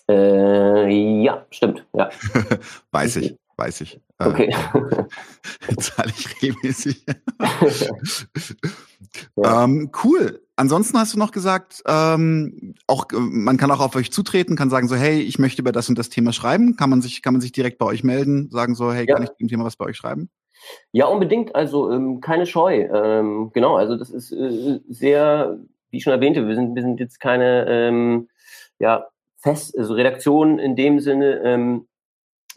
Äh, 0.08 1.24
ja, 1.24 1.46
stimmt. 1.50 1.88
Ja. 1.94 2.10
Weiß 2.92 3.16
ich 3.16 3.36
weiß 3.58 3.82
ich. 3.82 4.00
Äh, 4.20 4.28
okay. 4.28 4.56
zahle 5.80 6.12
ich 6.18 6.42
regelmäßig. 6.42 7.06
ja. 9.36 9.64
ähm, 9.64 9.92
cool. 10.04 10.42
Ansonsten 10.56 10.98
hast 11.00 11.14
du 11.14 11.20
noch 11.20 11.32
gesagt, 11.32 11.82
ähm, 11.88 12.76
auch 12.88 13.06
äh, 13.12 13.16
man 13.18 13.58
kann 13.58 13.72
auch 13.72 13.80
auf 13.80 13.96
euch 13.96 14.12
zutreten, 14.12 14.56
kann 14.56 14.70
sagen 14.70 14.88
so, 14.88 14.96
hey, 14.96 15.20
ich 15.20 15.40
möchte 15.40 15.62
über 15.62 15.72
das 15.72 15.90
und 15.90 15.98
das 15.98 16.10
Thema 16.10 16.32
schreiben. 16.32 16.76
Kann 16.76 16.90
man 16.90 17.02
sich, 17.02 17.22
kann 17.22 17.34
man 17.34 17.42
sich 17.42 17.52
direkt 17.52 17.78
bei 17.80 17.86
euch 17.86 18.04
melden, 18.04 18.50
sagen 18.52 18.76
so, 18.76 18.92
hey, 18.92 19.06
ja. 19.08 19.16
kann 19.16 19.24
ich 19.24 19.30
dem 19.32 19.48
Thema 19.48 19.66
was 19.66 19.76
bei 19.76 19.86
euch 19.86 19.98
schreiben? 19.98 20.30
Ja, 20.92 21.08
unbedingt. 21.08 21.56
Also 21.56 21.92
ähm, 21.92 22.22
keine 22.22 22.46
Scheu. 22.46 22.88
Ähm, 22.94 23.52
genau. 23.54 23.76
Also 23.76 23.98
das 23.98 24.10
ist 24.10 24.32
äh, 24.32 24.80
sehr, 24.88 25.58
wie 25.90 25.98
ich 25.98 26.04
schon 26.04 26.14
erwähnte, 26.14 26.48
wir 26.48 26.56
sind, 26.56 26.76
wir 26.76 26.84
sind 26.84 27.00
jetzt 27.00 27.20
keine 27.20 27.66
ähm, 27.68 28.30
ja 28.80 29.08
fest, 29.38 29.78
also 29.78 29.94
Redaktion 29.94 30.60
in 30.60 30.76
dem 30.76 31.00
Sinne. 31.00 31.42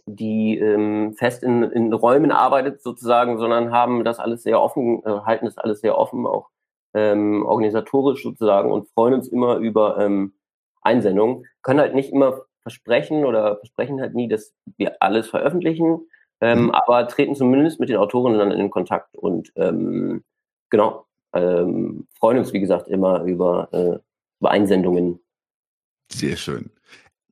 Die 0.08 0.58
ähm, 0.58 1.14
fest 1.14 1.42
in, 1.42 1.64
in 1.64 1.92
Räumen 1.92 2.30
arbeitet 2.30 2.80
sozusagen, 2.80 3.38
sondern 3.38 3.72
haben 3.72 4.04
das 4.04 4.20
alles 4.20 4.44
sehr 4.44 4.60
offen, 4.60 5.02
äh, 5.04 5.10
halten 5.24 5.46
das 5.46 5.58
alles 5.58 5.80
sehr 5.80 5.98
offen, 5.98 6.26
auch 6.26 6.50
ähm, 6.94 7.44
organisatorisch 7.44 8.22
sozusagen 8.22 8.70
und 8.70 8.88
freuen 8.90 9.14
uns 9.14 9.28
immer 9.28 9.56
über 9.56 9.98
ähm, 9.98 10.34
Einsendungen. 10.80 11.46
Können 11.62 11.80
halt 11.80 11.94
nicht 11.94 12.12
immer 12.12 12.42
versprechen 12.62 13.24
oder 13.24 13.56
versprechen 13.56 14.00
halt 14.00 14.14
nie, 14.14 14.28
dass 14.28 14.52
wir 14.76 14.96
alles 15.00 15.28
veröffentlichen, 15.28 16.00
ähm, 16.40 16.64
mhm. 16.64 16.70
aber 16.70 17.06
treten 17.08 17.34
zumindest 17.34 17.80
mit 17.80 17.88
den 17.88 17.96
Autoren 17.96 18.38
dann 18.38 18.50
in 18.50 18.70
Kontakt 18.70 19.16
und 19.16 19.52
ähm, 19.56 20.24
genau, 20.70 21.06
ähm, 21.32 22.06
freuen 22.18 22.38
uns, 22.38 22.52
wie 22.52 22.60
gesagt, 22.60 22.88
immer 22.88 23.22
über, 23.22 23.68
äh, 23.72 23.98
über 24.40 24.50
Einsendungen. 24.50 25.20
Sehr 26.10 26.36
schön. 26.36 26.70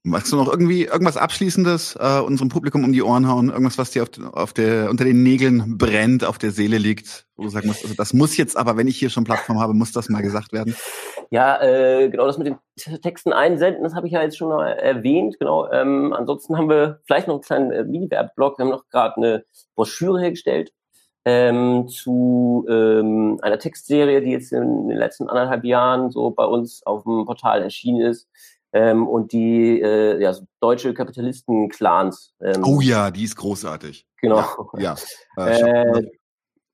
Magst 0.06 0.30
du 0.30 0.36
noch 0.36 0.50
irgendwie 0.50 0.84
irgendwas 0.84 1.16
Abschließendes 1.16 1.96
äh, 1.98 2.20
unserem 2.20 2.50
Publikum 2.50 2.84
um 2.84 2.92
die 2.92 3.02
Ohren 3.02 3.26
hauen? 3.26 3.48
Irgendwas, 3.48 3.78
was 3.78 3.90
dir 3.90 4.02
auf, 4.02 4.10
auf 4.34 4.52
der, 4.52 4.90
unter 4.90 5.02
den 5.02 5.22
Nägeln 5.22 5.78
brennt, 5.78 6.26
auf 6.26 6.36
der 6.36 6.50
Seele 6.50 6.76
liegt? 6.76 7.26
Wo 7.36 7.44
du 7.44 7.48
sagen 7.48 7.68
musst, 7.68 7.84
also 7.84 7.94
das 7.94 8.12
muss 8.12 8.36
jetzt 8.36 8.54
aber, 8.54 8.76
wenn 8.76 8.86
ich 8.86 8.98
hier 8.98 9.08
schon 9.08 9.24
Plattform 9.24 9.60
habe, 9.60 9.72
muss 9.72 9.92
das 9.92 10.10
mal 10.10 10.20
gesagt 10.20 10.52
werden? 10.52 10.76
Ja, 11.30 11.58
äh, 11.62 12.10
genau, 12.10 12.26
das 12.26 12.36
mit 12.36 12.48
den 12.48 12.58
Texten 13.00 13.32
einsenden, 13.32 13.82
das 13.82 13.94
habe 13.94 14.06
ich 14.06 14.12
ja 14.12 14.20
jetzt 14.20 14.36
schon 14.36 14.50
mal 14.50 14.72
erwähnt. 14.72 15.38
Genau. 15.38 15.70
Ähm, 15.72 16.12
ansonsten 16.12 16.58
haben 16.58 16.68
wir 16.68 17.00
vielleicht 17.06 17.26
noch 17.26 17.36
einen 17.36 17.42
kleinen 17.42 17.70
äh, 17.70 17.84
Mini-Werbeblock. 17.84 18.58
Wir 18.58 18.66
haben 18.66 18.72
noch 18.72 18.86
gerade 18.90 19.16
eine 19.16 19.44
Broschüre 19.74 20.20
hergestellt 20.20 20.74
ähm, 21.24 21.88
zu 21.88 22.66
ähm, 22.68 23.38
einer 23.40 23.58
Textserie, 23.58 24.20
die 24.20 24.32
jetzt 24.32 24.52
in 24.52 24.88
den 24.88 24.98
letzten 24.98 25.30
anderthalb 25.30 25.64
Jahren 25.64 26.10
so 26.10 26.30
bei 26.30 26.44
uns 26.44 26.84
auf 26.84 27.04
dem 27.04 27.24
Portal 27.24 27.62
erschienen 27.62 28.02
ist 28.02 28.28
ähm, 28.74 29.06
und 29.06 29.32
die 29.32 29.80
äh, 29.80 30.20
ja, 30.20 30.34
deutsche 30.60 30.92
Kapitalisten-Clans. 30.92 32.34
Ähm, 32.40 32.64
oh 32.64 32.80
ja, 32.80 33.10
die 33.12 33.22
ist 33.22 33.36
großartig. 33.36 34.06
Genau. 34.20 34.44
Ja. 34.76 34.80
ja. 34.80 34.96
Äh, 35.46 35.98
äh, 35.98 36.10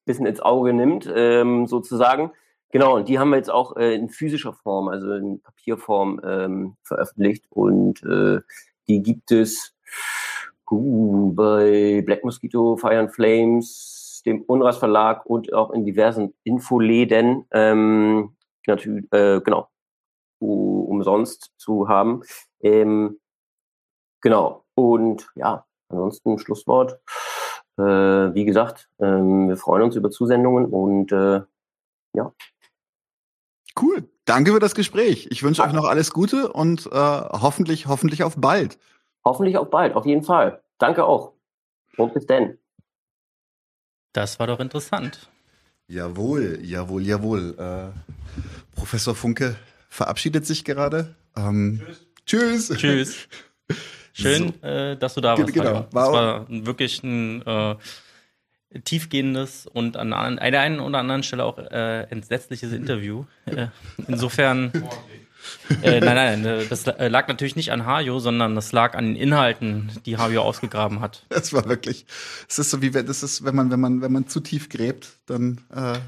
bisschen 0.05 0.27
ins 0.27 0.41
Auge 0.41 0.73
nimmt, 0.73 1.11
ähm, 1.15 1.67
sozusagen. 1.67 2.33
Genau, 2.71 2.97
und 2.97 3.09
die 3.09 3.19
haben 3.19 3.31
wir 3.31 3.37
jetzt 3.37 3.51
auch 3.51 3.77
äh, 3.77 3.95
in 3.95 4.09
physischer 4.09 4.53
Form, 4.53 4.89
also 4.89 5.13
in 5.13 5.41
Papierform 5.41 6.21
ähm, 6.25 6.77
veröffentlicht 6.83 7.45
und 7.51 8.03
äh, 8.03 8.41
die 8.89 9.03
gibt 9.03 9.31
es 9.31 9.75
uh, 10.71 11.33
bei 11.33 12.03
Black 12.05 12.25
Mosquito, 12.25 12.77
Fire 12.77 12.99
and 12.99 13.13
Flames, 13.13 14.23
dem 14.25 14.43
Unras 14.43 14.79
Verlag 14.79 15.27
und 15.27 15.53
auch 15.53 15.71
in 15.71 15.85
diversen 15.85 16.35
Infoläden. 16.45 17.47
Ähm, 17.51 18.37
natürlich, 18.67 19.05
äh, 19.13 19.41
genau, 19.41 19.69
umsonst 20.41 21.53
zu 21.57 21.89
haben. 21.89 22.23
Ähm, 22.61 23.21
genau. 24.21 24.65
Und 24.75 25.31
ja, 25.35 25.67
ansonsten 25.89 26.39
Schlusswort. 26.39 27.01
Äh, 27.79 27.83
wie 27.83 28.45
gesagt, 28.45 28.89
ähm, 28.99 29.49
wir 29.49 29.57
freuen 29.57 29.83
uns 29.83 29.97
über 29.97 30.11
Zusendungen 30.11 30.67
und 30.67 31.13
äh, 31.13 31.43
ja. 32.15 32.33
Cool. 33.81 34.09
Danke 34.25 34.53
für 34.53 34.61
das 34.61 34.75
Gespräch. 34.75 35.29
Ich 35.31 35.43
wünsche 35.43 35.63
euch 35.63 35.73
noch 35.73 35.85
alles 35.85 36.13
Gute 36.13 36.53
und 36.53 36.87
äh, 36.87 36.91
hoffentlich, 36.93 37.87
hoffentlich 37.87 38.23
auf 38.23 38.37
bald. 38.37 38.79
Hoffentlich 39.25 39.57
auf 39.57 39.71
bald, 39.71 39.95
auf 39.95 40.07
jeden 40.07 40.23
Fall. 40.23 40.63
Danke 40.79 41.05
auch. 41.05 41.33
Und 41.97 42.15
bis 42.15 42.27
denn. 42.27 42.59
Das 44.13 44.39
war 44.39 44.47
doch 44.47 44.61
interessant. 44.61 45.31
Jawohl, 45.89 46.61
jawohl, 46.63 47.03
jawohl. 47.03 47.55
Äh, 47.59 48.77
Professor 48.77 49.15
Funke, 49.15 49.57
verabschiedet 49.91 50.47
sich 50.47 50.65
gerade. 50.65 51.15
Ähm, 51.37 51.83
tschüss. 52.25 52.69
Tschüss. 52.69 52.79
Tschüss. 52.79 53.29
Schön, 54.13 54.55
so. 54.63 54.67
äh, 54.67 54.97
dass 54.97 55.15
du 55.15 55.21
da 55.21 55.37
warst. 55.39 55.53
Genau. 55.53 55.87
War 55.93 56.05
das 56.05 56.13
war 56.13 56.47
wirklich 56.49 57.03
ein 57.03 57.43
äh, 57.47 57.77
tiefgehendes 58.85 59.67
und 59.67 59.97
an, 59.97 60.13
an 60.13 60.37
der 60.37 60.61
einen 60.61 60.81
oder 60.81 60.99
anderen 60.99 61.23
Stelle 61.23 61.45
auch 61.45 61.59
äh, 61.59 62.03
entsetzliches 62.05 62.73
Interview. 62.73 63.25
Äh, 63.47 63.67
insofern 64.07 64.71
Äh, 65.83 66.01
nein, 66.01 66.15
nein, 66.15 66.45
äh, 66.45 66.67
das 66.67 66.87
äh, 66.87 67.09
lag 67.09 67.27
natürlich 67.27 67.57
nicht 67.57 67.73
an 67.73 67.87
Hajo, 67.87 68.19
sondern 68.19 68.55
das 68.55 68.73
lag 68.73 68.95
an 68.95 69.07
den 69.07 69.17
Inhalten, 69.17 69.91
die 70.05 70.19
Hajo 70.19 70.43
ausgegraben 70.43 71.01
hat. 71.01 71.25
Das 71.31 71.53
war 71.55 71.67
wirklich, 71.67 72.05
es 72.47 72.59
ist 72.59 72.71
so 72.71 72.83
wie, 72.83 72.93
wenn- 72.93 73.07
das 73.07 73.23
ist, 73.23 73.43
wenn 73.43 73.55
man, 73.57 73.71
wenn 73.71 73.81
man, 73.81 74.03
wenn 74.03 74.13
man 74.13 74.29
zu 74.29 74.41
tief 74.41 74.69
gräbt, 74.69 75.09
dann 75.27 75.63
äh, 75.75 75.99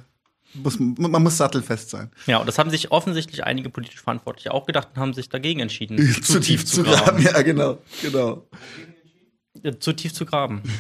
muss 0.55 0.79
man, 0.79 1.23
muss 1.23 1.37
sattelfest 1.37 1.91
sein. 1.91 2.11
Ja, 2.27 2.39
und 2.39 2.47
das 2.47 2.59
haben 2.59 2.71
sich 2.71 2.91
offensichtlich 2.91 3.45
einige 3.45 3.71
politisch 3.71 4.01
Verantwortliche 4.01 4.53
auch 4.53 4.67
gedacht 4.67 4.89
und 4.95 5.01
haben 5.01 5.15
sich 5.15 5.29
dagegen 5.29 5.61
entschieden, 5.61 5.99
zu 6.23 6.41
tief 6.41 6.67
zu 6.67 6.83
graben. 6.83 7.23
Ja, 7.23 7.43
genau, 7.43 7.79
genau. 8.03 8.47
Zu 9.79 9.93
tief 9.93 10.13
zu 10.13 10.27
graben. 10.27 10.63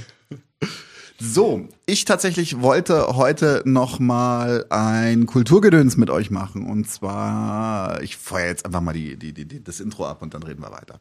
So, 1.25 1.69
ich 1.87 2.05
tatsächlich 2.05 2.63
wollte 2.63 3.15
heute 3.15 3.63
noch 3.65 4.01
mal 4.01 4.67
ein 4.71 5.27
Kulturgedöns 5.27 5.97
mit 5.97 6.11
euch 6.11 6.33
machen. 6.33 6.69
Und 6.69 6.91
zwar, 6.91 8.03
ich 8.03 8.17
feuer 8.17 8.49
jetzt 8.49 8.67
einfach 8.67 8.81
mal 8.81 8.93
die, 8.93 9.17
die, 9.17 9.33
die, 9.33 9.47
die, 9.47 9.63
das 9.63 9.79
Intro 9.79 10.05
ab 10.05 10.21
und 10.23 10.35
dann 10.35 10.43
reden 10.43 10.63
wir 10.63 10.73
weiter. 10.73 11.01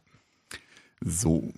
So. 1.03 1.51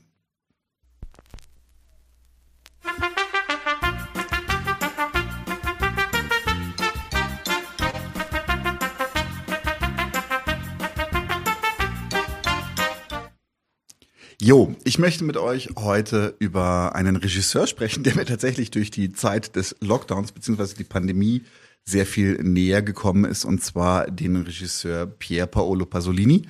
Jo, 14.44 14.76
ich 14.84 15.00
möchte 15.00 15.24
mit 15.24 15.38
euch 15.38 15.70
heute 15.78 16.36
über 16.38 16.96
einen 16.96 17.16
Regisseur 17.16 17.66
sprechen, 17.66 18.04
der 18.04 18.16
mir 18.16 18.26
tatsächlich 18.26 18.72
durch 18.72 18.92
die 18.92 19.14
Zeit 19.14 19.56
des 19.56 19.74
Lockdowns 19.80 20.34
beziehungsweise 20.34 20.76
die 20.76 20.84
Pandemie 20.84 21.44
sehr 21.86 22.06
viel 22.06 22.44
näher 22.44 22.82
gekommen 22.82 23.24
ist, 23.24 23.46
und 23.46 23.64
zwar 23.64 24.12
den 24.12 24.36
Regisseur 24.36 25.06
Pier 25.06 25.46
Paolo 25.46 25.86
Pasolini. 25.86 26.42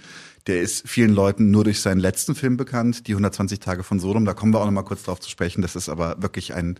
Der 0.47 0.59
ist 0.59 0.89
vielen 0.89 1.13
Leuten 1.13 1.51
nur 1.51 1.65
durch 1.65 1.81
seinen 1.81 1.99
letzten 1.99 2.33
Film 2.33 2.57
bekannt, 2.57 3.05
die 3.05 3.11
120 3.11 3.59
Tage 3.59 3.83
von 3.83 3.99
Sodom. 3.99 4.25
Da 4.25 4.33
kommen 4.33 4.55
wir 4.55 4.61
auch 4.61 4.65
noch 4.65 4.71
mal 4.71 4.81
kurz 4.81 5.03
drauf 5.03 5.19
zu 5.19 5.29
sprechen. 5.29 5.61
Das 5.61 5.75
ist 5.75 5.87
aber 5.87 6.19
wirklich 6.19 6.55
ein 6.55 6.79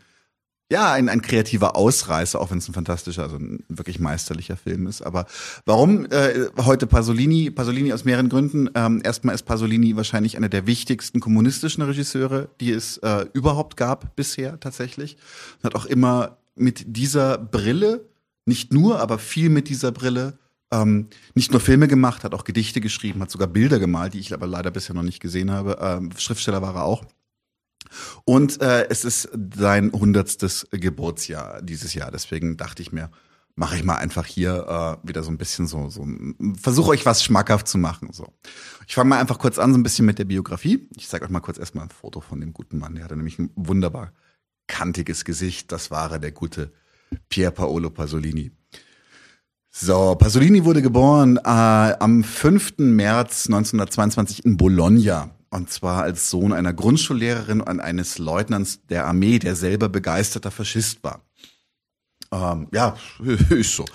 ja, 0.72 0.94
ein, 0.94 1.10
ein 1.10 1.22
kreativer 1.22 1.76
Ausreißer, 1.76 2.40
auch 2.40 2.50
wenn 2.50 2.58
es 2.58 2.68
ein 2.68 2.74
fantastischer, 2.74 3.24
also 3.24 3.36
ein 3.36 3.64
wirklich 3.70 4.00
meisterlicher 4.00 4.58
Film 4.58 4.88
ist. 4.88 5.02
Aber 5.02 5.26
warum 5.66 6.06
äh, 6.06 6.48
heute 6.58 6.88
Pasolini? 6.88 7.52
Pasolini 7.52 7.94
aus 7.94 8.06
mehreren 8.06 8.30
Gründen. 8.30 8.70
Ähm, 8.74 9.02
erstmal 9.04 9.36
ist 9.36 9.44
Pasolini 9.44 9.96
wahrscheinlich 9.96 10.38
einer 10.38 10.50
der 10.50 10.66
wichtigsten 10.66 11.20
kommunistischen 11.20 11.84
Regisseure, 11.84 12.50
die 12.60 12.72
es 12.72 12.98
äh, 13.00 13.26
überhaupt 13.34 13.78
gab 13.78 14.16
bisher 14.16 14.60
tatsächlich. 14.60 15.18
Und 15.58 15.66
hat 15.66 15.76
auch 15.76 15.86
immer 15.86 16.38
mit 16.56 16.84
dieser 16.88 17.38
Brille, 17.38 18.06
nicht 18.46 18.74
nur, 18.74 19.00
aber 19.00 19.20
viel 19.20 19.50
mit 19.50 19.70
dieser 19.70 19.92
Brille, 19.92 20.38
ähm, 20.72 21.08
nicht 21.36 21.52
nur 21.52 21.62
Filme 21.62 21.88
gemacht, 21.88 22.24
hat 22.24 22.34
auch 22.34 22.46
Gedichte 22.46 22.82
geschrieben, 22.82 23.22
hat 23.22 23.30
sogar 23.30 23.48
Bilder 23.48 23.80
gemalt, 23.80 24.16
die 24.16 24.20
ich 24.20 24.34
aber 24.34 24.48
leider 24.48 24.72
bisher 24.72 24.96
noch 24.96 25.04
nicht 25.04 25.20
gesehen 25.20 25.52
habe. 25.52 25.78
Ähm, 25.80 26.10
Schriftsteller 26.18 26.62
war 26.62 26.76
er 26.76 26.86
auch. 26.86 27.04
Und 28.26 28.62
äh, 28.62 28.88
es 28.90 29.06
ist 29.06 29.30
sein 29.56 29.92
hundertstes 29.92 30.68
Geburtsjahr 30.72 31.62
dieses 31.62 31.94
Jahr. 31.94 32.12
Deswegen 32.12 32.58
dachte 32.58 32.82
ich 32.82 32.92
mir, 32.92 33.10
mache 33.56 33.76
ich 33.76 33.84
mal 33.84 33.98
einfach 33.98 34.26
hier 34.26 35.00
äh, 35.04 35.08
wieder 35.08 35.24
so 35.24 35.32
ein 35.32 35.38
bisschen 35.38 35.68
so, 35.68 35.90
so 35.90 36.08
versuche 36.60 36.92
euch 36.92 37.06
was 37.06 37.24
schmackhaft 37.24 37.68
zu 37.68 37.78
machen. 37.78 38.10
So, 38.12 38.34
ich 38.88 38.96
fange 38.96 39.10
mal 39.10 39.20
einfach 39.20 39.40
kurz 39.40 39.60
an, 39.60 39.72
so 39.72 39.78
ein 39.78 39.84
bisschen 39.84 40.06
mit 40.06 40.20
der 40.20 40.26
Biografie. 40.26 40.88
Ich 40.96 41.08
zeige 41.08 41.26
euch 41.26 41.32
mal 41.32 41.40
kurz 41.40 41.58
erstmal 41.58 41.86
ein 41.86 41.92
Foto 41.92 42.22
von 42.22 42.40
dem 42.40 42.54
guten 42.54 42.80
Mann. 42.80 42.96
Der 42.96 43.04
hatte 43.04 43.16
nämlich 43.16 43.40
ein 43.40 43.52
wunderbar 43.56 44.12
kantiges 44.68 45.26
Gesicht. 45.26 45.72
Das 45.72 45.92
war 45.92 46.12
er, 46.12 46.20
der 46.20 46.32
gute 46.32 46.72
Pier 47.30 47.52
Paolo 47.52 47.90
Pasolini. 47.90 48.52
So, 49.70 50.16
Pasolini 50.16 50.66
wurde 50.66 50.82
geboren 50.82 51.38
äh, 51.38 51.50
am 51.50 52.24
5. 52.24 52.76
März 52.78 53.48
1922 53.48 54.46
in 54.46 54.58
Bologna. 54.58 55.32
Und 55.54 55.70
zwar 55.70 56.02
als 56.02 56.32
Sohn 56.32 56.52
einer 56.52 56.74
Grundschullehrerin 56.74 57.62
und 57.62 57.80
eines 57.80 58.18
Leutnants 58.18 58.80
der 58.90 59.06
Armee, 59.06 59.38
der 59.38 59.56
selber 59.56 59.88
begeisterter 59.88 60.50
Faschist 60.50 61.04
war. 61.04 61.22
Ähm, 62.32 62.70
ja, 62.74 62.98
ist 63.52 63.76
so. 63.76 63.86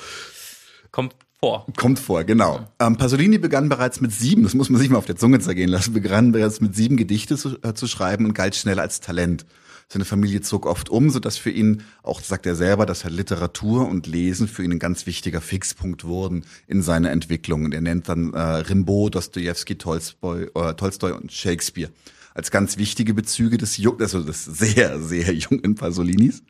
Kommt 0.92 1.16
vor. 1.40 1.66
Kommt 1.76 1.98
vor, 1.98 2.22
genau. 2.22 2.68
Ähm, 2.78 2.96
Pasolini 2.96 3.38
begann 3.38 3.68
bereits 3.68 4.00
mit 4.00 4.12
sieben, 4.12 4.44
das 4.44 4.54
muss 4.54 4.70
man 4.70 4.80
sich 4.80 4.88
mal 4.88 4.98
auf 4.98 5.06
der 5.06 5.16
Zunge 5.16 5.40
zergehen 5.40 5.68
lassen, 5.68 5.92
begann 5.92 6.30
bereits 6.30 6.60
mit 6.60 6.76
sieben 6.76 6.96
Gedichte 6.96 7.36
zu, 7.36 7.60
äh, 7.62 7.74
zu 7.74 7.88
schreiben 7.88 8.24
und 8.24 8.34
galt 8.34 8.54
schnell 8.54 8.78
als 8.78 9.00
Talent. 9.00 9.44
Seine 9.90 10.04
Familie 10.04 10.42
zog 10.42 10.66
oft 10.66 10.90
um, 10.90 11.08
so 11.08 11.18
dass 11.18 11.38
für 11.38 11.50
ihn, 11.50 11.82
auch 12.02 12.20
sagt 12.20 12.44
er 12.44 12.54
selber, 12.54 12.84
dass 12.84 13.04
halt 13.04 13.14
Literatur 13.14 13.88
und 13.88 14.06
Lesen 14.06 14.46
für 14.46 14.62
ihn 14.62 14.72
ein 14.72 14.78
ganz 14.78 15.06
wichtiger 15.06 15.40
Fixpunkt 15.40 16.04
wurden 16.04 16.44
in 16.66 16.82
seiner 16.82 17.10
Entwicklung. 17.10 17.64
Und 17.64 17.72
er 17.72 17.80
nennt 17.80 18.08
dann 18.08 18.34
äh, 18.34 18.38
Rimbaud, 18.38 19.14
Dostoevsky, 19.14 19.76
Tolstoi, 19.76 20.50
äh, 20.54 20.74
Tolstoi 20.74 21.12
und 21.12 21.32
Shakespeare 21.32 21.90
als 22.34 22.50
ganz 22.50 22.76
wichtige 22.76 23.14
Bezüge 23.14 23.56
des, 23.56 23.78
Ju- 23.78 24.00
also 24.00 24.22
des 24.22 24.44
sehr, 24.44 25.00
sehr 25.00 25.34
jungen 25.34 25.74
Pasolinis. 25.74 26.42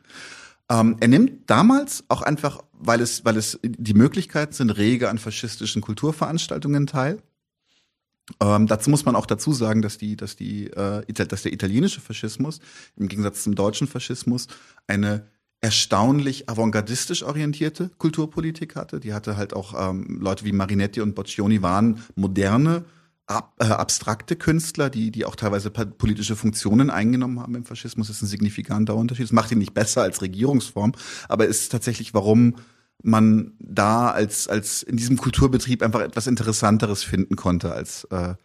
Ähm, 0.69 0.97
er 0.99 1.07
nimmt 1.07 1.49
damals 1.49 2.03
auch 2.09 2.21
einfach, 2.21 2.61
weil 2.73 3.01
es, 3.01 3.25
weil 3.25 3.37
es 3.37 3.57
die 3.63 3.95
Möglichkeiten 3.95 4.53
sind, 4.53 4.69
rege 4.69 5.09
an 5.09 5.17
faschistischen 5.17 5.81
Kulturveranstaltungen 5.81 6.85
teil. 6.85 7.23
Ähm, 8.39 8.67
dazu 8.67 8.89
muss 8.89 9.05
man 9.05 9.15
auch 9.15 9.25
dazu 9.25 9.53
sagen, 9.53 9.81
dass 9.81 9.97
die, 9.97 10.15
dass 10.15 10.35
die, 10.35 10.67
äh, 10.67 11.03
dass 11.13 11.43
der 11.43 11.53
italienische 11.53 12.01
Faschismus 12.01 12.59
im 12.95 13.07
Gegensatz 13.07 13.43
zum 13.43 13.55
deutschen 13.55 13.87
Faschismus 13.87 14.47
eine 14.87 15.27
erstaunlich 15.61 16.49
avantgardistisch 16.49 17.23
orientierte 17.23 17.89
Kulturpolitik 17.97 18.75
hatte. 18.75 18.99
Die 18.99 19.13
hatte 19.13 19.35
halt 19.35 19.53
auch 19.53 19.89
ähm, 19.89 20.19
Leute 20.21 20.45
wie 20.45 20.53
Marinetti 20.53 21.01
und 21.01 21.15
Boccioni 21.15 21.61
waren 21.61 22.03
moderne, 22.15 22.85
ab, 23.29 23.53
äh, 23.59 23.65
abstrakte 23.65 24.35
Künstler, 24.35 24.89
die, 24.89 25.11
die 25.11 25.25
auch 25.25 25.35
teilweise 25.35 25.69
politische 25.69 26.35
Funktionen 26.35 26.89
eingenommen 26.89 27.39
haben 27.39 27.55
im 27.55 27.65
Faschismus. 27.65 28.07
Das 28.07 28.17
ist 28.17 28.23
ein 28.23 28.27
signifikanter 28.27 28.95
Unterschied. 28.95 29.25
Das 29.25 29.31
macht 29.31 29.51
ihn 29.51 29.59
nicht 29.59 29.73
besser 29.73 30.01
als 30.01 30.21
Regierungsform, 30.21 30.93
aber 31.27 31.47
es 31.47 31.61
ist 31.61 31.71
tatsächlich, 31.71 32.13
warum 32.13 32.55
man 33.01 33.53
da 33.59 34.11
als, 34.11 34.47
als 34.47 34.83
in 34.83 34.97
diesem 34.97 35.17
Kulturbetrieb 35.17 35.81
einfach 35.83 36.01
etwas 36.01 36.27
Interessanteres 36.27 37.03
finden 37.03 37.35
konnte 37.35 37.73
als 37.73 38.05
äh, 38.05 38.35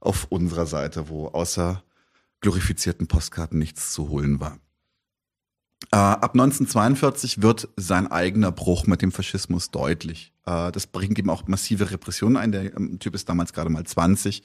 auf 0.00 0.26
unserer 0.30 0.66
Seite, 0.66 1.08
wo 1.08 1.28
außer 1.28 1.82
glorifizierten 2.40 3.06
Postkarten 3.06 3.58
nichts 3.58 3.92
zu 3.92 4.08
holen 4.08 4.40
war. 4.40 4.58
Äh, 5.92 5.96
ab 5.96 6.32
1942 6.34 7.42
wird 7.42 7.68
sein 7.76 8.10
eigener 8.10 8.52
Bruch 8.52 8.86
mit 8.86 9.02
dem 9.02 9.12
Faschismus 9.12 9.70
deutlich. 9.70 10.32
Äh, 10.46 10.70
das 10.72 10.86
bringt 10.86 11.18
ihm 11.18 11.30
auch 11.30 11.46
massive 11.46 11.90
Repressionen 11.90 12.36
ein. 12.36 12.52
Der 12.52 12.76
ähm, 12.76 12.98
Typ 12.98 13.14
ist 13.14 13.28
damals 13.28 13.52
gerade 13.52 13.70
mal 13.70 13.84
20. 13.84 14.42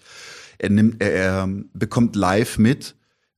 Er, 0.58 0.70
nimmt, 0.70 1.02
er, 1.02 1.12
er 1.12 1.50
bekommt 1.74 2.16
live 2.16 2.58
mit, 2.58 2.96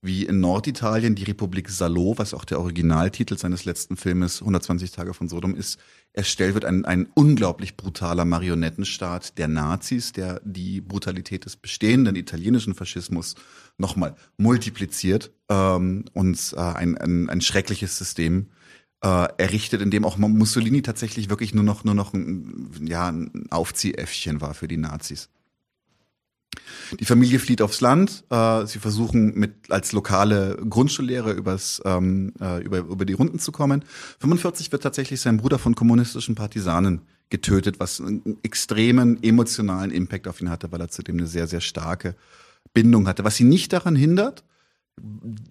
wie 0.07 0.25
in 0.25 0.39
Norditalien 0.39 1.13
die 1.13 1.25
Republik 1.25 1.69
Salo, 1.69 2.17
was 2.17 2.33
auch 2.33 2.45
der 2.45 2.59
Originaltitel 2.59 3.37
seines 3.37 3.65
letzten 3.65 3.97
Filmes 3.97 4.41
120 4.41 4.91
Tage 4.91 5.13
von 5.13 5.29
Sodom 5.29 5.53
ist, 5.53 5.79
erstellt 6.13 6.55
wird 6.55 6.65
ein, 6.65 6.85
ein 6.85 7.07
unglaublich 7.13 7.77
brutaler 7.77 8.25
Marionettenstaat 8.25 9.37
der 9.37 9.47
Nazis, 9.47 10.13
der 10.13 10.41
die 10.43 10.81
Brutalität 10.81 11.45
des 11.45 11.57
bestehenden 11.57 12.15
italienischen 12.15 12.73
Faschismus 12.73 13.35
nochmal 13.77 14.15
multipliziert 14.37 15.31
ähm, 15.49 16.05
und 16.13 16.53
äh, 16.55 16.59
ein, 16.59 16.97
ein, 16.97 17.29
ein 17.29 17.41
schreckliches 17.41 17.97
System 17.97 18.47
äh, 19.03 19.27
errichtet, 19.37 19.81
in 19.81 19.91
dem 19.91 20.05
auch 20.05 20.17
Mussolini 20.17 20.81
tatsächlich 20.81 21.29
wirklich 21.29 21.53
nur 21.53 21.63
noch 21.63 21.83
nur 21.83 21.93
noch 21.93 22.13
ein, 22.13 22.71
ja, 22.81 23.09
ein 23.09 23.45
Aufziehäffchen 23.51 24.41
war 24.41 24.55
für 24.55 24.67
die 24.67 24.77
Nazis. 24.77 25.29
Die 26.99 27.05
Familie 27.05 27.39
flieht 27.39 27.61
aufs 27.61 27.81
Land. 27.81 28.23
Äh, 28.29 28.65
sie 28.65 28.79
versuchen 28.79 29.33
mit 29.35 29.69
als 29.71 29.91
lokale 29.91 30.57
Grundschullehrer 30.69 31.33
übers, 31.33 31.81
ähm, 31.85 32.33
äh, 32.39 32.63
über, 32.63 32.79
über 32.79 33.05
die 33.05 33.13
Runden 33.13 33.39
zu 33.39 33.51
kommen. 33.51 33.83
45 34.19 34.71
wird 34.71 34.83
tatsächlich 34.83 35.21
sein 35.21 35.37
Bruder 35.37 35.59
von 35.59 35.75
kommunistischen 35.75 36.35
Partisanen 36.35 37.01
getötet, 37.29 37.79
was 37.79 37.99
einen 37.99 38.37
extremen 38.43 39.21
emotionalen 39.21 39.91
Impact 39.91 40.27
auf 40.27 40.39
ihn 40.41 40.49
hatte, 40.49 40.71
weil 40.71 40.81
er 40.81 40.89
zudem 40.89 41.17
eine 41.17 41.27
sehr, 41.27 41.47
sehr 41.47 41.61
starke 41.61 42.15
Bindung 42.73 43.07
hatte. 43.07 43.23
Was 43.23 43.39
ihn 43.39 43.49
nicht 43.49 43.73
daran 43.73 43.95
hindert, 43.95 44.43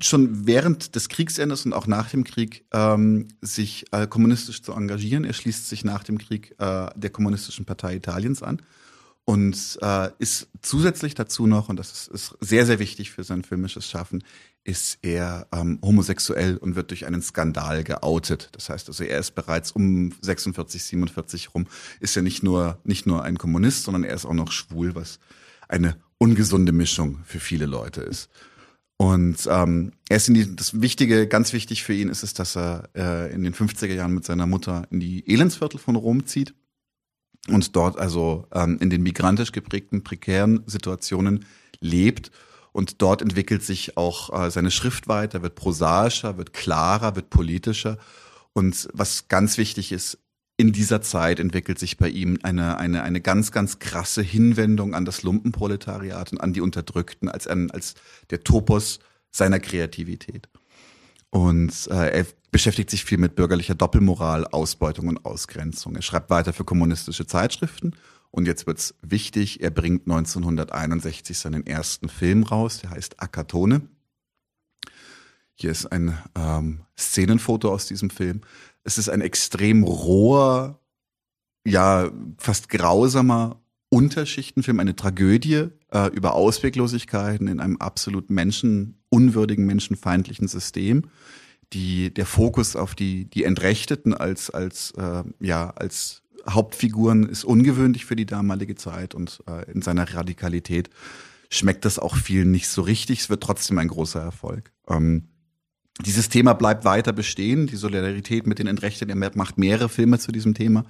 schon 0.01 0.47
während 0.47 0.95
des 0.97 1.09
Kriegsendes 1.09 1.67
und 1.67 1.73
auch 1.73 1.87
nach 1.87 2.11
dem 2.11 2.25
Krieg 2.25 2.65
ähm, 2.73 3.29
sich 3.41 3.85
äh, 3.93 4.07
kommunistisch 4.07 4.63
zu 4.63 4.73
engagieren. 4.73 5.25
Er 5.25 5.35
schließt 5.35 5.69
sich 5.69 5.85
nach 5.85 6.03
dem 6.03 6.19
Krieg 6.19 6.55
äh, 6.59 6.89
der 6.97 7.11
Kommunistischen 7.11 7.65
Partei 7.65 7.95
Italiens 7.97 8.43
an 8.43 8.61
und 9.27 9.79
äh, 9.83 10.11
ist 10.21 10.49
zusätzlich 10.63 11.17
dazu 11.17 11.49
noch, 11.49 11.69
und 11.69 11.79
das 11.81 11.91
ist, 11.91 12.09
ist 12.09 12.37
sehr, 12.41 12.65
sehr 12.65 12.79
wichtig 12.79 13.11
für 13.11 13.25
sein 13.25 13.43
filmisches 13.43 13.91
Schaffen, 13.91 14.23
ist 14.63 14.99
er 15.03 15.49
ähm, 15.53 15.81
homosexuell 15.83 16.57
und 16.57 16.77
wird 16.77 16.91
durch 16.91 17.07
einen 17.07 17.23
Skandal 17.23 17.83
geoutet. 17.83 18.51
Das 18.53 18.69
heißt 18.69 18.87
also, 18.87 19.03
er 19.03 19.19
ist 19.19 19.35
bereits 19.35 19.73
um 19.73 20.13
46, 20.21 20.85
47 20.85 21.55
rum, 21.55 21.67
ist 21.99 22.17
er 22.17 22.23
nicht 22.23 22.45
nur, 22.45 22.79
nicht 22.85 23.07
nur 23.07 23.25
ein 23.25 23.37
Kommunist, 23.37 23.83
sondern 23.83 24.05
er 24.05 24.15
ist 24.15 24.27
auch 24.27 24.33
noch 24.33 24.53
schwul, 24.53 24.95
was 24.95 25.19
eine 25.69 25.97
ungesunde 26.19 26.71
Mischung 26.71 27.19
für 27.25 27.41
viele 27.41 27.67
Leute 27.67 28.03
ist. 28.03 28.31
Und 28.97 29.49
ähm, 29.51 29.91
er 30.09 30.19
ist 30.19 30.29
in 30.29 30.35
die, 30.35 30.55
das 30.55 30.81
Wichtige, 30.81 31.27
ganz 31.27 31.53
wichtig 31.53 31.83
für 31.83 31.95
ihn 31.95 32.11
ist 32.11 32.23
es, 32.23 32.33
dass 32.33 32.57
er 32.57 32.89
äh, 32.95 33.35
in 33.35 33.43
den 33.43 33.55
50er 33.55 33.93
Jahren 33.93 34.15
mit 34.15 34.25
seiner 34.25 34.47
Mutter 34.47 34.87
in 34.93 35.01
die 35.01 35.29
Elendsviertel 35.29 35.81
von 35.81 35.97
Rom 35.97 36.27
zieht. 36.27 36.55
Und 37.49 37.77
dort 37.77 37.99
also 37.99 38.47
ähm, 38.53 38.79
in 38.81 38.91
den 38.91 39.03
migrantisch 39.03 39.53
geprägten 39.53 40.03
prekären 40.03 40.63
Situationen 40.67 41.45
lebt. 41.81 42.31
Und 42.73 43.01
dort 43.01 43.23
entwickelt 43.23 43.63
sich 43.63 43.97
auch 43.97 44.39
äh, 44.39 44.51
seine 44.51 44.71
Schrift 44.71 45.09
weiter, 45.09 45.43
wird 45.43 45.55
prosaischer, 45.55 46.37
wird 46.37 46.53
klarer, 46.53 47.17
wird 47.17 47.31
politischer. 47.31 47.99
Und 48.53 48.89
was 48.93 49.29
ganz 49.29 49.57
wichtig 49.57 49.93
ist, 49.93 50.19
in 50.59 50.73
dieser 50.73 51.03
Zeit 51.03 51.39
entwickelt 51.39 51.79
sich 51.79 51.99
bei 51.99 52.09
ihm 52.09 52.39
eine, 52.43 52.79
eine, 52.79 53.03
eine 53.03 53.21
ganz, 53.21 53.53
ganz 53.53 53.79
krasse 53.79 54.23
Hinwendung 54.23 54.95
an 54.95 55.05
das 55.05 55.23
Lumpenproletariat 55.23 56.33
und 56.33 56.41
an 56.41 56.53
die 56.53 56.63
Unterdrückten 56.63 57.29
als, 57.29 57.47
ein, 57.47 57.71
als 57.71 57.95
der 58.31 58.43
Topos 58.43 58.99
seiner 59.31 59.61
Kreativität. 59.61 60.49
Und 61.31 61.89
äh, 61.91 62.19
er 62.21 62.27
beschäftigt 62.51 62.91
sich 62.91 63.05
viel 63.05 63.19
mit 63.19 63.35
bürgerlicher 63.35 63.75
Doppelmoral, 63.75 64.47
Ausbeutung 64.47 65.09
und 65.09 65.25
Ausgrenzung. 65.25 65.97
Er 65.97 66.03
schreibt 66.03 66.31
weiter 66.31 66.53
für 66.53 66.65
kommunistische 66.65 67.27
Zeitschriften. 67.27 67.95
Und 68.31 68.47
jetzt 68.47 68.67
wird's 68.67 68.95
wichtig, 69.03 69.63
er 69.63 69.71
bringt 69.71 70.03
1961 70.03 71.39
seinen 71.39 71.67
ersten 71.67 72.09
Film 72.09 72.43
raus, 72.43 72.81
der 72.81 72.91
heißt 72.91 73.21
Akatone. 73.21 73.83
Hier 75.55 75.71
ist 75.71 75.91
ein 75.91 76.19
ähm, 76.35 76.81
Szenenfoto 76.99 77.73
aus 77.73 77.87
diesem 77.87 78.11
Film. 78.11 78.43
Es 78.85 78.99
ist 78.99 79.09
ein 79.09 79.23
extrem 79.23 79.85
roher, 79.85 80.79
ja, 81.67 82.11
fast 82.37 82.69
grausamer 82.69 83.61
Unterschichtenfilm, 83.89 84.81
eine 84.81 84.97
Tragödie 84.97 85.69
äh, 85.91 86.09
über 86.13 86.35
Ausweglosigkeiten 86.35 87.49
in 87.49 87.61
einem 87.61 87.79
absolut 87.79 88.29
menschenunwürdigen, 89.17 89.67
menschenfeindlichen 89.67 90.49
System. 90.49 91.05
Die, 91.73 92.15
der 92.15 92.27
Fokus 92.27 92.77
auf 92.77 92.95
die, 92.95 93.25
die 93.25 93.45
Entrechteten 93.45 94.15
als, 94.15 94.51
als, 94.51 94.93
äh, 94.93 95.25
ja, 95.41 95.71
als 95.71 96.23
Hauptfiguren 96.49 97.29
ist 97.29 97.45
ungewöhnlich 97.45 98.05
für 98.05 98.15
die 98.15 98.27
damalige 98.27 98.77
Zeit 98.77 99.17
und 99.17 99.43
äh, 99.49 99.69
in 99.73 99.83
seiner 99.83 100.15
Radikalität 100.15 100.91
schmeckt 101.51 101.85
das 101.85 101.99
auch 101.99 102.15
vielen 102.15 102.53
nicht 102.53 102.69
so 102.69 102.83
richtig. 102.83 103.21
Es 103.21 103.31
wird 103.31 103.43
trotzdem 103.43 103.79
ein 103.79 103.89
großer 103.89 104.21
Erfolg. 104.21 104.71
Ähm, 104.89 105.25
dieses 106.05 106.29
Thema 106.29 106.53
bleibt 106.53 106.85
weiter 106.85 107.13
bestehen, 107.13 107.67
die 107.67 107.77
Solidarität 107.77 108.47
mit 108.47 108.61
den 108.61 108.69
Entrechteten. 108.69 109.21
Er 109.21 109.31
macht 109.35 109.59
mehrere 109.59 109.89
Filme 109.89 110.21
zu 110.21 110.31
diesem 110.31 110.55
Thema. 110.55 110.85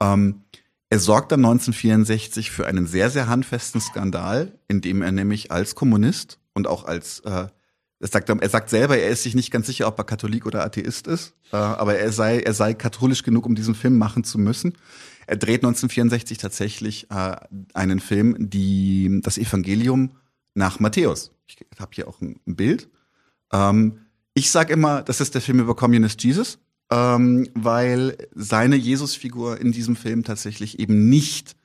Ähm, 0.00 0.42
er 0.88 0.98
sorgt 0.98 1.30
dann 1.30 1.44
1964 1.44 2.50
für 2.50 2.66
einen 2.66 2.88
sehr, 2.88 3.10
sehr 3.10 3.28
handfesten 3.28 3.80
Skandal, 3.80 4.58
in 4.66 4.80
dem 4.80 5.02
er 5.02 5.12
nämlich 5.12 5.52
als 5.52 5.76
Kommunist 5.76 6.39
und 6.54 6.66
auch 6.66 6.84
als, 6.84 7.20
äh, 7.20 7.48
er, 8.00 8.08
sagt, 8.08 8.28
er 8.28 8.48
sagt 8.48 8.70
selber, 8.70 8.98
er 8.98 9.10
ist 9.10 9.22
sich 9.22 9.34
nicht 9.34 9.50
ganz 9.50 9.66
sicher, 9.66 9.86
ob 9.86 9.98
er 9.98 10.04
Katholik 10.04 10.46
oder 10.46 10.64
Atheist 10.64 11.06
ist, 11.06 11.34
äh, 11.52 11.56
aber 11.56 11.98
er 11.98 12.12
sei, 12.12 12.40
er 12.40 12.54
sei 12.54 12.74
katholisch 12.74 13.22
genug, 13.22 13.46
um 13.46 13.54
diesen 13.54 13.74
Film 13.74 13.98
machen 13.98 14.24
zu 14.24 14.38
müssen. 14.38 14.74
Er 15.26 15.36
dreht 15.36 15.62
1964 15.62 16.38
tatsächlich 16.38 17.10
äh, 17.10 17.36
einen 17.74 18.00
Film, 18.00 18.36
die 18.50 19.20
das 19.22 19.38
Evangelium 19.38 20.12
nach 20.54 20.80
Matthäus. 20.80 21.32
Ich 21.46 21.58
habe 21.78 21.90
hier 21.94 22.08
auch 22.08 22.20
ein, 22.20 22.40
ein 22.46 22.56
Bild. 22.56 22.88
Ähm, 23.52 24.00
ich 24.34 24.50
sage 24.50 24.72
immer, 24.72 25.02
das 25.02 25.20
ist 25.20 25.34
der 25.34 25.40
Film 25.40 25.60
über 25.60 25.76
Communist 25.76 26.22
Jesus 26.22 26.58
ähm, 26.90 27.48
weil 27.54 28.16
seine 28.34 28.76
Jesusfigur 28.76 29.60
in 29.60 29.72
diesem 29.72 29.96
Film 29.96 30.24
tatsächlich 30.24 30.78
eben 30.80 31.08
nicht 31.08 31.56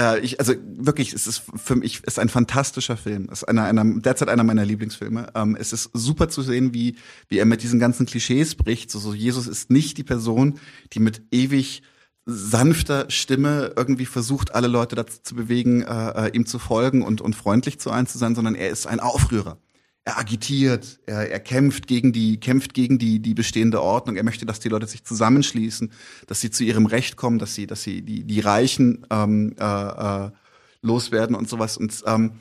äh, 0.00 0.18
ich, 0.20 0.40
also 0.40 0.54
wirklich, 0.78 1.12
es 1.12 1.26
ist 1.26 1.42
für 1.54 1.76
mich 1.76 2.02
ist 2.04 2.18
ein 2.18 2.28
fantastischer 2.28 2.96
Film. 2.96 3.28
Es 3.30 3.42
ist 3.42 3.44
einer, 3.44 3.64
einer, 3.64 3.84
derzeit 4.00 4.28
einer 4.28 4.44
meiner 4.44 4.64
Lieblingsfilme. 4.64 5.28
Ähm, 5.34 5.56
es 5.60 5.72
ist 5.72 5.90
super 5.92 6.28
zu 6.28 6.42
sehen, 6.42 6.72
wie, 6.72 6.96
wie 7.28 7.38
er 7.38 7.44
mit 7.44 7.62
diesen 7.62 7.78
ganzen 7.78 8.06
Klischees 8.06 8.54
bricht. 8.54 8.90
So, 8.90 8.98
so 8.98 9.12
Jesus 9.12 9.46
ist 9.46 9.70
nicht 9.70 9.98
die 9.98 10.04
Person, 10.04 10.58
die 10.92 11.00
mit 11.00 11.22
ewig 11.30 11.82
sanfter 12.24 13.10
Stimme 13.10 13.74
irgendwie 13.76 14.06
versucht, 14.06 14.54
alle 14.54 14.68
Leute 14.68 14.96
dazu 14.96 15.18
zu 15.22 15.34
bewegen, 15.34 15.82
äh, 15.82 16.28
äh 16.28 16.30
ihm 16.32 16.46
zu 16.46 16.58
folgen 16.58 17.02
und, 17.02 17.20
und 17.20 17.36
freundlich 17.36 17.78
zu 17.78 17.90
einem 17.90 18.06
zu 18.06 18.18
sein, 18.18 18.34
sondern 18.34 18.54
er 18.54 18.70
ist 18.70 18.86
ein 18.86 19.00
Aufrührer 19.00 19.58
er 20.04 20.18
agitiert, 20.18 20.98
er, 21.06 21.30
er 21.30 21.40
kämpft 21.40 21.86
gegen 21.86 22.12
die, 22.12 22.40
kämpft 22.40 22.74
gegen 22.74 22.98
die, 22.98 23.20
die 23.20 23.34
bestehende 23.34 23.82
Ordnung. 23.82 24.16
Er 24.16 24.24
möchte, 24.24 24.46
dass 24.46 24.60
die 24.60 24.68
Leute 24.68 24.86
sich 24.86 25.04
zusammenschließen, 25.04 25.92
dass 26.26 26.40
sie 26.40 26.50
zu 26.50 26.64
ihrem 26.64 26.86
Recht 26.86 27.16
kommen, 27.16 27.38
dass 27.38 27.54
sie, 27.54 27.66
dass 27.66 27.82
sie 27.82 28.02
die, 28.02 28.24
die 28.24 28.40
Reichen 28.40 29.06
ähm, 29.10 29.54
äh, 29.58 29.64
äh, 29.64 30.30
loswerden 30.82 31.36
und 31.36 31.48
sowas. 31.48 31.76
Und 31.76 32.02
ähm, 32.06 32.32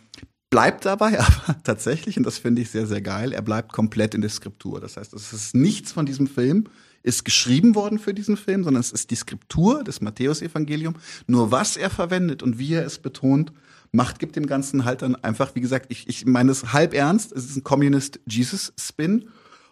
bleibt 0.50 0.86
dabei 0.86 1.20
aber 1.46 1.62
tatsächlich, 1.64 2.18
und 2.18 2.24
das 2.24 2.38
finde 2.38 2.62
ich 2.62 2.70
sehr, 2.70 2.88
sehr 2.88 3.02
geil, 3.02 3.34
er 3.34 3.42
bleibt 3.42 3.74
komplett 3.74 4.16
in 4.16 4.22
der 4.22 4.30
Skriptur. 4.30 4.80
Das 4.80 4.96
heißt, 4.98 5.14
es 5.14 5.34
ist 5.34 5.54
nichts 5.54 5.92
von 5.92 6.06
diesem 6.06 6.28
Film 6.28 6.66
ist 7.02 7.24
geschrieben 7.24 7.76
worden 7.76 7.98
für 7.98 8.14
diesen 8.14 8.38
Film, 8.38 8.64
sondern 8.64 8.82
es 8.82 8.92
ist 8.92 9.10
die 9.12 9.16
Skriptur 9.16 9.84
des 9.84 10.02
Matthäusevangelium. 10.02 10.96
Nur 11.28 11.52
was 11.52 11.78
er 11.78 11.90
verwendet 11.90 12.44
und 12.44 12.60
wie 12.60 12.74
er 12.74 12.86
es 12.86 13.00
betont, 13.00 13.54
macht, 13.92 14.20
gibt 14.20 14.36
dem 14.36 14.48
Ganzen 14.48 14.86
halt 14.86 15.02
dann 15.02 15.16
einfach, 15.16 15.56
wie 15.56 15.62
gesagt, 15.62 15.88
ich, 15.90 16.08
ich 16.08 16.26
meine 16.26 16.52
es 16.52 16.74
halb 16.74 16.94
ernst, 16.94 17.32
es 17.32 17.46
ist 17.46 17.58
ein 17.58 17.64
Communist 17.64 18.20
Jesus 18.28 18.74
Spin. 18.80 19.30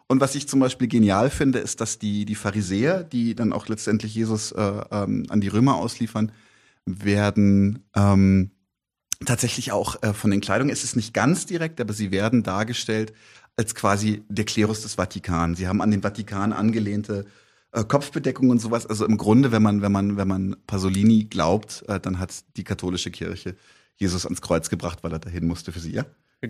Und 0.08 0.22
was 0.22 0.36
ich 0.36 0.48
zum 0.48 0.60
Beispiel 0.60 0.88
genial 0.88 1.30
finde, 1.30 1.60
ist, 1.60 1.82
dass 1.82 2.00
die, 2.00 2.26
die 2.26 2.36
Pharisäer, 2.36 3.04
die 3.04 3.36
dann 3.36 3.52
auch 3.52 3.68
letztendlich 3.68 4.16
Jesus 4.16 4.54
äh, 4.54 4.62
ähm, 4.92 5.26
an 5.30 5.42
die 5.42 5.50
Römer 5.50 5.76
ausliefern, 5.76 6.32
werden 6.86 7.84
ähm, 7.94 8.52
tatsächlich 9.26 9.72
auch 9.72 10.02
äh, 10.02 10.14
von 10.14 10.32
den 10.32 10.42
Kleidungen, 10.42 10.72
es 10.72 10.84
ist 10.84 10.96
nicht 10.96 11.14
ganz 11.14 11.46
direkt, 11.46 11.82
aber 11.82 11.94
sie 11.94 12.12
werden 12.12 12.44
dargestellt 12.44 13.14
als 13.58 13.76
quasi 13.76 14.24
der 14.30 14.46
Klerus 14.46 14.82
des 14.82 14.96
Vatikan. 14.96 15.56
Sie 15.56 15.68
haben 15.68 15.82
an 15.82 15.92
den 15.92 16.04
Vatikan 16.04 16.54
angelehnte 16.54 17.26
äh, 17.72 17.84
Kopfbedeckung 17.84 18.50
und 18.50 18.60
sowas. 18.60 18.86
Also 18.86 19.06
im 19.06 19.18
Grunde, 19.18 19.52
wenn 19.52 19.64
man, 19.64 19.82
wenn 19.82 19.92
man, 19.92 20.16
wenn 20.16 20.28
man 20.28 20.56
Pasolini 20.68 21.26
glaubt, 21.26 21.84
äh, 21.88 22.00
dann 22.00 22.20
hat 22.20 22.44
die 22.56 22.64
katholische 22.64 23.12
Kirche 23.12 23.56
Jesus 23.98 24.26
ans 24.26 24.42
Kreuz 24.42 24.70
gebracht, 24.70 25.00
weil 25.04 25.12
er 25.12 25.20
dahin 25.20 25.48
musste 25.48 25.72
für 25.72 25.80
sie, 25.80 25.94
ja? 25.94 26.06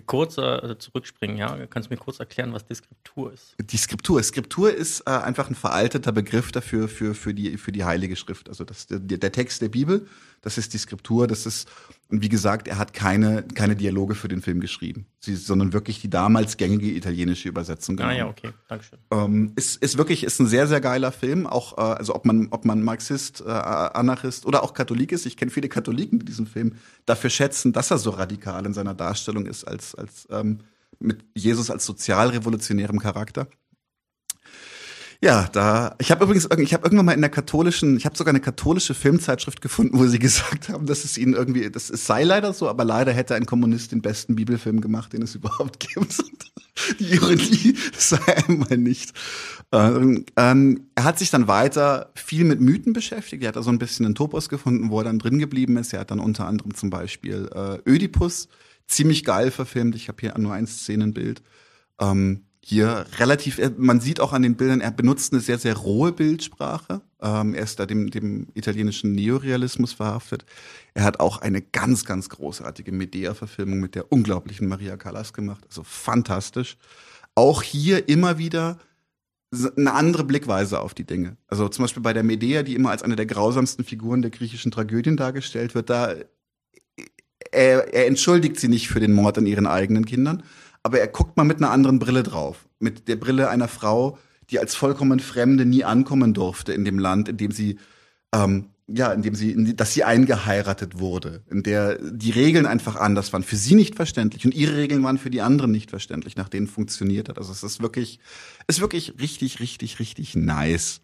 Kurz 0.06 0.38
äh, 0.38 0.77
zurückspringen, 0.77 1.38
ja. 1.38 1.66
Kannst 1.67 1.90
du 1.90 1.93
mir 1.93 1.98
kurz 1.98 2.19
erklären, 2.19 2.51
was 2.51 2.66
die 2.66 2.76
Skriptur 2.76 3.32
ist? 3.32 3.56
Die 3.58 3.77
Skriptur. 3.77 4.22
Skriptur 4.22 4.74
ist 4.74 5.01
äh, 5.08 5.11
einfach 5.11 5.50
ein 5.50 5.56
veralteter 5.56 6.11
Begriff 6.11 6.51
dafür 6.51 6.90
für, 6.90 7.16
für, 7.16 7.34
die, 7.34 7.58
für 7.58 7.72
die 7.72 7.85
Heilige 7.85 8.17
Schrift. 8.17 8.50
Also 8.50 8.66
das, 8.66 8.88
der, 8.88 9.00
der 9.00 9.32
Text 9.32 9.61
der 9.61 9.69
Bibel, 9.69 10.06
das 10.42 10.58
ist 10.58 10.74
die 10.74 10.77
Skriptur, 10.77 11.26
das 11.26 11.45
ist, 11.45 11.69
und 12.10 12.22
wie 12.22 12.30
gesagt, 12.30 12.68
er 12.68 12.77
hat 12.77 12.94
keine, 12.94 13.44
keine 13.44 13.76
Dialoge 13.76 14.16
für 14.16 14.30
den 14.30 14.42
Film 14.42 14.61
geschrieben, 14.61 15.08
sie, 15.19 15.36
sondern 15.36 15.74
wirklich 15.74 16.00
die 16.00 16.10
damals 16.10 16.56
gängige 16.56 16.90
italienische 16.92 17.50
Übersetzung. 17.50 17.98
Genommen. 17.98 18.16
Ah 18.16 18.18
ja, 18.18 18.27
okay, 18.27 18.52
Dankeschön. 18.69 19.00
Ähm, 19.11 19.52
ist, 19.56 19.82
ist 19.82 19.98
wirklich, 19.98 20.24
ist 20.24 20.40
ein 20.40 20.48
sehr, 20.48 20.68
sehr 20.68 20.80
geiler 20.80 21.11
Film, 21.11 21.45
auch, 21.45 21.77
äh, 21.77 21.82
also 21.82 22.16
ob 22.16 22.26
man, 22.26 22.48
ob 22.52 22.64
man 22.64 22.82
Marxist, 22.82 23.42
äh, 23.45 23.50
Anarchist 23.50 24.45
oder 24.45 24.64
auch 24.64 24.74
Katholik 24.74 25.11
ist. 25.11 25.26
Ich 25.26 25.36
kenne 25.36 25.52
viele 25.52 25.68
Katholiken, 25.68 26.19
die 26.19 26.26
diesen 26.26 26.48
Film 26.48 26.76
dafür 27.06 27.30
schätzen, 27.30 27.74
dass 27.74 27.92
er 27.92 27.98
so 27.98 28.11
radikal 28.11 28.66
in 28.66 28.74
seiner 28.74 28.94
Darstellung 28.94 29.45
ist, 29.45 29.66
als, 29.66 29.94
als 29.94 30.27
ähm, 30.32 30.60
mit 31.00 31.26
Jesus 31.36 31.69
als 31.69 31.86
sozialrevolutionärem 31.86 33.00
Charakter. 33.00 33.48
Ja, 35.22 35.48
da. 35.52 35.96
Ich 36.00 36.12
habe 36.12 36.24
übrigens, 36.24 36.46
ich 36.46 36.74
habe 36.74 36.86
irgendwann 36.86 37.08
mal 37.08 37.14
in 37.14 37.22
der 37.22 37.30
katholischen, 37.32 37.98
ich 37.98 38.06
habe 38.06 38.16
sogar 38.16 38.32
eine 38.32 38.40
katholische 38.40 38.94
Filmzeitschrift 38.94 39.62
gefunden, 39.62 39.98
wo 39.98 40.06
sie 40.06 40.20
gesagt 40.28 40.70
haben, 40.70 40.86
dass 40.86 41.06
es 41.06 41.18
ihnen 41.18 41.34
irgendwie, 41.34 41.70
das 41.72 41.90
es 41.90 42.06
sei 42.06 42.24
leider 42.24 42.54
so, 42.54 42.70
aber 42.70 42.86
leider 42.86 43.12
hätte 43.12 43.36
ein 43.36 43.46
Kommunist 43.46 43.92
den 43.92 44.02
besten 44.02 44.36
Bibelfilm 44.36 44.82
gemacht, 44.82 45.14
den 45.14 45.24
es 45.24 45.36
überhaupt 45.36 45.80
gibt. 45.80 46.24
Die 47.00 47.16
Ironie, 47.16 47.76
sei 47.98 48.20
einmal 48.48 48.78
nicht. 48.78 49.12
Ähm, 49.72 50.26
ähm, 50.36 50.88
er 50.94 51.04
hat 51.04 51.18
sich 51.18 51.32
dann 51.32 51.48
weiter 51.48 52.12
viel 52.16 52.44
mit 52.44 52.62
Mythen 52.62 52.94
beschäftigt. 52.94 53.42
Er 53.42 53.50
hat 53.50 53.56
da 53.56 53.64
so 53.64 53.72
ein 53.72 53.80
bisschen 53.80 54.06
einen 54.06 54.14
Topos 54.14 54.48
gefunden, 54.48 54.92
wo 54.92 55.00
er 55.00 55.06
dann 55.06 55.18
drin 55.18 55.40
geblieben 55.40 55.78
ist. 55.78 55.94
Er 55.94 56.02
hat 56.02 56.12
dann 56.12 56.20
unter 56.20 56.46
anderem 56.46 56.76
zum 56.76 56.92
Beispiel 56.92 57.50
äh, 57.54 57.90
Ödipus 57.90 58.48
ziemlich 58.86 59.24
geil 59.24 59.50
verfilmt. 59.50 59.96
Ich 59.96 60.08
habe 60.08 60.18
hier 60.22 60.38
nur 60.38 60.54
ein 60.54 60.68
Szenenbild. 60.68 61.42
Ähm, 62.00 62.47
hier 62.70 63.06
relativ, 63.18 63.62
man 63.78 64.02
sieht 64.02 64.20
auch 64.20 64.34
an 64.34 64.42
den 64.42 64.56
Bildern, 64.56 64.82
er 64.82 64.92
benutzt 64.92 65.32
eine 65.32 65.42
sehr, 65.42 65.58
sehr 65.58 65.78
rohe 65.78 66.12
Bildsprache. 66.12 67.00
Ähm, 67.22 67.54
er 67.54 67.64
ist 67.64 67.80
da 67.80 67.86
dem, 67.86 68.12
dem 68.12 68.48
italienischen 68.56 69.14
Neorealismus 69.14 69.94
verhaftet. 69.94 70.46
Er 70.94 71.06
hat 71.06 71.22
auch 71.22 71.38
eine 71.38 71.62
ganz, 71.62 72.04
ganz 72.04 72.28
großartige 72.28 72.92
Medea-Verfilmung 72.92 73.80
mit 73.80 73.96
der 73.96 74.12
unglaublichen 74.12 74.68
Maria 74.68 74.98
Callas 74.98 75.32
gemacht. 75.32 75.64
Also 75.70 75.84
fantastisch. 75.84 76.76
Auch 77.36 77.64
hier 77.64 78.10
immer 78.10 78.38
wieder 78.38 78.80
eine 79.78 79.94
andere 79.94 80.26
Blickweise 80.26 80.82
auf 80.82 80.94
die 80.94 81.06
Dinge. 81.06 81.38
Also 81.48 81.70
zum 81.70 81.86
Beispiel 81.86 82.04
bei 82.04 82.12
der 82.12 82.24
Medea, 82.24 82.64
die 82.64 82.76
immer 82.76 82.92
als 82.92 83.02
eine 83.02 83.16
der 83.16 83.28
grausamsten 83.28 83.86
Figuren 83.86 84.22
der 84.22 84.32
griechischen 84.32 84.72
Tragödien 84.72 85.16
dargestellt 85.16 85.74
wird, 85.74 85.90
da 85.90 86.16
er, 87.54 87.94
er 87.94 88.08
entschuldigt 88.08 88.60
sie 88.60 88.68
nicht 88.68 88.90
für 88.90 89.00
den 89.00 89.14
Mord 89.14 89.38
an 89.38 89.46
ihren 89.46 89.68
eigenen 89.68 90.06
Kindern, 90.06 90.44
aber 90.88 91.01
er 91.01 91.09
guckt 91.09 91.35
mal 91.35 91.43
mit 91.43 91.57
einer 91.57 91.69
anderen 91.69 91.99
Brille 91.99 92.24
drauf. 92.24 92.66
Mit 92.80 93.09
der 93.09 93.17
Brille 93.17 93.49
einer 93.49 93.67
Frau, 93.67 94.17
die 94.49 94.57
als 94.57 94.74
vollkommen 94.74 95.19
Fremde 95.19 95.66
nie 95.66 95.83
ankommen 95.83 96.33
durfte 96.33 96.72
in 96.72 96.85
dem 96.85 96.98
Land, 96.98 97.27
in 97.27 97.35
dem 97.35 97.51
sie, 97.51 97.77
ähm, 98.33 98.69
ja, 98.88 99.11
in 99.11 99.22
dem 99.22 99.35
sie, 99.35 99.51
in 99.51 99.66
die, 99.66 99.75
dass 99.75 99.93
sie 99.93 100.06
eingeheiratet 100.06 100.98
wurde, 100.98 101.43
in 101.51 101.61
der 101.61 101.98
die 101.99 102.32
Regeln 102.32 102.66
einfach 102.66 102.95
anders 102.95 103.33
waren, 103.33 103.43
für 103.43 103.57
sie 103.57 103.75
nicht 103.75 103.95
verständlich 103.95 104.45
und 104.45 104.56
ihre 104.56 104.77
Regeln 104.77 105.03
waren 105.03 105.17
für 105.17 105.30
die 105.30 105.41
anderen 105.41 105.72
nicht 105.72 105.90
verständlich, 105.90 106.38
nach 106.38 106.48
denen 106.48 106.67
funktioniert 106.67 107.27
hat. 107.27 107.38
Also 107.38 107.51
es 107.51 107.64
ist 107.64 107.82
wirklich, 107.82 108.22
ist 108.67 108.80
wirklich 108.80 109.16
richtig, 109.19 109.59
richtig, 109.59 109.99
richtig 109.99 110.38
nice. 110.38 111.01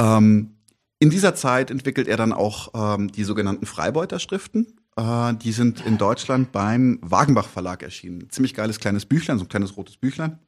Ähm, 0.00 0.54
In 0.98 1.10
dieser 1.10 1.34
Zeit 1.34 1.70
entwickelt 1.70 2.08
er 2.08 2.16
dann 2.16 2.32
auch 2.32 2.70
ähm, 2.74 3.12
die 3.12 3.24
sogenannten 3.24 3.66
Freibeuter-Schriften. 3.66 4.77
Äh, 4.98 5.34
die 5.34 5.52
sind 5.52 5.86
in 5.86 5.96
Deutschland 5.96 6.50
beim 6.50 6.98
Wagenbach 7.02 7.48
Verlag 7.48 7.82
erschienen. 7.84 8.28
Ziemlich 8.30 8.52
geiles 8.52 8.80
kleines 8.80 9.06
Büchlein, 9.06 9.38
so 9.38 9.44
ein 9.44 9.48
kleines 9.48 9.76
rotes 9.76 9.96
Büchlein. 9.96 10.38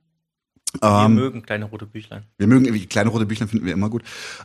Wir 0.81 0.89
Ähm, 1.07 1.15
mögen 1.15 1.43
kleine 1.43 1.65
rote 1.67 1.87
Büchlein. 1.87 2.25
wir 2.39 2.47
mögen 2.47 2.89
kleine 2.89 3.11
rote 3.11 3.27
Büchlein 3.27 3.49
finden 3.49 3.67
wir 3.67 3.73
immer 3.73 3.91
gut. 3.91 4.03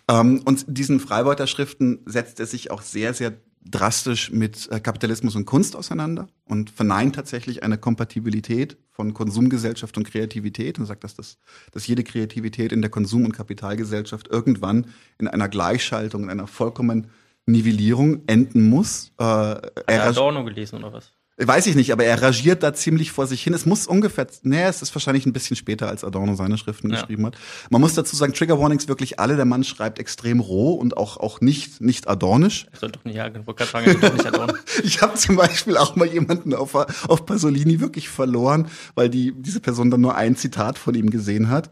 Ähm, 0.07 0.41
und 0.45 0.65
diesen 0.67 0.99
Freibeuter-Schriften 0.99 1.99
setzt 2.05 2.39
er 2.39 2.45
sich 2.45 2.71
auch 2.71 2.81
sehr, 2.81 3.13
sehr 3.13 3.33
drastisch 3.63 4.31
mit 4.31 4.69
äh, 4.71 4.79
Kapitalismus 4.79 5.35
und 5.35 5.45
Kunst 5.45 5.75
auseinander 5.75 6.27
und 6.45 6.69
verneint 6.69 7.15
tatsächlich 7.15 7.63
eine 7.63 7.79
Kompatibilität 7.79 8.77
von 8.91 9.13
Konsumgesellschaft 9.13 9.97
und 9.97 10.07
Kreativität 10.07 10.77
und 10.77 10.85
sagt, 10.85 11.03
dass, 11.03 11.15
das, 11.15 11.37
dass 11.71 11.87
jede 11.87 12.03
Kreativität 12.03 12.71
in 12.71 12.81
der 12.81 12.91
Konsum- 12.91 13.25
und 13.25 13.33
Kapitalgesellschaft 13.33 14.27
irgendwann 14.27 14.85
in 15.17 15.27
einer 15.27 15.49
Gleichschaltung, 15.49 16.23
in 16.25 16.29
einer 16.29 16.47
vollkommenen 16.47 17.07
Nivellierung 17.45 18.21
enden 18.27 18.63
muss. 18.69 19.11
Äh, 19.19 19.23
er 19.23 19.55
Hat 19.55 19.83
er 19.87 20.03
Adorno 20.07 20.43
gelesen 20.43 20.77
oder 20.79 20.93
was? 20.93 21.11
Weiß 21.37 21.67
ich 21.67 21.75
nicht, 21.75 21.91
aber 21.91 22.05
er 22.05 22.21
rangiert 22.21 22.63
da 22.63 22.73
ziemlich 22.73 23.11
vor 23.11 23.27
sich 23.27 23.43
hin. 23.43 23.53
Es 23.53 23.65
muss 23.65 23.87
ungefähr, 23.87 24.25
nee, 24.43 24.63
es 24.63 24.81
ist 24.81 24.95
wahrscheinlich 24.95 25.25
ein 25.25 25.33
bisschen 25.33 25.57
später, 25.57 25.89
als 25.89 26.05
Adorno 26.05 26.33
seine 26.35 26.57
Schriften 26.57 26.89
Ja. 26.89 27.01
geschrieben 27.01 27.25
hat. 27.25 27.35
Man 27.69 27.81
muss 27.81 27.93
dazu 27.93 28.15
sagen, 28.15 28.31
Trigger 28.31 28.57
Warnings 28.57 28.87
wirklich 28.87 29.19
alle, 29.19 29.35
der 29.35 29.43
Mann 29.43 29.65
schreibt 29.65 29.99
extrem 29.99 30.39
roh 30.39 30.75
und 30.75 30.95
auch, 30.95 31.17
auch 31.17 31.41
nicht, 31.41 31.81
nicht 31.81 32.07
adornisch. 32.07 32.67
Er 32.71 32.79
soll 32.79 32.91
doch 32.91 33.03
nicht, 33.03 33.15
ja, 33.17 33.27
ich 33.27 33.33
sagen, 33.33 33.85
er 33.85 33.91
soll 33.91 34.01
doch 34.01 34.13
nicht 34.13 34.25
Adorno. 34.27 34.53
Ich 34.85 35.01
habe 35.01 35.15
zum 35.15 35.35
Beispiel 35.35 35.75
auch 35.75 35.97
mal 35.97 36.07
jemanden 36.07 36.53
auf, 36.53 36.73
auf 36.73 37.25
Pasolini 37.25 37.81
wirklich 37.81 38.07
verloren, 38.07 38.69
weil 38.93 39.09
die, 39.09 39.33
diese 39.35 39.59
Person 39.59 39.91
dann 39.91 39.99
nur 39.99 40.15
ein 40.15 40.37
Zitat 40.37 40.77
von 40.77 40.95
ihm 40.95 41.09
gesehen 41.09 41.49
hat 41.49 41.69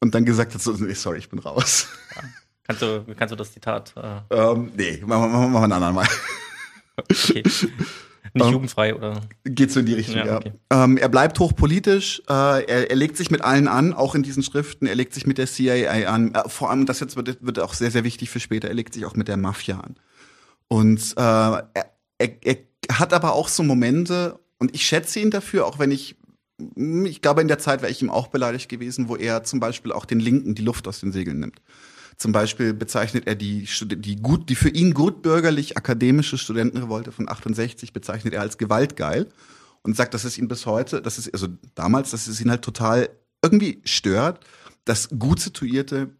und 0.00 0.14
dann 0.14 0.24
gesagt 0.24 0.54
hat, 0.54 0.62
so, 0.62 0.72
nee, 0.72 0.94
sorry, 0.94 1.18
ich 1.18 1.28
bin 1.28 1.38
raus. 1.38 1.86
Kannst 2.64 2.82
du, 2.82 3.04
kannst 3.16 3.32
du 3.32 3.36
das 3.36 3.52
Zitat, 3.52 3.94
äh, 3.96 4.34
Ähm, 4.34 4.72
nee, 4.76 5.02
machen 5.04 5.32
wir 5.32 5.38
machen 5.38 5.52
wir 5.52 5.58
ein 5.62 5.72
andermal 5.72 5.92
mal. 5.92 6.08
okay. 6.96 7.42
Nicht 8.34 8.46
Ähm, 8.46 8.52
jugendfrei 8.52 8.94
oder? 8.94 9.20
Geht 9.44 9.72
so 9.72 9.80
in 9.80 9.86
die 9.86 9.94
Richtung, 9.94 10.16
ja. 10.16 10.26
Ja, 10.26 10.36
okay. 10.38 10.52
Ähm, 10.70 10.96
er 10.96 11.08
bleibt 11.08 11.38
hochpolitisch, 11.38 12.22
äh, 12.28 12.64
er, 12.64 12.90
er 12.90 12.96
legt 12.96 13.16
sich 13.16 13.30
mit 13.30 13.42
allen 13.42 13.68
an, 13.68 13.92
auch 13.92 14.14
in 14.14 14.22
diesen 14.22 14.42
Schriften, 14.42 14.86
er 14.86 14.94
legt 14.94 15.12
sich 15.12 15.26
mit 15.26 15.36
der 15.36 15.46
CIA 15.46 16.08
an, 16.08 16.34
äh, 16.34 16.48
vor 16.48 16.70
allem, 16.70 16.86
das 16.86 17.00
jetzt 17.00 17.16
wird, 17.16 17.44
wird 17.44 17.58
auch 17.58 17.74
sehr, 17.74 17.90
sehr 17.90 18.04
wichtig 18.04 18.30
für 18.30 18.40
später, 18.40 18.68
er 18.68 18.74
legt 18.74 18.94
sich 18.94 19.04
auch 19.04 19.16
mit 19.16 19.28
der 19.28 19.36
Mafia 19.36 19.80
an. 19.80 19.96
Und 20.68 21.12
äh, 21.16 21.20
er, 21.20 21.66
er, 22.18 22.30
er 22.44 22.56
hat 22.98 23.12
aber 23.12 23.34
auch 23.34 23.48
so 23.48 23.62
Momente, 23.62 24.38
und 24.58 24.74
ich 24.74 24.86
schätze 24.86 25.20
ihn 25.20 25.30
dafür, 25.30 25.66
auch 25.66 25.78
wenn 25.78 25.90
ich, 25.90 26.16
ich 26.76 27.20
glaube, 27.20 27.42
in 27.42 27.48
der 27.48 27.58
Zeit 27.58 27.82
wäre 27.82 27.92
ich 27.92 28.00
ihm 28.00 28.10
auch 28.10 28.28
beleidigt 28.28 28.68
gewesen, 28.70 29.08
wo 29.08 29.16
er 29.16 29.44
zum 29.44 29.60
Beispiel 29.60 29.92
auch 29.92 30.06
den 30.06 30.20
Linken 30.20 30.54
die 30.54 30.62
Luft 30.62 30.88
aus 30.88 31.00
den 31.00 31.12
Segeln 31.12 31.40
nimmt. 31.40 31.60
Zum 32.22 32.30
Beispiel 32.30 32.72
bezeichnet 32.72 33.26
er 33.26 33.34
die, 33.34 33.66
die 33.82 34.14
gut, 34.14 34.48
die 34.48 34.54
für 34.54 34.68
ihn 34.68 34.94
gutbürgerlich 34.94 35.76
akademische 35.76 36.38
Studentenrevolte 36.38 37.10
von 37.10 37.28
68 37.28 37.92
bezeichnet 37.92 38.32
er 38.32 38.42
als 38.42 38.58
gewaltgeil 38.58 39.26
und 39.82 39.96
sagt, 39.96 40.14
dass 40.14 40.22
es 40.22 40.38
ihn 40.38 40.46
bis 40.46 40.64
heute, 40.64 41.02
dass 41.02 41.18
es, 41.18 41.34
also 41.34 41.48
damals, 41.74 42.12
dass 42.12 42.28
es 42.28 42.40
ihn 42.40 42.48
halt 42.48 42.62
total 42.62 43.08
irgendwie 43.42 43.82
stört, 43.82 44.38
dass 44.84 45.08
gut 45.08 45.40
situierte, 45.40 46.10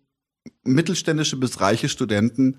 mittelständische 0.65 1.37
bis 1.37 1.61
reiche 1.61 1.89
Studenten 1.89 2.59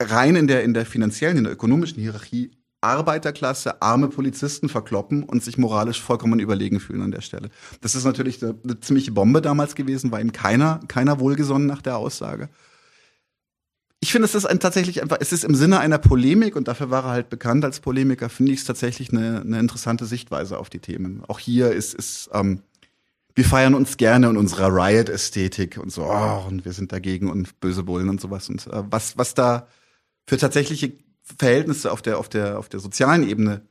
rein 0.00 0.36
in 0.36 0.46
der, 0.46 0.62
in 0.62 0.74
der 0.74 0.86
finanziellen, 0.86 1.38
in 1.38 1.42
der 1.42 1.54
ökonomischen 1.54 2.00
Hierarchie 2.00 2.52
Arbeiterklasse, 2.80 3.82
arme 3.82 4.08
Polizisten 4.08 4.68
verkloppen 4.68 5.24
und 5.24 5.42
sich 5.42 5.58
moralisch 5.58 6.00
vollkommen 6.00 6.38
überlegen 6.38 6.80
fühlen 6.80 7.02
an 7.02 7.10
der 7.10 7.22
Stelle. 7.22 7.50
Das 7.80 7.94
ist 7.94 8.04
natürlich 8.04 8.42
eine, 8.42 8.54
eine 8.62 8.80
ziemliche 8.80 9.12
Bombe 9.12 9.42
damals 9.42 9.74
gewesen, 9.74 10.12
war 10.12 10.20
ihm 10.20 10.32
keiner, 10.32 10.80
keiner 10.88 11.18
wohlgesonnen 11.18 11.66
nach 11.66 11.82
der 11.82 11.96
Aussage. 11.96 12.48
Ich 14.00 14.12
finde, 14.12 14.26
es 14.26 14.36
ist 14.36 14.46
ein, 14.46 14.60
tatsächlich 14.60 15.02
einfach, 15.02 15.18
es 15.20 15.32
ist 15.32 15.42
im 15.42 15.56
Sinne 15.56 15.80
einer 15.80 15.98
Polemik 15.98 16.54
und 16.54 16.68
dafür 16.68 16.88
war 16.90 17.04
er 17.04 17.10
halt 17.10 17.30
bekannt 17.30 17.64
als 17.64 17.80
Polemiker, 17.80 18.28
finde 18.28 18.52
ich 18.52 18.60
es 18.60 18.64
tatsächlich 18.64 19.12
eine, 19.12 19.40
eine 19.40 19.58
interessante 19.58 20.06
Sichtweise 20.06 20.58
auf 20.58 20.70
die 20.70 20.78
Themen. 20.78 21.24
Auch 21.26 21.40
hier 21.40 21.72
ist, 21.72 21.94
ist 21.94 22.30
ähm, 22.32 22.62
wir 23.34 23.44
feiern 23.44 23.74
uns 23.74 23.96
gerne 23.96 24.28
in 24.28 24.36
unserer 24.36 24.68
Riot-Ästhetik 24.68 25.78
und 25.78 25.90
so, 25.90 26.04
oh, 26.04 26.44
und 26.48 26.64
wir 26.64 26.72
sind 26.72 26.92
dagegen 26.92 27.28
und 27.28 27.58
böse 27.60 27.82
Bullen 27.82 28.08
und 28.08 28.20
sowas. 28.20 28.48
Und 28.48 28.66
äh, 28.68 28.82
was, 28.90 29.18
was 29.18 29.34
da 29.34 29.66
für 30.26 30.36
tatsächliche 30.36 30.92
Verhältnisse 31.38 31.92
auf 31.92 32.02
der, 32.02 32.18
auf 32.18 32.28
der, 32.28 32.58
auf 32.58 32.68
der 32.68 32.80
sozialen 32.80 33.28
Ebene 33.28 33.62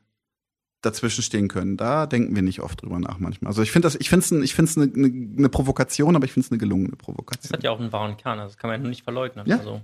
dazwischen 0.82 1.24
stehen 1.24 1.48
können, 1.48 1.76
da 1.76 2.06
denken 2.06 2.36
wir 2.36 2.44
nicht 2.44 2.61
oft 2.61 2.82
drüber 2.82 3.00
nach 3.00 3.18
manchmal. 3.18 3.50
Also 3.50 3.61
ich 3.64 3.72
finde 3.72 3.88
das, 3.88 3.95
ich 3.95 4.10
finde 4.10 4.24
es 4.24 4.32
ich 4.32 4.77
eine, 4.77 4.92
eine, 4.94 5.08
eine 5.38 5.50
Provokation, 5.50 6.16
aber 6.16 6.26
ich 6.26 6.34
finde 6.34 6.45
es 6.45 6.52
eine 6.52 6.60
gelungene 6.60 6.92
Das 6.92 7.00
Provokation. 7.00 7.53
hat 7.53 7.64
ja 7.64 7.72
auch 7.72 7.80
einen 7.80 7.92
wahren 7.92 8.16
Kern, 8.16 8.40
also 8.40 8.53
das 8.53 8.58
kann 8.58 8.69
man 8.69 8.82
ja 8.84 8.88
nicht 8.88 9.03
verleugnen. 9.03 9.48
Ja. 9.48 9.58
Also 9.58 9.82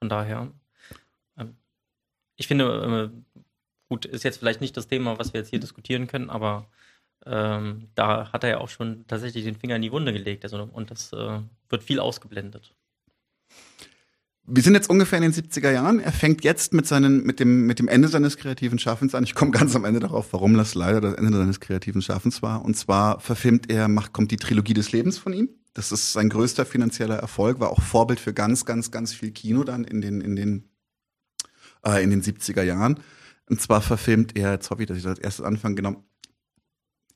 von 0.00 0.08
daher. 0.08 0.48
ähm, 1.38 1.54
Ich 2.36 2.48
finde, 2.48 3.10
äh, 3.14 3.34
gut, 3.88 4.06
ist 4.06 4.24
jetzt 4.24 4.38
vielleicht 4.38 4.60
nicht 4.60 4.76
das 4.76 4.88
Thema, 4.88 5.18
was 5.18 5.32
wir 5.32 5.40
jetzt 5.40 5.50
hier 5.50 5.60
diskutieren 5.60 6.08
können, 6.08 6.30
aber 6.30 6.66
ähm, 7.26 7.88
da 7.94 8.32
hat 8.32 8.42
er 8.44 8.50
ja 8.50 8.58
auch 8.58 8.68
schon 8.68 9.06
tatsächlich 9.06 9.44
den 9.44 9.54
Finger 9.56 9.76
in 9.76 9.82
die 9.82 9.92
Wunde 9.92 10.12
gelegt. 10.12 10.44
Also, 10.44 10.68
und 10.70 10.90
das 10.90 11.12
äh, 11.12 11.40
wird 11.68 11.82
viel 11.84 12.00
ausgeblendet. 12.00 12.74
Wir 14.46 14.62
sind 14.62 14.74
jetzt 14.74 14.90
ungefähr 14.90 15.18
in 15.18 15.22
den 15.22 15.32
70er 15.32 15.70
Jahren. 15.70 16.00
Er 16.00 16.12
fängt 16.12 16.44
jetzt 16.44 16.74
mit, 16.74 16.86
seinen, 16.86 17.24
mit, 17.24 17.40
dem, 17.40 17.66
mit 17.66 17.78
dem 17.78 17.88
Ende 17.88 18.08
seines 18.08 18.36
kreativen 18.36 18.78
Schaffens 18.78 19.14
an. 19.14 19.24
Ich 19.24 19.34
komme 19.34 19.52
ganz 19.52 19.74
am 19.74 19.86
Ende 19.86 20.00
darauf, 20.00 20.32
warum 20.34 20.54
das 20.54 20.74
leider 20.74 21.00
das 21.00 21.14
Ende 21.14 21.32
seines 21.38 21.60
kreativen 21.60 22.02
Schaffens 22.02 22.42
war. 22.42 22.62
Und 22.62 22.76
zwar 22.76 23.20
verfilmt 23.20 23.70
er, 23.70 23.88
macht, 23.88 24.12
kommt 24.12 24.30
die 24.30 24.36
Trilogie 24.36 24.74
des 24.74 24.92
Lebens 24.92 25.16
von 25.16 25.32
ihm. 25.32 25.48
Das 25.72 25.92
ist 25.92 26.12
sein 26.12 26.28
größter 26.28 26.66
finanzieller 26.66 27.16
Erfolg, 27.16 27.58
war 27.58 27.70
auch 27.70 27.82
Vorbild 27.82 28.20
für 28.20 28.34
ganz, 28.34 28.64
ganz, 28.66 28.90
ganz 28.90 29.14
viel 29.14 29.32
Kino 29.32 29.64
dann 29.64 29.84
in 29.84 30.02
den, 30.02 30.20
in 30.20 30.36
den, 30.36 30.68
äh, 31.84 32.04
in 32.04 32.10
den 32.10 32.22
70er 32.22 32.62
Jahren. 32.62 33.00
Und 33.48 33.60
zwar 33.60 33.80
verfilmt 33.80 34.36
er, 34.36 34.52
jetzt 34.52 34.70
hoffe 34.70 34.82
ich, 34.82 34.88
dass 34.88 34.98
ich 34.98 35.02
das 35.04 35.18
erstes 35.18 35.44
anfange, 35.44 35.74
genau, 35.74 36.04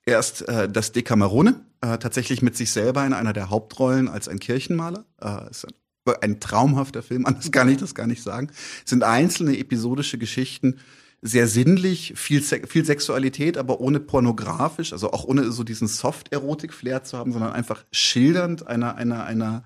erst 0.07 0.49
äh, 0.49 0.69
das 0.69 0.93
Decamerone, 0.93 1.65
äh, 1.83 1.99
tatsächlich 1.99 2.43
mit 2.43 2.57
sich 2.57 2.73
selber 2.73 3.07
in 3.07 3.13
einer 3.13 3.33
der 3.33 3.51
Hauptrollen 3.51 4.09
als 4.09 4.29
ein 4.29 4.41
Kirchenmaler. 4.41 5.05
Äh, 5.21 5.51
ist 5.51 5.67
ein, 5.67 5.75
ein 6.23 6.41
traumhafter 6.41 7.03
Film, 7.03 7.27
anders 7.27 7.51
kann 7.51 7.69
ich 7.69 7.79
das 7.79 7.95
gar 7.95 8.07
nicht 8.07 8.23
sagen. 8.23 8.49
Es 8.85 8.91
sind 8.91 9.03
einzelne 9.03 9.59
episodische 9.59 10.19
Geschichten, 10.19 10.77
sehr 11.21 11.49
sinnlich, 11.49 12.15
viel, 12.17 12.43
Se 12.43 12.67
viel 12.67 12.85
Sexualität, 12.85 13.59
aber 13.59 13.81
ohne 13.81 14.01
pornografisch, 14.01 14.93
also 14.93 15.13
auch 15.13 15.25
ohne 15.25 15.51
so 15.51 15.65
diesen 15.65 15.89
Soft-Erotik-Flair 15.89 17.03
zu 17.03 17.19
haben, 17.19 17.33
sondern 17.33 17.53
einfach 17.53 17.85
schildernd 17.91 18.67
einer, 18.67 18.95
einer, 18.95 19.25
einer, 19.25 19.65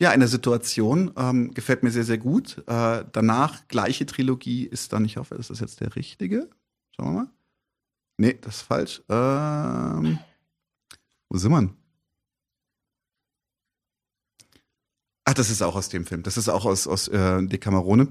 ja, 0.00 0.10
einer 0.10 0.26
Situation. 0.26 1.12
Ähm, 1.16 1.54
gefällt 1.54 1.82
mir 1.82 1.90
sehr, 1.90 2.04
sehr 2.04 2.18
gut. 2.18 2.58
Äh, 2.66 3.04
danach, 3.12 3.68
gleiche 3.68 4.06
Trilogie 4.06 4.64
ist 4.64 4.92
dann, 4.92 5.04
ich 5.04 5.16
hoffe, 5.16 5.36
ist 5.36 5.50
das 5.50 5.60
jetzt 5.60 5.80
der 5.80 5.94
richtige? 5.94 6.50
Schauen 6.96 7.06
wir 7.06 7.20
mal. 7.22 7.30
Nee, 8.16 8.38
das 8.40 8.56
ist 8.56 8.62
falsch. 8.62 9.02
Ähm, 9.08 10.18
wo 11.28 11.38
sind 11.38 11.52
wir? 11.52 11.79
Ach, 15.30 15.34
das 15.34 15.48
ist 15.48 15.62
auch 15.62 15.76
aus 15.76 15.88
dem 15.88 16.06
Film. 16.06 16.24
Das 16.24 16.36
ist 16.36 16.48
auch 16.48 16.64
aus, 16.64 16.88
aus 16.88 17.06
äh, 17.06 17.40
Decamerone. 17.46 18.08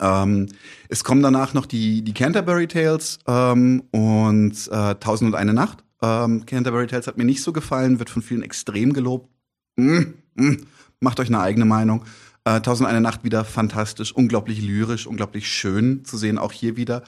Ähm, 0.00 0.48
es 0.88 1.04
kommen 1.04 1.20
danach 1.22 1.52
noch 1.52 1.66
die, 1.66 2.00
die 2.00 2.14
Canterbury 2.14 2.68
Tales 2.68 3.18
ähm, 3.26 3.82
und 3.90 4.54
äh, 4.70 4.94
Tausend 4.94 5.28
und 5.28 5.34
eine 5.34 5.52
Nacht. 5.52 5.84
Ähm, 6.00 6.46
Canterbury 6.46 6.86
Tales 6.86 7.06
hat 7.06 7.18
mir 7.18 7.26
nicht 7.26 7.42
so 7.42 7.52
gefallen, 7.52 7.98
wird 7.98 8.08
von 8.08 8.22
vielen 8.22 8.42
extrem 8.42 8.94
gelobt. 8.94 9.28
Mm, 9.76 10.14
mm, 10.36 10.56
macht 11.00 11.20
euch 11.20 11.28
eine 11.28 11.40
eigene 11.40 11.66
Meinung. 11.66 12.06
Äh, 12.46 12.62
Tausend 12.62 12.86
und 12.86 12.90
eine 12.90 13.02
Nacht 13.02 13.24
wieder 13.24 13.44
fantastisch, 13.44 14.12
unglaublich 14.12 14.62
lyrisch, 14.62 15.06
unglaublich 15.06 15.46
schön 15.48 16.02
zu 16.06 16.16
sehen. 16.16 16.38
Auch 16.38 16.52
hier 16.52 16.78
wieder 16.78 17.02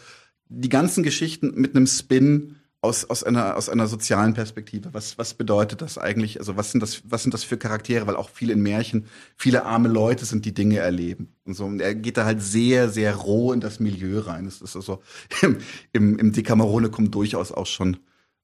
die 0.50 0.68
ganzen 0.68 1.02
Geschichten 1.02 1.58
mit 1.58 1.74
einem 1.74 1.86
Spin 1.86 2.56
aus, 2.84 3.06
aus, 3.06 3.24
einer, 3.24 3.56
aus 3.56 3.70
einer 3.70 3.86
sozialen 3.86 4.34
Perspektive. 4.34 4.92
Was, 4.92 5.16
was 5.16 5.32
bedeutet 5.32 5.80
das 5.80 5.96
eigentlich? 5.96 6.38
Also 6.38 6.56
was 6.56 6.70
sind 6.70 6.82
das, 6.82 7.02
was 7.04 7.22
sind 7.22 7.32
das 7.32 7.42
für 7.42 7.56
Charaktere? 7.56 8.06
Weil 8.06 8.14
auch 8.14 8.28
viele 8.28 8.52
in 8.52 8.62
Märchen, 8.62 9.06
viele 9.36 9.64
arme 9.64 9.88
Leute 9.88 10.26
sind, 10.26 10.44
die 10.44 10.52
Dinge 10.52 10.78
erleben. 10.78 11.34
Und 11.44 11.54
so. 11.54 11.64
Und 11.64 11.80
er 11.80 11.94
geht 11.94 12.18
da 12.18 12.26
halt 12.26 12.42
sehr, 12.42 12.90
sehr 12.90 13.14
roh 13.16 13.52
in 13.52 13.60
das 13.60 13.80
Milieu 13.80 14.20
rein. 14.20 14.46
Es 14.46 14.60
ist 14.60 14.76
also, 14.76 15.02
im, 15.42 15.58
im, 15.92 16.18
im 16.18 16.32
Decamerone 16.32 16.90
kommt 16.90 17.14
durchaus 17.14 17.52
auch 17.52 17.66
schon 17.66 17.96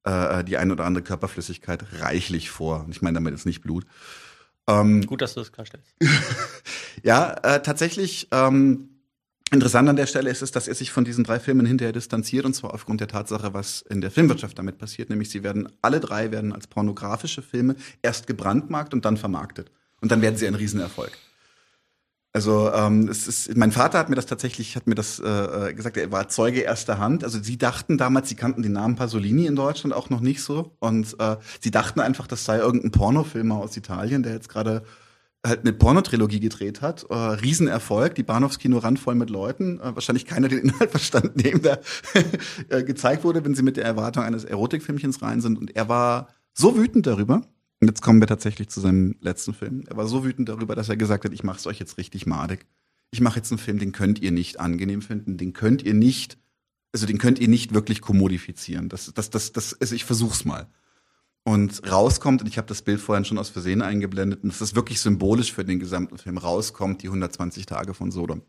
äh, 0.04 0.42
die 0.42 0.56
ein 0.56 0.72
oder 0.72 0.86
andere 0.86 1.04
Körperflüssigkeit 1.04 1.84
reichlich 2.00 2.48
vor. 2.48 2.84
Und 2.84 2.92
ich 2.92 3.02
meine 3.02 3.16
damit 3.16 3.34
jetzt 3.34 3.46
nicht 3.46 3.60
Blut. 3.60 3.84
Ähm, 4.66 5.04
Gut, 5.04 5.20
dass 5.20 5.34
du 5.34 5.40
das 5.40 5.52
klarstellst. 5.52 5.94
ja, 7.02 7.32
äh, 7.42 7.62
tatsächlich. 7.62 8.28
Ähm, 8.32 8.88
Interessant 9.52 9.88
an 9.88 9.96
der 9.96 10.06
Stelle 10.06 10.30
ist 10.30 10.42
es, 10.42 10.52
dass 10.52 10.68
er 10.68 10.76
sich 10.76 10.92
von 10.92 11.04
diesen 11.04 11.24
drei 11.24 11.40
Filmen 11.40 11.66
hinterher 11.66 11.92
distanziert 11.92 12.44
und 12.44 12.54
zwar 12.54 12.72
aufgrund 12.72 13.00
der 13.00 13.08
Tatsache, 13.08 13.52
was 13.52 13.82
in 13.82 14.00
der 14.00 14.12
Filmwirtschaft 14.12 14.56
damit 14.56 14.78
passiert, 14.78 15.10
nämlich 15.10 15.28
sie 15.28 15.42
werden 15.42 15.68
alle 15.82 15.98
drei 15.98 16.30
werden 16.30 16.52
als 16.52 16.68
pornografische 16.68 17.42
Filme 17.42 17.74
erst 18.00 18.28
gebrandmarkt 18.28 18.94
und 18.94 19.04
dann 19.04 19.16
vermarktet 19.16 19.72
und 20.00 20.12
dann 20.12 20.22
werden 20.22 20.36
sie 20.36 20.46
ein 20.46 20.54
Riesenerfolg. 20.54 21.10
Also 22.32 22.72
ähm, 22.72 23.08
es 23.08 23.26
ist, 23.26 23.56
mein 23.56 23.72
Vater 23.72 23.98
hat 23.98 24.08
mir 24.08 24.14
das 24.14 24.26
tatsächlich, 24.26 24.76
hat 24.76 24.86
mir 24.86 24.94
das 24.94 25.18
äh, 25.18 25.74
gesagt, 25.74 25.96
er 25.96 26.12
war 26.12 26.28
Zeuge 26.28 26.60
erster 26.60 26.98
Hand. 26.98 27.24
Also 27.24 27.42
sie 27.42 27.58
dachten 27.58 27.98
damals, 27.98 28.28
sie 28.28 28.36
kannten 28.36 28.62
den 28.62 28.72
Namen 28.72 28.94
Pasolini 28.94 29.46
in 29.46 29.56
Deutschland 29.56 29.92
auch 29.92 30.10
noch 30.10 30.20
nicht 30.20 30.44
so 30.44 30.76
und 30.78 31.16
äh, 31.18 31.38
sie 31.58 31.72
dachten 31.72 31.98
einfach, 31.98 32.28
das 32.28 32.44
sei 32.44 32.58
irgendein 32.58 32.92
Pornofilmer 32.92 33.56
aus 33.56 33.76
Italien, 33.76 34.22
der 34.22 34.34
jetzt 34.34 34.48
gerade 34.48 34.84
halt 35.46 35.60
eine 35.60 35.72
Pornotrilogie 35.72 36.40
gedreht 36.40 36.82
hat. 36.82 37.06
Äh, 37.08 37.14
Riesenerfolg, 37.14 38.14
die 38.14 38.22
Bahnhofskino 38.22 38.78
randvoll 38.78 39.14
mit 39.14 39.30
Leuten. 39.30 39.80
Äh, 39.80 39.94
wahrscheinlich 39.94 40.26
keiner 40.26 40.48
den 40.48 40.58
Inhalt 40.58 40.90
verstanden, 40.90 41.42
dem 41.42 41.62
da 41.62 41.78
äh, 42.68 42.82
gezeigt 42.82 43.24
wurde, 43.24 43.44
wenn 43.44 43.54
sie 43.54 43.62
mit 43.62 43.76
der 43.76 43.84
Erwartung 43.84 44.22
eines 44.22 44.44
Erotikfilmchens 44.44 45.22
rein 45.22 45.40
sind. 45.40 45.58
Und 45.58 45.74
er 45.76 45.88
war 45.88 46.28
so 46.52 46.76
wütend 46.76 47.06
darüber. 47.06 47.42
Und 47.80 47.88
jetzt 47.88 48.02
kommen 48.02 48.20
wir 48.20 48.26
tatsächlich 48.26 48.68
zu 48.68 48.80
seinem 48.80 49.16
letzten 49.20 49.54
Film. 49.54 49.84
Er 49.88 49.96
war 49.96 50.06
so 50.06 50.24
wütend 50.24 50.50
darüber, 50.50 50.74
dass 50.74 50.90
er 50.90 50.98
gesagt 50.98 51.24
hat, 51.24 51.32
ich 51.32 51.42
mache 51.42 51.58
es 51.58 51.66
euch 51.66 51.78
jetzt 51.78 51.96
richtig 51.96 52.26
madig. 52.26 52.66
Ich 53.10 53.22
mache 53.22 53.36
jetzt 53.36 53.50
einen 53.50 53.58
Film, 53.58 53.78
den 53.78 53.92
könnt 53.92 54.20
ihr 54.20 54.32
nicht 54.32 54.60
angenehm 54.60 55.00
finden, 55.00 55.38
den 55.38 55.54
könnt 55.54 55.82
ihr 55.82 55.94
nicht, 55.94 56.38
also 56.92 57.06
den 57.06 57.18
könnt 57.18 57.38
ihr 57.38 57.48
nicht 57.48 57.72
wirklich 57.72 58.02
kommodifizieren. 58.02 58.90
Das, 58.90 59.10
das, 59.14 59.30
das, 59.30 59.52
das, 59.52 59.80
also 59.80 59.94
ich 59.94 60.04
versuch's 60.04 60.44
mal 60.44 60.68
und 61.44 61.90
rauskommt, 61.90 62.42
und 62.42 62.48
ich 62.48 62.58
habe 62.58 62.68
das 62.68 62.82
Bild 62.82 63.00
vorhin 63.00 63.24
schon 63.24 63.38
aus 63.38 63.48
Versehen 63.48 63.82
eingeblendet, 63.82 64.42
und 64.42 64.50
das 64.50 64.60
ist 64.60 64.74
wirklich 64.74 65.00
symbolisch 65.00 65.52
für 65.52 65.64
den 65.64 65.80
gesamten 65.80 66.18
Film, 66.18 66.38
rauskommt 66.38 67.02
die 67.02 67.08
120 67.08 67.66
Tage 67.66 67.94
von 67.94 68.10
Sodom 68.10 68.42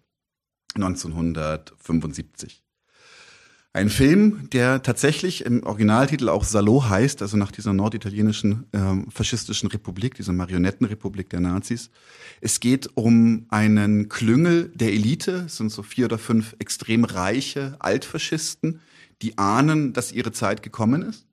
1975. 0.75 2.63
Ein 3.73 3.89
Film, 3.89 4.49
der 4.51 4.83
tatsächlich 4.83 5.45
im 5.45 5.63
Originaltitel 5.63 6.27
auch 6.27 6.43
Salo 6.43 6.89
heißt, 6.89 7.21
also 7.21 7.37
nach 7.37 7.51
dieser 7.51 7.71
norditalienischen 7.71 8.65
äh, 8.73 9.09
faschistischen 9.09 9.69
Republik, 9.69 10.15
dieser 10.15 10.33
Marionettenrepublik 10.33 11.29
der 11.29 11.39
Nazis. 11.39 11.89
Es 12.41 12.59
geht 12.59 12.89
um 12.95 13.45
einen 13.47 14.09
Klüngel 14.09 14.73
der 14.75 14.91
Elite, 14.91 15.43
es 15.45 15.55
sind 15.55 15.71
so 15.71 15.83
vier 15.83 16.05
oder 16.05 16.17
fünf 16.17 16.53
extrem 16.59 17.05
reiche 17.05 17.77
Altfaschisten, 17.79 18.81
die 19.21 19.37
ahnen, 19.37 19.93
dass 19.93 20.11
ihre 20.11 20.33
Zeit 20.33 20.63
gekommen 20.63 21.03
ist 21.03 21.30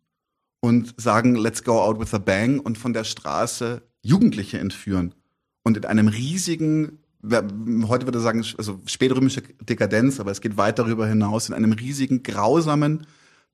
und 0.61 0.95
sagen, 1.01 1.37
let's 1.37 1.63
go 1.63 1.81
out 1.81 2.01
with 2.01 2.15
a 2.15 2.19
bang 2.19 2.61
und 2.61 2.79
von 2.79 2.93
der 2.93 3.05
Straße 3.05 3.83
Jugendliche 4.03 4.59
entführen. 4.59 5.15
Und 5.63 5.77
in 5.77 5.85
einem 5.85 6.09
riesigen, 6.09 6.99
heute 7.23 8.07
würde 8.07 8.19
ich 8.19 8.25
sagen, 8.25 8.45
also 8.57 8.81
spätrömische 8.87 9.43
Dekadenz, 9.61 10.21
aber 10.21 10.31
es 10.31 10.41
geht 10.41 10.57
weit 10.57 10.79
darüber 10.79 11.07
hinaus, 11.07 11.49
in 11.49 11.55
einem 11.55 11.73
riesigen, 11.73 12.23
grausamen, 12.23 13.07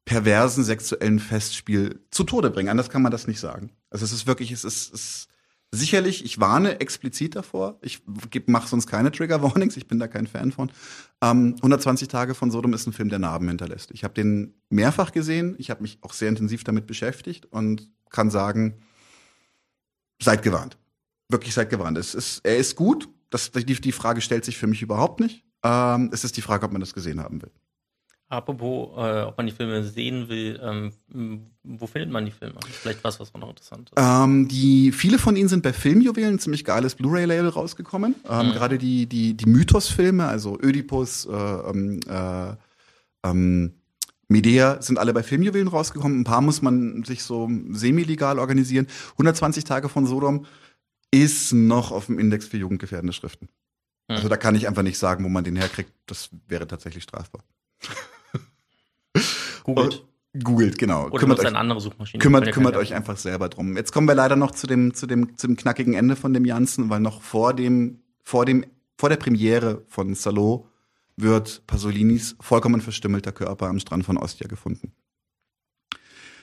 perversen 0.04 0.64
sexuellen 0.64 1.18
Festspiel 1.18 2.00
zu 2.10 2.24
Tode 2.24 2.50
bringen. 2.50 2.68
Anders 2.68 2.90
kann 2.90 3.02
man 3.02 3.12
das 3.12 3.26
nicht 3.26 3.40
sagen. 3.40 3.70
Also 3.90 4.04
es 4.04 4.12
ist 4.12 4.26
wirklich, 4.26 4.52
es 4.52 4.64
ist, 4.64 4.92
es 4.92 5.00
ist 5.00 5.28
sicherlich, 5.74 6.24
ich 6.24 6.40
warne 6.40 6.80
explizit 6.80 7.36
davor. 7.36 7.78
Ich 7.82 8.02
mache 8.46 8.68
sonst 8.68 8.86
keine 8.86 9.12
Trigger 9.12 9.42
Warnings, 9.42 9.76
ich 9.76 9.86
bin 9.86 9.98
da 9.98 10.08
kein 10.08 10.26
Fan 10.26 10.52
von. 10.52 10.70
Ähm, 11.22 11.54
120 11.56 12.08
Tage 12.08 12.34
von 12.34 12.50
Sodom 12.50 12.72
ist 12.74 12.86
ein 12.86 12.92
Film, 12.92 13.08
der 13.08 13.18
Narben 13.18 13.48
hinterlässt. 13.48 13.90
Ich 13.92 14.04
habe 14.04 14.14
den 14.14 14.54
mehrfach 14.70 15.12
gesehen, 15.12 15.54
ich 15.58 15.70
habe 15.70 15.82
mich 15.82 15.98
auch 16.02 16.12
sehr 16.12 16.28
intensiv 16.28 16.64
damit 16.64 16.86
beschäftigt 16.86 17.46
und 17.46 17.90
kann 18.10 18.30
sagen, 18.30 18.82
seid 20.22 20.42
gewarnt. 20.42 20.78
Wirklich 21.28 21.54
seid 21.54 21.70
gewarnt. 21.70 21.98
Es 21.98 22.14
ist, 22.14 22.40
er 22.44 22.56
ist 22.56 22.76
gut. 22.76 23.08
Das, 23.30 23.50
die, 23.50 23.64
die 23.64 23.92
Frage 23.92 24.20
stellt 24.20 24.44
sich 24.44 24.56
für 24.56 24.66
mich 24.66 24.82
überhaupt 24.82 25.20
nicht. 25.20 25.44
Ähm, 25.62 26.10
es 26.12 26.24
ist 26.24 26.36
die 26.36 26.42
Frage, 26.42 26.66
ob 26.66 26.72
man 26.72 26.80
das 26.80 26.94
gesehen 26.94 27.20
haben 27.20 27.42
will. 27.42 27.50
Apropos, 28.28 28.90
äh, 28.96 29.22
ob 29.22 29.36
man 29.36 29.46
die 29.46 29.52
Filme 29.52 29.84
sehen 29.84 30.28
will, 30.28 30.58
ähm, 30.62 31.42
wo 31.62 31.86
findet 31.86 32.10
man 32.10 32.24
die 32.24 32.30
Filme? 32.30 32.58
Vielleicht 32.68 33.04
was, 33.04 33.20
was 33.20 33.32
noch 33.34 33.50
interessant 33.50 33.90
ist. 33.90 34.02
Ähm, 34.02 34.48
die, 34.48 34.92
viele 34.92 35.18
von 35.18 35.36
ihnen 35.36 35.48
sind 35.48 35.62
bei 35.62 35.72
Filmjuwelen, 35.72 36.38
ziemlich 36.38 36.64
geiles 36.64 36.94
Blu-ray-Label 36.94 37.50
rausgekommen. 37.50 38.14
Ähm, 38.28 38.48
mhm. 38.48 38.52
Gerade 38.52 38.78
die, 38.78 39.06
die, 39.06 39.34
die 39.34 39.46
Mythos-Filme, 39.46 40.26
also 40.26 40.58
Ödipus, 40.60 41.26
äh, 41.26 41.32
ähm, 41.32 42.00
äh, 42.08 42.54
ähm, 43.24 43.74
Medea 44.28 44.80
sind 44.80 44.98
alle 44.98 45.12
bei 45.12 45.22
Filmjuwelen 45.22 45.68
rausgekommen. 45.68 46.20
Ein 46.20 46.24
paar 46.24 46.40
muss 46.40 46.62
man 46.62 47.04
sich 47.04 47.22
so 47.22 47.50
semi-legal 47.70 48.38
organisieren. 48.38 48.86
120 49.12 49.64
Tage 49.64 49.88
von 49.88 50.06
Sodom 50.06 50.46
ist 51.10 51.52
noch 51.52 51.92
auf 51.92 52.06
dem 52.06 52.18
Index 52.18 52.46
für 52.46 52.56
jugendgefährdende 52.56 53.12
Schriften. 53.12 53.48
Mhm. 54.08 54.16
Also 54.16 54.28
da 54.28 54.36
kann 54.36 54.54
ich 54.54 54.66
einfach 54.66 54.82
nicht 54.82 54.98
sagen, 54.98 55.24
wo 55.24 55.28
man 55.28 55.44
den 55.44 55.56
herkriegt. 55.56 55.92
Das 56.06 56.30
wäre 56.48 56.66
tatsächlich 56.66 57.04
strafbar. 57.04 57.44
Googelt. 59.64 60.04
Googelt, 60.42 60.78
genau. 60.78 61.06
Oder 61.06 61.18
kümmert 61.18 61.40
euch, 61.40 61.46
eine 61.46 61.58
andere 61.58 61.80
Suchmaschine. 61.80 62.20
Kümmert, 62.20 62.50
kümmert 62.52 62.76
euch 62.76 62.94
einfach 62.94 63.16
selber 63.16 63.48
drum. 63.48 63.76
Jetzt 63.76 63.92
kommen 63.92 64.08
wir 64.08 64.14
leider 64.14 64.36
noch 64.36 64.50
zu 64.50 64.66
dem, 64.66 64.94
zu 64.94 65.06
dem, 65.06 65.36
zu 65.36 65.46
dem 65.46 65.56
knackigen 65.56 65.94
Ende 65.94 66.16
von 66.16 66.32
dem 66.32 66.44
Janssen, 66.44 66.90
weil 66.90 67.00
noch 67.00 67.22
vor 67.22 67.54
dem, 67.54 68.00
vor 68.24 68.44
dem, 68.44 68.64
vor 68.96 69.08
der 69.08 69.16
Premiere 69.16 69.82
von 69.88 70.14
Salo 70.14 70.68
wird 71.16 71.64
Pasolinis 71.66 72.36
vollkommen 72.40 72.80
verstümmelter 72.80 73.32
Körper 73.32 73.68
am 73.68 73.78
Strand 73.78 74.04
von 74.04 74.16
Ostia 74.16 74.48
gefunden. 74.48 74.92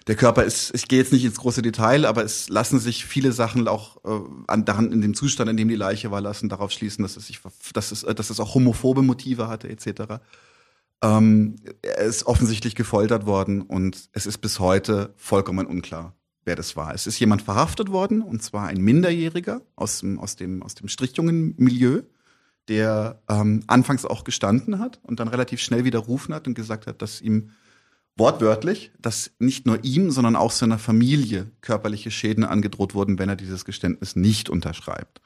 Der 0.07 0.15
Körper 0.15 0.43
ist, 0.43 0.73
ich 0.73 0.87
gehe 0.87 0.99
jetzt 0.99 1.13
nicht 1.13 1.25
ins 1.25 1.37
große 1.37 1.61
Detail, 1.61 2.05
aber 2.05 2.23
es 2.23 2.49
lassen 2.49 2.79
sich 2.79 3.05
viele 3.05 3.31
Sachen 3.33 3.67
auch 3.67 3.97
äh, 4.03 4.19
an, 4.47 4.65
daran, 4.65 4.91
in 4.91 5.01
dem 5.01 5.13
Zustand, 5.13 5.49
in 5.49 5.57
dem 5.57 5.67
die 5.67 5.75
Leiche 5.75 6.09
war, 6.09 6.21
lassen 6.21 6.49
darauf 6.49 6.71
schließen, 6.71 7.03
dass 7.03 7.17
es 7.17 7.27
sich, 7.27 7.39
dass 7.73 7.91
es, 7.91 8.01
dass 8.01 8.29
es 8.29 8.39
auch 8.39 8.55
homophobe 8.55 9.03
Motive 9.03 9.47
hatte, 9.47 9.69
etc. 9.69 10.21
Ähm, 11.03 11.55
er 11.81 11.97
ist 11.97 12.25
offensichtlich 12.25 12.75
gefoltert 12.75 13.25
worden 13.25 13.61
und 13.61 14.09
es 14.13 14.25
ist 14.25 14.37
bis 14.37 14.59
heute 14.59 15.13
vollkommen 15.15 15.65
unklar, 15.65 16.15
wer 16.45 16.55
das 16.55 16.75
war. 16.75 16.93
Es 16.93 17.07
ist 17.07 17.19
jemand 17.19 17.41
verhaftet 17.41 17.91
worden, 17.91 18.21
und 18.21 18.43
zwar 18.43 18.67
ein 18.67 18.81
Minderjähriger 18.81 19.61
aus 19.75 19.99
dem, 19.99 20.19
aus 20.19 20.35
dem, 20.35 20.61
aus 20.61 20.75
dem 20.75 20.87
Strichjungen-Milieu, 20.87 22.03
der 22.67 23.21
ähm, 23.27 23.63
anfangs 23.67 24.05
auch 24.05 24.23
gestanden 24.23 24.79
hat 24.79 24.99
und 25.03 25.19
dann 25.19 25.27
relativ 25.27 25.59
schnell 25.61 25.83
widerrufen 25.83 26.33
hat 26.33 26.47
und 26.47 26.53
gesagt 26.53 26.85
hat, 26.85 27.01
dass 27.01 27.19
ihm 27.19 27.51
wortwörtlich, 28.15 28.91
dass 28.99 29.31
nicht 29.39 29.65
nur 29.65 29.83
ihm, 29.83 30.11
sondern 30.11 30.35
auch 30.35 30.51
seiner 30.51 30.77
Familie 30.77 31.49
körperliche 31.61 32.11
Schäden 32.11 32.43
angedroht 32.43 32.93
wurden, 32.93 33.17
wenn 33.17 33.29
er 33.29 33.35
dieses 33.35 33.65
Geständnis 33.65 34.15
nicht 34.15 34.49
unterschreibt. 34.49 35.21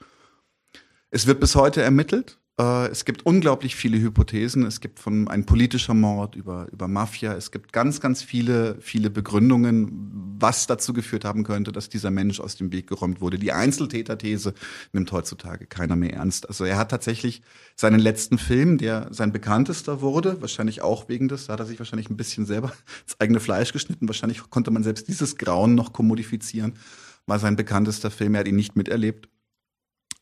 Es 1.09 1.27
wird 1.27 1.39
bis 1.39 1.55
heute 1.55 1.81
ermittelt. 1.81 2.39
Äh, 2.57 2.87
es 2.87 3.03
gibt 3.03 3.25
unglaublich 3.25 3.75
viele 3.75 3.99
Hypothesen. 3.99 4.65
Es 4.65 4.79
gibt 4.79 4.99
von 4.99 5.27
ein 5.27 5.45
politischer 5.45 5.93
Mord 5.93 6.35
über, 6.35 6.67
über 6.71 6.87
Mafia. 6.87 7.33
Es 7.33 7.51
gibt 7.51 7.73
ganz, 7.73 7.99
ganz 7.99 8.23
viele, 8.23 8.77
viele 8.79 9.09
Begründungen, 9.09 10.35
was 10.39 10.67
dazu 10.67 10.93
geführt 10.93 11.25
haben 11.25 11.43
könnte, 11.43 11.71
dass 11.71 11.89
dieser 11.89 12.11
Mensch 12.11 12.39
aus 12.39 12.55
dem 12.55 12.71
Weg 12.71 12.87
geräumt 12.87 13.19
wurde. 13.19 13.37
Die 13.39 13.51
Einzeltäterthese 13.51 14.53
nimmt 14.93 15.11
heutzutage 15.11 15.65
keiner 15.65 15.95
mehr 15.95 16.13
ernst. 16.13 16.47
Also 16.47 16.63
er 16.63 16.77
hat 16.77 16.91
tatsächlich 16.91 17.41
seinen 17.75 17.99
letzten 17.99 18.37
Film, 18.37 18.77
der 18.77 19.07
sein 19.11 19.33
bekanntester 19.33 20.01
wurde, 20.01 20.41
wahrscheinlich 20.41 20.81
auch 20.81 21.09
wegen 21.09 21.27
des, 21.27 21.47
da 21.47 21.53
hat 21.53 21.59
er 21.59 21.65
sich 21.65 21.79
wahrscheinlich 21.79 22.09
ein 22.09 22.17
bisschen 22.17 22.45
selber 22.45 22.71
ins 23.03 23.19
eigene 23.19 23.39
Fleisch 23.41 23.73
geschnitten. 23.73 24.07
Wahrscheinlich 24.07 24.49
konnte 24.49 24.71
man 24.71 24.83
selbst 24.83 25.07
dieses 25.07 25.37
Grauen 25.37 25.75
noch 25.75 25.91
kommodifizieren. 25.91 26.73
War 27.27 27.39
sein 27.39 27.55
bekanntester 27.55 28.11
Film, 28.11 28.35
er 28.35 28.41
hat 28.41 28.47
ihn 28.47 28.55
nicht 28.55 28.75
miterlebt 28.75 29.29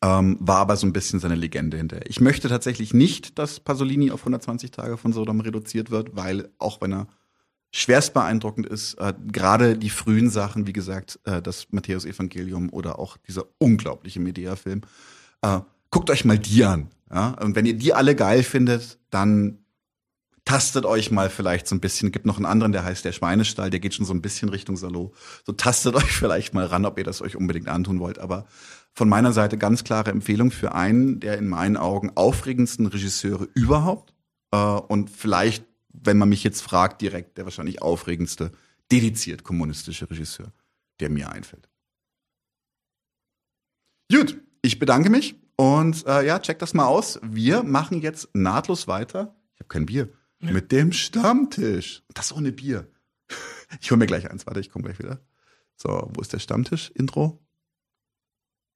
ähm, 0.04 0.36
war 0.38 0.58
aber 0.58 0.76
so 0.76 0.86
ein 0.86 0.92
bisschen 0.92 1.18
seine 1.18 1.34
Legende 1.34 1.78
hinterher. 1.78 2.04
Ich 2.10 2.20
möchte 2.20 2.48
tatsächlich 2.50 2.92
nicht, 2.92 3.38
dass 3.38 3.58
Pasolini 3.58 4.10
auf 4.10 4.20
120 4.20 4.70
Tage 4.70 4.98
von 4.98 5.14
Sodom 5.14 5.40
reduziert 5.40 5.90
wird, 5.90 6.14
weil 6.14 6.50
auch 6.58 6.82
wenn 6.82 6.92
er 6.92 7.06
schwerst 7.72 8.12
beeindruckend 8.12 8.66
ist, 8.66 8.94
äh, 8.94 9.14
gerade 9.32 9.78
die 9.78 9.88
frühen 9.88 10.28
Sachen, 10.28 10.66
wie 10.66 10.74
gesagt, 10.74 11.20
äh, 11.24 11.40
das 11.40 11.68
Matthäus-Evangelium 11.70 12.68
oder 12.68 12.98
auch 12.98 13.16
dieser 13.16 13.46
unglaubliche 13.56 14.20
Medea-Film, 14.20 14.82
äh, 15.40 15.60
guckt 15.90 16.10
euch 16.10 16.26
mal 16.26 16.38
die 16.38 16.64
an. 16.64 16.90
Ja? 17.10 17.30
Und 17.40 17.56
wenn 17.56 17.64
ihr 17.64 17.74
die 17.74 17.94
alle 17.94 18.14
geil 18.14 18.42
findet, 18.42 18.98
dann 19.08 19.64
tastet 20.44 20.84
euch 20.84 21.10
mal 21.10 21.30
vielleicht 21.30 21.66
so 21.66 21.74
ein 21.74 21.80
bisschen, 21.80 22.12
gibt 22.12 22.26
noch 22.26 22.36
einen 22.36 22.44
anderen, 22.44 22.72
der 22.72 22.84
heißt 22.84 23.06
der 23.06 23.12
Schweinestall, 23.12 23.70
der 23.70 23.80
geht 23.80 23.94
schon 23.94 24.04
so 24.04 24.12
ein 24.12 24.20
bisschen 24.20 24.50
Richtung 24.50 24.76
Salo. 24.76 25.14
So 25.46 25.52
tastet 25.52 25.94
euch 25.94 26.12
vielleicht 26.12 26.52
mal 26.52 26.66
ran, 26.66 26.84
ob 26.84 26.98
ihr 26.98 27.04
das 27.04 27.22
euch 27.22 27.36
unbedingt 27.36 27.68
antun 27.68 28.00
wollt. 28.00 28.18
Aber 28.18 28.46
von 28.94 29.08
meiner 29.08 29.32
Seite 29.32 29.58
ganz 29.58 29.84
klare 29.84 30.10
Empfehlung 30.10 30.50
für 30.50 30.74
einen 30.74 31.20
der 31.20 31.36
in 31.38 31.48
meinen 31.48 31.76
Augen 31.76 32.12
aufregendsten 32.14 32.86
Regisseure 32.86 33.48
überhaupt. 33.54 34.14
Äh, 34.52 34.56
und 34.56 35.10
vielleicht, 35.10 35.64
wenn 35.88 36.16
man 36.16 36.28
mich 36.28 36.44
jetzt 36.44 36.62
fragt, 36.62 37.02
direkt 37.02 37.36
der 37.36 37.44
wahrscheinlich 37.44 37.82
aufregendste, 37.82 38.52
dediziert 38.90 39.42
kommunistische 39.42 40.08
Regisseur, 40.08 40.52
der 41.00 41.10
mir 41.10 41.30
einfällt. 41.30 41.68
Gut, 44.12 44.40
ich 44.62 44.78
bedanke 44.78 45.10
mich 45.10 45.36
und 45.56 46.06
äh, 46.06 46.24
ja, 46.26 46.38
check 46.38 46.58
das 46.58 46.74
mal 46.74 46.86
aus. 46.86 47.18
Wir 47.22 47.62
machen 47.62 48.00
jetzt 48.00 48.28
nahtlos 48.34 48.86
weiter. 48.86 49.34
Ich 49.54 49.60
habe 49.60 49.68
kein 49.68 49.86
Bier. 49.86 50.08
Mit 50.40 50.72
dem 50.72 50.92
Stammtisch. 50.92 52.02
Das 52.12 52.32
ohne 52.32 52.52
Bier. 52.52 52.88
Ich 53.80 53.90
hole 53.90 53.98
mir 53.98 54.06
gleich 54.06 54.30
eins. 54.30 54.46
Warte, 54.46 54.60
ich 54.60 54.70
komme 54.70 54.84
gleich 54.84 55.00
wieder. 55.00 55.20
So, 55.74 56.08
wo 56.14 56.20
ist 56.20 56.32
der 56.32 56.38
Stammtisch? 56.38 56.92
Intro. 56.94 57.43